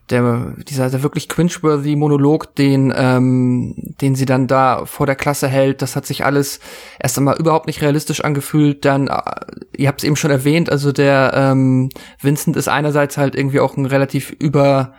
der 0.10 0.54
dieser 0.68 0.90
der 0.90 1.02
wirklich 1.02 1.30
cringeworthy 1.30 1.96
Monolog, 1.96 2.56
den 2.56 2.94
ähm, 2.96 3.74
den 4.02 4.16
sie 4.16 4.26
dann 4.26 4.48
da 4.48 4.86
vor 4.86 5.06
der 5.06 5.16
Klasse 5.16 5.48
hält, 5.48 5.82
das 5.82 5.96
hat 5.96 6.06
sich 6.06 6.26
alles 6.26 6.60
erst 7.00 7.18
einmal 7.18 7.38
überhaupt 7.38 7.68
nicht 7.68 7.82
realistisch 7.82 8.22
angefühlt. 8.22 8.86
Dann, 8.86 9.08
äh, 9.08 9.22
ihr 9.78 9.88
habt 9.88 10.02
es 10.02 10.04
eben 10.04 10.16
schon 10.16 10.32
erwähnt, 10.32 10.70
also 10.70 10.92
der 10.92 11.32
ähm, 11.36 11.90
Vincent 12.22 12.56
ist 12.56 12.68
einerseits 12.68 13.18
halt 13.18 13.36
irgendwie 13.36 13.60
auch 13.60 13.78
ein 13.78 13.86
relativ 13.86 14.32
über 14.32 14.94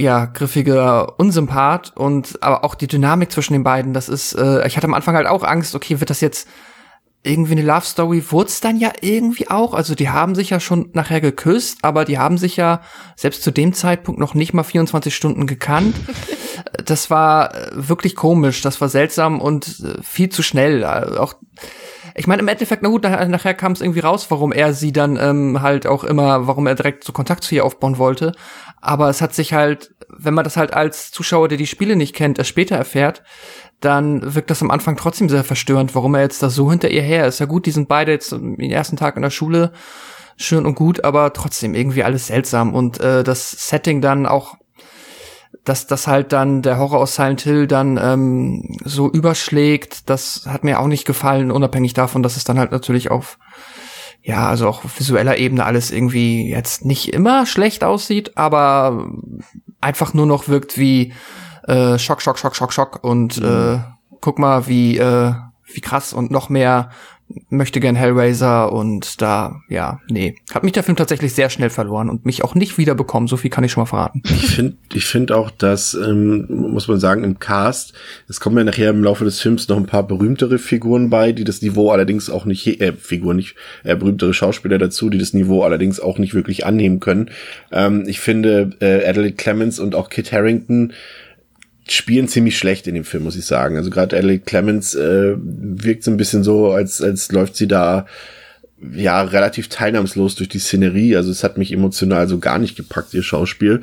ja, 0.00 0.24
griffiger 0.24 1.18
Unsympath 1.18 1.96
und 1.96 2.42
aber 2.42 2.64
auch 2.64 2.74
die 2.74 2.86
Dynamik 2.86 3.30
zwischen 3.30 3.52
den 3.52 3.62
beiden, 3.62 3.92
das 3.92 4.08
ist, 4.08 4.34
äh, 4.34 4.66
ich 4.66 4.76
hatte 4.76 4.86
am 4.86 4.94
Anfang 4.94 5.14
halt 5.14 5.26
auch 5.26 5.44
Angst, 5.44 5.74
okay, 5.74 6.00
wird 6.00 6.10
das 6.10 6.20
jetzt 6.20 6.48
irgendwie 7.22 7.52
eine 7.52 7.62
Love 7.62 7.84
Story? 7.84 8.24
Wurde 8.30 8.50
dann 8.62 8.78
ja 8.78 8.92
irgendwie 9.02 9.50
auch, 9.50 9.74
also 9.74 9.94
die 9.94 10.08
haben 10.08 10.34
sich 10.34 10.50
ja 10.50 10.58
schon 10.58 10.88
nachher 10.94 11.20
geküsst, 11.20 11.78
aber 11.82 12.06
die 12.06 12.18
haben 12.18 12.38
sich 12.38 12.56
ja 12.56 12.80
selbst 13.14 13.42
zu 13.42 13.50
dem 13.50 13.74
Zeitpunkt 13.74 14.18
noch 14.18 14.34
nicht 14.34 14.54
mal 14.54 14.62
24 14.62 15.14
Stunden 15.14 15.46
gekannt. 15.46 15.94
das 16.84 17.10
war 17.10 17.54
äh, 17.54 17.70
wirklich 17.74 18.16
komisch, 18.16 18.62
das 18.62 18.80
war 18.80 18.88
seltsam 18.88 19.40
und 19.40 19.80
äh, 19.80 20.02
viel 20.02 20.30
zu 20.30 20.42
schnell. 20.42 20.82
Äh, 20.82 21.18
auch 21.18 21.34
ich 22.14 22.26
meine, 22.26 22.42
im 22.42 22.48
Endeffekt, 22.48 22.82
na 22.82 22.88
gut, 22.88 23.04
nachher, 23.04 23.28
nachher 23.28 23.54
kam 23.54 23.72
es 23.72 23.80
irgendwie 23.80 24.00
raus, 24.00 24.26
warum 24.30 24.52
er 24.52 24.72
sie 24.74 24.92
dann 24.92 25.16
ähm, 25.16 25.62
halt 25.62 25.86
auch 25.86 26.04
immer, 26.04 26.46
warum 26.46 26.66
er 26.66 26.74
direkt 26.74 27.04
so 27.04 27.12
Kontakt 27.12 27.44
zu 27.44 27.54
ihr 27.54 27.64
aufbauen 27.64 27.98
wollte. 27.98 28.32
Aber 28.80 29.08
es 29.08 29.20
hat 29.20 29.34
sich 29.34 29.52
halt, 29.52 29.94
wenn 30.08 30.34
man 30.34 30.44
das 30.44 30.56
halt 30.56 30.72
als 30.72 31.10
Zuschauer, 31.10 31.48
der 31.48 31.58
die 31.58 31.66
Spiele 31.66 31.96
nicht 31.96 32.14
kennt, 32.14 32.38
erst 32.38 32.50
später 32.50 32.76
erfährt, 32.76 33.22
dann 33.80 34.34
wirkt 34.34 34.50
das 34.50 34.62
am 34.62 34.70
Anfang 34.70 34.96
trotzdem 34.96 35.28
sehr 35.28 35.44
verstörend, 35.44 35.94
warum 35.94 36.14
er 36.14 36.22
jetzt 36.22 36.42
da 36.42 36.50
so 36.50 36.70
hinter 36.70 36.90
ihr 36.90 37.02
her 37.02 37.26
ist. 37.26 37.38
Ja 37.38 37.46
gut, 37.46 37.66
die 37.66 37.70
sind 37.70 37.88
beide 37.88 38.12
jetzt 38.12 38.32
den 38.32 38.58
ersten 38.70 38.96
Tag 38.96 39.16
in 39.16 39.22
der 39.22 39.30
Schule, 39.30 39.72
schön 40.36 40.66
und 40.66 40.74
gut, 40.74 41.04
aber 41.04 41.32
trotzdem 41.32 41.74
irgendwie 41.74 42.04
alles 42.04 42.26
seltsam. 42.26 42.74
Und 42.74 43.00
äh, 43.00 43.24
das 43.24 43.50
Setting 43.50 44.00
dann 44.00 44.26
auch, 44.26 44.56
dass 45.64 45.86
das 45.86 46.06
halt 46.06 46.32
dann 46.32 46.62
der 46.62 46.78
Horror 46.78 47.00
aus 47.00 47.14
Silent 47.14 47.42
Hill 47.42 47.66
dann 47.66 47.98
ähm, 48.02 48.78
so 48.84 49.10
überschlägt, 49.10 50.08
das 50.08 50.46
hat 50.46 50.64
mir 50.64 50.80
auch 50.80 50.86
nicht 50.86 51.06
gefallen, 51.06 51.50
unabhängig 51.50 51.94
davon, 51.94 52.22
dass 52.22 52.36
es 52.36 52.44
dann 52.44 52.58
halt 52.58 52.72
natürlich 52.72 53.10
auf 53.10 53.38
ja, 54.22 54.48
also 54.48 54.68
auch 54.68 54.84
auf 54.84 54.98
visueller 54.98 55.38
Ebene 55.38 55.64
alles 55.64 55.90
irgendwie 55.90 56.50
jetzt 56.50 56.84
nicht 56.84 57.12
immer 57.12 57.46
schlecht 57.46 57.84
aussieht, 57.84 58.36
aber 58.36 59.10
einfach 59.80 60.14
nur 60.14 60.26
noch 60.26 60.48
wirkt 60.48 60.78
wie 60.78 61.12
äh, 61.66 61.98
Schock, 61.98 62.20
Schock, 62.22 62.38
Schock, 62.38 62.54
Schock, 62.54 62.72
Schock 62.72 63.02
und 63.02 63.40
mhm. 63.40 63.46
äh, 63.46 63.78
guck 64.20 64.38
mal, 64.38 64.66
wie, 64.66 64.98
äh, 64.98 65.32
wie 65.72 65.80
krass 65.80 66.12
und 66.12 66.30
noch 66.30 66.48
mehr 66.48 66.90
möchte 67.48 67.80
gern 67.80 67.96
Hellraiser 67.96 68.72
und 68.72 69.20
da, 69.20 69.60
ja, 69.68 70.00
nee. 70.08 70.36
Hat 70.52 70.64
mich 70.64 70.72
der 70.72 70.82
Film 70.82 70.96
tatsächlich 70.96 71.34
sehr 71.34 71.50
schnell 71.50 71.70
verloren 71.70 72.08
und 72.08 72.26
mich 72.26 72.44
auch 72.44 72.54
nicht 72.54 72.78
wiederbekommen, 72.78 73.28
so 73.28 73.36
viel 73.36 73.50
kann 73.50 73.64
ich 73.64 73.72
schon 73.72 73.82
mal 73.82 73.86
verraten. 73.86 74.22
Ich 74.24 74.54
finde 74.54 74.76
ich 74.92 75.04
finde 75.06 75.36
auch, 75.36 75.50
dass, 75.50 75.94
ähm, 75.94 76.46
muss 76.48 76.88
man 76.88 76.98
sagen, 76.98 77.24
im 77.24 77.38
Cast, 77.38 77.94
es 78.28 78.40
kommen 78.40 78.58
ja 78.58 78.64
nachher 78.64 78.90
im 78.90 79.04
Laufe 79.04 79.24
des 79.24 79.40
Films 79.40 79.68
noch 79.68 79.76
ein 79.76 79.86
paar 79.86 80.06
berühmtere 80.06 80.58
Figuren 80.58 81.10
bei, 81.10 81.32
die 81.32 81.44
das 81.44 81.62
Niveau 81.62 81.90
allerdings 81.90 82.30
auch 82.30 82.44
nicht, 82.44 82.80
äh, 82.80 82.92
Figuren 82.92 83.36
nicht, 83.36 83.54
äh, 83.84 83.96
berühmtere 83.96 84.34
Schauspieler 84.34 84.78
dazu, 84.78 85.10
die 85.10 85.18
das 85.18 85.34
Niveau 85.34 85.62
allerdings 85.62 86.00
auch 86.00 86.18
nicht 86.18 86.34
wirklich 86.34 86.66
annehmen 86.66 87.00
können. 87.00 87.30
Ähm, 87.72 88.04
ich 88.06 88.20
finde, 88.20 88.70
äh, 88.80 89.06
Adelaide 89.08 89.36
Clemens 89.36 89.78
und 89.78 89.94
auch 89.94 90.08
Kit 90.08 90.32
Harrington 90.32 90.92
spielen 91.92 92.28
ziemlich 92.28 92.58
schlecht 92.58 92.86
in 92.86 92.94
dem 92.94 93.04
Film, 93.04 93.24
muss 93.24 93.36
ich 93.36 93.46
sagen. 93.46 93.76
Also 93.76 93.90
gerade 93.90 94.16
Ellie 94.16 94.38
Clemens 94.38 94.94
äh, 94.94 95.34
wirkt 95.36 96.04
so 96.04 96.10
ein 96.10 96.16
bisschen 96.16 96.44
so, 96.44 96.72
als, 96.72 97.02
als 97.02 97.32
läuft 97.32 97.56
sie 97.56 97.68
da 97.68 98.06
ja 98.94 99.22
relativ 99.22 99.68
teilnahmslos 99.68 100.36
durch 100.36 100.48
die 100.48 100.58
Szenerie. 100.58 101.16
Also 101.16 101.30
es 101.30 101.44
hat 101.44 101.58
mich 101.58 101.72
emotional 101.72 102.28
so 102.28 102.38
gar 102.38 102.58
nicht 102.58 102.76
gepackt, 102.76 103.14
ihr 103.14 103.22
Schauspiel. 103.22 103.82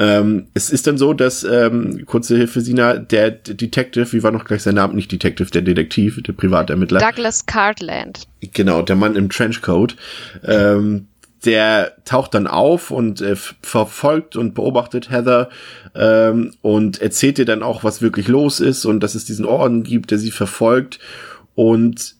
Ähm, 0.00 0.46
es 0.54 0.70
ist 0.70 0.88
dann 0.88 0.98
so, 0.98 1.14
dass, 1.14 1.44
ähm, 1.44 2.04
kurze 2.04 2.36
Hilfe, 2.36 2.60
Sina, 2.60 2.96
der 2.96 3.30
Detective, 3.30 4.12
wie 4.12 4.24
war 4.24 4.32
noch 4.32 4.44
gleich 4.44 4.62
sein 4.62 4.74
Name? 4.74 4.94
Nicht 4.94 5.12
Detective, 5.12 5.50
der 5.50 5.62
Detektiv, 5.62 6.20
der 6.20 6.32
Privatermittler. 6.32 6.98
Douglas 6.98 7.46
Cartland. 7.46 8.26
Genau, 8.52 8.82
der 8.82 8.96
Mann 8.96 9.14
im 9.14 9.28
Trenchcoat. 9.30 9.94
Ähm, 10.44 11.06
der 11.44 11.96
taucht 12.04 12.34
dann 12.34 12.46
auf 12.46 12.90
und 12.90 13.20
äh, 13.20 13.36
verfolgt 13.62 14.36
und 14.36 14.54
beobachtet 14.54 15.10
Heather 15.10 15.48
ähm, 15.94 16.52
und 16.62 17.00
erzählt 17.00 17.38
ihr 17.38 17.44
dann 17.44 17.62
auch, 17.62 17.84
was 17.84 18.02
wirklich 18.02 18.28
los 18.28 18.60
ist 18.60 18.84
und 18.84 19.00
dass 19.00 19.14
es 19.14 19.24
diesen 19.24 19.44
Orden 19.44 19.82
gibt, 19.82 20.10
der 20.10 20.18
sie 20.18 20.30
verfolgt. 20.30 20.98
Und 21.54 22.16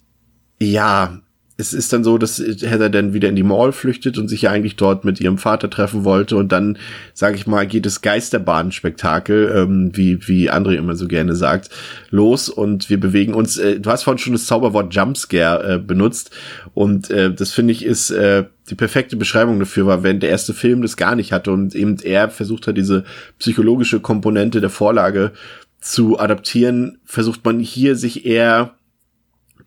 ja, 0.60 1.20
es 1.56 1.72
ist 1.72 1.92
dann 1.92 2.02
so, 2.02 2.18
dass 2.18 2.38
Heather 2.38 2.90
dann 2.90 3.14
wieder 3.14 3.28
in 3.28 3.36
die 3.36 3.44
Mall 3.44 3.70
flüchtet 3.72 4.18
und 4.18 4.26
sich 4.26 4.42
ja 4.42 4.50
eigentlich 4.50 4.74
dort 4.74 5.04
mit 5.04 5.20
ihrem 5.20 5.38
Vater 5.38 5.70
treffen 5.70 6.04
wollte 6.04 6.36
und 6.36 6.50
dann, 6.50 6.78
sage 7.12 7.36
ich 7.36 7.46
mal, 7.46 7.66
geht 7.66 7.86
das 7.86 8.02
Geisterbahn-Spektakel, 8.02 9.52
ähm, 9.54 9.90
wie 9.94 10.26
wie 10.26 10.50
André 10.50 10.74
immer 10.74 10.96
so 10.96 11.06
gerne 11.06 11.36
sagt, 11.36 11.70
los 12.10 12.48
und 12.48 12.90
wir 12.90 12.98
bewegen 12.98 13.34
uns. 13.34 13.56
Äh, 13.56 13.78
du 13.78 13.90
hast 13.90 14.02
vorhin 14.02 14.18
schon 14.18 14.32
das 14.32 14.46
Zauberwort 14.46 14.92
Jumpscare 14.94 15.74
äh, 15.74 15.78
benutzt 15.78 16.32
und 16.74 17.10
äh, 17.10 17.32
das 17.32 17.52
finde 17.52 17.72
ich 17.72 17.84
ist 17.84 18.10
äh, 18.10 18.44
die 18.68 18.74
perfekte 18.74 19.16
Beschreibung 19.16 19.60
dafür 19.60 19.86
war, 19.86 20.02
wenn 20.02 20.20
der 20.20 20.30
erste 20.30 20.54
Film 20.54 20.82
das 20.82 20.96
gar 20.96 21.14
nicht 21.14 21.30
hatte 21.30 21.52
und 21.52 21.76
eben 21.76 21.98
er 22.02 22.30
versucht 22.30 22.66
hat, 22.66 22.76
diese 22.76 23.04
psychologische 23.38 24.00
Komponente 24.00 24.60
der 24.60 24.70
Vorlage 24.70 25.32
zu 25.80 26.18
adaptieren, 26.18 26.98
versucht 27.04 27.44
man 27.44 27.60
hier 27.60 27.94
sich 27.94 28.26
eher 28.26 28.74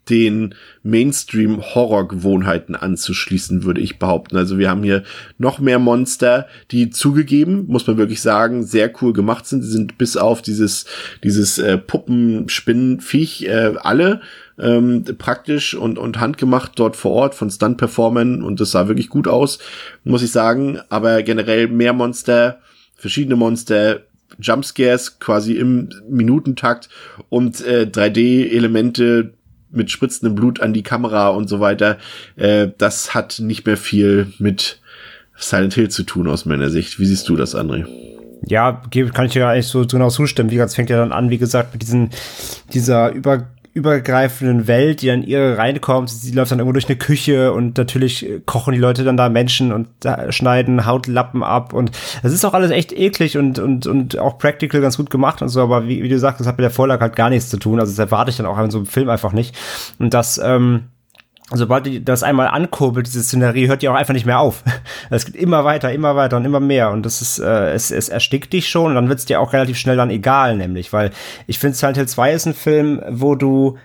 den 0.10 0.56
Mainstream-Horror-Gewohnheiten 0.84 2.76
anzuschließen, 2.76 3.64
würde 3.64 3.82
ich 3.82 4.00
behaupten. 4.00 4.38
Also 4.38 4.58
wir 4.58 4.70
haben 4.70 4.84
hier 4.84 5.04
noch 5.38 5.60
mehr 5.60 5.80
Monster, 5.80 6.48
die 6.72 6.90
zugegeben, 6.90 7.66
muss 7.68 7.88
man 7.88 7.98
wirklich 7.98 8.22
sagen, 8.22 8.64
sehr 8.64 8.92
cool 9.02 9.14
gemacht 9.14 9.46
sind. 9.46 9.64
Sie 9.64 9.72
sind 9.72 9.98
bis 9.98 10.18
auf 10.18 10.42
dieses, 10.42 10.86
dieses 11.24 11.58
äh, 11.58 11.78
Puppenspinnenviech 11.78 13.44
äh, 13.44 13.74
alle 13.78 14.22
ähm, 14.60 15.04
praktisch 15.18 15.74
und, 15.76 15.98
und 15.98 16.20
handgemacht 16.20 16.74
dort 16.76 16.96
vor 16.96 17.12
Ort 17.12 17.36
von 17.36 17.50
Stunt-Performern 17.50 18.42
und 18.42 18.60
das 18.60 18.72
sah 18.72 18.88
wirklich 18.88 19.10
gut 19.10 19.28
aus, 19.28 19.60
muss 20.04 20.24
ich 20.24 20.32
sagen. 20.32 20.80
Aber 20.90 21.24
generell 21.24 21.68
mehr 21.68 21.94
Monster, 21.94 22.60
verschiedene 22.96 23.36
Monster, 23.36 24.02
Jumpscares 24.40 25.20
quasi 25.20 25.54
im 25.54 25.90
Minutentakt 26.10 26.90
und 27.30 27.62
äh, 27.66 27.88
3D-Elemente, 27.92 29.34
mit 29.72 29.92
spritzendem 29.92 30.36
Blut 30.36 30.60
an 30.60 30.74
die 30.74 30.84
Kamera 30.84 31.30
und 31.30 31.48
so 31.48 31.60
weiter. 31.60 31.98
Äh, 32.36 32.70
das 32.78 33.14
hat 33.14 33.40
nicht 33.40 33.66
mehr 33.66 33.78
viel 33.78 34.34
mit 34.40 34.80
Silent 35.36 35.74
Hill 35.76 35.90
zu 35.90 36.04
tun 36.04 36.28
aus 36.28 36.46
meiner 36.46 36.70
Sicht. 36.70 37.00
Wie 37.00 37.06
siehst 37.06 37.30
du 37.30 37.36
das, 37.36 37.56
André? 37.56 37.86
Ja, 38.46 38.82
kann 39.14 39.26
ich 39.26 39.34
dir 39.34 39.48
eigentlich 39.48 39.68
so 39.68 39.86
genau 39.86 40.10
zustimmen. 40.10 40.52
Wie 40.52 40.56
gesagt, 40.56 40.70
es 40.70 40.76
fängt 40.76 40.90
ja 40.90 40.98
dann 40.98 41.12
an, 41.12 41.30
wie 41.30 41.38
gesagt, 41.38 41.74
mit 41.74 41.82
diesen, 41.82 42.12
dieser 42.74 43.12
über 43.12 43.48
übergreifenden 43.78 44.68
Welt, 44.68 45.02
die 45.02 45.08
dann 45.08 45.24
ihre 45.24 45.58
reinkommt. 45.58 46.10
Sie 46.10 46.32
läuft 46.32 46.52
dann 46.52 46.60
irgendwo 46.60 46.74
durch 46.74 46.88
eine 46.88 46.98
Küche 46.98 47.54
und 47.54 47.78
natürlich 47.78 48.26
kochen 48.46 48.74
die 48.74 48.80
Leute 48.80 49.04
dann 49.04 49.16
da 49.16 49.30
Menschen 49.30 49.72
und 49.72 49.88
da 50.00 50.32
schneiden 50.32 50.86
Hautlappen 50.86 51.44
ab 51.44 51.74
und 51.74 51.92
das 52.24 52.34
ist 52.34 52.44
auch 52.44 52.54
alles 52.54 52.72
echt 52.72 52.92
eklig 52.92 53.38
und, 53.38 53.60
und, 53.60 53.88
und 53.88 54.18
auch 54.18 54.38
practical 54.38 54.82
ganz 54.82 54.98
gut 54.98 55.10
gemacht 55.10 55.42
und 55.42 55.50
so, 55.50 55.62
aber 55.62 55.88
wie, 55.88 56.04
wie 56.04 56.10
du 56.10 56.20
sagst, 56.20 56.40
das 56.40 56.48
hat 56.48 56.58
mit 56.58 56.64
der 56.64 56.72
Vorlage 56.72 57.02
halt 57.02 57.16
gar 57.16 57.30
nichts 57.30 57.50
zu 57.50 57.58
tun. 57.58 57.80
Also 57.80 57.92
das 57.92 58.00
erwarte 58.00 58.32
ich 58.32 58.38
dann 58.38 58.46
auch 58.46 58.58
in 58.58 58.72
so 58.72 58.80
einem 58.80 58.88
Film 58.88 59.10
einfach 59.10 59.32
nicht. 59.32 59.56
Und 60.00 60.14
das, 60.14 60.40
ähm, 60.44 60.86
sobald 61.52 61.86
die 61.86 62.04
das 62.04 62.24
einmal 62.24 62.48
ankurbelt, 62.48 63.08
diese 63.08 63.24
Szenerie, 63.24 63.68
hört 63.68 63.82
die 63.82 63.90
auch 63.90 63.96
einfach 63.96 64.14
nicht 64.14 64.26
mehr 64.26 64.40
auf. 64.40 64.64
Es 65.10 65.26
geht 65.26 65.36
immer 65.36 65.64
weiter, 65.64 65.94
immer 65.94 66.16
weiter 66.16 66.38
und 66.38 66.46
immer 66.46 66.60
mehr. 66.60 66.92
Und 66.92 67.06
das 67.06 67.22
ist, 67.22 67.40
äh, 67.40 67.72
es, 67.72 67.92
es 67.92 68.10
erstickt 68.10 68.52
dich 68.52 68.68
schon 68.68 68.88
und 68.88 68.96
dann 68.96 69.10
wird's 69.10 69.26
dir 69.26 69.40
auch 69.40 69.54
relativ 69.54 69.78
schnell 69.78 69.96
dann 69.96 70.10
egal, 70.10 70.58
nämlich, 70.58 70.92
weil 70.92 71.12
ich 71.46 71.60
finde 71.60 71.78
Silent 71.78 71.98
Hill 71.98 72.08
2 72.08 72.34
ist 72.34 72.46
ein 72.48 72.54
Film, 72.54 73.02
wo 73.10 73.36
du 73.36 73.78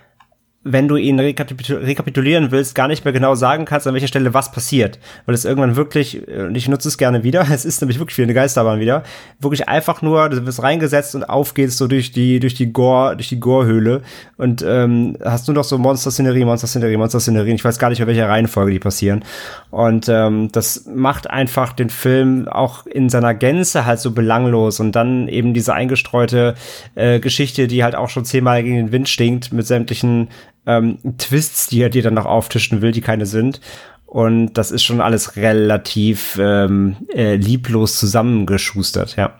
wenn 0.63 0.87
du 0.87 0.95
ihn 0.95 1.19
rekapitul 1.19 1.77
rekapitulieren 1.77 2.51
willst, 2.51 2.73
gar 2.73 2.87
nicht 2.87 3.03
mehr 3.03 3.11
genau 3.13 3.35
sagen 3.35 3.65
kannst, 3.65 3.85
an 3.85 3.93
welcher 3.93 4.07
Stelle 4.07 4.33
was 4.33 4.51
passiert. 4.51 4.97
Weil 5.25 5.35
es 5.35 5.45
irgendwann 5.45 5.75
wirklich, 5.75 6.27
äh, 6.27 6.43
und 6.43 6.55
ich 6.55 6.67
nutze 6.69 6.87
es 6.87 6.97
gerne 6.97 7.23
wieder, 7.23 7.45
es 7.51 7.65
ist 7.65 7.81
nämlich 7.81 7.99
wirklich 7.99 8.17
wie 8.17 8.23
eine 8.23 8.33
Geisterbahn 8.33 8.79
wieder, 8.79 9.03
wirklich 9.39 9.67
einfach 9.67 10.01
nur, 10.01 10.29
du 10.29 10.45
wirst 10.45 10.63
reingesetzt 10.63 11.15
und 11.15 11.25
aufgehst 11.25 11.77
so 11.77 11.87
durch 11.87 12.11
die, 12.11 12.39
durch 12.39 12.53
die 12.53 12.71
Gore, 12.71 13.15
durch 13.15 13.29
die 13.29 13.39
Gore-Höhle 13.39 14.01
und 14.37 14.63
ähm, 14.65 15.17
hast 15.23 15.47
nur 15.47 15.55
noch 15.55 15.65
so 15.65 15.77
Monster-Szenerie, 15.77 16.45
Monster-Szenerie, 16.45 16.97
Monster-Szenerie. 16.97 17.53
Ich 17.53 17.65
weiß 17.65 17.77
gar 17.77 17.89
nicht, 17.89 17.99
in 17.99 18.07
welcher 18.07 18.29
Reihenfolge 18.29 18.71
die 18.71 18.79
passieren. 18.79 19.23
Und 19.69 20.07
ähm, 20.07 20.49
das 20.51 20.85
macht 20.85 21.29
einfach 21.29 21.73
den 21.73 21.89
Film 21.89 22.47
auch 22.47 22.85
in 22.85 23.09
seiner 23.09 23.33
Gänze 23.33 23.85
halt 23.85 23.99
so 23.99 24.11
belanglos 24.11 24.79
und 24.79 24.93
dann 24.93 25.27
eben 25.27 25.53
diese 25.53 25.73
eingestreute 25.73 26.55
äh, 26.95 27.19
Geschichte, 27.19 27.67
die 27.67 27.83
halt 27.83 27.95
auch 27.95 28.09
schon 28.09 28.23
zehnmal 28.23 28.63
gegen 28.63 28.77
den 28.77 28.91
Wind 28.91 29.09
stinkt, 29.09 29.51
mit 29.51 29.67
sämtlichen 29.67 30.29
ähm, 30.65 30.97
Twists, 31.17 31.67
die 31.67 31.81
er 31.81 31.89
dir 31.89 32.03
dann 32.03 32.13
noch 32.13 32.25
auftischen 32.25 32.81
will, 32.81 32.91
die 32.91 33.01
keine 33.01 33.25
sind. 33.25 33.59
Und 34.05 34.53
das 34.53 34.71
ist 34.71 34.83
schon 34.83 35.01
alles 35.01 35.37
relativ 35.37 36.37
ähm, 36.39 36.97
äh, 37.13 37.35
lieblos 37.35 37.97
zusammengeschustert, 37.97 39.15
ja. 39.15 39.39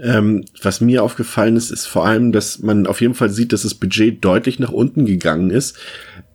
Ähm, 0.00 0.44
was 0.62 0.80
mir 0.80 1.02
aufgefallen 1.02 1.56
ist, 1.56 1.70
ist 1.70 1.86
vor 1.86 2.04
allem, 2.04 2.32
dass 2.32 2.58
man 2.60 2.86
auf 2.86 3.00
jeden 3.00 3.14
Fall 3.14 3.30
sieht, 3.30 3.52
dass 3.52 3.62
das 3.62 3.74
Budget 3.74 4.24
deutlich 4.24 4.58
nach 4.58 4.72
unten 4.72 5.06
gegangen 5.06 5.50
ist. 5.50 5.76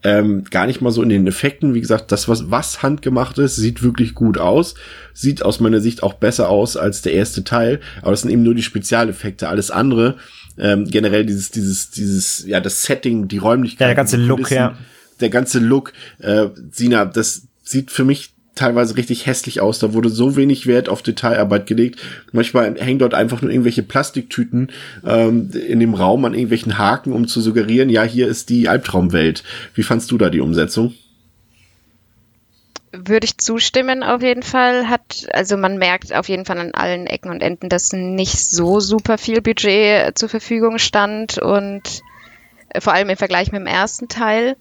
Ähm, 0.04 0.44
gar 0.46 0.68
nicht 0.68 0.82
mal 0.82 0.92
so 0.92 1.02
in 1.02 1.10
den 1.10 1.28
Effekten. 1.28 1.74
Wie 1.74 1.82
gesagt, 1.82 2.12
das, 2.12 2.28
was, 2.28 2.52
was 2.52 2.84
handgemacht 2.84 3.38
ist, 3.38 3.56
sieht 3.56 3.84
wirklich 3.84 4.16
gut 4.16 4.38
aus. 4.38 4.76
Sieht 5.14 5.44
aus 5.44 5.60
meiner 5.60 5.80
Sicht 5.80 6.04
auch 6.04 6.14
besser 6.14 6.50
aus 6.50 6.76
als 6.76 7.02
der 7.02 7.14
erste 7.14 7.44
Teil. 7.44 7.80
Aber 8.02 8.12
das 8.12 8.22
sind 8.22 8.32
eben 8.32 8.44
nur 8.44 8.56
die 8.56 8.64
Spezialeffekte. 8.64 9.48
Alles 9.48 9.72
andere, 9.72 10.18
ähm, 10.58 10.86
generell 10.86 11.26
dieses, 11.26 11.52
dieses, 11.52 11.92
dieses, 11.92 12.46
ja, 12.46 12.60
das 12.60 12.84
Setting, 12.84 13.28
die 13.28 13.38
Räumlichkeit. 13.38 13.82
Ja, 13.82 13.88
der 13.88 13.96
ganze 13.96 14.18
Look, 14.18 14.52
ja. 14.52 14.78
Der 15.20 15.30
ganze 15.30 15.60
Look, 15.60 15.94
äh, 16.20 16.48
Sina, 16.72 17.06
das 17.06 17.44
sieht 17.64 17.92
für 17.92 18.04
mich 18.04 18.34
teilweise 18.56 18.98
richtig 18.98 19.26
hässlich 19.26 19.62
aus. 19.62 19.80
Da 19.80 19.94
wurde 19.94 20.10
so 20.10 20.36
wenig 20.36 20.68
Wert 20.68 20.90
auf 20.90 21.02
Detailarbeit 21.02 21.66
gelegt. 21.66 22.00
Manchmal 22.32 22.76
hängen 22.76 23.00
dort 23.00 23.14
einfach 23.14 23.42
nur 23.42 23.52
irgendwelche 23.52 23.84
Plastiktüten 23.84 24.70
ähm, 25.06 25.50
in 25.68 25.80
dem 25.80 25.94
Raum 25.94 26.26
an 26.26 26.34
irgendwelchen 26.34 26.78
Haken, 26.78 27.14
um 27.14 27.28
zu 27.28 27.42
suggerieren, 27.42 27.90
ja, 27.90 28.04
hier 28.04 28.28
ist 28.28 28.50
die 28.50 28.70
Albtraumwelt. 28.70 29.44
Wie 29.74 29.84
fandst 29.84 30.12
du 30.12 30.18
da 30.18 30.30
die 30.30 30.42
Umsetzung? 30.42 30.94
Würde 32.96 33.26
ich 33.26 33.40
zustimmen, 33.40 34.04
auf 34.04 34.22
jeden 34.22 34.44
Fall. 34.44 34.88
Hat, 34.88 35.28
also 35.34 35.58
man 35.58 35.80
merkt 35.80 36.14
auf 36.14 36.30
jeden 36.30 36.46
Fall 36.46 36.60
an 36.60 36.76
allen 36.76 37.08
Ecken 37.08 37.32
und 37.32 37.42
Enden, 37.42 37.68
dass 37.68 37.92
nicht 37.92 38.38
so 38.38 38.80
super 38.80 39.18
viel 39.18 39.42
Budget 39.42 40.16
zur 40.16 40.30
Verfügung 40.30 40.78
stand 40.78 41.40
und 41.40 42.04
äh, 42.70 42.80
vor 42.82 42.94
allem 42.94 43.10
im 43.10 43.18
Vergleich 43.18 43.52
mit 43.52 43.62
dem 43.62 43.68
ersten 43.68 44.10
Teil 44.10 44.56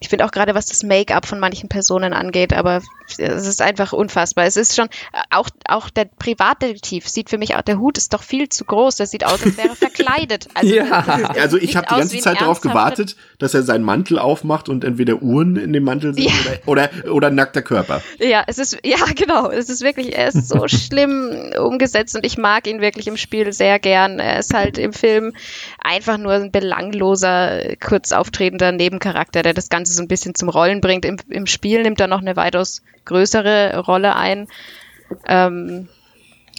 ich 0.00 0.08
finde 0.08 0.24
auch 0.24 0.30
gerade, 0.30 0.54
was 0.54 0.66
das 0.66 0.82
Make-up 0.82 1.26
von 1.26 1.40
manchen 1.40 1.68
Personen 1.68 2.12
angeht, 2.12 2.52
aber 2.52 2.82
es 3.16 3.46
ist 3.46 3.62
einfach 3.62 3.92
unfassbar. 3.92 4.44
Es 4.44 4.56
ist 4.56 4.76
schon, 4.76 4.88
auch, 5.30 5.48
auch 5.66 5.88
der 5.90 6.04
Privatdetektiv 6.04 7.08
sieht 7.08 7.30
für 7.30 7.38
mich 7.38 7.56
auch, 7.56 7.62
der 7.62 7.78
Hut 7.78 7.96
ist 7.96 8.12
doch 8.12 8.22
viel 8.22 8.48
zu 8.48 8.64
groß. 8.64 8.96
Das 8.96 9.10
sieht 9.10 9.24
aus, 9.24 9.42
als 9.42 9.56
wäre 9.56 9.68
er 9.68 9.76
verkleidet. 9.76 10.48
Also, 10.58 10.74
ja. 10.74 10.90
also 11.40 11.56
ich 11.56 11.76
habe 11.76 11.86
die 11.88 11.94
ganze 11.94 12.18
Zeit 12.18 12.40
darauf 12.40 12.60
gewartet, 12.60 13.16
dass 13.38 13.54
er 13.54 13.62
seinen 13.62 13.84
Mantel 13.84 14.18
aufmacht 14.18 14.68
und 14.68 14.82
entweder 14.82 15.22
Uhren 15.22 15.56
in 15.56 15.72
dem 15.72 15.84
Mantel 15.84 16.14
sind 16.14 16.24
ja. 16.24 16.32
oder, 16.66 16.90
oder, 17.04 17.12
oder 17.14 17.30
nackter 17.30 17.62
Körper. 17.62 18.02
Ja, 18.18 18.42
es 18.46 18.58
ist, 18.58 18.78
ja, 18.84 18.96
genau. 19.14 19.50
Es 19.50 19.68
ist 19.68 19.82
wirklich, 19.82 20.16
er 20.16 20.28
ist 20.28 20.48
so 20.48 20.66
schlimm 20.66 21.52
umgesetzt 21.58 22.16
und 22.16 22.26
ich 22.26 22.38
mag 22.38 22.66
ihn 22.66 22.80
wirklich 22.80 23.06
im 23.06 23.16
Spiel 23.16 23.52
sehr 23.52 23.78
gern. 23.78 24.18
Er 24.18 24.40
ist 24.40 24.52
halt 24.52 24.78
im 24.78 24.92
Film 24.92 25.32
einfach 25.80 26.18
nur 26.18 26.32
ein 26.32 26.50
belangloser, 26.50 27.76
kurz 27.80 28.10
auftretender 28.10 28.72
Nebencharakter, 28.72 29.42
der 29.42 29.54
das 29.54 29.68
Ganze 29.68 29.87
Ganze 29.88 29.96
so 29.96 30.02
ein 30.02 30.08
bisschen 30.08 30.34
zum 30.34 30.48
Rollen 30.48 30.80
bringt. 30.80 31.04
Im, 31.04 31.16
im 31.28 31.46
Spiel 31.46 31.82
nimmt 31.82 32.00
er 32.00 32.06
noch 32.06 32.20
eine 32.20 32.36
weitaus 32.36 32.82
größere 33.04 33.78
Rolle 33.78 34.14
ein. 34.14 34.46
Ähm, 35.26 35.88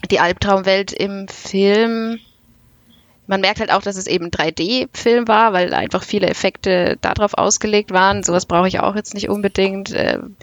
die 0.10 0.20
Albtraumwelt 0.20 0.92
im 0.92 1.28
Film, 1.28 2.20
man 3.28 3.42
merkt 3.42 3.60
halt 3.60 3.72
auch, 3.72 3.82
dass 3.82 3.98
es 3.98 4.08
eben 4.08 4.32
3D-Film 4.32 5.28
war, 5.28 5.54
weil 5.54 5.74
einfach 5.74 6.04
viele 6.04 6.28
Effekte 6.28 6.98
darauf 7.02 7.36
ausgelegt 7.36 7.92
waren. 7.92 8.24
Sowas 8.24 8.46
brauche 8.46 8.68
ich 8.68 8.80
auch 8.80 8.96
jetzt 8.96 9.14
nicht 9.14 9.30
unbedingt. 9.30 9.94
Ähm, 9.96 10.36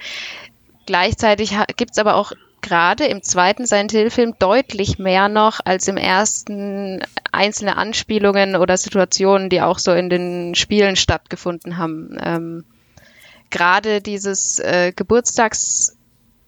gleichzeitig 0.87 1.57
gibt 1.77 1.93
es 1.93 1.99
aber 1.99 2.15
auch 2.15 2.33
gerade 2.63 3.07
im 3.07 3.23
zweiten 3.23 3.67
Silent 3.67 3.93
Hill-Film 3.93 4.35
deutlich 4.39 4.99
mehr 4.99 5.29
noch 5.29 5.61
als 5.65 5.89
im 5.89 5.97
ersten 5.97 7.03
einzelne 7.33 7.77
Anspielungen 7.77 8.57
oder 8.57 8.77
Situationen, 8.77 9.49
die 9.51 9.63
auch 9.63 9.79
so 9.79 9.93
in 9.93 10.11
den 10.11 10.55
Spielen 10.55 10.97
stattgefunden 10.97 11.79
haben. 11.79 12.17
Ähm, 12.23 12.65
gerade 13.51 14.01
dieses 14.01 14.59
äh, 14.59 14.93
Geburtstags 14.95 15.97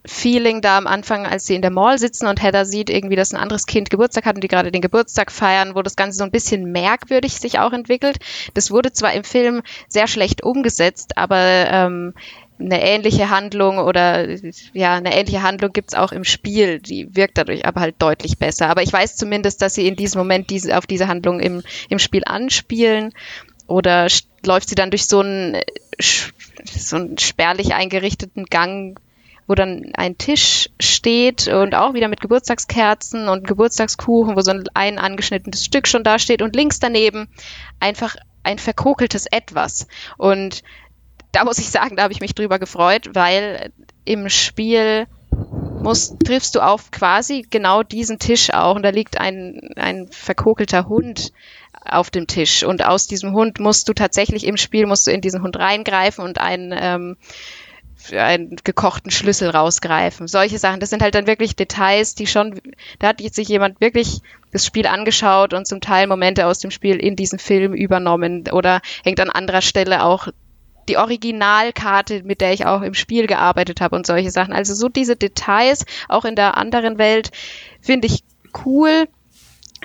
Feeling 0.08 0.62
da 0.62 0.78
am 0.78 0.86
Anfang, 0.86 1.26
als 1.26 1.46
sie 1.46 1.54
in 1.54 1.60
der 1.62 1.70
Mall 1.70 1.98
sitzen 1.98 2.26
und 2.26 2.42
Heather 2.42 2.64
sieht 2.64 2.88
irgendwie, 2.88 3.16
dass 3.16 3.32
ein 3.32 3.40
anderes 3.40 3.66
Kind 3.66 3.90
Geburtstag 3.90 4.24
hat 4.24 4.36
und 4.36 4.42
die 4.42 4.48
gerade 4.48 4.72
den 4.72 4.80
Geburtstag 4.80 5.30
feiern, 5.30 5.74
wo 5.74 5.82
das 5.82 5.96
Ganze 5.96 6.18
so 6.18 6.24
ein 6.24 6.30
bisschen 6.30 6.72
merkwürdig 6.72 7.34
sich 7.34 7.58
auch 7.58 7.72
entwickelt. 7.72 8.18
Das 8.54 8.70
wurde 8.70 8.92
zwar 8.92 9.12
im 9.12 9.24
Film 9.24 9.62
sehr 9.88 10.06
schlecht 10.06 10.42
umgesetzt, 10.42 11.18
aber 11.18 11.36
ähm, 11.36 12.14
eine 12.60 12.82
ähnliche 12.82 13.30
Handlung 13.30 13.78
oder 13.78 14.26
ja, 14.72 14.94
eine 14.94 15.14
ähnliche 15.14 15.42
Handlung 15.42 15.72
gibt's 15.72 15.94
auch 15.94 16.12
im 16.12 16.24
Spiel. 16.24 16.80
Die 16.80 17.14
wirkt 17.14 17.38
dadurch 17.38 17.66
aber 17.66 17.80
halt 17.80 17.96
deutlich 17.98 18.38
besser. 18.38 18.68
Aber 18.68 18.82
ich 18.82 18.92
weiß 18.92 19.16
zumindest, 19.16 19.62
dass 19.62 19.74
sie 19.74 19.86
in 19.86 19.96
diesem 19.96 20.18
Moment 20.18 20.50
diese, 20.50 20.76
auf 20.76 20.86
diese 20.86 21.08
Handlung 21.08 21.40
im, 21.40 21.62
im 21.88 21.98
Spiel 21.98 22.22
anspielen. 22.24 23.12
Oder 23.66 24.08
läuft 24.44 24.68
sie 24.68 24.74
dann 24.74 24.90
durch 24.90 25.06
so 25.06 25.20
einen 25.20 25.62
so 26.00 26.96
einen 26.96 27.18
spärlich 27.18 27.74
eingerichteten 27.74 28.44
Gang, 28.44 28.98
wo 29.46 29.54
dann 29.54 29.92
ein 29.94 30.18
Tisch 30.18 30.68
steht 30.78 31.48
und 31.48 31.74
auch 31.74 31.94
wieder 31.94 32.08
mit 32.08 32.20
Geburtstagskerzen 32.20 33.28
und 33.28 33.46
Geburtstagskuchen, 33.46 34.36
wo 34.36 34.40
so 34.40 34.52
ein, 34.74 34.98
angeschnittenes 34.98 35.64
Stück 35.64 35.88
schon 35.88 36.04
da 36.04 36.18
steht 36.18 36.42
und 36.42 36.54
links 36.54 36.78
daneben 36.78 37.28
einfach 37.80 38.16
ein 38.42 38.58
verkokeltes 38.58 39.26
Etwas. 39.26 39.86
Und 40.16 40.62
da 41.32 41.44
muss 41.44 41.58
ich 41.58 41.70
sagen, 41.70 41.96
da 41.96 42.04
habe 42.04 42.12
ich 42.12 42.20
mich 42.20 42.34
drüber 42.34 42.58
gefreut, 42.58 43.10
weil 43.14 43.72
im 44.04 44.28
Spiel 44.28 45.06
musst, 45.82 46.20
triffst 46.24 46.54
du 46.54 46.60
auf 46.60 46.90
quasi 46.90 47.46
genau 47.48 47.82
diesen 47.82 48.18
Tisch 48.18 48.52
auch 48.52 48.76
und 48.76 48.82
da 48.82 48.90
liegt 48.90 49.18
ein, 49.18 49.70
ein 49.76 50.08
verkokelter 50.10 50.88
Hund 50.88 51.32
auf 51.92 52.10
dem 52.10 52.26
Tisch. 52.26 52.62
Und 52.64 52.84
aus 52.84 53.06
diesem 53.06 53.32
Hund 53.32 53.60
musst 53.60 53.88
du 53.88 53.92
tatsächlich 53.92 54.44
im 54.46 54.56
Spiel, 54.56 54.86
musst 54.86 55.06
du 55.06 55.10
in 55.10 55.20
diesen 55.20 55.42
Hund 55.42 55.56
reingreifen 55.56 56.24
und 56.24 56.38
einen, 56.38 56.74
ähm, 56.76 57.16
einen 58.12 58.56
gekochten 58.64 59.10
Schlüssel 59.10 59.50
rausgreifen. 59.50 60.28
Solche 60.28 60.58
Sachen, 60.58 60.80
das 60.80 60.90
sind 60.90 61.02
halt 61.02 61.14
dann 61.14 61.26
wirklich 61.26 61.56
Details, 61.56 62.14
die 62.14 62.26
schon, 62.26 62.60
da 62.98 63.08
hat 63.08 63.20
sich 63.20 63.48
jemand 63.48 63.80
wirklich 63.80 64.20
das 64.52 64.64
Spiel 64.64 64.86
angeschaut 64.86 65.52
und 65.52 65.66
zum 65.66 65.80
Teil 65.80 66.06
Momente 66.06 66.46
aus 66.46 66.58
dem 66.58 66.70
Spiel 66.70 66.96
in 66.96 67.16
diesen 67.16 67.38
Film 67.38 67.74
übernommen 67.74 68.44
oder 68.50 68.80
hängt 69.04 69.20
an 69.20 69.30
anderer 69.30 69.62
Stelle 69.62 70.04
auch 70.04 70.28
die 70.88 70.96
Originalkarte, 70.96 72.22
mit 72.22 72.40
der 72.40 72.52
ich 72.52 72.66
auch 72.66 72.82
im 72.82 72.94
Spiel 72.94 73.26
gearbeitet 73.26 73.80
habe 73.80 73.94
und 73.94 74.06
solche 74.06 74.30
Sachen. 74.30 74.54
Also 74.54 74.74
so 74.74 74.88
diese 74.88 75.16
Details, 75.16 75.84
auch 76.08 76.24
in 76.24 76.34
der 76.34 76.56
anderen 76.56 76.98
Welt, 76.98 77.30
finde 77.80 78.06
ich 78.06 78.24
cool. 78.64 79.06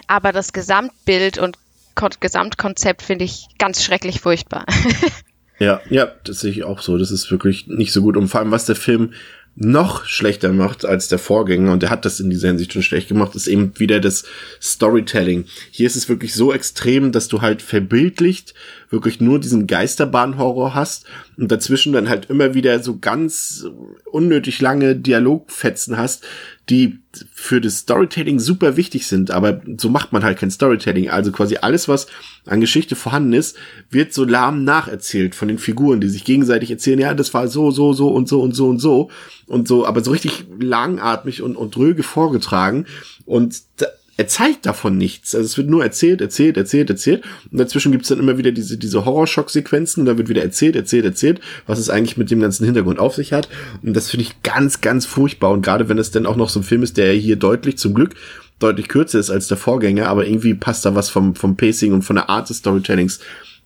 Aber 0.07 0.31
das 0.31 0.53
Gesamtbild 0.53 1.38
und 1.38 1.57
Gesamtkonzept 1.95 3.01
finde 3.01 3.25
ich 3.25 3.47
ganz 3.57 3.83
schrecklich 3.83 4.21
furchtbar. 4.21 4.65
ja, 5.59 5.81
ja, 5.89 6.11
das 6.23 6.41
sehe 6.41 6.51
ich 6.51 6.63
auch 6.63 6.81
so. 6.81 6.97
Das 6.97 7.11
ist 7.11 7.31
wirklich 7.31 7.67
nicht 7.67 7.93
so 7.93 8.01
gut. 8.01 8.17
Und 8.17 8.27
vor 8.27 8.39
allem, 8.39 8.51
was 8.51 8.65
der 8.65 8.75
Film 8.75 9.13
noch 9.55 10.05
schlechter 10.05 10.51
macht 10.51 10.83
als 10.83 11.07
der 11.07 11.19
Vorgänger, 11.19 11.71
und 11.71 11.83
der 11.83 11.91
hat 11.91 12.05
das 12.05 12.19
in 12.19 12.29
dieser 12.29 12.47
Hinsicht 12.47 12.73
schon 12.73 12.81
schlecht 12.81 13.07
gemacht, 13.07 13.35
ist 13.35 13.47
eben 13.47 13.77
wieder 13.79 13.99
das 13.99 14.23
Storytelling. 14.61 15.45
Hier 15.69 15.85
ist 15.85 15.95
es 15.95 16.09
wirklich 16.09 16.33
so 16.33 16.51
extrem, 16.51 17.11
dass 17.11 17.27
du 17.27 17.41
halt 17.41 17.61
verbildlicht 17.61 18.55
wirklich 18.93 19.19
nur 19.19 19.39
diesen 19.39 19.67
Geisterbahnhorror 19.67 20.73
hast 20.73 21.05
und 21.35 21.51
dazwischen 21.51 21.91
dann 21.91 22.07
halt 22.07 22.29
immer 22.29 22.53
wieder 22.53 22.81
so 22.81 22.99
ganz 22.99 23.65
unnötig 24.09 24.61
lange 24.61 24.95
Dialogfetzen 24.95 25.97
hast, 25.97 26.23
die 26.69 26.99
für 27.33 27.59
das 27.59 27.79
Storytelling 27.79 28.39
super 28.39 28.77
wichtig 28.77 29.07
sind, 29.07 29.31
aber 29.31 29.61
so 29.77 29.89
macht 29.89 30.13
man 30.13 30.23
halt 30.23 30.37
kein 30.37 30.51
Storytelling. 30.51 31.09
Also 31.09 31.31
quasi 31.31 31.57
alles, 31.57 31.89
was 31.89 32.07
an 32.45 32.61
Geschichte 32.61 32.95
vorhanden 32.95 33.33
ist, 33.33 33.57
wird 33.89 34.13
so 34.13 34.23
lahm 34.23 34.63
nacherzählt 34.63 35.35
von 35.35 35.49
den 35.49 35.57
Figuren, 35.57 35.99
die 35.99 36.07
sich 36.07 36.23
gegenseitig 36.23 36.71
erzählen, 36.71 36.99
ja, 36.99 37.13
das 37.13 37.33
war 37.33 37.49
so, 37.49 37.71
so, 37.71 37.91
so 37.91 38.07
und 38.09 38.29
so 38.29 38.41
und 38.41 38.55
so 38.55 38.69
und 38.69 38.79
so 38.79 39.09
und 39.47 39.67
so, 39.67 39.85
aber 39.85 40.03
so 40.03 40.11
richtig 40.11 40.45
langatmig 40.57 41.41
und, 41.41 41.57
und 41.57 41.75
dröge 41.75 42.03
vorgetragen 42.03 42.85
und 43.25 43.61
da, 43.77 43.87
er 44.15 44.27
zeigt 44.27 44.65
davon 44.68 44.98
nichts. 44.98 45.34
Also 45.34 45.45
es 45.45 45.57
wird 45.57 45.69
nur 45.69 45.84
erzählt, 45.84 46.22
erzählt, 46.22 46.56
erzählt, 46.56 46.90
erzählt. 46.90 47.23
Und 47.52 47.60
dazwischen 47.60 47.91
gibt's 47.91 48.10
dann 48.10 48.19
immer 48.19 48.38
wieder 48.38 48.52
diese, 48.52 48.77
diese 48.77 49.06
Horrorschock-Sequenzen 49.06 50.02
und 50.02 50.06
da 50.06 50.18
wird 50.18 50.30
wieder 50.30 50.44
erzählt, 50.44 50.76
erzählt, 50.76 51.06
erzählt, 51.06 51.41
was 51.65 51.80
es 51.80 51.90
eigentlich 51.90 52.18
mit 52.18 52.30
dem 52.30 52.40
ganzen 52.40 52.65
Hintergrund 52.65 52.99
auf 52.99 53.15
sich 53.15 53.34
hat. 53.34 53.49
Und 53.81 53.95
das 53.95 54.11
finde 54.11 54.26
ich 54.26 54.44
ganz, 54.44 54.81
ganz 54.81 55.07
furchtbar. 55.07 55.52
Und 55.52 55.64
gerade 55.64 55.90
wenn 55.90 55.98
es 55.98 56.11
dann 56.11 56.27
auch 56.27 56.35
noch 56.35 56.49
so 56.49 56.60
ein 56.60 56.64
Film 56.64 56.84
ist, 56.84 56.98
der 56.98 57.14
hier 57.14 57.38
deutlich, 57.38 57.77
zum 57.80 57.95
Glück, 57.95 58.14
deutlich 58.60 58.88
kürzer 58.88 59.19
ist 59.19 59.31
als 59.31 59.48
der 59.48 59.57
Vorgänger, 59.57 60.07
aber 60.07 60.27
irgendwie 60.27 60.53
passt 60.53 60.85
da 60.85 60.94
was 60.94 61.10
vom, 61.10 61.35
vom 61.35 61.57
Pacing 61.57 61.91
und 61.91 62.03
von 62.03 62.15
der 62.15 62.30
Art 62.30 62.49
des 62.49 62.57
Storytellings 62.57 63.19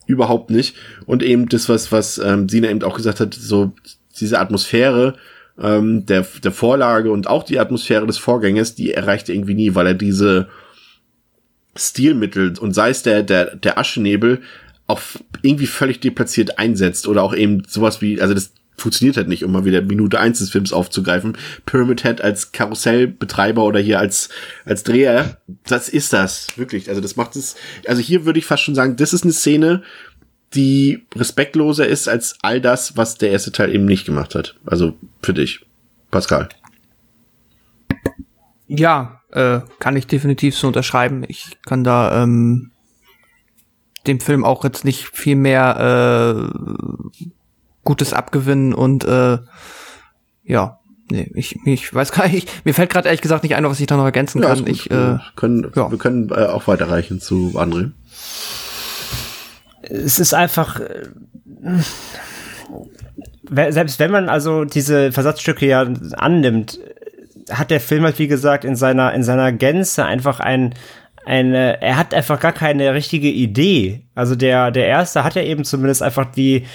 überhaupt 0.06 0.50
nicht. 0.50 0.76
Und 1.06 1.24
eben 1.24 1.50
das, 1.50 1.68
was, 1.68 1.92
was 1.92 2.20
ähm, 2.20 2.48
Sina 2.48 2.70
eben 2.70 2.84
auch 2.84 2.96
gesagt 2.96 3.20
hat, 3.20 3.34
so 3.34 3.74
diese 4.20 4.40
Atmosphäre 4.40 5.16
ähm, 5.62 6.06
der, 6.06 6.26
der 6.44 6.52
Vorlage 6.52 7.12
und 7.12 7.28
auch 7.28 7.44
die 7.44 7.60
Atmosphäre 7.60 8.08
des 8.08 8.18
Vorgängers, 8.18 8.76
die 8.76 8.94
erreicht 8.94 9.30
er 9.30 9.36
irgendwie 9.36 9.56
nie, 9.56 9.76
weil 9.76 9.88
er 9.88 9.94
diese 9.94 10.48
Stilmittel 11.76 12.58
und 12.60 12.74
sei 12.74 12.90
es 12.90 13.04
der, 13.04 13.24
der, 13.24 13.56
der 13.56 13.78
Aschenebel 13.78 14.42
auch 14.88 15.02
irgendwie 15.42 15.68
völlig 15.68 16.00
deplatziert 16.00 16.60
einsetzt 16.60 17.08
oder 17.08 17.24
auch 17.24 17.36
eben 17.36 17.64
sowas 17.68 18.02
wie, 18.02 18.22
also 18.22 18.34
das 18.34 18.54
funktioniert 18.78 19.18
halt 19.18 19.28
nicht, 19.28 19.44
um 19.44 19.52
mal 19.52 19.66
wieder 19.66 19.82
Minute 19.82 20.20
eins 20.20 20.40
des 20.40 20.52
Films 20.52 20.72
aufzugreifen. 20.72 21.36
Pyramid 21.66 22.04
Head 22.04 22.22
als 22.22 22.52
Karussellbetreiber 22.52 23.64
oder 23.64 23.80
hier 23.80 24.00
als, 24.00 24.30
als 24.66 24.84
Dreher, 24.84 25.38
das 25.66 25.90
ist 25.90 26.14
das, 26.14 26.48
wirklich. 26.58 26.88
Also 26.90 27.02
das 27.02 27.16
macht 27.16 27.36
es, 27.36 27.56
also 27.88 28.02
hier 28.02 28.26
würde 28.26 28.40
ich 28.40 28.46
fast 28.46 28.64
schon 28.64 28.76
sagen, 28.76 28.96
das 28.96 29.14
ist 29.14 29.24
eine 29.24 29.34
Szene, 29.34 29.82
die 30.54 31.06
respektloser 31.16 31.88
ist 31.88 32.08
als 32.08 32.38
all 32.42 32.62
das, 32.62 32.96
was 32.98 33.18
der 33.18 33.32
erste 33.32 33.52
Teil 33.52 33.74
eben 33.74 33.86
nicht 33.86 34.06
gemacht 34.06 34.36
hat. 34.36 34.56
Also 34.66 34.94
für 35.22 35.34
dich, 35.34 35.66
Pascal. 36.10 36.50
Ja, 38.68 39.22
äh, 39.32 39.60
kann 39.80 39.96
ich 39.96 40.08
definitiv 40.08 40.58
so 40.58 40.68
unterschreiben. 40.68 41.24
Ich 41.28 41.58
kann 41.66 41.84
da 41.84 42.24
ähm, 42.24 42.72
dem 44.08 44.20
Film 44.20 44.46
auch 44.46 44.64
jetzt 44.64 44.86
nicht 44.86 45.10
viel 45.10 45.36
mehr 45.36 46.50
äh, 46.54 46.60
Gutes 47.84 48.14
abgewinnen 48.14 48.74
und 48.74 49.06
äh, 49.06 49.38
ja, 50.44 50.80
nee, 51.10 51.30
ich, 51.36 51.58
ich 51.66 51.94
weiß 51.94 52.12
gar 52.12 52.28
nicht, 52.28 52.50
mir 52.66 52.74
fällt 52.74 52.90
gerade 52.90 53.08
ehrlich 53.08 53.22
gesagt 53.22 53.44
nicht 53.44 53.56
ein, 53.56 53.64
was 53.66 53.80
ich 53.80 53.88
da 53.88 53.98
noch 53.98 54.06
ergänzen 54.06 54.42
ja, 54.42 54.50
kann. 54.50 54.68
Ich, 54.68 54.92
äh, 54.92 55.18
können, 55.36 55.72
ja. 55.76 55.92
Wir 55.92 55.98
können 55.98 56.30
äh, 56.30 56.46
auch 56.46 56.68
weiterreichen 56.68 57.20
zu 57.20 57.54
André. 57.56 57.92
Es 59.90 60.20
ist 60.20 60.34
einfach, 60.34 60.80
äh, 60.80 61.06
selbst 63.72 64.00
wenn 64.00 64.12
man 64.12 64.30
also 64.30 64.66
diese 64.66 65.12
Versatzstücke 65.12 65.66
ja 65.66 65.88
annimmt, 66.14 66.80
hat 67.50 67.72
der 67.72 67.80
Film 67.80 68.04
halt, 68.04 68.20
wie 68.20 68.28
gesagt, 68.28 68.66
in 68.66 68.76
seiner, 68.76 69.14
in 69.14 69.24
seiner 69.24 69.52
Gänze 69.52 70.06
einfach 70.06 70.40
ein, 70.40 70.74
eine, 71.26 71.82
er 71.82 71.98
hat 71.98 72.14
einfach 72.14 72.40
gar 72.40 72.54
keine 72.54 72.94
richtige 72.94 73.30
Idee. 73.30 74.02
Also 74.16 74.36
der, 74.36 74.72
der 74.72 74.88
erste 74.88 75.24
hat 75.24 75.36
ja 75.36 75.44
eben 75.44 75.64
zumindest 75.64 76.02
einfach 76.02 76.32
die, 76.32 76.66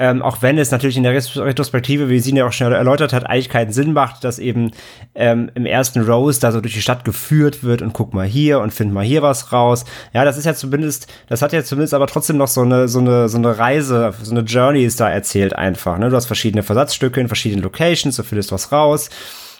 ähm, 0.00 0.22
auch 0.22 0.40
wenn 0.40 0.56
es 0.56 0.70
natürlich 0.70 0.96
in 0.96 1.02
der 1.02 1.12
Retrospektive, 1.12 2.08
wie 2.08 2.20
sie 2.20 2.34
ja 2.34 2.46
auch 2.46 2.52
schon 2.52 2.72
erläutert 2.72 3.12
hat, 3.12 3.28
eigentlich 3.28 3.50
keinen 3.50 3.70
Sinn 3.70 3.92
macht, 3.92 4.24
dass 4.24 4.38
eben 4.38 4.70
ähm, 5.14 5.50
im 5.54 5.66
ersten 5.66 6.00
Rose 6.00 6.40
da 6.40 6.52
so 6.52 6.62
durch 6.62 6.72
die 6.72 6.80
Stadt 6.80 7.04
geführt 7.04 7.62
wird 7.62 7.82
und 7.82 7.92
guck 7.92 8.14
mal 8.14 8.26
hier 8.26 8.60
und 8.60 8.72
find 8.72 8.94
mal 8.94 9.04
hier 9.04 9.20
was 9.20 9.52
raus. 9.52 9.84
Ja, 10.14 10.24
das 10.24 10.38
ist 10.38 10.46
ja 10.46 10.54
zumindest, 10.54 11.06
das 11.28 11.42
hat 11.42 11.52
ja 11.52 11.62
zumindest 11.62 11.92
aber 11.92 12.06
trotzdem 12.06 12.38
noch 12.38 12.48
so 12.48 12.62
eine, 12.62 12.88
so 12.88 12.98
eine, 12.98 13.28
so 13.28 13.36
eine 13.36 13.58
Reise, 13.58 14.14
so 14.22 14.30
eine 14.30 14.40
Journey 14.40 14.84
ist 14.84 15.00
da 15.00 15.10
erzählt 15.10 15.54
einfach. 15.54 15.98
Ne? 15.98 16.08
Du 16.08 16.16
hast 16.16 16.26
verschiedene 16.26 16.62
Versatzstücke 16.62 17.20
in 17.20 17.28
verschiedenen 17.28 17.62
Locations, 17.62 18.16
du 18.16 18.22
findest 18.22 18.52
was 18.52 18.72
raus, 18.72 19.10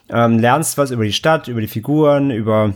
ähm, 0.09 0.39
lernst 0.39 0.79
was 0.79 0.91
über 0.91 1.05
die 1.05 1.12
Stadt, 1.12 1.49
über 1.49 1.61
die 1.61 1.69
Figuren, 1.69 2.31
über 2.31 2.73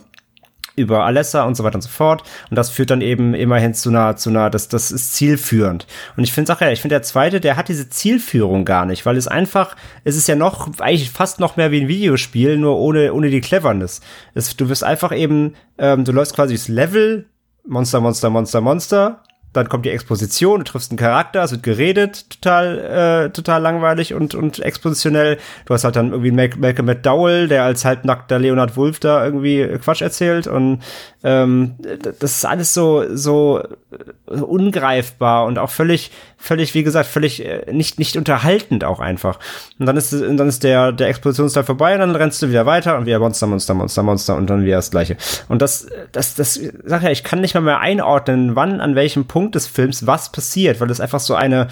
über 0.76 1.05
Alessa 1.05 1.44
und 1.44 1.55
so 1.55 1.64
weiter 1.64 1.76
und 1.76 1.82
so 1.82 1.88
fort. 1.88 2.22
Und 2.51 2.56
das 2.56 2.70
führt 2.70 2.90
dann 2.90 3.01
eben 3.01 3.34
immerhin 3.34 3.74
zu 3.74 3.90
einer, 3.90 4.16
zu 4.16 4.30
einer, 4.30 4.51
das, 4.51 4.68
das 4.68 4.90
ist 4.90 5.14
zielführend. 5.14 5.86
Und 6.16 6.24
ich 6.24 6.32
finde 6.32 6.52
auch 6.52 6.60
ja, 6.60 6.70
ich 6.70 6.80
finde 6.80 6.94
der 6.94 7.02
zweite, 7.02 7.40
der 7.40 7.56
hat 7.56 7.68
diese 7.68 7.88
Zielführung 7.88 8.64
gar 8.64 8.86
nicht, 8.86 9.06
weil 9.06 9.16
es 9.16 9.28
einfach, 9.28 9.76
es 10.05 10.16
ist 10.16 10.28
ja 10.28 10.36
noch, 10.36 10.68
eigentlich 10.78 11.10
fast 11.10 11.40
noch 11.40 11.56
mehr 11.56 11.70
wie 11.70 11.82
ein 11.82 11.88
Videospiel, 11.88 12.56
nur 12.56 12.78
ohne, 12.78 13.12
ohne 13.12 13.30
die 13.30 13.40
Cleverness. 13.40 14.01
Es, 14.34 14.56
du 14.56 14.68
wirst 14.68 14.84
einfach 14.84 15.14
eben, 15.14 15.55
ähm, 15.78 16.05
du 16.05 16.12
läufst 16.12 16.34
quasi 16.34 16.55
das 16.55 16.68
Level, 16.68 17.26
Monster, 17.66 18.01
Monster, 18.01 18.30
Monster, 18.30 18.60
Monster, 18.60 19.22
dann 19.55 19.68
kommt 19.68 19.86
die 19.86 19.90
Exposition, 19.90 20.59
du 20.59 20.64
triffst 20.64 20.90
einen 20.90 20.98
Charakter, 20.98 21.43
es 21.43 21.52
wird 21.52 21.62
geredet, 21.62 22.28
total, 22.28 23.26
äh, 23.26 23.31
total 23.31 23.62
langweilig 23.62 24.12
und, 24.12 24.35
und 24.35 24.60
expositionell. 24.60 25.39
Du 25.64 25.74
hast 25.74 25.85
halt 25.85 25.97
dann 25.97 26.10
irgendwie 26.10 26.31
Malcolm 26.31 26.86
McDowell, 26.86 27.48
der 27.48 27.64
als 27.64 27.85
halbnackter 27.85 28.39
Leonard 28.39 28.76
Wolf 28.76 29.01
da 29.01 29.24
irgendwie 29.24 29.66
Quatsch 29.82 30.02
erzählt 30.02 30.47
und 30.47 30.82
ähm, 31.22 31.76
das 32.20 32.36
ist 32.36 32.44
alles 32.44 32.74
so, 32.74 33.05
so 33.16 33.62
ungreifbar 34.26 35.47
und 35.47 35.59
auch 35.59 35.70
völlig, 35.70 36.10
völlig, 36.45 36.75
wie 36.75 36.83
gesagt, 36.83 37.09
völlig 37.09 37.45
äh, 37.45 37.65
nicht, 37.73 37.99
nicht 37.99 38.16
unterhaltend 38.16 38.85
auch 38.85 39.01
einfach. 39.01 39.39
Und 39.79 39.87
dann 39.87 39.97
ist, 39.97 40.12
dann 40.12 40.49
ist 40.49 40.62
der, 40.62 40.93
der 40.93 41.09
Expositionsteil 41.09 41.65
vorbei 41.65 41.95
und 41.95 42.01
dann 42.01 42.15
rennst 42.15 42.43
du 42.43 42.49
wieder 42.49 42.66
weiter 42.66 42.99
und 42.99 43.07
wieder 43.07 43.19
Monster, 43.19 43.47
Monster, 43.47 43.75
Monster, 43.75 44.03
Monster 44.03 44.37
und 44.37 44.49
dann 44.49 44.65
wieder 44.65 44.77
das 44.77 44.91
Gleiche. 44.91 45.16
Und 45.49 45.62
das, 45.62 45.87
das, 46.12 46.35
das, 46.35 46.61
sag 46.85 47.03
ja, 47.03 47.11
ich 47.11 47.25
kann 47.25 47.41
nicht 47.41 47.55
mal 47.55 47.61
mehr 47.61 47.81
einordnen, 47.81 48.55
wann, 48.55 48.81
an 48.81 48.95
welchem 48.95 49.27
Punkt 49.27 49.55
des 49.55 49.66
Films 49.66 50.07
was 50.07 50.31
passiert, 50.31 50.81
weil 50.81 50.89
das 50.89 51.01
einfach 51.01 51.21
so 51.21 51.35
eine, 51.35 51.69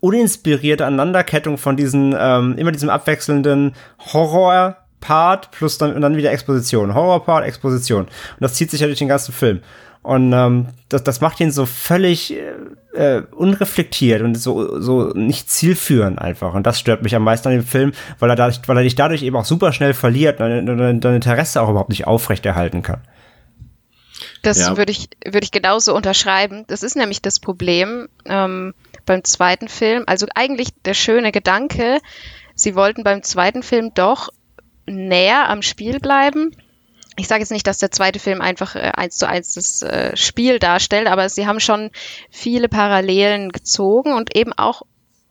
uninspirierte 0.00 0.84
Aneinanderkettung 0.84 1.58
von 1.58 1.76
diesen, 1.76 2.16
ähm, 2.18 2.56
immer 2.58 2.72
diesem 2.72 2.90
abwechselnden 2.90 3.74
Horror, 4.12 4.78
Part 5.02 5.50
plus 5.50 5.76
dann, 5.76 5.94
und 5.94 6.00
dann 6.00 6.16
wieder 6.16 6.32
Exposition. 6.32 6.94
Horror-Part, 6.94 7.44
Exposition. 7.44 8.04
Und 8.04 8.40
das 8.40 8.54
zieht 8.54 8.70
sich 8.70 8.80
ja 8.80 8.86
durch 8.86 9.00
den 9.00 9.08
ganzen 9.08 9.32
Film. 9.32 9.60
Und 10.02 10.32
ähm, 10.32 10.66
das, 10.88 11.04
das 11.04 11.20
macht 11.20 11.38
ihn 11.40 11.52
so 11.52 11.64
völlig 11.64 12.34
äh, 12.92 13.22
unreflektiert 13.30 14.22
und 14.22 14.34
so, 14.34 14.80
so 14.80 15.10
nicht 15.14 15.48
zielführend 15.48 16.18
einfach. 16.18 16.54
Und 16.54 16.66
das 16.66 16.80
stört 16.80 17.02
mich 17.02 17.14
am 17.14 17.22
meisten 17.22 17.48
an 17.48 17.54
dem 17.54 17.64
Film, 17.64 17.92
weil 18.18 18.28
er, 18.28 18.36
dadurch, 18.36 18.60
weil 18.66 18.76
er 18.76 18.82
dich 18.82 18.96
dadurch 18.96 19.22
eben 19.22 19.36
auch 19.36 19.44
super 19.44 19.72
schnell 19.72 19.94
verliert 19.94 20.40
und 20.40 20.66
dein, 20.66 21.00
dein 21.00 21.14
Interesse 21.14 21.62
auch 21.62 21.70
überhaupt 21.70 21.90
nicht 21.90 22.06
aufrechterhalten 22.06 22.82
kann. 22.82 23.00
Das 24.42 24.58
ja. 24.58 24.76
würde 24.76 24.90
ich, 24.90 25.08
würde 25.24 25.44
ich 25.44 25.52
genauso 25.52 25.94
unterschreiben. 25.94 26.64
Das 26.66 26.82
ist 26.82 26.96
nämlich 26.96 27.22
das 27.22 27.38
Problem 27.38 28.08
ähm, 28.24 28.74
beim 29.06 29.22
zweiten 29.22 29.68
Film. 29.68 30.02
Also 30.06 30.26
eigentlich 30.34 30.70
der 30.84 30.94
schöne 30.94 31.30
Gedanke, 31.30 32.00
sie 32.56 32.74
wollten 32.74 33.04
beim 33.04 33.22
zweiten 33.22 33.62
Film 33.62 33.94
doch 33.94 34.30
näher 34.84 35.48
am 35.48 35.62
Spiel 35.62 36.00
bleiben. 36.00 36.56
Ich 37.16 37.28
sage 37.28 37.40
jetzt 37.40 37.52
nicht, 37.52 37.66
dass 37.66 37.78
der 37.78 37.90
zweite 37.90 38.18
Film 38.18 38.40
einfach 38.40 38.74
äh, 38.74 38.92
eins 38.94 39.18
zu 39.18 39.28
eins 39.28 39.54
das 39.54 39.82
äh, 39.82 40.16
Spiel 40.16 40.58
darstellt, 40.58 41.06
aber 41.08 41.28
sie 41.28 41.46
haben 41.46 41.60
schon 41.60 41.90
viele 42.30 42.68
Parallelen 42.68 43.50
gezogen 43.50 44.12
und 44.14 44.34
eben 44.36 44.52
auch 44.52 44.82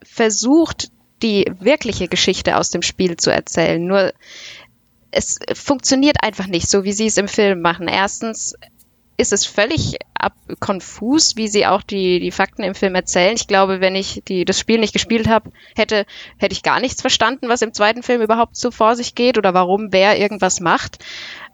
versucht, 0.04 0.90
die 1.22 1.52
wirkliche 1.60 2.08
Geschichte 2.08 2.58
aus 2.58 2.70
dem 2.70 2.82
Spiel 2.82 3.18
zu 3.18 3.32
erzählen. 3.32 3.84
Nur 3.84 4.14
es 5.12 5.40
funktioniert 5.54 6.24
einfach 6.24 6.48
nicht 6.48 6.70
so, 6.70 6.84
wie 6.84 6.94
sie 6.94 7.08
es 7.08 7.18
im 7.18 7.28
Film 7.28 7.62
machen. 7.62 7.88
Erstens 7.88 8.56
ist 9.22 9.32
es 9.32 9.46
völlig 9.46 9.98
ab 10.16 10.34
konfus, 10.60 11.36
wie 11.36 11.48
sie 11.48 11.68
auch 11.68 11.84
die, 11.84 12.20
die 12.20 12.32
Fakten 12.32 12.64
im 12.64 12.76
Film 12.76 12.96
erzählen. 12.96 13.36
Ich 13.36 13.48
glaube, 13.48 13.80
wenn 13.80 13.96
ich 13.96 14.24
die, 14.28 14.46
das 14.46 14.60
Spiel 14.60 14.80
nicht 14.80 14.94
gespielt 14.94 15.28
habe, 15.28 15.52
hätte, 15.76 16.06
hätte 16.38 16.54
ich 16.54 16.64
gar 16.64 16.80
nichts 16.80 17.02
verstanden, 17.02 17.48
was 17.48 17.62
im 17.62 17.74
zweiten 17.74 18.02
Film 18.02 18.22
überhaupt 18.22 18.56
so 18.56 18.72
vor 18.72 18.96
sich 18.96 19.14
geht 19.14 19.38
oder 19.38 19.54
warum 19.54 19.94
wer 19.94 20.20
irgendwas 20.20 20.60
macht. 20.60 20.98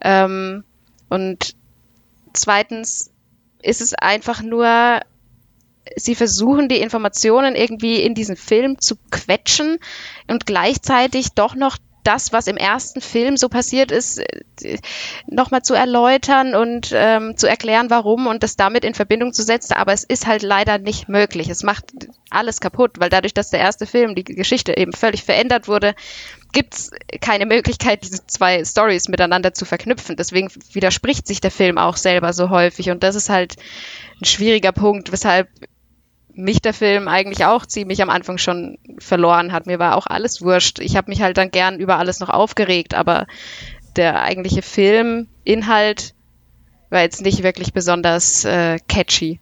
Ähm, 0.01 0.63
und 1.09 1.55
zweitens 2.33 3.11
ist 3.61 3.81
es 3.81 3.93
einfach 3.93 4.41
nur, 4.41 5.01
sie 5.95 6.15
versuchen 6.15 6.69
die 6.69 6.79
Informationen 6.79 7.55
irgendwie 7.55 8.01
in 8.01 8.13
diesen 8.13 8.37
Film 8.37 8.79
zu 8.79 8.95
quetschen 9.11 9.77
und 10.27 10.45
gleichzeitig 10.45 11.33
doch 11.33 11.53
noch 11.53 11.77
das, 12.07 12.31
was 12.31 12.47
im 12.47 12.55
ersten 12.55 13.01
Film 13.01 13.35
so 13.35 13.49
passiert 13.49 13.91
ist, 13.91 14.19
äh, 14.63 14.77
nochmal 15.27 15.61
zu 15.61 15.73
erläutern 15.73 16.55
und 16.55 16.91
ähm, 16.93 17.35
zu 17.35 17.47
erklären, 17.47 17.89
warum 17.89 18.27
und 18.27 18.43
das 18.43 18.55
damit 18.55 18.85
in 18.85 18.93
Verbindung 18.93 19.33
zu 19.33 19.43
setzen. 19.43 19.73
Aber 19.73 19.91
es 19.91 20.05
ist 20.05 20.25
halt 20.25 20.41
leider 20.41 20.77
nicht 20.77 21.09
möglich. 21.09 21.49
Es 21.49 21.63
macht 21.63 21.85
alles 22.29 22.61
kaputt, 22.61 22.99
weil 22.99 23.09
dadurch, 23.09 23.33
dass 23.33 23.49
der 23.49 23.59
erste 23.59 23.85
Film, 23.85 24.15
die 24.15 24.23
Geschichte 24.23 24.77
eben 24.77 24.93
völlig 24.93 25.23
verändert 25.23 25.67
wurde, 25.67 25.95
gibt 26.53 26.75
es 26.75 26.91
keine 27.19 27.45
Möglichkeit, 27.45 28.03
diese 28.03 28.25
zwei 28.25 28.63
Stories 28.63 29.09
miteinander 29.09 29.53
zu 29.53 29.65
verknüpfen. 29.65 30.15
Deswegen 30.15 30.49
widerspricht 30.71 31.27
sich 31.27 31.41
der 31.41 31.51
Film 31.51 31.77
auch 31.77 31.97
selber 31.97 32.31
so 32.31 32.49
häufig. 32.49 32.89
Und 32.89 33.03
das 33.03 33.15
ist 33.15 33.29
halt 33.29 33.55
ein 34.21 34.25
schwieriger 34.25 34.71
Punkt, 34.71 35.11
weshalb 35.11 35.49
mich 36.37 36.61
der 36.61 36.73
Film 36.73 37.07
eigentlich 37.07 37.45
auch 37.45 37.65
ziemlich 37.65 38.01
am 38.01 38.09
Anfang 38.09 38.37
schon 38.37 38.77
verloren 38.99 39.51
hat. 39.51 39.65
Mir 39.65 39.79
war 39.79 39.95
auch 39.95 40.07
alles 40.07 40.41
wurscht. 40.41 40.79
Ich 40.79 40.95
habe 40.95 41.09
mich 41.09 41.21
halt 41.21 41.37
dann 41.37 41.51
gern 41.51 41.79
über 41.79 41.97
alles 41.97 42.19
noch 42.19 42.29
aufgeregt, 42.29 42.93
aber 42.93 43.27
der 43.95 44.21
eigentliche 44.21 44.61
Filminhalt 44.61 46.13
war 46.89 47.01
jetzt 47.01 47.21
nicht 47.21 47.43
wirklich 47.43 47.73
besonders 47.73 48.45
äh, 48.45 48.77
catchy. 48.87 49.39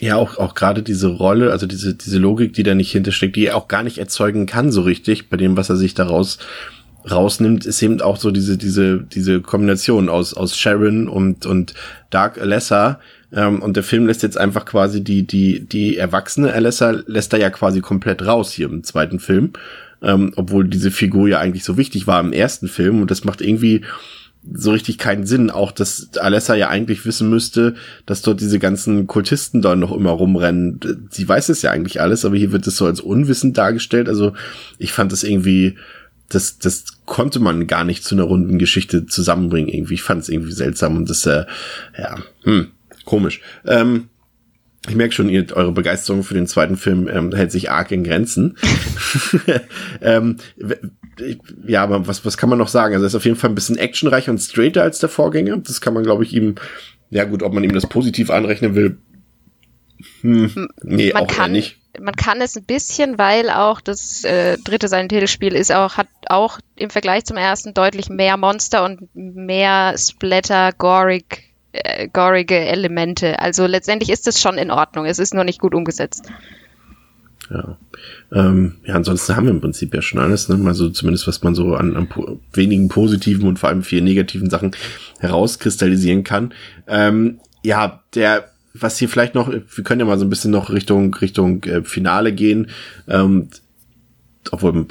Ja, 0.00 0.16
auch, 0.16 0.38
auch 0.38 0.54
gerade 0.54 0.82
diese 0.82 1.08
Rolle, 1.08 1.52
also 1.52 1.66
diese, 1.66 1.94
diese 1.94 2.18
Logik, 2.18 2.52
die 2.52 2.62
da 2.62 2.74
nicht 2.74 2.92
hintersteckt, 2.92 3.36
die 3.36 3.46
er 3.46 3.56
auch 3.56 3.68
gar 3.68 3.82
nicht 3.82 3.98
erzeugen 3.98 4.46
kann 4.46 4.70
so 4.70 4.82
richtig, 4.82 5.30
bei 5.30 5.36
dem, 5.36 5.56
was 5.56 5.70
er 5.70 5.76
sich 5.76 5.94
daraus 5.94 6.38
rausnimmt, 7.10 7.64
ist 7.64 7.82
eben 7.82 8.00
auch 8.02 8.16
so 8.16 8.30
diese, 8.30 8.58
diese, 8.58 9.00
diese 9.00 9.40
Kombination 9.40 10.08
aus, 10.08 10.34
aus 10.34 10.56
Sharon 10.56 11.08
und, 11.08 11.46
und 11.46 11.74
Dark 12.10 12.38
Alessa, 12.38 13.00
ähm, 13.32 13.62
und 13.62 13.76
der 13.76 13.82
Film 13.82 14.06
lässt 14.06 14.22
jetzt 14.22 14.38
einfach 14.38 14.64
quasi 14.64 15.02
die, 15.02 15.26
die, 15.26 15.60
die 15.60 15.96
erwachsene 15.96 16.52
Alessa 16.52 16.90
lässt 17.06 17.32
er 17.32 17.40
ja 17.40 17.50
quasi 17.50 17.80
komplett 17.80 18.24
raus 18.24 18.52
hier 18.52 18.66
im 18.66 18.84
zweiten 18.84 19.18
Film. 19.18 19.52
Ähm, 20.02 20.32
obwohl 20.36 20.68
diese 20.68 20.90
Figur 20.90 21.26
ja 21.26 21.40
eigentlich 21.40 21.64
so 21.64 21.78
wichtig 21.78 22.06
war 22.06 22.20
im 22.20 22.34
ersten 22.34 22.68
Film 22.68 23.00
und 23.00 23.10
das 23.10 23.24
macht 23.24 23.40
irgendwie 23.40 23.82
so 24.52 24.70
richtig 24.70 24.98
keinen 24.98 25.26
Sinn. 25.26 25.50
Auch, 25.50 25.72
dass 25.72 26.10
Alessa 26.18 26.54
ja 26.54 26.68
eigentlich 26.68 27.04
wissen 27.06 27.30
müsste, 27.30 27.74
dass 28.04 28.22
dort 28.22 28.40
diese 28.40 28.58
ganzen 28.58 29.06
Kultisten 29.06 29.62
da 29.62 29.74
noch 29.74 29.92
immer 29.92 30.10
rumrennen. 30.10 31.08
Sie 31.10 31.28
weiß 31.28 31.48
es 31.48 31.62
ja 31.62 31.70
eigentlich 31.70 32.00
alles, 32.00 32.24
aber 32.24 32.36
hier 32.36 32.52
wird 32.52 32.66
es 32.66 32.76
so 32.76 32.86
als 32.86 33.00
unwissend 33.00 33.58
dargestellt. 33.58 34.08
Also 34.08 34.34
ich 34.78 34.92
fand 34.92 35.12
das 35.12 35.24
irgendwie, 35.24 35.76
das, 36.28 36.58
das 36.58 36.84
konnte 37.06 37.40
man 37.40 37.66
gar 37.66 37.84
nicht 37.84 38.04
zu 38.04 38.14
einer 38.14 38.24
runden 38.24 38.58
Geschichte 38.58 39.06
zusammenbringen. 39.06 39.68
Irgendwie, 39.68 39.94
ich 39.94 40.02
fand 40.02 40.22
es 40.22 40.28
irgendwie 40.28 40.52
seltsam 40.52 40.96
und 40.96 41.10
das, 41.10 41.24
äh, 41.26 41.44
ja, 41.98 42.18
hm, 42.42 42.68
komisch. 43.06 43.40
Ähm, 43.64 44.10
ich 44.88 44.94
merke 44.94 45.14
schon, 45.14 45.28
ihr, 45.28 45.46
eure 45.54 45.72
Begeisterung 45.72 46.22
für 46.22 46.34
den 46.34 46.46
zweiten 46.46 46.76
Film 46.76 47.08
ähm, 47.08 47.34
hält 47.34 47.50
sich 47.50 47.70
arg 47.70 47.90
in 47.90 48.04
Grenzen. 48.04 48.56
ähm, 50.00 50.36
ja, 51.66 51.82
aber 51.82 52.06
was, 52.06 52.24
was 52.24 52.36
kann 52.36 52.50
man 52.50 52.58
noch 52.58 52.68
sagen? 52.68 52.94
Also 52.94 53.04
er 53.04 53.08
ist 53.08 53.14
auf 53.14 53.24
jeden 53.24 53.36
Fall 53.36 53.50
ein 53.50 53.54
bisschen 53.54 53.78
actionreicher 53.78 54.30
und 54.30 54.38
straighter 54.38 54.82
als 54.82 54.98
der 54.98 55.08
Vorgänger. 55.08 55.56
Das 55.56 55.80
kann 55.80 55.94
man, 55.94 56.04
glaube 56.04 56.24
ich, 56.24 56.34
ihm, 56.34 56.56
ja 57.10 57.24
gut, 57.24 57.42
ob 57.42 57.52
man 57.52 57.64
ihm 57.64 57.72
das 57.72 57.88
positiv 57.88 58.30
anrechnen 58.30 58.74
will. 58.74 58.98
Hm, 60.20 60.68
nee, 60.82 61.12
man 61.12 61.24
auch 61.24 61.28
kann, 61.28 61.52
nicht. 61.52 61.78
Man 61.98 62.14
kann 62.14 62.40
es 62.40 62.56
ein 62.56 62.64
bisschen, 62.64 63.18
weil 63.18 63.48
auch 63.48 63.80
das 63.80 64.22
äh, 64.24 64.58
dritte 64.58 64.88
Silent 64.88 65.12
Hill 65.12 65.26
Spiel 65.26 65.54
ist 65.54 65.72
auch, 65.72 65.96
hat 65.96 66.08
auch 66.28 66.58
im 66.76 66.90
Vergleich 66.90 67.24
zum 67.24 67.38
ersten 67.38 67.72
deutlich 67.72 68.10
mehr 68.10 68.36
Monster 68.36 68.84
und 68.84 69.08
mehr 69.14 69.94
Splatter, 69.96 70.72
gorig, 70.72 71.45
äh, 71.84 72.08
gorige 72.12 72.58
Elemente. 72.58 73.38
Also 73.38 73.66
letztendlich 73.66 74.10
ist 74.10 74.26
es 74.26 74.40
schon 74.40 74.58
in 74.58 74.70
Ordnung. 74.70 75.06
Es 75.06 75.18
ist 75.18 75.34
nur 75.34 75.44
nicht 75.44 75.60
gut 75.60 75.74
umgesetzt. 75.74 76.28
Ja. 77.50 77.78
Ähm, 78.32 78.76
ja, 78.84 78.94
ansonsten 78.94 79.36
haben 79.36 79.46
wir 79.46 79.52
im 79.52 79.60
Prinzip 79.60 79.94
ja 79.94 80.02
schon 80.02 80.18
alles, 80.18 80.48
ne? 80.48 80.60
Also 80.66 80.90
zumindest 80.90 81.28
was 81.28 81.42
man 81.42 81.54
so 81.54 81.74
an, 81.74 81.96
an 81.96 82.08
po 82.08 82.40
wenigen 82.52 82.88
positiven 82.88 83.46
und 83.46 83.58
vor 83.58 83.68
allem 83.68 83.82
vier 83.82 84.02
negativen 84.02 84.50
Sachen 84.50 84.72
herauskristallisieren 85.20 86.24
kann. 86.24 86.52
Ähm, 86.88 87.40
ja, 87.62 88.02
der, 88.14 88.48
was 88.74 88.98
hier 88.98 89.08
vielleicht 89.08 89.34
noch, 89.34 89.48
wir 89.48 89.84
können 89.84 90.00
ja 90.00 90.06
mal 90.06 90.18
so 90.18 90.24
ein 90.24 90.30
bisschen 90.30 90.50
noch 90.50 90.70
Richtung 90.70 91.14
Richtung 91.14 91.62
äh, 91.64 91.84
Finale 91.84 92.32
gehen. 92.32 92.70
Ähm, 93.08 93.48
obwohl, 94.52 94.86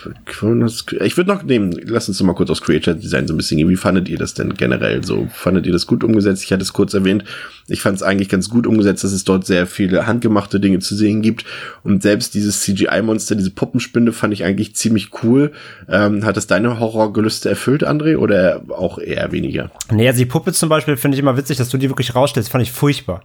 ich 1.03 1.17
würde 1.17 1.30
noch 1.30 1.43
nehmen, 1.43 1.72
lass 1.84 2.08
uns 2.08 2.22
mal 2.22 2.34
kurz 2.34 2.50
aufs 2.50 2.61
Creature 2.61 2.95
Design 2.95 3.27
so 3.27 3.34
ein 3.34 3.38
bisschen 3.38 3.58
gehen. 3.58 3.69
Wie 3.69 3.75
fandet 3.75 4.09
ihr 4.09 4.17
das 4.17 4.34
denn 4.34 4.53
generell 4.53 5.03
so? 5.03 5.27
Fandet 5.34 5.66
ihr 5.66 5.74
das 5.74 5.88
gut 5.88 6.03
umgesetzt? 6.03 6.43
Ich 6.43 6.51
hatte 6.51 6.64
es 6.64 6.74
kurz 6.74 6.93
erwähnt. 6.93 7.24
Ich 7.67 7.82
fand 7.82 7.95
es 7.98 8.03
eigentlich 8.03 8.30
ganz 8.30 8.50
gut 8.50 8.67
umgesetzt, 8.67 9.03
dass 9.03 9.11
es 9.11 9.24
dort 9.24 9.45
sehr 9.45 9.67
viele 9.67 10.08
handgemachte 10.08 10.59
Dinge 10.59 10.80
zu 10.80 10.95
sehen 10.95 11.22
gibt. 11.22 11.45
Und 11.84 12.03
selbst 12.03 12.34
dieses 12.34 12.61
CGI-Monster, 12.61 13.35
diese 13.35 13.51
Puppenspinde, 13.51 14.14
fand 14.14 14.34
ich 14.34 14.43
eigentlich 14.43 14.75
ziemlich 14.75 15.11
cool. 15.24 15.51
Ähm, 15.90 16.25
hat 16.25 16.38
das 16.38 16.48
deine 16.48 16.80
Horrorgelüste 16.80 17.50
erfüllt, 17.50 17.88
André, 17.88 18.17
oder 18.17 18.61
auch 18.69 19.00
eher 19.00 19.32
weniger? 19.32 19.72
Also 19.90 20.19
die 20.19 20.25
Puppe 20.25 20.53
zum 20.53 20.69
Beispiel 20.69 20.98
finde 20.98 21.16
ich 21.16 21.19
immer 21.19 21.38
witzig, 21.38 21.58
dass 21.58 21.69
du 21.69 21.77
die 21.77 21.90
wirklich 21.90 22.16
rausstellst. 22.16 22.50
Fand 22.51 22.64
ich 22.64 22.72
furchtbar. 22.72 23.22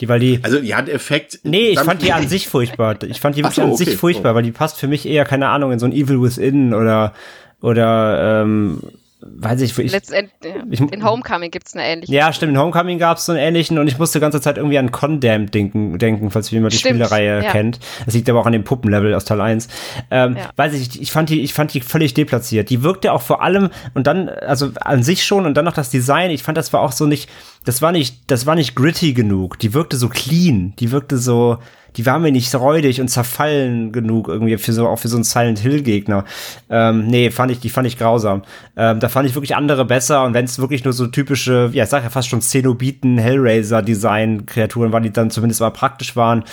Die, 0.00 0.08
weil 0.08 0.20
die. 0.20 0.40
Also 0.42 0.60
die 0.60 0.74
hat 0.74 0.88
Effekt. 0.88 1.40
Nee, 1.42 1.70
ich 1.70 1.80
fand 1.80 2.02
die 2.02 2.12
an 2.12 2.26
sich 2.26 2.48
furchtbar. 2.48 3.02
Ich 3.02 3.20
fand 3.20 3.36
die 3.36 3.42
wirklich 3.42 3.56
so, 3.56 3.62
an 3.62 3.72
okay. 3.72 3.84
sich 3.84 3.96
furchtbar, 3.96 4.34
weil 4.34 4.42
die 4.42 4.52
passt 4.52 4.78
für 4.78 4.88
mich 4.88 5.06
eher, 5.06 5.24
keine 5.24 5.48
Ahnung, 5.48 5.72
in 5.72 5.78
so 5.78 5.86
ein 5.86 5.92
Evil 5.92 6.22
Within 6.22 6.74
oder 6.74 7.12
oder 7.60 8.42
ähm, 8.42 8.80
weiß 9.22 9.60
ich, 9.60 9.78
ich, 9.78 9.92
Letztendlich, 9.92 10.54
ich- 10.70 10.80
in 10.80 11.04
Homecoming 11.04 11.50
gibt 11.50 11.66
es 11.68 11.74
eine 11.74 11.84
ähnliche. 11.84 12.12
ja, 12.12 12.32
stimmt, 12.32 12.52
in 12.52 12.58
Homecoming 12.58 12.98
gab 12.98 13.18
es 13.18 13.26
so 13.26 13.32
einen 13.32 13.40
ähnlichen 13.40 13.78
und 13.78 13.86
ich 13.86 13.98
musste 13.98 14.18
die 14.18 14.22
ganze 14.22 14.40
Zeit 14.40 14.56
irgendwie 14.56 14.78
an 14.78 14.90
Condemned 14.90 15.52
denken, 15.54 15.98
denken 15.98 16.30
falls 16.30 16.50
jemand 16.50 16.72
die 16.72 16.78
Stimmt, 16.78 16.94
Spielereihe 16.96 17.42
ja. 17.44 17.50
kennt. 17.50 17.78
Das 18.04 18.14
liegt 18.14 18.28
aber 18.30 18.40
auch 18.40 18.46
an 18.46 18.52
dem 18.52 18.64
Puppenlevel 18.64 19.14
aus 19.14 19.24
Teil 19.24 19.40
1. 19.40 19.68
Ähm, 20.10 20.36
Ja. 20.36 20.50
Weiß 20.56 20.74
ich, 20.74 21.00
ich 21.00 21.12
fand 21.12 21.28
die, 21.28 21.40
ich 21.42 21.52
fand 21.54 21.74
die 21.74 21.80
völlig 21.80 22.14
deplatziert. 22.14 22.70
Die 22.70 22.82
wirkte 22.82 23.12
auch 23.12 23.22
vor 23.22 23.42
allem 23.42 23.70
und 23.94 24.06
dann, 24.06 24.28
also 24.28 24.70
an 24.80 25.02
sich 25.02 25.24
schon 25.24 25.46
und 25.46 25.54
dann 25.54 25.64
noch 25.64 25.74
das 25.74 25.90
Design, 25.90 26.30
ich 26.30 26.42
fand 26.42 26.56
das 26.58 26.72
war 26.72 26.80
auch 26.80 26.92
so 26.92 27.06
nicht, 27.06 27.28
das 27.64 27.82
war 27.82 27.92
nicht, 27.92 28.16
das 28.30 28.46
war 28.46 28.54
nicht 28.54 28.74
gritty 28.74 29.12
genug. 29.12 29.58
Die 29.58 29.74
wirkte 29.74 29.96
so 29.96 30.08
clean, 30.08 30.72
die 30.78 30.90
wirkte 30.92 31.18
so, 31.18 31.58
die 31.96 32.06
war 32.06 32.18
mir 32.18 32.32
nicht 32.32 32.54
räudig 32.54 33.00
und 33.00 33.08
zerfallen 33.08 33.92
genug 33.92 34.28
irgendwie 34.28 34.56
für 34.58 34.72
so, 34.72 34.88
auch 34.88 34.98
für 34.98 35.08
so 35.08 35.16
einen 35.16 35.24
Silent 35.24 35.58
Hill 35.58 35.82
Gegner. 35.82 36.24
Ähm, 36.68 37.06
nee, 37.06 37.30
fand 37.30 37.50
ich, 37.50 37.60
die 37.60 37.70
fand 37.70 37.86
ich 37.86 37.98
grausam. 37.98 38.42
Ähm, 38.76 39.00
da 39.00 39.08
fand 39.08 39.28
ich 39.28 39.34
wirklich 39.34 39.56
andere 39.56 39.84
besser 39.84 40.24
und 40.24 40.34
wenn 40.34 40.44
es 40.44 40.58
wirklich 40.58 40.84
nur 40.84 40.92
so 40.92 41.06
typische, 41.06 41.70
ja, 41.72 41.84
ich 41.84 41.90
sag 41.90 42.02
ja 42.02 42.10
fast 42.10 42.28
schon 42.28 42.40
Zenobiten, 42.40 43.18
Hellraiser 43.18 43.82
Design 43.82 44.46
Kreaturen 44.46 44.92
waren, 44.92 45.02
die 45.02 45.12
dann 45.12 45.30
zumindest 45.30 45.60
mal 45.60 45.70
praktisch 45.70 46.16
waren, 46.16 46.44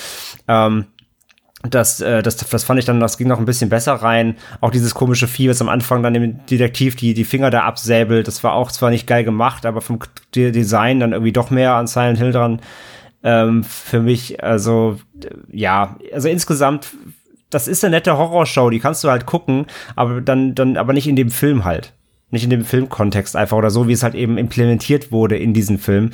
ähm, 0.48 0.86
das, 1.64 2.02
äh, 2.02 2.22
das, 2.22 2.38
das 2.38 2.64
fand 2.64 2.80
ich 2.80 2.86
dann, 2.86 3.00
das 3.00 3.18
ging 3.18 3.28
noch 3.28 3.40
ein 3.40 3.46
bisschen 3.46 3.70
besser 3.70 3.94
rein. 3.94 4.36
Auch 4.62 4.70
dieses 4.72 4.94
komische 4.94 5.28
Vieh, 5.28 5.50
was 5.50 5.62
am 5.62 5.70
Anfang 5.70 6.04
dann 6.04 6.14
dem 6.14 6.46
Detektiv 6.46 6.96
die, 6.96 7.14
die 7.14 7.26
Finger 7.26 7.50
da 7.50 7.64
absäbelt, 7.64 8.28
das 8.28 8.44
war 8.44 8.54
auch 8.54 8.72
zwar 8.72 8.92
nicht 8.92 9.08
geil 9.08 9.24
gemacht, 9.24 9.66
aber 9.66 9.82
vom 9.82 10.00
Design 10.36 11.00
dann 11.00 11.14
irgendwie 11.14 11.32
doch 11.32 11.50
mehr 11.50 11.74
an 11.74 11.88
Silent 11.88 12.20
Hill 12.20 12.32
dran. 12.32 12.62
Ähm, 13.24 13.64
für 13.64 14.00
mich, 14.00 14.44
also, 14.44 14.98
ja, 15.52 15.98
also 16.14 16.30
insgesamt, 16.30 16.94
das 17.50 17.68
ist 17.68 17.84
eine 17.84 17.96
nette 17.96 18.18
Horrorshow, 18.18 18.70
die 18.70 18.80
kannst 18.80 19.04
du 19.04 19.10
halt 19.10 19.26
gucken, 19.26 19.66
aber 19.96 20.22
dann, 20.22 20.54
dann, 20.56 20.78
aber 20.78 20.94
nicht 20.94 21.08
in 21.08 21.16
dem 21.16 21.32
Film 21.32 21.66
halt. 21.66 21.94
Nicht 22.30 22.44
in 22.44 22.50
dem 22.50 22.66
Filmkontext 22.66 23.38
einfach 23.38 23.56
oder 23.56 23.70
so, 23.70 23.88
wie 23.88 23.94
es 23.94 24.04
halt 24.04 24.14
eben 24.14 24.38
implementiert 24.38 25.14
wurde 25.14 25.38
in 25.38 25.54
diesen 25.54 25.78
Film. 25.78 26.12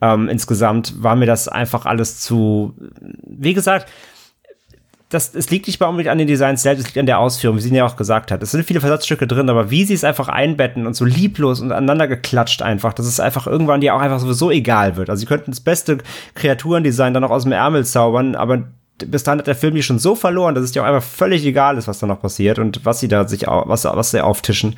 Ähm, 0.00 0.30
insgesamt 0.30 1.02
war 1.02 1.16
mir 1.16 1.26
das 1.26 1.48
einfach 1.48 1.84
alles 1.84 2.18
zu, 2.18 2.74
wie 3.26 3.52
gesagt, 3.52 3.90
das, 5.10 5.34
es 5.34 5.50
liegt 5.50 5.66
nicht 5.66 5.80
mal 5.80 5.88
unbedingt 5.88 6.10
an 6.10 6.18
den 6.18 6.28
Designs 6.28 6.62
selbst, 6.62 6.82
es 6.82 6.86
liegt 6.86 6.98
an 6.98 7.06
der 7.06 7.18
Ausführung, 7.18 7.56
wie 7.56 7.60
sie 7.60 7.74
ja 7.74 7.84
auch 7.84 7.96
gesagt 7.96 8.30
hat. 8.30 8.42
Es 8.44 8.52
sind 8.52 8.64
viele 8.64 8.80
Versatzstücke 8.80 9.26
drin, 9.26 9.50
aber 9.50 9.70
wie 9.70 9.84
sie 9.84 9.94
es 9.94 10.04
einfach 10.04 10.28
einbetten 10.28 10.86
und 10.86 10.94
so 10.94 11.04
lieblos 11.04 11.60
und 11.60 11.72
aneinander 11.72 12.06
geklatscht 12.06 12.62
einfach, 12.62 12.92
dass 12.92 13.06
es 13.06 13.18
einfach 13.18 13.48
irgendwann 13.48 13.80
dir 13.80 13.96
auch 13.96 14.00
einfach 14.00 14.20
sowieso 14.20 14.52
egal 14.52 14.94
wird. 14.96 15.10
Also 15.10 15.20
sie 15.20 15.26
könnten 15.26 15.50
das 15.50 15.60
beste 15.60 15.98
Kreaturendesign 16.34 17.12
dann 17.12 17.24
noch 17.24 17.32
aus 17.32 17.42
dem 17.42 17.50
Ärmel 17.50 17.84
zaubern, 17.84 18.36
aber 18.36 18.68
bis 19.06 19.22
dahin 19.24 19.38
hat 19.38 19.46
der 19.46 19.54
Film 19.54 19.74
die 19.74 19.82
schon 19.82 19.98
so 19.98 20.14
verloren, 20.14 20.54
dass 20.54 20.64
es 20.64 20.72
dir 20.72 20.82
auch 20.82 20.86
einfach 20.86 21.02
völlig 21.02 21.44
egal 21.44 21.78
ist, 21.78 21.88
was 21.88 21.98
da 21.98 22.06
noch 22.06 22.20
passiert 22.20 22.58
und 22.58 22.84
was 22.84 23.00
sie 23.00 23.08
da 23.08 23.26
sich, 23.26 23.46
was, 23.46 23.84
was 23.84 24.10
sie 24.10 24.22
auftischen. 24.22 24.76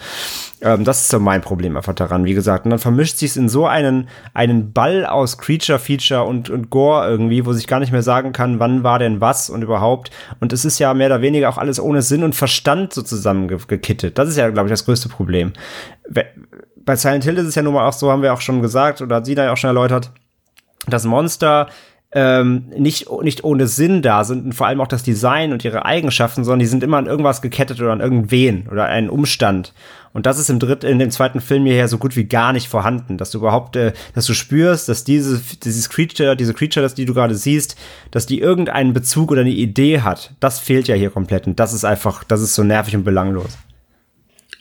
Ähm, 0.61 0.85
das 0.85 1.03
ist 1.03 1.09
so 1.09 1.19
mein 1.19 1.41
Problem 1.41 1.77
einfach 1.77 1.95
daran, 1.95 2.25
wie 2.25 2.35
gesagt. 2.35 2.65
Und 2.65 2.71
dann 2.71 2.79
vermischt 2.79 3.19
sich 3.19 3.37
in 3.37 3.49
so 3.49 3.67
einen, 3.67 4.09
einen 4.35 4.73
Ball 4.73 5.07
aus 5.07 5.39
Creature, 5.39 5.79
Feature 5.79 6.25
und, 6.25 6.51
und 6.51 6.71
Gore 6.71 7.09
irgendwie, 7.09 7.45
wo 7.47 7.53
sich 7.53 7.67
gar 7.67 7.81
nicht 7.81 7.93
mehr 7.93 8.03
sagen 8.03 8.33
kann, 8.33 8.61
wann 8.61 8.83
war 8.85 8.99
denn 8.99 9.21
was 9.21 9.51
und 9.51 9.63
überhaupt. 9.63 10.11
Und 10.41 10.53
es 10.53 10.65
ist 10.65 10.79
ja 10.79 10.95
mehr 10.95 11.09
oder 11.09 11.23
weniger 11.23 11.49
auch 11.49 11.59
alles 11.59 11.81
ohne 11.81 12.03
Sinn 12.03 12.23
und 12.23 12.35
Verstand 12.35 12.93
so 12.93 13.03
zusammengekittet. 13.03 14.19
Das 14.19 14.29
ist 14.29 14.37
ja, 14.37 14.49
glaube 14.51 14.69
ich, 14.69 14.73
das 14.73 14.85
größte 14.85 15.09
Problem. 15.09 15.53
Bei 16.85 16.97
Silent 16.97 17.25
Hill 17.25 17.39
ist 17.39 17.47
es 17.47 17.55
ja 17.55 17.63
nun 17.63 17.75
mal 17.75 17.87
auch 17.87 17.93
so, 17.93 18.11
haben 18.11 18.23
wir 18.23 18.33
auch 18.33 18.41
schon 18.41 18.63
gesagt, 18.63 19.01
oder 19.01 19.17
hat 19.17 19.27
sie 19.27 19.35
da 19.35 19.45
ja 19.45 19.53
auch 19.53 19.57
schon 19.57 19.69
erläutert, 19.69 20.11
dass 20.87 21.05
Monster 21.05 21.69
ähm, 22.15 22.65
nicht, 22.77 23.11
nicht 23.23 23.43
ohne 23.43 23.67
Sinn 23.67 24.03
da 24.03 24.25
sind 24.25 24.45
und 24.45 24.53
vor 24.53 24.67
allem 24.67 24.81
auch 24.81 24.87
das 24.89 25.03
Design 25.03 25.53
und 25.53 25.65
ihre 25.65 25.87
Eigenschaften, 25.87 26.45
sondern 26.45 26.61
die 26.61 26.67
sind 26.67 26.83
immer 26.83 26.99
an 26.99 27.07
irgendwas 27.07 27.41
gekettet 27.41 27.81
oder 27.81 27.93
an 27.93 28.01
irgendwen 28.01 28.69
oder 28.71 28.85
einen 28.85 29.09
Umstand. 29.09 29.73
Und 30.13 30.27
das 30.27 30.39
ist 30.39 30.51
im 30.51 30.59
dritten, 30.59 30.87
in 30.87 30.99
dem 30.99 31.11
zweiten 31.11 31.41
Film 31.41 31.65
hierher 31.65 31.89
so 31.89 31.97
gut 31.97 32.17
wie 32.17 32.25
gar 32.25 32.53
nicht 32.53 32.69
vorhanden, 32.69 33.17
dass 33.17 33.31
du 33.31 33.39
überhaupt, 33.39 33.77
äh, 33.77 33.93
dass 34.15 34.27
du 34.27 34.35
spürst, 34.35 34.91
dass 34.91 35.05
diese, 35.05 35.41
dieses 35.65 35.89
Creature, 35.89 36.37
diese 36.37 36.53
Creature, 36.53 36.85
das 36.85 36.95
die 36.95 37.07
du 37.07 37.15
gerade 37.15 37.35
siehst, 37.35 37.77
dass 38.11 38.27
die 38.27 38.41
irgendeinen 38.41 38.93
Bezug 38.93 39.31
oder 39.31 39.41
eine 39.41 39.51
Idee 39.51 40.03
hat. 40.03 40.35
Das 40.39 40.59
fehlt 40.59 40.89
ja 40.89 40.95
hier 40.95 41.11
komplett 41.11 41.47
und 41.47 41.59
das 41.59 41.73
ist 41.73 41.85
einfach, 41.85 42.25
das 42.25 42.43
ist 42.43 42.55
so 42.55 42.63
nervig 42.63 42.95
und 42.95 43.05
belanglos. 43.05 43.57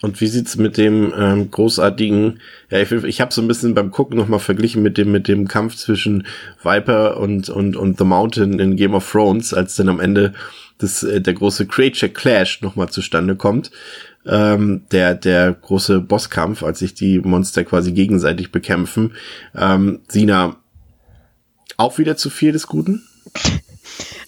Und 0.02 0.20
wie 0.20 0.26
sieht's 0.26 0.56
mit 0.56 0.76
dem 0.76 1.14
ähm, 1.16 1.50
großartigen, 1.50 2.40
ja, 2.70 2.80
ich, 2.80 2.90
ich 2.90 3.20
habe 3.20 3.32
so 3.32 3.40
ein 3.40 3.48
bisschen 3.48 3.72
beim 3.72 3.92
Gucken 3.92 4.18
nochmal 4.18 4.40
verglichen 4.40 4.82
mit 4.82 4.98
dem 4.98 5.12
mit 5.12 5.28
dem 5.28 5.46
Kampf 5.46 5.76
zwischen 5.76 6.26
Viper 6.62 7.18
und 7.18 7.48
und 7.48 7.76
und 7.76 7.98
The 7.98 8.04
Mountain 8.04 8.58
in 8.58 8.76
Game 8.76 8.94
of 8.94 9.10
Thrones, 9.10 9.54
als 9.54 9.76
dann 9.76 9.88
am 9.88 10.00
Ende 10.00 10.34
das 10.78 11.04
äh, 11.04 11.20
der 11.20 11.34
große 11.34 11.66
Creature 11.66 12.10
Clash 12.10 12.60
nochmal 12.62 12.88
zustande 12.88 13.36
kommt. 13.36 13.70
Ähm, 14.26 14.82
der 14.90 15.14
der 15.14 15.52
große 15.52 16.00
Bosskampf, 16.00 16.64
als 16.64 16.80
sich 16.80 16.94
die 16.94 17.20
Monster 17.20 17.64
quasi 17.64 17.92
gegenseitig 17.92 18.50
bekämpfen. 18.50 19.14
Ähm, 19.54 20.00
Sina 20.08 20.56
auch 21.76 21.98
wieder 21.98 22.16
zu 22.16 22.28
viel 22.28 22.52
des 22.52 22.66
Guten? 22.66 23.02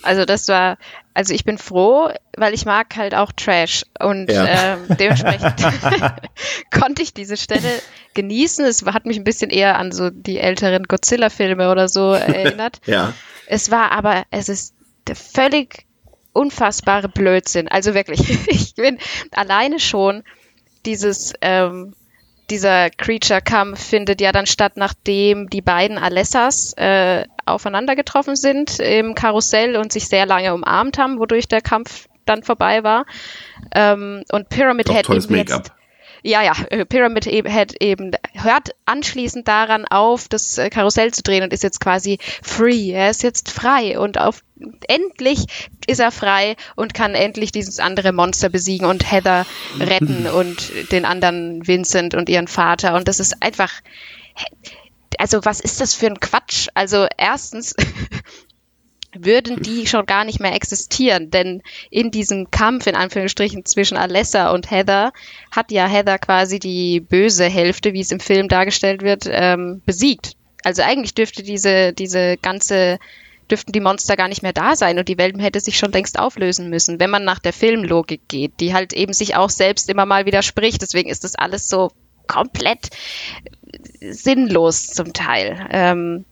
Also 0.04 0.24
das 0.24 0.48
war, 0.48 0.76
also 1.14 1.32
ich 1.34 1.44
bin 1.44 1.58
froh, 1.58 2.10
weil 2.36 2.54
ich 2.54 2.64
mag 2.66 2.94
halt 2.96 3.14
auch 3.14 3.32
Trash 3.32 3.84
und 4.00 4.30
Ja. 4.30 4.74
ähm, 4.74 4.96
dementsprechend 4.98 5.54
konnte 6.70 7.02
ich 7.02 7.14
diese 7.14 7.36
Stelle 7.36 7.68
genießen. 8.14 8.64
Es 8.64 8.84
hat 8.84 9.06
mich 9.06 9.16
ein 9.16 9.24
bisschen 9.24 9.50
eher 9.50 9.78
an 9.78 9.92
so 9.92 10.10
die 10.10 10.38
älteren 10.38 10.84
Godzilla-Filme 10.84 11.70
oder 11.70 11.88
so 11.88 12.12
erinnert. 12.12 12.80
Ja. 12.86 13.12
Es 13.46 13.70
war 13.70 13.92
aber, 13.92 14.24
es 14.30 14.48
ist 14.48 14.74
der 15.06 15.16
völlig 15.16 15.86
unfassbare 16.32 17.08
Blödsinn. 17.08 17.68
Also 17.68 17.94
wirklich, 17.94 18.20
ich 18.48 18.74
bin 18.74 18.98
alleine 19.32 19.78
schon 19.80 20.22
dieses, 20.84 21.32
ähm, 21.40 21.94
dieser 22.50 22.90
Creature-Kampf 22.90 23.82
findet 23.82 24.20
ja 24.20 24.32
dann 24.32 24.46
statt, 24.46 24.72
nachdem 24.76 25.48
die 25.48 25.62
beiden 25.62 25.98
Alessas 25.98 26.74
äh, 26.76 27.24
aufeinander 27.46 27.96
getroffen 27.96 28.36
sind 28.36 28.78
im 28.80 29.14
Karussell 29.14 29.76
und 29.76 29.92
sich 29.92 30.08
sehr 30.08 30.26
lange 30.26 30.54
umarmt 30.54 30.98
haben, 30.98 31.18
wodurch 31.18 31.48
der 31.48 31.60
Kampf 31.60 32.08
dann 32.24 32.42
vorbei 32.42 32.82
war. 32.84 33.06
Ähm, 33.74 34.24
und 34.30 34.48
Pyramid 34.48 34.88
Doch, 34.88 34.94
Head 34.94 35.06
tolles 35.06 35.24
jetzt, 35.24 35.30
Make-up. 35.30 35.76
Ja, 36.26 36.42
ja, 36.42 36.54
äh, 36.70 36.86
Pyramid 36.86 37.26
Head 37.26 37.82
eben 37.82 38.12
hört 38.32 38.70
anschließend 38.86 39.46
daran 39.46 39.84
auf, 39.84 40.26
das 40.26 40.56
äh, 40.56 40.70
Karussell 40.70 41.12
zu 41.12 41.22
drehen 41.22 41.42
und 41.42 41.52
ist 41.52 41.62
jetzt 41.62 41.80
quasi 41.80 42.18
free. 42.42 42.92
Er 42.92 43.10
ist 43.10 43.22
jetzt 43.22 43.50
frei 43.50 43.98
und 43.98 44.18
auf 44.18 44.42
endlich 44.88 45.44
ist 45.86 46.00
er 46.00 46.10
frei 46.10 46.56
und 46.76 46.94
kann 46.94 47.14
endlich 47.14 47.52
dieses 47.52 47.78
andere 47.78 48.12
Monster 48.12 48.48
besiegen 48.48 48.86
und 48.86 49.10
Heather 49.12 49.44
retten 49.78 50.26
und 50.34 50.72
den 50.92 51.04
anderen 51.04 51.66
Vincent 51.66 52.14
und 52.14 52.30
ihren 52.30 52.48
Vater. 52.48 52.94
Und 52.94 53.06
das 53.06 53.20
ist 53.20 53.42
einfach. 53.42 53.70
Also, 55.18 55.44
was 55.44 55.60
ist 55.60 55.80
das 55.80 55.94
für 55.94 56.06
ein 56.06 56.18
Quatsch? 56.18 56.68
Also, 56.74 57.06
erstens 57.18 57.76
würden 59.18 59.62
die 59.62 59.86
schon 59.86 60.06
gar 60.06 60.24
nicht 60.24 60.40
mehr 60.40 60.54
existieren, 60.54 61.30
denn 61.30 61.62
in 61.90 62.10
diesem 62.10 62.50
Kampf 62.50 62.86
in 62.86 62.96
Anführungsstrichen 62.96 63.64
zwischen 63.64 63.96
Alessa 63.96 64.50
und 64.50 64.70
Heather 64.70 65.12
hat 65.50 65.70
ja 65.70 65.86
Heather 65.86 66.18
quasi 66.18 66.58
die 66.58 67.00
böse 67.00 67.44
Hälfte, 67.44 67.92
wie 67.92 68.00
es 68.00 68.12
im 68.12 68.20
Film 68.20 68.48
dargestellt 68.48 69.02
wird, 69.02 69.28
ähm, 69.30 69.82
besiegt. 69.86 70.36
Also 70.62 70.82
eigentlich 70.82 71.14
dürfte 71.14 71.42
diese 71.42 71.92
diese 71.92 72.36
ganze 72.38 72.98
dürften 73.50 73.72
die 73.72 73.80
Monster 73.80 74.16
gar 74.16 74.28
nicht 74.28 74.42
mehr 74.42 74.54
da 74.54 74.74
sein 74.74 74.98
und 74.98 75.08
die 75.08 75.18
Welt 75.18 75.38
hätte 75.38 75.60
sich 75.60 75.78
schon 75.78 75.92
längst 75.92 76.18
auflösen 76.18 76.70
müssen, 76.70 76.98
wenn 77.00 77.10
man 77.10 77.24
nach 77.24 77.38
der 77.38 77.52
Filmlogik 77.52 78.22
geht, 78.28 78.52
die 78.60 78.72
halt 78.72 78.92
eben 78.92 79.12
sich 79.12 79.36
auch 79.36 79.50
selbst 79.50 79.90
immer 79.90 80.06
mal 80.06 80.24
widerspricht. 80.24 80.80
Deswegen 80.80 81.10
ist 81.10 81.24
das 81.24 81.34
alles 81.34 81.68
so 81.68 81.90
komplett 82.26 82.90
sinnlos 84.00 84.86
zum 84.88 85.12
Teil. 85.12 85.66
Ähm, 85.70 86.24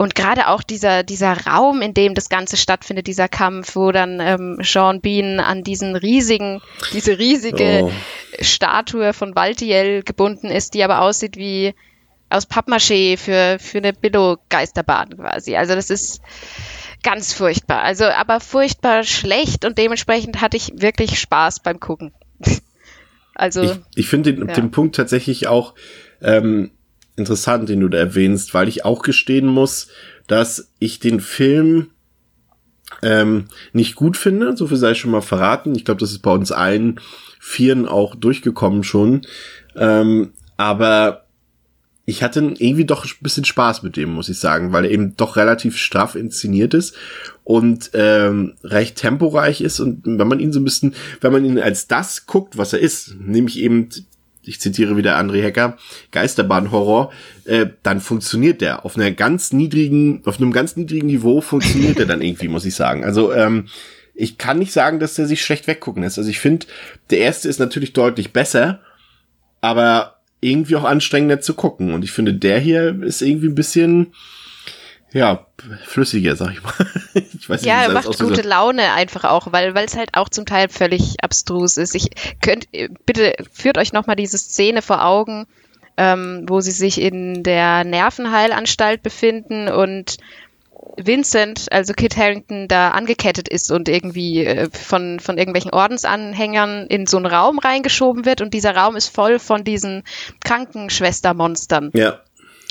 und 0.00 0.14
gerade 0.14 0.48
auch 0.48 0.62
dieser, 0.62 1.02
dieser 1.02 1.46
Raum, 1.46 1.82
in 1.82 1.92
dem 1.92 2.14
das 2.14 2.30
Ganze 2.30 2.56
stattfindet, 2.56 3.06
dieser 3.06 3.28
Kampf, 3.28 3.76
wo 3.76 3.92
dann 3.92 4.18
ähm, 4.18 4.56
Sean 4.62 5.02
Bean 5.02 5.40
an 5.40 5.62
diesen 5.62 5.94
riesigen, 5.94 6.62
diese 6.94 7.18
riesige 7.18 7.82
Oh. 7.82 7.92
Statue 8.40 9.12
von 9.12 9.36
Valtiel 9.36 10.02
gebunden 10.02 10.46
ist, 10.46 10.72
die 10.72 10.82
aber 10.84 11.02
aussieht 11.02 11.36
wie 11.36 11.74
aus 12.30 12.48
Pappmaché 12.48 13.18
für, 13.18 13.58
für 13.60 13.76
eine 13.76 13.92
Billo-Geisterbahn 13.92 15.18
quasi. 15.18 15.56
Also 15.56 15.74
das 15.74 15.90
ist 15.90 16.22
ganz 17.02 17.34
furchtbar. 17.34 17.82
Also 17.82 18.06
aber 18.06 18.40
furchtbar 18.40 19.04
schlecht 19.04 19.66
und 19.66 19.76
dementsprechend 19.76 20.40
hatte 20.40 20.56
ich 20.56 20.72
wirklich 20.76 21.20
Spaß 21.20 21.60
beim 21.60 21.78
Gucken. 21.78 22.12
also 23.34 23.64
Ich, 23.64 23.78
ich 23.96 24.08
finde 24.08 24.32
den, 24.32 24.48
ja. 24.48 24.54
den 24.54 24.70
Punkt 24.70 24.96
tatsächlich 24.96 25.46
auch 25.46 25.74
ähm, 26.22 26.70
interessant, 27.20 27.68
den 27.68 27.80
du 27.80 27.88
da 27.88 27.98
erwähnst, 27.98 28.52
weil 28.54 28.68
ich 28.68 28.84
auch 28.84 29.02
gestehen 29.02 29.46
muss, 29.46 29.88
dass 30.26 30.72
ich 30.78 30.98
den 30.98 31.20
Film 31.20 31.90
ähm, 33.02 33.46
nicht 33.72 33.94
gut 33.94 34.16
finde. 34.16 34.56
So 34.56 34.66
viel 34.66 34.76
sei 34.76 34.94
schon 34.94 35.10
mal 35.12 35.20
verraten. 35.20 35.74
Ich 35.74 35.84
glaube, 35.84 36.00
das 36.00 36.10
ist 36.10 36.20
bei 36.20 36.32
uns 36.32 36.52
allen 36.52 37.00
Vieren 37.38 37.86
auch 37.86 38.14
durchgekommen 38.14 38.82
schon. 38.82 39.22
Ähm, 39.76 40.32
aber 40.56 41.26
ich 42.10 42.22
hatte 42.22 42.40
irgendwie 42.58 42.84
doch 42.84 43.04
ein 43.04 43.10
bisschen 43.20 43.44
Spaß 43.44 43.82
mit 43.82 43.96
dem, 43.96 44.12
muss 44.12 44.28
ich 44.28 44.38
sagen, 44.38 44.72
weil 44.72 44.84
er 44.84 44.90
eben 44.90 45.16
doch 45.16 45.36
relativ 45.36 45.76
straff 45.76 46.16
inszeniert 46.16 46.74
ist 46.74 46.96
und 47.44 47.90
ähm, 47.94 48.54
recht 48.64 48.96
temporeich 48.96 49.60
ist 49.60 49.80
und 49.80 50.02
wenn 50.04 50.28
man 50.28 50.40
ihn 50.40 50.52
so 50.52 50.60
ein 50.60 50.64
bisschen, 50.64 50.94
wenn 51.20 51.32
man 51.32 51.44
ihn 51.44 51.58
als 51.58 51.86
das 51.86 52.26
guckt, 52.26 52.58
was 52.58 52.72
er 52.72 52.80
ist, 52.80 53.14
nämlich 53.20 53.58
eben, 53.58 53.90
ich 54.50 54.60
zitiere 54.60 54.96
wieder 54.96 55.16
André 55.16 55.42
Hecker, 55.42 55.78
Geisterbahn-Horror, 56.10 57.12
äh, 57.44 57.66
dann 57.84 58.00
funktioniert 58.00 58.60
der 58.60 58.84
auf 58.84 58.96
einer 58.96 59.12
ganz 59.12 59.52
niedrigen, 59.52 60.22
auf 60.26 60.38
einem 60.38 60.52
ganz 60.52 60.76
niedrigen 60.76 61.06
Niveau 61.06 61.40
funktioniert 61.40 61.98
er 62.00 62.06
dann 62.06 62.20
irgendwie, 62.20 62.48
muss 62.48 62.64
ich 62.64 62.74
sagen. 62.74 63.04
Also 63.04 63.32
ähm, 63.32 63.68
ich 64.14 64.38
kann 64.38 64.58
nicht 64.58 64.72
sagen, 64.72 64.98
dass 64.98 65.14
der 65.14 65.26
sich 65.26 65.42
schlecht 65.42 65.68
weggucken 65.68 66.02
lässt. 66.02 66.18
Also 66.18 66.28
ich 66.28 66.40
finde, 66.40 66.66
der 67.10 67.20
erste 67.20 67.48
ist 67.48 67.60
natürlich 67.60 67.92
deutlich 67.92 68.32
besser, 68.32 68.80
aber 69.60 70.16
irgendwie 70.40 70.74
auch 70.76 70.84
anstrengender 70.84 71.40
zu 71.40 71.54
gucken. 71.54 71.94
Und 71.94 72.02
ich 72.02 72.10
finde, 72.10 72.34
der 72.34 72.58
hier 72.58 73.02
ist 73.02 73.22
irgendwie 73.22 73.48
ein 73.48 73.54
bisschen, 73.54 74.08
ja, 75.12 75.46
flüssiger, 75.84 76.36
sag 76.36 76.52
ich 76.52 76.62
mal. 76.62 76.72
ich 77.14 77.48
weiß 77.48 77.64
Ja, 77.64 77.80
wie 77.80 77.84
er 77.84 77.94
das 77.94 78.06
macht 78.06 78.18
gute 78.18 78.42
Laune 78.42 78.92
einfach 78.92 79.24
auch, 79.24 79.52
weil 79.52 79.74
weil 79.74 79.84
es 79.84 79.96
halt 79.96 80.10
auch 80.14 80.28
zum 80.28 80.46
Teil 80.46 80.68
völlig 80.68 81.16
abstrus 81.22 81.76
ist. 81.76 81.94
Ich 81.94 82.10
könnt 82.40 82.68
bitte 83.06 83.34
führt 83.52 83.78
euch 83.78 83.92
noch 83.92 84.06
mal 84.06 84.14
diese 84.14 84.38
Szene 84.38 84.82
vor 84.82 85.04
Augen, 85.04 85.46
ähm, 85.96 86.44
wo 86.48 86.60
sie 86.60 86.70
sich 86.70 87.00
in 87.00 87.42
der 87.42 87.84
Nervenheilanstalt 87.84 89.02
befinden 89.02 89.68
und 89.68 90.18
Vincent, 90.96 91.66
also 91.70 91.92
Kit 91.92 92.16
Harrington, 92.16 92.68
da 92.68 92.90
angekettet 92.90 93.48
ist 93.48 93.70
und 93.70 93.88
irgendwie 93.88 94.44
äh, 94.44 94.68
von, 94.70 95.20
von 95.20 95.38
irgendwelchen 95.38 95.72
Ordensanhängern 95.72 96.86
in 96.86 97.06
so 97.06 97.16
einen 97.16 97.26
Raum 97.26 97.58
reingeschoben 97.58 98.24
wird 98.24 98.40
und 98.40 98.54
dieser 98.54 98.74
Raum 98.74 98.96
ist 98.96 99.08
voll 99.08 99.38
von 99.38 99.64
diesen 99.64 100.04
Krankenschwestermonstern. 100.44 101.90
Ja. 101.94 102.20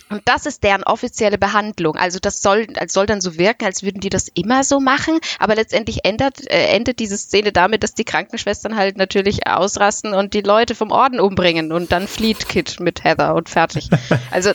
Und 0.10 0.24
das 0.26 0.46
ist 0.46 0.64
deren 0.64 0.84
offizielle 0.84 1.38
Behandlung. 1.38 1.96
Also 1.96 2.20
das 2.20 2.42
soll, 2.42 2.68
als 2.78 2.94
soll 2.94 3.06
dann 3.06 3.22
so 3.22 3.38
wirken, 3.38 3.66
als 3.66 3.84
würden 3.84 4.00
die 4.00 4.10
das 4.10 4.28
immer 4.34 4.64
so 4.64 4.80
machen. 4.80 5.20
Aber 5.38 5.56
letztendlich 5.56 6.04
ändert, 6.04 6.50
äh, 6.50 6.68
endet 6.68 7.00
diese 7.00 7.18
Szene 7.18 7.52
damit, 7.52 7.84
dass 7.84 7.94
die 7.94 8.06
Krankenschwestern 8.06 8.76
halt 8.76 8.98
natürlich 8.98 9.48
ausrasten 9.48 10.14
und 10.14 10.34
die 10.34 10.42
Leute 10.42 10.74
vom 10.74 10.92
Orden 10.92 11.20
umbringen. 11.20 11.72
Und 11.72 11.92
dann 11.92 12.08
flieht 12.08 12.50
Kit 12.50 12.80
mit 12.80 13.04
Heather 13.04 13.36
und 13.36 13.50
fertig. 13.50 13.90
Also 14.32 14.52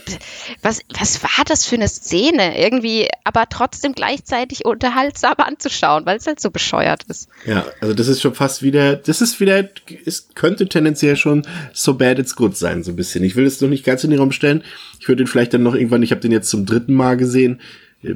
was, 0.62 0.80
was 0.98 1.22
war 1.22 1.44
das 1.46 1.66
für 1.66 1.74
eine 1.74 1.88
Szene? 1.88 2.58
Irgendwie, 2.58 3.08
aber 3.24 3.48
trotzdem 3.48 3.92
gleichzeitig 3.92 4.64
unterhaltsam 4.64 5.34
anzuschauen, 5.38 6.06
weil 6.06 6.18
es 6.18 6.26
halt 6.26 6.40
so 6.40 6.50
bescheuert 6.50 7.02
ist. 7.04 7.28
Ja, 7.44 7.64
also 7.80 7.94
das 7.94 8.08
ist 8.08 8.20
schon 8.20 8.34
fast 8.34 8.62
wieder, 8.62 8.96
das 8.96 9.20
ist 9.20 9.40
wieder, 9.40 9.68
es 10.06 10.28
könnte 10.34 10.68
tendenziell 10.68 11.16
schon 11.16 11.46
so 11.72 11.94
bad 11.94 12.18
it's 12.18 12.36
good 12.36 12.56
sein, 12.56 12.82
so 12.82 12.92
ein 12.92 12.96
bisschen. 12.96 13.24
Ich 13.24 13.36
will 13.36 13.46
es 13.46 13.60
noch 13.60 13.68
nicht 13.68 13.84
ganz 13.84 14.04
in 14.04 14.10
den 14.10 14.18
Raum 14.18 14.32
stellen. 14.32 14.62
Ich 15.00 15.08
würde 15.08 15.24
den 15.24 15.26
vielleicht 15.26 15.43
dann 15.50 15.62
noch 15.62 15.74
irgendwann, 15.74 16.02
ich 16.02 16.10
habe 16.10 16.20
den 16.20 16.32
jetzt 16.32 16.48
zum 16.50 16.66
dritten 16.66 16.94
Mal 16.94 17.16
gesehen. 17.16 17.60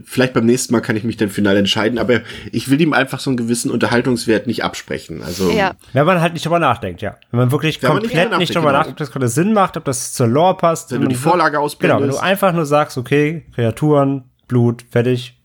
Vielleicht 0.05 0.35
beim 0.35 0.45
nächsten 0.45 0.75
Mal 0.75 0.81
kann 0.83 0.97
ich 0.97 1.05
mich 1.05 1.17
dann 1.17 1.31
final 1.31 1.57
entscheiden, 1.57 1.99
aber 1.99 2.21
ich 2.53 2.69
will 2.71 2.79
ihm 2.79 2.93
einfach 2.93 3.21
so 3.21 3.31
einen 3.31 3.39
gewissen 3.39 3.71
Unterhaltungswert 3.71 4.47
nicht 4.47 4.63
absprechen. 4.63 5.23
Also 5.23 5.51
Ja. 5.51 5.77
Wenn 5.95 6.05
man 6.05 6.21
halt 6.21 6.35
nicht 6.35 6.45
drüber 6.45 6.59
nachdenkt, 6.59 7.01
ja. 7.01 7.17
Wenn 7.31 7.41
man 7.41 7.53
wirklich 7.53 7.83
Wenn 7.83 7.89
man 7.91 7.99
nicht 8.03 8.11
komplett 8.11 8.27
drüber 8.27 8.39
nicht 8.39 8.55
drüber 8.55 8.73
nachdenkt, 8.73 8.79
nachdenkt, 8.81 9.01
ob 9.01 9.07
das 9.07 9.13
gerade 9.13 9.29
Sinn 9.29 9.55
macht, 9.55 9.77
ob 9.79 9.85
das 9.87 10.13
zur 10.13 10.27
Lore 10.27 10.59
passt. 10.59 10.93
Wenn 10.93 11.01
du 11.01 11.09
die 11.09 11.15
man- 11.15 11.23
Vorlage 11.23 11.59
ausblendest. 11.59 11.99
Genau, 12.01 12.03
wenn 12.07 12.15
du 12.15 12.23
einfach 12.23 12.53
nur 12.53 12.67
sagst, 12.67 12.99
okay, 12.99 13.47
Kreaturen, 13.55 14.25
Blut, 14.47 14.85
fertig. 14.91 15.39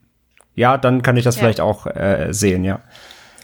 Ja, 0.55 0.77
dann 0.77 1.01
kann 1.01 1.15
ich 1.15 1.23
das 1.23 1.35
Ja. 1.35 1.39
vielleicht 1.39 1.61
auch 1.61 1.87
äh, 1.87 2.27
sehen, 2.31 2.65
ja. 2.65 2.81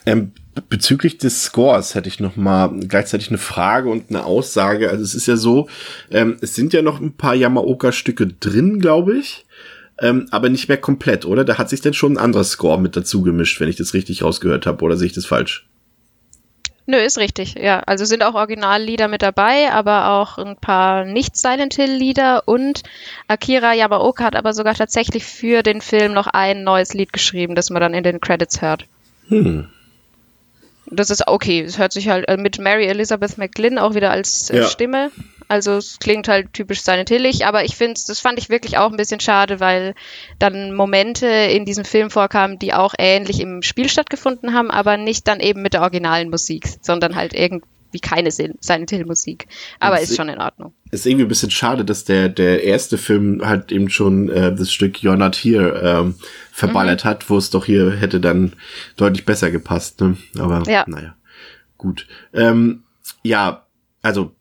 Ähm, 0.10 0.32
bezüglich 0.70 1.18
des 1.18 1.44
Scores 1.44 1.96
hätte 1.96 2.10
ich 2.10 2.20
noch 2.20 2.36
mal 2.36 2.70
gleichzeitig 2.88 3.30
eine 3.30 3.38
Frage 3.38 3.90
und 3.90 4.10
eine 4.10 4.26
Aussage. 4.26 4.90
Also 4.90 5.04
es 5.04 5.16
ist 5.16 5.28
ja 5.28 5.38
so, 5.38 5.70
ähm, 6.12 6.38
es 6.42 6.56
sind 6.56 6.74
ja 6.74 6.82
noch 6.82 7.00
ein 7.00 7.14
paar 7.14 7.36
Yamaoka-Stücke 7.36 8.28
drin, 8.28 8.80
glaube 8.80 9.18
ich, 9.18 9.46
ähm, 10.00 10.28
aber 10.32 10.50
nicht 10.50 10.68
mehr 10.68 10.78
komplett, 10.78 11.26
oder? 11.26 11.46
Da 11.46 11.58
hat 11.58 11.70
sich 11.70 11.82
denn 11.82 11.94
schon 11.94 12.14
ein 12.14 12.18
anderer 12.18 12.44
Score 12.44 12.80
mit 12.80 12.96
dazu 12.96 13.22
gemischt, 13.22 13.60
wenn 13.60 13.70
ich 13.70 13.76
das 13.76 13.94
richtig 13.94 14.24
rausgehört 14.24 14.66
habe, 14.66 14.84
oder 14.84 14.98
sehe 14.98 15.08
ich 15.08 15.14
das 15.14 15.26
falsch? 15.26 15.68
Nö, 16.88 16.98
ist 16.98 17.20
richtig, 17.20 17.54
ja. 17.54 17.82
Also 17.82 18.04
sind 18.06 18.24
auch 18.24 18.34
Originallieder 18.34 19.08
mit 19.08 19.22
dabei, 19.22 19.72
aber 19.72 20.10
auch 20.10 20.40
ein 20.40 20.56
paar 20.56 21.06
Nicht-Silent 21.06 21.76
Hill-Lieder 21.76 22.48
und 22.48 22.82
Akira 23.28 23.76
Yamaoka 23.76 24.24
hat 24.24 24.36
aber 24.36 24.54
sogar 24.54 24.74
tatsächlich 24.74 25.24
für 25.24 25.62
den 25.62 25.82
Film 25.82 26.14
noch 26.14 26.26
ein 26.26 26.64
neues 26.64 26.96
Lied 26.96 27.14
geschrieben, 27.14 27.54
das 27.54 27.70
man 27.70 27.82
dann 27.82 27.94
in 27.94 28.04
den 28.04 28.20
Credits 28.20 28.64
hört. 28.64 28.88
Hm. 29.28 29.68
Das 30.92 31.10
ist 31.10 31.28
okay. 31.28 31.62
Es 31.62 31.78
hört 31.78 31.94
sich 31.94 32.10
halt 32.10 32.28
äh, 32.28 32.38
mit 32.38 32.60
Mary 32.60 32.86
Elizabeth 32.88 33.38
McGlynn 33.38 33.78
auch 33.78 33.94
wieder 33.96 34.12
als 34.12 34.50
äh, 34.50 34.60
Ja. 34.60 34.68
Stimme. 34.68 35.12
Also 35.48 35.78
es 35.78 35.98
klingt 36.00 36.28
halt 36.28 36.54
typisch 36.54 36.82
Silent 36.82 37.10
Hillig, 37.10 37.46
aber 37.48 37.64
ich 37.64 37.76
finde, 37.76 38.00
das 38.08 38.20
fand 38.20 38.38
ich 38.38 38.50
wirklich 38.50 38.78
auch 38.78 38.92
ein 38.92 38.98
bisschen 38.98 39.20
schade, 39.20 39.60
weil 39.60 39.96
dann 40.38 40.74
Momente 40.76 41.26
in 41.26 41.66
diesem 41.66 41.86
Film 41.86 42.12
vorkamen, 42.12 42.60
die 42.60 42.74
auch 42.74 42.94
ähnlich 43.00 43.40
im 43.40 43.64
Spiel 43.64 43.90
stattgefunden 43.90 44.54
haben, 44.54 44.70
aber 44.70 44.98
nicht 44.98 45.28
dann 45.28 45.40
eben 45.40 45.64
mit 45.64 45.74
der 45.74 45.82
originalen 45.82 46.30
Musik, 46.30 46.68
sondern 46.82 47.16
halt 47.16 47.34
irgendwie 47.90 48.00
keine 48.00 48.30
Sil- 48.34 48.56
Silent 48.62 48.90
Hill 48.92 49.06
Musik. 49.06 49.48
Aber 49.80 49.96
Und 49.96 50.04
ist 50.04 50.16
schon 50.16 50.30
in 50.30 50.40
Ordnung. 50.40 50.74
Ist 50.92 51.06
irgendwie 51.06 51.26
ein 51.26 51.30
bisschen 51.30 51.52
schade, 51.52 51.86
dass 51.86 52.06
der, 52.06 52.30
der 52.30 52.64
erste 52.64 52.98
Film 52.98 53.42
halt 53.44 53.72
eben 53.72 53.90
schon 53.90 54.30
äh, 54.30 54.54
das 54.56 54.72
Stück 54.72 54.98
You're 54.98 55.18
Not 55.18 55.36
Here 55.36 55.82
ähm, 55.84 56.16
verballert 56.52 57.06
hat, 57.06 57.30
wo 57.30 57.38
es 57.38 57.50
doch 57.50 57.66
hier 57.66 57.92
hätte 57.92 58.20
dann 58.20 58.54
deutlich 58.98 59.26
besser 59.26 59.52
gepasst. 59.52 60.02
Ne? 60.02 60.18
Aber 60.38 60.64
Ja. 60.70 60.86
naja, 60.88 61.16
gut. 61.78 62.08
Ähm, 62.34 62.84
ja, 63.24 63.66
also 64.02 64.32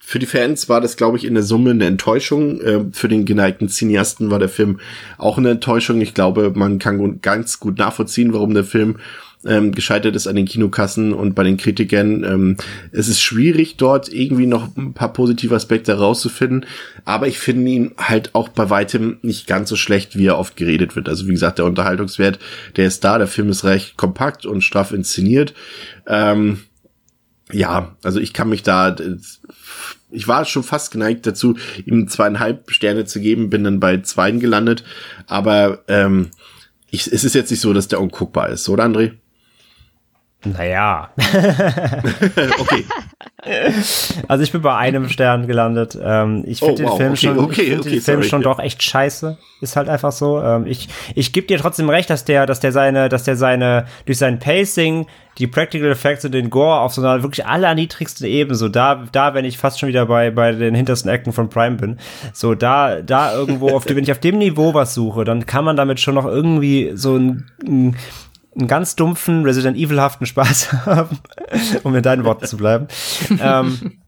für 0.00 0.18
die 0.18 0.26
Fans 0.26 0.70
war 0.70 0.80
das, 0.80 0.96
glaube 0.96 1.18
ich, 1.18 1.24
in 1.26 1.34
der 1.34 1.42
Summe 1.42 1.70
eine 1.70 1.84
Enttäuschung. 1.84 2.60
Ähm, 2.64 2.92
für 2.94 3.08
den 3.08 3.26
geneigten 3.26 3.68
Cineasten 3.68 4.30
war 4.30 4.38
der 4.38 4.48
Film 4.48 4.80
auch 5.18 5.36
eine 5.36 5.50
Enttäuschung. 5.50 6.00
Ich 6.00 6.14
glaube, 6.14 6.52
man 6.54 6.78
kann 6.78 7.20
ganz 7.20 7.60
gut 7.60 7.78
nachvollziehen, 7.78 8.32
warum 8.32 8.54
der 8.54 8.64
Film 8.64 8.98
ähm, 9.46 9.72
gescheitert 9.72 10.16
ist 10.16 10.26
an 10.26 10.36
den 10.36 10.46
Kinokassen 10.46 11.12
und 11.12 11.34
bei 11.34 11.44
den 11.44 11.56
Kritikern. 11.56 12.24
Ähm, 12.24 12.56
es 12.90 13.08
ist 13.08 13.20
schwierig, 13.20 13.76
dort 13.76 14.12
irgendwie 14.12 14.46
noch 14.46 14.76
ein 14.76 14.94
paar 14.94 15.12
positive 15.12 15.54
Aspekte 15.54 15.92
herauszufinden, 15.92 16.66
aber 17.04 17.28
ich 17.28 17.38
finde 17.38 17.70
ihn 17.70 17.92
halt 17.98 18.34
auch 18.34 18.48
bei 18.48 18.70
weitem 18.70 19.18
nicht 19.22 19.46
ganz 19.46 19.68
so 19.68 19.76
schlecht, 19.76 20.16
wie 20.16 20.26
er 20.26 20.38
oft 20.38 20.56
geredet 20.56 20.96
wird. 20.96 21.08
Also 21.08 21.26
wie 21.26 21.32
gesagt, 21.32 21.58
der 21.58 21.66
Unterhaltungswert, 21.66 22.38
der 22.76 22.86
ist 22.86 23.04
da, 23.04 23.18
der 23.18 23.28
Film 23.28 23.48
ist 23.48 23.64
recht 23.64 23.96
kompakt 23.96 24.44
und 24.44 24.62
straff 24.62 24.92
inszeniert. 24.92 25.54
Ähm, 26.06 26.60
ja, 27.52 27.96
also 28.02 28.20
ich 28.20 28.34
kann 28.34 28.48
mich 28.48 28.62
da, 28.62 28.94
ich 30.10 30.28
war 30.28 30.44
schon 30.44 30.62
fast 30.62 30.90
geneigt 30.90 31.26
dazu, 31.26 31.56
ihm 31.86 32.08
zweieinhalb 32.08 32.70
Sterne 32.70 33.04
zu 33.04 33.20
geben, 33.20 33.50
bin 33.50 33.64
dann 33.64 33.80
bei 33.80 33.98
zweien 33.98 34.40
gelandet, 34.40 34.84
aber 35.26 35.84
ähm, 35.88 36.30
ich, 36.90 37.06
es 37.06 37.24
ist 37.24 37.34
jetzt 37.34 37.50
nicht 37.50 37.60
so, 37.60 37.72
dass 37.72 37.88
der 37.88 38.00
unguckbar 38.00 38.48
ist, 38.48 38.68
oder 38.68 38.84
André? 38.84 39.12
Naja. 40.44 41.10
okay. 42.58 42.84
Also 44.26 44.42
ich 44.42 44.52
bin 44.52 44.62
bei 44.62 44.74
einem 44.76 45.08
Stern 45.08 45.46
gelandet. 45.46 45.96
Ähm, 46.02 46.42
ich 46.46 46.58
finde 46.58 46.84
Oh, 46.84 46.88
wow. 46.90 46.98
den 46.98 47.16
Film 47.16 47.38
Okay, 47.38 47.38
schon, 47.38 47.38
okay, 47.38 47.62
ich 47.62 47.68
find 47.68 47.80
okay, 47.80 47.90
den 47.90 48.00
Film 48.00 48.16
sorry. 48.18 48.28
schon 48.28 48.42
doch 48.42 48.58
echt 48.58 48.82
scheiße. 48.82 49.38
Ist 49.60 49.76
halt 49.76 49.88
einfach 49.88 50.12
so. 50.12 50.42
Ähm, 50.42 50.66
ich 50.66 50.88
ich 51.14 51.32
gebe 51.32 51.46
dir 51.46 51.58
trotzdem 51.58 51.88
recht, 51.88 52.10
dass 52.10 52.24
der, 52.24 52.46
dass 52.46 52.60
der 52.60 52.72
seine, 52.72 53.08
dass 53.08 53.22
der 53.24 53.36
seine 53.36 53.86
durch 54.06 54.18
sein 54.18 54.38
Pacing 54.40 55.06
die 55.38 55.46
Practical 55.46 55.90
Effects 55.90 56.24
und 56.24 56.32
den 56.32 56.50
Gore 56.50 56.80
auf 56.80 56.92
so 56.92 57.00
einer 57.00 57.22
wirklich 57.22 57.46
allerniedrigsten 57.46 58.26
Ebene, 58.26 58.56
so 58.56 58.68
da, 58.68 59.04
da, 59.12 59.34
wenn 59.34 59.44
ich 59.44 59.56
fast 59.56 59.78
schon 59.78 59.88
wieder 59.88 60.06
bei, 60.06 60.30
bei 60.32 60.50
den 60.52 60.74
hintersten 60.74 61.10
Ecken 61.10 61.32
von 61.32 61.48
Prime 61.48 61.76
bin, 61.76 61.98
so 62.32 62.56
da, 62.56 63.02
da 63.02 63.32
irgendwo, 63.34 63.70
auf 63.70 63.88
wenn 63.88 64.02
ich 64.02 64.10
auf 64.10 64.18
dem 64.18 64.38
Niveau 64.38 64.74
was 64.74 64.94
suche, 64.94 65.24
dann 65.24 65.46
kann 65.46 65.64
man 65.64 65.76
damit 65.76 66.00
schon 66.00 66.16
noch 66.16 66.26
irgendwie 66.26 66.90
so 66.94 67.16
ein, 67.16 67.46
ein 67.64 67.96
einen 68.58 68.68
ganz 68.68 68.96
dumpfen, 68.96 69.44
Resident 69.44 69.76
Evil-haften 69.76 70.26
Spaß 70.26 70.72
haben, 70.86 71.18
um 71.84 71.94
in 71.94 72.02
deinen 72.02 72.24
Worten 72.24 72.46
zu 72.46 72.56
bleiben. 72.56 72.88
ähm, 73.40 73.98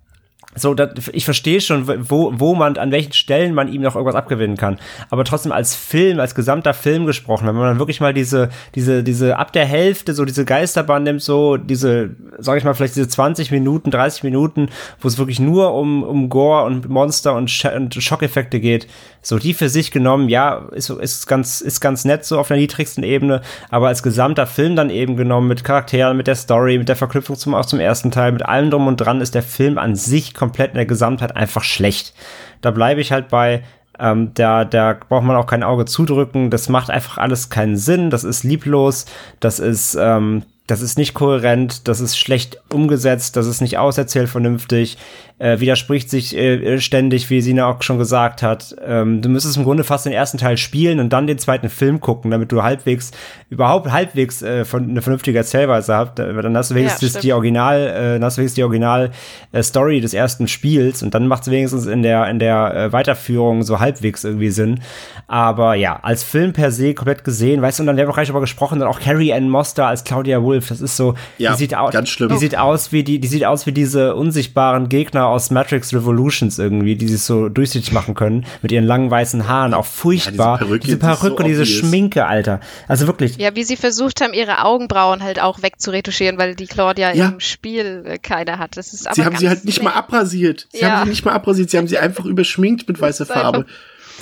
so, 0.56 0.74
dat, 0.74 0.98
ich 1.12 1.24
verstehe 1.24 1.60
schon, 1.60 1.86
wo, 2.10 2.32
wo 2.34 2.56
man, 2.56 2.76
an 2.76 2.90
welchen 2.90 3.12
Stellen 3.12 3.54
man 3.54 3.72
ihm 3.72 3.82
noch 3.82 3.94
irgendwas 3.94 4.16
abgewinnen 4.16 4.56
kann. 4.56 4.78
Aber 5.08 5.24
trotzdem 5.24 5.52
als 5.52 5.76
Film, 5.76 6.18
als 6.18 6.34
gesamter 6.34 6.74
Film 6.74 7.06
gesprochen, 7.06 7.46
wenn 7.46 7.54
man 7.54 7.66
dann 7.66 7.78
wirklich 7.78 8.00
mal 8.00 8.12
diese, 8.12 8.48
diese, 8.74 9.04
diese, 9.04 9.36
ab 9.36 9.52
der 9.52 9.64
Hälfte, 9.64 10.12
so 10.12 10.24
diese 10.24 10.44
Geisterbahn 10.44 11.04
nimmt, 11.04 11.22
so 11.22 11.56
diese, 11.56 12.16
sag 12.38 12.58
ich 12.58 12.64
mal, 12.64 12.74
vielleicht 12.74 12.96
diese 12.96 13.06
20 13.06 13.52
Minuten, 13.52 13.92
30 13.92 14.24
Minuten, 14.24 14.70
wo 15.00 15.06
es 15.06 15.18
wirklich 15.18 15.38
nur 15.38 15.72
um, 15.72 16.02
um 16.02 16.28
Gore 16.28 16.64
und 16.64 16.88
Monster 16.88 17.36
und, 17.36 17.48
Sch 17.48 17.66
und 17.66 17.94
Schockeffekte 17.94 18.58
geht, 18.58 18.88
so 19.22 19.38
die 19.38 19.54
für 19.54 19.68
sich 19.68 19.92
genommen, 19.92 20.28
ja, 20.28 20.66
ist, 20.72 20.90
ist 20.90 21.28
ganz, 21.28 21.60
ist 21.60 21.80
ganz 21.80 22.04
nett 22.04 22.24
so 22.24 22.40
auf 22.40 22.48
der 22.48 22.56
niedrigsten 22.56 23.04
Ebene, 23.04 23.42
aber 23.68 23.86
als 23.86 24.02
gesamter 24.02 24.48
Film 24.48 24.74
dann 24.74 24.90
eben 24.90 25.16
genommen 25.16 25.46
mit 25.46 25.62
Charakteren, 25.62 26.16
mit 26.16 26.26
der 26.26 26.34
Story, 26.34 26.76
mit 26.76 26.88
der 26.88 26.96
Verknüpfung 26.96 27.36
zum, 27.36 27.54
auch 27.54 27.66
zum 27.66 27.78
ersten 27.78 28.10
Teil, 28.10 28.32
mit 28.32 28.44
allem 28.44 28.70
drum 28.70 28.88
und 28.88 28.96
dran, 28.96 29.20
ist 29.20 29.36
der 29.36 29.44
Film 29.44 29.78
an 29.78 29.94
sich 29.94 30.34
komplett 30.34 30.49
in 30.58 30.74
der 30.74 30.86
Gesamtheit 30.86 31.36
einfach 31.36 31.62
schlecht. 31.62 32.14
Da 32.60 32.70
bleibe 32.70 33.00
ich 33.00 33.12
halt 33.12 33.28
bei, 33.28 33.62
ähm, 33.98 34.32
da, 34.34 34.64
da 34.64 34.98
braucht 35.08 35.24
man 35.24 35.36
auch 35.36 35.46
kein 35.46 35.62
Auge 35.62 35.84
zudrücken. 35.84 36.50
Das 36.50 36.68
macht 36.68 36.90
einfach 36.90 37.18
alles 37.18 37.50
keinen 37.50 37.76
Sinn. 37.76 38.10
Das 38.10 38.24
ist 38.24 38.44
lieblos. 38.44 39.06
Das 39.40 39.58
ist, 39.58 39.96
ähm, 40.00 40.44
das 40.66 40.80
ist 40.80 40.98
nicht 40.98 41.14
kohärent. 41.14 41.88
Das 41.88 42.00
ist 42.00 42.18
schlecht 42.18 42.62
umgesetzt. 42.72 43.36
Das 43.36 43.46
ist 43.46 43.60
nicht 43.60 43.78
auserzählt 43.78 44.28
vernünftig. 44.28 44.98
Äh, 45.40 45.58
widerspricht 45.58 46.10
sich 46.10 46.36
äh, 46.36 46.78
ständig, 46.80 47.30
wie 47.30 47.40
Sina 47.40 47.64
auch 47.64 47.80
schon 47.80 47.96
gesagt 47.96 48.42
hat. 48.42 48.76
Ähm, 48.86 49.22
du 49.22 49.30
müsstest 49.30 49.56
im 49.56 49.64
Grunde 49.64 49.84
fast 49.84 50.04
den 50.04 50.12
ersten 50.12 50.36
Teil 50.36 50.58
spielen 50.58 51.00
und 51.00 51.14
dann 51.14 51.26
den 51.26 51.38
zweiten 51.38 51.70
Film 51.70 52.00
gucken, 52.00 52.30
damit 52.30 52.52
du 52.52 52.62
halbwegs, 52.62 53.10
überhaupt 53.48 53.90
halbwegs 53.90 54.42
äh, 54.42 54.66
von 54.66 54.90
eine 54.90 55.00
vernünftige 55.00 55.38
Erzählweise 55.38 55.96
hast. 55.96 56.18
Dann 56.18 56.56
hast 56.58 56.72
du 56.72 56.74
wenigstens 56.74 57.08
stimmt. 57.08 57.24
die 57.24 57.32
Original, 57.32 57.80
äh, 57.80 58.12
dann 58.14 58.24
hast 58.24 58.36
du 58.36 58.40
wenigstens 58.40 58.56
die 58.56 58.64
Original 58.64 59.12
äh, 59.52 59.62
Story 59.62 60.02
des 60.02 60.12
ersten 60.12 60.46
Spiels 60.46 61.02
und 61.02 61.14
dann 61.14 61.26
macht 61.26 61.44
es 61.44 61.50
wenigstens 61.50 61.86
in 61.86 62.02
der 62.02 62.28
in 62.28 62.38
der 62.38 62.74
äh, 62.74 62.92
Weiterführung 62.92 63.62
so 63.62 63.80
halbwegs 63.80 64.24
irgendwie 64.24 64.50
Sinn. 64.50 64.80
Aber 65.26 65.74
ja, 65.74 66.00
als 66.02 66.22
Film 66.22 66.52
per 66.52 66.70
se 66.70 66.92
komplett 66.92 67.24
gesehen, 67.24 67.62
weißt 67.62 67.78
du, 67.78 67.84
und 67.84 67.86
dann 67.86 67.96
wir 67.96 68.02
haben 68.02 68.10
auch 68.10 68.14
gleich 68.14 68.28
darüber 68.28 68.40
gesprochen, 68.42 68.78
dann 68.78 68.88
auch 68.88 69.00
Carrie 69.00 69.32
Ann 69.32 69.48
Moster 69.48 69.86
als 69.86 70.04
Claudia 70.04 70.42
Wolf, 70.42 70.68
das 70.68 70.82
ist 70.82 70.98
so, 70.98 71.14
Ja, 71.38 71.52
die 71.52 71.56
sieht 71.56 71.74
aus, 71.74 71.92
ganz 71.92 72.10
schlimm. 72.10 72.28
die 72.28 72.36
sieht 72.36 72.58
aus 72.58 72.92
wie 72.92 73.04
die, 73.04 73.20
die 73.20 73.28
sieht 73.28 73.46
aus 73.46 73.64
wie 73.64 73.72
diese 73.72 74.14
unsichtbaren 74.14 74.90
Gegner 74.90 75.29
aus 75.30 75.50
Matrix 75.50 75.92
Revolutions 75.94 76.58
irgendwie, 76.58 76.96
die 76.96 77.08
sich 77.08 77.22
so 77.22 77.48
durchsichtig 77.48 77.92
machen 77.92 78.14
können 78.14 78.46
mit 78.62 78.72
ihren 78.72 78.84
langen 78.84 79.10
weißen 79.10 79.46
Haaren, 79.48 79.74
auch 79.74 79.86
furchtbar. 79.86 80.58
Perücke, 80.58 80.80
diese 80.86 80.98
die 80.98 81.06
ist 81.06 81.18
so 81.20 81.26
Perücke, 81.26 81.44
diese 81.44 81.62
obvious. 81.62 81.78
Schminke, 81.78 82.26
Alter. 82.26 82.60
Also 82.88 83.06
wirklich. 83.06 83.36
Ja, 83.36 83.54
wie 83.56 83.64
sie 83.64 83.76
versucht 83.76 84.20
haben, 84.20 84.32
ihre 84.32 84.64
Augenbrauen 84.64 85.22
halt 85.22 85.40
auch 85.40 85.62
wegzuretuschieren, 85.62 86.38
weil 86.38 86.54
die 86.54 86.66
Claudia 86.66 87.12
Ja. 87.14 87.28
im 87.28 87.40
Spiel 87.40 88.02
äh, 88.06 88.18
keine 88.18 88.58
hat. 88.58 88.76
Das 88.76 88.92
ist 88.92 89.06
aber 89.06 89.14
Sie 89.14 89.24
haben 89.24 89.36
sie 89.36 89.48
halt 89.48 89.64
nicht 89.64 89.82
mal 89.82 89.92
abrasiert. 89.92 90.68
Sie 90.72 90.80
Ja. 90.80 90.90
haben 90.92 91.04
sie 91.04 91.10
nicht 91.10 91.24
mal 91.24 91.32
abrasiert, 91.32 91.70
sie 91.70 91.78
haben 91.78 91.88
sie 91.88 91.98
einfach 91.98 92.24
überschminkt 92.24 92.86
mit 92.88 93.00
weißer 93.00 93.26
Farbe. 93.26 93.66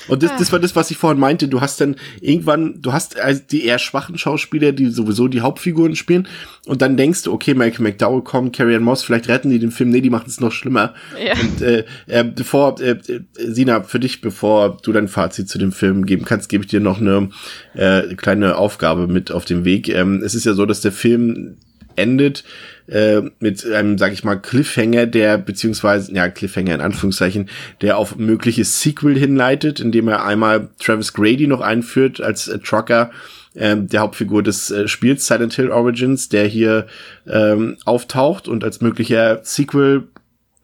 Und 0.09 0.23
das, 0.23 0.37
das 0.37 0.53
war 0.53 0.59
das, 0.59 0.75
was 0.75 0.91
ich 0.91 0.97
vorhin 0.97 1.21
meinte. 1.21 1.49
Du 1.49 1.61
hast 1.61 1.81
dann 1.81 1.97
irgendwann, 2.21 2.81
du 2.81 2.93
hast 2.93 3.19
also 3.19 3.41
die 3.51 3.65
eher 3.65 3.79
schwachen 3.79 4.19
Schauspieler, 4.19 4.73
die 4.73 4.91
sowieso 4.91 5.29
die 5.29 5.41
Hauptfiguren 5.41 5.97
spielen. 5.97 6.27
Und 6.67 6.83
dann 6.83 6.97
denkst 6.97 7.23
du, 7.23 7.33
okay, 7.33 7.55
Malcolm 7.55 7.85
McDowell 7.85 8.23
kommt, 8.23 8.57
Carrie 8.57 8.77
Ann 8.77 8.83
Moss, 8.83 9.03
vielleicht 9.03 9.29
retten 9.29 9.51
die 9.51 9.59
den 9.59 9.71
Film. 9.71 9.91
Nee, 9.91 10.01
die 10.01 10.11
machen 10.11 10.27
es 10.27 10.41
noch 10.41 10.53
schlimmer. 10.53 10.95
Ja. 11.23 11.35
Und 11.41 11.63
äh, 11.63 11.85
äh, 12.07 12.25
bevor, 12.25 12.81
äh, 12.81 12.91
äh, 12.91 13.21
Sina, 13.37 13.83
für 13.83 14.01
dich, 14.01 14.21
bevor 14.21 14.79
du 14.83 14.93
dein 14.93 15.09
Fazit 15.09 15.49
zu 15.49 15.59
dem 15.59 15.73
Film 15.73 16.07
geben 16.07 16.25
kannst, 16.25 16.49
gebe 16.49 16.65
ich 16.65 16.71
dir 16.71 16.81
noch 16.81 17.01
eine 17.01 17.31
äh, 17.75 18.15
kleine 18.15 18.57
Aufgabe 18.57 19.07
mit 19.07 19.31
auf 19.31 19.45
den 19.45 19.65
Weg. 19.65 19.89
Ähm, 19.89 20.23
es 20.25 20.35
ist 20.35 20.45
ja 20.45 20.55
so, 20.55 20.67
dass 20.67 20.81
der 20.81 20.93
Film 20.93 21.57
endet 21.99 22.45
äh, 22.87 23.23
mit 23.41 23.65
einem, 23.67 23.99
sag 23.99 24.13
ich 24.13 24.25
mal, 24.25 24.37
Cliffhanger, 24.37 25.07
der 25.07 25.39
beziehungsweise, 25.39 26.15
ja, 26.15 26.29
Cliffhanger 26.29 26.75
in 26.75 26.81
Anführungszeichen, 26.81 27.51
der 27.81 27.99
auf 27.99 28.17
mögliches 28.17 28.81
Sequel 28.81 29.19
hinleitet, 29.19 29.81
indem 29.81 30.09
er 30.09 30.25
einmal 30.25 30.69
Travis 30.79 31.13
Grady 31.13 31.47
noch 31.47 31.61
einführt 31.61 32.21
als 32.21 32.49
äh, 32.49 32.59
Trucker, 32.59 33.11
ähm, 33.55 33.89
der 33.89 34.01
Hauptfigur 34.01 34.43
des 34.43 34.71
äh, 34.71 34.89
Spiels 34.89 35.27
Silent 35.27 35.55
Hill 35.55 35.71
Origins, 35.71 36.29
der 36.29 36.47
hier 36.47 36.87
ähm, 37.27 37.77
auftaucht 37.85 38.49
und 38.49 38.65
als 38.65 38.81
möglicher 38.81 39.41
Sequel 39.43 40.05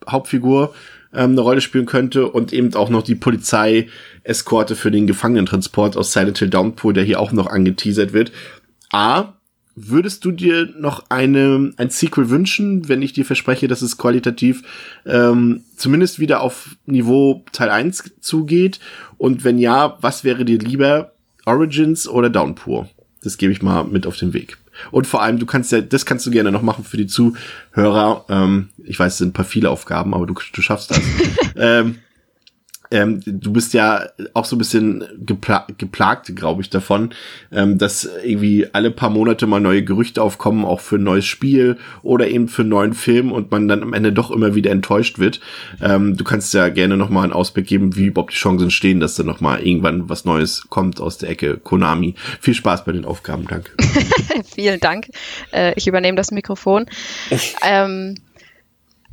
Hauptfigur 0.07 0.73
ähm, 1.13 1.31
eine 1.31 1.41
Rolle 1.41 1.61
spielen 1.61 1.85
könnte 1.85 2.27
und 2.27 2.53
eben 2.53 2.73
auch 2.75 2.89
noch 2.89 3.03
die 3.03 3.15
Polizei-Eskorte 3.15 4.75
für 4.75 4.91
den 4.91 5.07
Gefangenentransport 5.07 5.97
aus 5.97 6.13
Silent 6.13 6.39
Hill 6.39 6.49
Downpour, 6.49 6.93
der 6.93 7.03
hier 7.03 7.19
auch 7.19 7.31
noch 7.31 7.47
angeteasert 7.47 8.13
wird. 8.13 8.31
A, 8.91 9.33
würdest 9.75 10.23
du 10.23 10.31
dir 10.31 10.69
noch 10.77 11.05
eine, 11.09 11.73
ein 11.77 11.89
Sequel 11.89 12.29
wünschen, 12.29 12.87
wenn 12.87 13.01
ich 13.01 13.13
dir 13.13 13.25
verspreche, 13.25 13.67
dass 13.67 13.81
es 13.81 13.97
qualitativ 13.97 14.63
ähm, 15.05 15.63
zumindest 15.75 16.19
wieder 16.19 16.41
auf 16.41 16.77
Niveau 16.85 17.43
Teil 17.51 17.69
1 17.69 18.15
zugeht? 18.21 18.79
Und 19.17 19.43
wenn 19.43 19.59
ja, 19.59 19.97
was 20.01 20.23
wäre 20.23 20.45
dir 20.45 20.59
lieber, 20.59 21.11
Origins 21.45 22.07
oder 22.07 22.29
Downpour? 22.29 22.89
Das 23.21 23.37
gebe 23.37 23.51
ich 23.51 23.61
mal 23.61 23.83
mit 23.83 24.07
auf 24.07 24.17
den 24.17 24.33
Weg. 24.33 24.57
Und 24.91 25.07
vor 25.07 25.21
allem, 25.21 25.39
du 25.39 25.45
kannst 25.45 25.71
ja, 25.71 25.81
das 25.81 26.05
kannst 26.05 26.25
du 26.25 26.31
gerne 26.31 26.51
noch 26.51 26.61
machen 26.61 26.83
für 26.83 26.97
die 26.97 27.07
Zuhörer. 27.07 28.25
Ähm, 28.29 28.69
ich 28.83 28.99
weiß, 28.99 29.13
es 29.13 29.17
sind 29.19 29.29
ein 29.29 29.33
paar 29.33 29.45
viele 29.45 29.69
Aufgaben, 29.69 30.13
aber 30.13 30.25
du, 30.25 30.33
du 30.33 30.61
schaffst 30.61 30.91
das. 30.91 31.01
ähm, 31.55 31.99
ähm, 32.91 33.21
du 33.25 33.51
bist 33.51 33.73
ja 33.73 34.07
auch 34.33 34.45
so 34.45 34.55
ein 34.55 34.59
bisschen 34.59 35.03
gepla 35.17 35.65
geplagt, 35.77 36.35
glaube 36.35 36.61
ich, 36.61 36.69
davon, 36.69 37.11
ähm, 37.51 37.77
dass 37.77 38.09
irgendwie 38.23 38.67
alle 38.73 38.91
paar 38.91 39.09
Monate 39.09 39.47
mal 39.47 39.59
neue 39.59 39.83
Gerüchte 39.83 40.21
aufkommen, 40.21 40.65
auch 40.65 40.81
für 40.81 40.97
ein 40.97 41.03
neues 41.03 41.25
Spiel 41.25 41.77
oder 42.03 42.27
eben 42.27 42.47
für 42.47 42.61
einen 42.61 42.69
neuen 42.69 42.93
Film 42.93 43.31
und 43.31 43.51
man 43.51 43.67
dann 43.67 43.83
am 43.83 43.93
Ende 43.93 44.13
doch 44.13 44.31
immer 44.31 44.55
wieder 44.55 44.71
enttäuscht 44.71 45.19
wird. 45.19 45.39
Ähm, 45.81 46.17
du 46.17 46.23
kannst 46.23 46.53
ja 46.53 46.69
gerne 46.69 46.97
noch 46.97 47.09
mal 47.09 47.23
einen 47.23 47.33
Ausblick 47.33 47.67
geben, 47.67 47.95
wie 47.95 48.07
überhaupt 48.07 48.33
die 48.33 48.37
Chancen 48.37 48.71
stehen, 48.71 48.99
dass 48.99 49.15
da 49.15 49.23
noch 49.23 49.41
mal 49.41 49.59
irgendwann 49.59 50.09
was 50.09 50.25
Neues 50.25 50.67
kommt 50.69 50.99
aus 51.01 51.17
der 51.17 51.29
Ecke 51.29 51.57
Konami. 51.57 52.15
Viel 52.39 52.53
Spaß 52.53 52.85
bei 52.85 52.91
den 52.91 53.05
Aufgaben, 53.05 53.45
danke. 53.47 53.71
Vielen 54.53 54.79
Dank. 54.79 55.09
Äh, 55.51 55.73
ich 55.75 55.87
übernehme 55.87 56.15
das 56.15 56.31
Mikrofon. 56.31 56.85
ähm, 57.65 58.15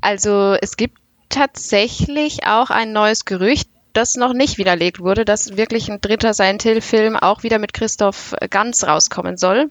also 0.01 0.57
es 0.61 0.77
gibt 0.77 1.02
tatsächlich 1.33 2.47
auch 2.47 2.71
ein 2.71 2.93
neues 2.93 3.25
Gerücht, 3.25 3.69
das 3.93 4.15
noch 4.17 4.33
nicht 4.33 4.57
widerlegt 4.59 5.01
wurde, 5.01 5.25
dass 5.25 5.57
wirklich 5.57 5.91
ein 5.91 6.01
dritter 6.01 6.33
Silent 6.35 6.63
Hill-Film 6.63 7.17
auch 7.17 7.43
wieder 7.43 7.59
mit 7.59 7.75
Christoph 7.75 8.35
Ganz 8.51 8.85
rauskommen 8.85 9.37
soll. 9.37 9.71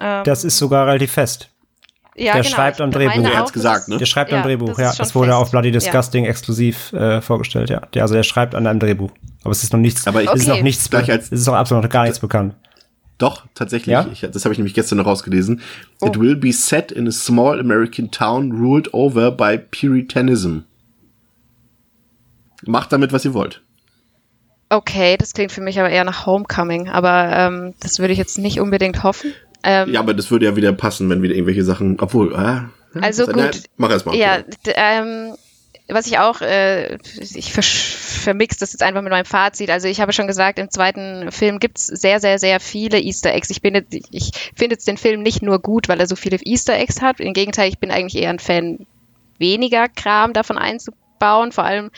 Ähm, 0.00 0.24
Das 0.24 0.44
ist 0.44 0.58
sogar 0.58 0.86
relativ 0.86 1.12
fest. 1.12 1.48
ja, 2.16 2.32
der 2.34 2.42
genau. 2.42 2.54
schreibt 2.54 2.80
am 2.80 2.90
Drehbuch. 2.90 3.24
Er 3.24 3.38
hat's 3.38 3.50
auch, 3.50 3.52
gesagt, 3.52 3.88
ne? 3.88 3.96
Der 3.98 4.06
schreibt 4.06 4.30
Ja, 4.32 4.38
am 4.38 4.42
Drehbuch, 4.42 4.68
das 4.70 4.78
ja. 4.78 4.92
Das 4.96 5.14
wurde 5.14 5.28
fest. 5.30 5.38
auf 5.40 5.50
Bloody 5.50 5.68
Ja. 5.68 5.72
Disgusting 5.72 6.24
exklusiv 6.26 6.92
äh, 6.92 7.20
vorgestellt, 7.22 7.70
ja. 7.70 7.80
Der, 7.94 8.02
also 8.02 8.14
er 8.14 8.22
schreibt 8.24 8.54
an 8.54 8.66
einem 8.66 8.80
Drehbuch. 8.80 9.10
Aber 9.44 9.52
es 9.52 9.62
ist 9.62 9.72
noch 9.72 9.80
nichts, 9.80 10.06
Aber 10.06 10.22
ich- 10.22 10.28
es 10.28 10.40
ist 10.42 10.48
Okay. 10.48 10.56
noch 10.58 10.62
nichts, 10.62 10.90
Gleich 10.90 11.10
als- 11.10 11.26
es 11.26 11.40
ist 11.40 11.46
noch 11.46 11.54
absolut 11.54 11.84
noch 11.84 11.90
gar 11.90 12.02
nichts 12.04 12.18
bekannt. 12.18 12.54
Doch, 13.16 13.44
tatsächlich. 13.54 13.92
Ja? 13.92 14.06
Ich, 14.12 14.20
das 14.30 14.44
habe 14.44 14.52
ich 14.52 14.58
nämlich 14.58 14.74
gestern 14.74 14.98
noch 14.98 15.06
rausgelesen. 15.06 15.60
It 16.02 16.18
will 16.18 16.34
be 16.34 16.52
set 16.52 16.90
in 16.90 17.06
a 17.06 17.12
small 17.12 17.60
American 17.60 18.10
town 18.10 18.50
ruled 18.52 18.92
over 18.92 19.30
by 19.30 19.56
Puritanism. 19.56 20.58
Macht 22.66 22.92
damit, 22.92 23.12
was 23.12 23.24
ihr 23.24 23.34
wollt. 23.34 23.62
Okay, 24.70 25.16
das 25.16 25.32
klingt 25.34 25.52
für 25.52 25.60
mich 25.60 25.78
aber 25.78 25.90
eher 25.90 26.04
nach 26.04 26.26
Homecoming, 26.26 26.88
aber 26.88 27.30
ähm, 27.32 27.74
das 27.80 27.98
würde 27.98 28.12
ich 28.12 28.18
jetzt 28.18 28.38
nicht 28.38 28.60
unbedingt 28.60 29.02
hoffen. 29.02 29.32
Ähm, 29.62 29.92
Ja, 29.92 30.00
aber 30.00 30.14
das 30.14 30.30
würde 30.30 30.46
ja 30.46 30.56
wieder 30.56 30.72
passen, 30.72 31.08
wenn 31.10 31.22
wieder 31.22 31.34
irgendwelche 31.34 31.64
Sachen. 31.64 31.98
Obwohl, 32.00 32.34
ah, 32.34 32.70
Also 33.00 33.24
na, 33.26 33.46
gut. 33.46 33.62
mach 33.76 33.90
erst 33.90 34.06
mal. 34.06 34.14
Ja, 34.16 34.38
ähm, 34.66 35.34
was 35.88 36.06
ich 36.06 36.18
auch, 36.18 36.40
äh, 36.40 36.96
ich 37.20 37.52
vermix 37.52 38.56
das 38.56 38.72
jetzt 38.72 38.82
einfach 38.82 39.02
mit 39.02 39.12
meinem 39.12 39.26
Fazit. 39.26 39.70
Also 39.70 39.86
ich 39.86 40.00
habe 40.00 40.12
schon 40.14 40.26
gesagt, 40.26 40.58
im 40.58 40.70
zweiten 40.70 41.30
Film 41.30 41.58
gibt's 41.58 41.86
sehr, 41.86 42.20
sehr, 42.20 42.38
sehr 42.38 42.58
viele 42.58 42.98
Easter 43.00 43.34
Eggs. 43.34 43.50
Ich 43.50 43.60
bin 43.60 43.74
jetzt, 43.74 43.92
ich 43.92 44.32
finde 44.56 44.74
jetzt 44.74 44.88
den 44.88 44.96
Film 44.96 45.22
nicht 45.22 45.42
nur 45.42 45.58
gut, 45.60 45.88
weil 45.88 46.00
er 46.00 46.06
so 46.06 46.16
viele 46.16 46.38
Easter 46.42 46.74
Eggs 46.74 47.02
hat. 47.02 47.20
Im 47.20 47.34
Gegenteil, 47.34 47.68
ich 47.68 47.78
bin 47.78 47.90
eigentlich 47.90 48.20
eher 48.20 48.30
ein 48.30 48.38
Fan 48.38 48.86
weniger 49.38 49.88
Kram 49.88 50.32
davon 50.32 50.56
einzubauen, 50.56 51.52
vor 51.52 51.64
allem 51.64 51.90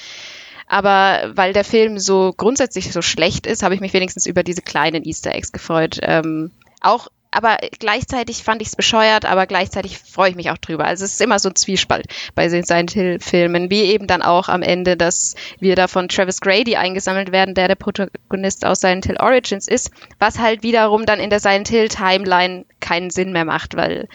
aber 0.66 1.32
weil 1.34 1.52
der 1.52 1.64
Film 1.64 1.98
so 1.98 2.32
grundsätzlich 2.36 2.92
so 2.92 3.02
schlecht 3.02 3.46
ist, 3.46 3.62
habe 3.62 3.74
ich 3.74 3.80
mich 3.80 3.92
wenigstens 3.92 4.26
über 4.26 4.42
diese 4.42 4.62
kleinen 4.62 5.04
Easter 5.04 5.34
Eggs 5.34 5.52
gefreut. 5.52 5.98
Ähm, 6.02 6.50
auch 6.80 7.08
aber 7.36 7.58
gleichzeitig 7.78 8.42
fand 8.42 8.62
ich 8.62 8.68
es 8.68 8.76
bescheuert, 8.76 9.26
aber 9.26 9.46
gleichzeitig 9.46 9.98
freue 9.98 10.30
ich 10.30 10.36
mich 10.36 10.50
auch 10.50 10.56
drüber. 10.56 10.86
Also 10.86 11.04
es 11.04 11.12
ist 11.12 11.20
immer 11.20 11.38
so 11.38 11.50
ein 11.50 11.54
Zwiespalt 11.54 12.06
bei 12.34 12.48
den 12.48 12.64
Silent 12.64 12.92
Hill-Filmen, 12.92 13.68
wie 13.68 13.82
eben 13.82 14.06
dann 14.06 14.22
auch 14.22 14.48
am 14.48 14.62
Ende, 14.62 14.96
dass 14.96 15.34
wir 15.60 15.76
da 15.76 15.86
von 15.86 16.08
Travis 16.08 16.40
Grady 16.40 16.76
eingesammelt 16.76 17.32
werden, 17.32 17.54
der 17.54 17.68
der 17.68 17.74
Protagonist 17.74 18.64
aus 18.64 18.80
Silent 18.80 19.04
Hill 19.04 19.18
Origins 19.18 19.68
ist, 19.68 19.90
was 20.18 20.38
halt 20.38 20.62
wiederum 20.62 21.04
dann 21.04 21.20
in 21.20 21.28
der 21.28 21.40
Silent 21.40 21.68
Hill 21.68 21.88
Timeline 21.88 22.64
keinen 22.80 23.10
Sinn 23.10 23.32
mehr 23.32 23.44
macht, 23.44 23.76
weil 23.76 24.08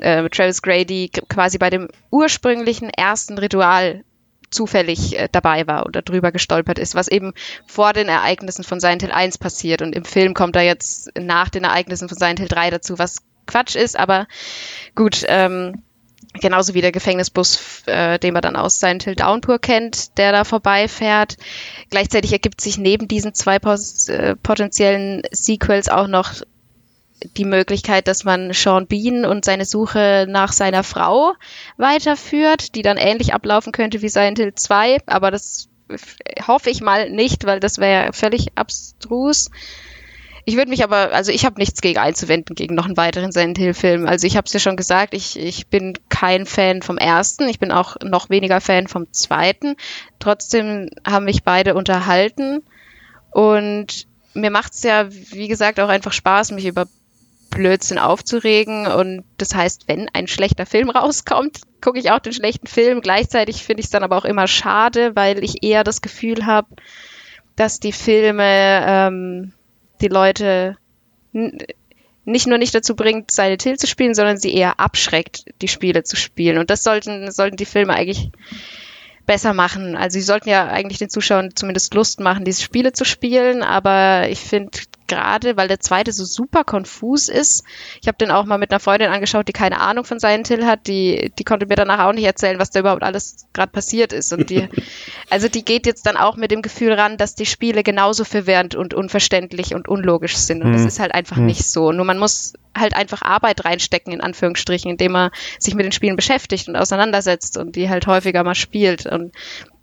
äh, 0.00 0.28
Travis 0.28 0.60
Grady 0.60 1.10
quasi 1.28 1.56
bei 1.58 1.70
dem 1.70 1.88
ursprünglichen 2.10 2.90
ersten 2.90 3.38
Ritual 3.38 4.02
zufällig 4.50 5.18
äh, 5.18 5.28
dabei 5.30 5.66
war 5.66 5.86
oder 5.86 6.02
drüber 6.02 6.32
gestolpert 6.32 6.78
ist, 6.78 6.94
was 6.94 7.08
eben 7.08 7.32
vor 7.66 7.92
den 7.92 8.08
Ereignissen 8.08 8.64
von 8.64 8.80
Silent 8.80 9.02
Hill 9.02 9.12
1 9.12 9.38
passiert. 9.38 9.82
Und 9.82 9.94
im 9.94 10.04
Film 10.04 10.34
kommt 10.34 10.56
er 10.56 10.62
jetzt 10.62 11.10
nach 11.18 11.48
den 11.48 11.64
Ereignissen 11.64 12.08
von 12.08 12.18
Silent 12.18 12.40
Hill 12.40 12.48
3 12.48 12.70
dazu, 12.70 12.98
was 12.98 13.18
Quatsch 13.46 13.74
ist, 13.74 13.98
aber 13.98 14.26
gut, 14.94 15.24
ähm, 15.26 15.82
genauso 16.34 16.74
wie 16.74 16.80
der 16.80 16.92
Gefängnisbus, 16.92 17.82
äh, 17.86 18.18
den 18.18 18.32
man 18.32 18.42
dann 18.42 18.56
aus 18.56 18.78
Silent 18.78 19.04
Hill 19.04 19.16
Downpour 19.16 19.58
kennt, 19.58 20.16
der 20.18 20.32
da 20.32 20.44
vorbeifährt. 20.44 21.36
Gleichzeitig 21.90 22.32
ergibt 22.32 22.60
sich 22.60 22.78
neben 22.78 23.08
diesen 23.08 23.34
zwei 23.34 23.58
pos 23.58 24.08
äh, 24.08 24.36
potenziellen 24.36 25.22
Sequels 25.32 25.88
auch 25.88 26.06
noch 26.06 26.34
die 27.36 27.44
Möglichkeit, 27.44 28.08
dass 28.08 28.24
man 28.24 28.52
Sean 28.52 28.86
Bean 28.86 29.24
und 29.24 29.44
seine 29.44 29.64
Suche 29.64 30.26
nach 30.28 30.52
seiner 30.52 30.82
Frau 30.82 31.34
weiterführt, 31.76 32.74
die 32.74 32.82
dann 32.82 32.96
ähnlich 32.96 33.34
ablaufen 33.34 33.72
könnte 33.72 34.02
wie 34.02 34.08
Silent 34.08 34.38
Hill 34.38 34.54
2, 34.54 34.98
aber 35.06 35.30
das 35.30 35.68
hoffe 36.46 36.70
ich 36.70 36.80
mal 36.80 37.10
nicht, 37.10 37.44
weil 37.44 37.60
das 37.60 37.78
wäre 37.78 38.12
völlig 38.12 38.48
abstrus. 38.54 39.50
Ich 40.44 40.56
würde 40.56 40.70
mich 40.70 40.82
aber, 40.82 41.12
also 41.12 41.32
ich 41.32 41.44
habe 41.44 41.60
nichts 41.60 41.80
gegen 41.80 41.98
einzuwenden, 41.98 42.54
gegen 42.54 42.74
noch 42.74 42.86
einen 42.86 42.96
weiteren 42.96 43.30
Silent 43.30 43.58
Hill-Film. 43.58 44.06
Also 44.06 44.26
ich 44.26 44.36
habe 44.36 44.46
es 44.46 44.52
ja 44.52 44.60
schon 44.60 44.76
gesagt, 44.76 45.14
ich, 45.14 45.38
ich 45.38 45.66
bin 45.66 45.98
kein 46.08 46.46
Fan 46.46 46.82
vom 46.82 46.98
ersten, 46.98 47.48
ich 47.48 47.58
bin 47.58 47.72
auch 47.72 47.96
noch 48.02 48.30
weniger 48.30 48.60
Fan 48.60 48.88
vom 48.88 49.12
zweiten. 49.12 49.76
Trotzdem 50.18 50.90
haben 51.06 51.26
mich 51.26 51.44
beide 51.44 51.74
unterhalten 51.74 52.62
und 53.30 54.06
mir 54.32 54.50
macht 54.50 54.72
es 54.74 54.82
ja, 54.82 55.08
wie 55.10 55.48
gesagt, 55.48 55.80
auch 55.80 55.88
einfach 55.88 56.12
Spaß, 56.12 56.52
mich 56.52 56.66
über 56.66 56.86
Blödsinn 57.50 57.98
aufzuregen. 57.98 58.86
Und 58.86 59.24
das 59.36 59.54
heißt, 59.54 59.88
wenn 59.88 60.08
ein 60.08 60.26
schlechter 60.26 60.66
Film 60.66 60.90
rauskommt, 60.90 61.60
gucke 61.80 61.98
ich 61.98 62.10
auch 62.10 62.20
den 62.20 62.32
schlechten 62.32 62.66
Film. 62.66 63.00
Gleichzeitig 63.00 63.64
finde 63.64 63.80
ich 63.80 63.86
es 63.86 63.90
dann 63.90 64.04
aber 64.04 64.16
auch 64.16 64.24
immer 64.24 64.46
schade, 64.46 65.16
weil 65.16 65.44
ich 65.44 65.62
eher 65.62 65.84
das 65.84 66.00
Gefühl 66.00 66.46
habe, 66.46 66.68
dass 67.56 67.80
die 67.80 67.92
Filme 67.92 68.84
ähm, 68.86 69.52
die 70.00 70.08
Leute 70.08 70.76
nicht 72.24 72.46
nur 72.46 72.58
nicht 72.58 72.74
dazu 72.74 72.96
bringt, 72.96 73.30
Silent 73.30 73.62
Hill 73.62 73.78
zu 73.78 73.86
spielen, 73.86 74.14
sondern 74.14 74.38
sie 74.38 74.54
eher 74.54 74.80
abschreckt, 74.80 75.44
die 75.62 75.68
Spiele 75.68 76.04
zu 76.04 76.16
spielen. 76.16 76.58
Und 76.58 76.70
das 76.70 76.82
sollten, 76.82 77.30
sollten 77.30 77.56
die 77.56 77.66
Filme 77.66 77.94
eigentlich 77.94 78.30
besser 79.26 79.54
machen. 79.54 79.96
Also 79.96 80.18
sie 80.18 80.24
sollten 80.24 80.48
ja 80.48 80.66
eigentlich 80.66 80.98
den 80.98 81.10
Zuschauern 81.10 81.54
zumindest 81.54 81.94
Lust 81.94 82.20
machen, 82.20 82.44
diese 82.44 82.62
Spiele 82.62 82.92
zu 82.92 83.04
spielen, 83.04 83.62
aber 83.62 84.28
ich 84.28 84.40
finde 84.40 84.70
gerade, 85.10 85.56
weil 85.58 85.68
der 85.68 85.80
zweite 85.80 86.12
so 86.12 86.24
super 86.24 86.64
konfus 86.64 87.28
ist. 87.28 87.64
Ich 88.00 88.08
habe 88.08 88.16
den 88.16 88.30
auch 88.30 88.46
mal 88.46 88.56
mit 88.56 88.70
einer 88.70 88.80
Freundin 88.80 89.10
angeschaut, 89.10 89.48
die 89.48 89.52
keine 89.52 89.80
Ahnung 89.80 90.04
von 90.04 90.18
Silent 90.18 90.48
Hill 90.48 90.64
hat. 90.64 90.86
Die, 90.86 91.32
die 91.38 91.44
konnte 91.44 91.66
mir 91.66 91.74
danach 91.74 92.06
auch 92.06 92.12
nicht 92.14 92.24
erzählen, 92.24 92.58
was 92.58 92.70
da 92.70 92.80
überhaupt 92.80 93.02
alles 93.02 93.46
gerade 93.52 93.72
passiert 93.72 94.12
ist. 94.12 94.32
Und 94.32 94.48
die, 94.48 94.68
also 95.30 95.48
die 95.48 95.64
geht 95.64 95.86
jetzt 95.86 96.06
dann 96.06 96.16
auch 96.16 96.36
mit 96.36 96.50
dem 96.50 96.62
Gefühl 96.62 96.92
ran, 96.92 97.18
dass 97.18 97.34
die 97.34 97.44
Spiele 97.44 97.82
genauso 97.82 98.24
verwirrend 98.24 98.74
und 98.74 98.94
unverständlich 98.94 99.74
und 99.74 99.88
unlogisch 99.88 100.36
sind. 100.36 100.62
Und 100.62 100.68
hm. 100.68 100.72
das 100.74 100.86
ist 100.86 101.00
halt 101.00 101.12
einfach 101.12 101.36
hm. 101.36 101.46
nicht 101.46 101.68
so. 101.68 101.92
Nur 101.92 102.06
man 102.06 102.18
muss 102.18 102.54
halt 102.74 102.94
einfach 102.94 103.22
Arbeit 103.22 103.64
reinstecken, 103.64 104.12
in 104.12 104.20
Anführungsstrichen, 104.20 104.92
indem 104.92 105.12
man 105.12 105.30
sich 105.58 105.74
mit 105.74 105.84
den 105.84 105.92
Spielen 105.92 106.16
beschäftigt 106.16 106.68
und 106.68 106.76
auseinandersetzt 106.76 107.58
und 107.58 107.74
die 107.74 107.90
halt 107.90 108.06
häufiger 108.06 108.44
mal 108.44 108.54
spielt. 108.54 109.06
Und 109.06 109.34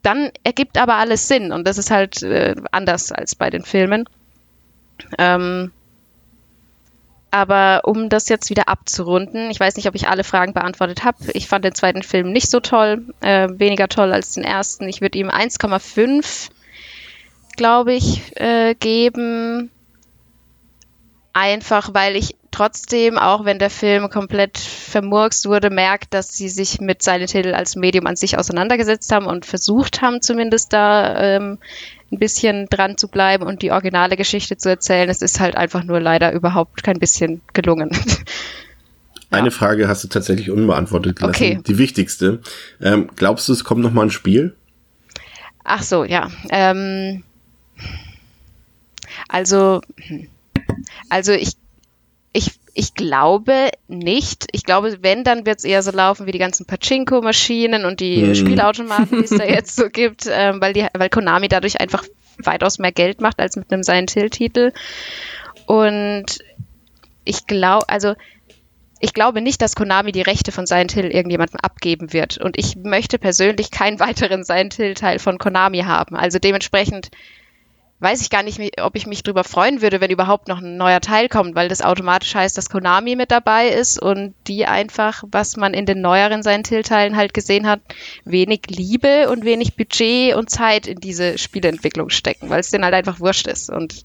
dann 0.04 0.32
ergibt 0.46 0.78
aber 0.78 0.96
alles 0.96 1.28
Sinn. 1.28 1.52
Und 1.52 1.68
das 1.68 1.78
ist 1.78 1.92
halt 1.92 2.24
äh, 2.24 2.56
anders 2.72 3.12
als 3.12 3.36
bei 3.36 3.50
den 3.50 3.64
Filmen. 3.64 4.06
Ähm, 5.18 5.72
aber 7.30 7.82
um 7.84 8.10
das 8.10 8.30
jetzt 8.30 8.50
wieder 8.50 8.70
abzurunden, 8.70 9.52
ich 9.52 9.60
weiß 9.60 9.76
nicht, 9.76 9.88
ob 9.88 9.96
ich 9.96 10.08
alle 10.08 10.24
Fragen 10.24 10.54
beantwortet 10.54 11.04
habe. 11.04 11.18
Ich 11.34 11.48
fand 11.48 11.66
den 11.66 11.76
zweiten 11.76 12.04
Film 12.04 12.32
nicht 12.32 12.50
so 12.50 12.60
toll, 12.60 13.14
äh, 13.20 13.50
weniger 13.52 13.90
toll 13.90 14.14
als 14.14 14.34
den 14.34 14.44
ersten. 14.44 14.88
Ich 14.88 15.02
würde 15.02 15.20
ihm 15.20 15.30
1,5, 15.30 16.50
glaube 17.58 17.94
ich, 17.94 18.36
äh, 18.38 18.76
geben. 18.76 19.70
Einfach 21.34 21.94
weil 21.94 22.16
ich 22.16 22.37
trotzdem, 22.52 23.18
auch 23.18 23.46
wenn 23.46 23.60
der 23.60 23.70
Film 23.70 24.10
komplett 24.10 24.58
vermurkst 24.58 25.46
wurde, 25.46 25.70
merkt, 25.70 26.14
dass 26.14 26.30
sie 26.30 26.50
sich 26.50 26.80
mit 26.82 27.02
Silent 27.04 27.32
Hill 27.32 27.54
als 27.54 27.76
Medium 27.76 28.08
an 28.08 28.16
sich 28.16 28.38
auseinandergesetzt 28.38 29.12
haben 29.12 29.26
und 29.26 29.46
versucht 29.46 30.02
haben, 30.02 30.22
zumindest 30.22 30.74
da 30.74 31.20
ähm, 31.20 31.58
ein 32.12 32.20
bisschen 32.20 32.68
dran 32.70 32.98
zu 32.98 33.08
bleiben 33.08 33.46
und 33.46 33.62
die 33.62 33.72
originale 33.72 34.16
Geschichte 34.16 34.58
zu 34.58 34.70
erzählen. 34.70 35.10
Es 35.10 35.22
ist 35.22 35.40
halt 35.40 35.56
einfach 35.56 35.84
nur 35.84 36.00
leider 36.00 36.32
überhaupt 36.32 36.84
kein 36.84 37.00
bisschen 37.00 37.42
gelungen. 37.54 37.92
Eine 39.30 39.52
Frage 39.52 39.90
hast 39.90 40.04
du 40.06 40.08
tatsächlich 40.08 40.50
unbeantwortet 40.52 41.18
gelassen. 41.18 41.36
Okay. 41.36 41.60
Die 41.68 41.78
wichtigste. 41.78 42.40
Ähm, 42.82 43.10
glaubst 43.18 43.50
du, 43.50 43.54
es 43.54 43.66
kommt 43.66 43.82
noch 43.82 43.92
mal 43.92 44.04
ein 44.04 44.10
Spiel? 44.10 44.56
Ach 45.66 45.84
so, 45.84 46.06
ja. 46.06 46.32
Ähm, 46.50 47.24
also, 49.28 49.82
hm. 49.98 50.30
also 51.10 51.34
ich, 51.34 51.54
ich 52.80 52.94
glaube 52.94 53.72
nicht. 53.88 54.46
Ich 54.52 54.64
glaube, 54.64 55.00
wenn, 55.02 55.24
dann 55.24 55.48
wird 55.48 55.58
es 55.58 55.64
eher 55.64 55.82
so 55.82 55.90
laufen 55.90 56.28
wie 56.28 56.32
die 56.32 56.38
ganzen 56.38 56.68
Pachinko-Maschinen 56.68 57.86
und 57.86 58.00
die 58.02 58.22
hm. 58.22 58.36
Spielautomaten, 58.36 59.18
die 59.18 59.24
es 59.24 59.32
da 59.32 59.44
jetzt 59.48 59.76
so 59.76 59.90
gibt, 59.90 60.30
ähm, 60.32 60.62
weil, 60.62 60.74
die, 60.74 60.86
weil 60.96 61.10
Konami 61.10 61.48
dadurch 61.48 61.82
einfach 61.82 62.04
weitaus 62.38 62.78
mehr 62.78 62.92
Geld 62.92 63.20
macht 63.20 63.40
als 63.40 63.56
mit 63.56 63.74
einem 63.74 63.82
Silent 63.82 64.12
Hill-Titel. 64.12 64.74
Und 65.66 66.38
ich 67.24 67.48
glaube, 67.48 67.90
also 67.90 68.14
ich 69.00 69.16
glaube 69.16 69.42
nicht, 69.42 69.60
dass 69.64 69.76
Konami 69.76 70.12
die 70.12 70.22
Rechte 70.22 70.52
von 70.52 70.68
Silent 70.68 70.92
Hill 70.92 71.06
irgendjemandem 71.06 71.60
abgeben 71.60 72.14
wird. 72.14 72.38
Und 72.38 72.60
ich 72.60 72.76
möchte 72.76 73.18
persönlich 73.18 73.72
keinen 73.72 74.00
weiteren 74.00 74.44
Silent 74.44 74.76
Hill-Teil 74.76 75.18
von 75.18 75.40
Konami 75.40 75.80
haben. 75.80 76.16
Also 76.16 76.38
dementsprechend 76.38 77.10
weiß 78.00 78.22
ich 78.22 78.30
gar 78.30 78.44
nicht, 78.44 78.60
ob 78.82 78.96
ich 78.96 79.08
mich 79.08 79.24
drüber 79.24 79.44
freuen 79.44 79.82
würde, 79.82 80.00
wenn 80.02 80.12
überhaupt 80.12 80.48
noch 80.48 80.60
ein 80.60 80.78
neuer 80.78 81.02
Teil 81.02 81.30
kommt, 81.30 81.56
weil 81.56 81.68
das 81.68 81.82
automatisch 81.82 82.36
heißt, 82.36 82.56
dass 82.56 82.70
Konami 82.70 83.16
mit 83.16 83.32
dabei 83.32 83.70
ist 83.70 84.00
und 84.00 84.36
die 84.48 84.66
einfach, 84.66 85.24
was 85.32 85.58
man 85.58 85.74
in 85.74 85.88
den 85.88 86.02
neueren 86.02 86.44
Silent 86.44 86.68
Hill-Teilen 86.68 87.18
halt 87.18 87.34
gesehen 87.34 87.66
hat, 87.66 87.82
wenig 88.24 88.62
Liebe 88.70 89.30
und 89.30 89.46
wenig 89.46 89.76
Budget 89.76 90.36
und 90.36 90.52
Zeit 90.52 90.86
in 90.86 91.00
diese 91.00 91.40
Spieleentwicklung 91.40 92.12
stecken, 92.12 92.50
weil 92.50 92.60
es 92.60 92.70
denen 92.70 92.84
halt 92.84 92.94
einfach 92.94 93.20
wurscht 93.20 93.48
ist. 93.48 93.72
Und 93.72 94.04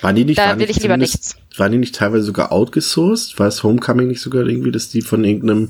waren 0.00 0.14
die 0.14 0.24
nicht, 0.24 0.38
da 0.38 0.56
will 0.56 0.70
ich 0.70 0.80
lieber 0.80 0.96
nichts. 0.96 1.36
Waren 1.56 1.72
die 1.72 1.78
nicht 1.78 1.94
teilweise 1.94 2.24
sogar 2.24 2.52
outgesourced? 2.52 3.38
War 3.38 3.48
es 3.48 3.62
Homecoming 3.62 4.08
nicht 4.08 4.20
sogar 4.20 4.44
irgendwie, 4.44 4.72
dass 4.72 4.88
die 4.88 5.02
von 5.02 5.24
irgendeinem 5.24 5.68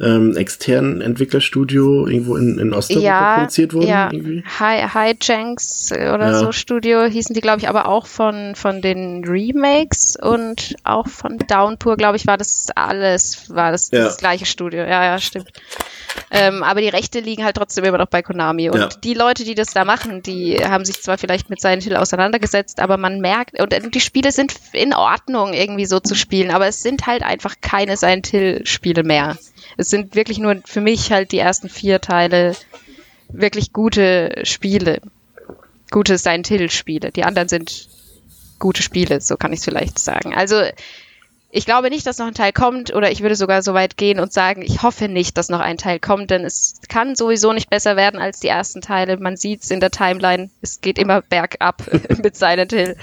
ähm, 0.00 0.36
externen 0.36 1.00
Entwicklerstudio 1.00 2.06
irgendwo 2.06 2.36
in, 2.36 2.58
in 2.58 2.72
Osteuropa 2.72 3.06
ja, 3.06 3.34
produziert 3.34 3.74
wurden? 3.74 3.86
Ja, 3.86 4.10
High, 4.58 4.94
High 4.94 5.16
Janks 5.20 5.92
oder 5.92 6.30
ja. 6.30 6.38
so 6.38 6.52
Studio 6.52 7.04
hießen 7.04 7.34
die, 7.34 7.40
glaube 7.40 7.60
ich, 7.60 7.68
aber 7.68 7.88
auch 7.88 8.06
von, 8.06 8.54
von 8.54 8.80
den 8.80 9.24
Remakes 9.24 10.16
und 10.16 10.74
auch 10.84 11.08
von 11.08 11.38
Downpour, 11.38 11.96
glaube 11.96 12.16
ich, 12.16 12.26
war 12.26 12.36
das 12.36 12.68
alles, 12.74 13.50
war 13.50 13.72
das 13.72 13.90
ja. 13.90 14.04
das 14.04 14.16
gleiche 14.16 14.46
Studio. 14.46 14.80
Ja, 14.80 15.04
ja, 15.04 15.18
stimmt. 15.18 15.52
Ähm, 16.30 16.62
aber 16.62 16.80
die 16.80 16.88
Rechte 16.88 17.20
liegen 17.20 17.44
halt 17.44 17.56
trotzdem 17.56 17.84
immer 17.84 17.98
noch 17.98 18.06
bei 18.06 18.22
Konami. 18.22 18.70
Und 18.70 18.80
ja. 18.80 18.88
die 19.02 19.14
Leute, 19.14 19.44
die 19.44 19.54
das 19.54 19.68
da 19.68 19.84
machen, 19.84 20.22
die 20.22 20.56
haben 20.64 20.84
sich 20.84 21.02
zwar 21.02 21.18
vielleicht 21.18 21.50
mit 21.50 21.60
Silent 21.60 21.82
Hill 21.82 21.96
auseinandergesetzt, 21.96 22.80
aber 22.80 22.96
man 22.96 23.20
merkt, 23.20 23.60
und 23.60 23.94
die 23.94 24.00
Spiele 24.00 24.32
sind 24.32 24.54
in 24.72 24.94
Ordnung, 24.94 25.52
irgendwie 25.52 25.86
so 25.86 26.00
zu 26.00 26.14
spielen, 26.14 26.50
aber 26.50 26.66
es 26.66 26.82
sind 26.82 27.06
halt 27.06 27.22
einfach 27.22 27.56
keine 27.60 27.96
Silent 27.96 28.28
Hill-Spiele 28.28 29.02
mehr. 29.02 29.36
Es 29.76 29.90
sind 29.90 30.14
wirklich 30.14 30.38
nur 30.38 30.56
für 30.64 30.80
mich 30.80 31.12
halt 31.12 31.32
die 31.32 31.38
ersten 31.38 31.68
vier 31.68 32.00
Teile 32.00 32.54
wirklich 33.28 33.72
gute 33.72 34.42
Spiele. 34.44 35.00
Gute 35.90 36.16
Silent 36.16 36.48
Hill-Spiele. 36.48 37.12
Die 37.12 37.24
anderen 37.24 37.48
sind 37.48 37.88
gute 38.58 38.82
Spiele, 38.82 39.20
so 39.20 39.36
kann 39.36 39.52
ich 39.52 39.58
es 39.58 39.64
vielleicht 39.64 39.98
sagen. 39.98 40.34
Also 40.34 40.62
ich 41.54 41.66
glaube 41.66 41.90
nicht, 41.90 42.06
dass 42.06 42.16
noch 42.16 42.26
ein 42.26 42.34
Teil 42.34 42.52
kommt 42.52 42.94
oder 42.94 43.12
ich 43.12 43.20
würde 43.20 43.36
sogar 43.36 43.62
so 43.62 43.74
weit 43.74 43.98
gehen 43.98 44.18
und 44.20 44.32
sagen, 44.32 44.62
ich 44.62 44.82
hoffe 44.82 45.08
nicht, 45.08 45.36
dass 45.36 45.50
noch 45.50 45.60
ein 45.60 45.76
Teil 45.76 46.00
kommt, 46.00 46.30
denn 46.30 46.46
es 46.46 46.80
kann 46.88 47.14
sowieso 47.14 47.52
nicht 47.52 47.68
besser 47.68 47.94
werden 47.94 48.18
als 48.18 48.40
die 48.40 48.48
ersten 48.48 48.80
Teile. 48.80 49.18
Man 49.18 49.36
sieht 49.36 49.62
es 49.62 49.70
in 49.70 49.78
der 49.78 49.90
Timeline, 49.90 50.48
es 50.62 50.80
geht 50.80 50.98
immer 50.98 51.20
bergab 51.20 51.82
mit 52.22 52.36
Silent 52.36 52.72
Hill. 52.72 52.96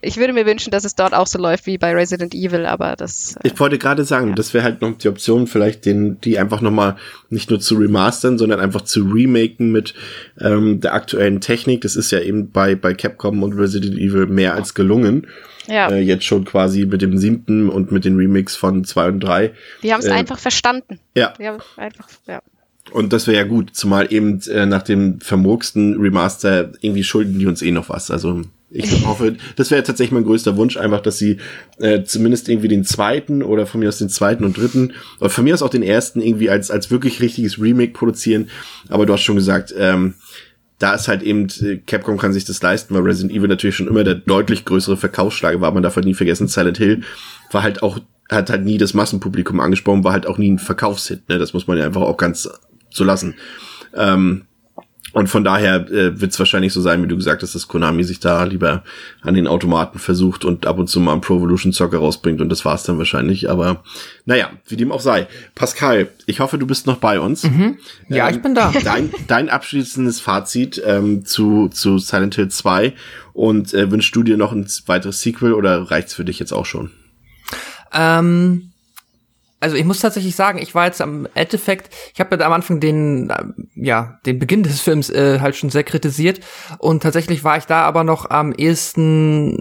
Ich 0.00 0.16
würde 0.16 0.32
mir 0.32 0.46
wünschen, 0.46 0.70
dass 0.70 0.86
es 0.86 0.94
dort 0.94 1.12
auch 1.12 1.26
so 1.26 1.38
läuft 1.38 1.66
wie 1.66 1.76
bei 1.76 1.92
Resident 1.92 2.34
Evil, 2.34 2.64
aber 2.64 2.96
das. 2.96 3.36
Äh, 3.36 3.48
ich 3.48 3.60
wollte 3.60 3.76
gerade 3.76 4.04
sagen, 4.04 4.28
ja. 4.28 4.34
das 4.36 4.54
wäre 4.54 4.64
halt 4.64 4.80
noch 4.80 4.96
die 4.96 5.08
Option, 5.08 5.46
vielleicht 5.46 5.84
den, 5.84 6.18
die 6.22 6.38
einfach 6.38 6.62
nochmal 6.62 6.96
nicht 7.28 7.50
nur 7.50 7.60
zu 7.60 7.74
remastern, 7.74 8.38
sondern 8.38 8.58
einfach 8.58 8.80
zu 8.80 9.02
remaken 9.02 9.70
mit 9.70 9.92
ähm, 10.40 10.80
der 10.80 10.94
aktuellen 10.94 11.42
Technik. 11.42 11.82
Das 11.82 11.96
ist 11.96 12.10
ja 12.10 12.20
eben 12.20 12.52
bei, 12.52 12.74
bei 12.74 12.94
Capcom 12.94 13.42
und 13.42 13.52
Resident 13.52 13.98
Evil 13.98 14.28
mehr 14.28 14.54
als 14.54 14.72
gelungen 14.72 15.26
ja. 15.66 15.90
Äh, 15.90 16.00
jetzt 16.00 16.24
schon 16.24 16.44
quasi 16.44 16.86
mit 16.86 17.02
dem 17.02 17.18
siebten 17.18 17.68
und 17.68 17.92
mit 17.92 18.04
den 18.04 18.16
Remix 18.16 18.56
von 18.56 18.84
zwei 18.84 19.08
und 19.08 19.20
drei. 19.20 19.52
Wir 19.80 19.94
haben 19.94 20.00
es 20.00 20.06
äh, 20.06 20.12
einfach 20.12 20.38
verstanden. 20.38 20.98
Ja. 21.14 21.34
Wir 21.38 21.58
einfach, 21.76 22.08
ja. 22.26 22.42
Und 22.90 23.12
das 23.12 23.26
wäre 23.26 23.38
ja 23.38 23.44
gut, 23.44 23.70
zumal 23.74 24.12
eben 24.12 24.40
äh, 24.50 24.66
nach 24.66 24.82
dem 24.82 25.20
vermurksten 25.20 26.00
Remaster 26.00 26.72
irgendwie 26.80 27.04
schulden 27.04 27.38
die 27.38 27.46
uns 27.46 27.62
eh 27.62 27.70
noch 27.70 27.88
was. 27.88 28.10
Also 28.10 28.42
ich 28.70 28.90
hoffe, 29.06 29.36
das 29.56 29.70
wäre 29.70 29.82
tatsächlich 29.82 30.12
mein 30.12 30.24
größter 30.24 30.56
Wunsch, 30.56 30.76
einfach, 30.76 31.00
dass 31.00 31.18
sie 31.18 31.38
äh, 31.78 32.02
zumindest 32.02 32.48
irgendwie 32.48 32.68
den 32.68 32.84
zweiten 32.84 33.42
oder 33.42 33.66
von 33.66 33.80
mir 33.80 33.88
aus 33.88 33.98
den 33.98 34.08
zweiten 34.08 34.44
und 34.44 34.56
dritten 34.56 34.92
oder 35.20 35.30
von 35.30 35.44
mir 35.44 35.54
aus 35.54 35.62
auch 35.62 35.70
den 35.70 35.82
ersten 35.82 36.20
irgendwie 36.20 36.50
als 36.50 36.70
als 36.70 36.90
wirklich 36.90 37.20
richtiges 37.20 37.60
Remake 37.60 37.92
produzieren. 37.92 38.50
Aber 38.88 39.06
du 39.06 39.12
hast 39.12 39.22
schon 39.22 39.36
gesagt, 39.36 39.72
ähm, 39.78 40.14
da 40.82 40.94
ist 40.94 41.06
halt 41.06 41.22
eben, 41.22 41.46
äh, 41.60 41.76
Capcom 41.76 42.18
kann 42.18 42.32
sich 42.32 42.44
das 42.44 42.60
leisten, 42.60 42.94
weil 42.94 43.02
Resident 43.02 43.32
Evil 43.32 43.48
natürlich 43.48 43.76
schon 43.76 43.86
immer 43.86 44.02
der 44.02 44.16
deutlich 44.16 44.64
größere 44.64 44.96
Verkaufsschlager 44.96 45.60
war. 45.60 45.70
Man 45.70 45.84
darf 45.84 45.94
halt 45.94 46.06
nie 46.06 46.14
vergessen, 46.14 46.48
Silent 46.48 46.78
Hill 46.78 47.02
war 47.52 47.62
halt 47.62 47.84
auch, 47.84 48.00
hat 48.28 48.50
halt 48.50 48.64
nie 48.64 48.78
das 48.78 48.92
Massenpublikum 48.92 49.60
angesprochen, 49.60 50.02
war 50.02 50.12
halt 50.12 50.26
auch 50.26 50.38
nie 50.38 50.50
ein 50.50 50.58
Verkaufshit. 50.58 51.28
Ne? 51.28 51.38
Das 51.38 51.52
muss 51.52 51.68
man 51.68 51.78
ja 51.78 51.84
einfach 51.84 52.00
auch 52.00 52.16
ganz 52.16 52.48
so 52.90 53.04
lassen. 53.04 53.36
Ähm, 53.94 54.46
und 55.12 55.28
von 55.28 55.44
daher 55.44 55.90
äh, 55.90 56.20
wird 56.20 56.32
es 56.32 56.38
wahrscheinlich 56.38 56.72
so 56.72 56.80
sein, 56.80 57.02
wie 57.02 57.08
du 57.08 57.16
gesagt 57.16 57.42
hast, 57.42 57.54
dass 57.54 57.68
Konami 57.68 58.02
sich 58.02 58.18
da 58.18 58.44
lieber 58.44 58.82
an 59.20 59.34
den 59.34 59.46
Automaten 59.46 59.98
versucht 59.98 60.44
und 60.44 60.66
ab 60.66 60.78
und 60.78 60.88
zu 60.88 61.00
mal 61.00 61.12
einen 61.12 61.20
Pro 61.20 61.36
Evolution 61.36 61.72
Soccer 61.72 61.98
rausbringt 61.98 62.40
und 62.40 62.48
das 62.48 62.64
war's 62.64 62.84
dann 62.84 62.98
wahrscheinlich. 62.98 63.50
Aber 63.50 63.82
naja, 64.24 64.50
wie 64.66 64.76
dem 64.76 64.90
auch 64.90 65.00
sei. 65.00 65.26
Pascal, 65.54 66.08
ich 66.26 66.40
hoffe, 66.40 66.56
du 66.56 66.66
bist 66.66 66.86
noch 66.86 66.96
bei 66.96 67.20
uns. 67.20 67.44
Mhm. 67.44 67.78
Ja, 68.08 68.28
ähm, 68.28 68.36
ich 68.36 68.42
bin 68.42 68.54
da. 68.54 68.72
Dein, 68.84 69.10
dein 69.28 69.48
abschließendes 69.50 70.20
Fazit 70.20 70.82
ähm, 70.84 71.24
zu, 71.26 71.68
zu 71.68 71.98
Silent 71.98 72.34
Hill 72.36 72.48
2 72.48 72.94
und 73.34 73.74
äh, 73.74 73.90
wünschst 73.90 74.16
du 74.16 74.22
dir 74.22 74.38
noch 74.38 74.52
ein 74.52 74.66
weiteres 74.86 75.20
Sequel 75.20 75.52
oder 75.52 75.90
reicht's 75.90 76.14
für 76.14 76.24
dich 76.24 76.38
jetzt 76.38 76.52
auch 76.52 76.66
schon? 76.66 76.90
Ähm 77.92 78.71
also 79.62 79.76
ich 79.76 79.84
muss 79.84 80.00
tatsächlich 80.00 80.34
sagen, 80.36 80.58
ich 80.58 80.74
war 80.74 80.86
jetzt 80.86 81.00
am 81.00 81.26
Endeffekt, 81.34 81.94
ich 82.12 82.20
habe 82.20 82.36
ja 82.36 82.44
am 82.44 82.52
Anfang 82.52 82.80
den, 82.80 83.30
äh, 83.30 83.44
ja, 83.74 84.18
den 84.26 84.38
Beginn 84.38 84.62
des 84.62 84.80
Films 84.80 85.08
äh, 85.10 85.40
halt 85.40 85.56
schon 85.56 85.70
sehr 85.70 85.84
kritisiert 85.84 86.40
und 86.78 87.02
tatsächlich 87.02 87.44
war 87.44 87.56
ich 87.56 87.64
da 87.64 87.82
aber 87.82 88.04
noch 88.04 88.28
am 88.28 88.52
ehesten 88.52 89.58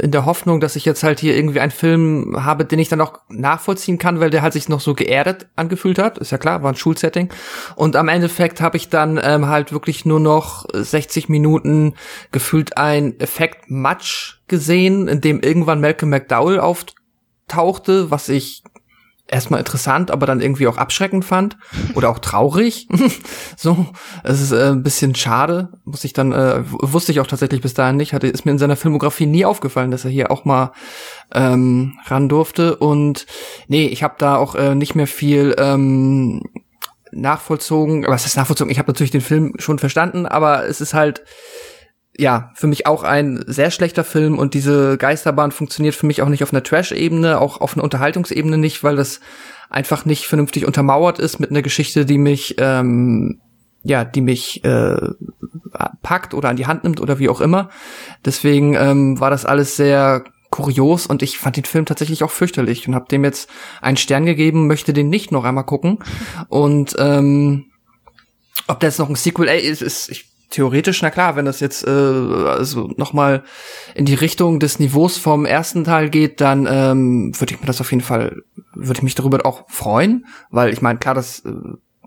in 0.00 0.10
der 0.12 0.24
Hoffnung, 0.24 0.60
dass 0.60 0.76
ich 0.76 0.84
jetzt 0.84 1.02
halt 1.02 1.20
hier 1.20 1.36
irgendwie 1.36 1.60
einen 1.60 1.70
Film 1.70 2.34
habe, 2.44 2.64
den 2.64 2.78
ich 2.78 2.88
dann 2.88 3.00
auch 3.00 3.20
nachvollziehen 3.28 3.98
kann, 3.98 4.18
weil 4.18 4.30
der 4.30 4.42
halt 4.42 4.54
sich 4.54 4.68
noch 4.68 4.80
so 4.80 4.94
geerdet 4.94 5.46
angefühlt 5.56 5.98
hat. 5.98 6.18
Ist 6.18 6.32
ja 6.32 6.38
klar, 6.38 6.62
war 6.62 6.72
ein 6.72 6.76
Schulsetting. 6.76 7.28
Und 7.76 7.96
am 7.96 8.08
Endeffekt 8.08 8.60
habe 8.60 8.76
ich 8.76 8.88
dann 8.88 9.20
ähm, 9.22 9.46
halt 9.46 9.72
wirklich 9.72 10.04
nur 10.04 10.20
noch 10.20 10.64
60 10.72 11.28
Minuten 11.28 11.94
gefühlt 12.32 12.76
ein 12.76 13.20
Effekt 13.20 13.70
Match 13.70 14.42
gesehen, 14.48 15.06
in 15.06 15.20
dem 15.20 15.40
irgendwann 15.40 15.80
Malcolm 15.80 16.10
McDowell 16.10 16.60
auftauchte, 16.60 18.10
was 18.10 18.28
ich 18.28 18.62
erstmal 19.30 19.60
interessant, 19.60 20.10
aber 20.10 20.26
dann 20.26 20.40
irgendwie 20.40 20.66
auch 20.66 20.76
abschreckend 20.76 21.24
fand 21.24 21.56
oder 21.94 22.10
auch 22.10 22.18
traurig. 22.18 22.88
so, 23.56 23.86
es 24.22 24.40
ist 24.40 24.52
äh, 24.52 24.70
ein 24.70 24.82
bisschen 24.82 25.14
schade, 25.14 25.70
muss 25.84 26.04
ich 26.04 26.12
dann 26.12 26.32
äh, 26.32 26.62
wusste 26.64 27.12
ich 27.12 27.20
auch 27.20 27.26
tatsächlich 27.26 27.60
bis 27.60 27.74
dahin 27.74 27.96
nicht, 27.96 28.12
hatte 28.12 28.26
ist 28.26 28.44
mir 28.44 28.52
in 28.52 28.58
seiner 28.58 28.76
Filmografie 28.76 29.26
nie 29.26 29.44
aufgefallen, 29.44 29.90
dass 29.90 30.04
er 30.04 30.10
hier 30.10 30.30
auch 30.30 30.44
mal 30.44 30.72
ähm, 31.32 31.98
ran 32.06 32.28
durfte 32.28 32.76
und 32.76 33.26
nee, 33.68 33.86
ich 33.86 34.02
habe 34.02 34.14
da 34.18 34.36
auch 34.36 34.54
äh, 34.54 34.74
nicht 34.74 34.94
mehr 34.94 35.06
viel 35.06 35.54
ähm, 35.58 36.42
nachvollzogen, 37.12 38.06
was 38.06 38.26
ist 38.26 38.36
nachvollzogen? 38.36 38.70
Ich 38.70 38.78
habe 38.78 38.90
natürlich 38.90 39.10
den 39.10 39.20
Film 39.20 39.54
schon 39.58 39.78
verstanden, 39.78 40.26
aber 40.26 40.66
es 40.66 40.80
ist 40.80 40.94
halt 40.94 41.22
ja, 42.20 42.50
für 42.54 42.66
mich 42.66 42.86
auch 42.86 43.02
ein 43.02 43.42
sehr 43.46 43.70
schlechter 43.70 44.04
Film 44.04 44.38
und 44.38 44.52
diese 44.52 44.98
Geisterbahn 44.98 45.52
funktioniert 45.52 45.94
für 45.94 46.04
mich 46.04 46.20
auch 46.20 46.28
nicht 46.28 46.42
auf 46.42 46.52
einer 46.52 46.62
Trash-Ebene, 46.62 47.40
auch 47.40 47.62
auf 47.62 47.74
einer 47.74 47.82
Unterhaltungsebene 47.82 48.58
nicht, 48.58 48.84
weil 48.84 48.94
das 48.94 49.20
einfach 49.70 50.04
nicht 50.04 50.26
vernünftig 50.26 50.66
untermauert 50.66 51.18
ist 51.18 51.38
mit 51.38 51.48
einer 51.48 51.62
Geschichte, 51.62 52.04
die 52.04 52.18
mich, 52.18 52.56
ähm, 52.58 53.40
ja, 53.82 54.04
die 54.04 54.20
mich 54.20 54.62
äh, 54.64 54.98
packt 56.02 56.34
oder 56.34 56.50
an 56.50 56.56
die 56.56 56.66
Hand 56.66 56.84
nimmt 56.84 57.00
oder 57.00 57.18
wie 57.18 57.30
auch 57.30 57.40
immer. 57.40 57.70
Deswegen 58.22 58.74
ähm, 58.74 59.18
war 59.18 59.30
das 59.30 59.46
alles 59.46 59.76
sehr 59.76 60.24
kurios 60.50 61.06
und 61.06 61.22
ich 61.22 61.38
fand 61.38 61.56
den 61.56 61.64
Film 61.64 61.86
tatsächlich 61.86 62.22
auch 62.22 62.30
fürchterlich 62.30 62.86
und 62.86 62.94
habe 62.94 63.08
dem 63.08 63.24
jetzt 63.24 63.48
einen 63.80 63.96
Stern 63.96 64.26
gegeben, 64.26 64.66
möchte 64.66 64.92
den 64.92 65.08
nicht 65.08 65.32
noch 65.32 65.44
einmal 65.44 65.64
gucken 65.64 66.00
und 66.48 66.96
ähm, 66.98 67.70
ob 68.66 68.78
da 68.80 68.88
jetzt 68.88 68.98
noch 68.98 69.08
ein 69.08 69.16
Sequel, 69.16 69.48
ey, 69.48 69.60
ist, 69.60 69.80
ist 69.80 70.10
ich 70.10 70.29
theoretisch, 70.50 71.00
na 71.02 71.10
klar, 71.10 71.36
wenn 71.36 71.44
das 71.44 71.60
jetzt 71.60 71.86
äh, 71.86 71.90
also 71.90 72.90
nochmal 72.96 73.42
in 73.94 74.04
die 74.04 74.14
Richtung 74.14 74.60
des 74.60 74.78
Niveaus 74.78 75.16
vom 75.16 75.46
ersten 75.46 75.84
Teil 75.84 76.10
geht, 76.10 76.40
dann 76.40 76.66
ähm, 76.70 77.32
würde 77.38 77.54
ich 77.54 77.60
mir 77.60 77.66
das 77.66 77.80
auf 77.80 77.90
jeden 77.90 78.02
Fall, 78.02 78.42
würde 78.74 78.98
ich 78.98 79.02
mich 79.02 79.14
darüber 79.14 79.46
auch 79.46 79.64
freuen, 79.68 80.26
weil 80.50 80.72
ich 80.72 80.82
meine, 80.82 80.98
klar, 80.98 81.14
dass 81.14 81.40
äh, 81.40 81.52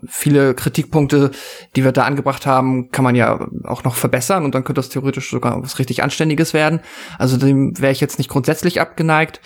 viele 0.06 0.54
Kritikpunkte, 0.54 1.30
die 1.76 1.84
wir 1.84 1.92
da 1.92 2.04
angebracht 2.04 2.46
haben, 2.46 2.90
kann 2.90 3.04
man 3.04 3.14
ja 3.14 3.46
auch 3.64 3.84
noch 3.84 3.94
verbessern 3.94 4.44
und 4.44 4.54
dann 4.54 4.64
könnte 4.64 4.78
das 4.78 4.90
theoretisch 4.90 5.30
sogar 5.30 5.62
was 5.62 5.78
richtig 5.78 6.02
Anständiges 6.02 6.52
werden. 6.52 6.80
Also 7.18 7.36
dem 7.36 7.78
wäre 7.78 7.92
ich 7.92 8.00
jetzt 8.00 8.18
nicht 8.18 8.28
grundsätzlich 8.28 8.80
abgeneigt. 8.80 9.40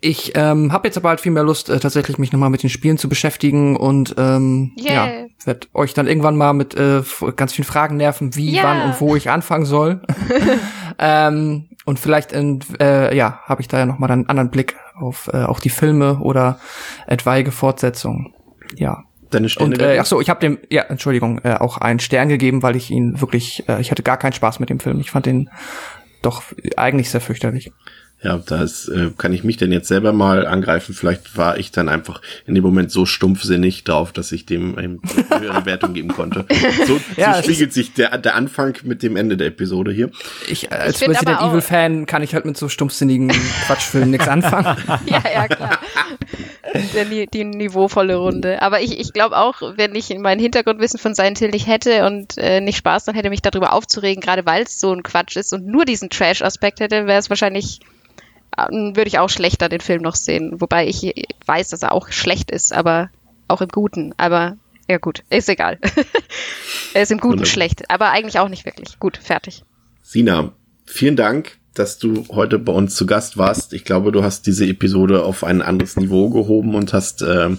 Ich 0.00 0.32
ähm, 0.36 0.72
habe 0.72 0.86
jetzt 0.86 0.96
aber 0.96 1.08
halt 1.08 1.20
viel 1.20 1.32
mehr 1.32 1.42
Lust, 1.42 1.68
äh, 1.68 1.80
tatsächlich 1.80 2.18
mich 2.18 2.32
nochmal 2.32 2.50
mit 2.50 2.62
den 2.62 2.70
Spielen 2.70 2.98
zu 2.98 3.08
beschäftigen 3.08 3.76
und 3.76 4.14
ähm, 4.16 4.72
yeah. 4.78 5.08
ja, 5.08 5.26
werde 5.44 5.66
euch 5.74 5.92
dann 5.92 6.06
irgendwann 6.06 6.36
mal 6.36 6.52
mit 6.52 6.76
äh, 6.76 7.02
ganz 7.34 7.52
vielen 7.52 7.66
Fragen 7.66 7.96
nerven, 7.96 8.36
wie, 8.36 8.54
yeah. 8.54 8.64
wann 8.64 8.82
und 8.82 9.00
wo 9.00 9.16
ich 9.16 9.28
anfangen 9.28 9.64
soll. 9.64 10.00
ähm, 10.98 11.68
und 11.84 11.98
vielleicht 11.98 12.32
in, 12.32 12.60
äh, 12.80 13.16
ja, 13.16 13.40
habe 13.44 13.60
ich 13.60 13.66
da 13.66 13.78
ja 13.78 13.86
nochmal 13.86 14.10
einen 14.12 14.28
anderen 14.28 14.50
Blick 14.50 14.76
auf 14.94 15.30
äh, 15.32 15.44
auch 15.44 15.58
die 15.58 15.70
Filme 15.70 16.18
oder 16.20 16.60
etwaige 17.06 17.50
Fortsetzungen. 17.50 18.34
Ja. 18.76 19.04
Deine 19.30 19.48
Sterne 19.48 19.74
und 19.74 19.82
äh, 19.82 19.98
ach 19.98 20.06
so, 20.06 20.20
ich 20.20 20.30
habe 20.30 20.40
dem 20.40 20.58
ja 20.70 20.82
Entschuldigung 20.82 21.40
äh, 21.44 21.54
auch 21.54 21.76
einen 21.76 21.98
Stern 21.98 22.28
gegeben, 22.28 22.62
weil 22.62 22.76
ich 22.76 22.90
ihn 22.90 23.20
wirklich, 23.20 23.68
äh, 23.68 23.80
ich 23.80 23.90
hatte 23.90 24.02
gar 24.02 24.16
keinen 24.16 24.32
Spaß 24.32 24.60
mit 24.60 24.70
dem 24.70 24.80
Film. 24.80 25.00
Ich 25.00 25.10
fand 25.10 25.26
den 25.26 25.50
doch 26.22 26.42
eigentlich 26.76 27.10
sehr 27.10 27.20
fürchterlich. 27.20 27.72
Ja, 28.20 28.36
da 28.44 28.64
ist, 28.64 28.88
äh, 28.88 29.10
kann 29.16 29.32
ich 29.32 29.44
mich 29.44 29.58
denn 29.58 29.70
jetzt 29.70 29.86
selber 29.86 30.12
mal 30.12 30.44
angreifen. 30.44 30.92
Vielleicht 30.92 31.36
war 31.36 31.56
ich 31.56 31.70
dann 31.70 31.88
einfach 31.88 32.20
in 32.46 32.56
dem 32.56 32.64
Moment 32.64 32.90
so 32.90 33.06
stumpfsinnig 33.06 33.84
drauf, 33.84 34.12
dass 34.12 34.32
ich 34.32 34.44
dem 34.44 34.76
eine 34.76 34.98
höhere 35.40 35.64
Wertung 35.66 35.94
geben 35.94 36.08
konnte. 36.08 36.44
So, 36.86 37.00
ja, 37.16 37.34
so 37.34 37.42
spiegelt 37.42 37.72
sich 37.72 37.92
der, 37.94 38.16
der 38.18 38.34
Anfang 38.34 38.76
mit 38.84 39.02
dem 39.02 39.16
Ende 39.16 39.36
der 39.36 39.48
Episode 39.48 39.92
hier. 39.92 40.10
Ich, 40.48 40.70
äh, 40.70 40.74
als 40.74 41.02
ich 41.02 41.08
Resident 41.08 41.40
Evil 41.40 41.60
Fan 41.60 42.06
kann 42.06 42.22
ich 42.22 42.34
halt 42.34 42.44
mit 42.44 42.56
so 42.56 42.68
stumpfsinnigen 42.68 43.28
Quatschfilmen 43.66 44.10
nichts 44.10 44.28
anfangen. 44.28 44.76
ja, 45.06 45.22
ja, 45.32 45.48
klar. 45.48 45.78
Die, 47.10 47.26
die 47.26 47.44
niveauvolle 47.44 48.16
Runde. 48.16 48.62
Aber 48.62 48.80
ich, 48.80 48.98
ich 48.98 49.12
glaube 49.12 49.36
auch, 49.36 49.60
wenn 49.76 49.94
ich 49.94 50.14
mein 50.18 50.38
Hintergrundwissen 50.38 50.98
von 50.98 51.14
Silent 51.14 51.38
Hill 51.38 51.50
nicht 51.50 51.66
hätte 51.66 52.06
und 52.06 52.36
äh, 52.38 52.60
nicht 52.60 52.76
Spaß, 52.78 53.04
dann 53.04 53.14
hätte 53.14 53.30
mich 53.30 53.42
darüber 53.42 53.72
aufzuregen, 53.72 54.20
gerade 54.20 54.46
weil 54.46 54.62
es 54.62 54.80
so 54.80 54.92
ein 54.92 55.02
Quatsch 55.02 55.36
ist 55.36 55.52
und 55.52 55.66
nur 55.66 55.84
diesen 55.84 56.10
Trash-Aspekt 56.10 56.80
hätte, 56.80 57.06
wäre 57.06 57.18
es 57.18 57.30
wahrscheinlich 57.30 57.80
würde 58.70 59.08
ich 59.08 59.18
auch 59.18 59.30
schlechter 59.30 59.68
den 59.68 59.80
Film 59.80 60.02
noch 60.02 60.14
sehen. 60.14 60.60
Wobei 60.60 60.86
ich 60.86 61.14
weiß, 61.46 61.68
dass 61.70 61.82
er 61.82 61.92
auch 61.92 62.10
schlecht 62.10 62.50
ist, 62.50 62.72
aber 62.72 63.10
auch 63.46 63.60
im 63.60 63.68
Guten. 63.68 64.14
Aber 64.16 64.56
ja 64.88 64.98
gut, 64.98 65.22
ist 65.30 65.48
egal. 65.48 65.78
er 66.94 67.02
ist 67.02 67.12
im 67.12 67.18
Guten 67.18 67.32
Wunderbar. 67.32 67.46
schlecht, 67.46 67.90
aber 67.90 68.10
eigentlich 68.10 68.38
auch 68.38 68.48
nicht 68.48 68.64
wirklich. 68.64 68.98
Gut, 68.98 69.18
fertig. 69.18 69.64
Sina, 70.02 70.52
vielen 70.86 71.16
Dank, 71.16 71.58
dass 71.74 71.98
du 71.98 72.26
heute 72.30 72.58
bei 72.58 72.72
uns 72.72 72.94
zu 72.94 73.06
Gast 73.06 73.36
warst. 73.36 73.72
Ich 73.72 73.84
glaube, 73.84 74.12
du 74.12 74.22
hast 74.22 74.46
diese 74.46 74.66
Episode 74.66 75.22
auf 75.22 75.44
ein 75.44 75.62
anderes 75.62 75.96
Niveau 75.96 76.30
gehoben 76.30 76.74
und 76.74 76.92
hast 76.92 77.22
äh, 77.22 77.50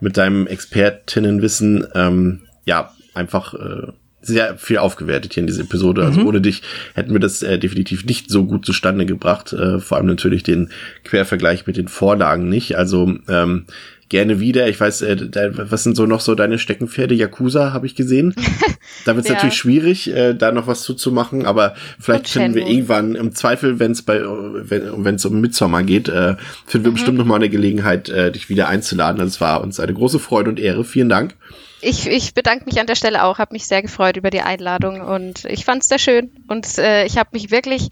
mit 0.00 0.16
deinem 0.16 0.46
Expertinnenwissen 0.46 1.86
ähm, 1.94 2.42
ja 2.64 2.92
einfach 3.14 3.54
äh, 3.54 3.92
sehr 4.26 4.56
viel 4.58 4.78
aufgewertet 4.78 5.34
hier 5.34 5.42
in 5.42 5.46
dieser 5.46 5.62
Episode. 5.62 6.04
Also 6.04 6.20
mhm. 6.20 6.26
ohne 6.26 6.40
dich 6.40 6.62
hätten 6.94 7.12
wir 7.12 7.20
das 7.20 7.42
äh, 7.42 7.58
definitiv 7.58 8.04
nicht 8.04 8.30
so 8.30 8.44
gut 8.44 8.66
zustande 8.66 9.06
gebracht. 9.06 9.52
Äh, 9.52 9.78
vor 9.80 9.96
allem 9.98 10.06
natürlich 10.06 10.42
den 10.42 10.70
Quervergleich 11.04 11.66
mit 11.66 11.76
den 11.76 11.88
Vorlagen 11.88 12.48
nicht. 12.48 12.76
Also 12.76 13.14
ähm, 13.28 13.66
gerne 14.08 14.38
wieder. 14.38 14.68
Ich 14.68 14.78
weiß, 14.78 15.02
äh, 15.02 15.16
da, 15.28 15.50
was 15.70 15.82
sind 15.82 15.96
so 15.96 16.06
noch 16.06 16.20
so 16.20 16.34
deine 16.36 16.58
Steckenpferde? 16.58 17.14
Yakuza 17.14 17.72
habe 17.72 17.86
ich 17.86 17.94
gesehen. 17.94 18.34
Da 19.04 19.14
wird 19.14 19.24
es 19.24 19.28
Ja. 19.28 19.34
natürlich 19.34 19.56
schwierig, 19.56 20.12
äh, 20.12 20.32
da 20.34 20.52
noch 20.52 20.66
was 20.68 20.82
zuzumachen, 20.82 21.44
aber 21.44 21.74
vielleicht 21.98 22.28
finden 22.28 22.54
wir 22.54 22.66
irgendwann 22.66 23.14
im 23.14 23.34
Zweifel, 23.34 23.78
wenn 23.78 23.92
es 23.92 24.02
bei 24.02 24.20
wenn 24.22 25.04
wenn 25.04 25.16
es 25.16 25.24
um 25.24 25.40
Midsommar 25.40 25.82
geht, 25.82 26.08
äh, 26.08 26.36
finden 26.66 26.82
Mhm. 26.82 26.84
wir 26.84 26.92
bestimmt 26.92 27.18
noch 27.18 27.24
mal 27.24 27.34
eine 27.36 27.48
Gelegenheit, 27.48 28.08
äh, 28.08 28.30
dich 28.32 28.48
wieder 28.48 28.68
einzuladen. 28.68 29.20
Es 29.22 29.40
war 29.40 29.60
uns 29.60 29.80
eine 29.80 29.92
große 29.92 30.18
Freude 30.18 30.50
und 30.50 30.58
Ehre. 30.60 30.84
Vielen 30.84 31.08
Dank. 31.08 31.34
Ich, 31.88 32.06
ich 32.08 32.34
bedanke 32.34 32.64
mich 32.64 32.80
an 32.80 32.86
der 32.86 32.96
Stelle 32.96 33.22
auch, 33.24 33.38
habe 33.38 33.52
mich 33.54 33.66
sehr 33.66 33.80
gefreut 33.82 34.16
über 34.16 34.30
die 34.30 34.40
Einladung 34.40 35.00
und 35.00 35.44
ich 35.44 35.64
fand 35.64 35.82
es 35.82 35.88
sehr 35.88 35.98
schön. 36.00 36.30
Und 36.48 36.78
äh, 36.78 37.04
ich 37.04 37.16
habe 37.16 37.30
mich 37.32 37.50
wirklich 37.50 37.90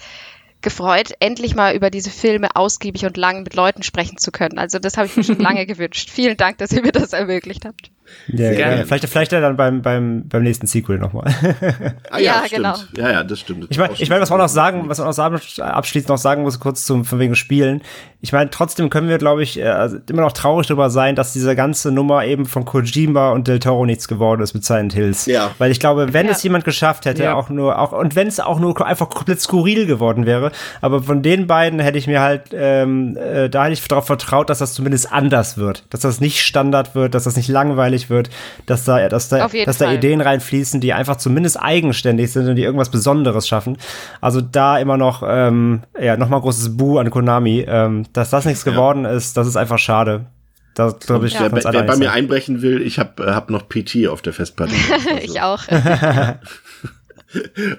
gefreut, 0.63 1.13
endlich 1.21 1.55
mal 1.55 1.77
über 1.77 1.91
diese 1.91 2.11
Filme 2.11 2.57
ausgiebig 2.57 3.05
und 3.05 3.17
lang 3.19 3.43
mit 3.43 3.55
Leuten 3.55 3.83
sprechen 3.83 4.17
zu 4.17 4.33
können. 4.33 4.59
Also 4.59 4.79
das 4.79 4.97
habe 4.97 5.07
ich 5.07 5.17
mir 5.17 5.23
schon 5.23 5.39
lange 5.41 5.67
gewünscht. 5.67 6.11
Vielen 6.11 6.37
Dank, 6.37 6.59
dass 6.59 6.73
ihr 6.73 6.83
mir 6.83 6.91
das 6.91 7.13
ermöglicht 7.13 7.65
habt. 7.67 7.91
Ja, 8.29 8.53
gerne. 8.53 8.87
Vielleicht, 8.87 9.09
vielleicht 9.09 9.33
ja 9.33 9.41
dann 9.41 9.57
beim, 9.57 9.83
beim, 9.83 10.27
beim 10.29 10.43
nächsten 10.43 10.67
Sequel 10.67 10.99
nochmal. 10.99 11.33
Ah, 12.11 12.19
Ja, 12.19 12.43
stimmt. 12.47 12.51
genau. 12.57 12.75
Ja, 12.97 13.13
ja, 13.13 13.25
das 13.25 13.41
stimmt. 13.41 13.67
Ich 13.71 13.79
meine, 13.79 13.95
ich 13.99 14.09
meine, 14.09 14.23
was 14.23 14.31
man 14.31 14.39
noch 14.39 14.49
sagen, 14.49 14.89
was 14.89 14.99
man 14.99 15.07
noch 15.09 15.15
sagen, 15.15 15.39
abschließend 15.59 16.09
noch 16.09 16.19
sagen 16.19 16.43
muss, 16.43 16.61
kurz 16.61 16.85
zum, 16.87 17.05
von 17.05 17.19
wegen 17.19 17.35
Spielen. 17.37 17.83
Ich 18.25 18.33
meine, 18.33 18.49
trotzdem 18.49 18.89
können 18.89 19.11
wir, 19.11 19.19
glaube 19.19 19.43
ich, 19.43 19.59
äh, 19.61 19.65
also 19.65 19.99
immer 20.09 20.23
noch 20.23 20.33
traurig 20.33 20.67
darüber 20.67 20.89
sein, 20.89 21.15
dass 21.15 21.35
diese 21.35 21.55
ganze 21.55 21.93
Nummer 21.93 22.25
eben 22.25 22.47
von 22.47 22.65
Kojima 22.65 23.33
und 23.33 23.49
Del 23.49 23.59
Toro 23.59 23.85
nichts 23.85 24.09
geworden 24.09 24.41
ist 24.41 24.55
mit 24.55 24.65
Silent 24.65 24.95
Hills. 24.95 25.27
Ja. 25.27 25.51
Weil 25.59 25.71
ich 25.71 25.79
glaube, 25.79 26.15
wenn 26.15 26.25
Ja. 26.25 26.33
es 26.33 26.43
jemand 26.43 26.65
geschafft 26.65 27.05
hätte, 27.05 27.23
Ja. 27.25 27.35
auch 27.35 27.51
nur, 27.51 27.79
auch, 27.79 27.93
und 27.93 28.17
wenn 28.17 28.27
es 28.27 28.41
auch 28.41 28.59
nur 28.61 28.81
einfach 28.87 29.11
komplett 29.11 29.43
skurril 29.43 29.85
geworden 29.85 30.25
wäre, 30.25 30.53
aber 30.81 31.03
von 31.03 31.21
den 31.23 31.47
beiden 31.47 31.81
hätte 31.81 31.99
ich 31.99 32.07
mir 32.07 32.23
halt, 32.23 32.45
ähm, 32.55 33.15
äh, 33.19 33.51
da 33.51 33.65
hätte 33.65 33.75
ich 33.75 33.87
darauf 33.87 34.07
vertraut, 34.07 34.49
dass 34.49 34.59
das 34.61 34.73
zumindest 34.73 35.13
anders 35.13 35.59
wird. 35.59 35.85
Dass 35.91 36.01
das 36.01 36.23
nicht 36.23 36.41
Standard 36.41 36.95
wird, 36.95 37.15
dass 37.15 37.25
das 37.25 37.37
nicht 37.37 37.49
langweilig 37.49 38.09
wird, 38.09 38.31
dass 38.65 38.87
da, 38.87 39.07
dass 39.11 39.29
da, 39.29 39.49
dass 39.67 39.77
da. 39.77 39.93
Ideen 39.93 40.23
reinfließen, 40.23 40.81
die 40.81 40.95
einfach 40.95 41.17
zumindest 41.17 41.61
eigenständig 41.61 42.33
sind 42.33 42.49
und 42.49 42.57
die 42.57 42.63
irgendwas 42.63 42.89
Besonderes 42.89 43.47
schaffen. 43.47 43.77
Also 44.23 44.41
da 44.41 44.79
immer 44.79 44.97
noch, 44.97 45.23
ähm, 45.29 45.83
ja, 46.01 46.17
nochmal 46.17 46.41
großes 46.41 46.75
Bu 46.79 46.97
an 46.99 47.11
Konami. 47.11 47.67
Ähm, 47.69 48.07
dass 48.15 48.31
das 48.31 48.47
nichts 48.47 48.65
geworden 48.65 49.05
ist, 49.05 49.37
das 49.37 49.47
ist 49.47 49.57
einfach 49.57 49.79
schade. 49.79 50.27
Da 50.75 50.91
glaube 50.99 51.27
ich, 51.27 51.35
wer, 51.39 51.51
kann's 51.51 51.65
wer 51.65 51.73
alle 51.73 51.85
bei 51.85 51.97
mir 51.97 52.13
einbrechen 52.13 52.63
will, 52.63 52.83
ich 52.83 52.99
habe 52.99 53.35
hab 53.35 53.51
noch 53.51 53.69
PT 53.69 54.09
auf 54.09 54.23
der 54.23 54.33
Festplatte. 54.33 54.75
Also, 54.93 55.11
ich 55.23 55.41
auch. 55.41 55.63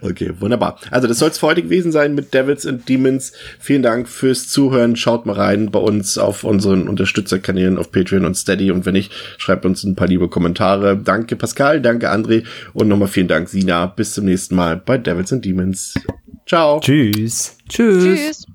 Okay, 0.02 0.34
wunderbar. 0.40 0.80
Also 0.92 1.08
das 1.08 1.20
soll 1.20 1.30
es 1.30 1.38
für 1.38 1.48
heute 1.48 1.64
gewesen 1.64 1.94
sein 1.94 2.14
mit 2.14 2.34
Devils 2.34 2.66
and 2.66 2.90
Demons. 2.90 3.32
Vielen 3.60 3.84
Dank 3.84 4.10
fürs 4.10 4.50
Zuhören. 4.50 4.98
Schaut 4.98 5.26
mal 5.26 5.38
rein 5.38 5.72
bei 5.72 5.80
uns 5.80 6.18
auf 6.18 6.44
unseren 6.44 6.90
Unterstützerkanälen 6.90 7.78
auf 7.78 7.92
Patreon 7.92 8.26
und 8.26 8.36
Steady. 8.36 8.72
Und 8.72 8.86
wenn 8.86 8.94
nicht, 8.94 9.14
schreibt 9.38 9.66
uns 9.66 9.84
ein 9.86 9.96
paar 9.96 10.08
liebe 10.08 10.28
Kommentare. 10.28 10.98
Danke 10.98 11.38
Pascal, 11.38 11.82
danke 11.82 12.12
André 12.12 12.44
und 12.74 12.90
nochmal 12.90 13.08
vielen 13.08 13.30
Dank 13.30 13.50
Sina. 13.50 13.86
Bis 13.86 14.14
zum 14.14 14.26
nächsten 14.26 14.56
Mal 14.56 14.78
bei 14.78 14.98
Devils 14.98 15.32
and 15.32 15.46
Demons. 15.46 15.94
Ciao. 16.46 16.80
Tschüss. 16.82 17.58
Tschüss. 17.70 18.04
Tschüss. 18.04 18.46